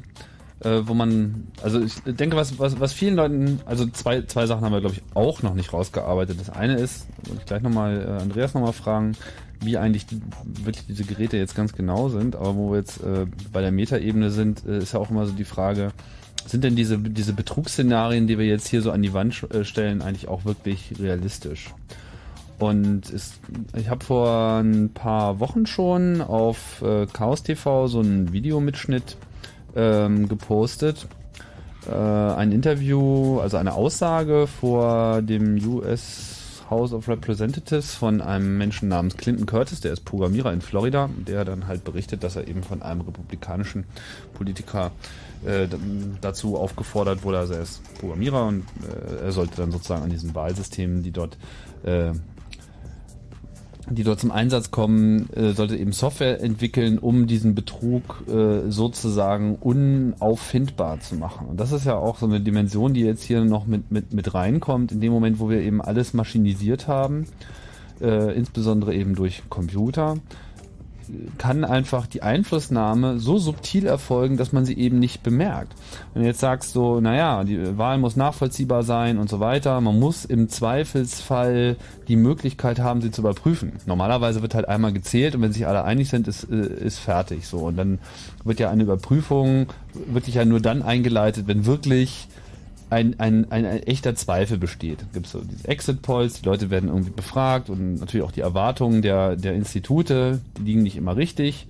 äh, 0.63 0.81
wo 0.83 0.93
man, 0.93 1.47
also 1.63 1.81
ich 1.81 1.95
denke, 2.03 2.35
was, 2.35 2.59
was, 2.59 2.79
was 2.79 2.93
vielen 2.93 3.15
Leuten, 3.15 3.61
also 3.65 3.85
zwei, 3.87 4.23
zwei 4.23 4.45
Sachen 4.45 4.65
haben 4.65 4.73
wir, 4.73 4.81
glaube 4.81 4.95
ich, 4.95 5.03
auch 5.13 5.41
noch 5.41 5.53
nicht 5.53 5.71
rausgearbeitet. 5.71 6.39
Das 6.39 6.49
eine 6.49 6.75
ist, 6.75 7.07
wollte 7.25 7.41
ich 7.41 7.45
gleich 7.45 7.61
nochmal 7.61 8.01
äh, 8.01 8.21
Andreas 8.21 8.53
nochmal 8.53 8.73
fragen, 8.73 9.13
wie 9.61 9.77
eigentlich 9.77 10.05
die, 10.05 10.21
wirklich 10.45 10.85
diese 10.85 11.03
Geräte 11.03 11.37
jetzt 11.37 11.55
ganz 11.55 11.73
genau 11.73 12.09
sind, 12.09 12.35
aber 12.35 12.55
wo 12.55 12.71
wir 12.71 12.77
jetzt 12.77 13.01
äh, 13.03 13.25
bei 13.51 13.61
der 13.61 13.71
Metaebene 13.71 14.31
sind, 14.31 14.65
äh, 14.65 14.79
ist 14.79 14.93
ja 14.93 14.99
auch 14.99 15.09
immer 15.09 15.25
so 15.25 15.33
die 15.33 15.45
Frage, 15.45 15.91
sind 16.45 16.63
denn 16.63 16.75
diese, 16.75 16.97
diese 16.97 17.33
Betrugsszenarien, 17.33 18.27
die 18.27 18.37
wir 18.37 18.45
jetzt 18.45 18.67
hier 18.67 18.81
so 18.81 18.91
an 18.91 19.01
die 19.01 19.13
Wand 19.13 19.45
äh, 19.53 19.63
stellen, 19.63 20.01
eigentlich 20.01 20.27
auch 20.27 20.45
wirklich 20.45 20.93
realistisch? 20.99 21.73
Und 22.57 23.09
es, 23.09 23.39
ich 23.77 23.89
habe 23.89 24.03
vor 24.03 24.59
ein 24.59 24.89
paar 24.93 25.39
Wochen 25.39 25.65
schon 25.65 26.21
auf 26.21 26.81
äh, 26.81 27.05
Chaos 27.05 27.43
TV 27.43 27.87
so 27.87 27.99
einen 27.99 28.33
Videomitschnitt 28.33 29.15
ähm, 29.75 30.27
gepostet. 30.27 31.07
Äh, 31.87 31.93
ein 31.93 32.51
Interview, 32.51 33.39
also 33.39 33.57
eine 33.57 33.73
Aussage 33.73 34.47
vor 34.47 35.21
dem 35.21 35.55
US 35.67 36.35
House 36.69 36.93
of 36.93 37.07
Representatives 37.07 37.95
von 37.95 38.21
einem 38.21 38.57
Menschen 38.57 38.89
namens 38.89 39.17
Clinton 39.17 39.45
Curtis, 39.45 39.81
der 39.81 39.91
ist 39.91 40.05
Programmierer 40.05 40.53
in 40.53 40.61
Florida, 40.61 41.09
der 41.27 41.43
dann 41.43 41.67
halt 41.67 41.83
berichtet, 41.83 42.23
dass 42.23 42.35
er 42.35 42.47
eben 42.47 42.63
von 42.63 42.81
einem 42.81 43.01
republikanischen 43.01 43.85
Politiker 44.35 44.91
äh, 45.45 45.67
dazu 46.21 46.57
aufgefordert 46.57 47.23
wurde, 47.23 47.39
also 47.39 47.53
er 47.53 47.61
ist 47.61 47.81
Programmierer 47.99 48.45
und 48.45 48.65
äh, 48.83 49.25
er 49.25 49.31
sollte 49.31 49.57
dann 49.57 49.71
sozusagen 49.71 50.03
an 50.03 50.09
diesen 50.09 50.35
Wahlsystemen, 50.35 51.01
die 51.01 51.11
dort 51.11 51.37
äh, 51.83 52.11
die 53.89 54.03
dort 54.03 54.19
zum 54.19 54.31
Einsatz 54.31 54.71
kommen, 54.71 55.29
äh, 55.33 55.51
sollte 55.51 55.75
eben 55.77 55.91
Software 55.91 56.41
entwickeln, 56.41 56.99
um 56.99 57.27
diesen 57.27 57.55
Betrug 57.55 58.23
äh, 58.27 58.69
sozusagen 58.69 59.55
unauffindbar 59.55 60.99
zu 60.99 61.15
machen. 61.15 61.47
Und 61.47 61.59
das 61.59 61.71
ist 61.71 61.85
ja 61.85 61.95
auch 61.95 62.17
so 62.17 62.25
eine 62.25 62.41
Dimension, 62.41 62.93
die 62.93 63.01
jetzt 63.01 63.23
hier 63.23 63.43
noch 63.43 63.65
mit, 63.65 63.91
mit, 63.91 64.13
mit 64.13 64.33
reinkommt, 64.33 64.91
in 64.91 65.01
dem 65.01 65.11
Moment, 65.11 65.39
wo 65.39 65.49
wir 65.49 65.61
eben 65.61 65.81
alles 65.81 66.13
maschinisiert 66.13 66.87
haben, 66.87 67.25
äh, 68.01 68.35
insbesondere 68.35 68.93
eben 68.93 69.15
durch 69.15 69.43
Computer, 69.49 70.17
kann 71.37 71.63
einfach 71.63 72.07
die 72.07 72.21
Einflussnahme 72.21 73.19
so 73.19 73.37
subtil 73.37 73.85
erfolgen, 73.85 74.37
dass 74.37 74.51
man 74.51 74.65
sie 74.65 74.77
eben 74.77 74.99
nicht 74.99 75.23
bemerkt. 75.23 75.73
Wenn 76.13 76.23
du 76.23 76.27
jetzt 76.27 76.39
sagst 76.39 76.71
so, 76.71 76.99
naja, 76.99 77.43
die 77.43 77.77
Wahl 77.77 77.97
muss 77.97 78.15
nachvollziehbar 78.15 78.83
sein 78.83 79.17
und 79.17 79.29
so 79.29 79.39
weiter, 79.39 79.79
man 79.81 79.99
muss 79.99 80.25
im 80.25 80.49
Zweifelsfall 80.49 81.77
die 82.07 82.15
Möglichkeit 82.15 82.79
haben, 82.79 83.01
sie 83.01 83.11
zu 83.11 83.21
überprüfen. 83.21 83.73
Normalerweise 83.85 84.41
wird 84.41 84.55
halt 84.55 84.67
einmal 84.67 84.93
gezählt 84.93 85.35
und 85.35 85.41
wenn 85.41 85.53
sich 85.53 85.67
alle 85.67 85.83
einig 85.83 86.09
sind, 86.09 86.27
ist, 86.27 86.45
äh, 86.45 86.55
ist 86.55 86.99
fertig 86.99 87.47
so. 87.47 87.59
Und 87.59 87.77
dann 87.77 87.99
wird 88.43 88.59
ja 88.59 88.69
eine 88.69 88.83
Überprüfung 88.83 89.67
wirklich 89.93 90.35
ja 90.35 90.45
nur 90.45 90.59
dann 90.59 90.81
eingeleitet, 90.81 91.47
wenn 91.47 91.65
wirklich 91.65 92.27
ein, 92.89 93.19
ein, 93.19 93.51
ein, 93.51 93.65
ein 93.65 93.83
echter 93.83 94.15
Zweifel 94.15 94.57
besteht. 94.57 95.05
Gibt 95.13 95.27
es 95.27 95.31
so 95.31 95.41
diese 95.41 95.67
Exit 95.67 96.01
Polls, 96.01 96.41
die 96.41 96.45
Leute 96.45 96.69
werden 96.69 96.89
irgendwie 96.89 97.11
befragt 97.11 97.69
und 97.69 97.95
natürlich 97.95 98.25
auch 98.25 98.31
die 98.31 98.41
Erwartungen 98.41 99.01
der, 99.01 99.35
der 99.35 99.53
Institute, 99.53 100.41
die 100.57 100.63
liegen 100.63 100.83
nicht 100.83 100.97
immer 100.97 101.15
richtig. 101.15 101.67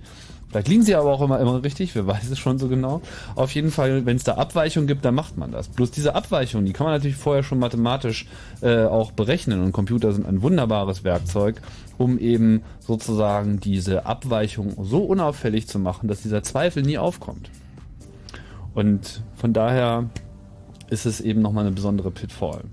Vielleicht 0.50 0.66
liegen 0.66 0.82
sie 0.82 0.96
aber 0.96 1.12
auch 1.12 1.20
immer, 1.20 1.38
immer 1.38 1.62
richtig, 1.62 1.94
wer 1.94 2.06
weiß 2.08 2.28
es 2.30 2.38
schon 2.38 2.58
so 2.58 2.68
genau. 2.68 3.02
Auf 3.36 3.54
jeden 3.54 3.70
Fall, 3.70 4.04
wenn 4.06 4.16
es 4.16 4.24
da 4.24 4.34
Abweichungen 4.34 4.88
gibt, 4.88 5.04
dann 5.04 5.14
macht 5.14 5.36
man 5.36 5.52
das. 5.52 5.68
Bloß 5.68 5.90
diese 5.90 6.14
Abweichungen, 6.14 6.66
die 6.66 6.72
kann 6.72 6.86
man 6.86 6.94
natürlich 6.94 7.16
vorher 7.16 7.42
schon 7.42 7.58
mathematisch 7.58 8.26
äh, 8.62 8.84
auch 8.84 9.12
berechnen 9.12 9.62
und 9.62 9.72
Computer 9.72 10.12
sind 10.12 10.26
ein 10.26 10.42
wunderbares 10.42 11.04
Werkzeug, 11.04 11.60
um 11.98 12.18
eben 12.18 12.62
sozusagen 12.80 13.60
diese 13.60 14.06
Abweichung 14.06 14.74
so 14.82 14.98
unauffällig 15.04 15.68
zu 15.68 15.78
machen, 15.78 16.08
dass 16.08 16.22
dieser 16.22 16.42
Zweifel 16.42 16.82
nie 16.82 16.98
aufkommt. 16.98 17.50
Und 18.74 19.22
von 19.36 19.52
daher 19.52 20.08
ist 20.90 21.06
es 21.06 21.20
eben 21.20 21.40
nochmal 21.40 21.66
eine 21.66 21.74
besondere 21.74 22.10
Pitfall. 22.10 22.64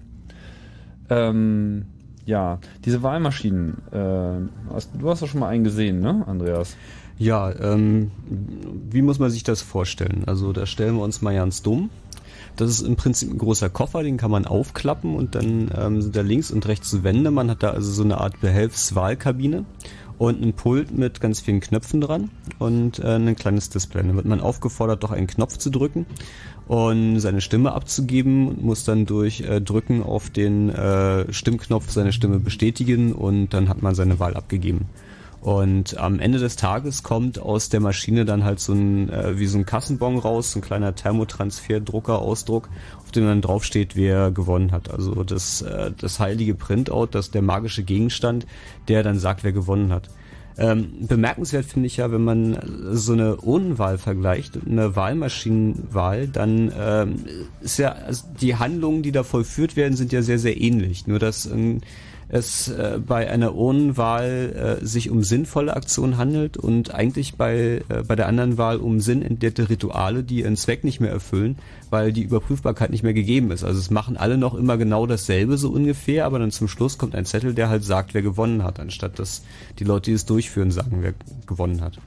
Ähm, 1.10 1.86
ja, 2.26 2.60
diese 2.84 3.04
Wahlmaschinen, 3.04 3.78
äh, 3.92 4.74
hast, 4.74 4.90
du 5.00 5.10
hast 5.10 5.22
doch 5.22 5.28
schon 5.28 5.40
mal 5.40 5.48
einen 5.48 5.64
gesehen, 5.64 6.02
ne, 6.02 6.26
Andreas? 6.28 6.76
Ja, 7.18 7.52
ähm, 7.60 8.12
wie 8.92 9.02
muss 9.02 9.18
man 9.18 9.32
sich 9.32 9.44
das 9.44 9.62
vorstellen? 9.62 10.24
Also 10.28 10.54
da 10.54 10.66
stellen 10.66 10.96
wir 10.96 11.04
uns 11.04 11.22
mal 11.22 11.34
ganz 11.34 11.64
dumm. 11.64 11.90
Das 12.58 12.70
ist 12.70 12.82
im 12.82 12.96
Prinzip 12.96 13.32
ein 13.32 13.38
großer 13.38 13.70
Koffer, 13.70 14.04
den 14.04 14.18
kann 14.18 14.32
man 14.32 14.46
aufklappen 14.46 15.16
und 15.16 15.36
dann 15.36 15.72
ähm, 15.76 16.02
sind 16.02 16.16
da 16.16 16.22
links 16.22 16.52
und 16.52 16.68
rechts 16.68 17.04
Wände. 17.04 17.32
Man 17.32 17.50
hat 17.50 17.64
da 17.64 17.70
also 17.70 17.92
so 17.92 18.04
eine 18.04 18.20
Art 18.20 18.42
Behelfswahlkabine 18.42 19.66
und 20.18 20.42
ein 20.42 20.54
Pult 20.54 20.92
mit 20.92 21.22
ganz 21.22 21.40
vielen 21.40 21.60
Knöpfen 21.60 22.02
dran 22.02 22.30
und 22.60 23.00
äh, 23.00 23.16
ein 23.16 23.36
kleines 23.36 23.70
Display. 23.70 24.02
Dann 24.04 24.16
wird 24.16 24.26
man 24.26 24.42
aufgefordert, 24.42 25.04
doch 25.04 25.12
einen 25.12 25.28
Knopf 25.28 25.58
zu 25.58 25.70
drücken 25.70 26.06
und 26.68 27.20
seine 27.20 27.42
Stimme 27.42 27.72
abzugeben 27.72 28.48
und 28.48 28.64
muss 28.64 28.84
dann 28.84 29.06
durch 29.06 29.42
äh, 29.42 29.62
Drücken 29.62 30.04
auf 30.04 30.30
den 30.30 30.70
äh, 30.70 31.32
Stimmknopf 31.32 31.92
seine 31.92 32.12
Stimme 32.12 32.40
bestätigen 32.40 33.14
und 33.14 33.50
dann 33.50 33.70
hat 33.70 33.82
man 33.82 33.96
seine 33.96 34.20
Wahl 34.20 34.36
abgegeben. 34.36 34.86
Und 35.40 35.98
am 35.98 36.20
Ende 36.20 36.40
des 36.40 36.56
Tages 36.56 37.04
kommt 37.04 37.40
aus 37.40 37.70
der 37.70 37.80
Maschine 37.80 38.26
dann 38.26 38.44
halt 38.44 38.60
so 38.60 38.74
ein, 38.74 39.10
äh, 39.10 39.40
wie 39.40 39.46
so 39.46 39.58
ein 39.58 39.66
Kassenbon 39.66 40.18
raus, 40.18 40.52
so 40.52 40.60
ein 40.60 40.62
kleiner 40.62 40.94
Thermotransfer-Drucker-Ausdruck, 40.94 42.70
auf 43.02 43.12
dem 43.12 43.26
dann 43.26 43.42
draufsteht, 43.42 43.96
wer 43.96 44.32
gewonnen 44.32 44.72
hat. 44.72 44.92
Also 44.92 45.24
das, 45.24 45.62
äh, 45.62 45.92
das 45.98 46.20
heilige 46.20 46.54
Printout, 46.54 47.08
das 47.12 47.32
der 47.32 47.44
magische 47.44 47.84
Gegenstand, 47.84 48.46
der 48.88 49.04
dann 49.04 49.20
sagt, 49.20 49.44
wer 49.44 49.54
gewonnen 49.54 49.94
hat. 49.94 50.10
Ähm, 50.60 51.08
bemerkenswert 51.08 51.66
finde 51.66 51.88
ich 51.88 51.98
ja, 51.98 52.12
wenn 52.12 52.24
man 52.24 52.58
so 52.94 53.14
eine 53.14 53.38
Urnenwahl 53.38 53.98
vergleicht, 53.98 54.58
eine 54.66 54.96
Wahlmaschinenwahl, 54.96 56.28
dann 56.28 56.72
ähm, 56.78 57.16
ist 57.62 57.78
ja 57.78 57.92
also 57.92 58.26
die 58.42 58.56
Handlungen, 58.56 59.04
die 59.04 59.12
da 59.12 59.24
vollführt 59.24 59.76
werden, 59.76 59.96
sind 59.96 60.12
ja 60.12 60.24
sehr, 60.24 60.40
sehr 60.40 60.60
ähnlich. 60.60 61.06
Nur 61.06 61.20
dass 61.20 61.46
ähm, 61.46 61.82
es 62.30 62.68
äh, 62.68 63.00
bei 63.06 63.30
einer 63.30 63.56
Urnenwahl 63.56 64.80
äh, 64.82 64.86
sich 64.86 65.10
um 65.10 65.24
sinnvolle 65.24 65.76
Aktionen 65.76 66.18
handelt 66.18 66.58
und 66.58 66.94
eigentlich 66.94 67.36
bei, 67.36 67.82
äh, 67.88 68.04
bei 68.06 68.16
der 68.16 68.28
anderen 68.28 68.58
Wahl 68.58 68.78
um 68.78 69.00
sinnentleerte 69.00 69.70
Rituale, 69.70 70.24
die 70.24 70.42
ihren 70.42 70.58
Zweck 70.58 70.84
nicht 70.84 71.00
mehr 71.00 71.12
erfüllen, 71.12 71.58
weil 71.90 72.12
die 72.12 72.24
Überprüfbarkeit 72.24 72.92
nicht 72.92 73.04
mehr 73.04 73.14
gegeben 73.14 73.52
ist. 73.52 73.64
Also 73.64 73.80
es 73.80 73.90
machen 73.90 74.18
alle 74.18 74.38
noch 74.38 74.56
immer 74.56 74.78
genau 74.78 75.06
dasselbe 75.06 75.58
so 75.58 75.70
ungefähr, 75.70 76.26
aber 76.26 76.40
dann 76.40 76.52
zum 76.52 76.68
Schluss 76.68 76.98
kommt 76.98 77.16
ein 77.16 77.26
Zettel, 77.26 77.54
der 77.54 77.70
halt 77.70 77.84
sagt, 77.84 78.14
wer 78.14 78.22
gewonnen 78.22 78.64
hat, 78.64 78.80
anstatt 78.80 79.20
dass 79.20 79.44
die 79.80 79.86
Leute, 79.86 80.12
die 80.12 80.16
es 80.16 80.26
durchführen, 80.26 80.72
sagen, 80.72 80.98
wer 81.02 81.14
gewonnen 81.46 81.82
hat. 81.82 81.98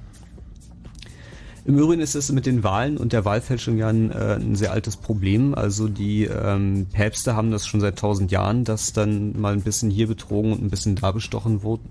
Im 1.66 1.78
Übrigen 1.78 2.00
ist 2.00 2.14
es 2.14 2.32
mit 2.32 2.46
den 2.46 2.64
Wahlen 2.64 2.96
und 2.96 3.12
der 3.12 3.24
Wahlfälschung 3.24 3.76
ja 3.76 3.88
ein, 3.88 4.10
äh, 4.10 4.36
ein 4.36 4.56
sehr 4.56 4.72
altes 4.72 4.96
Problem. 4.96 5.54
Also 5.54 5.88
die 5.88 6.24
ähm, 6.24 6.86
Päpste 6.90 7.36
haben 7.36 7.50
das 7.50 7.66
schon 7.66 7.80
seit 7.80 7.98
tausend 7.98 8.30
Jahren, 8.30 8.64
dass 8.64 8.92
dann 8.92 9.38
mal 9.38 9.52
ein 9.52 9.60
bisschen 9.60 9.90
hier 9.90 10.06
betrogen 10.06 10.52
und 10.52 10.62
ein 10.62 10.70
bisschen 10.70 10.96
da 10.96 11.12
bestochen 11.12 11.62
wurde. 11.62 11.82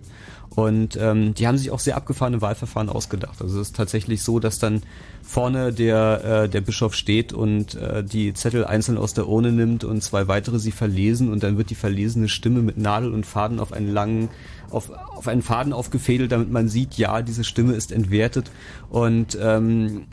Und 0.56 0.98
ähm, 1.00 1.36
die 1.36 1.48
haben 1.48 1.58
sich 1.58 1.72
auch 1.72 1.80
sehr 1.80 1.96
abgefahrene 1.96 2.42
Wahlverfahren 2.42 2.90
ausgedacht. 2.90 3.42
Also 3.42 3.62
es 3.62 3.70
ist 3.70 3.76
tatsächlich 3.76 4.24
so, 4.24 4.40
dass 4.40 4.58
dann 4.58 4.82
vorne 5.22 5.72
der, 5.72 6.24
äh, 6.24 6.50
der 6.50 6.62
Bischof 6.62 6.96
steht 6.96 7.34
und 7.34 7.76
äh, 7.76 8.04
die 8.04 8.34
Zettel 8.34 8.66
einzeln 8.66 8.98
aus 8.98 9.14
der 9.14 9.28
Urne 9.28 9.52
nimmt 9.52 9.84
und 9.84 10.02
zwei 10.02 10.28
weitere 10.28 10.58
sie 10.58 10.72
verlesen 10.72 11.32
und 11.32 11.44
dann 11.44 11.58
wird 11.58 11.70
die 11.70 11.76
verlesene 11.76 12.28
Stimme 12.28 12.62
mit 12.62 12.78
Nadel 12.78 13.14
und 13.14 13.26
Faden 13.26 13.60
auf 13.60 13.72
einen 13.72 13.94
langen 13.94 14.30
auf, 14.72 14.90
auf 14.90 15.28
einen 15.28 15.42
Faden 15.42 15.74
aufgefädelt, 15.74 16.32
damit 16.32 16.52
man 16.52 16.70
sieht, 16.70 16.96
ja, 16.96 17.22
diese 17.22 17.44
Stimme 17.44 17.74
ist 17.74 17.92
entwertet 17.92 18.52
und 18.90 19.38
ähm, 19.42 20.06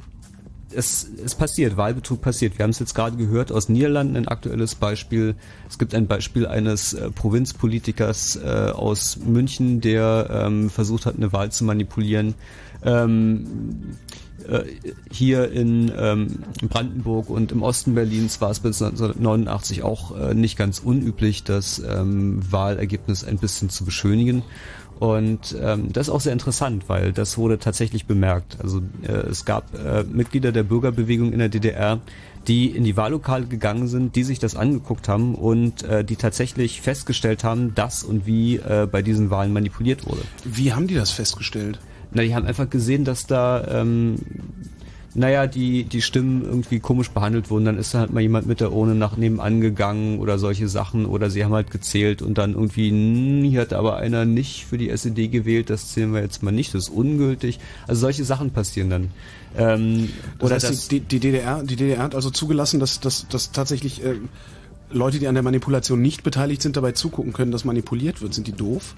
es, 0.73 1.09
es 1.25 1.35
passiert, 1.35 1.77
Wahlbetrug 1.77 2.21
passiert. 2.21 2.59
Wir 2.59 2.65
haben 2.65 2.71
es 2.71 2.79
jetzt 2.79 2.95
gerade 2.95 3.17
gehört 3.17 3.53
aus 3.53 3.69
Niederlanden, 3.69 4.17
ein 4.17 4.29
aktuelles 4.29 4.75
Beispiel. 4.75 5.35
Es 5.69 5.79
gibt 5.79 5.95
ein 5.95 6.07
Beispiel 6.07 6.47
eines 6.47 6.93
äh, 6.93 7.11
Provinzpolitikers 7.11 8.37
äh, 8.37 8.71
aus 8.73 9.17
München, 9.17 9.81
der 9.81 10.29
ähm, 10.31 10.71
versucht 10.71 11.07
hat, 11.07 11.17
eine 11.17 11.33
Wahl 11.33 11.51
zu 11.51 11.65
manipulieren. 11.65 12.35
Ähm, 12.85 13.47
äh, 14.49 14.65
hier 15.11 15.51
in 15.51 15.93
ähm, 15.97 16.39
Brandenburg 16.69 17.31
und 17.31 17.53
im 17.53 17.63
Osten 17.63 17.95
Berlins 17.95 18.41
war 18.41 18.51
es 18.51 18.61
bis 18.61 18.81
1989 18.83 19.83
auch 19.83 20.17
äh, 20.17 20.35
nicht 20.35 20.57
ganz 20.57 20.79
unüblich, 20.79 21.45
das 21.45 21.79
ähm, 21.79 22.41
Wahlergebnis 22.51 23.25
ein 23.25 23.39
bisschen 23.39 23.71
zu 23.71 23.85
beschönigen. 23.85 24.43
Und 24.99 25.55
ähm, 25.61 25.93
das 25.93 26.09
ist 26.09 26.15
auch 26.15 26.21
sehr 26.21 26.33
interessant, 26.33 26.89
weil 26.89 27.13
das 27.13 27.37
wurde 27.37 27.59
tatsächlich 27.59 28.07
bemerkt. 28.07 28.59
Also 28.63 28.81
äh, 29.03 29.13
es 29.13 29.45
gab 29.45 29.75
äh, 29.75 30.05
Mitglieder 30.05 30.53
der 30.53 30.63
Bürgerbewegung 30.63 31.33
in 31.33 31.39
der 31.39 31.51
DDR, 31.51 32.01
die 32.49 32.69
in 32.69 32.85
die 32.85 32.97
Wahllokale 32.97 33.47
gegangen 33.47 33.89
sind, 33.89 34.17
die 34.17 34.23
sich 34.23 34.39
das 34.39 34.57
angeguckt 34.57 35.09
haben 35.09 35.35
und 35.35 35.83
äh, 35.83 36.05
die 36.05 36.17
tatsächlich 36.17 36.81
festgestellt 36.81 37.45
haben, 37.45 37.75
dass 37.75 38.05
und 38.05 38.27
wie 38.27 38.57
äh, 38.57 38.89
bei 38.91 39.03
diesen 39.03 39.31
Wahlen 39.31 39.53
manipuliert 39.53 40.07
wurde. 40.07 40.23
Wie 40.45 40.73
haben 40.73 40.87
die 40.87 40.95
das 40.95 41.11
festgestellt? 41.11 41.79
Na, 42.13 42.23
die 42.23 42.35
haben 42.35 42.47
einfach 42.47 42.71
gesehen, 42.71 43.05
dass 43.05 43.27
da 43.27 43.67
ähm, 43.69 44.17
naja, 45.17 45.47
die, 45.47 45.85
die 45.85 46.03
Stimmen 46.03 46.45
irgendwie 46.45 46.79
komisch 46.79 47.11
behandelt 47.11 47.49
wurden, 47.49 47.65
dann 47.65 47.79
ist 47.79 47.95
da 47.95 48.01
halt 48.01 48.13
mal 48.13 48.21
jemand 48.21 48.47
mit 48.47 48.61
der 48.61 48.73
Urne 48.73 48.95
nach 48.95 49.17
nebenan 49.17 49.63
gegangen 49.63 50.19
oder 50.19 50.39
solche 50.39 50.69
Sachen 50.69 51.07
oder 51.07 51.31
sie 51.31 51.43
haben 51.43 51.55
halt 51.55 51.71
gezählt 51.71 52.21
und 52.21 52.37
dann 52.37 52.53
irgendwie, 52.53 52.91
hm, 52.91 53.43
hier 53.43 53.63
hat 53.63 53.73
aber 53.73 53.97
einer 53.97 54.27
nicht 54.27 54.67
für 54.67 54.77
die 54.77 54.91
SED 54.91 55.29
gewählt, 55.29 55.71
das 55.71 55.89
zählen 55.89 56.13
wir 56.13 56.21
jetzt 56.21 56.43
mal 56.43 56.53
nicht, 56.53 56.75
das 56.75 56.85
ist 56.85 56.91
ungültig. 56.91 57.59
Also 57.89 58.03
solche 58.03 58.25
Sachen 58.25 58.51
passieren 58.51 58.91
dann. 58.91 59.11
Ähm, 59.57 60.11
das 60.39 60.47
oder 60.47 60.55
heißt, 60.57 60.93
die, 60.93 61.01
die, 61.01 61.19
DDR, 61.19 61.63
die 61.63 61.77
DDR 61.77 62.03
hat 62.03 62.15
also 62.15 62.29
zugelassen, 62.29 62.79
dass, 62.79 63.01
dass, 63.01 63.27
dass 63.29 63.53
tatsächlich 63.53 64.05
äh, 64.05 64.17
Leute, 64.91 65.19
die 65.19 65.29
an 65.29 65.35
der 65.35 65.43
Manipulation 65.43 66.03
nicht 66.03 66.25
beteiligt 66.25 66.61
sind, 66.61 66.77
dabei 66.77 66.93
zugucken 66.93 67.33
können, 67.33 67.53
dass 67.53 67.65
manipuliert 67.65 68.21
wird. 68.21 68.35
Sind 68.35 68.47
die 68.47 68.53
doof? 68.53 68.95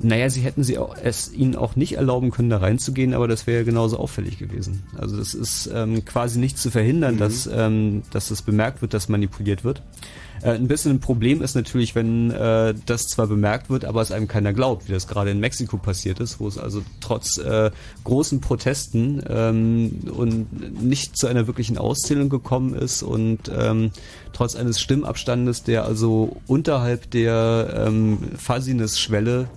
Naja, 0.00 0.30
sie 0.30 0.40
hätten 0.40 0.64
sie 0.64 0.78
auch, 0.78 0.96
es 1.00 1.32
ihnen 1.32 1.54
auch 1.54 1.76
nicht 1.76 1.96
erlauben 1.96 2.30
können, 2.30 2.50
da 2.50 2.58
reinzugehen, 2.58 3.14
aber 3.14 3.28
das 3.28 3.46
wäre 3.46 3.58
ja 3.58 3.64
genauso 3.64 3.98
auffällig 3.98 4.38
gewesen. 4.38 4.82
Also 4.98 5.16
das 5.16 5.34
ist 5.34 5.70
ähm, 5.72 6.04
quasi 6.04 6.38
nicht 6.38 6.58
zu 6.58 6.70
verhindern, 6.70 7.14
Mhm. 7.14 7.18
dass, 7.18 7.48
ähm, 7.52 8.02
dass 8.10 8.28
das 8.28 8.42
bemerkt 8.42 8.82
wird, 8.82 8.94
dass 8.94 9.08
manipuliert 9.08 9.64
wird. 9.64 9.82
Äh, 10.42 10.52
ein 10.52 10.66
bisschen 10.66 10.92
ein 10.92 11.00
Problem 11.00 11.40
ist 11.40 11.54
natürlich, 11.54 11.94
wenn 11.94 12.30
äh, 12.30 12.74
das 12.86 13.06
zwar 13.06 13.28
bemerkt 13.28 13.70
wird, 13.70 13.84
aber 13.84 14.02
es 14.02 14.10
einem 14.10 14.28
keiner 14.28 14.52
glaubt, 14.52 14.88
wie 14.88 14.92
das 14.92 15.06
gerade 15.06 15.30
in 15.30 15.40
Mexiko 15.40 15.76
passiert 15.76 16.20
ist, 16.20 16.40
wo 16.40 16.48
es 16.48 16.58
also 16.58 16.82
trotz 17.00 17.38
äh, 17.38 17.70
großen 18.04 18.40
Protesten 18.40 19.22
ähm, 19.28 20.00
und 20.12 20.82
nicht 20.82 21.16
zu 21.16 21.28
einer 21.28 21.46
wirklichen 21.46 21.78
Auszählung 21.78 22.28
gekommen 22.28 22.74
ist 22.74 23.02
und 23.02 23.50
ähm, 23.56 23.92
trotz 24.32 24.56
eines 24.56 24.80
Stimmabstandes, 24.80 25.62
der 25.62 25.84
also 25.84 26.36
unterhalb 26.46 27.10
der 27.10 27.86
ähm, 27.86 28.18
Fuzziness-Schwelle 28.36 29.48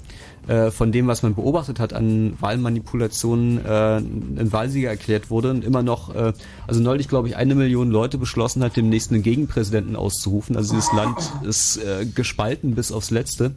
äh, 0.47 0.72
von 0.72 0.91
dem, 0.91 1.07
was 1.07 1.23
man 1.23 1.35
beobachtet 1.35 1.80
hat 1.80 1.93
an 1.93 2.38
Wahlmanipulationen, 2.39 3.65
äh, 3.65 3.97
ein 3.97 4.51
Wahlsieger 4.51 4.89
erklärt 4.89 5.30
wurde 5.30 5.51
und 5.51 5.63
immer 5.63 5.84
noch, 5.84 6.13
äh, 6.13 6.34
also 6.67 6.81
neulich 6.81 7.07
glaube 7.07 7.27
ich, 7.27 7.35
eine 7.35 7.55
Million 7.55 7.89
Leute 7.89 8.17
beschlossen 8.17 8.63
hat, 8.63 8.77
dem 8.77 8.89
nächsten 8.89 9.22
Gegenpräsidenten 9.23 9.95
auszurufen. 9.95 10.55
Also 10.55 10.76
dieses 10.76 10.91
Land 10.93 11.31
ist 11.43 11.77
äh, 11.77 12.05
gespalten 12.05 12.76
bis 12.76 12.91
aufs 12.91 13.11
Letzte. 13.11 13.55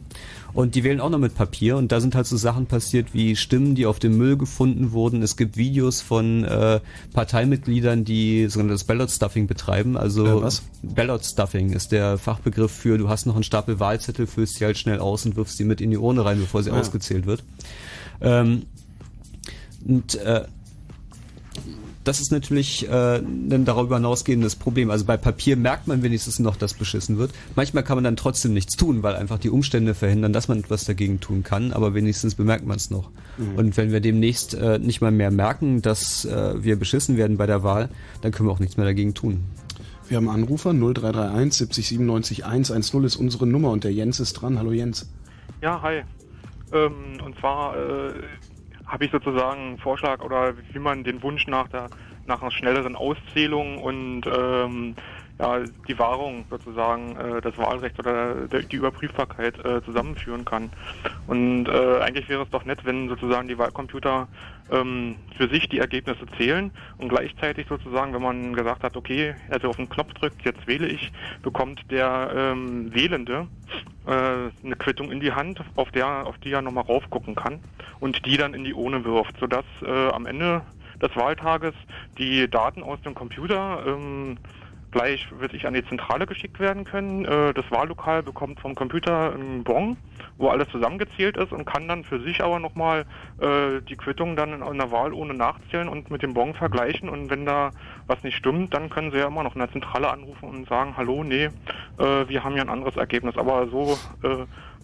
Und 0.53 0.75
die 0.75 0.83
wählen 0.83 0.99
auch 0.99 1.09
noch 1.09 1.19
mit 1.19 1.35
Papier 1.35 1.77
und 1.77 1.91
da 1.91 2.01
sind 2.01 2.15
halt 2.15 2.25
so 2.25 2.35
Sachen 2.35 2.65
passiert 2.65 3.13
wie 3.13 3.35
Stimmen, 3.35 3.75
die 3.75 3.85
auf 3.85 3.99
dem 3.99 4.17
Müll 4.17 4.35
gefunden 4.35 4.91
wurden. 4.91 5.21
Es 5.21 5.37
gibt 5.37 5.57
Videos 5.57 6.01
von 6.01 6.43
äh, 6.43 6.79
Parteimitgliedern, 7.13 8.03
die 8.03 8.47
sogenanntes 8.47 8.83
Ballot 8.83 9.11
Stuffing 9.11 9.45
betreiben. 9.47 9.95
Also 9.95 10.25
Äh, 10.25 10.41
was? 10.41 10.63
Ballot 10.81 11.23
Stuffing 11.23 11.71
ist 11.71 11.91
der 11.91 12.17
Fachbegriff 12.17 12.71
für, 12.71 12.97
du 12.97 13.09
hast 13.09 13.25
noch 13.27 13.35
einen 13.35 13.43
Stapel 13.43 13.79
Wahlzettel, 13.79 14.25
füllst 14.27 14.55
sie 14.55 14.65
halt 14.65 14.77
schnell 14.77 14.99
aus 14.99 15.25
und 15.25 15.35
wirfst 15.35 15.57
sie 15.57 15.65
mit 15.65 15.81
in 15.81 15.91
die 15.91 15.97
Urne 15.97 16.25
rein, 16.25 16.39
bevor 16.39 16.63
sie 16.63 16.71
Ah. 16.71 16.79
ausgezählt 16.79 17.25
wird. 17.27 17.43
Ähm, 18.21 18.63
und 19.87 20.15
äh, 20.15 20.43
das 22.09 22.19
ist 22.19 22.31
natürlich 22.31 22.89
äh, 22.89 23.17
ein 23.17 23.65
darüber 23.65 23.97
hinausgehendes 23.97 24.55
Problem. 24.55 24.89
Also 24.89 25.05
bei 25.05 25.15
Papier 25.15 25.55
merkt 25.55 25.85
man 25.85 26.01
wenigstens 26.01 26.39
noch, 26.39 26.55
dass 26.55 26.73
beschissen 26.73 27.19
wird. 27.19 27.29
Manchmal 27.55 27.83
kann 27.83 27.97
man 27.97 28.03
dann 28.03 28.15
trotzdem 28.15 28.51
nichts 28.51 28.75
tun, 28.75 29.03
weil 29.03 29.15
einfach 29.15 29.37
die 29.37 29.51
Umstände 29.51 29.93
verhindern, 29.93 30.33
dass 30.33 30.47
man 30.47 30.57
etwas 30.57 30.85
dagegen 30.85 31.19
tun 31.19 31.43
kann, 31.43 31.71
aber 31.71 31.93
wenigstens 31.93 32.33
bemerkt 32.33 32.65
man 32.65 32.77
es 32.77 32.89
noch. 32.89 33.11
Mhm. 33.37 33.55
Und 33.57 33.77
wenn 33.77 33.91
wir 33.91 33.99
demnächst 33.99 34.55
äh, 34.55 34.79
nicht 34.79 35.01
mal 35.01 35.11
mehr 35.11 35.29
merken, 35.29 35.83
dass 35.83 36.25
äh, 36.25 36.63
wir 36.63 36.79
beschissen 36.79 37.15
werden 37.15 37.37
bei 37.37 37.45
der 37.45 37.61
Wahl, 37.61 37.89
dann 38.23 38.31
können 38.31 38.49
wir 38.49 38.53
auch 38.53 38.59
nichts 38.59 38.75
mehr 38.75 38.87
dagegen 38.87 39.13
tun. 39.13 39.43
Wir 40.07 40.17
haben 40.17 40.29
Anrufer 40.29 40.73
0331 40.73 41.53
70 41.53 41.87
97 41.89 42.43
110 42.43 43.03
ist 43.03 43.17
unsere 43.17 43.45
Nummer 43.45 43.69
und 43.69 43.83
der 43.83 43.93
Jens 43.93 44.19
ist 44.19 44.33
dran. 44.33 44.57
Hallo 44.57 44.71
Jens. 44.71 45.07
Ja, 45.61 45.79
hi. 45.83 46.01
Ähm, 46.73 47.21
und 47.23 47.37
zwar 47.37 47.77
äh, 47.77 48.13
habe 48.89 49.05
ich 49.05 49.11
sozusagen 49.11 49.61
einen 49.61 49.77
Vorschlag 49.77 50.21
oder 50.21 50.55
wie 50.73 50.79
man 50.79 51.03
den 51.03 51.21
Wunsch 51.21 51.47
nach 51.47 51.67
der 51.69 51.89
nach 52.25 52.41
einer 52.41 52.51
schnelleren 52.51 52.95
Auszählung 52.95 53.77
und 53.79 54.23
ähm, 54.25 54.95
ja, 55.39 55.59
die 55.87 55.97
Wahrung 55.97 56.45
sozusagen 56.49 57.15
äh, 57.15 57.41
des 57.41 57.57
Wahlrechts 57.57 57.97
oder 57.97 58.35
der, 58.47 58.63
die 58.63 58.75
Überprüfbarkeit 58.75 59.57
äh, 59.63 59.81
zusammenführen 59.83 60.43
kann. 60.43 60.69
Und 61.27 61.67
äh, 61.67 61.99
eigentlich 62.01 62.27
wäre 62.27 62.43
es 62.43 62.49
doch 62.49 62.65
nett, 62.65 62.83
wenn 62.83 63.07
sozusagen 63.07 63.47
die 63.47 63.57
Wahlcomputer 63.57 64.27
ähm, 64.69 65.15
für 65.37 65.47
sich 65.47 65.69
die 65.69 65.79
Ergebnisse 65.79 66.25
zählen 66.37 66.71
und 66.97 67.07
gleichzeitig 67.07 67.67
sozusagen, 67.67 68.13
wenn 68.13 68.21
man 68.21 68.53
gesagt 68.53 68.83
hat, 68.83 68.97
okay, 68.97 69.33
also 69.49 69.69
auf 69.69 69.77
den 69.77 69.87
Knopf 69.87 70.13
drückt, 70.15 70.43
jetzt 70.43 70.67
wähle 70.67 70.87
ich, 70.87 71.11
bekommt 71.41 71.89
der 71.89 72.31
ähm, 72.35 72.93
Wählende 72.93 73.47
äh, 74.07 74.11
eine 74.11 74.75
Quittung 74.77 75.09
in 75.09 75.21
die 75.21 75.31
Hand, 75.31 75.61
auf 75.75 75.89
der, 75.91 76.27
auf 76.27 76.37
die 76.39 76.51
er 76.51 76.61
nochmal 76.61 76.83
raufgucken 76.83 77.35
kann 77.35 77.59
und 78.01 78.25
die 78.25 78.35
dann 78.35 78.53
in 78.53 78.65
die 78.65 78.73
Urne 78.73 79.05
wirft, 79.05 79.39
sodass 79.39 79.65
äh, 79.83 80.09
am 80.09 80.25
Ende 80.25 80.63
des 81.01 81.15
Wahltages 81.15 81.73
die 82.17 82.49
Daten 82.49 82.83
aus 82.83 83.01
dem 83.01 83.15
Computer 83.15 83.83
ähm, 83.87 84.37
gleich 84.91 85.27
wirklich 85.39 85.67
an 85.67 85.73
die 85.73 85.85
Zentrale 85.85 86.25
geschickt 86.25 86.59
werden 86.59 86.83
können. 86.83 87.25
Äh, 87.25 87.53
das 87.53 87.69
Wahllokal 87.69 88.23
bekommt 88.23 88.59
vom 88.59 88.75
Computer 88.75 89.33
einen 89.33 89.63
Bon, 89.63 89.97
wo 90.37 90.49
alles 90.49 90.69
zusammengezählt 90.69 91.37
ist 91.37 91.51
und 91.51 91.65
kann 91.65 91.87
dann 91.87 92.03
für 92.03 92.19
sich 92.21 92.43
aber 92.43 92.59
nochmal 92.59 93.05
äh, 93.39 93.81
die 93.87 93.95
Quittung 93.95 94.35
dann 94.35 94.53
in 94.53 94.63
einer 94.63 94.91
Wahlurne 94.91 95.33
nachzählen 95.33 95.87
und 95.87 96.09
mit 96.09 96.23
dem 96.23 96.33
Bon 96.33 96.53
vergleichen. 96.53 97.09
Und 97.09 97.29
wenn 97.29 97.45
da 97.45 97.71
was 98.07 98.23
nicht 98.23 98.35
stimmt, 98.35 98.73
dann 98.73 98.89
können 98.89 99.11
sie 99.11 99.17
ja 99.17 99.27
immer 99.27 99.43
noch 99.43 99.55
in 99.55 99.59
der 99.59 99.71
Zentrale 99.71 100.09
anrufen 100.09 100.49
und 100.49 100.67
sagen, 100.67 100.95
hallo, 100.97 101.23
nee, 101.23 101.45
äh, 101.45 102.27
wir 102.27 102.43
haben 102.43 102.55
ja 102.55 102.63
ein 102.63 102.69
anderes 102.69 102.95
Ergebnis. 102.95 103.37
Aber 103.37 103.67
so 103.67 103.97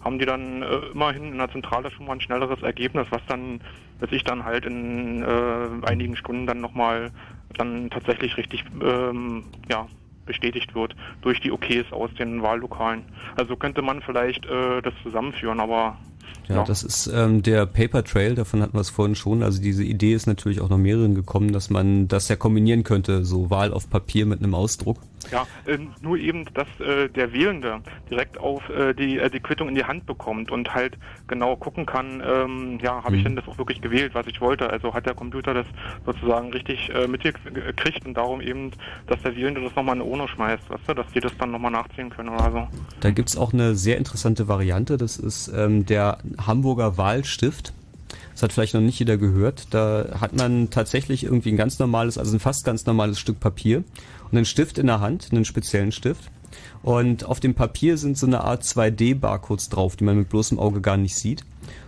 haben 0.06 0.18
die 0.20 0.24
dann 0.24 0.62
äh, 0.62 0.76
immerhin 0.92 1.32
in 1.32 1.38
der 1.38 1.50
Zentrale 1.50 1.90
schon 1.90 2.06
mal 2.06 2.12
ein 2.12 2.20
schnelleres 2.20 2.62
Ergebnis, 2.62 3.06
was 3.10 3.20
dann, 3.26 3.60
bis 3.98 4.12
ich 4.12 4.22
dann 4.22 4.44
halt 4.44 4.64
in 4.64 5.22
äh, 5.22 5.86
einigen 5.86 6.16
Stunden 6.16 6.46
dann 6.46 6.60
nochmal 6.60 7.10
dann 7.58 7.90
tatsächlich 7.90 8.36
richtig 8.36 8.64
ähm, 8.82 9.44
ja, 9.68 9.86
bestätigt 10.26 10.74
wird 10.74 10.94
durch 11.22 11.40
die 11.40 11.52
Okays 11.52 11.86
aus 11.92 12.10
den 12.18 12.42
Wahllokalen. 12.42 13.02
Also 13.36 13.56
könnte 13.56 13.82
man 13.82 14.02
vielleicht 14.02 14.44
äh, 14.46 14.82
das 14.82 14.94
zusammenführen, 15.02 15.60
aber 15.60 15.96
Ja, 16.48 16.64
das 16.64 16.82
ist 16.82 17.06
ähm, 17.06 17.42
der 17.42 17.66
Paper 17.66 18.04
Trail, 18.04 18.34
davon 18.34 18.62
hatten 18.62 18.74
wir 18.74 18.80
es 18.80 18.90
vorhin 18.90 19.14
schon. 19.14 19.42
Also 19.42 19.60
diese 19.60 19.84
Idee 19.84 20.12
ist 20.12 20.26
natürlich 20.26 20.60
auch 20.60 20.68
noch 20.68 20.78
mehreren 20.78 21.14
gekommen, 21.14 21.52
dass 21.52 21.70
man 21.70 22.08
das 22.08 22.28
ja 22.28 22.36
kombinieren 22.36 22.84
könnte, 22.84 23.24
so 23.24 23.50
Wahl 23.50 23.72
auf 23.72 23.88
Papier 23.88 24.26
mit 24.26 24.40
einem 24.40 24.54
Ausdruck. 24.54 24.98
Ja, 25.30 25.46
ähm, 25.66 25.92
nur 26.00 26.16
eben, 26.18 26.44
dass 26.54 26.68
äh, 26.80 27.08
der 27.08 27.32
Wählende 27.32 27.82
direkt 28.10 28.38
auf 28.38 28.68
äh, 28.68 28.94
die, 28.94 29.18
äh, 29.18 29.30
die 29.30 29.40
Quittung 29.40 29.68
in 29.68 29.74
die 29.74 29.84
Hand 29.84 30.06
bekommt 30.06 30.50
und 30.50 30.74
halt 30.74 30.98
genau 31.26 31.56
gucken 31.56 31.86
kann, 31.86 32.22
ähm, 32.24 32.78
ja, 32.82 33.02
habe 33.02 33.16
ich 33.16 33.22
Mhm. 33.22 33.28
denn 33.28 33.36
das 33.36 33.48
auch 33.48 33.58
wirklich 33.58 33.80
gewählt, 33.80 34.14
was 34.14 34.26
ich 34.26 34.40
wollte? 34.40 34.70
Also 34.70 34.94
hat 34.94 35.06
der 35.06 35.14
Computer 35.14 35.54
das 35.54 35.66
sozusagen 36.04 36.52
richtig 36.52 36.90
äh, 36.94 37.08
mitgekriegt 37.08 38.06
und 38.06 38.14
darum 38.14 38.40
eben, 38.40 38.70
dass 39.06 39.20
der 39.22 39.34
Wählende 39.34 39.60
das 39.62 39.74
nochmal 39.74 39.96
in 39.96 40.02
eine 40.02 40.10
Urne 40.10 40.28
schmeißt, 40.28 40.70
weißt 40.70 40.88
du, 40.88 40.94
dass 40.94 41.06
die 41.14 41.20
das 41.20 41.32
dann 41.38 41.50
nochmal 41.50 41.72
nachziehen 41.72 42.10
können 42.10 42.28
oder 42.28 42.52
so. 42.52 42.68
Da 43.00 43.10
gibt's 43.10 43.36
auch 43.36 43.52
eine 43.52 43.74
sehr 43.74 43.98
interessante 43.98 44.48
Variante, 44.48 44.96
das 44.96 45.16
ist 45.18 45.48
ähm, 45.48 45.86
der 45.86 46.18
Hamburger 46.46 46.96
Wahlstift. 46.96 47.72
Das 48.32 48.42
hat 48.42 48.52
vielleicht 48.52 48.74
noch 48.74 48.82
nicht 48.82 48.98
jeder 48.98 49.16
gehört. 49.16 49.68
Da 49.72 50.18
hat 50.20 50.36
man 50.36 50.68
tatsächlich 50.68 51.24
irgendwie 51.24 51.50
ein 51.52 51.56
ganz 51.56 51.78
normales, 51.78 52.18
also 52.18 52.36
ein 52.36 52.40
fast 52.40 52.64
ganz 52.64 52.84
normales 52.84 53.18
Stück 53.18 53.40
Papier 53.40 53.82
und 54.30 54.36
einen 54.36 54.44
Stift 54.44 54.78
in 54.78 54.86
der 54.86 55.00
Hand, 55.00 55.28
einen 55.32 55.44
speziellen 55.44 55.92
Stift. 55.92 56.30
Und 56.82 57.24
auf 57.24 57.40
dem 57.40 57.54
Papier 57.54 57.98
sind 57.98 58.16
so 58.16 58.26
eine 58.26 58.44
Art 58.44 58.62
2D-Barcodes 58.62 59.68
drauf, 59.68 59.96
die 59.96 60.04
man 60.04 60.18
mit 60.18 60.28
bloßem 60.28 60.58
Auge 60.58 60.80
gar 60.80 60.96
nicht 60.96 61.16
sieht. 61.16 61.44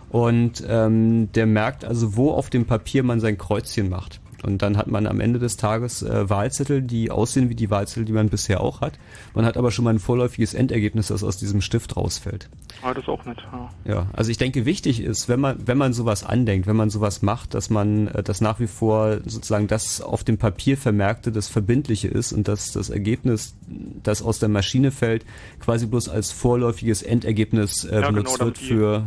Und 0.09 0.63
ähm, 0.67 1.31
der 1.33 1.45
merkt 1.45 1.85
also, 1.85 2.15
wo 2.15 2.31
auf 2.31 2.49
dem 2.49 2.65
Papier 2.65 3.03
man 3.03 3.19
sein 3.19 3.37
Kreuzchen 3.37 3.89
macht. 3.89 4.18
Und 4.43 4.61
dann 4.61 4.77
hat 4.77 4.87
man 4.87 5.07
am 5.07 5.19
Ende 5.19 5.39
des 5.39 5.57
Tages 5.57 6.01
äh, 6.01 6.29
Wahlzettel, 6.29 6.81
die 6.81 7.11
aussehen 7.11 7.49
wie 7.49 7.55
die 7.55 7.69
Wahlzettel, 7.69 8.05
die 8.05 8.13
man 8.13 8.29
bisher 8.29 8.61
auch 8.61 8.81
hat. 8.81 8.93
Man 9.33 9.45
hat 9.45 9.57
aber 9.57 9.71
schon 9.71 9.85
mal 9.85 9.93
ein 9.93 9.99
vorläufiges 9.99 10.53
Endergebnis, 10.53 11.07
das 11.07 11.23
aus 11.23 11.37
diesem 11.37 11.61
Stift 11.61 11.97
rausfällt. 11.97 12.49
Aber 12.81 12.93
das 12.93 13.07
auch 13.07 13.23
nett, 13.25 13.37
ja. 13.51 13.69
Ja, 13.85 14.07
also 14.13 14.31
ich 14.31 14.37
denke, 14.37 14.65
wichtig 14.65 15.01
ist, 15.01 15.29
wenn 15.29 15.39
man, 15.39 15.67
wenn 15.67 15.77
man 15.77 15.93
sowas 15.93 16.23
andenkt, 16.23 16.67
wenn 16.67 16.75
man 16.75 16.89
sowas 16.89 17.21
macht, 17.21 17.53
dass 17.53 17.69
man, 17.69 18.07
äh, 18.07 18.23
dass 18.23 18.41
nach 18.41 18.59
wie 18.59 18.67
vor 18.67 19.19
sozusagen 19.25 19.67
das 19.67 20.01
auf 20.01 20.23
dem 20.23 20.37
Papier 20.37 20.77
vermerkte, 20.77 21.31
das 21.31 21.47
Verbindliche 21.47 22.07
ist 22.07 22.33
und 22.33 22.47
dass 22.47 22.71
das 22.71 22.89
Ergebnis, 22.89 23.55
das 24.03 24.21
aus 24.21 24.39
der 24.39 24.49
Maschine 24.49 24.91
fällt, 24.91 25.25
quasi 25.59 25.85
bloß 25.85 26.09
als 26.09 26.31
vorläufiges 26.31 27.01
Endergebnis 27.01 27.83
äh, 27.83 27.95
Ja, 27.95 27.99
genau, 28.01 28.11
benutzt 28.11 28.39
damit 28.39 28.59
wird 28.59 28.67
für 28.67 29.03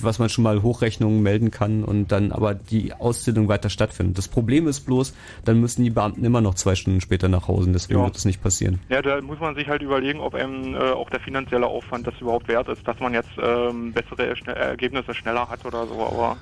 was 0.00 0.18
man 0.18 0.28
schon 0.28 0.44
mal 0.44 0.62
Hochrechnungen 0.62 1.22
melden 1.22 1.50
kann 1.50 1.84
und 1.84 2.08
dann 2.12 2.32
aber 2.32 2.54
die 2.54 2.92
Auszählung 2.94 3.48
weiter 3.48 3.68
stattfindet. 3.68 4.16
Das 4.18 4.28
Problem 4.28 4.66
ist 4.68 4.80
bloß, 4.80 5.12
dann 5.44 5.60
müssen 5.60 5.84
die 5.84 5.90
Beamten 5.90 6.24
immer 6.24 6.40
noch 6.40 6.54
zwei 6.54 6.74
Stunden 6.74 7.00
später 7.00 7.28
nach 7.28 7.48
Hause, 7.48 7.66
und 7.66 7.72
deswegen 7.74 8.00
Ja. 8.00 8.06
wird 8.06 8.16
es 8.16 8.24
nicht 8.24 8.42
passieren. 8.42 8.80
Ja, 8.88 9.02
da 9.02 9.20
muss 9.20 9.40
man 9.40 9.54
sich 9.54 9.68
halt 9.68 9.82
überlegen, 9.82 10.20
ob 10.20 10.34
einem 10.34 10.74
äh, 10.74 10.78
auch 10.78 11.10
der 11.10 11.20
finanzielle 11.20 11.66
Aufwand 11.66 12.06
das 12.06 12.14
überhaupt 12.20 12.48
wert 12.48 12.68
ist, 12.68 12.86
dass 12.86 12.98
man 13.00 13.12
jetzt 13.14 13.30
ähm, 13.42 13.92
bessere 13.92 14.34
Schne- 14.36 14.52
Ergebnisse 14.54 15.14
schneller 15.14 15.48
hat 15.48 15.64
oder 15.64 15.86
so, 15.86 15.94
aber 15.94 16.36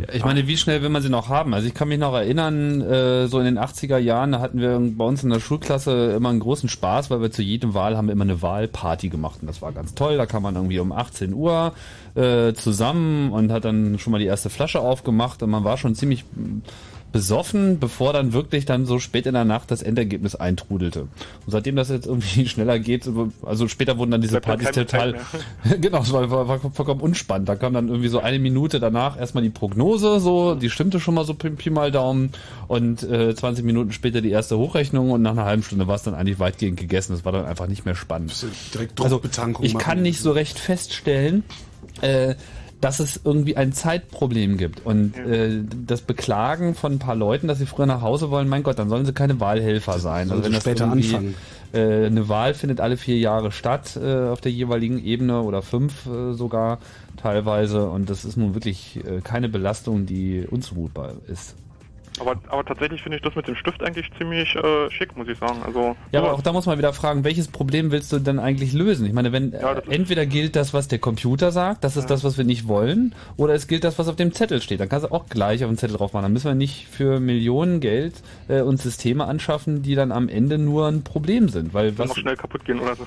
Ja, 0.00 0.12
ich 0.12 0.24
meine, 0.24 0.46
wie 0.48 0.56
schnell 0.56 0.82
will 0.82 0.88
man 0.88 1.00
sie 1.02 1.08
noch 1.10 1.28
haben? 1.28 1.54
Also 1.54 1.68
ich 1.68 1.74
kann 1.74 1.88
mich 1.88 1.98
noch 1.98 2.14
erinnern, 2.14 2.80
äh, 2.80 3.28
so 3.28 3.38
in 3.38 3.44
den 3.44 3.58
80er 3.58 3.98
Jahren, 3.98 4.32
da 4.32 4.40
hatten 4.40 4.60
wir 4.60 4.80
bei 4.80 5.04
uns 5.04 5.22
in 5.22 5.30
der 5.30 5.38
Schulklasse 5.40 6.12
immer 6.16 6.30
einen 6.30 6.40
großen 6.40 6.68
Spaß, 6.68 7.10
weil 7.10 7.20
wir 7.20 7.30
zu 7.30 7.42
jedem 7.42 7.72
Wahl 7.74 7.96
haben 7.96 8.08
wir 8.08 8.12
immer 8.12 8.24
eine 8.24 8.42
Wahlparty 8.42 9.08
gemacht 9.10 9.38
und 9.42 9.46
das 9.46 9.62
war 9.62 9.70
ganz 9.72 9.94
toll. 9.94 10.16
Da 10.16 10.26
kam 10.26 10.42
man 10.42 10.56
irgendwie 10.56 10.80
um 10.80 10.90
18 10.90 11.32
Uhr 11.34 11.72
äh, 12.16 12.54
zusammen 12.54 13.30
und 13.32 13.52
hat 13.52 13.64
dann 13.64 13.98
schon 13.98 14.10
mal 14.10 14.18
die 14.18 14.26
erste 14.26 14.50
Flasche 14.50 14.80
aufgemacht 14.80 15.42
und 15.42 15.50
man 15.50 15.64
war 15.64 15.76
schon 15.76 15.94
ziemlich 15.94 16.24
besoffen, 17.16 17.78
bevor 17.78 18.12
dann 18.12 18.34
wirklich 18.34 18.66
dann 18.66 18.84
so 18.84 18.98
spät 18.98 19.24
in 19.24 19.32
der 19.32 19.46
Nacht 19.46 19.70
das 19.70 19.80
Endergebnis 19.80 20.34
eintrudelte. 20.34 21.02
Und 21.02 21.08
seitdem 21.46 21.74
das 21.74 21.88
jetzt 21.88 22.06
irgendwie 22.06 22.46
schneller 22.48 22.78
geht, 22.78 23.08
also 23.42 23.68
später 23.68 23.96
wurden 23.96 24.10
dann 24.10 24.20
diese 24.20 24.40
Partys 24.40 24.72
total, 24.72 25.14
genau, 25.80 26.02
es 26.02 26.12
war, 26.12 26.30
war, 26.30 26.46
war 26.46 26.58
vollkommen 26.58 27.00
unspannend. 27.00 27.48
Da 27.48 27.56
kam 27.56 27.72
dann 27.72 27.88
irgendwie 27.88 28.08
so 28.08 28.18
eine 28.18 28.38
Minute 28.38 28.80
danach 28.80 29.18
erstmal 29.18 29.42
die 29.42 29.50
Prognose, 29.50 30.20
so, 30.20 30.56
die 30.56 30.68
stimmte 30.68 31.00
schon 31.00 31.14
mal 31.14 31.24
so 31.24 31.32
Pi, 31.32 31.50
Pi 31.50 31.70
mal 31.70 31.90
Daumen 31.90 32.32
und 32.68 33.02
äh, 33.02 33.34
20 33.34 33.64
Minuten 33.64 33.92
später 33.92 34.20
die 34.20 34.30
erste 34.30 34.58
Hochrechnung 34.58 35.10
und 35.10 35.22
nach 35.22 35.30
einer 35.32 35.46
halben 35.46 35.62
Stunde 35.62 35.86
war 35.86 35.94
es 35.94 36.02
dann 36.02 36.14
eigentlich 36.14 36.38
weitgehend 36.38 36.78
gegessen. 36.78 37.12
Das 37.12 37.24
war 37.24 37.32
dann 37.32 37.46
einfach 37.46 37.66
nicht 37.66 37.86
mehr 37.86 37.94
spannend. 37.94 38.34
Direkt 38.74 39.00
Also 39.00 39.22
ich 39.62 39.72
machen. 39.72 39.78
kann 39.78 40.02
nicht 40.02 40.20
so 40.20 40.32
recht 40.32 40.58
feststellen, 40.58 41.44
äh, 42.02 42.34
dass 42.80 43.00
es 43.00 43.20
irgendwie 43.24 43.56
ein 43.56 43.72
Zeitproblem 43.72 44.58
gibt. 44.58 44.84
Und 44.84 45.16
äh, 45.16 45.62
das 45.86 46.02
Beklagen 46.02 46.74
von 46.74 46.92
ein 46.92 46.98
paar 46.98 47.16
Leuten, 47.16 47.48
dass 47.48 47.58
sie 47.58 47.66
früher 47.66 47.86
nach 47.86 48.02
Hause 48.02 48.30
wollen, 48.30 48.48
mein 48.48 48.62
Gott, 48.62 48.78
dann 48.78 48.88
sollen 48.88 49.06
sie 49.06 49.12
keine 49.12 49.40
Wahlhelfer 49.40 49.98
sein. 49.98 50.28
Sollen 50.28 50.42
sie 50.42 50.50
das 50.50 50.62
später 50.62 50.90
anfangen. 50.90 51.34
Äh, 51.72 52.06
eine 52.06 52.28
Wahl 52.28 52.54
findet 52.54 52.80
alle 52.80 52.96
vier 52.96 53.18
Jahre 53.18 53.50
statt 53.50 53.98
äh, 54.00 54.28
auf 54.28 54.40
der 54.40 54.52
jeweiligen 54.52 55.02
Ebene 55.02 55.42
oder 55.42 55.62
fünf 55.62 56.06
äh, 56.06 56.32
sogar 56.34 56.78
teilweise. 57.16 57.88
Und 57.88 58.10
das 58.10 58.24
ist 58.24 58.36
nun 58.36 58.54
wirklich 58.54 59.00
keine 59.24 59.48
Belastung, 59.48 60.06
die 60.06 60.46
unzumutbar 60.48 61.14
ist. 61.28 61.56
Aber, 62.20 62.36
aber 62.48 62.64
tatsächlich 62.64 63.02
finde 63.02 63.18
ich 63.18 63.22
das 63.22 63.34
mit 63.34 63.46
dem 63.46 63.56
Stift 63.56 63.82
eigentlich 63.82 64.10
ziemlich 64.18 64.54
äh, 64.56 64.90
schick, 64.90 65.16
muss 65.16 65.28
ich 65.28 65.38
sagen. 65.38 65.62
Also 65.64 65.96
Ja, 66.12 66.20
aber 66.20 66.32
auch 66.32 66.42
da 66.42 66.52
muss 66.52 66.66
man 66.66 66.78
wieder 66.78 66.92
fragen, 66.92 67.24
welches 67.24 67.48
Problem 67.48 67.90
willst 67.90 68.12
du 68.12 68.18
denn 68.18 68.38
eigentlich 68.38 68.72
lösen? 68.72 69.06
Ich 69.06 69.12
meine, 69.12 69.32
wenn 69.32 69.52
äh, 69.52 69.82
entweder 69.88 70.26
gilt 70.26 70.56
das, 70.56 70.72
was 70.74 70.88
der 70.88 70.98
Computer 70.98 71.52
sagt, 71.52 71.84
das 71.84 71.96
ist 71.96 72.10
das, 72.10 72.24
was 72.24 72.38
wir 72.38 72.44
nicht 72.44 72.68
wollen, 72.68 73.14
oder 73.36 73.54
es 73.54 73.66
gilt 73.66 73.84
das, 73.84 73.98
was 73.98 74.08
auf 74.08 74.16
dem 74.16 74.32
Zettel 74.32 74.60
steht. 74.60 74.80
Dann 74.80 74.88
kannst 74.88 75.06
du 75.06 75.12
auch 75.12 75.26
gleich 75.28 75.64
auf 75.64 75.70
den 75.70 75.78
Zettel 75.78 75.96
drauf 75.96 76.12
machen. 76.12 76.24
Dann 76.24 76.32
müssen 76.32 76.48
wir 76.48 76.54
nicht 76.54 76.86
für 76.88 77.20
Millionen 77.20 77.80
Geld 77.80 78.14
äh, 78.48 78.60
uns 78.60 78.82
Systeme 78.82 79.26
anschaffen, 79.26 79.82
die 79.82 79.94
dann 79.94 80.12
am 80.12 80.28
Ende 80.28 80.58
nur 80.58 80.88
ein 80.88 81.02
Problem 81.02 81.48
sind. 81.48 81.74
Weil 81.74 81.92
dann 81.92 81.98
was, 81.98 82.08
noch 82.08 82.16
schnell 82.16 82.36
kaputt 82.36 82.64
gehen 82.64 82.80
oder 82.80 82.96
so. 82.96 83.06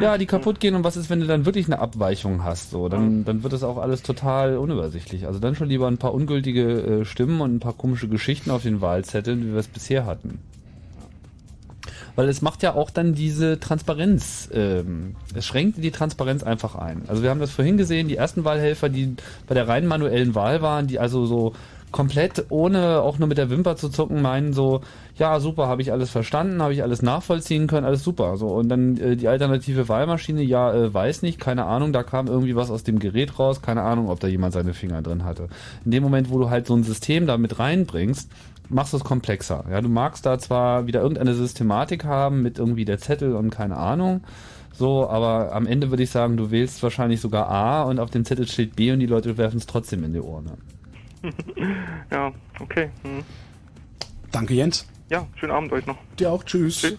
ja, 0.00 0.18
die 0.18 0.26
kaputt 0.32 0.60
gehen 0.60 0.74
und 0.74 0.84
was 0.84 0.96
ist, 0.96 1.10
wenn 1.10 1.20
du 1.20 1.26
dann 1.26 1.46
wirklich 1.46 1.66
eine 1.66 1.78
Abweichung 1.78 2.44
hast? 2.44 2.70
So, 2.70 2.88
dann, 2.88 3.24
dann 3.24 3.42
wird 3.42 3.52
das 3.52 3.62
auch 3.62 3.78
alles 3.78 4.02
total 4.02 4.56
unübersichtlich. 4.56 5.26
Also 5.26 5.38
dann 5.38 5.54
schon 5.54 5.68
lieber 5.68 5.88
ein 5.88 5.98
paar 5.98 6.14
ungültige 6.14 7.00
äh, 7.00 7.04
Stimmen 7.04 7.40
und 7.40 7.54
ein 7.54 7.60
paar 7.60 7.72
komische 7.72 8.08
Geschichten 8.08 8.41
auf 8.50 8.62
den 8.62 8.80
Wahlzetteln, 8.80 9.46
wie 9.46 9.52
wir 9.52 9.60
es 9.60 9.68
bisher 9.68 10.06
hatten. 10.06 10.40
Weil 12.14 12.28
es 12.28 12.42
macht 12.42 12.62
ja 12.62 12.74
auch 12.74 12.90
dann 12.90 13.14
diese 13.14 13.58
Transparenz, 13.58 14.48
ähm, 14.52 15.16
es 15.34 15.46
schränkt 15.46 15.82
die 15.82 15.90
Transparenz 15.90 16.42
einfach 16.42 16.74
ein. 16.74 17.02
Also 17.08 17.22
wir 17.22 17.30
haben 17.30 17.40
das 17.40 17.50
vorhin 17.50 17.78
gesehen, 17.78 18.08
die 18.08 18.16
ersten 18.16 18.44
Wahlhelfer, 18.44 18.88
die 18.88 19.16
bei 19.46 19.54
der 19.54 19.66
rein 19.66 19.86
manuellen 19.86 20.34
Wahl 20.34 20.60
waren, 20.60 20.86
die 20.86 20.98
also 20.98 21.24
so 21.24 21.54
komplett 21.92 22.46
ohne 22.48 23.00
auch 23.02 23.18
nur 23.18 23.28
mit 23.28 23.38
der 23.38 23.50
Wimper 23.50 23.76
zu 23.76 23.88
zucken 23.88 24.22
meinen 24.22 24.52
so, 24.52 24.80
ja 25.16 25.38
super, 25.38 25.68
habe 25.68 25.82
ich 25.82 25.92
alles 25.92 26.10
verstanden, 26.10 26.62
habe 26.62 26.72
ich 26.72 26.82
alles 26.82 27.02
nachvollziehen 27.02 27.66
können, 27.66 27.86
alles 27.86 28.02
super. 28.02 28.36
So 28.36 28.48
und 28.48 28.68
dann 28.68 28.96
äh, 28.96 29.16
die 29.16 29.28
alternative 29.28 29.88
Wahlmaschine, 29.88 30.42
ja 30.42 30.72
äh, 30.72 30.92
weiß 30.92 31.22
nicht, 31.22 31.38
keine 31.38 31.66
Ahnung, 31.66 31.92
da 31.92 32.02
kam 32.02 32.26
irgendwie 32.26 32.56
was 32.56 32.70
aus 32.70 32.82
dem 32.82 32.98
Gerät 32.98 33.38
raus, 33.38 33.62
keine 33.62 33.82
Ahnung, 33.82 34.08
ob 34.08 34.18
da 34.20 34.26
jemand 34.26 34.54
seine 34.54 34.74
Finger 34.74 35.02
drin 35.02 35.24
hatte. 35.24 35.48
In 35.84 35.90
dem 35.90 36.02
Moment, 36.02 36.30
wo 36.30 36.38
du 36.38 36.50
halt 36.50 36.66
so 36.66 36.74
ein 36.74 36.82
System 36.82 37.26
da 37.26 37.38
mit 37.38 37.58
reinbringst, 37.58 38.30
machst 38.68 38.92
du 38.92 38.96
es 38.96 39.04
komplexer. 39.04 39.64
Ja, 39.70 39.80
du 39.80 39.88
magst 39.88 40.26
da 40.26 40.38
zwar 40.38 40.86
wieder 40.86 41.02
irgendeine 41.02 41.34
Systematik 41.34 42.04
haben 42.04 42.42
mit 42.42 42.58
irgendwie 42.58 42.84
der 42.84 42.98
Zettel 42.98 43.36
und 43.36 43.50
keine 43.50 43.76
Ahnung. 43.76 44.22
So, 44.72 45.08
aber 45.08 45.52
am 45.52 45.66
Ende 45.66 45.90
würde 45.90 46.02
ich 46.02 46.10
sagen, 46.10 46.36
du 46.36 46.50
wählst 46.50 46.82
wahrscheinlich 46.82 47.20
sogar 47.20 47.48
A 47.48 47.82
und 47.82 48.00
auf 48.00 48.10
dem 48.10 48.24
Zettel 48.24 48.48
steht 48.48 48.74
B 48.74 48.90
und 48.90 49.00
die 49.00 49.06
Leute 49.06 49.36
werfen 49.36 49.58
es 49.58 49.66
trotzdem 49.66 50.02
in 50.04 50.14
die 50.14 50.20
Urne. 50.20 50.56
Ja, 52.10 52.32
okay. 52.60 52.90
Hm. 53.02 53.24
Danke, 54.30 54.54
Jens. 54.54 54.86
Ja, 55.10 55.26
schönen 55.36 55.52
Abend 55.52 55.72
euch 55.72 55.86
noch. 55.86 55.98
Dir 56.18 56.30
auch. 56.30 56.42
Tschüss. 56.44 56.80
Tschüss. 56.80 56.98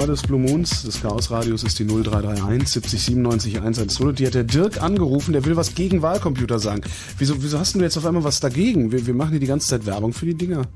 Nummer 0.00 0.12
des 0.12 0.22
Blue 0.22 0.40
Moons, 0.40 0.82
des 0.84 1.02
Chaos 1.02 1.30
Radios, 1.30 1.62
ist 1.62 1.78
die 1.78 1.84
0331 1.84 2.66
70 2.66 3.02
97 3.02 3.56
110. 3.58 4.06
Und 4.06 4.18
die 4.18 4.26
hat 4.26 4.32
der 4.32 4.44
Dirk 4.44 4.82
angerufen, 4.82 5.34
der 5.34 5.44
will 5.44 5.56
was 5.56 5.74
gegen 5.74 6.00
Wahlcomputer 6.00 6.58
sagen. 6.58 6.80
Wieso, 7.18 7.42
wieso 7.42 7.58
hast 7.58 7.74
du 7.74 7.80
jetzt 7.80 7.98
auf 7.98 8.06
einmal 8.06 8.24
was 8.24 8.40
dagegen? 8.40 8.92
Wir, 8.92 9.06
wir 9.06 9.12
machen 9.12 9.32
hier 9.32 9.40
die 9.40 9.46
ganze 9.46 9.68
Zeit 9.68 9.84
Werbung 9.84 10.14
für 10.14 10.24
die 10.26 10.34
Dinger. 10.34 10.62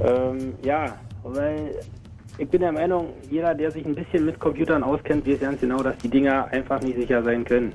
Ähm, 0.00 0.54
ja, 0.64 0.98
weil 1.22 1.70
ich 2.36 2.48
bin 2.48 2.60
der 2.60 2.72
Meinung, 2.72 3.10
jeder, 3.30 3.54
der 3.54 3.70
sich 3.70 3.86
ein 3.86 3.94
bisschen 3.94 4.26
mit 4.26 4.40
Computern 4.40 4.82
auskennt, 4.82 5.24
weiß 5.24 5.38
ganz 5.38 5.60
genau, 5.60 5.84
dass 5.84 5.96
die 5.98 6.08
Dinger 6.08 6.48
einfach 6.48 6.82
nicht 6.82 6.96
sicher 6.96 7.22
sein 7.22 7.44
können. 7.44 7.72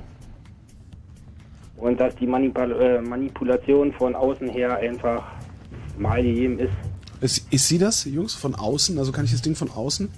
Und 1.78 1.98
dass 1.98 2.14
die 2.16 2.26
Manipul 2.26 2.72
äh, 2.72 3.00
Manipulation 3.00 3.90
von 3.94 4.14
außen 4.14 4.50
her 4.50 4.76
einfach 4.76 5.24
mal 5.98 6.22
gegeben 6.22 6.58
ist. 6.58 6.89
Ist, 7.20 7.44
ist 7.50 7.68
sie 7.68 7.78
das, 7.78 8.04
Jungs, 8.04 8.34
von 8.34 8.54
außen? 8.54 8.98
Also 8.98 9.12
kann 9.12 9.24
ich 9.24 9.32
das 9.32 9.42
Ding 9.42 9.54
von 9.54 9.70
außen 9.70 10.08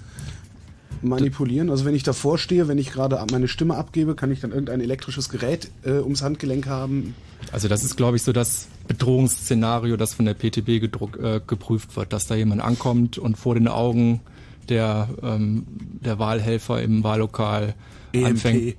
manipulieren? 1.01 1.69
Also 1.69 1.85
wenn 1.85 1.95
ich 1.95 2.03
davor 2.03 2.37
stehe, 2.37 2.67
wenn 2.67 2.77
ich 2.77 2.91
gerade 2.91 3.23
meine 3.31 3.47
Stimme 3.47 3.75
abgebe, 3.75 4.15
kann 4.15 4.31
ich 4.31 4.39
dann 4.39 4.51
irgendein 4.51 4.81
elektrisches 4.81 5.29
Gerät 5.29 5.69
äh, 5.83 5.99
ums 5.99 6.21
Handgelenk 6.21 6.67
haben? 6.67 7.15
Also 7.51 7.67
das 7.67 7.83
ist, 7.83 7.97
glaube 7.97 8.17
ich, 8.17 8.23
so 8.23 8.31
das 8.31 8.67
Bedrohungsszenario, 8.87 9.97
das 9.97 10.13
von 10.13 10.25
der 10.25 10.33
PTB 10.33 10.79
gedruck, 10.79 11.19
äh, 11.21 11.41
geprüft 11.45 11.95
wird, 11.95 12.13
dass 12.13 12.27
da 12.27 12.35
jemand 12.35 12.61
ankommt 12.61 13.17
und 13.17 13.37
vor 13.37 13.55
den 13.55 13.67
Augen 13.67 14.21
der, 14.69 15.09
ähm, 15.21 15.65
der 16.03 16.19
Wahlhelfer 16.19 16.81
im 16.81 17.03
Wahllokal 17.03 17.75
EMP. 18.13 18.25
anfängt, 18.27 18.75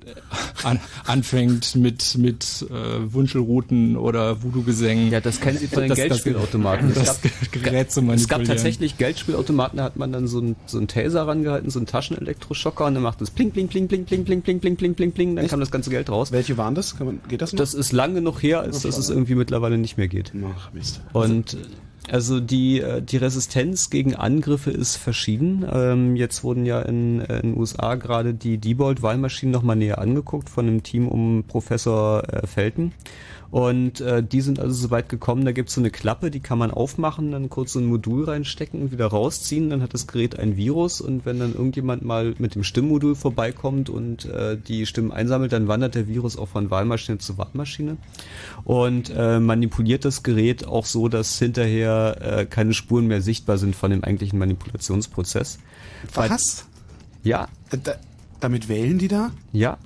an, 0.63 0.81
anfängt 1.07 1.75
mit, 1.77 2.17
mit 2.19 2.67
äh, 2.71 3.13
Wunschelrouten 3.13 3.97
oder 3.97 4.43
Voodoo-Gesängen. 4.43 5.11
Ja, 5.11 5.21
das 5.21 5.41
kennen 5.41 5.59
Sie 5.59 5.67
von 5.67 5.81
den 5.83 5.89
Das- 5.91 5.99
das- 5.99 6.09
Geldspielautomaten. 6.09 6.95
Das, 6.95 7.21
Gerät 7.51 7.91
zu 7.91 8.01
Es 8.01 8.07
manipulieren. 8.07 8.29
gab 8.29 8.45
tatsächlich 8.45 8.97
Geldspielautomaten, 8.99 9.79
da 9.79 9.85
hat 9.85 9.97
man 9.97 10.13
dann 10.13 10.27
so 10.29 10.39
einen 10.39 10.57
so 10.67 10.79
einen 10.79 10.89
Taser 10.89 11.27
rangehalten, 11.27 11.71
so 11.71 11.79
einen 11.79 11.87
Taschenelektroschocker 11.87 12.87
und 12.87 12.95
dann 12.95 13.03
macht 13.03 13.21
es 13.23 13.31
pling, 13.31 13.51
pling, 13.51 13.69
pling, 13.69 13.89
pling, 13.89 14.05
pling, 14.05 14.25
pling, 14.25 14.43
pling, 14.43 14.61
pling, 14.61 14.77
pling, 14.77 14.95
pling, 14.95 15.13
pling, 15.13 15.37
dann 15.37 15.49
kam 15.49 15.61
das 15.61 15.71
ganze 15.71 15.91
Geld 15.91 16.09
raus. 16.11 16.33
Welche 16.33 16.57
waren 16.57 16.75
das? 16.75 16.97
Kann 16.97 17.07
man, 17.07 17.21
geht 17.29 17.43
das 17.43 17.53
noch? 17.53 17.59
Das 17.59 17.75
ist 17.75 17.93
lange 17.93 18.15
genug 18.15 18.43
her, 18.43 18.61
als 18.61 18.81
dass 18.81 18.97
es 18.99 19.11
irgendwie 19.11 19.35
mittlerweile 19.35 19.79
nicht 19.79 19.97
mehr 19.99 20.09
geht. 20.09 20.33
Ach, 20.57 20.73
Mist. 20.73 21.01
Und 21.13 21.57
also 22.11 22.41
die, 22.41 22.81
äh, 22.81 23.03
die 23.03 23.17
Resistenz 23.17 23.91
gegen 23.91 24.15
Angriffe 24.15 24.71
ist 24.71 24.97
verschieden. 24.97 25.65
Ähm, 25.71 26.17
jetzt 26.17 26.45
wurden 26.45 26.67
ja 26.67 26.83
in 26.83 27.21
äh, 27.21 27.43
den 27.43 27.57
USA 27.57 27.95
gerade 27.95 28.35
die 28.35 28.59
Diebold-Wahlmaschinen 28.59 29.53
nochmal 29.53 29.77
näher 29.77 29.99
angeguckt 29.99 30.49
von 30.51 30.67
einem 30.67 30.83
Team 30.83 31.09
um 31.09 31.45
Professor 31.47 32.23
äh, 32.33 32.47
Felten. 32.47 32.93
Und 33.55 34.01
äh, 34.01 34.21
die 34.21 34.41
sind 34.41 34.59
also 34.59 34.75
so 34.75 34.91
weit 34.91 35.09
gekommen, 35.09 35.45
da 35.45 35.53
gibt 35.53 35.69
es 35.69 35.77
so 35.77 35.81
eine 35.81 35.93
Klappe, 35.93 36.33
die 36.33 36.41
kann 36.41 36.59
man 36.59 36.73
aufmachen, 36.73 37.31
dann 37.31 37.49
kurz 37.51 37.75
so 37.75 37.79
ein 37.79 37.87
Modul 37.87 38.25
reinstecken 38.25 38.83
und 38.83 38.91
wieder 38.91 39.07
rausziehen. 39.07 39.71
Dann 39.71 39.81
hat 39.81 39.95
das 39.95 40.09
Gerät 40.09 40.37
ein 40.37 40.57
Virus 40.57 41.01
und 41.01 41.25
wenn 41.25 41.39
dann 41.39 41.53
irgendjemand 41.53 42.05
mal 42.05 42.35
mit 42.39 42.57
dem 42.57 42.65
Stimmmodul 42.65 43.15
vorbeikommt 43.15 43.91
und 43.91 44.25
äh, 44.25 44.59
die 44.59 44.87
Stimmen 44.87 45.13
einsammelt, 45.13 45.53
dann 45.53 45.69
wandert 45.69 45.95
der 45.95 46.09
Virus 46.09 46.37
auch 46.37 46.49
von 46.49 46.69
Wahlmaschine 46.73 47.19
zu 47.19 47.39
Wahlmaschine 47.39 47.97
und 48.65 49.13
äh, 49.17 49.39
manipuliert 49.39 50.05
das 50.05 50.25
Gerät 50.25 50.67
auch 50.67 50.85
so, 50.85 51.07
dass 51.07 51.39
hinterher 51.39 52.17
äh, 52.23 52.47
keine 52.47 52.75
Spuren 52.75 53.07
mehr 53.07 53.23
sichtbar 53.23 53.59
sind 53.59 53.77
von 53.77 53.93
dem 53.93 54.03
eigentlichen 54.03 54.37
Manipulationsprozess. 54.41 55.61
Was? 56.13 56.67
Ja. 57.23 57.47
Da, 57.71 57.95
damit 58.41 58.69
wählen 58.69 58.99
die 58.99 59.07
da? 59.07 59.31
Ja. 59.53 59.79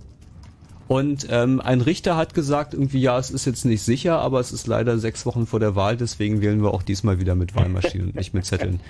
Und 0.88 1.26
ähm, 1.30 1.60
ein 1.60 1.82
Richter 1.82 2.16
hat 2.16 2.32
gesagt, 2.32 2.72
irgendwie, 2.72 3.00
ja, 3.00 3.18
es 3.18 3.30
ist 3.30 3.44
jetzt 3.44 3.66
nicht 3.66 3.82
sicher, 3.82 4.18
aber 4.20 4.40
es 4.40 4.52
ist 4.52 4.66
leider 4.66 4.98
sechs 4.98 5.26
Wochen 5.26 5.46
vor 5.46 5.60
der 5.60 5.76
Wahl, 5.76 5.98
deswegen 5.98 6.40
wählen 6.40 6.62
wir 6.62 6.72
auch 6.72 6.82
diesmal 6.82 7.20
wieder 7.20 7.34
mit 7.34 7.54
Wahlmaschinen 7.54 8.08
und 8.08 8.14
nicht 8.16 8.32
mit 8.32 8.46
Zetteln. 8.46 8.80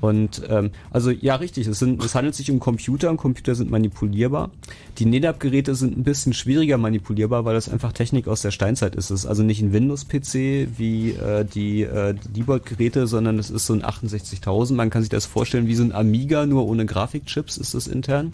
Und 0.00 0.42
ähm, 0.48 0.70
also 0.90 1.10
ja, 1.10 1.34
richtig, 1.34 1.66
es, 1.66 1.78
sind, 1.78 2.02
es 2.02 2.14
handelt 2.14 2.34
sich 2.34 2.50
um 2.50 2.60
Computer 2.60 3.10
und 3.10 3.16
Computer 3.16 3.54
sind 3.54 3.70
manipulierbar. 3.70 4.50
Die 4.98 5.06
NetApp-Geräte 5.06 5.74
sind 5.74 5.98
ein 5.98 6.04
bisschen 6.04 6.32
schwieriger 6.32 6.78
manipulierbar, 6.78 7.44
weil 7.44 7.54
das 7.54 7.68
einfach 7.68 7.92
Technik 7.92 8.28
aus 8.28 8.42
der 8.42 8.52
Steinzeit 8.52 8.94
ist. 8.94 9.10
Es 9.10 9.20
ist 9.20 9.26
also 9.26 9.42
nicht 9.42 9.60
ein 9.60 9.72
Windows-PC 9.72 10.68
wie 10.78 11.10
äh, 11.10 11.44
die, 11.44 11.82
äh, 11.82 12.14
die 12.14 12.28
Diebold-Geräte, 12.28 13.06
sondern 13.06 13.38
es 13.38 13.50
ist 13.50 13.66
so 13.66 13.74
ein 13.74 13.82
68000. 13.82 14.76
Man 14.76 14.90
kann 14.90 15.02
sich 15.02 15.10
das 15.10 15.26
vorstellen 15.26 15.66
wie 15.66 15.74
so 15.74 15.82
ein 15.82 15.92
Amiga, 15.92 16.46
nur 16.46 16.66
ohne 16.66 16.86
Grafikchips 16.86 17.56
ist 17.56 17.74
das 17.74 17.88
intern. 17.88 18.32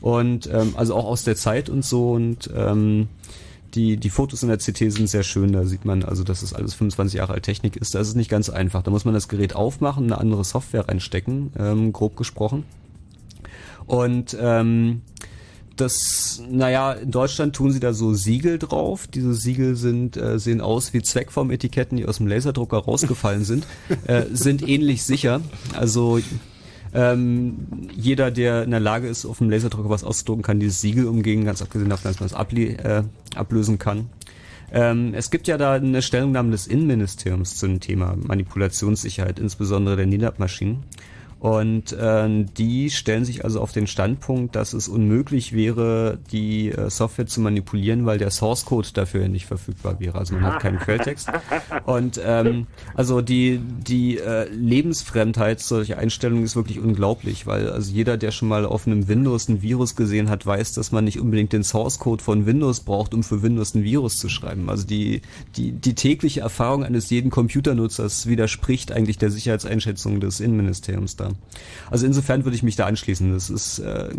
Und 0.00 0.48
ähm, 0.52 0.74
also 0.76 0.94
auch 0.94 1.04
aus 1.04 1.24
der 1.24 1.36
Zeit 1.36 1.68
und 1.68 1.84
so 1.84 2.12
und 2.12 2.50
ähm, 2.54 3.08
die, 3.74 3.96
die 3.96 4.10
Fotos 4.10 4.42
in 4.42 4.48
der 4.48 4.58
CT 4.58 4.92
sind 4.92 5.08
sehr 5.08 5.22
schön, 5.22 5.52
da 5.52 5.64
sieht 5.64 5.84
man 5.84 6.02
also, 6.02 6.24
dass 6.24 6.42
es 6.42 6.52
alles 6.52 6.74
25 6.74 7.18
Jahre 7.18 7.34
alt 7.34 7.44
Technik 7.44 7.76
ist. 7.76 7.94
Da 7.94 8.00
ist 8.00 8.08
es 8.08 8.14
nicht 8.14 8.30
ganz 8.30 8.50
einfach. 8.50 8.82
Da 8.82 8.90
muss 8.90 9.04
man 9.04 9.14
das 9.14 9.28
Gerät 9.28 9.54
aufmachen, 9.54 10.04
eine 10.04 10.18
andere 10.18 10.44
Software 10.44 10.88
reinstecken, 10.88 11.52
ähm, 11.58 11.92
grob 11.92 12.16
gesprochen. 12.16 12.64
Und 13.86 14.36
ähm, 14.40 15.02
das, 15.76 16.42
naja, 16.50 16.92
in 16.92 17.10
Deutschland 17.10 17.56
tun 17.56 17.72
sie 17.72 17.80
da 17.80 17.92
so 17.92 18.12
Siegel 18.12 18.58
drauf. 18.58 19.06
Diese 19.06 19.34
Siegel 19.34 19.76
sind, 19.76 20.16
äh, 20.16 20.38
sehen 20.38 20.60
aus 20.60 20.92
wie 20.92 21.02
Zweckformetiketten, 21.02 21.96
die 21.96 22.06
aus 22.06 22.18
dem 22.18 22.26
Laserdrucker 22.26 22.78
rausgefallen 22.78 23.44
sind, 23.44 23.66
äh, 24.06 24.24
sind 24.32 24.66
ähnlich 24.66 25.02
sicher. 25.04 25.40
Also 25.74 26.20
ähm, 26.94 27.88
jeder, 27.94 28.30
der 28.30 28.64
in 28.64 28.70
der 28.70 28.80
Lage 28.80 29.08
ist, 29.08 29.24
auf 29.24 29.38
dem 29.38 29.50
Laserdrucker 29.50 29.90
was 29.90 30.04
auszudrucken, 30.04 30.42
kann 30.42 30.60
dieses 30.60 30.80
Siegel 30.80 31.06
umgehen, 31.06 31.44
ganz 31.44 31.62
abgesehen 31.62 31.90
davon, 31.90 32.10
dass 32.10 32.20
man 32.20 32.26
es 32.26 32.56
äh, 32.78 33.02
ablösen 33.34 33.78
kann. 33.78 34.10
Ähm, 34.72 35.14
es 35.14 35.30
gibt 35.30 35.48
ja 35.48 35.58
da 35.58 35.74
eine 35.74 36.02
Stellungnahme 36.02 36.50
des 36.50 36.66
Innenministeriums 36.66 37.56
zu 37.56 37.66
dem 37.66 37.80
Thema 37.80 38.16
Manipulationssicherheit, 38.16 39.38
insbesondere 39.38 39.96
der 39.96 40.06
NINAP-Maschinen. 40.06 40.84
Und 41.40 41.92
äh, 41.92 42.44
die 42.58 42.90
stellen 42.90 43.24
sich 43.24 43.46
also 43.46 43.62
auf 43.62 43.72
den 43.72 43.86
Standpunkt, 43.86 44.56
dass 44.56 44.74
es 44.74 44.88
unmöglich 44.88 45.54
wäre, 45.54 46.18
die 46.30 46.68
äh, 46.68 46.90
Software 46.90 47.26
zu 47.26 47.40
manipulieren, 47.40 48.04
weil 48.04 48.18
der 48.18 48.30
Source 48.30 48.66
Code 48.66 48.88
dafür 48.92 49.26
nicht 49.26 49.46
verfügbar 49.46 50.00
wäre. 50.00 50.18
Also 50.18 50.34
man 50.34 50.44
hat 50.44 50.60
keinen 50.60 50.78
Quelltext. 50.78 51.32
Und 51.86 52.20
ähm, 52.22 52.66
also 52.94 53.22
die 53.22 53.58
die 53.58 54.18
äh, 54.18 54.50
Lebensfremdheit 54.50 55.60
solcher 55.60 55.96
Einstellungen 55.96 56.44
ist 56.44 56.56
wirklich 56.56 56.78
unglaublich, 56.78 57.46
weil 57.46 57.70
also 57.70 57.90
jeder, 57.90 58.18
der 58.18 58.32
schon 58.32 58.48
mal 58.48 58.66
auf 58.66 58.86
einem 58.86 59.08
Windows 59.08 59.48
ein 59.48 59.62
Virus 59.62 59.96
gesehen 59.96 60.28
hat, 60.28 60.44
weiß, 60.44 60.74
dass 60.74 60.92
man 60.92 61.04
nicht 61.04 61.20
unbedingt 61.20 61.54
den 61.54 61.64
Source 61.64 61.98
Code 61.98 62.22
von 62.22 62.44
Windows 62.44 62.80
braucht, 62.80 63.14
um 63.14 63.22
für 63.22 63.42
Windows 63.42 63.74
ein 63.74 63.82
Virus 63.82 64.18
zu 64.18 64.28
schreiben. 64.28 64.68
Also 64.68 64.86
die 64.86 65.22
die 65.56 65.72
die 65.72 65.94
tägliche 65.94 66.40
Erfahrung 66.40 66.84
eines 66.84 67.08
jeden 67.08 67.30
Computernutzers 67.30 68.26
widerspricht 68.26 68.92
eigentlich 68.92 69.16
der 69.16 69.30
Sicherheitseinschätzung 69.30 70.20
des 70.20 70.40
Innenministeriums 70.40 71.16
da. 71.16 71.29
Also 71.90 72.06
insofern 72.06 72.44
würde 72.44 72.56
ich 72.56 72.62
mich 72.62 72.76
da 72.76 72.86
anschließen. 72.86 73.32
Das 73.32 73.50
ist 73.50 73.78
äh, 73.80 74.10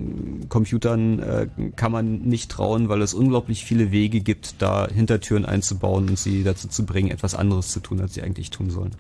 Computern 0.50 1.20
äh, 1.20 1.48
kann 1.76 1.92
man 1.92 2.22
nicht 2.22 2.52
trauen, 2.52 2.90
weil 2.90 3.02
es 3.02 3.14
unglaublich 3.14 3.66
viele 3.66 3.92
Wege 3.92 4.22
gibt, 4.22 4.56
da 4.62 4.88
Hintertüren 4.88 5.46
einzubauen 5.46 6.10
und 6.10 6.20
sie 6.20 6.44
dazu 6.44 6.68
zu 6.68 6.86
bringen, 6.86 7.12
etwas 7.12 7.36
anderes 7.36 7.70
zu 7.70 7.80
tun, 7.80 8.02
als 8.02 8.14
sie 8.14 8.22
eigentlich 8.22 8.50
tun 8.50 8.70
sollen. 8.70 8.92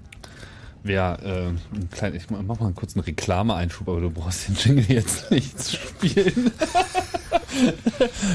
Wer, 0.84 1.20
äh, 1.24 1.48
ein 1.76 1.90
klein, 1.92 2.16
ich 2.16 2.30
mach 2.30 2.42
mal 2.42 2.66
einen 2.66 2.76
kurzen 2.76 3.02
Reklameeinschub, 3.02 3.88
aber 3.88 4.02
du 4.02 4.10
brauchst 4.10 4.48
den 4.48 4.56
Jingle 4.56 4.86
jetzt 4.88 5.30
nicht 5.30 5.60
zu 5.60 5.76
spielen. 5.76 6.52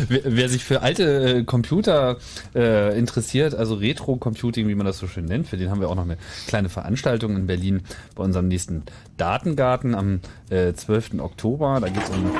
wer, 0.08 0.20
wer 0.24 0.48
sich 0.48 0.64
für 0.64 0.82
alte 0.82 1.38
äh, 1.38 1.44
Computer 1.44 2.18
äh, 2.54 2.98
interessiert, 2.98 3.54
also 3.54 3.74
Retro-Computing, 3.74 4.68
wie 4.68 4.74
man 4.74 4.86
das 4.86 4.98
so 4.98 5.06
schön 5.06 5.24
nennt, 5.24 5.48
für 5.48 5.56
den 5.56 5.70
haben 5.70 5.80
wir 5.80 5.88
auch 5.88 5.94
noch 5.94 6.04
eine 6.04 6.18
kleine 6.46 6.68
Veranstaltung 6.68 7.36
in 7.36 7.46
Berlin 7.46 7.82
bei 8.14 8.24
unserem 8.24 8.48
nächsten 8.48 8.82
Datengarten 9.16 9.94
am 9.94 10.20
äh, 10.50 10.72
12. 10.72 11.20
Oktober. 11.20 11.78
Da 11.80 11.88
geht's 11.88 12.10
um. 12.10 12.30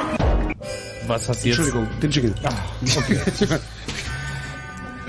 Was 1.07 1.29
hast 1.29 1.45
du 1.45 1.49
jetzt? 1.49 1.59
Entschuldigung, 1.59 1.89
den 2.01 2.11
Jingle. 2.11 2.35
Ah, 2.43 2.53
okay. 2.97 3.19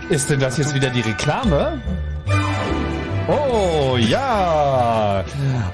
Ist 0.10 0.30
denn 0.30 0.40
das 0.40 0.58
jetzt 0.58 0.74
wieder 0.74 0.90
die 0.90 1.02
Reklame? 1.02 1.82
Oh 3.30 3.97
ja! 3.97 5.25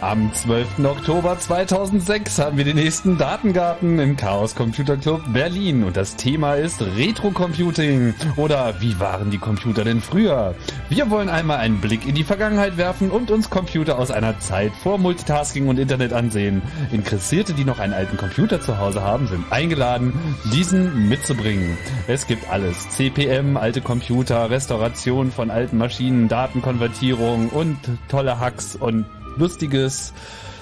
Am 0.02 0.34
12. 0.34 0.80
Oktober 0.86 1.38
2006 1.38 2.40
haben 2.40 2.58
wir 2.58 2.66
den 2.66 2.78
nächsten 2.78 3.20
Datengarten 3.20 4.00
im 4.00 4.18
Chaos 4.18 4.56
Computer 4.56 4.98
Club 4.98 5.22
Berlin 5.32 5.84
und 5.84 5.96
das 5.96 6.16
Thema 6.16 6.56
ist 6.56 6.82
Retro-Computing 6.82 8.16
oder 8.38 8.82
wie 8.82 9.00
waren 9.00 9.30
die 9.30 9.38
Computer 9.38 9.84
denn 9.84 10.02
früher? 10.02 10.56
Wir 10.90 11.12
wollen 11.12 11.30
einmal 11.30 11.58
einen 11.58 11.80
Blick 11.80 12.08
in 12.08 12.16
die 12.16 12.24
Vergangenheit 12.24 12.78
werfen 12.78 13.12
und 13.12 13.30
uns 13.30 13.52
Computer 13.52 14.00
aus 14.00 14.10
einer 14.10 14.40
Zeit 14.40 14.72
vor 14.82 14.98
Multitasking 14.98 15.68
und 15.68 15.78
Internet 15.78 16.12
ansehen. 16.12 16.64
Interessierte, 16.92 17.54
die 17.54 17.66
noch 17.66 17.78
einen 17.78 17.94
alten 17.94 18.18
Computer 18.18 18.62
zu 18.62 18.80
Hause 18.80 19.04
haben, 19.04 19.28
sind 19.28 19.52
eingeladen, 19.52 20.14
diesen 20.52 21.08
mitzubringen. 21.08 21.78
Es 22.08 22.26
gibt 22.26 22.50
alles. 22.50 22.90
CPM, 22.90 23.58
alte 23.58 23.82
Computer, 23.82 24.50
Restauration 24.50 25.32
von 25.32 25.52
alten 25.52 25.78
Maschinen, 25.78 26.28
Datenkonvertierung 26.28 27.43
und 27.50 27.78
tolle 28.10 28.40
Hacks 28.40 28.76
und 28.76 29.06
lustiges 29.38 30.14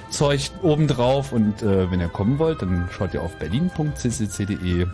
Zeug 0.10 0.52
obendrauf. 0.62 1.32
Und 1.32 1.62
äh, 1.62 1.90
wenn 1.92 2.00
ihr 2.00 2.10
kommen 2.10 2.40
wollt, 2.40 2.62
dann 2.62 2.90
schaut 2.92 3.14
ihr 3.14 3.22
auf 3.22 3.36
berlin.ccc.de 3.38 4.88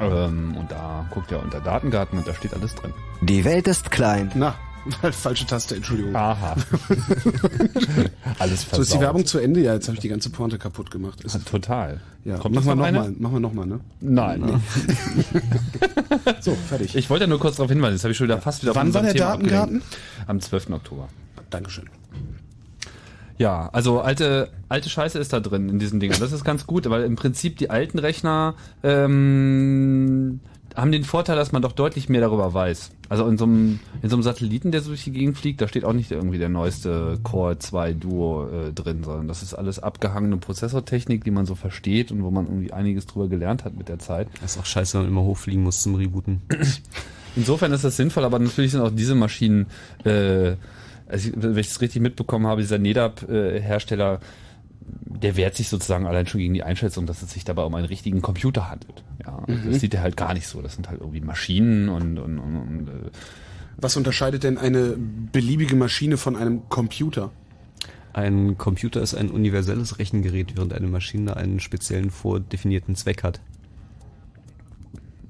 ähm, 0.00 0.56
und 0.56 0.70
da 0.70 1.06
guckt 1.10 1.30
ihr 1.30 1.42
unter 1.42 1.60
Datengarten 1.60 2.18
und 2.18 2.26
da 2.28 2.34
steht 2.34 2.52
alles 2.54 2.74
drin. 2.74 2.92
Die 3.22 3.44
Welt 3.44 3.66
ist 3.68 3.90
klein. 3.90 4.30
Na, 4.34 4.54
falsche 5.12 5.46
Taste, 5.46 5.74
Entschuldigung. 5.76 6.14
Aha. 6.14 6.54
Alles 8.38 8.62
So 8.62 8.82
ist 8.82 8.92
die 8.92 8.98
versaut. 8.98 9.00
Werbung 9.00 9.26
zu 9.26 9.38
Ende. 9.38 9.60
Ja, 9.60 9.74
jetzt 9.74 9.88
habe 9.88 9.94
ich 9.96 10.00
die 10.00 10.08
ganze 10.08 10.30
Pointe 10.30 10.58
kaputt 10.58 10.90
gemacht. 10.90 11.22
Ist, 11.24 11.44
Total. 11.48 12.00
ja, 12.24 12.36
Kommt 12.38 12.54
machen 12.54 12.66
wir 12.78 12.92
noch? 12.92 13.08
Machen 13.18 13.32
wir 13.34 13.40
nochmal, 13.40 13.66
ne? 13.66 13.80
Nein. 14.00 14.60
So, 16.40 16.54
fertig. 16.54 16.94
Ich 16.96 17.08
wollte 17.10 17.24
ja 17.24 17.28
nur 17.28 17.38
kurz 17.40 17.56
darauf 17.56 17.70
hinweisen, 17.70 17.94
jetzt 17.94 18.04
habe 18.04 18.12
ich 18.12 18.18
schon 18.18 18.26
wieder 18.28 18.40
fast 18.40 18.62
wieder 18.62 18.74
Wann 18.74 18.92
war 18.94 19.02
der 19.02 19.12
Thema 19.14 19.26
Datengarten? 19.32 19.76
abgelenkt. 19.82 19.96
Am 20.28 20.40
12. 20.40 20.70
Oktober. 20.70 21.08
Dankeschön. 21.50 21.88
Ja, 23.38 23.68
also 23.72 24.00
alte, 24.00 24.48
alte 24.68 24.88
Scheiße 24.88 25.18
ist 25.18 25.32
da 25.32 25.40
drin 25.40 25.68
in 25.68 25.78
diesen 25.78 26.00
Dingern. 26.00 26.20
Das 26.20 26.32
ist 26.32 26.44
ganz 26.44 26.66
gut, 26.66 26.88
weil 26.88 27.02
im 27.04 27.16
Prinzip 27.16 27.58
die 27.58 27.68
alten 27.68 27.98
Rechner 27.98 28.54
ähm, 28.82 30.40
haben 30.74 30.92
den 30.92 31.04
Vorteil, 31.04 31.36
dass 31.36 31.52
man 31.52 31.62
doch 31.62 31.72
deutlich 31.72 32.08
mehr 32.08 32.20
darüber 32.20 32.52
weiß. 32.52 32.90
Also 33.08 33.26
in 33.28 33.38
so 33.38 33.44
einem, 33.44 33.80
in 34.02 34.10
so 34.10 34.16
einem 34.16 34.22
Satelliten, 34.22 34.72
der 34.72 34.80
so 34.80 34.88
durch 34.88 35.04
die 35.04 35.12
Gegend 35.12 35.38
fliegt, 35.38 35.60
da 35.60 35.68
steht 35.68 35.84
auch 35.84 35.92
nicht 35.92 36.10
irgendwie 36.10 36.38
der 36.38 36.48
neueste 36.48 37.18
Core 37.22 37.58
2 37.58 37.92
Duo 37.94 38.48
äh, 38.48 38.72
drin, 38.72 39.04
sondern 39.04 39.28
das 39.28 39.42
ist 39.42 39.54
alles 39.54 39.78
abgehangene 39.78 40.38
Prozessortechnik, 40.38 41.24
die 41.24 41.30
man 41.30 41.46
so 41.46 41.54
versteht 41.54 42.12
und 42.12 42.22
wo 42.22 42.30
man 42.30 42.46
irgendwie 42.46 42.72
einiges 42.72 43.06
drüber 43.06 43.28
gelernt 43.28 43.64
hat 43.64 43.76
mit 43.76 43.88
der 43.88 43.98
Zeit. 43.98 44.28
Das 44.40 44.52
ist 44.52 44.60
auch 44.60 44.66
scheiße, 44.66 44.94
wenn 44.94 45.04
man 45.04 45.12
immer 45.12 45.22
hochfliegen 45.22 45.62
muss 45.62 45.82
zum 45.82 45.94
Rebooten. 45.94 46.42
Insofern 47.36 47.72
ist 47.72 47.84
das 47.84 47.96
sinnvoll, 47.96 48.24
aber 48.24 48.38
natürlich 48.38 48.72
sind 48.72 48.80
auch 48.80 48.90
diese 48.90 49.14
Maschinen, 49.14 49.66
äh, 50.04 50.56
also 51.08 51.30
wenn 51.36 51.56
ich 51.56 51.68
es 51.68 51.80
richtig 51.80 52.02
mitbekommen 52.02 52.46
habe, 52.46 52.60
dieser 52.60 52.78
NEDAP-Hersteller, 52.78 54.20
der 55.04 55.36
wehrt 55.36 55.56
sich 55.56 55.68
sozusagen 55.68 56.06
allein 56.06 56.26
schon 56.26 56.40
gegen 56.40 56.54
die 56.54 56.62
Einschätzung, 56.62 57.06
dass 57.06 57.22
es 57.22 57.32
sich 57.32 57.44
dabei 57.44 57.62
um 57.64 57.74
einen 57.74 57.86
richtigen 57.86 58.22
Computer 58.22 58.70
handelt. 58.70 59.02
Ja, 59.24 59.42
Mhm. 59.46 59.70
das 59.70 59.80
sieht 59.80 59.94
er 59.94 60.02
halt 60.02 60.16
gar 60.16 60.34
nicht 60.34 60.46
so. 60.46 60.62
Das 60.62 60.74
sind 60.74 60.88
halt 60.88 61.00
irgendwie 61.00 61.20
Maschinen 61.20 61.88
und, 61.88 62.18
und, 62.18 62.38
und, 62.38 62.56
und 62.56 62.88
äh, 62.88 62.92
Was 63.78 63.96
unterscheidet 63.96 64.44
denn 64.44 64.58
eine 64.58 64.94
beliebige 65.32 65.76
Maschine 65.76 66.16
von 66.16 66.36
einem 66.36 66.68
Computer? 66.68 67.30
Ein 68.12 68.56
Computer 68.56 69.02
ist 69.02 69.14
ein 69.14 69.30
universelles 69.30 69.98
Rechengerät, 69.98 70.56
während 70.56 70.72
eine 70.72 70.86
Maschine 70.86 71.36
einen 71.36 71.60
speziellen 71.60 72.10
vordefinierten 72.10 72.94
Zweck 72.96 73.22
hat. 73.22 73.40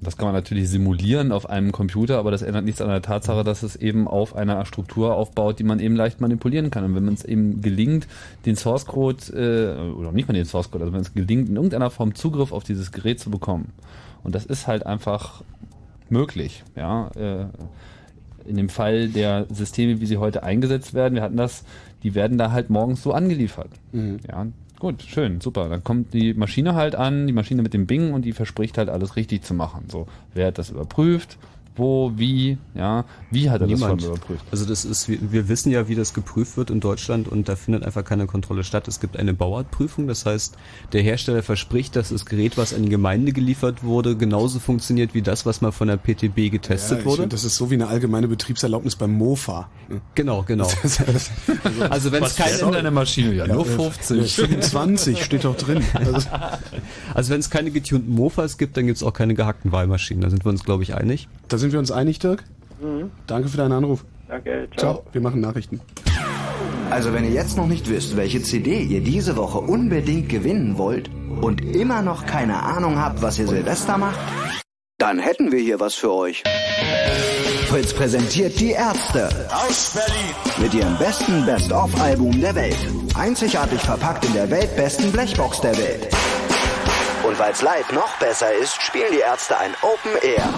Das 0.00 0.16
kann 0.16 0.26
man 0.26 0.34
natürlich 0.34 0.68
simulieren 0.68 1.32
auf 1.32 1.48
einem 1.48 1.72
Computer, 1.72 2.18
aber 2.18 2.30
das 2.30 2.42
ändert 2.42 2.64
nichts 2.64 2.82
an 2.82 2.88
der 2.88 3.00
Tatsache, 3.00 3.44
dass 3.44 3.62
es 3.62 3.76
eben 3.76 4.06
auf 4.06 4.36
einer 4.36 4.66
Struktur 4.66 5.14
aufbaut, 5.14 5.58
die 5.58 5.64
man 5.64 5.80
eben 5.80 5.96
leicht 5.96 6.20
manipulieren 6.20 6.70
kann. 6.70 6.84
Und 6.84 6.94
wenn 6.94 7.04
man 7.04 7.14
es 7.14 7.24
eben 7.24 7.62
gelingt, 7.62 8.06
den 8.44 8.56
Source 8.56 8.84
Code, 8.84 9.18
äh, 9.32 9.90
oder 9.92 10.12
nicht 10.12 10.28
mal 10.28 10.34
den 10.34 10.44
Source 10.44 10.70
Code, 10.70 10.84
also 10.84 10.92
wenn 10.92 11.00
es 11.00 11.14
gelingt, 11.14 11.48
in 11.48 11.56
irgendeiner 11.56 11.90
Form 11.90 12.14
Zugriff 12.14 12.52
auf 12.52 12.62
dieses 12.62 12.92
Gerät 12.92 13.20
zu 13.20 13.30
bekommen. 13.30 13.72
Und 14.22 14.34
das 14.34 14.44
ist 14.44 14.66
halt 14.66 14.84
einfach 14.84 15.42
möglich, 16.10 16.62
ja. 16.76 17.08
Äh, 17.16 17.46
in 18.46 18.56
dem 18.56 18.68
Fall 18.68 19.08
der 19.08 19.46
Systeme, 19.52 20.00
wie 20.00 20.06
sie 20.06 20.18
heute 20.18 20.42
eingesetzt 20.42 20.94
werden, 20.94 21.14
wir 21.14 21.22
hatten 21.22 21.36
das, 21.36 21.64
die 22.02 22.14
werden 22.14 22.38
da 22.38 22.52
halt 22.52 22.70
morgens 22.70 23.02
so 23.02 23.12
angeliefert. 23.12 23.70
Mhm. 23.92 24.18
Ja, 24.28 24.46
gut, 24.78 25.02
schön, 25.02 25.40
super. 25.40 25.68
Dann 25.68 25.84
kommt 25.84 26.14
die 26.14 26.34
Maschine 26.34 26.74
halt 26.74 26.94
an, 26.94 27.26
die 27.26 27.32
Maschine 27.32 27.62
mit 27.62 27.74
dem 27.74 27.86
Bing 27.86 28.12
und 28.12 28.24
die 28.24 28.32
verspricht 28.32 28.78
halt 28.78 28.88
alles 28.88 29.16
richtig 29.16 29.42
zu 29.42 29.54
machen. 29.54 29.84
So, 29.90 30.06
wer 30.34 30.48
hat 30.48 30.58
das 30.58 30.70
überprüft? 30.70 31.38
Wo, 31.76 32.12
wie, 32.16 32.58
ja, 32.74 33.04
wie 33.30 33.50
hat 33.50 33.60
er 33.60 33.66
das 33.66 33.78
Niemand. 33.78 34.02
schon 34.02 34.12
überprüft? 34.12 34.44
Also 34.50 34.64
das 34.64 34.84
ist, 34.84 35.08
wir, 35.08 35.18
wir 35.30 35.48
wissen 35.48 35.70
ja, 35.70 35.88
wie 35.88 35.94
das 35.94 36.14
geprüft 36.14 36.56
wird 36.56 36.70
in 36.70 36.80
Deutschland 36.80 37.28
und 37.28 37.48
da 37.48 37.56
findet 37.56 37.84
einfach 37.84 38.04
keine 38.04 38.26
Kontrolle 38.26 38.64
statt. 38.64 38.88
Es 38.88 38.98
gibt 39.00 39.16
eine 39.16 39.34
Bauartprüfung, 39.34 40.06
das 40.08 40.24
heißt, 40.26 40.56
der 40.92 41.02
Hersteller 41.02 41.42
verspricht, 41.42 41.94
dass 41.96 42.08
das 42.08 42.24
Gerät, 42.24 42.56
was 42.56 42.72
an 42.72 42.82
die 42.84 42.88
Gemeinde 42.88 43.32
geliefert 43.32 43.84
wurde, 43.84 44.16
genauso 44.16 44.58
funktioniert 44.58 45.14
wie 45.14 45.22
das, 45.22 45.44
was 45.46 45.60
mal 45.60 45.70
von 45.72 45.88
der 45.88 45.96
PTB 45.98 46.50
getestet 46.50 46.92
Ja, 46.92 46.98
ich 47.00 47.04
wurde. 47.04 47.22
find, 47.22 47.32
das 47.32 47.44
ist 47.44 47.56
so 47.56 47.70
wie 47.70 47.74
eine 47.74 47.88
allgemeine 47.88 48.28
Betriebserlaubnis 48.28 48.96
beim 48.96 49.12
Mofa. 49.12 49.68
Genau, 50.14 50.42
genau. 50.42 50.68
Also 51.90 52.12
wenn 52.12 52.22
es 52.24 52.36
keine 52.36 52.72
deine 52.72 52.90
Maschine? 52.90 53.32
Ja, 53.34 53.46
nur 53.46 53.64
50. 53.64 54.34
25 54.34 55.22
steht 55.22 55.44
doch 55.44 55.56
drin. 55.56 55.82
Also, 55.94 56.28
Also 57.14 57.32
wenn 57.32 57.40
es 57.40 57.50
keine 57.50 57.70
getunten 57.70 58.12
Mofas 58.14 58.58
gibt, 58.58 58.76
dann 58.76 58.86
gibt 58.86 58.96
es 58.96 59.02
auch 59.02 59.12
keine 59.12 59.34
gehackten 59.34 59.72
Wahlmaschinen. 59.72 60.20
Da 60.22 60.30
sind 60.30 60.44
wir 60.44 60.50
uns, 60.50 60.64
glaube 60.64 60.82
ich, 60.82 60.94
einig. 60.94 61.28
da 61.48 61.58
sind 61.66 61.72
wir 61.72 61.80
uns 61.80 61.90
einig, 61.90 62.18
Dirk. 62.20 62.44
Mhm. 62.80 63.10
Danke 63.26 63.48
für 63.48 63.56
deinen 63.56 63.72
Anruf. 63.72 64.04
Danke, 64.28 64.68
ciao. 64.76 64.94
Ciao, 64.94 65.04
wir 65.12 65.20
machen 65.20 65.40
Nachrichten. 65.40 65.80
Also 66.90 67.12
wenn 67.12 67.24
ihr 67.24 67.30
jetzt 67.30 67.56
noch 67.56 67.66
nicht 67.66 67.88
wisst, 67.90 68.16
welche 68.16 68.40
CD 68.42 68.80
ihr 68.82 69.00
diese 69.00 69.36
Woche 69.36 69.58
unbedingt 69.58 70.28
gewinnen 70.28 70.78
wollt 70.78 71.10
und 71.40 71.60
immer 71.74 72.02
noch 72.02 72.24
keine 72.26 72.62
Ahnung 72.62 72.98
habt, 73.00 73.20
was 73.22 73.38
ihr 73.40 73.48
Silvester 73.48 73.98
macht, 73.98 74.18
dann 74.98 75.18
hätten 75.18 75.50
wir 75.50 75.58
hier 75.58 75.80
was 75.80 75.94
für 75.96 76.12
euch. 76.12 76.44
Fritz 77.68 77.92
präsentiert 77.92 78.58
die 78.60 78.70
Ärzte 78.70 79.28
Aus 79.50 79.94
Berlin. 79.94 80.62
mit 80.62 80.72
ihrem 80.74 80.96
besten 80.98 81.44
Best-of-Album 81.44 82.40
der 82.40 82.54
Welt. 82.54 82.76
Einzigartig 83.16 83.80
verpackt 83.80 84.24
in 84.24 84.32
der 84.34 84.48
weltbesten 84.50 85.10
Blechbox 85.10 85.60
der 85.62 85.76
Welt. 85.76 86.08
Und 87.26 87.36
weil's 87.40 87.62
live 87.62 87.92
noch 87.92 88.16
besser 88.20 88.54
ist, 88.54 88.80
spielen 88.80 89.10
die 89.12 89.18
Ärzte 89.18 89.58
ein 89.58 89.72
Open 89.82 90.12
Air. 90.22 90.48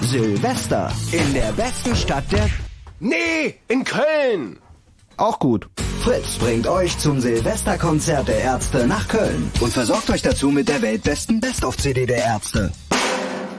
Silvester 0.00 0.92
in 1.12 1.34
der 1.34 1.52
besten 1.52 1.94
Stadt 1.96 2.24
der... 2.30 2.48
Nee, 3.00 3.56
in 3.68 3.84
Köln. 3.84 4.58
Auch 5.16 5.38
gut. 5.38 5.68
Fritz 6.00 6.38
bringt 6.38 6.66
euch 6.66 6.96
zum 6.98 7.20
Silvesterkonzert 7.20 8.28
der 8.28 8.38
Ärzte 8.40 8.86
nach 8.86 9.08
Köln 9.08 9.50
und 9.60 9.72
versorgt 9.72 10.10
euch 10.10 10.22
dazu 10.22 10.50
mit 10.50 10.68
der 10.68 10.80
weltbesten 10.82 11.40
Best-of-CD 11.40 12.06
der 12.06 12.24
Ärzte. 12.24 12.72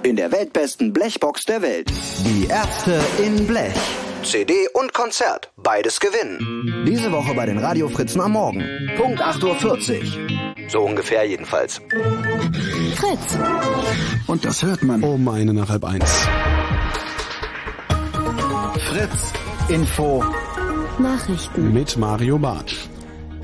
In 0.04 0.16
der 0.16 0.32
weltbesten 0.32 0.94
Blechbox 0.94 1.44
der 1.46 1.62
Welt. 1.62 1.92
Die 2.26 2.48
Ärzte 2.48 3.02
in 3.22 3.46
Blech. 3.46 3.76
CD 4.24 4.68
und 4.74 4.94
Konzert. 4.94 5.52
Beides 5.58 6.00
gewinnen. 6.00 6.86
Diese 6.88 7.12
Woche 7.12 7.34
bei 7.34 7.46
den 7.46 7.58
Radiofritzen 7.58 8.22
am 8.22 8.34
Morgen. 8.34 8.90
Punkt 8.98 9.22
8.40 9.22 10.02
Uhr. 10.02 10.70
So 10.70 10.82
ungefähr 10.82 11.24
jedenfalls. 11.26 11.82
Fritz. 12.96 13.38
Und 14.28 14.46
das 14.46 14.64
hört 14.64 14.84
man. 14.84 15.04
Oh 15.04 15.18
meine 15.18 15.54
nach 15.54 15.70
halb 15.70 15.84
eins. 15.86 16.10
Fritz. 18.90 19.34
Info. 19.70 20.24
Nachrichten. 21.00 21.74
Mit 21.74 21.98
Mario 21.98 22.38
Barth. 22.38 22.90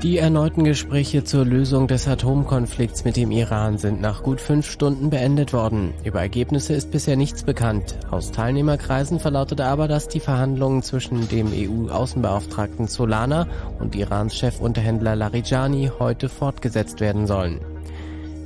Die 0.06 0.18
erneuten 0.18 0.62
Gespräche 0.62 1.24
zur 1.24 1.44
Lösung 1.44 1.88
des 1.88 2.06
Atomkonflikts 2.06 3.04
mit 3.04 3.16
dem 3.16 3.32
Iran 3.32 3.76
sind 3.76 4.00
nach 4.00 4.22
gut 4.22 4.40
fünf 4.40 4.70
Stunden 4.70 5.10
beendet 5.10 5.52
worden. 5.52 5.94
Über 6.04 6.20
Ergebnisse 6.20 6.74
ist 6.74 6.92
bisher 6.92 7.16
nichts 7.16 7.42
bekannt. 7.42 7.98
Aus 8.08 8.30
Teilnehmerkreisen 8.30 9.18
verlautete 9.18 9.64
aber, 9.64 9.88
dass 9.88 10.06
die 10.06 10.20
Verhandlungen 10.20 10.84
zwischen 10.84 11.28
dem 11.28 11.48
EU-Außenbeauftragten 11.52 12.86
Solana 12.86 13.48
und 13.80 13.96
Irans 13.96 14.36
Chefunterhändler 14.36 15.16
Larijani 15.16 15.90
heute 15.98 16.28
fortgesetzt 16.28 17.00
werden 17.00 17.26
sollen. 17.26 17.58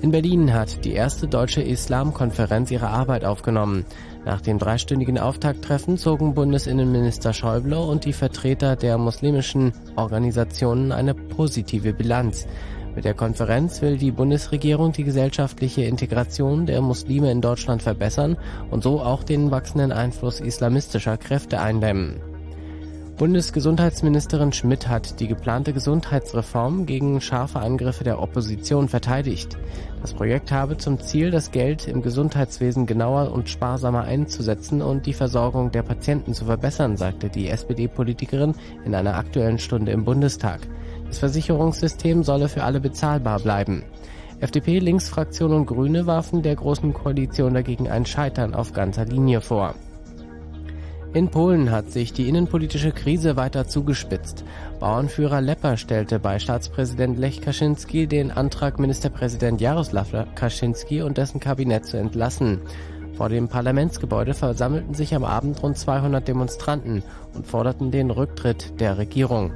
In 0.01 0.13
Berlin 0.13 0.55
hat 0.55 0.87
die 0.87 0.95
erste 0.95 1.29
deutsche 1.29 1.61
Islamkonferenz 1.61 2.71
ihre 2.71 2.89
Arbeit 2.89 3.27
aufgenommen. 3.27 3.85
Nach 4.25 4.41
dem 4.41 4.59
dreistündigen 4.59 5.19
Auftakttreffen 5.19 5.97
zogen 5.97 6.35
Bundesinnenminister 6.35 7.33
Schäuble 7.33 7.79
und 7.79 8.05
die 8.05 8.13
Vertreter 8.13 8.77
der 8.77 8.99
muslimischen 8.99 9.73
Organisationen 9.97 10.93
eine 10.93 11.15
positive 11.15 11.93
Bilanz. 11.93 12.47
Mit 12.95 13.05
der 13.05 13.15
Konferenz 13.15 13.81
will 13.83 13.97
die 13.97 14.11
Bundesregierung 14.11 14.93
die 14.93 15.05
gesellschaftliche 15.05 15.83
Integration 15.83 16.67
der 16.67 16.81
Muslime 16.83 17.31
in 17.31 17.41
Deutschland 17.41 17.83
verbessern 17.83 18.37
und 18.71 18.83
so 18.83 19.01
auch 19.01 19.23
den 19.23 19.51
wachsenden 19.51 19.93
Einfluss 19.93 20.41
islamistischer 20.41 21.17
Kräfte 21.17 21.61
eindämmen. 21.61 22.21
Bundesgesundheitsministerin 23.21 24.51
Schmidt 24.55 24.89
hat 24.89 25.21
die 25.21 25.29
geplante 25.29 25.75
Gesundheitsreform 25.75 26.87
gegen 26.87 27.21
scharfe 27.21 27.61
Angriffe 27.61 28.03
der 28.03 28.19
Opposition 28.19 28.89
verteidigt. 28.89 29.59
Das 30.01 30.15
Projekt 30.15 30.51
habe 30.51 30.79
zum 30.79 30.99
Ziel, 30.99 31.31
das 31.31 31.51
Geld 31.51 31.87
im 31.87 32.01
Gesundheitswesen 32.01 32.87
genauer 32.87 33.33
und 33.33 33.51
sparsamer 33.51 34.05
einzusetzen 34.05 34.81
und 34.81 35.05
die 35.05 35.13
Versorgung 35.13 35.71
der 35.71 35.83
Patienten 35.83 36.33
zu 36.33 36.47
verbessern, 36.47 36.97
sagte 36.97 37.29
die 37.29 37.49
SPD-Politikerin 37.49 38.55
in 38.87 38.95
einer 38.95 39.17
aktuellen 39.17 39.59
Stunde 39.59 39.93
im 39.93 40.07
Bundestag. 40.07 40.61
Das 41.07 41.19
Versicherungssystem 41.19 42.23
solle 42.23 42.49
für 42.49 42.63
alle 42.63 42.81
bezahlbar 42.81 43.39
bleiben. 43.41 43.83
FDP, 44.41 44.79
Linksfraktion 44.79 45.53
und 45.53 45.67
Grüne 45.67 46.07
warfen 46.07 46.41
der 46.41 46.57
Großen 46.57 46.95
Koalition 46.95 47.53
dagegen 47.53 47.87
ein 47.87 48.07
Scheitern 48.07 48.55
auf 48.55 48.73
ganzer 48.73 49.05
Linie 49.05 49.43
vor. 49.43 49.75
In 51.13 51.29
Polen 51.29 51.73
hat 51.73 51.91
sich 51.91 52.13
die 52.13 52.29
innenpolitische 52.29 52.93
Krise 52.93 53.35
weiter 53.35 53.67
zugespitzt. 53.67 54.45
Bauernführer 54.79 55.41
Lepper 55.41 55.77
stellte 55.77 56.21
bei 56.21 56.39
Staatspräsident 56.39 57.19
Lech 57.19 57.41
Kaczynski 57.41 58.07
den 58.07 58.31
Antrag, 58.31 58.79
Ministerpräsident 58.79 59.61
Jaroslaw 59.61 60.27
Kaczynski 60.37 61.03
und 61.03 61.19
dessen 61.19 61.41
Kabinett 61.41 61.85
zu 61.85 61.97
entlassen. 61.97 62.61
Vor 63.17 63.29
dem 63.29 63.49
Parlamentsgebäude 63.49 64.35
versammelten 64.35 64.95
sich 64.95 65.13
am 65.13 65.25
Abend 65.25 65.61
rund 65.65 65.77
200 65.77 66.29
Demonstranten 66.29 67.03
und 67.35 67.45
forderten 67.45 67.91
den 67.91 68.13
Rücktritt 68.13 68.81
der 68.81 68.97
Regierung. 68.97 69.51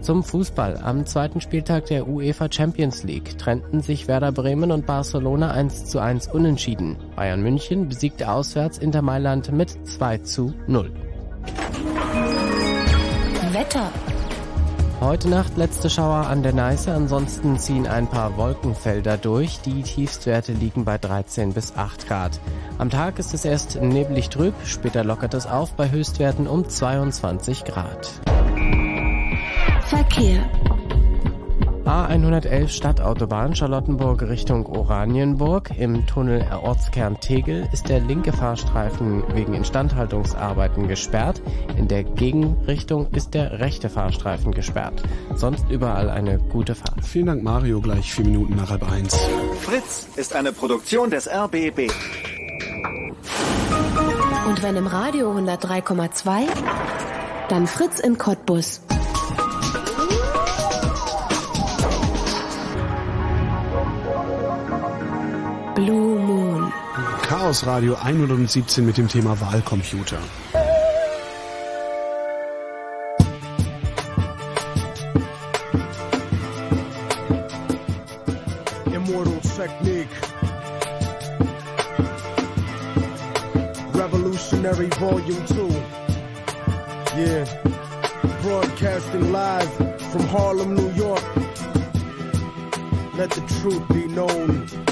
Zum 0.00 0.22
Fußball. 0.22 0.78
Am 0.82 1.06
zweiten 1.06 1.40
Spieltag 1.40 1.86
der 1.86 2.08
UEFA 2.08 2.48
Champions 2.50 3.02
League 3.02 3.36
trennten 3.38 3.80
sich 3.82 4.08
Werder 4.08 4.32
Bremen 4.32 4.70
und 4.70 4.86
Barcelona 4.86 5.50
1 5.50 5.86
zu 5.86 5.98
1 5.98 6.28
unentschieden. 6.28 6.96
Bayern 7.16 7.42
München 7.42 7.88
besiegte 7.88 8.30
auswärts 8.30 8.78
Inter 8.78 9.02
Mailand 9.02 9.52
mit 9.52 9.86
2 9.86 10.18
zu 10.18 10.54
0. 10.66 10.90
Wetter. 13.52 13.90
Heute 15.00 15.28
Nacht 15.28 15.56
letzte 15.56 15.88
Schauer 15.88 16.26
an 16.26 16.42
der 16.42 16.52
Neiße, 16.52 16.92
ansonsten 16.92 17.56
ziehen 17.56 17.86
ein 17.86 18.08
paar 18.08 18.36
Wolkenfelder 18.36 19.16
durch. 19.16 19.60
Die 19.60 19.82
Tiefstwerte 19.82 20.52
liegen 20.52 20.84
bei 20.84 20.98
13 20.98 21.52
bis 21.52 21.76
8 21.76 22.08
Grad. 22.08 22.40
Am 22.78 22.90
Tag 22.90 23.20
ist 23.20 23.32
es 23.32 23.44
erst 23.44 23.80
neblig 23.80 24.28
trüb, 24.28 24.54
später 24.64 25.04
lockert 25.04 25.34
es 25.34 25.46
auf 25.46 25.74
bei 25.74 25.90
Höchstwerten 25.90 26.48
um 26.48 26.68
22 26.68 27.64
Grad. 27.64 28.20
Verkehr. 29.88 30.48
A111 31.86 32.68
Stadtautobahn 32.68 33.56
Charlottenburg 33.56 34.20
Richtung 34.20 34.66
Oranienburg. 34.66 35.70
Im 35.78 36.06
Tunnel 36.06 36.44
Ortskern 36.62 37.18
Tegel 37.20 37.66
ist 37.72 37.88
der 37.88 38.00
linke 38.00 38.34
Fahrstreifen 38.34 39.24
wegen 39.34 39.54
Instandhaltungsarbeiten 39.54 40.88
gesperrt. 40.88 41.40
In 41.78 41.88
der 41.88 42.04
Gegenrichtung 42.04 43.06
ist 43.12 43.32
der 43.32 43.60
rechte 43.60 43.88
Fahrstreifen 43.88 44.52
gesperrt. 44.52 45.02
Sonst 45.34 45.70
überall 45.70 46.10
eine 46.10 46.38
gute 46.38 46.74
Fahrt. 46.74 47.02
Vielen 47.02 47.26
Dank 47.26 47.42
Mario, 47.42 47.80
gleich 47.80 48.12
vier 48.12 48.26
Minuten 48.26 48.56
nach 48.56 48.68
halb 48.68 48.92
eins. 48.92 49.18
Fritz 49.62 50.06
ist 50.16 50.36
eine 50.36 50.52
Produktion 50.52 51.08
des 51.08 51.26
RBB. 51.26 51.90
Und 54.46 54.62
wenn 54.62 54.76
im 54.76 54.86
Radio 54.86 55.32
103,2, 55.32 56.46
dann 57.48 57.66
Fritz 57.66 58.00
in 58.00 58.18
Cottbus. 58.18 58.82
Blue 65.78 66.18
Moon. 66.18 66.72
Chaos 67.22 67.64
Radio 67.64 67.94
117 67.94 68.84
mit 68.84 68.96
dem 68.96 69.06
Thema 69.06 69.40
Wahlcomputer. 69.40 70.18
Immortal 78.92 79.40
Technique. 79.56 80.08
Revolutionary 83.94 84.90
Volume 84.98 85.46
2. 85.46 85.68
Yeah. 87.16 87.44
Broadcasting 88.42 89.30
live 89.30 89.70
from 90.10 90.26
Harlem, 90.26 90.74
New 90.74 90.90
York. 90.94 91.22
Let 93.16 93.30
the 93.30 93.42
truth 93.60 93.86
be 93.90 94.08
known. 94.08 94.87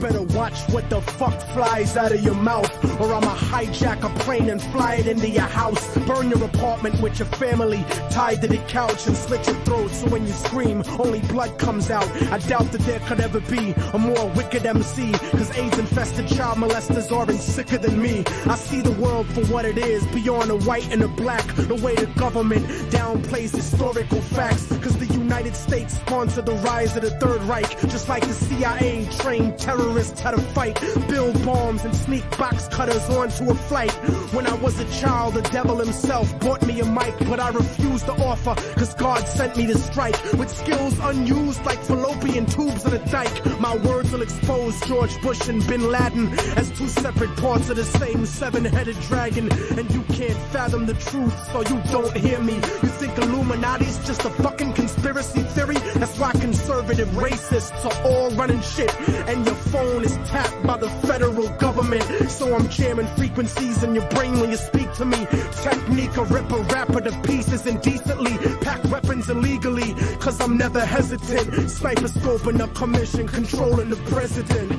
Better 0.00 0.22
watch 0.22 0.60
what 0.70 0.88
the 0.90 1.00
fuck 1.00 1.40
flies 1.52 1.96
out 1.96 2.12
of 2.12 2.22
your 2.22 2.34
mouth, 2.34 2.70
or 3.00 3.12
I'ma 3.12 3.34
hijack 3.34 4.02
a 4.04 4.18
plane 4.20 4.50
and 4.50 4.62
fly 4.62 4.96
it 4.96 5.06
into 5.06 5.28
your 5.28 5.42
house. 5.42 5.96
Burn 6.06 6.30
your 6.30 6.42
apartment 6.44 7.00
with 7.00 7.18
your 7.18 7.28
family 7.28 7.84
tied 8.10 8.40
to 8.42 8.48
the 8.48 8.58
couch 8.68 9.06
and 9.06 9.16
slit 9.16 9.46
your 9.46 9.56
throat 9.64 9.90
so 9.90 10.08
when 10.08 10.26
you 10.26 10.32
scream, 10.32 10.82
only 10.98 11.20
blood 11.22 11.58
comes 11.58 11.90
out. 11.90 12.08
I 12.32 12.38
doubt 12.38 12.70
that 12.72 12.82
there 12.82 13.00
could 13.00 13.20
ever 13.20 13.40
be 13.40 13.72
a 13.92 13.98
more 13.98 14.28
wicked 14.30 14.64
MC, 14.66 15.12
cause 15.12 15.56
AIDS 15.56 15.78
infested 15.78 16.28
child 16.28 16.58
molesters 16.58 17.10
are 17.10 17.24
even 17.24 17.38
sicker 17.38 17.78
than 17.78 18.00
me. 18.00 18.24
I 18.46 18.54
see 18.56 18.80
the 18.80 18.92
world 18.92 19.26
for 19.28 19.44
what 19.46 19.64
it 19.64 19.78
is, 19.78 20.06
beyond 20.08 20.50
the 20.50 20.58
white 20.58 20.90
and 20.92 21.02
the 21.02 21.08
black, 21.08 21.46
the 21.54 21.76
way 21.76 21.94
the 21.94 22.06
government 22.18 22.66
downplays 22.90 23.54
historical 23.54 24.20
facts, 24.20 24.68
cause 24.82 24.96
the 24.98 25.06
United 25.06 25.54
States 25.56 25.94
sponsored 25.94 26.46
the 26.46 26.54
rise 26.54 26.96
of 26.96 27.02
the 27.02 27.10
Third 27.10 27.42
Reich, 27.42 27.80
just 27.82 28.08
like 28.08 28.26
the 28.26 28.32
CIA 28.32 29.06
trained 29.18 29.58
terrorists 29.88 30.20
how 30.20 30.30
to 30.30 30.40
fight, 30.52 30.78
build 31.08 31.42
bombs 31.44 31.84
and 31.84 31.94
sneak 31.96 32.24
box 32.36 32.68
cutters 32.68 33.02
onto 33.08 33.50
a 33.50 33.54
flight. 33.54 33.90
When 34.34 34.46
I 34.46 34.54
was 34.54 34.78
a 34.80 35.00
child, 35.00 35.34
the 35.34 35.42
devil 35.42 35.76
himself 35.78 36.38
bought 36.40 36.64
me 36.66 36.80
a 36.80 36.84
mic, 36.84 37.14
but 37.20 37.40
I 37.40 37.48
refused 37.50 38.04
to 38.06 38.12
offer, 38.12 38.54
cause 38.78 38.94
God 38.94 39.26
sent 39.26 39.56
me 39.56 39.66
to 39.66 39.78
strike 39.78 40.20
with 40.34 40.50
skills 40.50 40.98
unused 41.00 41.64
like 41.64 41.78
fallopian 41.78 42.46
tubes 42.46 42.84
in 42.84 42.92
a 42.92 43.04
dike. 43.10 43.60
My 43.60 43.76
words 43.76 44.12
will 44.12 44.22
expose 44.22 44.78
George 44.82 45.20
Bush 45.22 45.48
and 45.48 45.66
Bin 45.66 45.90
Laden 45.90 46.28
as 46.58 46.70
two 46.78 46.88
separate 46.88 47.34
parts 47.36 47.70
of 47.70 47.76
the 47.76 47.84
same 47.84 48.26
seven-headed 48.26 48.98
dragon, 49.00 49.50
and 49.78 49.90
you 49.90 50.02
can't 50.14 50.38
fathom 50.52 50.84
the 50.86 50.94
truth, 50.94 51.34
so 51.52 51.62
you 51.62 51.80
don't 51.90 52.16
hear 52.16 52.38
me. 52.40 52.54
You 52.54 52.90
think 53.00 53.16
Illuminati's 53.18 53.98
just 54.06 54.24
a 54.24 54.30
fucking 54.30 54.74
conspiracy 54.74 55.40
theory? 55.40 55.78
That's 55.94 56.18
why 56.18 56.32
conservative 56.32 57.08
racists 57.08 57.84
are 57.84 58.06
all 58.06 58.30
running 58.32 58.60
shit, 58.60 58.94
and 59.28 59.46
your 59.46 59.54
phone 59.78 60.04
is 60.04 60.16
tapped 60.28 60.60
by 60.66 60.76
the 60.76 60.90
federal 61.06 61.48
government. 61.56 62.02
So 62.30 62.54
I'm 62.54 62.68
jamming 62.68 63.06
frequencies 63.16 63.82
in 63.84 63.94
your 63.94 64.08
brain 64.10 64.38
when 64.40 64.50
you 64.50 64.56
speak 64.56 64.92
to 64.94 65.04
me. 65.04 65.20
Technique 65.62 66.16
a 66.16 66.24
rip 66.24 66.50
a 66.50 66.60
rapper 66.74 67.00
to 67.00 67.12
pieces 67.22 67.66
indecently. 67.66 68.34
Pack 68.58 68.82
weapons 68.84 69.30
illegally, 69.30 69.94
cause 70.18 70.40
I'm 70.40 70.56
never 70.56 70.84
hesitant. 70.84 71.70
Sniper 71.70 72.08
scoping 72.08 72.60
a 72.64 72.68
commission, 72.74 73.28
controlling 73.28 73.90
the 73.90 74.00
president. 74.12 74.72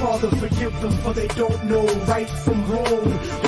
Father, 0.00 0.30
forgive 0.36 0.74
them, 0.82 0.92
for 1.02 1.12
they 1.14 1.28
don't 1.28 1.64
know 1.64 1.86
right 2.12 2.30
from 2.44 2.58
wrong. 2.70 3.45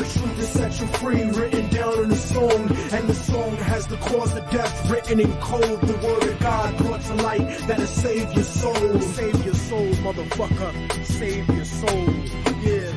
Set 0.52 0.80
you 0.80 0.86
free, 0.98 1.22
written 1.24 1.68
down 1.68 2.04
in 2.04 2.10
a 2.10 2.16
song. 2.16 2.62
And 2.92 3.08
the 3.08 3.14
song 3.14 3.56
has 3.56 3.86
the 3.86 3.96
cause 3.98 4.34
of 4.34 4.48
death 4.50 4.90
written 4.90 5.20
in 5.20 5.32
code. 5.40 5.80
The 5.80 6.06
word 6.06 6.24
of 6.24 6.38
God 6.40 6.76
brought 6.78 7.00
to 7.02 7.14
light 7.14 7.46
that'll 7.66 7.86
save 7.86 8.32
your 8.32 8.44
soul. 8.44 9.00
Save 9.00 9.44
your 9.44 9.54
soul, 9.54 9.88
motherfucker. 10.06 11.04
Save 11.04 11.48
your 11.48 11.64
soul. 11.64 12.08
Yeah, 12.62 12.90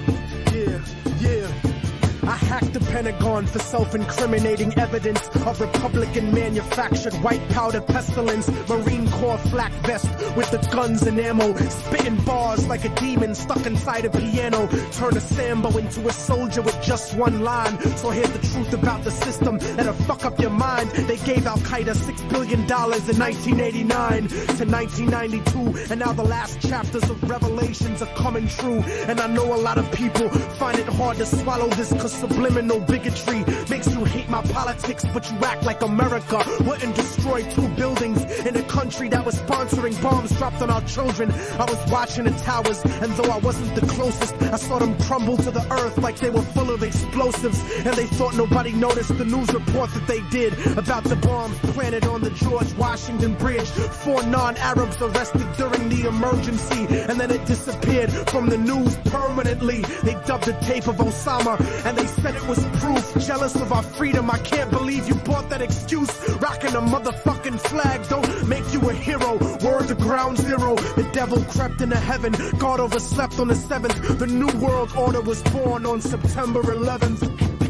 hacked 2.52 2.74
the 2.74 2.82
Pentagon 2.92 3.48
for 3.48 3.60
self-incriminating 3.60 4.78
evidence 4.78 5.26
of 5.48 5.62
Republican 5.62 6.34
manufactured 6.34 7.14
white 7.24 7.48
powder 7.48 7.80
pestilence, 7.80 8.50
Marine 8.68 9.10
Corps 9.12 9.38
flak 9.52 9.72
vest 9.88 10.10
with 10.36 10.52
the 10.52 10.58
guns 10.70 11.04
and 11.04 11.18
ammo, 11.18 11.56
spitting 11.70 12.18
bars 12.26 12.68
like 12.68 12.84
a 12.84 12.94
demon 12.96 13.34
stuck 13.36 13.66
inside 13.66 14.04
a 14.04 14.10
piano, 14.10 14.68
turn 14.92 15.16
a 15.16 15.22
Sambo 15.22 15.78
into 15.78 16.06
a 16.10 16.12
soldier 16.12 16.62
with 16.62 16.78
just 16.82 17.16
one 17.16 17.40
line. 17.40 17.80
So 17.96 18.10
here's 18.10 18.32
the 18.32 18.46
truth 18.50 18.74
about 18.74 19.06
the 19.06 19.12
system 19.12 19.58
that'll 19.78 19.94
fuck 19.94 20.26
up 20.26 20.38
your 20.38 20.50
mind. 20.50 20.92
They 20.92 21.20
gave 21.20 21.48
Al 21.48 21.58
Qaeda 21.60 21.96
six 21.96 22.22
billion 22.24 22.68
dollars 22.68 23.08
in 23.08 23.18
1989 23.18 24.28
to 24.58 24.66
1992, 24.66 25.86
and 25.90 26.02
now 26.02 26.12
the 26.12 26.24
last 26.24 26.60
chapters 26.68 27.10
of 27.10 27.18
Revelations 27.30 28.02
are 28.02 28.14
coming 28.16 28.50
true. 28.50 28.84
And 29.08 29.22
I 29.22 29.28
know 29.28 29.54
a 29.56 29.62
lot 29.68 29.78
of 29.78 29.90
people 29.94 30.28
find 30.60 30.78
it 30.78 30.88
hard 30.88 31.16
to 31.18 31.26
swallow 31.26 31.70
this, 31.70 31.94
cause 31.94 32.14
subliminal 32.42 32.80
bigotry 32.80 33.46
makes 33.70 33.88
you 33.94 34.04
hate 34.04 34.28
my 34.28 34.42
politics, 34.42 35.06
but 35.14 35.30
you 35.30 35.38
act 35.46 35.64
like 35.64 35.82
America 35.84 36.44
wouldn't 36.62 36.96
destroy 36.96 37.44
two 37.52 37.68
buildings 37.76 38.20
in 38.48 38.56
a 38.56 38.64
country 38.64 39.08
that 39.10 39.24
was 39.24 39.36
sponsoring 39.42 40.02
bombs 40.02 40.32
dropped 40.38 40.60
on 40.60 40.72
our 40.72 40.82
children. 40.82 41.32
I 41.32 41.66
was 41.66 41.92
watching 41.92 42.24
the 42.24 42.32
towers, 42.42 42.84
and 42.84 43.12
though 43.14 43.32
I 43.32 43.38
wasn't 43.38 43.76
the 43.76 43.86
closest, 43.86 44.34
I 44.42 44.56
saw 44.56 44.80
them 44.80 44.98
crumble 45.02 45.38
to 45.38 45.52
the 45.52 45.62
earth 45.72 46.00
like 46.00 46.18
they 46.18 46.32
were 46.32 46.42
full 46.42 46.72
of 46.72 46.82
explosives, 46.82 47.62
and 47.86 47.94
they 47.96 48.08
thought 48.08 48.36
nobody 48.36 48.72
noticed 48.72 49.16
the 49.16 49.26
news 49.26 49.54
report 49.54 49.92
that 49.92 50.08
they 50.08 50.22
did 50.32 50.54
about 50.78 51.04
the 51.04 51.18
bombs 51.18 51.58
planted 51.74 52.06
on 52.06 52.22
the 52.22 52.32
George 52.32 52.74
Washington 52.74 53.36
Bridge. 53.36 53.70
Four 54.04 54.24
non-Arabs 54.24 55.00
arrested 55.00 55.48
during 55.58 55.90
the 55.90 56.08
emergency, 56.08 56.88
and 57.08 57.20
then 57.20 57.30
it 57.30 57.46
disappeared 57.46 58.12
from 58.32 58.50
the 58.50 58.58
news 58.58 58.96
permanently. 59.06 59.82
They 60.02 60.16
dubbed 60.26 60.46
the 60.46 60.58
tape 60.62 60.88
of 60.88 60.96
Osama, 60.96 61.60
and 61.86 61.96
they 61.96 62.08
said 62.08 62.31
it 62.36 62.48
was 62.48 62.64
proof. 62.80 63.26
Jealous 63.26 63.56
of 63.56 63.72
our 63.72 63.84
freedom, 63.84 64.30
I 64.30 64.38
can't 64.40 64.70
believe 64.70 65.08
you 65.08 65.16
bought 65.16 65.50
that 65.50 65.62
excuse. 65.62 66.12
Rocking 66.42 66.76
a 66.76 66.82
motherfucking 66.82 67.60
flag 67.60 68.08
don't 68.10 68.48
make 68.48 68.72
you 68.74 68.82
a 68.90 68.94
hero. 68.94 69.38
Word 69.64 69.88
to 69.88 69.96
ground 69.96 70.38
zero. 70.38 70.76
The 70.76 71.10
devil 71.14 71.44
crept 71.46 71.82
into 71.82 71.98
heaven. 71.98 72.34
God 72.58 72.80
overslept 72.80 73.40
on 73.40 73.48
the 73.48 73.56
seventh. 73.56 74.20
The 74.20 74.28
new 74.28 74.52
world 74.60 74.92
order 74.98 75.22
was 75.22 75.42
born 75.44 75.86
on 75.86 76.02
September 76.02 76.62
11th. 76.62 77.61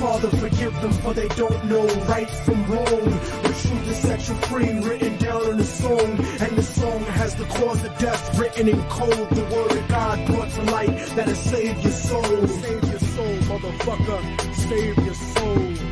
Father, 0.00 0.30
forgive 0.36 0.72
them 0.80 0.92
for 0.92 1.12
they 1.12 1.26
don't 1.28 1.64
know 1.64 1.84
right 2.06 2.30
from 2.30 2.64
wrong. 2.70 3.04
The 3.42 3.54
truth 3.62 3.88
is 3.88 3.96
set 3.96 4.28
you 4.28 4.34
free, 4.46 4.72
written 4.80 5.16
down 5.18 5.50
in 5.50 5.58
a 5.58 5.64
song. 5.64 6.10
And 6.40 6.56
the 6.56 6.62
song 6.62 7.02
has 7.04 7.34
the 7.34 7.44
cause 7.46 7.82
of 7.84 7.98
death 7.98 8.38
written 8.38 8.68
in 8.68 8.80
code. 8.84 9.28
The 9.30 9.44
word 9.52 9.72
of 9.72 9.88
God 9.88 10.24
brought 10.26 10.50
to 10.50 10.62
light 10.70 10.96
that'll 11.16 11.34
save 11.34 11.78
your 11.80 11.92
soul. 11.92 12.46
Save 12.46 12.84
your 12.84 13.00
soul, 13.00 13.36
motherfucker. 13.50 14.54
Save 14.54 14.96
your 14.98 15.14
soul. 15.14 15.88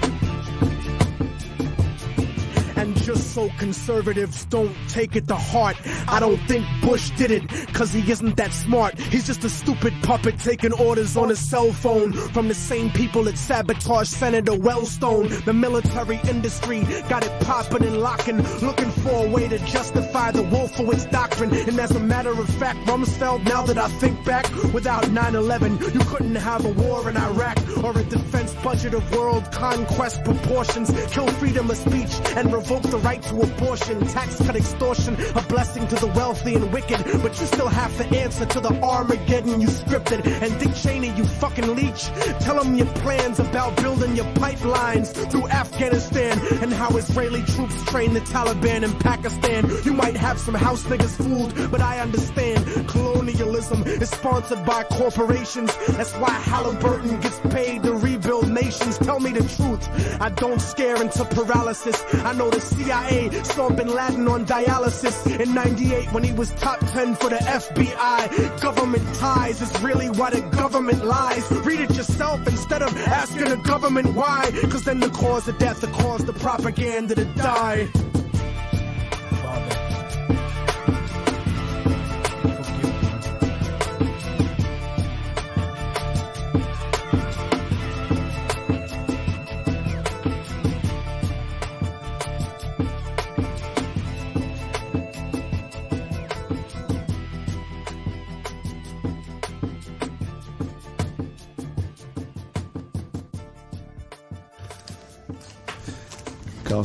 And 2.77 2.96
just 3.07 3.35
so 3.35 3.49
conservatives 3.57 4.47
don't 4.47 4.75
take 4.89 5.15
it 5.15 5.29
to 5.29 5.37
heart, 5.37 5.77
I 6.09 6.19
don't 6.19 6.39
think 6.49 6.67
Bush 6.83 7.11
did 7.11 7.31
it, 7.31 7.49
cause 7.73 7.93
he 7.93 8.11
isn't 8.11 8.37
that 8.37 8.53
smart. 8.53 8.99
He's 8.99 9.25
just 9.25 9.45
a 9.45 9.49
stupid 9.49 9.95
puppet 10.03 10.41
taking 10.41 10.73
orders 10.73 11.17
on 11.17 11.29
his 11.29 11.39
cell 11.39 11.73
phone 11.73 12.13
from 12.13 12.49
the 12.49 12.55
same 12.55 12.91
people 12.91 13.23
that 13.25 13.39
sabotaged 13.39 14.09
Senator 14.09 14.55
Wellstone. 14.55 15.45
The 15.45 15.53
military 15.53 16.19
industry 16.29 16.81
got 17.09 17.25
it 17.25 17.31
popping 17.43 17.85
and 17.85 17.99
locking, 17.99 18.43
looking 18.61 18.91
for 18.91 19.25
a 19.25 19.31
way 19.31 19.47
to 19.47 19.59
justify 19.61 20.33
the 20.33 20.43
Wolfowitz 20.43 21.09
doctrine. 21.09 21.55
And 21.55 21.79
as 21.79 21.93
a 21.93 22.01
matter 22.01 22.33
of 22.33 22.49
fact, 22.57 22.81
Rumsfeld, 22.89 23.45
now 23.45 23.63
that 23.67 23.79
I 23.79 23.89
think 24.01 24.25
back, 24.25 24.51
without 24.75 25.05
9-11, 25.05 25.95
you 25.95 26.01
couldn't 26.01 26.35
have 26.35 26.65
a 26.65 26.71
war 26.71 27.09
in 27.09 27.17
Iraq 27.17 27.57
or 27.85 27.97
a 27.97 28.03
defense 28.03 28.53
budget 28.65 28.95
of 28.95 29.09
world 29.15 29.45
conquest 29.53 30.25
proportions, 30.25 30.91
kill 31.13 31.29
freedom 31.35 31.71
of 31.71 31.77
speech 31.77 32.11
and 32.35 32.53
revoke 32.53 32.83
the 32.83 32.96
right 32.99 33.23
to 33.23 33.41
abortion, 33.41 34.07
tax 34.09 34.37
cut 34.39 34.57
extortion, 34.57 35.17
a 35.35 35.43
blessing 35.43 35.87
to 35.89 35.97
the 35.97 36.07
wealthy 36.09 36.55
and 36.55 36.73
wicked. 36.73 37.03
But 37.23 37.39
you 37.41 37.47
still 37.47 37.69
have 37.69 37.97
to 37.99 38.05
answer 38.19 38.47
to 38.47 38.61
the 38.61 38.73
Armageddon 38.83 39.61
you 39.61 39.69
scripted. 39.69 40.27
And 40.43 40.59
Dick 40.61 40.75
Cheney, 40.75 41.11
you 41.17 41.25
fucking 41.25 41.75
leech, 41.75 42.07
tell 42.41 42.63
them 42.63 42.75
your 42.75 42.87
plans 43.05 43.41
about 43.41 43.77
building 43.77 44.17
your 44.17 44.27
pipelines 44.35 45.13
through 45.31 45.49
Afghanistan 45.49 46.39
and 46.63 46.73
how 46.73 46.89
Israeli 46.97 47.43
troops 47.43 47.83
train 47.85 48.15
the 48.15 48.21
Taliban 48.21 48.83
in 48.83 48.93
Pakistan. 49.01 49.71
You 49.85 49.93
might 49.93 50.17
have 50.17 50.39
some 50.39 50.55
house 50.55 50.85
niggas 50.85 51.17
fooled, 51.17 51.71
but 51.71 51.81
I 51.81 52.01
understand 52.01 52.89
colonialism 52.89 53.83
is 53.87 54.11
sponsored 54.11 54.65
by 54.65 54.85
corporations. 54.85 55.75
That's 55.89 56.15
why 56.15 56.31
Halliburton 56.31 57.21
gets 57.21 57.39
paid 57.51 57.83
to 57.85 57.93
rebuild 57.95 58.51
nations. 58.51 58.99
Tell 58.99 59.21
me 59.21 59.33
the 59.33 59.47
truth. 59.57 59.89
I 60.21 60.31
don't 60.31 60.61
scare 60.61 61.01
into 61.01 61.25
paralysis. 61.25 62.03
I 62.25 62.33
know 62.33 62.51
the 62.51 62.61
CIA 62.87 63.29
Bin 63.75 63.89
Laden 63.89 64.29
on 64.29 64.47
dialysis 64.47 65.41
in 65.41 65.53
98 65.53 66.13
when 66.13 66.23
he 66.23 66.33
was 66.33 66.53
top 66.53 66.79
10 66.79 67.17
for 67.17 67.29
the 67.29 67.37
FBI. 67.37 68.61
Government 68.61 69.03
ties 69.17 69.61
is 69.61 69.83
really 69.83 70.09
why 70.09 70.31
the 70.31 70.41
government 70.57 71.05
lies. 71.05 71.51
Read 71.51 71.81
it 71.81 71.97
yourself 71.97 72.47
instead 72.47 72.83
of 72.83 72.97
asking 73.09 73.47
the 73.47 73.57
government 73.57 74.15
why. 74.15 74.53
Cause 74.71 74.85
then 74.85 75.01
the 75.01 75.11
cause 75.11 75.49
of 75.49 75.59
death, 75.59 75.81
the 75.81 75.89
cause 75.89 76.25
the 76.25 76.33
propaganda 76.33 77.17
to 77.17 77.25
die. 77.25 77.89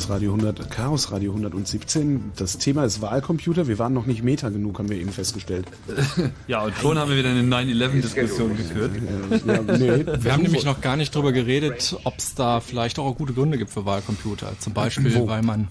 Chaos 0.01 0.09
Radio 0.09 0.33
100, 0.33 0.71
Chaos 0.71 1.11
Radio 1.11 1.31
117. 1.31 2.31
Das 2.35 2.57
Thema 2.57 2.85
ist 2.85 3.03
Wahlcomputer. 3.03 3.67
Wir 3.67 3.77
waren 3.77 3.93
noch 3.93 4.07
nicht 4.07 4.23
Meta 4.23 4.49
genug, 4.49 4.79
haben 4.79 4.89
wir 4.89 4.97
eben 4.97 5.11
festgestellt. 5.11 5.67
Ja, 6.47 6.63
und 6.63 6.75
schon 6.75 6.97
haben 6.97 7.09
wir 7.11 7.17
wieder 7.17 7.29
eine 7.29 7.43
9-11-Diskussion 7.43 8.57
geführt. 8.57 8.91
Ja, 9.45 9.61
nee, 9.61 10.05
Wir 10.23 10.33
haben 10.33 10.41
nämlich 10.41 10.65
noch 10.65 10.81
gar 10.81 10.97
nicht 10.97 11.13
drüber 11.13 11.31
geredet, 11.31 11.95
ob 12.03 12.17
es 12.17 12.33
da 12.33 12.59
vielleicht 12.61 12.97
auch 12.97 13.15
gute 13.15 13.33
Gründe 13.33 13.57
gibt 13.59 13.69
für 13.69 13.85
Wahlcomputer. 13.85 14.53
Zum 14.59 14.73
Beispiel, 14.73 15.13
Wo? 15.15 15.27
weil 15.27 15.43
man 15.43 15.67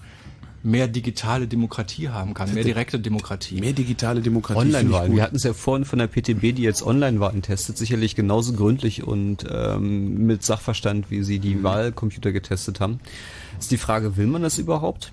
mehr 0.63 0.87
digitale 0.87 1.47
Demokratie 1.47 2.09
haben 2.09 2.33
kann, 2.33 2.53
mehr 2.53 2.63
direkte 2.63 2.99
Demokratie. 2.99 3.59
Mehr 3.59 3.73
digitale 3.73 4.21
Demokratie. 4.21 4.59
Online-Wahlen. 4.59 5.15
Wir 5.15 5.23
hatten 5.23 5.35
es 5.35 5.43
ja 5.43 5.53
vorhin 5.53 5.85
von 5.85 5.99
der 5.99 6.07
PTB, 6.07 6.55
die 6.55 6.61
jetzt 6.61 6.83
Online-Wahlen 6.83 7.41
testet, 7.41 7.77
sicherlich 7.77 8.15
genauso 8.15 8.53
gründlich 8.53 9.03
und 9.03 9.45
ähm, 9.49 10.25
mit 10.25 10.43
Sachverstand, 10.43 11.09
wie 11.09 11.23
sie 11.23 11.39
die 11.39 11.63
Wahlcomputer 11.63 12.31
getestet 12.31 12.79
haben. 12.79 12.99
Ist 13.59 13.71
die 13.71 13.77
Frage, 13.77 14.17
will 14.17 14.27
man 14.27 14.41
das 14.41 14.57
überhaupt? 14.57 15.11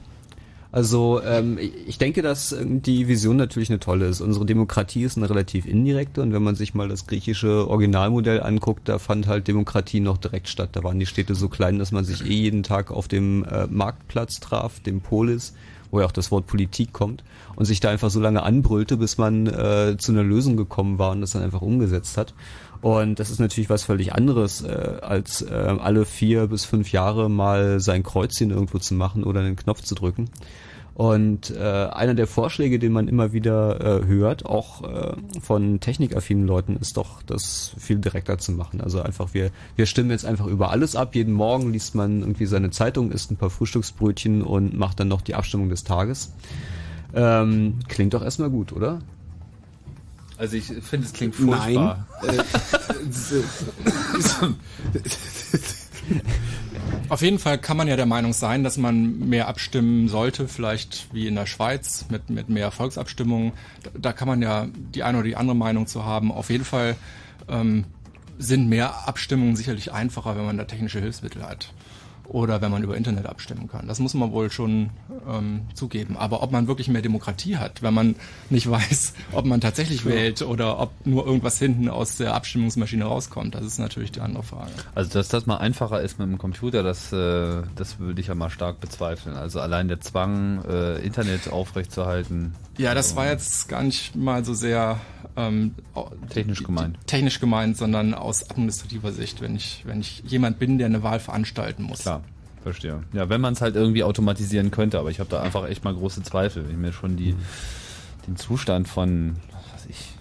Also 0.71 1.23
ähm, 1.23 1.59
ich 1.59 1.97
denke, 1.97 2.21
dass 2.21 2.53
ähm, 2.53 2.83
die 2.83 3.09
Vision 3.09 3.37
natürlich 3.37 3.71
eine 3.71 3.81
tolle 3.81 4.07
ist. 4.07 4.21
Unsere 4.21 4.45
Demokratie 4.45 5.03
ist 5.03 5.17
eine 5.17 5.31
relativ 5.31 5.65
indirekte 5.65 6.21
und 6.21 6.33
wenn 6.35 6.43
man 6.43 6.57
sich 6.57 6.75
mal 6.75 6.89
das 6.89 7.07
griechische 7.07 7.69
Originalmodell 7.69 8.43
anguckt, 8.43 8.89
da 8.89 8.99
fand 8.99 9.27
halt 9.27 9.49
Demokratie 9.49 10.01
noch 10.01 10.19
direkt 10.19 10.49
statt. 10.49 10.71
Da 10.73 10.85
waren 10.85 10.99
die 10.99 11.07
Städte 11.07 11.35
so 11.35 11.49
klein, 11.49 11.79
dass 11.79 11.91
man 11.91 12.05
sich 12.05 12.23
eh 12.25 12.35
jeden 12.35 12.63
Tag 12.63 12.91
auf 12.91 13.09
dem 13.09 13.45
äh, 13.45 13.67
Marktplatz 13.67 14.41
traf, 14.41 14.81
dem 14.81 15.01
Polis, 15.01 15.55
wo 15.91 16.01
ja 16.01 16.07
auch 16.07 16.13
das 16.13 16.31
Wort 16.31 16.47
Politik 16.47 16.93
kommt 16.93 17.25
und 17.57 17.65
sich 17.65 17.81
da 17.81 17.89
einfach 17.89 18.11
so 18.11 18.21
lange 18.21 18.43
anbrüllte, 18.43 18.99
bis 18.99 19.17
man 19.17 19.47
äh, 19.47 19.97
zu 19.99 20.13
einer 20.13 20.23
Lösung 20.23 20.59
gekommen 20.59 20.99
war 20.99 21.13
und 21.13 21.23
das 21.23 21.33
dann 21.33 21.43
einfach 21.43 21.63
umgesetzt 21.63 22.19
hat. 22.19 22.35
Und 22.81 23.19
das 23.19 23.31
ist 23.31 23.41
natürlich 23.41 23.71
was 23.71 23.83
völlig 23.83 24.13
anderes, 24.13 24.63
äh, 24.63 24.99
als 25.01 25.43
äh, 25.43 25.53
alle 25.53 26.05
vier 26.05 26.47
bis 26.47 26.65
fünf 26.65 26.93
Jahre 26.93 27.29
mal 27.29 27.81
sein 27.81 28.03
Kreuzchen 28.03 28.51
irgendwo 28.51 28.79
zu 28.79 28.95
machen 28.95 29.25
oder 29.25 29.41
einen 29.41 29.57
Knopf 29.57 29.83
zu 29.83 29.95
drücken. 29.95 30.31
Und 30.99 31.51
äh, 31.51 31.61
einer 31.61 32.15
der 32.15 32.27
Vorschläge, 32.27 32.81
den 32.81 32.91
man 32.91 33.07
immer 33.07 33.33
wieder 33.33 34.03
äh, 34.03 34.07
hört, 34.07 34.45
auch 34.47 34.83
äh, 34.83 35.15
von 35.41 35.79
technikaffinen 35.79 36.45
Leuten, 36.45 36.77
ist 36.77 36.97
doch, 36.97 37.23
das 37.23 37.73
viel 37.79 37.99
direkter 37.99 38.39
zu 38.39 38.51
machen. 38.51 38.81
Also 38.81 39.01
einfach, 39.01 39.33
wir, 39.33 39.53
wir 39.77 39.87
stimmen 39.87 40.11
jetzt 40.11 40.25
einfach 40.25 40.47
über 40.47 40.73
alles 40.73 40.97
ab. 40.97 41.15
Jeden 41.15 41.35
Morgen 41.35 41.73
liest 41.73 41.95
man 41.95 42.21
irgendwie 42.23 42.47
seine 42.47 42.71
Zeitung, 42.71 43.13
isst 43.13 43.31
ein 43.31 43.37
paar 43.37 43.51
Frühstücksbrötchen 43.51 44.43
und 44.43 44.77
macht 44.77 44.99
dann 44.99 45.07
noch 45.07 45.21
die 45.21 45.37
Abstimmung 45.37 45.69
des 45.69 45.85
Tages. 45.85 46.33
Ähm, 47.15 47.79
klingt 47.87 48.15
doch 48.15 48.25
erstmal 48.25 48.51
gut, 48.51 48.73
oder? 48.73 48.99
Also 50.39 50.57
ich 50.57 50.67
finde, 50.67 51.07
es 51.07 51.13
klingt 51.13 51.35
furchtbar. 51.35 52.07
Nein. 52.23 52.41
Auf 57.09 57.23
jeden 57.23 57.39
Fall 57.39 57.59
kann 57.59 57.77
man 57.77 57.89
ja 57.89 57.97
der 57.97 58.07
Meinung 58.07 58.33
sein, 58.33 58.63
dass 58.63 58.77
man 58.77 59.19
mehr 59.29 59.49
abstimmen 59.49 60.09
sollte, 60.09 60.47
vielleicht 60.47 61.09
wie 61.13 61.27
in 61.27 61.35
der 61.35 61.47
Schweiz 61.47 62.07
mit, 62.09 62.31
mit 62.31 62.49
mehr 62.49 62.71
Volksabstimmungen. 62.71 63.53
Da, 63.83 63.91
da 63.99 64.13
kann 64.13 64.29
man 64.29 64.41
ja 64.41 64.69
die 64.75 65.03
eine 65.03 65.19
oder 65.19 65.27
die 65.27 65.37
andere 65.37 65.57
Meinung 65.57 65.87
zu 65.87 66.05
haben. 66.05 66.31
Auf 66.31 66.51
jeden 66.51 66.65
Fall 66.65 66.97
ähm, 67.49 67.85
sind 68.39 68.69
mehr 68.69 69.09
Abstimmungen 69.09 69.57
sicherlich 69.57 69.93
einfacher, 69.93 70.37
wenn 70.37 70.45
man 70.45 70.57
da 70.57 70.65
technische 70.65 71.01
Hilfsmittel 71.01 71.43
hat. 71.43 71.73
Oder 72.29 72.61
wenn 72.61 72.71
man 72.71 72.83
über 72.83 72.97
Internet 72.97 73.27
abstimmen 73.27 73.69
kann. 73.69 73.89
Das 73.89 74.01
muss 74.01 74.13
man 74.15 74.33
wohl 74.33 74.51
schon 74.51 74.91
ähm, 75.29 75.63
zugeben. 75.75 76.17
Aber 76.17 76.43
ob 76.43 76.53
man 76.53 76.69
wirklich 76.69 76.89
mehr 76.89 77.01
Demokratie 77.03 77.57
hat, 77.57 77.83
wenn 77.83 77.95
man 77.95 78.17
nicht 78.51 78.69
weiß, 78.71 79.15
ob 79.33 79.47
man 79.47 79.61
tatsächlich 79.61 80.05
Ja. 80.05 80.11
wählt 80.11 80.43
oder 80.43 80.79
ob 80.79 80.93
nur 81.07 81.27
irgendwas 81.27 81.59
hinten 81.59 81.89
aus 81.89 82.17
der 82.19 82.35
Abstimmungsmaschine 82.35 83.05
rauskommt, 83.05 83.55
das 83.55 83.65
ist 83.65 83.79
natürlich 83.79 84.13
die 84.13 84.21
andere 84.21 84.43
Frage. 84.43 84.71
Also 84.95 85.11
dass 85.13 85.29
das 85.29 85.47
mal 85.47 85.57
einfacher 85.57 86.03
ist 86.03 86.19
mit 86.19 86.29
dem 86.29 86.37
Computer, 86.39 86.83
das, 86.83 87.13
äh, 87.13 87.63
das 87.77 87.99
würde 87.99 88.21
ich 88.21 88.27
ja 88.27 88.35
mal 88.35 88.51
stark 88.51 88.81
bezweifeln. 88.81 89.35
Also 89.37 89.61
allein 89.61 89.89
der 89.89 90.01
Zwang, 90.01 90.63
äh, 90.69 90.99
Internet 90.99 91.49
aufrechtzuerhalten. 91.51 92.55
Ja, 92.77 92.95
das 92.95 93.17
war 93.17 93.27
jetzt 93.27 93.69
gar 93.69 93.83
nicht 93.83 94.15
mal 94.15 94.45
so 94.45 94.55
sehr 94.55 95.01
ähm, 95.37 95.75
technisch 96.31 96.63
gemeint. 96.63 96.99
Technisch 97.07 97.41
gemeint, 97.41 97.77
sondern 97.77 98.15
aus 98.15 98.51
administrativer 98.51 99.13
Sicht, 99.13 99.41
wenn 99.41 99.57
ich, 99.57 99.83
wenn 99.85 100.01
ich 100.01 100.23
jemand 100.27 100.59
bin, 100.59 100.79
der 100.79 100.87
eine 100.87 101.03
Wahl 101.03 101.21
veranstalten 101.21 101.83
muss. 101.85 102.01
Klar, 102.01 102.18
verstehe. 102.73 103.03
Ja, 103.13 103.29
wenn 103.29 103.41
man 103.41 103.55
es 103.55 103.61
halt 103.61 103.77
irgendwie 103.77 104.05
automatisieren 104.05 104.71
könnte, 104.71 104.99
aber 104.99 105.11
ich 105.11 105.21
habe 105.21 105.31
da 105.31 105.41
einfach 105.41 105.67
echt 105.69 105.85
mal 105.85 105.95
große 105.95 106.23
Zweifel, 106.23 106.65
wenn 106.65 106.73
ich 106.73 106.77
mir 106.77 106.93
schon 106.93 107.17
die, 107.17 107.35
den 108.27 108.37
Zustand 108.37 108.89
von, 108.89 109.37
was 109.53 109.75
weiß 109.75 109.91
ich, 109.91 110.15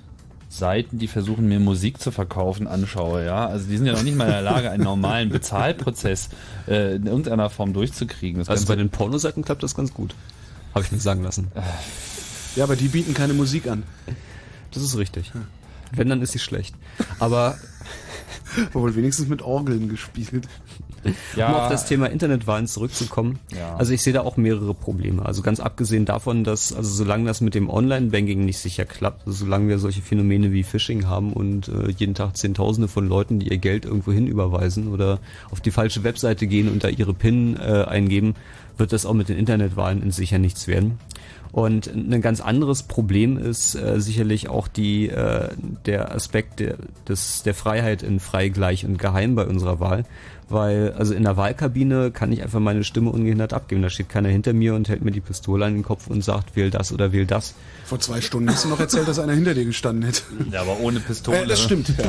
Seiten, 0.50 0.98
die 0.98 1.08
versuchen 1.08 1.48
mir 1.48 1.60
Musik 1.60 2.00
zu 2.00 2.10
verkaufen, 2.10 2.68
anschaue, 2.68 3.26
ja. 3.26 3.48
Also 3.48 3.68
die 3.68 3.78
sind 3.78 3.86
ja 3.86 3.94
noch 3.94 4.04
nicht 4.04 4.16
mal 4.16 4.26
in 4.26 4.32
der 4.32 4.42
Lage, 4.42 4.72
einen 4.72 4.84
normalen 4.84 5.30
Bezahlprozess 5.30 6.30
äh, 6.68 6.96
in 6.96 7.06
irgendeiner 7.06 7.50
Form 7.50 7.74
durchzukriegen. 7.74 8.40
Das 8.40 8.50
Also 8.50 8.66
bei 8.66 8.76
den 8.76 8.90
Pornoseiten 8.90 9.44
klappt 9.44 9.62
das 9.62 9.76
ganz 9.76 9.94
gut. 9.94 10.16
Habe 10.74 10.86
ich 10.86 10.92
mir 10.92 11.00
sagen 11.00 11.24
lassen. 11.24 11.52
Ja, 12.56 12.64
aber 12.64 12.76
die 12.76 12.88
bieten 12.88 13.14
keine 13.14 13.34
Musik 13.34 13.68
an. 13.68 13.84
Das 14.72 14.84
ist 14.84 14.98
richtig. 14.98 15.32
Wenn, 15.92 16.10
dann 16.10 16.22
ist 16.22 16.32
sie 16.32 16.40
schlecht. 16.40 16.76
Aber 17.20 17.58
Wohl 18.74 18.96
wenigstens 18.96 19.28
mit 19.28 19.42
Orgeln 19.42 19.90
gespielt. 19.90 20.48
Um 21.36 21.44
auf 21.44 21.70
das 21.70 21.86
Thema 21.86 22.08
Internetwahlen 22.08 22.68
zurückzukommen. 22.68 23.40
Ja. 23.56 23.76
Also 23.76 23.94
ich 23.94 24.02
sehe 24.02 24.14
da 24.14 24.22
auch 24.22 24.38
mehrere 24.38 24.74
Probleme. 24.74 25.26
Also 25.26 25.42
ganz 25.42 25.60
abgesehen 25.60 26.06
davon, 26.06 26.44
dass, 26.44 26.74
also 26.74 26.90
solange 26.94 27.26
das 27.26 27.42
mit 27.42 27.56
dem 27.56 27.70
Online-Banking 27.70 28.46
nicht 28.46 28.60
sicher 28.60 28.86
klappt, 28.86 29.28
also 29.28 29.46
solange 29.46 29.70
wir 29.70 29.80
solche 29.80 30.02
Phänomene 30.02 30.52
wie 30.52 30.64
Phishing 30.64 31.08
haben 31.08 31.34
und 31.34 31.68
äh, 31.68 31.90
jeden 31.98 32.16
Tag 32.16 32.38
Zehntausende 32.38 32.88
von 32.88 33.08
Leuten, 33.08 33.40
die 33.40 33.50
ihr 33.50 33.58
Geld 33.58 33.86
irgendwo 33.86 34.12
hin 34.12 34.28
überweisen 34.28 34.88
oder 34.88 35.20
auf 35.52 35.62
die 35.62 35.72
falsche 35.72 36.04
Webseite 36.04 36.48
gehen 36.48 36.70
und 36.70 36.84
da 36.84 36.90
ihre 36.90 37.14
PIN 37.14 37.58
äh, 37.58 37.84
eingeben, 37.84 38.36
wird 38.78 38.94
das 38.94 39.06
auch 39.06 39.14
mit 39.14 39.30
den 39.30 39.38
Internetwahlen 39.38 40.02
in 40.04 40.12
sicher 40.12 40.40
nichts 40.40 40.68
werden. 40.68 41.00
Und 41.52 41.88
ein 41.88 42.22
ganz 42.22 42.42
anderes 42.42 42.84
Problem 42.84 43.38
ist 43.38 43.76
äh, 43.76 44.00
sicherlich 44.00 44.50
auch 44.50 44.68
die, 44.68 45.10
äh, 45.10 45.50
der 45.86 46.14
Aspekt 46.14 46.60
der, 46.60 46.78
des, 47.08 47.44
der 47.44 47.54
Freiheit 47.54 48.04
in 48.04 48.20
frei, 48.20 48.50
gleich 48.50 48.86
und 48.86 49.00
geheim 49.00 49.36
bei 49.36 49.46
unserer 49.46 49.80
Wahl. 49.80 50.04
Weil, 50.50 50.94
also 50.94 51.14
in 51.14 51.24
der 51.24 51.36
Wahlkabine 51.36 52.12
kann 52.12 52.32
ich 52.32 52.42
einfach 52.42 52.62
meine 52.62 52.86
Stimme 52.86 53.10
ungehindert 53.10 53.52
abgeben. 53.52 53.82
Da 53.82 53.90
steht 53.90 54.08
keiner 54.08 54.30
hinter 54.30 54.54
mir 54.54 54.76
und 54.76 54.88
hält 54.88 55.04
mir 55.04 55.12
die 55.12 55.20
Pistole 55.20 55.66
an 55.66 55.74
den 55.74 55.84
Kopf 55.84 56.08
und 56.08 56.24
sagt, 56.24 56.56
wähl 56.56 56.70
das 56.70 56.94
oder 56.94 57.12
wähl 57.12 57.26
das. 57.26 57.54
Vor 57.84 58.00
zwei 58.00 58.22
Stunden 58.22 58.50
hast 58.50 58.64
du 58.64 58.70
noch 58.70 58.80
erzählt, 58.80 59.10
dass 59.10 59.20
einer 59.20 59.34
hinter 59.34 59.54
dir 59.54 59.66
gestanden 59.66 60.04
hätte. 60.04 60.22
Ja, 60.52 60.62
aber 60.62 60.80
ohne 60.80 61.02
Pistole. 61.02 61.44
Äh, 61.44 61.48
das 61.48 61.62
stimmt. 61.62 61.90
Ja. 61.90 62.06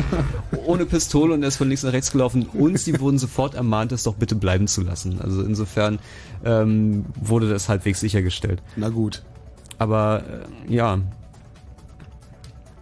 Ohne 0.65 0.86
Pistole 0.86 1.34
und 1.34 1.42
er 1.42 1.49
ist 1.49 1.57
von 1.57 1.68
links 1.68 1.83
nach 1.83 1.92
rechts 1.92 2.12
gelaufen 2.12 2.47
und 2.52 2.78
sie 2.78 2.99
wurden 3.00 3.18
sofort 3.18 3.55
ermahnt, 3.55 3.91
es 3.91 4.05
doch 4.05 4.15
bitte 4.15 4.36
bleiben 4.36 4.68
zu 4.68 4.83
lassen. 4.83 5.20
Also 5.20 5.42
insofern 5.42 5.99
ähm, 6.44 7.07
wurde 7.17 7.49
das 7.49 7.68
halbwegs 7.68 7.99
sichergestellt. 7.99 8.62
Na 8.76 8.89
gut. 8.89 9.23
Aber 9.78 10.23
äh, 10.68 10.73
ja, 10.73 11.00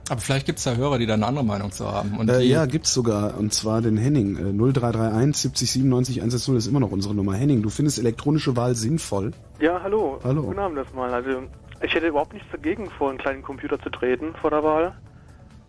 Aber 0.08 0.20
vielleicht 0.20 0.46
gibt 0.46 0.58
es 0.60 0.64
ja 0.64 0.76
Hörer, 0.76 0.98
die 0.98 1.06
da 1.06 1.14
eine 1.14 1.26
andere 1.26 1.44
Meinung 1.44 1.72
zu 1.72 1.90
haben. 1.90 2.16
Und 2.18 2.30
Äh, 2.30 2.40
ja, 2.42 2.66
gibt's 2.66 2.92
sogar. 2.92 3.36
Und 3.36 3.52
zwar 3.52 3.82
den 3.82 3.96
Henning. 3.96 4.36
Äh, 4.36 4.52
0331 4.52 5.36
70 5.36 5.72
97 5.72 6.18
110 6.18 6.56
ist 6.56 6.66
immer 6.68 6.80
noch 6.80 6.92
unsere 6.92 7.14
Nummer. 7.14 7.34
Henning, 7.34 7.62
du 7.62 7.70
findest 7.70 7.98
elektronische 7.98 8.56
Wahl 8.56 8.74
sinnvoll? 8.74 9.32
Ja, 9.60 9.80
hallo. 9.82 10.20
Hallo. 10.22 10.42
Guten 10.42 10.58
Abend 10.60 10.78
erstmal. 10.78 11.12
Also 11.12 11.42
ich 11.82 11.92
hätte 11.94 12.06
überhaupt 12.06 12.32
nichts 12.32 12.48
dagegen, 12.52 12.88
vor 12.90 13.10
einen 13.10 13.18
kleinen 13.18 13.42
Computer 13.42 13.80
zu 13.80 13.90
treten 13.90 14.34
vor 14.40 14.50
der 14.50 14.62
Wahl 14.62 14.94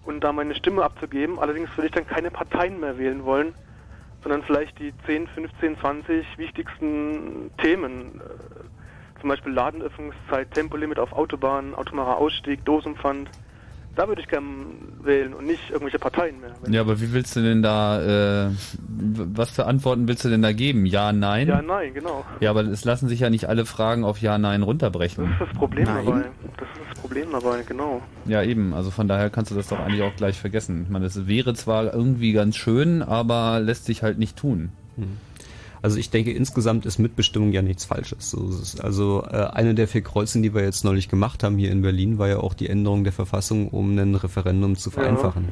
und 0.05 0.23
da 0.23 0.31
meine 0.31 0.55
Stimme 0.55 0.83
abzugeben. 0.83 1.39
Allerdings 1.39 1.69
würde 1.75 1.87
ich 1.87 1.93
dann 1.93 2.07
keine 2.07 2.31
Parteien 2.31 2.79
mehr 2.79 2.97
wählen 2.97 3.25
wollen, 3.25 3.53
sondern 4.23 4.43
vielleicht 4.43 4.77
die 4.79 4.93
10, 5.05 5.27
15, 5.27 5.77
20 5.79 6.25
wichtigsten 6.37 7.51
Themen. 7.57 8.21
Äh, 8.21 9.19
zum 9.19 9.29
Beispiel 9.29 9.51
Ladenöffnungszeit, 9.51 10.51
Tempolimit 10.51 10.99
auf 10.99 11.11
Autobahnen, 11.11 11.73
automarer 11.73 12.17
Ausstieg, 12.17 12.63
Dosenpfand. 12.65 13.29
Da 13.97 14.07
würde 14.07 14.21
ich 14.21 14.27
gern 14.27 14.67
wählen 15.01 15.33
und 15.33 15.47
nicht 15.47 15.71
irgendwelche 15.71 15.97
Parteien 15.97 16.39
mehr. 16.39 16.51
Ja, 16.69 16.81
aber 16.81 17.01
wie 17.01 17.13
willst 17.13 17.35
du 17.35 17.41
denn 17.41 17.63
da, 17.63 18.45
äh, 18.45 18.51
was 18.87 19.49
für 19.49 19.65
Antworten 19.65 20.07
willst 20.07 20.23
du 20.23 20.29
denn 20.29 20.43
da 20.43 20.51
geben? 20.51 20.85
Ja, 20.85 21.11
nein? 21.11 21.47
Ja, 21.47 21.63
nein, 21.63 21.95
genau. 21.95 22.23
Ja, 22.39 22.51
aber 22.51 22.61
es 22.61 22.85
lassen 22.85 23.07
sich 23.09 23.21
ja 23.21 23.31
nicht 23.31 23.49
alle 23.49 23.65
Fragen 23.65 24.05
auf 24.05 24.21
Ja, 24.21 24.37
Nein 24.37 24.61
runterbrechen. 24.61 25.23
Das 25.23 25.33
ist 25.41 25.51
das 25.51 25.57
Problem 25.57 25.85
Nein. 25.85 26.05
dabei. 26.05 26.21
Das 26.57 26.67
ist 26.69 26.91
das 26.91 27.01
Problem 27.01 27.31
dabei, 27.31 27.63
genau. 27.67 28.01
Ja, 28.25 28.43
eben. 28.43 28.75
Also 28.75 28.91
von 28.91 29.07
daher 29.07 29.31
kannst 29.31 29.49
du 29.49 29.55
das 29.55 29.67
doch 29.67 29.79
eigentlich 29.79 30.03
auch 30.03 30.15
gleich 30.15 30.39
vergessen. 30.39 30.83
Ich 30.83 30.89
meine, 30.89 31.05
das 31.05 31.25
wäre 31.25 31.55
zwar 31.55 31.91
irgendwie 31.91 32.33
ganz 32.33 32.55
schön, 32.55 33.01
aber 33.01 33.59
lässt 33.61 33.85
sich 33.85 34.03
halt 34.03 34.19
nicht 34.19 34.37
tun. 34.37 34.69
Also 35.81 35.97
ich 35.97 36.09
denke, 36.09 36.31
insgesamt 36.31 36.85
ist 36.85 36.97
Mitbestimmung 36.97 37.51
ja 37.51 37.61
nichts 37.61 37.85
Falsches. 37.85 38.31
So 38.31 38.49
ist 38.49 38.59
es. 38.59 38.79
Also 38.79 39.23
äh, 39.29 39.47
eine 39.53 39.75
der 39.75 39.87
vier 39.87 40.01
Kreuzen, 40.01 40.41
die 40.41 40.53
wir 40.53 40.63
jetzt 40.63 40.83
neulich 40.83 41.09
gemacht 41.09 41.43
haben 41.43 41.57
hier 41.57 41.71
in 41.71 41.81
Berlin, 41.81 42.17
war 42.17 42.27
ja 42.27 42.37
auch 42.37 42.53
die 42.53 42.69
Änderung 42.69 43.03
der 43.03 43.13
Verfassung, 43.13 43.69
um 43.69 43.97
ein 43.97 44.15
Referendum 44.15 44.75
zu 44.75 44.89
vereinfachen. 44.89 45.49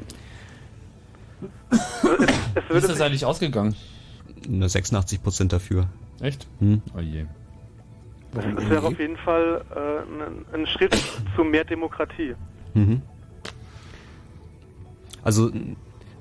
Wie 2.69 2.77
ist 2.77 2.89
das 2.89 3.01
eigentlich 3.01 3.25
ausgegangen? 3.25 3.75
Nur 4.47 4.69
86 4.69 5.21
Prozent 5.21 5.53
dafür. 5.53 5.87
Echt? 6.21 6.47
Hm. 6.59 6.81
Oh 6.95 6.99
je. 6.99 7.25
Das 8.33 8.69
wäre 8.69 8.85
auf 8.85 8.99
jeden 8.99 9.17
Fall 9.17 9.63
äh, 9.73 10.59
ein, 10.59 10.61
ein 10.61 10.67
Schritt 10.67 10.95
zu 11.35 11.43
mehr 11.43 11.63
Demokratie. 11.63 12.35
Mhm. 12.73 13.01
Also 15.23 15.51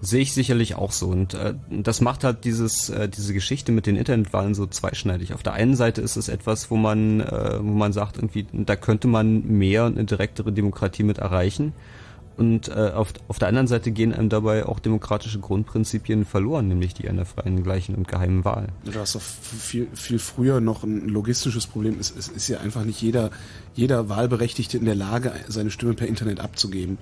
sehe 0.05 0.23
ich 0.23 0.33
sicherlich 0.33 0.75
auch 0.75 0.93
so 0.93 1.09
und 1.09 1.35
äh, 1.35 1.55
das 1.71 2.01
macht 2.01 2.25
halt 2.25 2.45
dieses 2.45 2.89
äh, 2.91 3.09
diese 3.09 3.35
Geschichte 3.35 3.73
mit 3.73 3.87
den 3.87 3.97
Internetwahlen 3.97 4.55
so 4.55 4.67
zweischneidig. 4.67 5.35
Auf 5.35 5.43
der 5.43 5.55
einen 5.55 5.77
Seite 5.77 6.01
ist 6.01 6.17
es 6.17 6.29
etwas, 6.29 6.71
wo 6.71 6.77
man 6.77 7.21
äh, 7.21 7.59
wo 7.59 7.73
man 7.73 7.93
sagt 7.93 8.17
irgendwie 8.17 8.47
da 8.53 8.77
könnte 8.77 9.09
man 9.09 9.47
mehr 9.47 9.87
und 9.87 9.97
eine 9.97 10.05
direktere 10.05 10.53
Demokratie 10.53 11.03
mit 11.03 11.19
erreichen 11.19 11.73
und 12.37 12.69
äh, 12.69 12.91
auf, 12.95 13.13
auf 13.29 13.39
der 13.39 13.49
anderen 13.49 13.69
Seite 13.69 13.93
gehen 13.93 14.13
einem 14.13 14.29
dabei 14.29 14.67
auch 14.67 14.81
demokratische 14.81 15.39
Grundprinzipien 15.39 16.25
verloren, 16.25 16.67
nämlich 16.67 16.93
die 16.95 17.09
einer 17.09 17.25
freien, 17.25 17.63
gleichen 17.63 17.95
und 17.95 18.09
geheimen 18.09 18.45
Wahl. 18.45 18.69
Du 18.85 18.99
hast 18.99 19.15
doch 19.15 19.21
viel, 19.21 19.87
viel 19.95 20.19
früher 20.19 20.61
noch 20.61 20.83
ein 20.83 21.09
logistisches 21.09 21.67
Problem. 21.67 21.97
Es, 22.01 22.13
es 22.17 22.29
ist 22.29 22.49
ja 22.49 22.59
einfach 22.59 22.85
nicht 22.85 23.01
jeder, 23.01 23.31
jeder 23.75 24.09
Wahlberechtigte 24.09 24.79
in 24.79 24.85
der 24.85 24.97
Lage, 24.97 25.33
seine 25.47 25.71
Stimme 25.71 25.95
per 25.95 26.09
Internet 26.09 26.41
abzugeben. 26.41 26.99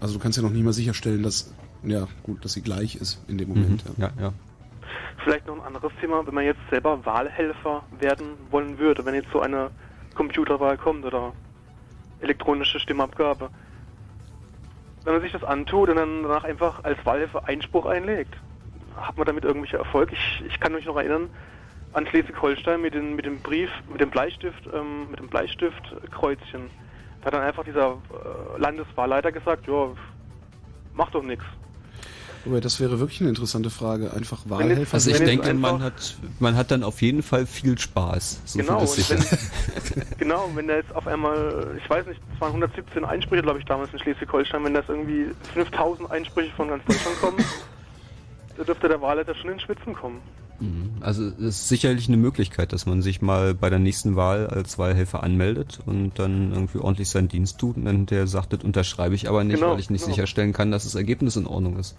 Also 0.00 0.14
du 0.14 0.20
kannst 0.20 0.38
ja 0.38 0.44
noch 0.44 0.52
nicht 0.52 0.64
mal 0.64 0.72
sicherstellen, 0.72 1.24
dass, 1.24 1.52
ja, 1.82 2.06
gut, 2.22 2.44
dass 2.44 2.52
sie 2.52 2.62
gleich 2.62 2.96
ist 2.96 3.22
in 3.28 3.38
dem 3.38 3.48
Moment. 3.48 3.84
Mhm. 3.84 4.02
Ja, 4.02 4.10
ja. 4.20 4.32
Vielleicht 5.24 5.46
noch 5.46 5.56
ein 5.56 5.62
anderes 5.62 5.92
Thema, 6.00 6.26
wenn 6.26 6.34
man 6.34 6.44
jetzt 6.44 6.60
selber 6.70 7.04
Wahlhelfer 7.04 7.82
werden 7.98 8.34
wollen 8.50 8.78
würde, 8.78 9.04
wenn 9.04 9.14
jetzt 9.14 9.30
so 9.32 9.40
eine 9.40 9.70
Computerwahl 10.14 10.76
kommt 10.76 11.04
oder 11.04 11.32
elektronische 12.20 12.80
Stimmabgabe. 12.80 13.50
Wenn 15.04 15.12
man 15.12 15.22
sich 15.22 15.32
das 15.32 15.44
antut 15.44 15.88
und 15.88 15.96
dann 15.96 16.22
danach 16.22 16.44
einfach 16.44 16.84
als 16.84 17.04
Wahlhelfer 17.04 17.46
Einspruch 17.46 17.86
einlegt, 17.86 18.34
hat 18.96 19.16
man 19.16 19.26
damit 19.26 19.44
irgendwelche 19.44 19.78
Erfolg? 19.78 20.12
Ich, 20.12 20.42
ich 20.46 20.60
kann 20.60 20.72
mich 20.72 20.86
noch 20.86 20.96
erinnern 20.96 21.30
an 21.92 22.06
Schleswig-Holstein 22.06 22.80
mit, 22.80 22.94
den, 22.94 23.16
mit 23.16 23.24
dem 23.24 23.40
Brief, 23.40 23.70
mit 23.90 24.00
dem 24.00 24.10
Bleistift, 24.10 24.68
ähm, 24.72 25.10
mit 25.10 25.20
dem 25.20 25.28
Bleistiftkreuzchen. 25.28 26.70
Da 27.20 27.26
hat 27.26 27.34
dann 27.34 27.42
einfach 27.42 27.64
dieser 27.64 27.92
äh, 27.92 28.58
Landeswahlleiter 28.58 29.32
gesagt, 29.32 29.66
ja, 29.66 29.90
mach 30.94 31.10
doch 31.10 31.22
nichts. 31.22 31.44
Aber 32.48 32.62
das 32.62 32.80
wäre 32.80 32.98
wirklich 32.98 33.20
eine 33.20 33.28
interessante 33.28 33.68
Frage. 33.68 34.12
Einfach 34.14 34.40
Wahlhelfer. 34.46 34.94
Also 34.94 35.10
ich 35.10 35.18
denke, 35.18 35.52
man 35.52 35.82
hat 35.82 36.16
man 36.38 36.56
hat 36.56 36.70
dann 36.70 36.82
auf 36.82 37.02
jeden 37.02 37.22
Fall 37.22 37.44
viel 37.44 37.78
Spaß. 37.78 38.40
So 38.46 38.58
genau, 38.58 38.86
viel 38.86 39.04
wenn, 39.18 40.02
genau, 40.18 40.46
und 40.46 40.56
wenn 40.56 40.66
da 40.66 40.76
jetzt 40.76 40.94
auf 40.94 41.06
einmal, 41.06 41.76
ich 41.76 41.88
weiß 41.90 42.06
nicht, 42.06 42.20
es 42.34 42.40
waren 42.40 42.48
117 42.48 43.04
Einsprüche, 43.04 43.42
glaube 43.42 43.58
ich, 43.58 43.66
damals 43.66 43.92
in 43.92 43.98
Schleswig-Holstein, 43.98 44.64
wenn 44.64 44.72
das 44.72 44.88
irgendwie 44.88 45.26
5000 45.52 46.10
Einsprüche 46.10 46.50
von 46.56 46.68
ganz 46.68 46.82
Deutschland 46.86 47.20
kommen, 47.20 47.36
da 48.56 48.64
dürfte 48.64 48.88
der 48.88 49.00
Wahlleiter 49.02 49.34
schon 49.34 49.50
ins 49.50 49.62
Schwitzen 49.62 49.94
kommen. 49.94 50.22
Mhm. 50.60 50.90
Also 51.00 51.26
es 51.26 51.38
ist 51.38 51.68
sicherlich 51.68 52.08
eine 52.08 52.16
Möglichkeit, 52.16 52.72
dass 52.72 52.86
man 52.86 53.02
sich 53.02 53.22
mal 53.22 53.54
bei 53.54 53.70
der 53.70 53.78
nächsten 53.78 54.16
Wahl 54.16 54.46
als 54.46 54.78
Wahlhelfer 54.78 55.22
anmeldet 55.22 55.80
und 55.86 56.18
dann 56.18 56.52
irgendwie 56.52 56.78
ordentlich 56.78 57.08
seinen 57.08 57.28
Dienst 57.28 57.58
tut 57.58 57.76
und 57.76 57.84
dann 57.84 57.96
hinterher 57.96 58.26
sagt, 58.26 58.52
das 58.52 58.64
unterschreibe 58.64 59.14
ich 59.14 59.28
aber 59.28 59.44
nicht, 59.44 59.60
Genau, 59.60 59.72
weil 59.72 59.80
ich 59.80 59.90
nicht 59.90 60.02
genau. 60.02 60.14
sicherstellen 60.14 60.52
kann, 60.52 60.70
dass 60.70 60.84
das 60.84 60.94
Ergebnis 60.94 61.36
in 61.36 61.46
Ordnung 61.46 61.78
ist. 61.78 61.96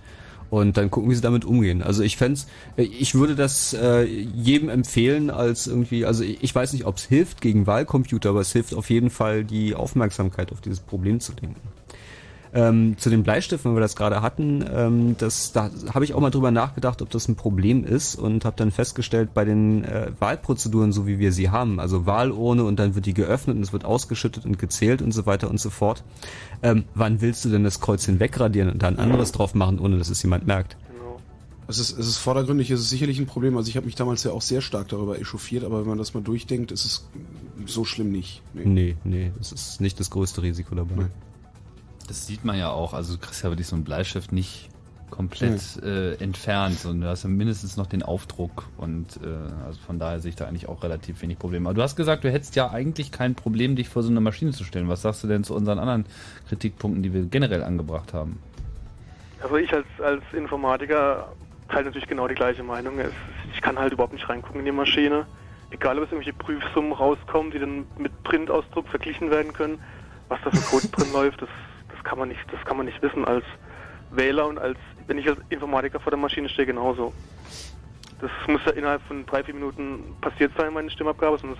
Und 0.49 0.77
dann 0.77 0.89
gucken, 0.89 1.11
wie 1.11 1.15
sie 1.15 1.21
damit 1.21 1.45
umgehen. 1.45 1.83
Also 1.83 2.01
ich 2.01 2.17
fänd's, 2.17 2.47
äh, 2.75 2.83
ich 2.83 3.15
würde 3.15 3.35
das 3.35 3.73
äh, 3.73 4.03
jedem 4.03 4.69
empfehlen 4.69 5.29
als 5.29 5.67
irgendwie, 5.67 6.05
also 6.05 6.23
ich 6.23 6.53
weiß 6.53 6.73
nicht, 6.73 6.85
ob 6.85 6.97
es 6.97 7.03
hilft 7.03 7.41
gegen 7.41 7.67
Wahlcomputer, 7.67 8.29
aber 8.29 8.41
es 8.41 8.51
hilft 8.51 8.73
auf 8.73 8.89
jeden 8.89 9.09
Fall, 9.09 9.43
die 9.43 9.75
Aufmerksamkeit 9.75 10.51
auf 10.51 10.61
dieses 10.61 10.79
Problem 10.79 11.19
zu 11.19 11.33
lenken. 11.39 11.78
Ähm, 12.51 12.97
zu 12.97 13.09
den 13.09 13.23
Bleistiften, 13.23 13.71
wenn 13.71 13.77
wir 13.77 13.81
das 13.81 13.95
gerade 13.95 14.21
hatten, 14.21 14.65
ähm, 14.73 15.15
das, 15.17 15.51
da 15.51 15.69
habe 15.93 16.03
ich 16.03 16.15
auch 16.15 16.19
mal 16.19 16.31
drüber 16.31 16.49
nachgedacht, 16.49 17.01
ob 17.01 17.09
das 17.11 17.27
ein 17.27 17.35
Problem 17.35 17.83
ist 17.83 18.15
und 18.15 18.43
habe 18.43 18.55
dann 18.57 18.71
festgestellt, 18.71 19.33
bei 19.35 19.45
den 19.45 19.83
äh, 19.83 20.11
Wahlprozeduren, 20.19 20.91
so 20.91 21.05
wie 21.05 21.19
wir 21.19 21.31
sie 21.31 21.51
haben, 21.51 21.79
also 21.79 22.07
Wahlurne 22.07 22.63
und 22.63 22.79
dann 22.79 22.95
wird 22.95 23.05
die 23.05 23.13
geöffnet 23.13 23.57
und 23.57 23.61
es 23.61 23.71
wird 23.71 23.85
ausgeschüttet 23.85 24.45
und 24.45 24.57
gezählt 24.57 25.01
und 25.03 25.11
so 25.11 25.27
weiter 25.27 25.49
und 25.49 25.59
so 25.59 25.69
fort. 25.69 26.03
Ähm, 26.63 26.85
wann 26.95 27.21
willst 27.21 27.45
du 27.45 27.49
denn 27.49 27.63
das 27.63 27.81
Kreuzchen 27.81 28.19
wegradieren 28.19 28.71
und 28.71 28.81
da 28.81 28.87
ein 28.87 28.97
anderes 28.97 29.31
drauf 29.31 29.53
machen, 29.53 29.79
ohne 29.79 29.99
dass 29.99 30.09
es 30.09 30.23
jemand 30.23 30.47
merkt? 30.47 30.75
Es 31.67 31.77
ist, 31.77 31.99
es 31.99 32.07
ist 32.07 32.17
vordergründig, 32.17 32.71
es 32.71 32.79
ist 32.79 32.89
sicherlich 32.89 33.19
ein 33.19 33.27
Problem. 33.27 33.55
Also 33.55 33.69
ich 33.69 33.77
habe 33.77 33.85
mich 33.85 33.93
damals 33.93 34.23
ja 34.23 34.31
auch 34.31 34.41
sehr 34.41 34.61
stark 34.61 34.87
darüber 34.87 35.19
echauffiert, 35.19 35.63
aber 35.63 35.81
wenn 35.81 35.89
man 35.89 35.99
das 35.99 36.15
mal 36.15 36.23
durchdenkt, 36.23 36.71
ist 36.71 36.83
es 36.83 37.07
so 37.67 37.85
schlimm 37.85 38.11
nicht. 38.11 38.41
Nee, 38.55 38.95
nee, 39.03 39.31
das 39.37 39.51
ist 39.51 39.79
nicht 39.79 39.99
das 39.99 40.09
größte 40.09 40.41
Risiko 40.41 40.73
dabei. 40.73 41.09
Das 42.09 42.25
sieht 42.25 42.43
man 42.43 42.57
ja 42.57 42.71
auch. 42.71 42.93
Also 42.93 43.13
du 43.13 43.19
kriegst 43.19 43.43
ja 43.43 43.49
wirklich 43.51 43.67
so 43.67 43.75
einen 43.75 43.85
Bleistift 43.85 44.31
nicht 44.31 44.69
komplett 45.11 45.61
äh, 45.83 46.15
entfernt, 46.15 46.79
sondern 46.79 47.01
du 47.01 47.07
hast 47.07 47.23
ja 47.23 47.29
mindestens 47.29 47.77
noch 47.77 47.87
den 47.87 48.03
Aufdruck 48.03 48.67
und 48.77 49.17
äh, 49.17 49.27
also 49.65 49.79
von 49.85 49.99
daher 49.99 50.19
sehe 50.19 50.29
ich 50.29 50.35
da 50.35 50.47
eigentlich 50.47 50.67
auch 50.67 50.83
relativ 50.83 51.21
wenig 51.21 51.37
Probleme. 51.39 51.67
Aber 51.69 51.75
du 51.75 51.81
hast 51.81 51.95
gesagt, 51.95 52.23
du 52.23 52.31
hättest 52.31 52.55
ja 52.55 52.71
eigentlich 52.71 53.11
kein 53.11 53.35
Problem, 53.35 53.75
dich 53.75 53.89
vor 53.89 54.03
so 54.03 54.09
eine 54.09 54.21
Maschine 54.21 54.51
zu 54.51 54.63
stellen. 54.63 54.87
Was 54.87 55.01
sagst 55.01 55.23
du 55.23 55.27
denn 55.27 55.43
zu 55.43 55.55
unseren 55.55 55.79
anderen 55.79 56.05
Kritikpunkten, 56.47 57.03
die 57.03 57.13
wir 57.13 57.23
generell 57.23 57.63
angebracht 57.63 58.13
haben? 58.13 58.39
Also 59.41 59.57
ich 59.57 59.71
als, 59.73 59.85
als 60.03 60.23
Informatiker 60.33 61.31
teile 61.69 61.85
natürlich 61.85 62.07
genau 62.07 62.27
die 62.27 62.35
gleiche 62.35 62.63
Meinung. 62.63 62.99
Es, 62.99 63.11
ich 63.53 63.61
kann 63.61 63.77
halt 63.77 63.93
überhaupt 63.93 64.13
nicht 64.13 64.27
reingucken 64.27 64.59
in 64.59 64.65
die 64.65 64.71
Maschine. 64.71 65.25
Egal, 65.71 65.97
ob 65.97 66.05
es 66.05 66.11
irgendwelche 66.11 66.37
Prüfsummen 66.37 66.91
rauskommen, 66.91 67.51
die 67.51 67.59
dann 67.59 67.85
mit 67.97 68.23
Printausdruck 68.23 68.87
verglichen 68.87 69.29
werden 69.29 69.53
können, 69.53 69.79
was 70.27 70.39
da 70.43 70.51
für 70.51 70.61
Code 70.61 70.87
drin 70.87 71.07
läuft, 71.13 71.41
das, 71.41 71.49
das 71.49 71.68
kann 72.09 72.17
man 72.17 72.29
nicht, 72.29 72.41
das 72.51 72.59
kann 72.65 72.75
man 72.75 72.87
nicht 72.87 73.01
wissen 73.03 73.23
als 73.23 73.45
Wähler 74.09 74.47
und 74.47 74.57
als 74.57 74.77
wenn 75.05 75.19
ich 75.19 75.29
als 75.29 75.39
Informatiker 75.49 75.99
vor 75.99 76.09
der 76.09 76.19
Maschine 76.19 76.49
stehe, 76.49 76.65
genauso. 76.65 77.13
Das 78.19 78.31
muss 78.47 78.61
ja 78.65 78.71
innerhalb 78.71 79.01
von 79.03 79.25
drei, 79.25 79.43
vier 79.43 79.53
Minuten 79.53 80.15
passiert 80.19 80.51
sein, 80.57 80.73
meine 80.73 80.89
Stimmabgabe, 80.89 81.37
sonst 81.37 81.59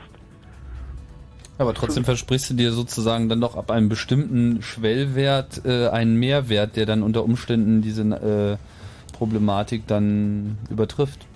Aber 1.60 1.74
trotzdem 1.74 2.03
versprichst 2.03 2.50
du 2.50 2.53
dir 2.56 2.72
sozusagen 2.72 3.30
dann 3.30 3.40
doch 3.40 3.56
ab 3.56 3.69
einem 3.69 3.90
bestimmten 3.90 4.61
Schwellwert 4.64 5.61
äh, 5.66 5.88
einen 5.90 6.18
Mehrwert, 6.18 6.76
der 6.76 6.86
dann 6.86 7.03
unter 7.03 7.24
Umständen 7.24 7.82
diese 7.82 8.02
äh, 8.02 9.16
Problematik 9.16 9.86
dann 9.88 10.58
übertrifft. 10.69 11.28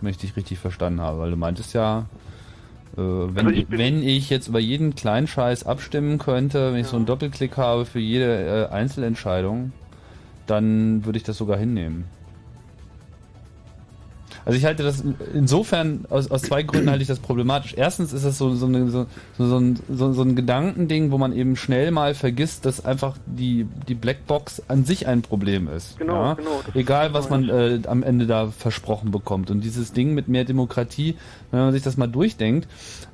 Wenn 0.00 0.10
ich 0.10 0.18
dich 0.18 0.36
richtig 0.36 0.58
verstanden 0.58 1.00
habe. 1.00 1.18
Weil 1.18 1.30
du 1.30 1.36
meintest 1.36 1.74
ja, 1.74 2.06
äh, 2.96 3.00
wenn, 3.00 3.46
Also 3.46 3.50
ich 3.50 3.66
wenn 3.70 4.02
ich 4.02 4.30
jetzt 4.30 4.48
über 4.48 4.60
jeden 4.60 4.94
kleinen 4.94 5.26
Scheiß 5.26 5.64
abstimmen 5.64 6.18
könnte, 6.18 6.72
wenn 6.72 6.80
ich 6.80 6.86
so 6.86 6.96
einen 6.96 7.06
Doppelklick 7.06 7.56
habe 7.56 7.84
für 7.84 8.00
jede 8.00 8.68
äh, 8.70 8.74
Einzelentscheidung, 8.74 9.72
dann 10.46 11.04
würde 11.04 11.18
ich 11.18 11.22
das 11.22 11.38
sogar 11.38 11.56
hinnehmen. 11.58 12.04
Also 14.44 14.58
ich 14.58 14.64
halte 14.64 14.82
das 14.82 15.04
insofern 15.34 16.04
aus, 16.08 16.30
aus 16.30 16.42
zwei 16.42 16.62
Gründen 16.62 16.90
halte 16.90 17.02
ich 17.02 17.08
das 17.08 17.18
problematisch. 17.18 17.74
Erstens 17.76 18.12
ist 18.12 18.24
es 18.24 18.38
so, 18.38 18.54
so, 18.54 18.66
eine, 18.66 18.90
so, 18.90 19.06
so, 19.36 19.46
so, 19.46 19.58
ein, 19.58 19.78
so, 19.88 20.12
so 20.12 20.22
ein 20.22 20.36
Gedankending, 20.36 21.10
wo 21.10 21.18
man 21.18 21.32
eben 21.32 21.56
schnell 21.56 21.90
mal 21.90 22.14
vergisst, 22.14 22.66
dass 22.66 22.84
einfach 22.84 23.16
die, 23.26 23.66
die 23.88 23.94
Blackbox 23.94 24.62
an 24.68 24.84
sich 24.84 25.06
ein 25.06 25.22
Problem 25.22 25.68
ist. 25.68 25.98
Genau, 25.98 26.22
ja? 26.22 26.34
genau, 26.34 26.62
das 26.66 26.74
Egal, 26.74 27.12
was 27.12 27.30
man 27.30 27.48
äh, 27.48 27.80
am 27.86 28.02
Ende 28.02 28.26
da 28.26 28.48
versprochen 28.48 29.10
bekommt. 29.10 29.50
Und 29.50 29.60
dieses 29.62 29.92
Ding 29.92 30.14
mit 30.14 30.28
mehr 30.28 30.44
Demokratie, 30.44 31.16
wenn 31.50 31.60
man 31.60 31.72
sich 31.72 31.82
das 31.82 31.96
mal 31.96 32.06
durchdenkt, 32.06 32.68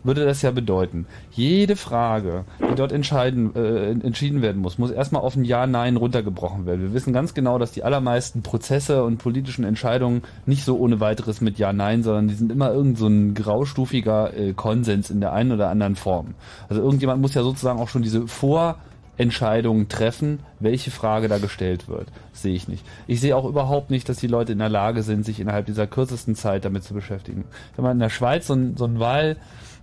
würde 0.07 0.25
das 0.25 0.43
ja 0.43 0.51
bedeuten, 0.51 1.07
jede 1.33 1.76
Frage, 1.76 2.44
die 2.60 2.75
dort 2.75 2.93
entscheiden, 2.93 3.55
äh, 3.55 3.91
entschieden 3.91 4.43
werden 4.43 4.62
muss, 4.62 4.78
muss 4.78 4.91
erstmal 4.91 5.23
auf 5.23 5.36
ein 5.36 5.44
Ja, 5.44 5.67
Nein 5.67 5.97
runtergebrochen 5.97 6.67
werden. 6.67 6.83
Wir 6.83 6.94
wissen 6.94 7.12
ganz 7.12 7.35
genau, 7.35 7.59
dass 7.59 7.73
die 7.73 7.85
allermeisten 7.85 8.43
Prozesse 8.43 9.05
und 9.05 9.18
politischen 9.18 9.65
Entscheidungen 9.65 10.23
nicht 10.47 10.65
so 10.65 10.78
ohne 10.78 11.01
weiteres 11.01 11.41
mit 11.41 11.59
Ja, 11.59 11.73
Nein, 11.73 12.02
sondern 12.02 12.28
die 12.28 12.35
sind 12.35 12.52
immer 12.52 12.73
irgend 12.73 12.99
so 12.99 13.07
ein 13.07 13.35
graustufiger 13.35 14.36
äh, 14.36 14.52
Konsens 14.52 15.10
in 15.10 15.20
der 15.20 15.33
einen 15.33 15.52
oder 15.52 15.68
anderen 15.68 15.97
Form. 15.97 16.35
Also 16.68 16.83
irgendjemand 16.83 17.20
muss 17.20 17.35
ja 17.35 17.43
sozusagen 17.43 17.81
auch 17.81 17.89
schon 17.89 18.02
diese 18.02 18.26
Vorentscheidungen 18.26 19.89
treffen, 19.89 20.41
welche 20.60 20.91
Frage 20.91 21.28
da 21.28 21.39
gestellt 21.39 21.89
wird. 21.89 22.09
Das 22.33 22.43
sehe 22.43 22.55
ich 22.55 22.68
nicht. 22.68 22.85
Ich 23.07 23.20
sehe 23.20 23.36
auch 23.36 23.44
überhaupt 23.44 23.91
nicht, 23.91 24.09
dass 24.09 24.18
die 24.18 24.26
Leute 24.26 24.52
in 24.52 24.59
der 24.59 24.68
Lage 24.68 25.02
sind, 25.02 25.25
sich 25.25 25.41
innerhalb 25.41 25.67
dieser 25.67 25.86
kürzesten 25.86 26.35
Zeit 26.35 26.65
damit 26.65 26.85
zu 26.85 26.94
beschäftigen. 26.94 27.44
Wenn 27.75 27.85
man 27.85 27.93
in 27.94 28.01
der 28.01 28.10
Schweiz 28.10 28.47
so 28.47 28.55
ein, 28.55 28.76
so 28.76 28.85
ein 28.85 29.01
Wahl 29.01 29.36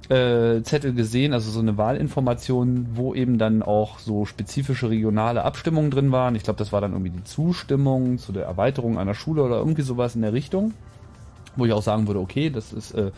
äh, 0.09 0.61
Zettel 0.63 0.93
gesehen, 0.93 1.33
also 1.33 1.49
so 1.51 1.59
eine 1.59 1.77
Wahlinformation, 1.77 2.87
wo 2.95 3.13
eben 3.13 3.37
dann 3.37 3.63
auch 3.63 3.99
so 3.99 4.25
spezifische 4.25 4.89
regionale 4.89 5.43
Abstimmungen 5.43 5.91
drin 5.91 6.11
waren. 6.11 6.35
Ich 6.35 6.43
glaube, 6.43 6.57
das 6.57 6.73
war 6.73 6.81
dann 6.81 6.91
irgendwie 6.91 7.11
die 7.11 7.23
Zustimmung 7.23 8.17
zu 8.17 8.31
der 8.31 8.45
Erweiterung 8.45 8.97
einer 8.97 9.13
Schule 9.13 9.43
oder 9.43 9.57
irgendwie 9.57 9.81
sowas 9.81 10.15
in 10.15 10.21
der 10.21 10.33
Richtung, 10.33 10.73
wo 11.55 11.65
ich 11.65 11.71
auch 11.71 11.81
sagen 11.81 12.07
würde, 12.07 12.19
okay, 12.19 12.49
das 12.49 12.73
ist, 12.73 12.91
äh, 12.91 13.11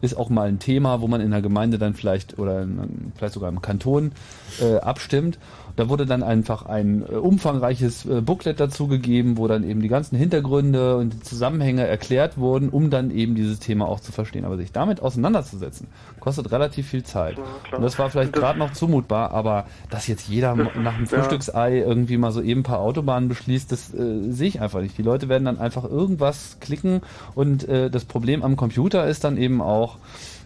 ist 0.00 0.16
auch 0.16 0.30
mal 0.30 0.48
ein 0.48 0.58
Thema, 0.58 1.00
wo 1.00 1.06
man 1.06 1.20
in 1.20 1.30
der 1.30 1.42
Gemeinde 1.42 1.78
dann 1.78 1.94
vielleicht 1.94 2.38
oder 2.38 2.62
in, 2.62 3.12
vielleicht 3.16 3.34
sogar 3.34 3.48
im 3.48 3.62
Kanton 3.62 4.12
äh, 4.60 4.78
abstimmt. 4.78 5.38
Da 5.76 5.88
wurde 5.88 6.06
dann 6.06 6.22
einfach 6.22 6.66
ein 6.66 7.02
äh, 7.02 7.14
umfangreiches 7.14 8.04
äh, 8.06 8.20
Booklet 8.20 8.60
dazu 8.60 8.88
gegeben, 8.88 9.36
wo 9.38 9.48
dann 9.48 9.64
eben 9.64 9.80
die 9.80 9.88
ganzen 9.88 10.16
Hintergründe 10.16 10.96
und 10.96 11.14
die 11.14 11.20
Zusammenhänge 11.20 11.86
erklärt 11.86 12.36
wurden, 12.38 12.68
um 12.68 12.90
dann 12.90 13.10
eben 13.10 13.34
dieses 13.34 13.58
Thema 13.58 13.86
auch 13.88 14.00
zu 14.00 14.12
verstehen. 14.12 14.44
Aber 14.44 14.56
sich 14.56 14.72
damit 14.72 15.00
auseinanderzusetzen, 15.00 15.86
kostet 16.20 16.50
relativ 16.52 16.88
viel 16.88 17.02
Zeit. 17.04 17.36
klar. 17.36 17.78
und 17.78 17.82
das 17.82 17.98
war 17.98 18.10
vielleicht 18.10 18.32
gerade 18.32 18.58
noch 18.58 18.72
zumutbar, 18.72 19.30
aber 19.32 19.66
dass 19.90 20.06
jetzt 20.06 20.28
jeder 20.28 20.54
Das- 20.56 20.68
nach 20.76 20.96
dem 20.96 21.06
ja. 21.06 21.18
Frühstücksei 21.18 21.78
irgendwie 21.78 22.16
mal 22.18 22.32
so 22.32 22.42
eben 22.42 22.60
ein 22.60 22.64
paar 22.64 22.80
Autobahnen 22.80 23.28
beschließt, 23.28 23.72
das 23.72 23.92
äh, 23.94 24.30
sehe 24.30 24.48
ich 24.48 24.60
einfach 24.60 24.80
nicht. 24.80 24.96
Die 24.98 25.02
Leute 25.02 25.28
werden 25.28 25.44
dann 25.44 25.58
einfach 25.58 25.84
irgendwas 25.84 26.58
klicken 26.60 27.00
und 27.34 27.68
äh, 27.68 27.90
das 27.90 28.04
Problem 28.04 28.42
am 28.42 28.56
Computer 28.56 29.06
ist 29.06 29.24
dann 29.24 29.36
eben 29.36 29.60
auch, 29.62 29.96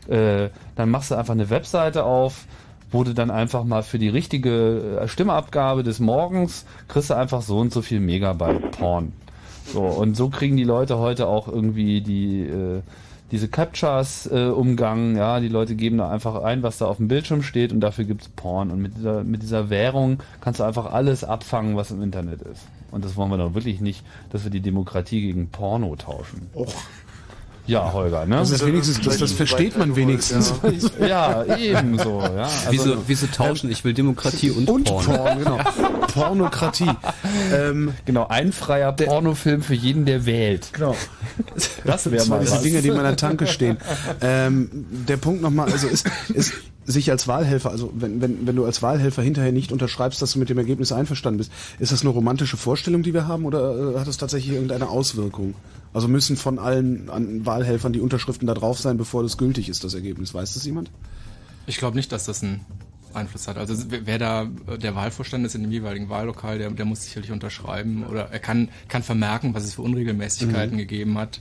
äh, 0.09 0.51
dann 0.77 0.91
machst 0.91 1.11
du 1.11 1.17
einfach 1.17 1.35
eine 1.35 1.51
Webseite 1.51 2.05
auf, 2.05 2.45
du 3.05 3.15
dann 3.15 3.31
einfach 3.31 3.65
mal 3.65 3.83
für 3.83 3.99
die 3.99 4.09
richtige 4.09 5.01
äh, 5.01 5.09
Stimmabgabe 5.09 5.83
des 5.83 6.01
Morgens 6.01 6.67
kriegst 6.89 7.11
du 7.11 7.15
einfach 7.15 7.43
so 7.43 7.59
und 7.59 7.73
so 7.73 7.83
viel 7.83 8.01
Megabyte 8.01 8.71
Porn. 8.73 9.13
So, 9.73 9.83
und 9.83 10.17
so 10.17 10.29
kriegen 10.29 10.57
die 10.57 10.65
Leute 10.65 10.99
heute 10.99 11.27
auch 11.27 11.49
irgendwie 11.49 12.01
die 12.01 12.43
äh, 12.43 12.83
diese 13.31 13.49
Captchas 13.49 14.29
äh, 14.33 14.47
umgangen, 14.47 15.17
ja, 15.17 15.41
die 15.41 15.49
Leute 15.49 15.75
geben 15.75 15.99
da 15.99 16.09
einfach 16.09 16.43
ein, 16.43 16.63
was 16.63 16.79
da 16.79 16.87
auf 16.87 16.99
dem 16.99 17.09
Bildschirm 17.09 17.43
steht 17.43 17.73
und 17.73 17.81
dafür 17.81 18.05
gibt's 18.05 18.29
Porn. 18.29 18.71
Und 18.71 18.81
mit 18.81 18.97
dieser, 18.97 19.25
mit 19.25 19.43
dieser 19.43 19.69
Währung 19.69 20.23
kannst 20.41 20.61
du 20.61 20.65
einfach 20.65 20.93
alles 20.93 21.25
abfangen, 21.25 21.77
was 21.77 21.91
im 21.91 22.03
Internet 22.03 22.43
ist. 22.43 22.67
Und 22.93 23.05
das 23.05 23.17
wollen 23.17 23.31
wir 23.31 23.39
doch 23.39 23.55
wirklich 23.55 23.81
nicht, 23.81 24.05
dass 24.31 24.45
wir 24.45 24.51
die 24.51 24.61
Demokratie 24.61 25.23
gegen 25.23 25.49
Porno 25.49 25.97
tauschen. 25.97 26.49
Och. 26.55 26.73
Ja, 27.67 27.93
Holger, 27.93 28.27
ne? 28.27 28.37
Das 28.37 28.51
ist 28.51 28.65
wenigstens, 28.65 29.01
das, 29.01 29.19
das 29.19 29.33
versteht 29.33 29.77
man 29.77 29.97
wenigstens. 29.97 30.55
Ja, 31.01 31.45
ebenso, 31.59 32.21
ja. 32.21 32.45
Also, 32.45 32.71
wieso, 32.71 32.97
wieso 33.07 33.27
tauschen? 33.27 33.71
Ich 33.71 33.85
will 33.85 33.93
Demokratie 33.93 34.51
und, 34.51 34.69
Und 34.69 34.85
Porn. 34.85 35.05
Porn, 35.05 35.39
genau. 35.39 35.59
Pornokratie. 36.15 36.91
Ähm, 37.53 37.93
genau, 38.05 38.27
ein 38.29 38.53
freier 38.53 38.93
Pornofilm 38.93 39.63
für 39.63 39.75
jeden, 39.75 40.05
der 40.05 40.27
wählt. 40.27 40.71
Genau. 40.73 40.97
Das 41.85 42.11
wäre 42.11 42.25
mal 42.27 42.39
waren 42.39 42.47
was. 42.47 42.63
die 42.63 42.69
Dinge, 42.69 42.83
die 42.83 42.89
in 42.89 42.97
meiner 42.97 43.17
Tanke 43.17 43.47
stehen. 43.47 43.79
Ähm, 44.21 44.71
der 45.09 45.17
Punkt 45.17 45.43
nochmal, 45.43 45.71
also 45.71 45.89
ist, 45.89 46.09
ist 46.29 46.55
sich 46.87 47.11
als 47.11 47.27
Wahlhelfer, 47.29 47.71
also 47.71 47.93
wenn, 47.95 48.21
wenn, 48.21 48.47
wenn 48.47 48.57
du 48.57 48.65
als 48.65 48.81
Wahlhelfer 48.83 49.23
hinterher 49.23 49.53
nicht 49.53 49.73
unterschreibst, 49.73 50.23
dass 50.23 50.33
du 50.33 50.39
mit 50.39 50.49
dem 50.49 50.59
Ergebnis 50.59 50.93
einverstanden 50.93 51.39
bist, 51.39 51.53
ist 51.79 51.93
das 51.93 52.03
eine 52.03 52.11
romantische 52.11 52.57
Vorstellung, 52.57 53.03
die 53.03 53.13
wir 53.13 53.27
haben, 53.27 53.45
oder 53.45 53.95
äh, 53.95 53.99
hat 53.99 54.07
das 54.07 54.17
tatsächlich 54.17 54.55
irgendeine 54.55 54.89
Auswirkung? 54.89 55.55
Also 55.93 56.09
müssen 56.09 56.37
von 56.37 56.59
allen 56.59 57.45
Wahlhelfern 57.47 57.93
die 57.93 58.01
Unterschriften 58.01 58.47
da 58.47 58.55
drauf 58.55 58.79
sein, 58.79 58.99
bevor 58.99 59.23
das 59.23 59.37
gültig 59.39 59.69
ist, 59.69 59.83
das 59.83 59.95
Ergebnis. 59.95 60.35
Weiß 60.35 60.55
das 60.55 60.65
jemand? 60.65 60.91
Ich 61.67 61.79
glaube 61.79 61.97
nicht, 61.97 62.13
dass 62.13 62.25
das 62.25 62.43
einen 62.43 62.65
Einfluss 63.15 63.49
hat. 63.49 63.57
Also 63.57 63.75
wer 63.89 64.19
da 64.19 64.45
der 64.45 64.95
Wahlvorstand 64.95 65.47
ist 65.47 65.55
in 65.55 65.63
dem 65.63 65.73
jeweiligen 65.73 66.09
Wahllokal, 66.09 66.59
der, 66.59 66.71
der 66.71 66.85
muss 66.85 67.03
sicherlich 67.03 67.33
unterschreiben 67.33 68.05
oder 68.05 68.29
er 68.31 68.39
kann, 68.39 68.69
kann 68.89 69.03
vermerken, 69.03 69.55
was 69.55 69.65
es 69.65 69.75
für 69.75 69.83
Unregelmäßigkeiten 69.83 70.75
Mhm. 70.75 70.79
gegeben 70.79 71.19
hat. 71.19 71.41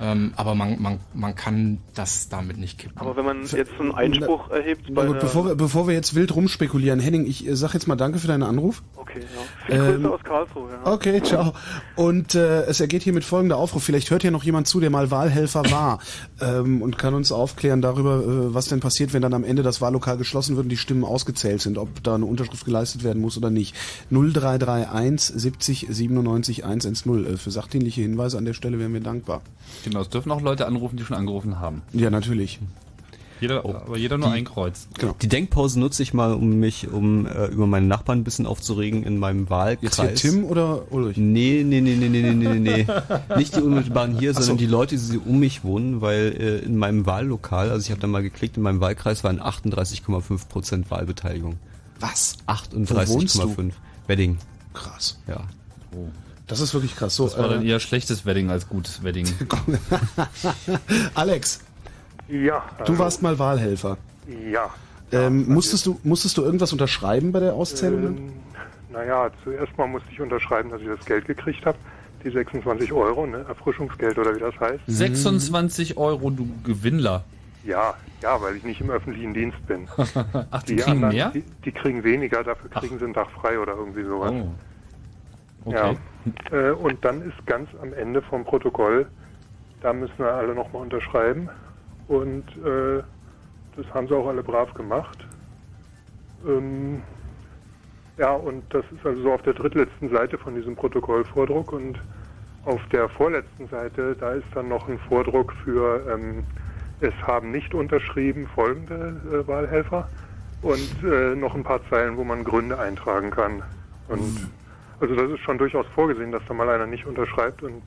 Ähm, 0.00 0.32
aber 0.36 0.54
man, 0.54 0.80
man, 0.80 1.00
man 1.12 1.34
kann 1.34 1.78
das 1.94 2.28
damit 2.28 2.56
nicht 2.56 2.78
kippen. 2.78 2.98
Aber 2.98 3.16
wenn 3.16 3.24
man 3.24 3.44
jetzt 3.44 3.72
einen 3.80 3.92
Einspruch 3.92 4.50
erhebt 4.50 4.84
Na 4.88 4.94
bei 4.94 5.06
gut, 5.06 5.20
bevor 5.20 5.46
wir, 5.46 5.54
bevor 5.56 5.88
wir 5.88 5.94
jetzt 5.94 6.14
wild 6.14 6.34
rumspekulieren, 6.34 7.00
Henning, 7.00 7.26
ich 7.26 7.46
äh, 7.46 7.56
sag 7.56 7.74
jetzt 7.74 7.88
mal 7.88 7.96
danke 7.96 8.18
für 8.18 8.28
deinen 8.28 8.44
Anruf. 8.44 8.82
Okay, 8.96 9.07
ja. 9.14 9.22
Viele 9.66 9.78
Grüße 9.78 9.94
Ähm, 9.94 10.06
aus 10.06 10.22
Karlsruhe, 10.22 10.70
ja. 10.70 10.92
Okay, 10.92 11.22
ciao. 11.22 11.54
Und 11.96 12.34
äh, 12.34 12.62
es 12.62 12.80
ergeht 12.80 13.02
hier 13.02 13.12
mit 13.12 13.24
folgender 13.24 13.56
Aufruf. 13.56 13.84
Vielleicht 13.84 14.10
hört 14.10 14.22
ja 14.22 14.30
noch 14.30 14.44
jemand 14.44 14.68
zu, 14.68 14.80
der 14.80 14.90
mal 14.90 15.10
Wahlhelfer 15.10 15.70
war 15.70 16.00
ähm, 16.40 16.82
und 16.82 16.98
kann 16.98 17.14
uns 17.14 17.32
aufklären 17.32 17.82
darüber, 17.82 18.16
äh, 18.18 18.54
was 18.54 18.66
denn 18.66 18.80
passiert, 18.80 19.12
wenn 19.12 19.22
dann 19.22 19.34
am 19.34 19.44
Ende 19.44 19.62
das 19.62 19.80
Wahllokal 19.80 20.16
geschlossen 20.16 20.56
wird 20.56 20.64
und 20.64 20.70
die 20.70 20.76
Stimmen 20.76 21.04
ausgezählt 21.04 21.60
sind, 21.60 21.78
ob 21.78 22.02
da 22.02 22.14
eine 22.14 22.24
Unterschrift 22.24 22.64
geleistet 22.64 23.04
werden 23.04 23.20
muss 23.20 23.36
oder 23.36 23.50
nicht. 23.50 23.74
0331 24.10 25.34
70 25.40 25.86
97 25.90 26.64
110. 26.64 27.24
Äh, 27.24 27.36
für 27.36 27.50
sachdienliche 27.50 28.02
Hinweise 28.02 28.38
an 28.38 28.44
der 28.44 28.54
Stelle 28.54 28.78
wären 28.78 28.92
wir 28.92 29.00
dankbar. 29.00 29.42
Genau, 29.84 30.00
es 30.00 30.08
dürfen 30.08 30.32
auch 30.32 30.40
Leute 30.40 30.66
anrufen, 30.66 30.96
die 30.96 31.04
schon 31.04 31.16
angerufen 31.16 31.60
haben. 31.60 31.82
Ja, 31.92 32.10
natürlich. 32.10 32.60
Jeder, 33.40 33.64
aber 33.64 33.96
jeder 33.96 34.18
nur 34.18 34.30
ein 34.30 34.44
Kreuz. 34.44 34.88
Genau. 34.98 35.14
Die 35.20 35.28
Denkpause 35.28 35.78
nutze 35.78 36.02
ich 36.02 36.14
mal, 36.14 36.32
um 36.34 36.58
mich 36.58 36.88
um 36.88 37.26
äh, 37.26 37.46
über 37.46 37.66
meine 37.66 37.86
Nachbarn 37.86 38.20
ein 38.20 38.24
bisschen 38.24 38.46
aufzuregen 38.46 39.02
in 39.04 39.18
meinem 39.18 39.48
Wahlkreis. 39.50 39.96
Jetzt 39.96 40.20
hier 40.20 40.32
Tim 40.32 40.44
oder 40.44 40.90
Ulrich? 40.92 41.16
Nee, 41.16 41.62
nee, 41.64 41.80
nee, 41.80 41.94
nee, 41.96 42.08
nee, 42.08 42.32
nee, 42.32 42.48
nee, 42.48 42.58
nee. 42.58 42.86
Nicht 43.36 43.56
die 43.56 43.60
unmittelbaren 43.60 44.18
hier, 44.18 44.32
Ach 44.32 44.36
so. 44.36 44.42
sondern 44.42 44.58
die 44.58 44.66
Leute, 44.66 44.96
die 44.96 45.18
um 45.18 45.38
mich 45.38 45.64
wohnen, 45.64 46.00
weil 46.00 46.36
äh, 46.38 46.58
in 46.64 46.76
meinem 46.76 47.06
Wahllokal, 47.06 47.70
also 47.70 47.84
ich 47.84 47.90
habe 47.90 48.00
da 48.00 48.06
mal 48.06 48.22
geklickt, 48.22 48.56
in 48.56 48.62
meinem 48.62 48.80
Wahlkreis 48.80 49.24
waren 49.24 49.40
38,5 49.40 50.48
Prozent 50.48 50.90
Wahlbeteiligung. 50.90 51.56
Was? 52.00 52.36
Wo 52.46 52.96
wohnst 53.08 53.36
du? 53.36 53.42
38,5. 53.42 53.72
Wedding. 54.06 54.38
Krass. 54.72 55.18
Ja. 55.26 55.40
Das 56.46 56.60
ist 56.60 56.72
wirklich 56.72 56.96
krass. 56.96 57.14
So, 57.14 57.26
Das 57.26 57.36
war 57.38 57.48
dann 57.48 57.62
äh, 57.62 57.68
eher 57.68 57.80
schlechtes 57.80 58.24
Wedding 58.24 58.50
als 58.50 58.68
gutes 58.68 59.02
Wedding. 59.02 59.26
Alex, 61.14 61.60
Ja. 62.28 62.64
du 62.78 62.84
also, 62.84 62.98
warst 62.98 63.22
mal 63.22 63.38
Wahlhelfer. 63.38 63.96
Ja. 64.50 64.70
Ähm, 65.10 65.48
musstest, 65.48 65.86
du, 65.86 65.98
musstest 66.02 66.36
du 66.36 66.42
irgendwas 66.42 66.72
unterschreiben 66.72 67.32
bei 67.32 67.40
der 67.40 67.54
Auszählung? 67.54 68.04
Ähm, 68.04 68.32
naja, 68.90 69.30
zuerst 69.42 69.76
mal 69.78 69.86
musste 69.86 70.08
ich 70.12 70.20
unterschreiben, 70.20 70.70
dass 70.70 70.80
ich 70.80 70.88
das 70.88 71.04
Geld 71.06 71.26
gekriegt 71.26 71.64
habe. 71.64 71.78
Die 72.24 72.30
26 72.30 72.92
Euro, 72.92 73.26
ne? 73.26 73.44
Erfrischungsgeld 73.48 74.18
oder 74.18 74.34
wie 74.34 74.40
das 74.40 74.58
heißt. 74.58 74.80
26 74.86 75.96
Euro, 75.96 76.30
du 76.30 76.48
Gewinnler. 76.64 77.24
Ja, 77.64 77.94
ja, 78.22 78.40
weil 78.40 78.56
ich 78.56 78.64
nicht 78.64 78.80
im 78.80 78.90
öffentlichen 78.90 79.34
Dienst 79.34 79.64
bin. 79.66 79.88
Ach, 80.50 80.62
die 80.62 80.76
kriegen 80.76 81.00
mehr? 81.00 81.30
Die, 81.30 81.44
die 81.64 81.72
kriegen 81.72 82.02
weniger, 82.02 82.42
dafür 82.42 82.70
kriegen 82.70 82.98
sie 82.98 83.04
einen 83.04 83.14
Tag 83.14 83.30
frei 83.30 83.58
oder 83.58 83.74
irgendwie 83.74 84.04
sowas. 84.04 84.32
Oh. 84.32 84.48
Okay. 85.64 85.96
Ja. 86.50 86.70
Äh, 86.70 86.72
und 86.72 87.04
dann 87.04 87.22
ist 87.22 87.46
ganz 87.46 87.68
am 87.80 87.92
Ende 87.92 88.22
vom 88.22 88.44
Protokoll, 88.44 89.06
da 89.80 89.92
müssen 89.92 90.18
wir 90.18 90.32
alle 90.32 90.54
nochmal 90.54 90.82
unterschreiben. 90.82 91.48
Und 92.08 92.44
äh, 92.64 93.02
das 93.76 93.86
haben 93.94 94.08
sie 94.08 94.14
auch 94.16 94.26
alle 94.28 94.42
brav 94.42 94.72
gemacht. 94.74 95.18
Ähm, 96.46 97.02
ja, 98.16 98.32
und 98.32 98.64
das 98.70 98.84
ist 98.92 99.04
also 99.06 99.22
so 99.22 99.32
auf 99.32 99.42
der 99.42 99.54
drittletzten 99.54 100.10
Seite 100.10 100.38
von 100.38 100.54
diesem 100.54 100.74
Protokollvordruck. 100.74 101.72
Und 101.72 102.00
auf 102.64 102.80
der 102.92 103.08
vorletzten 103.08 103.68
Seite, 103.68 104.16
da 104.18 104.32
ist 104.32 104.46
dann 104.54 104.68
noch 104.68 104.88
ein 104.88 104.98
Vordruck 105.08 105.52
für, 105.64 106.02
ähm, 106.12 106.44
es 107.00 107.14
haben 107.22 107.50
nicht 107.52 107.74
unterschrieben 107.74 108.48
folgende 108.54 109.20
äh, 109.32 109.46
Wahlhelfer 109.46 110.08
und 110.62 111.04
äh, 111.04 111.36
noch 111.36 111.54
ein 111.54 111.62
paar 111.62 111.80
Zeilen, 111.88 112.16
wo 112.16 112.24
man 112.24 112.42
Gründe 112.42 112.78
eintragen 112.78 113.30
kann. 113.30 113.62
Und 114.08 114.48
also 115.00 115.14
das 115.14 115.30
ist 115.30 115.40
schon 115.40 115.58
durchaus 115.58 115.86
vorgesehen, 115.94 116.32
dass 116.32 116.42
da 116.48 116.54
mal 116.54 116.68
einer 116.68 116.86
nicht 116.86 117.06
unterschreibt. 117.06 117.62
Und, 117.62 117.82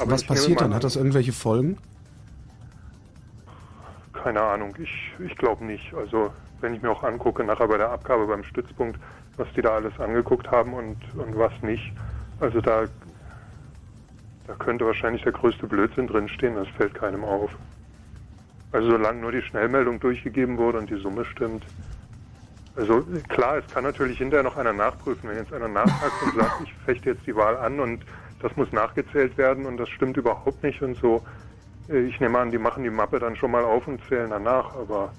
aber 0.00 0.12
Was 0.12 0.24
passiert 0.24 0.60
dann? 0.60 0.68
an- 0.70 0.76
Hat 0.76 0.84
das 0.84 0.96
irgendwelche 0.96 1.32
Folgen? 1.32 1.76
Keine 4.28 4.42
Ahnung, 4.42 4.76
ich, 4.78 5.14
ich 5.20 5.34
glaube 5.38 5.64
nicht. 5.64 5.94
Also 5.94 6.30
wenn 6.60 6.74
ich 6.74 6.82
mir 6.82 6.90
auch 6.90 7.02
angucke, 7.02 7.42
nachher 7.42 7.66
bei 7.66 7.78
der 7.78 7.88
Abgabe 7.88 8.26
beim 8.26 8.44
Stützpunkt, 8.44 9.00
was 9.38 9.48
die 9.56 9.62
da 9.62 9.76
alles 9.76 9.98
angeguckt 9.98 10.50
haben 10.50 10.74
und, 10.74 10.98
und 11.14 11.38
was 11.38 11.52
nicht. 11.62 11.90
Also 12.38 12.60
da, 12.60 12.84
da 14.46 14.54
könnte 14.58 14.84
wahrscheinlich 14.84 15.22
der 15.22 15.32
größte 15.32 15.66
Blödsinn 15.66 16.08
drinstehen, 16.08 16.56
das 16.56 16.68
fällt 16.76 16.92
keinem 16.92 17.24
auf. 17.24 17.50
Also 18.70 18.90
solange 18.90 19.22
nur 19.22 19.32
die 19.32 19.40
Schnellmeldung 19.40 19.98
durchgegeben 19.98 20.58
wurde 20.58 20.76
und 20.76 20.90
die 20.90 21.00
Summe 21.00 21.24
stimmt. 21.24 21.64
Also 22.76 23.06
klar, 23.28 23.56
es 23.56 23.70
kann 23.70 23.84
natürlich 23.84 24.18
hinterher 24.18 24.44
noch 24.44 24.58
einer 24.58 24.74
nachprüfen. 24.74 25.30
Wenn 25.30 25.38
jetzt 25.38 25.54
einer 25.54 25.68
nachhakt 25.68 26.22
und 26.22 26.34
sagt, 26.38 26.60
ich 26.64 26.74
fechte 26.84 27.08
jetzt 27.12 27.26
die 27.26 27.34
Wahl 27.34 27.56
an 27.56 27.80
und 27.80 28.04
das 28.42 28.54
muss 28.56 28.70
nachgezählt 28.72 29.38
werden 29.38 29.64
und 29.64 29.78
das 29.78 29.88
stimmt 29.88 30.18
überhaupt 30.18 30.62
nicht 30.62 30.82
und 30.82 30.98
so. 30.98 31.22
Äh, 31.88 32.00
Ich 32.06 32.20
nehme 32.20 32.38
an, 32.38 32.50
die 32.50 32.58
machen 32.58 32.82
die 32.84 32.90
Mappe 32.90 33.18
dann 33.18 33.36
schon 33.36 33.50
mal 33.50 33.64
auf 33.64 33.86
und 33.86 34.00
zählen 34.08 34.30
danach, 34.30 34.74
aber, 34.76 35.12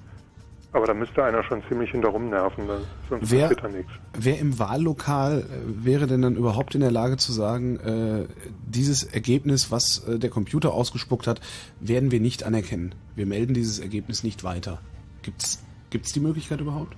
aber 0.72 0.86
da 0.88 0.94
müsste 0.94 1.24
einer 1.24 1.44
schon 1.44 1.62
ziemlich 1.68 1.92
hinterrum 1.92 2.30
nerven, 2.30 2.68
da- 2.68 2.80
sonst 3.10 3.32
Wer, 3.32 3.48
passiert 3.48 3.64
da 3.64 3.68
nichts. 3.70 3.92
wer 4.18 4.40
im 4.40 4.60
Wahllokal 4.60 5.40
äh, 5.42 5.86
wäre 5.86 6.08
denn 6.08 6.22
dann 6.22 6.36
überhaupt 6.36 6.76
in 6.76 6.82
der 6.82 6.92
Lage 6.92 7.18
zu 7.18 7.32
sagen, 7.32 7.80
äh, 7.80 8.26
dieses 8.68 9.04
Ergebnis, 9.04 9.72
was 9.72 10.08
äh, 10.08 10.20
der 10.20 10.30
Computer 10.30 10.74
ausgespuckt 10.74 11.28
hat, 11.28 11.42
werden 11.80 12.12
wir 12.12 12.20
nicht 12.20 12.44
anerkennen. 12.44 12.94
Wir 13.16 13.26
melden 13.26 13.54
dieses 13.54 13.80
Ergebnis 13.80 14.24
nicht 14.24 14.44
weiter. 14.44 14.80
Gibt's 15.24 15.64
gibt's 15.90 16.14
die 16.14 16.20
Möglichkeit 16.20 16.62
überhaupt? 16.62 16.96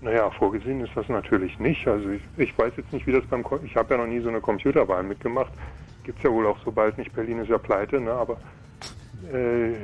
Naja, 0.00 0.30
vorgesehen 0.30 0.80
ist 0.82 0.92
das 0.94 1.08
natürlich 1.08 1.58
nicht. 1.58 1.86
Also 1.88 2.10
ich, 2.10 2.22
ich 2.36 2.56
weiß 2.56 2.72
jetzt 2.76 2.92
nicht, 2.92 3.06
wie 3.08 3.12
das 3.12 3.24
beim, 3.28 3.42
Ko- 3.42 3.58
ich 3.64 3.74
habe 3.74 3.94
ja 3.94 4.00
noch 4.00 4.06
nie 4.06 4.20
so 4.20 4.28
eine 4.28 4.40
Computerwahl 4.40 5.02
mitgemacht. 5.02 5.50
Gibt's 6.06 6.22
ja 6.22 6.30
wohl 6.30 6.46
auch 6.46 6.56
so 6.64 6.70
bald 6.70 6.96
nicht. 6.98 7.12
Berlin 7.12 7.40
ist 7.40 7.48
ja 7.48 7.58
pleite, 7.58 8.00
ne? 8.00 8.12
aber 8.12 8.34
äh, 9.32 9.74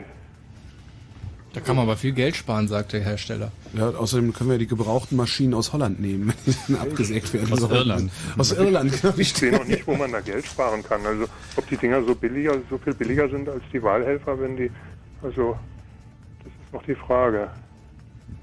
Da 1.53 1.61
kann 1.61 1.75
man 1.75 1.87
aber 1.87 1.97
viel 1.97 2.13
Geld 2.13 2.37
sparen, 2.37 2.69
sagt 2.69 2.93
der 2.93 3.01
Hersteller. 3.01 3.51
Ja, 3.73 3.89
außerdem 3.89 4.33
können 4.33 4.51
wir 4.51 4.59
die 4.59 4.69
gebrauchten 4.69 5.17
Maschinen 5.17 5.53
aus 5.53 5.73
Holland 5.73 6.01
nehmen, 6.01 6.29
wenn 6.47 6.55
die 6.55 6.59
dann 6.69 6.81
abgesägt 6.81 7.35
werden 7.35 7.53
Aus. 7.53 7.69
Irland. 7.69 8.13
Aus 8.39 8.53
Irland, 8.53 9.03
genau. 9.03 9.15
Ich 9.17 9.35
sehe 9.35 9.51
noch 9.51 9.65
nicht, 9.65 9.85
wo 9.85 9.97
man 9.97 10.13
da 10.13 10.21
Geld 10.21 10.47
sparen 10.47 10.85
kann. 10.85 11.05
Also 11.05 11.25
ob 11.57 11.69
die 11.69 11.77
Dinger 11.77 12.05
so 12.05 12.15
billiger, 12.15 12.55
so 12.71 12.79
viel 12.79 12.95
billiger 12.95 13.29
sind 13.29 13.49
als 13.49 13.65
die 13.73 13.83
Wahlhelfer, 13.83 14.41
wenn 14.41 14.57
die, 14.57 14.71
also 15.23 15.59
das 16.45 16.53
ist 16.53 16.73
noch 16.73 16.85
die 16.85 16.95
Frage. 16.95 17.51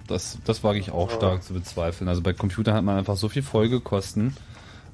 Das, 0.08 0.38
das 0.44 0.66
wage 0.66 0.80
ich 0.80 0.92
auch 0.92 1.12
stark 1.12 1.44
zu 1.44 1.54
bezweifeln. 1.54 2.10
Also 2.10 2.22
bei 2.22 2.34
Computern 2.34 2.74
hat 2.74 2.84
man 2.84 2.98
einfach 2.98 3.16
so 3.16 3.30
viel 3.30 3.44
Folgekosten, 3.44 4.36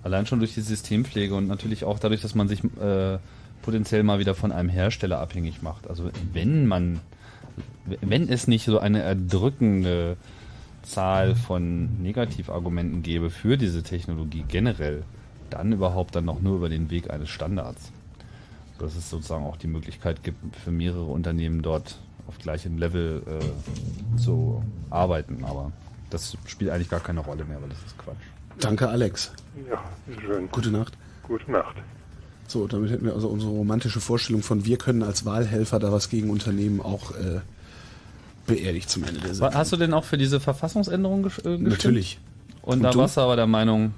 allein 0.06 0.28
schon 0.28 0.40
durch 0.40 0.54
die 0.54 0.62
Systempflege 0.62 1.34
und 1.34 1.48
natürlich 1.48 1.84
auch 1.84 1.98
dadurch, 1.98 2.22
dass 2.22 2.36
man 2.36 2.48
sich 2.48 2.64
äh, 2.64 3.18
potenziell 3.64 4.04
mal 4.04 4.20
wieder 4.20 4.36
von 4.36 4.52
einem 4.52 4.70
Hersteller 4.70 5.20
abhängig 5.20 5.64
macht. 5.64 5.90
Also 5.90 6.12
wenn 6.32 6.68
man, 6.68 7.02
wenn 7.86 8.30
es 8.30 8.48
nicht 8.48 8.66
so 8.66 8.78
eine 8.78 9.02
erdrückende 9.02 10.16
Zahl 10.84 11.36
von 11.36 12.04
Negativargumenten 12.04 13.02
gäbe 13.02 13.32
für 13.32 13.58
diese 13.58 13.82
Technologie 13.82 14.46
generell, 14.48 15.04
dann 15.50 15.72
überhaupt 15.74 16.16
dann 16.16 16.26
noch 16.26 16.40
nur 16.40 16.58
über 16.58 16.70
den 16.70 16.92
Weg 16.92 17.10
eines 17.10 17.30
Standards. 17.30 17.92
Dass 18.78 18.96
es 18.96 19.10
sozusagen 19.10 19.46
auch 19.46 19.58
die 19.58 19.68
Möglichkeit 19.68 20.22
gibt, 20.24 20.56
für 20.56 20.72
mehrere 20.72 21.06
Unternehmen 21.06 21.64
dort 21.64 21.98
auf 22.28 22.38
gleichem 22.38 22.78
Level 22.78 23.24
äh, 23.26 24.20
zu 24.20 24.62
arbeiten. 24.92 25.44
Aber 25.46 25.72
das 26.12 26.38
spielt 26.46 26.70
eigentlich 26.70 26.90
gar 26.90 27.00
keine 27.00 27.22
Rolle 27.22 27.44
mehr, 27.46 27.60
weil 27.60 27.70
das 27.70 27.80
ist 27.80 27.98
Quatsch. 27.98 28.18
Danke, 28.60 28.88
Alex. 28.88 29.32
Ja, 29.70 29.84
schön. 30.22 30.50
Gute 30.52 30.72
Nacht. 30.72 30.94
Gute 31.24 31.52
Nacht. 31.52 31.76
So, 32.48 32.68
damit 32.68 32.92
hätten 32.92 33.06
wir 33.06 33.14
also 33.14 33.28
unsere 33.30 33.52
romantische 33.52 34.00
Vorstellung 34.00 34.44
von 34.44 34.66
wir 34.66 34.78
können 34.78 35.02
als 35.02 35.26
Wahlhelfer 35.26 35.80
da 35.80 35.92
was 35.92 36.10
gegen 36.10 36.30
Unternehmen 36.30 36.80
auch 36.82 37.12
äh, 37.12 37.42
beerdigt 38.46 38.90
zum 38.90 39.04
Ende 39.04 39.22
der 39.22 39.34
Sendung. 39.34 39.56
Hast 39.56 39.72
du 39.72 39.78
denn 39.78 39.94
auch 39.94 40.04
für 40.04 40.18
diese 40.18 40.40
Verfassungsänderung 40.40 41.24
gesch 41.24 41.40
äh, 41.40 41.42
gestimmt? 41.44 41.70
Natürlich. 41.70 42.20
Und, 42.62 42.78
Und 42.78 42.84
da 42.84 42.92
du? 42.92 43.00
warst 43.00 43.18
du 43.18 43.22
aber 43.22 43.36
der 43.36 43.48
Meinung, 43.48 43.94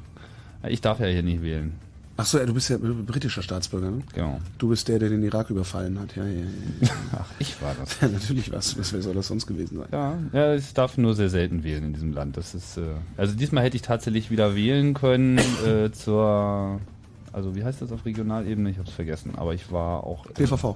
ich 0.67 0.81
darf 0.81 0.99
ja 0.99 1.07
hier 1.07 1.23
nicht 1.23 1.41
wählen. 1.41 1.73
Ach 2.19 2.25
so, 2.25 2.39
ja, 2.39 2.45
du 2.45 2.53
bist 2.55 2.69
ja 2.69 2.77
britischer 2.79 3.43
Staatsbürger, 3.43 3.91
ne? 3.91 4.01
Genau. 4.13 4.41
Du 4.57 4.69
bist 4.69 4.87
der, 4.87 4.97
der 4.97 5.09
den 5.09 5.21
Irak 5.21 5.51
überfallen 5.51 5.99
hat. 5.99 6.15
Ja, 6.15 6.25
ja, 6.25 6.41
ja. 6.81 6.89
Ach, 7.19 7.29
ich 7.37 7.61
war 7.61 7.75
das. 7.79 8.01
Ja, 8.01 8.07
natürlich 8.07 8.51
was. 8.51 8.77
Was 8.79 8.91
wer 8.91 9.03
soll 9.03 9.13
das 9.13 9.27
sonst 9.27 9.45
gewesen 9.45 9.77
sein? 9.77 9.87
Ja, 9.91 10.17
ja, 10.33 10.55
ich 10.55 10.73
darf 10.73 10.97
nur 10.97 11.13
sehr 11.13 11.29
selten 11.29 11.63
wählen 11.63 11.83
in 11.83 11.93
diesem 11.93 12.13
Land. 12.13 12.35
Das 12.35 12.55
ist, 12.55 12.77
äh, 12.77 12.81
also 13.17 13.35
diesmal 13.35 13.63
hätte 13.63 13.75
ich 13.75 13.83
tatsächlich 13.83 14.31
wieder 14.31 14.55
wählen 14.55 14.95
können 14.95 15.37
äh, 15.37 15.91
zur, 15.91 16.81
also 17.31 17.55
wie 17.55 17.63
heißt 17.63 17.83
das 17.83 17.91
auf 17.91 18.03
Regionalebene? 18.03 18.71
Ich 18.71 18.79
habe 18.79 18.89
es 18.89 18.95
vergessen. 18.95 19.33
Aber 19.37 19.53
ich 19.53 19.71
war 19.71 20.03
auch. 20.03 20.25
BVV. 20.25 20.75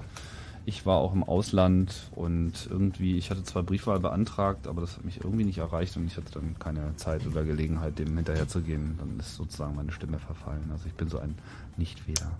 Ich 0.64 0.86
war 0.86 0.98
auch 0.98 1.12
im 1.12 1.24
Ausland 1.24 2.10
und 2.14 2.68
irgendwie, 2.70 3.18
ich 3.18 3.30
hatte 3.30 3.42
zwar 3.42 3.64
Briefwahl 3.64 3.98
beantragt, 3.98 4.68
aber 4.68 4.80
das 4.80 4.96
hat 4.96 5.04
mich 5.04 5.24
irgendwie 5.24 5.44
nicht 5.44 5.58
erreicht 5.58 5.96
und 5.96 6.06
ich 6.06 6.16
hatte 6.16 6.32
dann 6.32 6.56
keine 6.58 6.94
Zeit 6.96 7.26
oder 7.26 7.42
Gelegenheit, 7.44 7.98
dem 7.98 8.16
hinterherzugehen. 8.16 8.96
Dann 8.98 9.18
ist 9.18 9.34
sozusagen 9.34 9.74
meine 9.74 9.90
Stimme 9.90 10.18
verfallen. 10.18 10.70
Also 10.70 10.86
ich 10.86 10.94
bin 10.94 11.08
so 11.08 11.18
ein 11.18 11.34
Nichtwähler. 11.76 12.30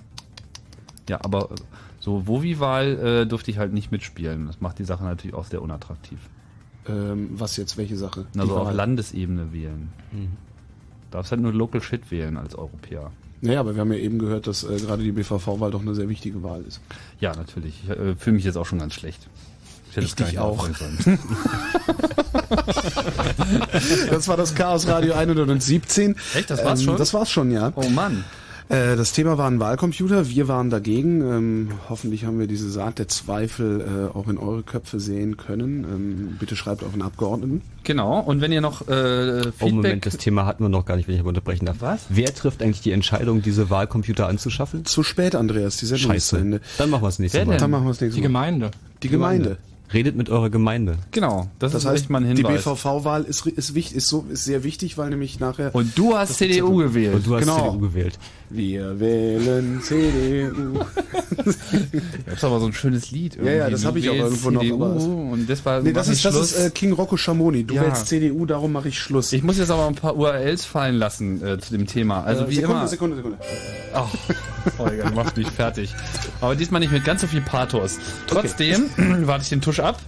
Ja, 1.09 1.18
aber 1.25 1.51
äh, 1.51 1.55
so 1.99 2.26
Wovi-Wahl 2.28 3.23
äh, 3.23 3.26
durfte 3.26 3.51
ich 3.51 3.59
halt 3.59 3.73
nicht 3.73 3.91
mitspielen. 3.91 4.47
Das 4.47 4.60
macht 4.60 4.78
die 4.78 4.84
Sache 4.84 5.02
natürlich 5.02 5.34
auch 5.34 5.44
sehr 5.44 5.60
unattraktiv. 5.60 6.18
Ähm, 6.86 7.31
was 7.33 7.57
jetzt, 7.57 7.76
welche 7.76 7.97
Sache? 7.97 8.26
Also 8.36 8.57
auf 8.57 8.67
Wahl. 8.67 8.75
Landesebene 8.75 9.52
wählen. 9.52 9.92
Darfst 11.10 11.33
halt 11.33 11.41
nur 11.41 11.52
Local 11.52 11.83
Shit 11.83 12.10
wählen 12.10 12.36
als 12.36 12.55
Europäer. 12.55 13.10
Naja, 13.44 13.58
aber 13.60 13.74
wir 13.74 13.80
haben 13.80 13.92
ja 13.92 13.98
eben 13.98 14.20
gehört, 14.20 14.46
dass 14.46 14.62
äh, 14.62 14.76
gerade 14.78 15.02
die 15.02 15.10
BVV-Wahl 15.10 15.72
doch 15.72 15.80
eine 15.82 15.96
sehr 15.96 16.08
wichtige 16.08 16.44
Wahl 16.44 16.62
ist. 16.66 16.80
Ja, 17.18 17.34
natürlich. 17.34 17.74
Ich 17.84 17.90
äh, 17.90 18.14
fühle 18.14 18.36
mich 18.36 18.44
jetzt 18.44 18.56
auch 18.56 18.66
schon 18.66 18.78
ganz 18.78 18.94
schlecht. 18.94 19.18
Ich 19.90 19.96
hätte 19.96 20.24
Ich 20.30 20.38
auch. 20.38 20.68
Das 24.10 24.28
war 24.28 24.36
das 24.36 24.54
Chaos 24.54 24.86
Radio 24.86 25.14
117. 25.14 26.14
Echt, 26.34 26.50
das 26.50 26.64
war's 26.64 26.82
schon? 26.82 26.96
Das 26.96 27.12
war's 27.12 27.30
schon, 27.30 27.50
ja. 27.50 27.72
Oh 27.74 27.88
Mann. 27.88 28.24
Äh, 28.68 28.97
Das 28.97 29.12
Thema 29.12 29.39
war 29.39 29.49
ein 29.50 29.60
Wahlcomputer. 29.60 30.28
Wir 30.28 30.49
waren 30.49 30.70
dagegen. 30.70 31.20
Ähm, 31.20 31.68
hoffentlich 31.89 32.24
haben 32.24 32.39
wir 32.39 32.47
diese 32.47 32.70
Saat 32.70 32.99
der 32.99 33.08
Zweifel 33.08 33.81
äh, 34.12 34.16
auch 34.16 34.28
in 34.28 34.39
eure 34.39 34.62
Köpfe 34.62 35.00
sehen 35.00 35.36
können. 35.36 35.84
Ähm, 35.84 36.36
bitte 36.39 36.57
schreibt 36.57 36.82
auf 36.84 36.92
einen 36.92 37.02
Abgeordneten. 37.02 37.62
Genau. 37.84 38.20
Und 38.20 38.41
wenn 38.41 38.52
ihr 38.52 38.60
noch 38.60 38.89
äh, 38.89 39.42
Feedback... 39.42 39.52
Oh, 39.60 39.68
Moment, 39.70 40.07
das 40.07 40.16
Thema 40.16 40.47
hatten 40.47 40.65
wir 40.65 40.68
noch 40.68 40.84
gar 40.86 40.97
nicht, 40.97 41.08
wenn 41.08 41.15
ich 41.15 41.20
aber 41.20 41.28
unterbrechen 41.31 41.66
darf. 41.66 41.76
Was? 41.81 42.00
Wer 42.08 42.34
trifft 42.34 42.62
eigentlich 42.62 42.81
die 42.82 42.92
Entscheidung, 42.92 43.42
diese 43.42 43.70
Wahlcomputer 43.70 44.28
anzuschaffen? 44.28 44.84
Zu 44.84 45.02
spät, 45.02 45.34
Andreas. 45.34 45.76
Die 45.78 45.86
Sendung 45.86 46.12
ist 46.12 46.28
zu 46.28 46.36
Scheiße. 46.36 46.42
Ende. 46.42 46.60
Dann 46.78 46.91
machen 46.91 47.02
wir 47.02 47.08
es 47.08 47.18
nächstes 47.18 47.39
Wer 47.41 47.47
Mal. 47.47 47.52
denn? 47.52 47.60
Dann 47.60 47.70
machen 47.70 47.84
wir 47.84 47.91
es 47.91 48.00
nächstes 48.00 48.15
Die 48.16 48.20
Mal. 48.23 48.26
Gemeinde. 48.28 48.70
Die 49.02 49.08
Gemeinde. 49.08 49.57
Redet 49.92 50.16
mit 50.16 50.31
eurer 50.31 50.49
Gemeinde. 50.49 50.97
Genau, 51.10 51.50
das, 51.58 51.73
Das 51.73 51.82
ist 51.82 51.91
heißt, 51.91 52.02
echt 52.05 52.10
mal 52.10 52.24
ein 52.24 52.34
die 52.34 52.42
Hinweis. 52.42 52.65
BVV-Wahl 52.65 53.24
ist, 53.24 53.47
ist, 53.47 53.74
wichtig, 53.74 53.97
ist, 53.99 54.08
so, 54.08 54.24
ist 54.31 54.44
sehr 54.44 54.65
wichtig, 54.65 54.97
weil 54.97 55.10
nämlich 55.10 55.39
nachher... 55.39 55.74
Und 55.74 55.99
du 55.99 56.16
hast 56.16 56.39
CDU 56.39 56.76
gewählt. 56.76 57.15
Und 57.16 57.26
du 57.26 57.34
hast 57.34 57.41
Genau. 57.42 57.58
CDU 57.73 57.78
gewählt. 57.78 58.18
Wir 58.55 59.00
wählen 59.00 59.81
CDU. 59.82 60.81
Das 62.26 62.34
ist 62.34 62.44
aber 62.44 62.60
so 62.60 62.66
ein 62.66 62.72
schönes 62.72 63.10
Lied. 63.10 63.36
Ja, 63.36 63.42
ja, 63.44 63.50
irgendwie. 63.52 63.72
das 63.72 63.84
habe 63.86 63.98
ich 63.98 64.10
auch 64.10 64.14
irgendwo 64.14 64.50
noch. 64.50 64.60
CDU 64.60 64.84
Aber 64.84 64.97
es- 64.97 65.05
und 65.05 65.47
deshalb 65.48 65.84
nee, 65.84 65.92
das 65.92 66.08
ist, 66.08 66.24
das 66.24 66.34
ist 66.36 66.58
äh, 66.58 66.70
King 66.70 66.92
Rocco 66.92 67.16
Schamoni. 67.16 67.64
Du 67.64 67.74
Ja. 67.74 67.82
wählst 67.86 68.06
CDU, 68.08 68.44
darum 68.47 68.72
mache 68.72 68.89
ich 68.89 68.98
Schluss. 68.98 69.32
Ich 69.32 69.42
muss 69.42 69.58
jetzt 69.58 69.70
aber 69.70 69.86
ein 69.86 69.94
paar 69.94 70.16
URLs 70.16 70.64
fallen 70.66 70.97
lassen 70.97 71.42
äh, 71.44 71.58
zu 71.58 71.72
dem 71.72 71.86
Thema. 71.86 72.24
Also 72.24 72.44
Äh, 72.44 72.50
wie 72.50 72.55
Sekunde, 72.56 72.76
immer. 72.81 72.89
Sekunde, 72.89 73.16
Sekunde. 73.16 73.39
Ach, 73.94 74.08
Holger, 74.78 75.05
du 75.05 75.14
machst 75.14 75.36
mich 75.36 75.48
fertig. 75.48 75.94
Aber 76.40 76.55
diesmal 76.55 76.81
nicht 76.81 76.92
mit 76.92 77.05
ganz 77.05 77.22
so 77.22 77.26
viel 77.26 77.40
Pathos. 77.40 77.98
Trotzdem 78.26 78.84
warte 79.26 79.42
ich 79.44 79.48
den 79.48 79.60
Tusch 79.62 79.81
ab. 79.81 79.98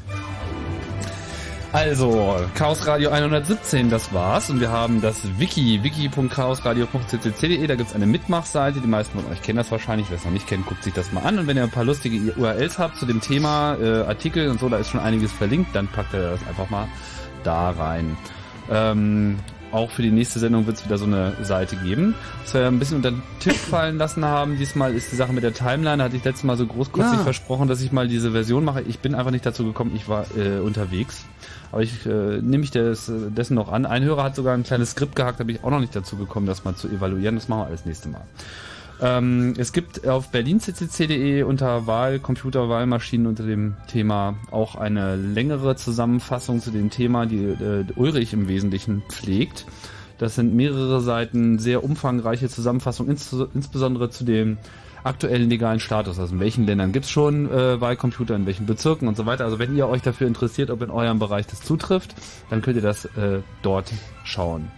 Also, 1.74 2.36
Chaos 2.54 2.86
Radio 2.86 3.10
117, 3.10 3.90
das 3.90 4.14
war's. 4.14 4.48
Und 4.48 4.60
wir 4.60 4.70
haben 4.70 5.00
das 5.00 5.40
Wiki, 5.40 5.82
wiki.chaosradio.ccc.de. 5.82 7.66
Da 7.66 7.74
gibt's 7.74 7.96
eine 7.96 8.06
Mitmachseite. 8.06 8.80
Die 8.80 8.86
meisten 8.86 9.18
von 9.18 9.28
euch 9.32 9.42
kennen 9.42 9.56
das 9.56 9.72
wahrscheinlich. 9.72 10.08
Wer 10.08 10.18
es 10.18 10.24
noch 10.24 10.30
nicht 10.30 10.46
kennt, 10.46 10.66
guckt 10.66 10.84
sich 10.84 10.94
das 10.94 11.10
mal 11.10 11.24
an. 11.24 11.36
Und 11.36 11.48
wenn 11.48 11.56
ihr 11.56 11.64
ein 11.64 11.72
paar 11.72 11.82
lustige 11.82 12.32
URLs 12.34 12.78
habt 12.78 12.96
zu 12.96 13.06
dem 13.06 13.20
Thema, 13.20 13.76
äh, 13.82 14.02
Artikel 14.02 14.50
und 14.50 14.60
so, 14.60 14.68
da 14.68 14.76
ist 14.76 14.88
schon 14.88 15.00
einiges 15.00 15.32
verlinkt, 15.32 15.74
dann 15.74 15.88
packt 15.88 16.14
ihr 16.14 16.30
das 16.30 16.46
einfach 16.46 16.70
mal 16.70 16.86
da 17.42 17.70
rein. 17.70 18.16
Ähm, 18.70 19.40
auch 19.74 19.90
für 19.90 20.02
die 20.02 20.10
nächste 20.10 20.38
Sendung 20.38 20.66
wird 20.66 20.78
es 20.78 20.84
wieder 20.84 20.96
so 20.98 21.04
eine 21.04 21.32
Seite 21.42 21.76
geben. 21.76 22.14
Was 22.44 22.54
wir 22.54 22.66
ein 22.66 22.78
bisschen 22.78 22.96
unter 22.98 23.10
den 23.10 23.22
Tisch 23.40 23.56
fallen 23.58 23.98
lassen 23.98 24.24
haben, 24.24 24.56
diesmal 24.56 24.94
ist 24.94 25.10
die 25.12 25.16
Sache 25.16 25.32
mit 25.32 25.42
der 25.42 25.52
Timeline. 25.52 25.98
Da 25.98 26.04
hatte 26.04 26.16
ich 26.16 26.24
letztes 26.24 26.44
Mal 26.44 26.56
so 26.56 26.66
großkotzig 26.66 27.18
Ja. 27.18 27.22
versprochen, 27.24 27.68
dass 27.68 27.80
ich 27.82 27.92
mal 27.92 28.08
diese 28.08 28.32
Version 28.32 28.64
mache. 28.64 28.82
Ich 28.82 29.00
bin 29.00 29.14
einfach 29.14 29.30
nicht 29.32 29.44
dazu 29.44 29.64
gekommen, 29.64 29.92
ich 29.94 30.08
war 30.08 30.24
äh, 30.36 30.60
unterwegs. 30.60 31.24
Aber 31.72 31.82
ich 31.82 32.06
äh, 32.06 32.08
nehme 32.40 32.58
mich 32.58 32.70
des, 32.70 33.10
dessen 33.10 33.54
noch 33.56 33.70
an. 33.72 33.84
Ein 33.84 34.04
Hörer 34.04 34.22
hat 34.22 34.36
sogar 34.36 34.54
ein 34.54 34.62
kleines 34.62 34.92
Skript 34.92 35.16
gehackt, 35.16 35.40
da 35.40 35.44
bin 35.44 35.56
ich 35.56 35.64
auch 35.64 35.70
noch 35.70 35.80
nicht 35.80 35.94
dazu 35.96 36.16
gekommen, 36.16 36.46
das 36.46 36.62
mal 36.64 36.76
zu 36.76 36.88
evaluieren. 36.88 37.34
Das 37.34 37.48
machen 37.48 37.62
wir 37.62 37.66
alles 37.66 37.84
nächste 37.84 38.08
Mal. 38.08 38.22
Ähm, 39.00 39.54
es 39.58 39.72
gibt 39.72 40.06
auf 40.06 40.30
berlinccc.de 40.30 41.42
unter 41.42 41.86
Wahl, 41.86 42.18
Computer, 42.20 42.68
Wahlmaschinen 42.68 43.26
unter 43.26 43.44
dem 43.44 43.74
Thema 43.88 44.36
auch 44.50 44.76
eine 44.76 45.16
längere 45.16 45.76
Zusammenfassung 45.76 46.60
zu 46.60 46.70
dem 46.70 46.90
Thema, 46.90 47.26
die 47.26 47.44
äh, 47.44 47.84
Ulrich 47.96 48.32
im 48.32 48.48
Wesentlichen 48.48 49.02
pflegt. 49.08 49.66
Das 50.18 50.36
sind 50.36 50.54
mehrere 50.54 51.00
Seiten, 51.00 51.58
sehr 51.58 51.82
umfangreiche 51.82 52.48
Zusammenfassung, 52.48 53.08
ins, 53.08 53.34
insbesondere 53.52 54.10
zu 54.10 54.24
dem 54.24 54.58
aktuellen 55.02 55.50
legalen 55.50 55.80
Status. 55.80 56.18
Also 56.18 56.34
in 56.34 56.40
welchen 56.40 56.66
Ländern 56.66 56.92
gibt's 56.92 57.10
schon 57.10 57.50
äh, 57.50 57.80
Wahlcomputer, 57.80 58.36
in 58.36 58.46
welchen 58.46 58.64
Bezirken 58.64 59.08
und 59.08 59.16
so 59.16 59.26
weiter. 59.26 59.44
Also 59.44 59.58
wenn 59.58 59.76
ihr 59.76 59.88
euch 59.88 60.02
dafür 60.02 60.28
interessiert, 60.28 60.70
ob 60.70 60.82
in 60.82 60.90
eurem 60.90 61.18
Bereich 61.18 61.46
das 61.46 61.60
zutrifft, 61.60 62.14
dann 62.48 62.62
könnt 62.62 62.76
ihr 62.76 62.82
das 62.82 63.04
äh, 63.04 63.40
dort 63.62 63.92
schauen. 64.22 64.70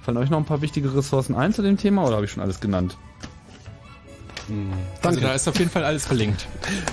Fallen 0.00 0.16
euch 0.16 0.30
noch 0.30 0.38
ein 0.38 0.46
paar 0.46 0.62
wichtige 0.62 0.94
Ressourcen 0.94 1.34
ein 1.34 1.52
zu 1.52 1.62
dem 1.62 1.76
Thema 1.76 2.04
oder 2.06 2.16
habe 2.16 2.24
ich 2.24 2.32
schon 2.32 2.42
alles 2.42 2.60
genannt? 2.60 2.96
Also 5.02 5.20
da 5.20 5.32
ist 5.34 5.48
auf 5.48 5.58
jeden 5.58 5.70
Fall 5.70 5.84
alles 5.84 6.06
verlinkt. 6.06 6.46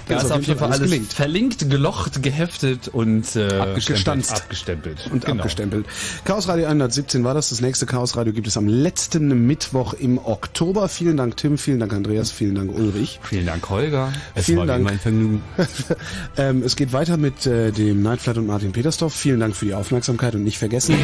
Da 0.07 0.17
ist 0.21 0.31
auf 0.31 0.43
jeden 0.45 0.59
Fall 0.59 0.69
alles 0.71 0.81
gelingt. 0.89 1.13
verlinkt, 1.13 1.69
gelocht, 1.69 2.21
geheftet 2.21 2.87
und 2.87 3.35
äh, 3.35 3.47
Abgestanzt. 3.59 4.33
abgestempelt. 4.33 5.09
Und 5.11 5.25
Genau. 5.25 5.37
abgestempelt. 5.43 5.85
Chaos 6.23 6.47
Radio 6.47 6.65
117 6.67 7.23
war 7.23 7.33
das. 7.33 7.49
Das 7.49 7.61
nächste 7.61 7.85
Chaos 7.85 8.15
Radio 8.17 8.33
gibt 8.33 8.47
es 8.47 8.57
am 8.57 8.67
letzten 8.67 9.45
Mittwoch 9.47 9.93
im 9.93 10.17
Oktober. 10.17 10.87
Vielen 10.89 11.17
Dank 11.17 11.37
Tim, 11.37 11.57
vielen 11.57 11.79
Dank 11.79 11.93
Andreas, 11.93 12.31
vielen 12.31 12.55
Dank 12.55 12.71
Ulrich. 12.75 13.19
Vielen 13.23 13.45
Dank 13.45 13.69
Holger. 13.69 14.11
Es 14.35 14.45
Vielen 14.45 14.59
war 14.59 14.65
Dank. 14.65 14.83
mein 14.83 14.99
Vergnügen. 14.99 15.41
ähm, 16.37 16.63
es 16.63 16.75
geht 16.75 16.93
weiter 16.93 17.17
mit 17.17 17.45
äh, 17.45 17.71
dem 17.71 18.01
Nightflight 18.01 18.37
und 18.37 18.47
Martin 18.47 18.71
Petersdorf. 18.71 19.13
Vielen 19.13 19.39
Dank 19.39 19.55
für 19.55 19.65
die 19.65 19.73
Aufmerksamkeit 19.73 20.35
und 20.35 20.43
nicht 20.43 20.57
vergessen. 20.57 20.95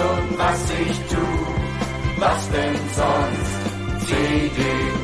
Schon, 0.00 0.38
was 0.38 0.62
ich 0.82 0.98
tu. 1.10 1.26
Was 2.18 2.50
denn 2.50 2.76
sonst? 2.96 4.06
CDU. 4.06 4.99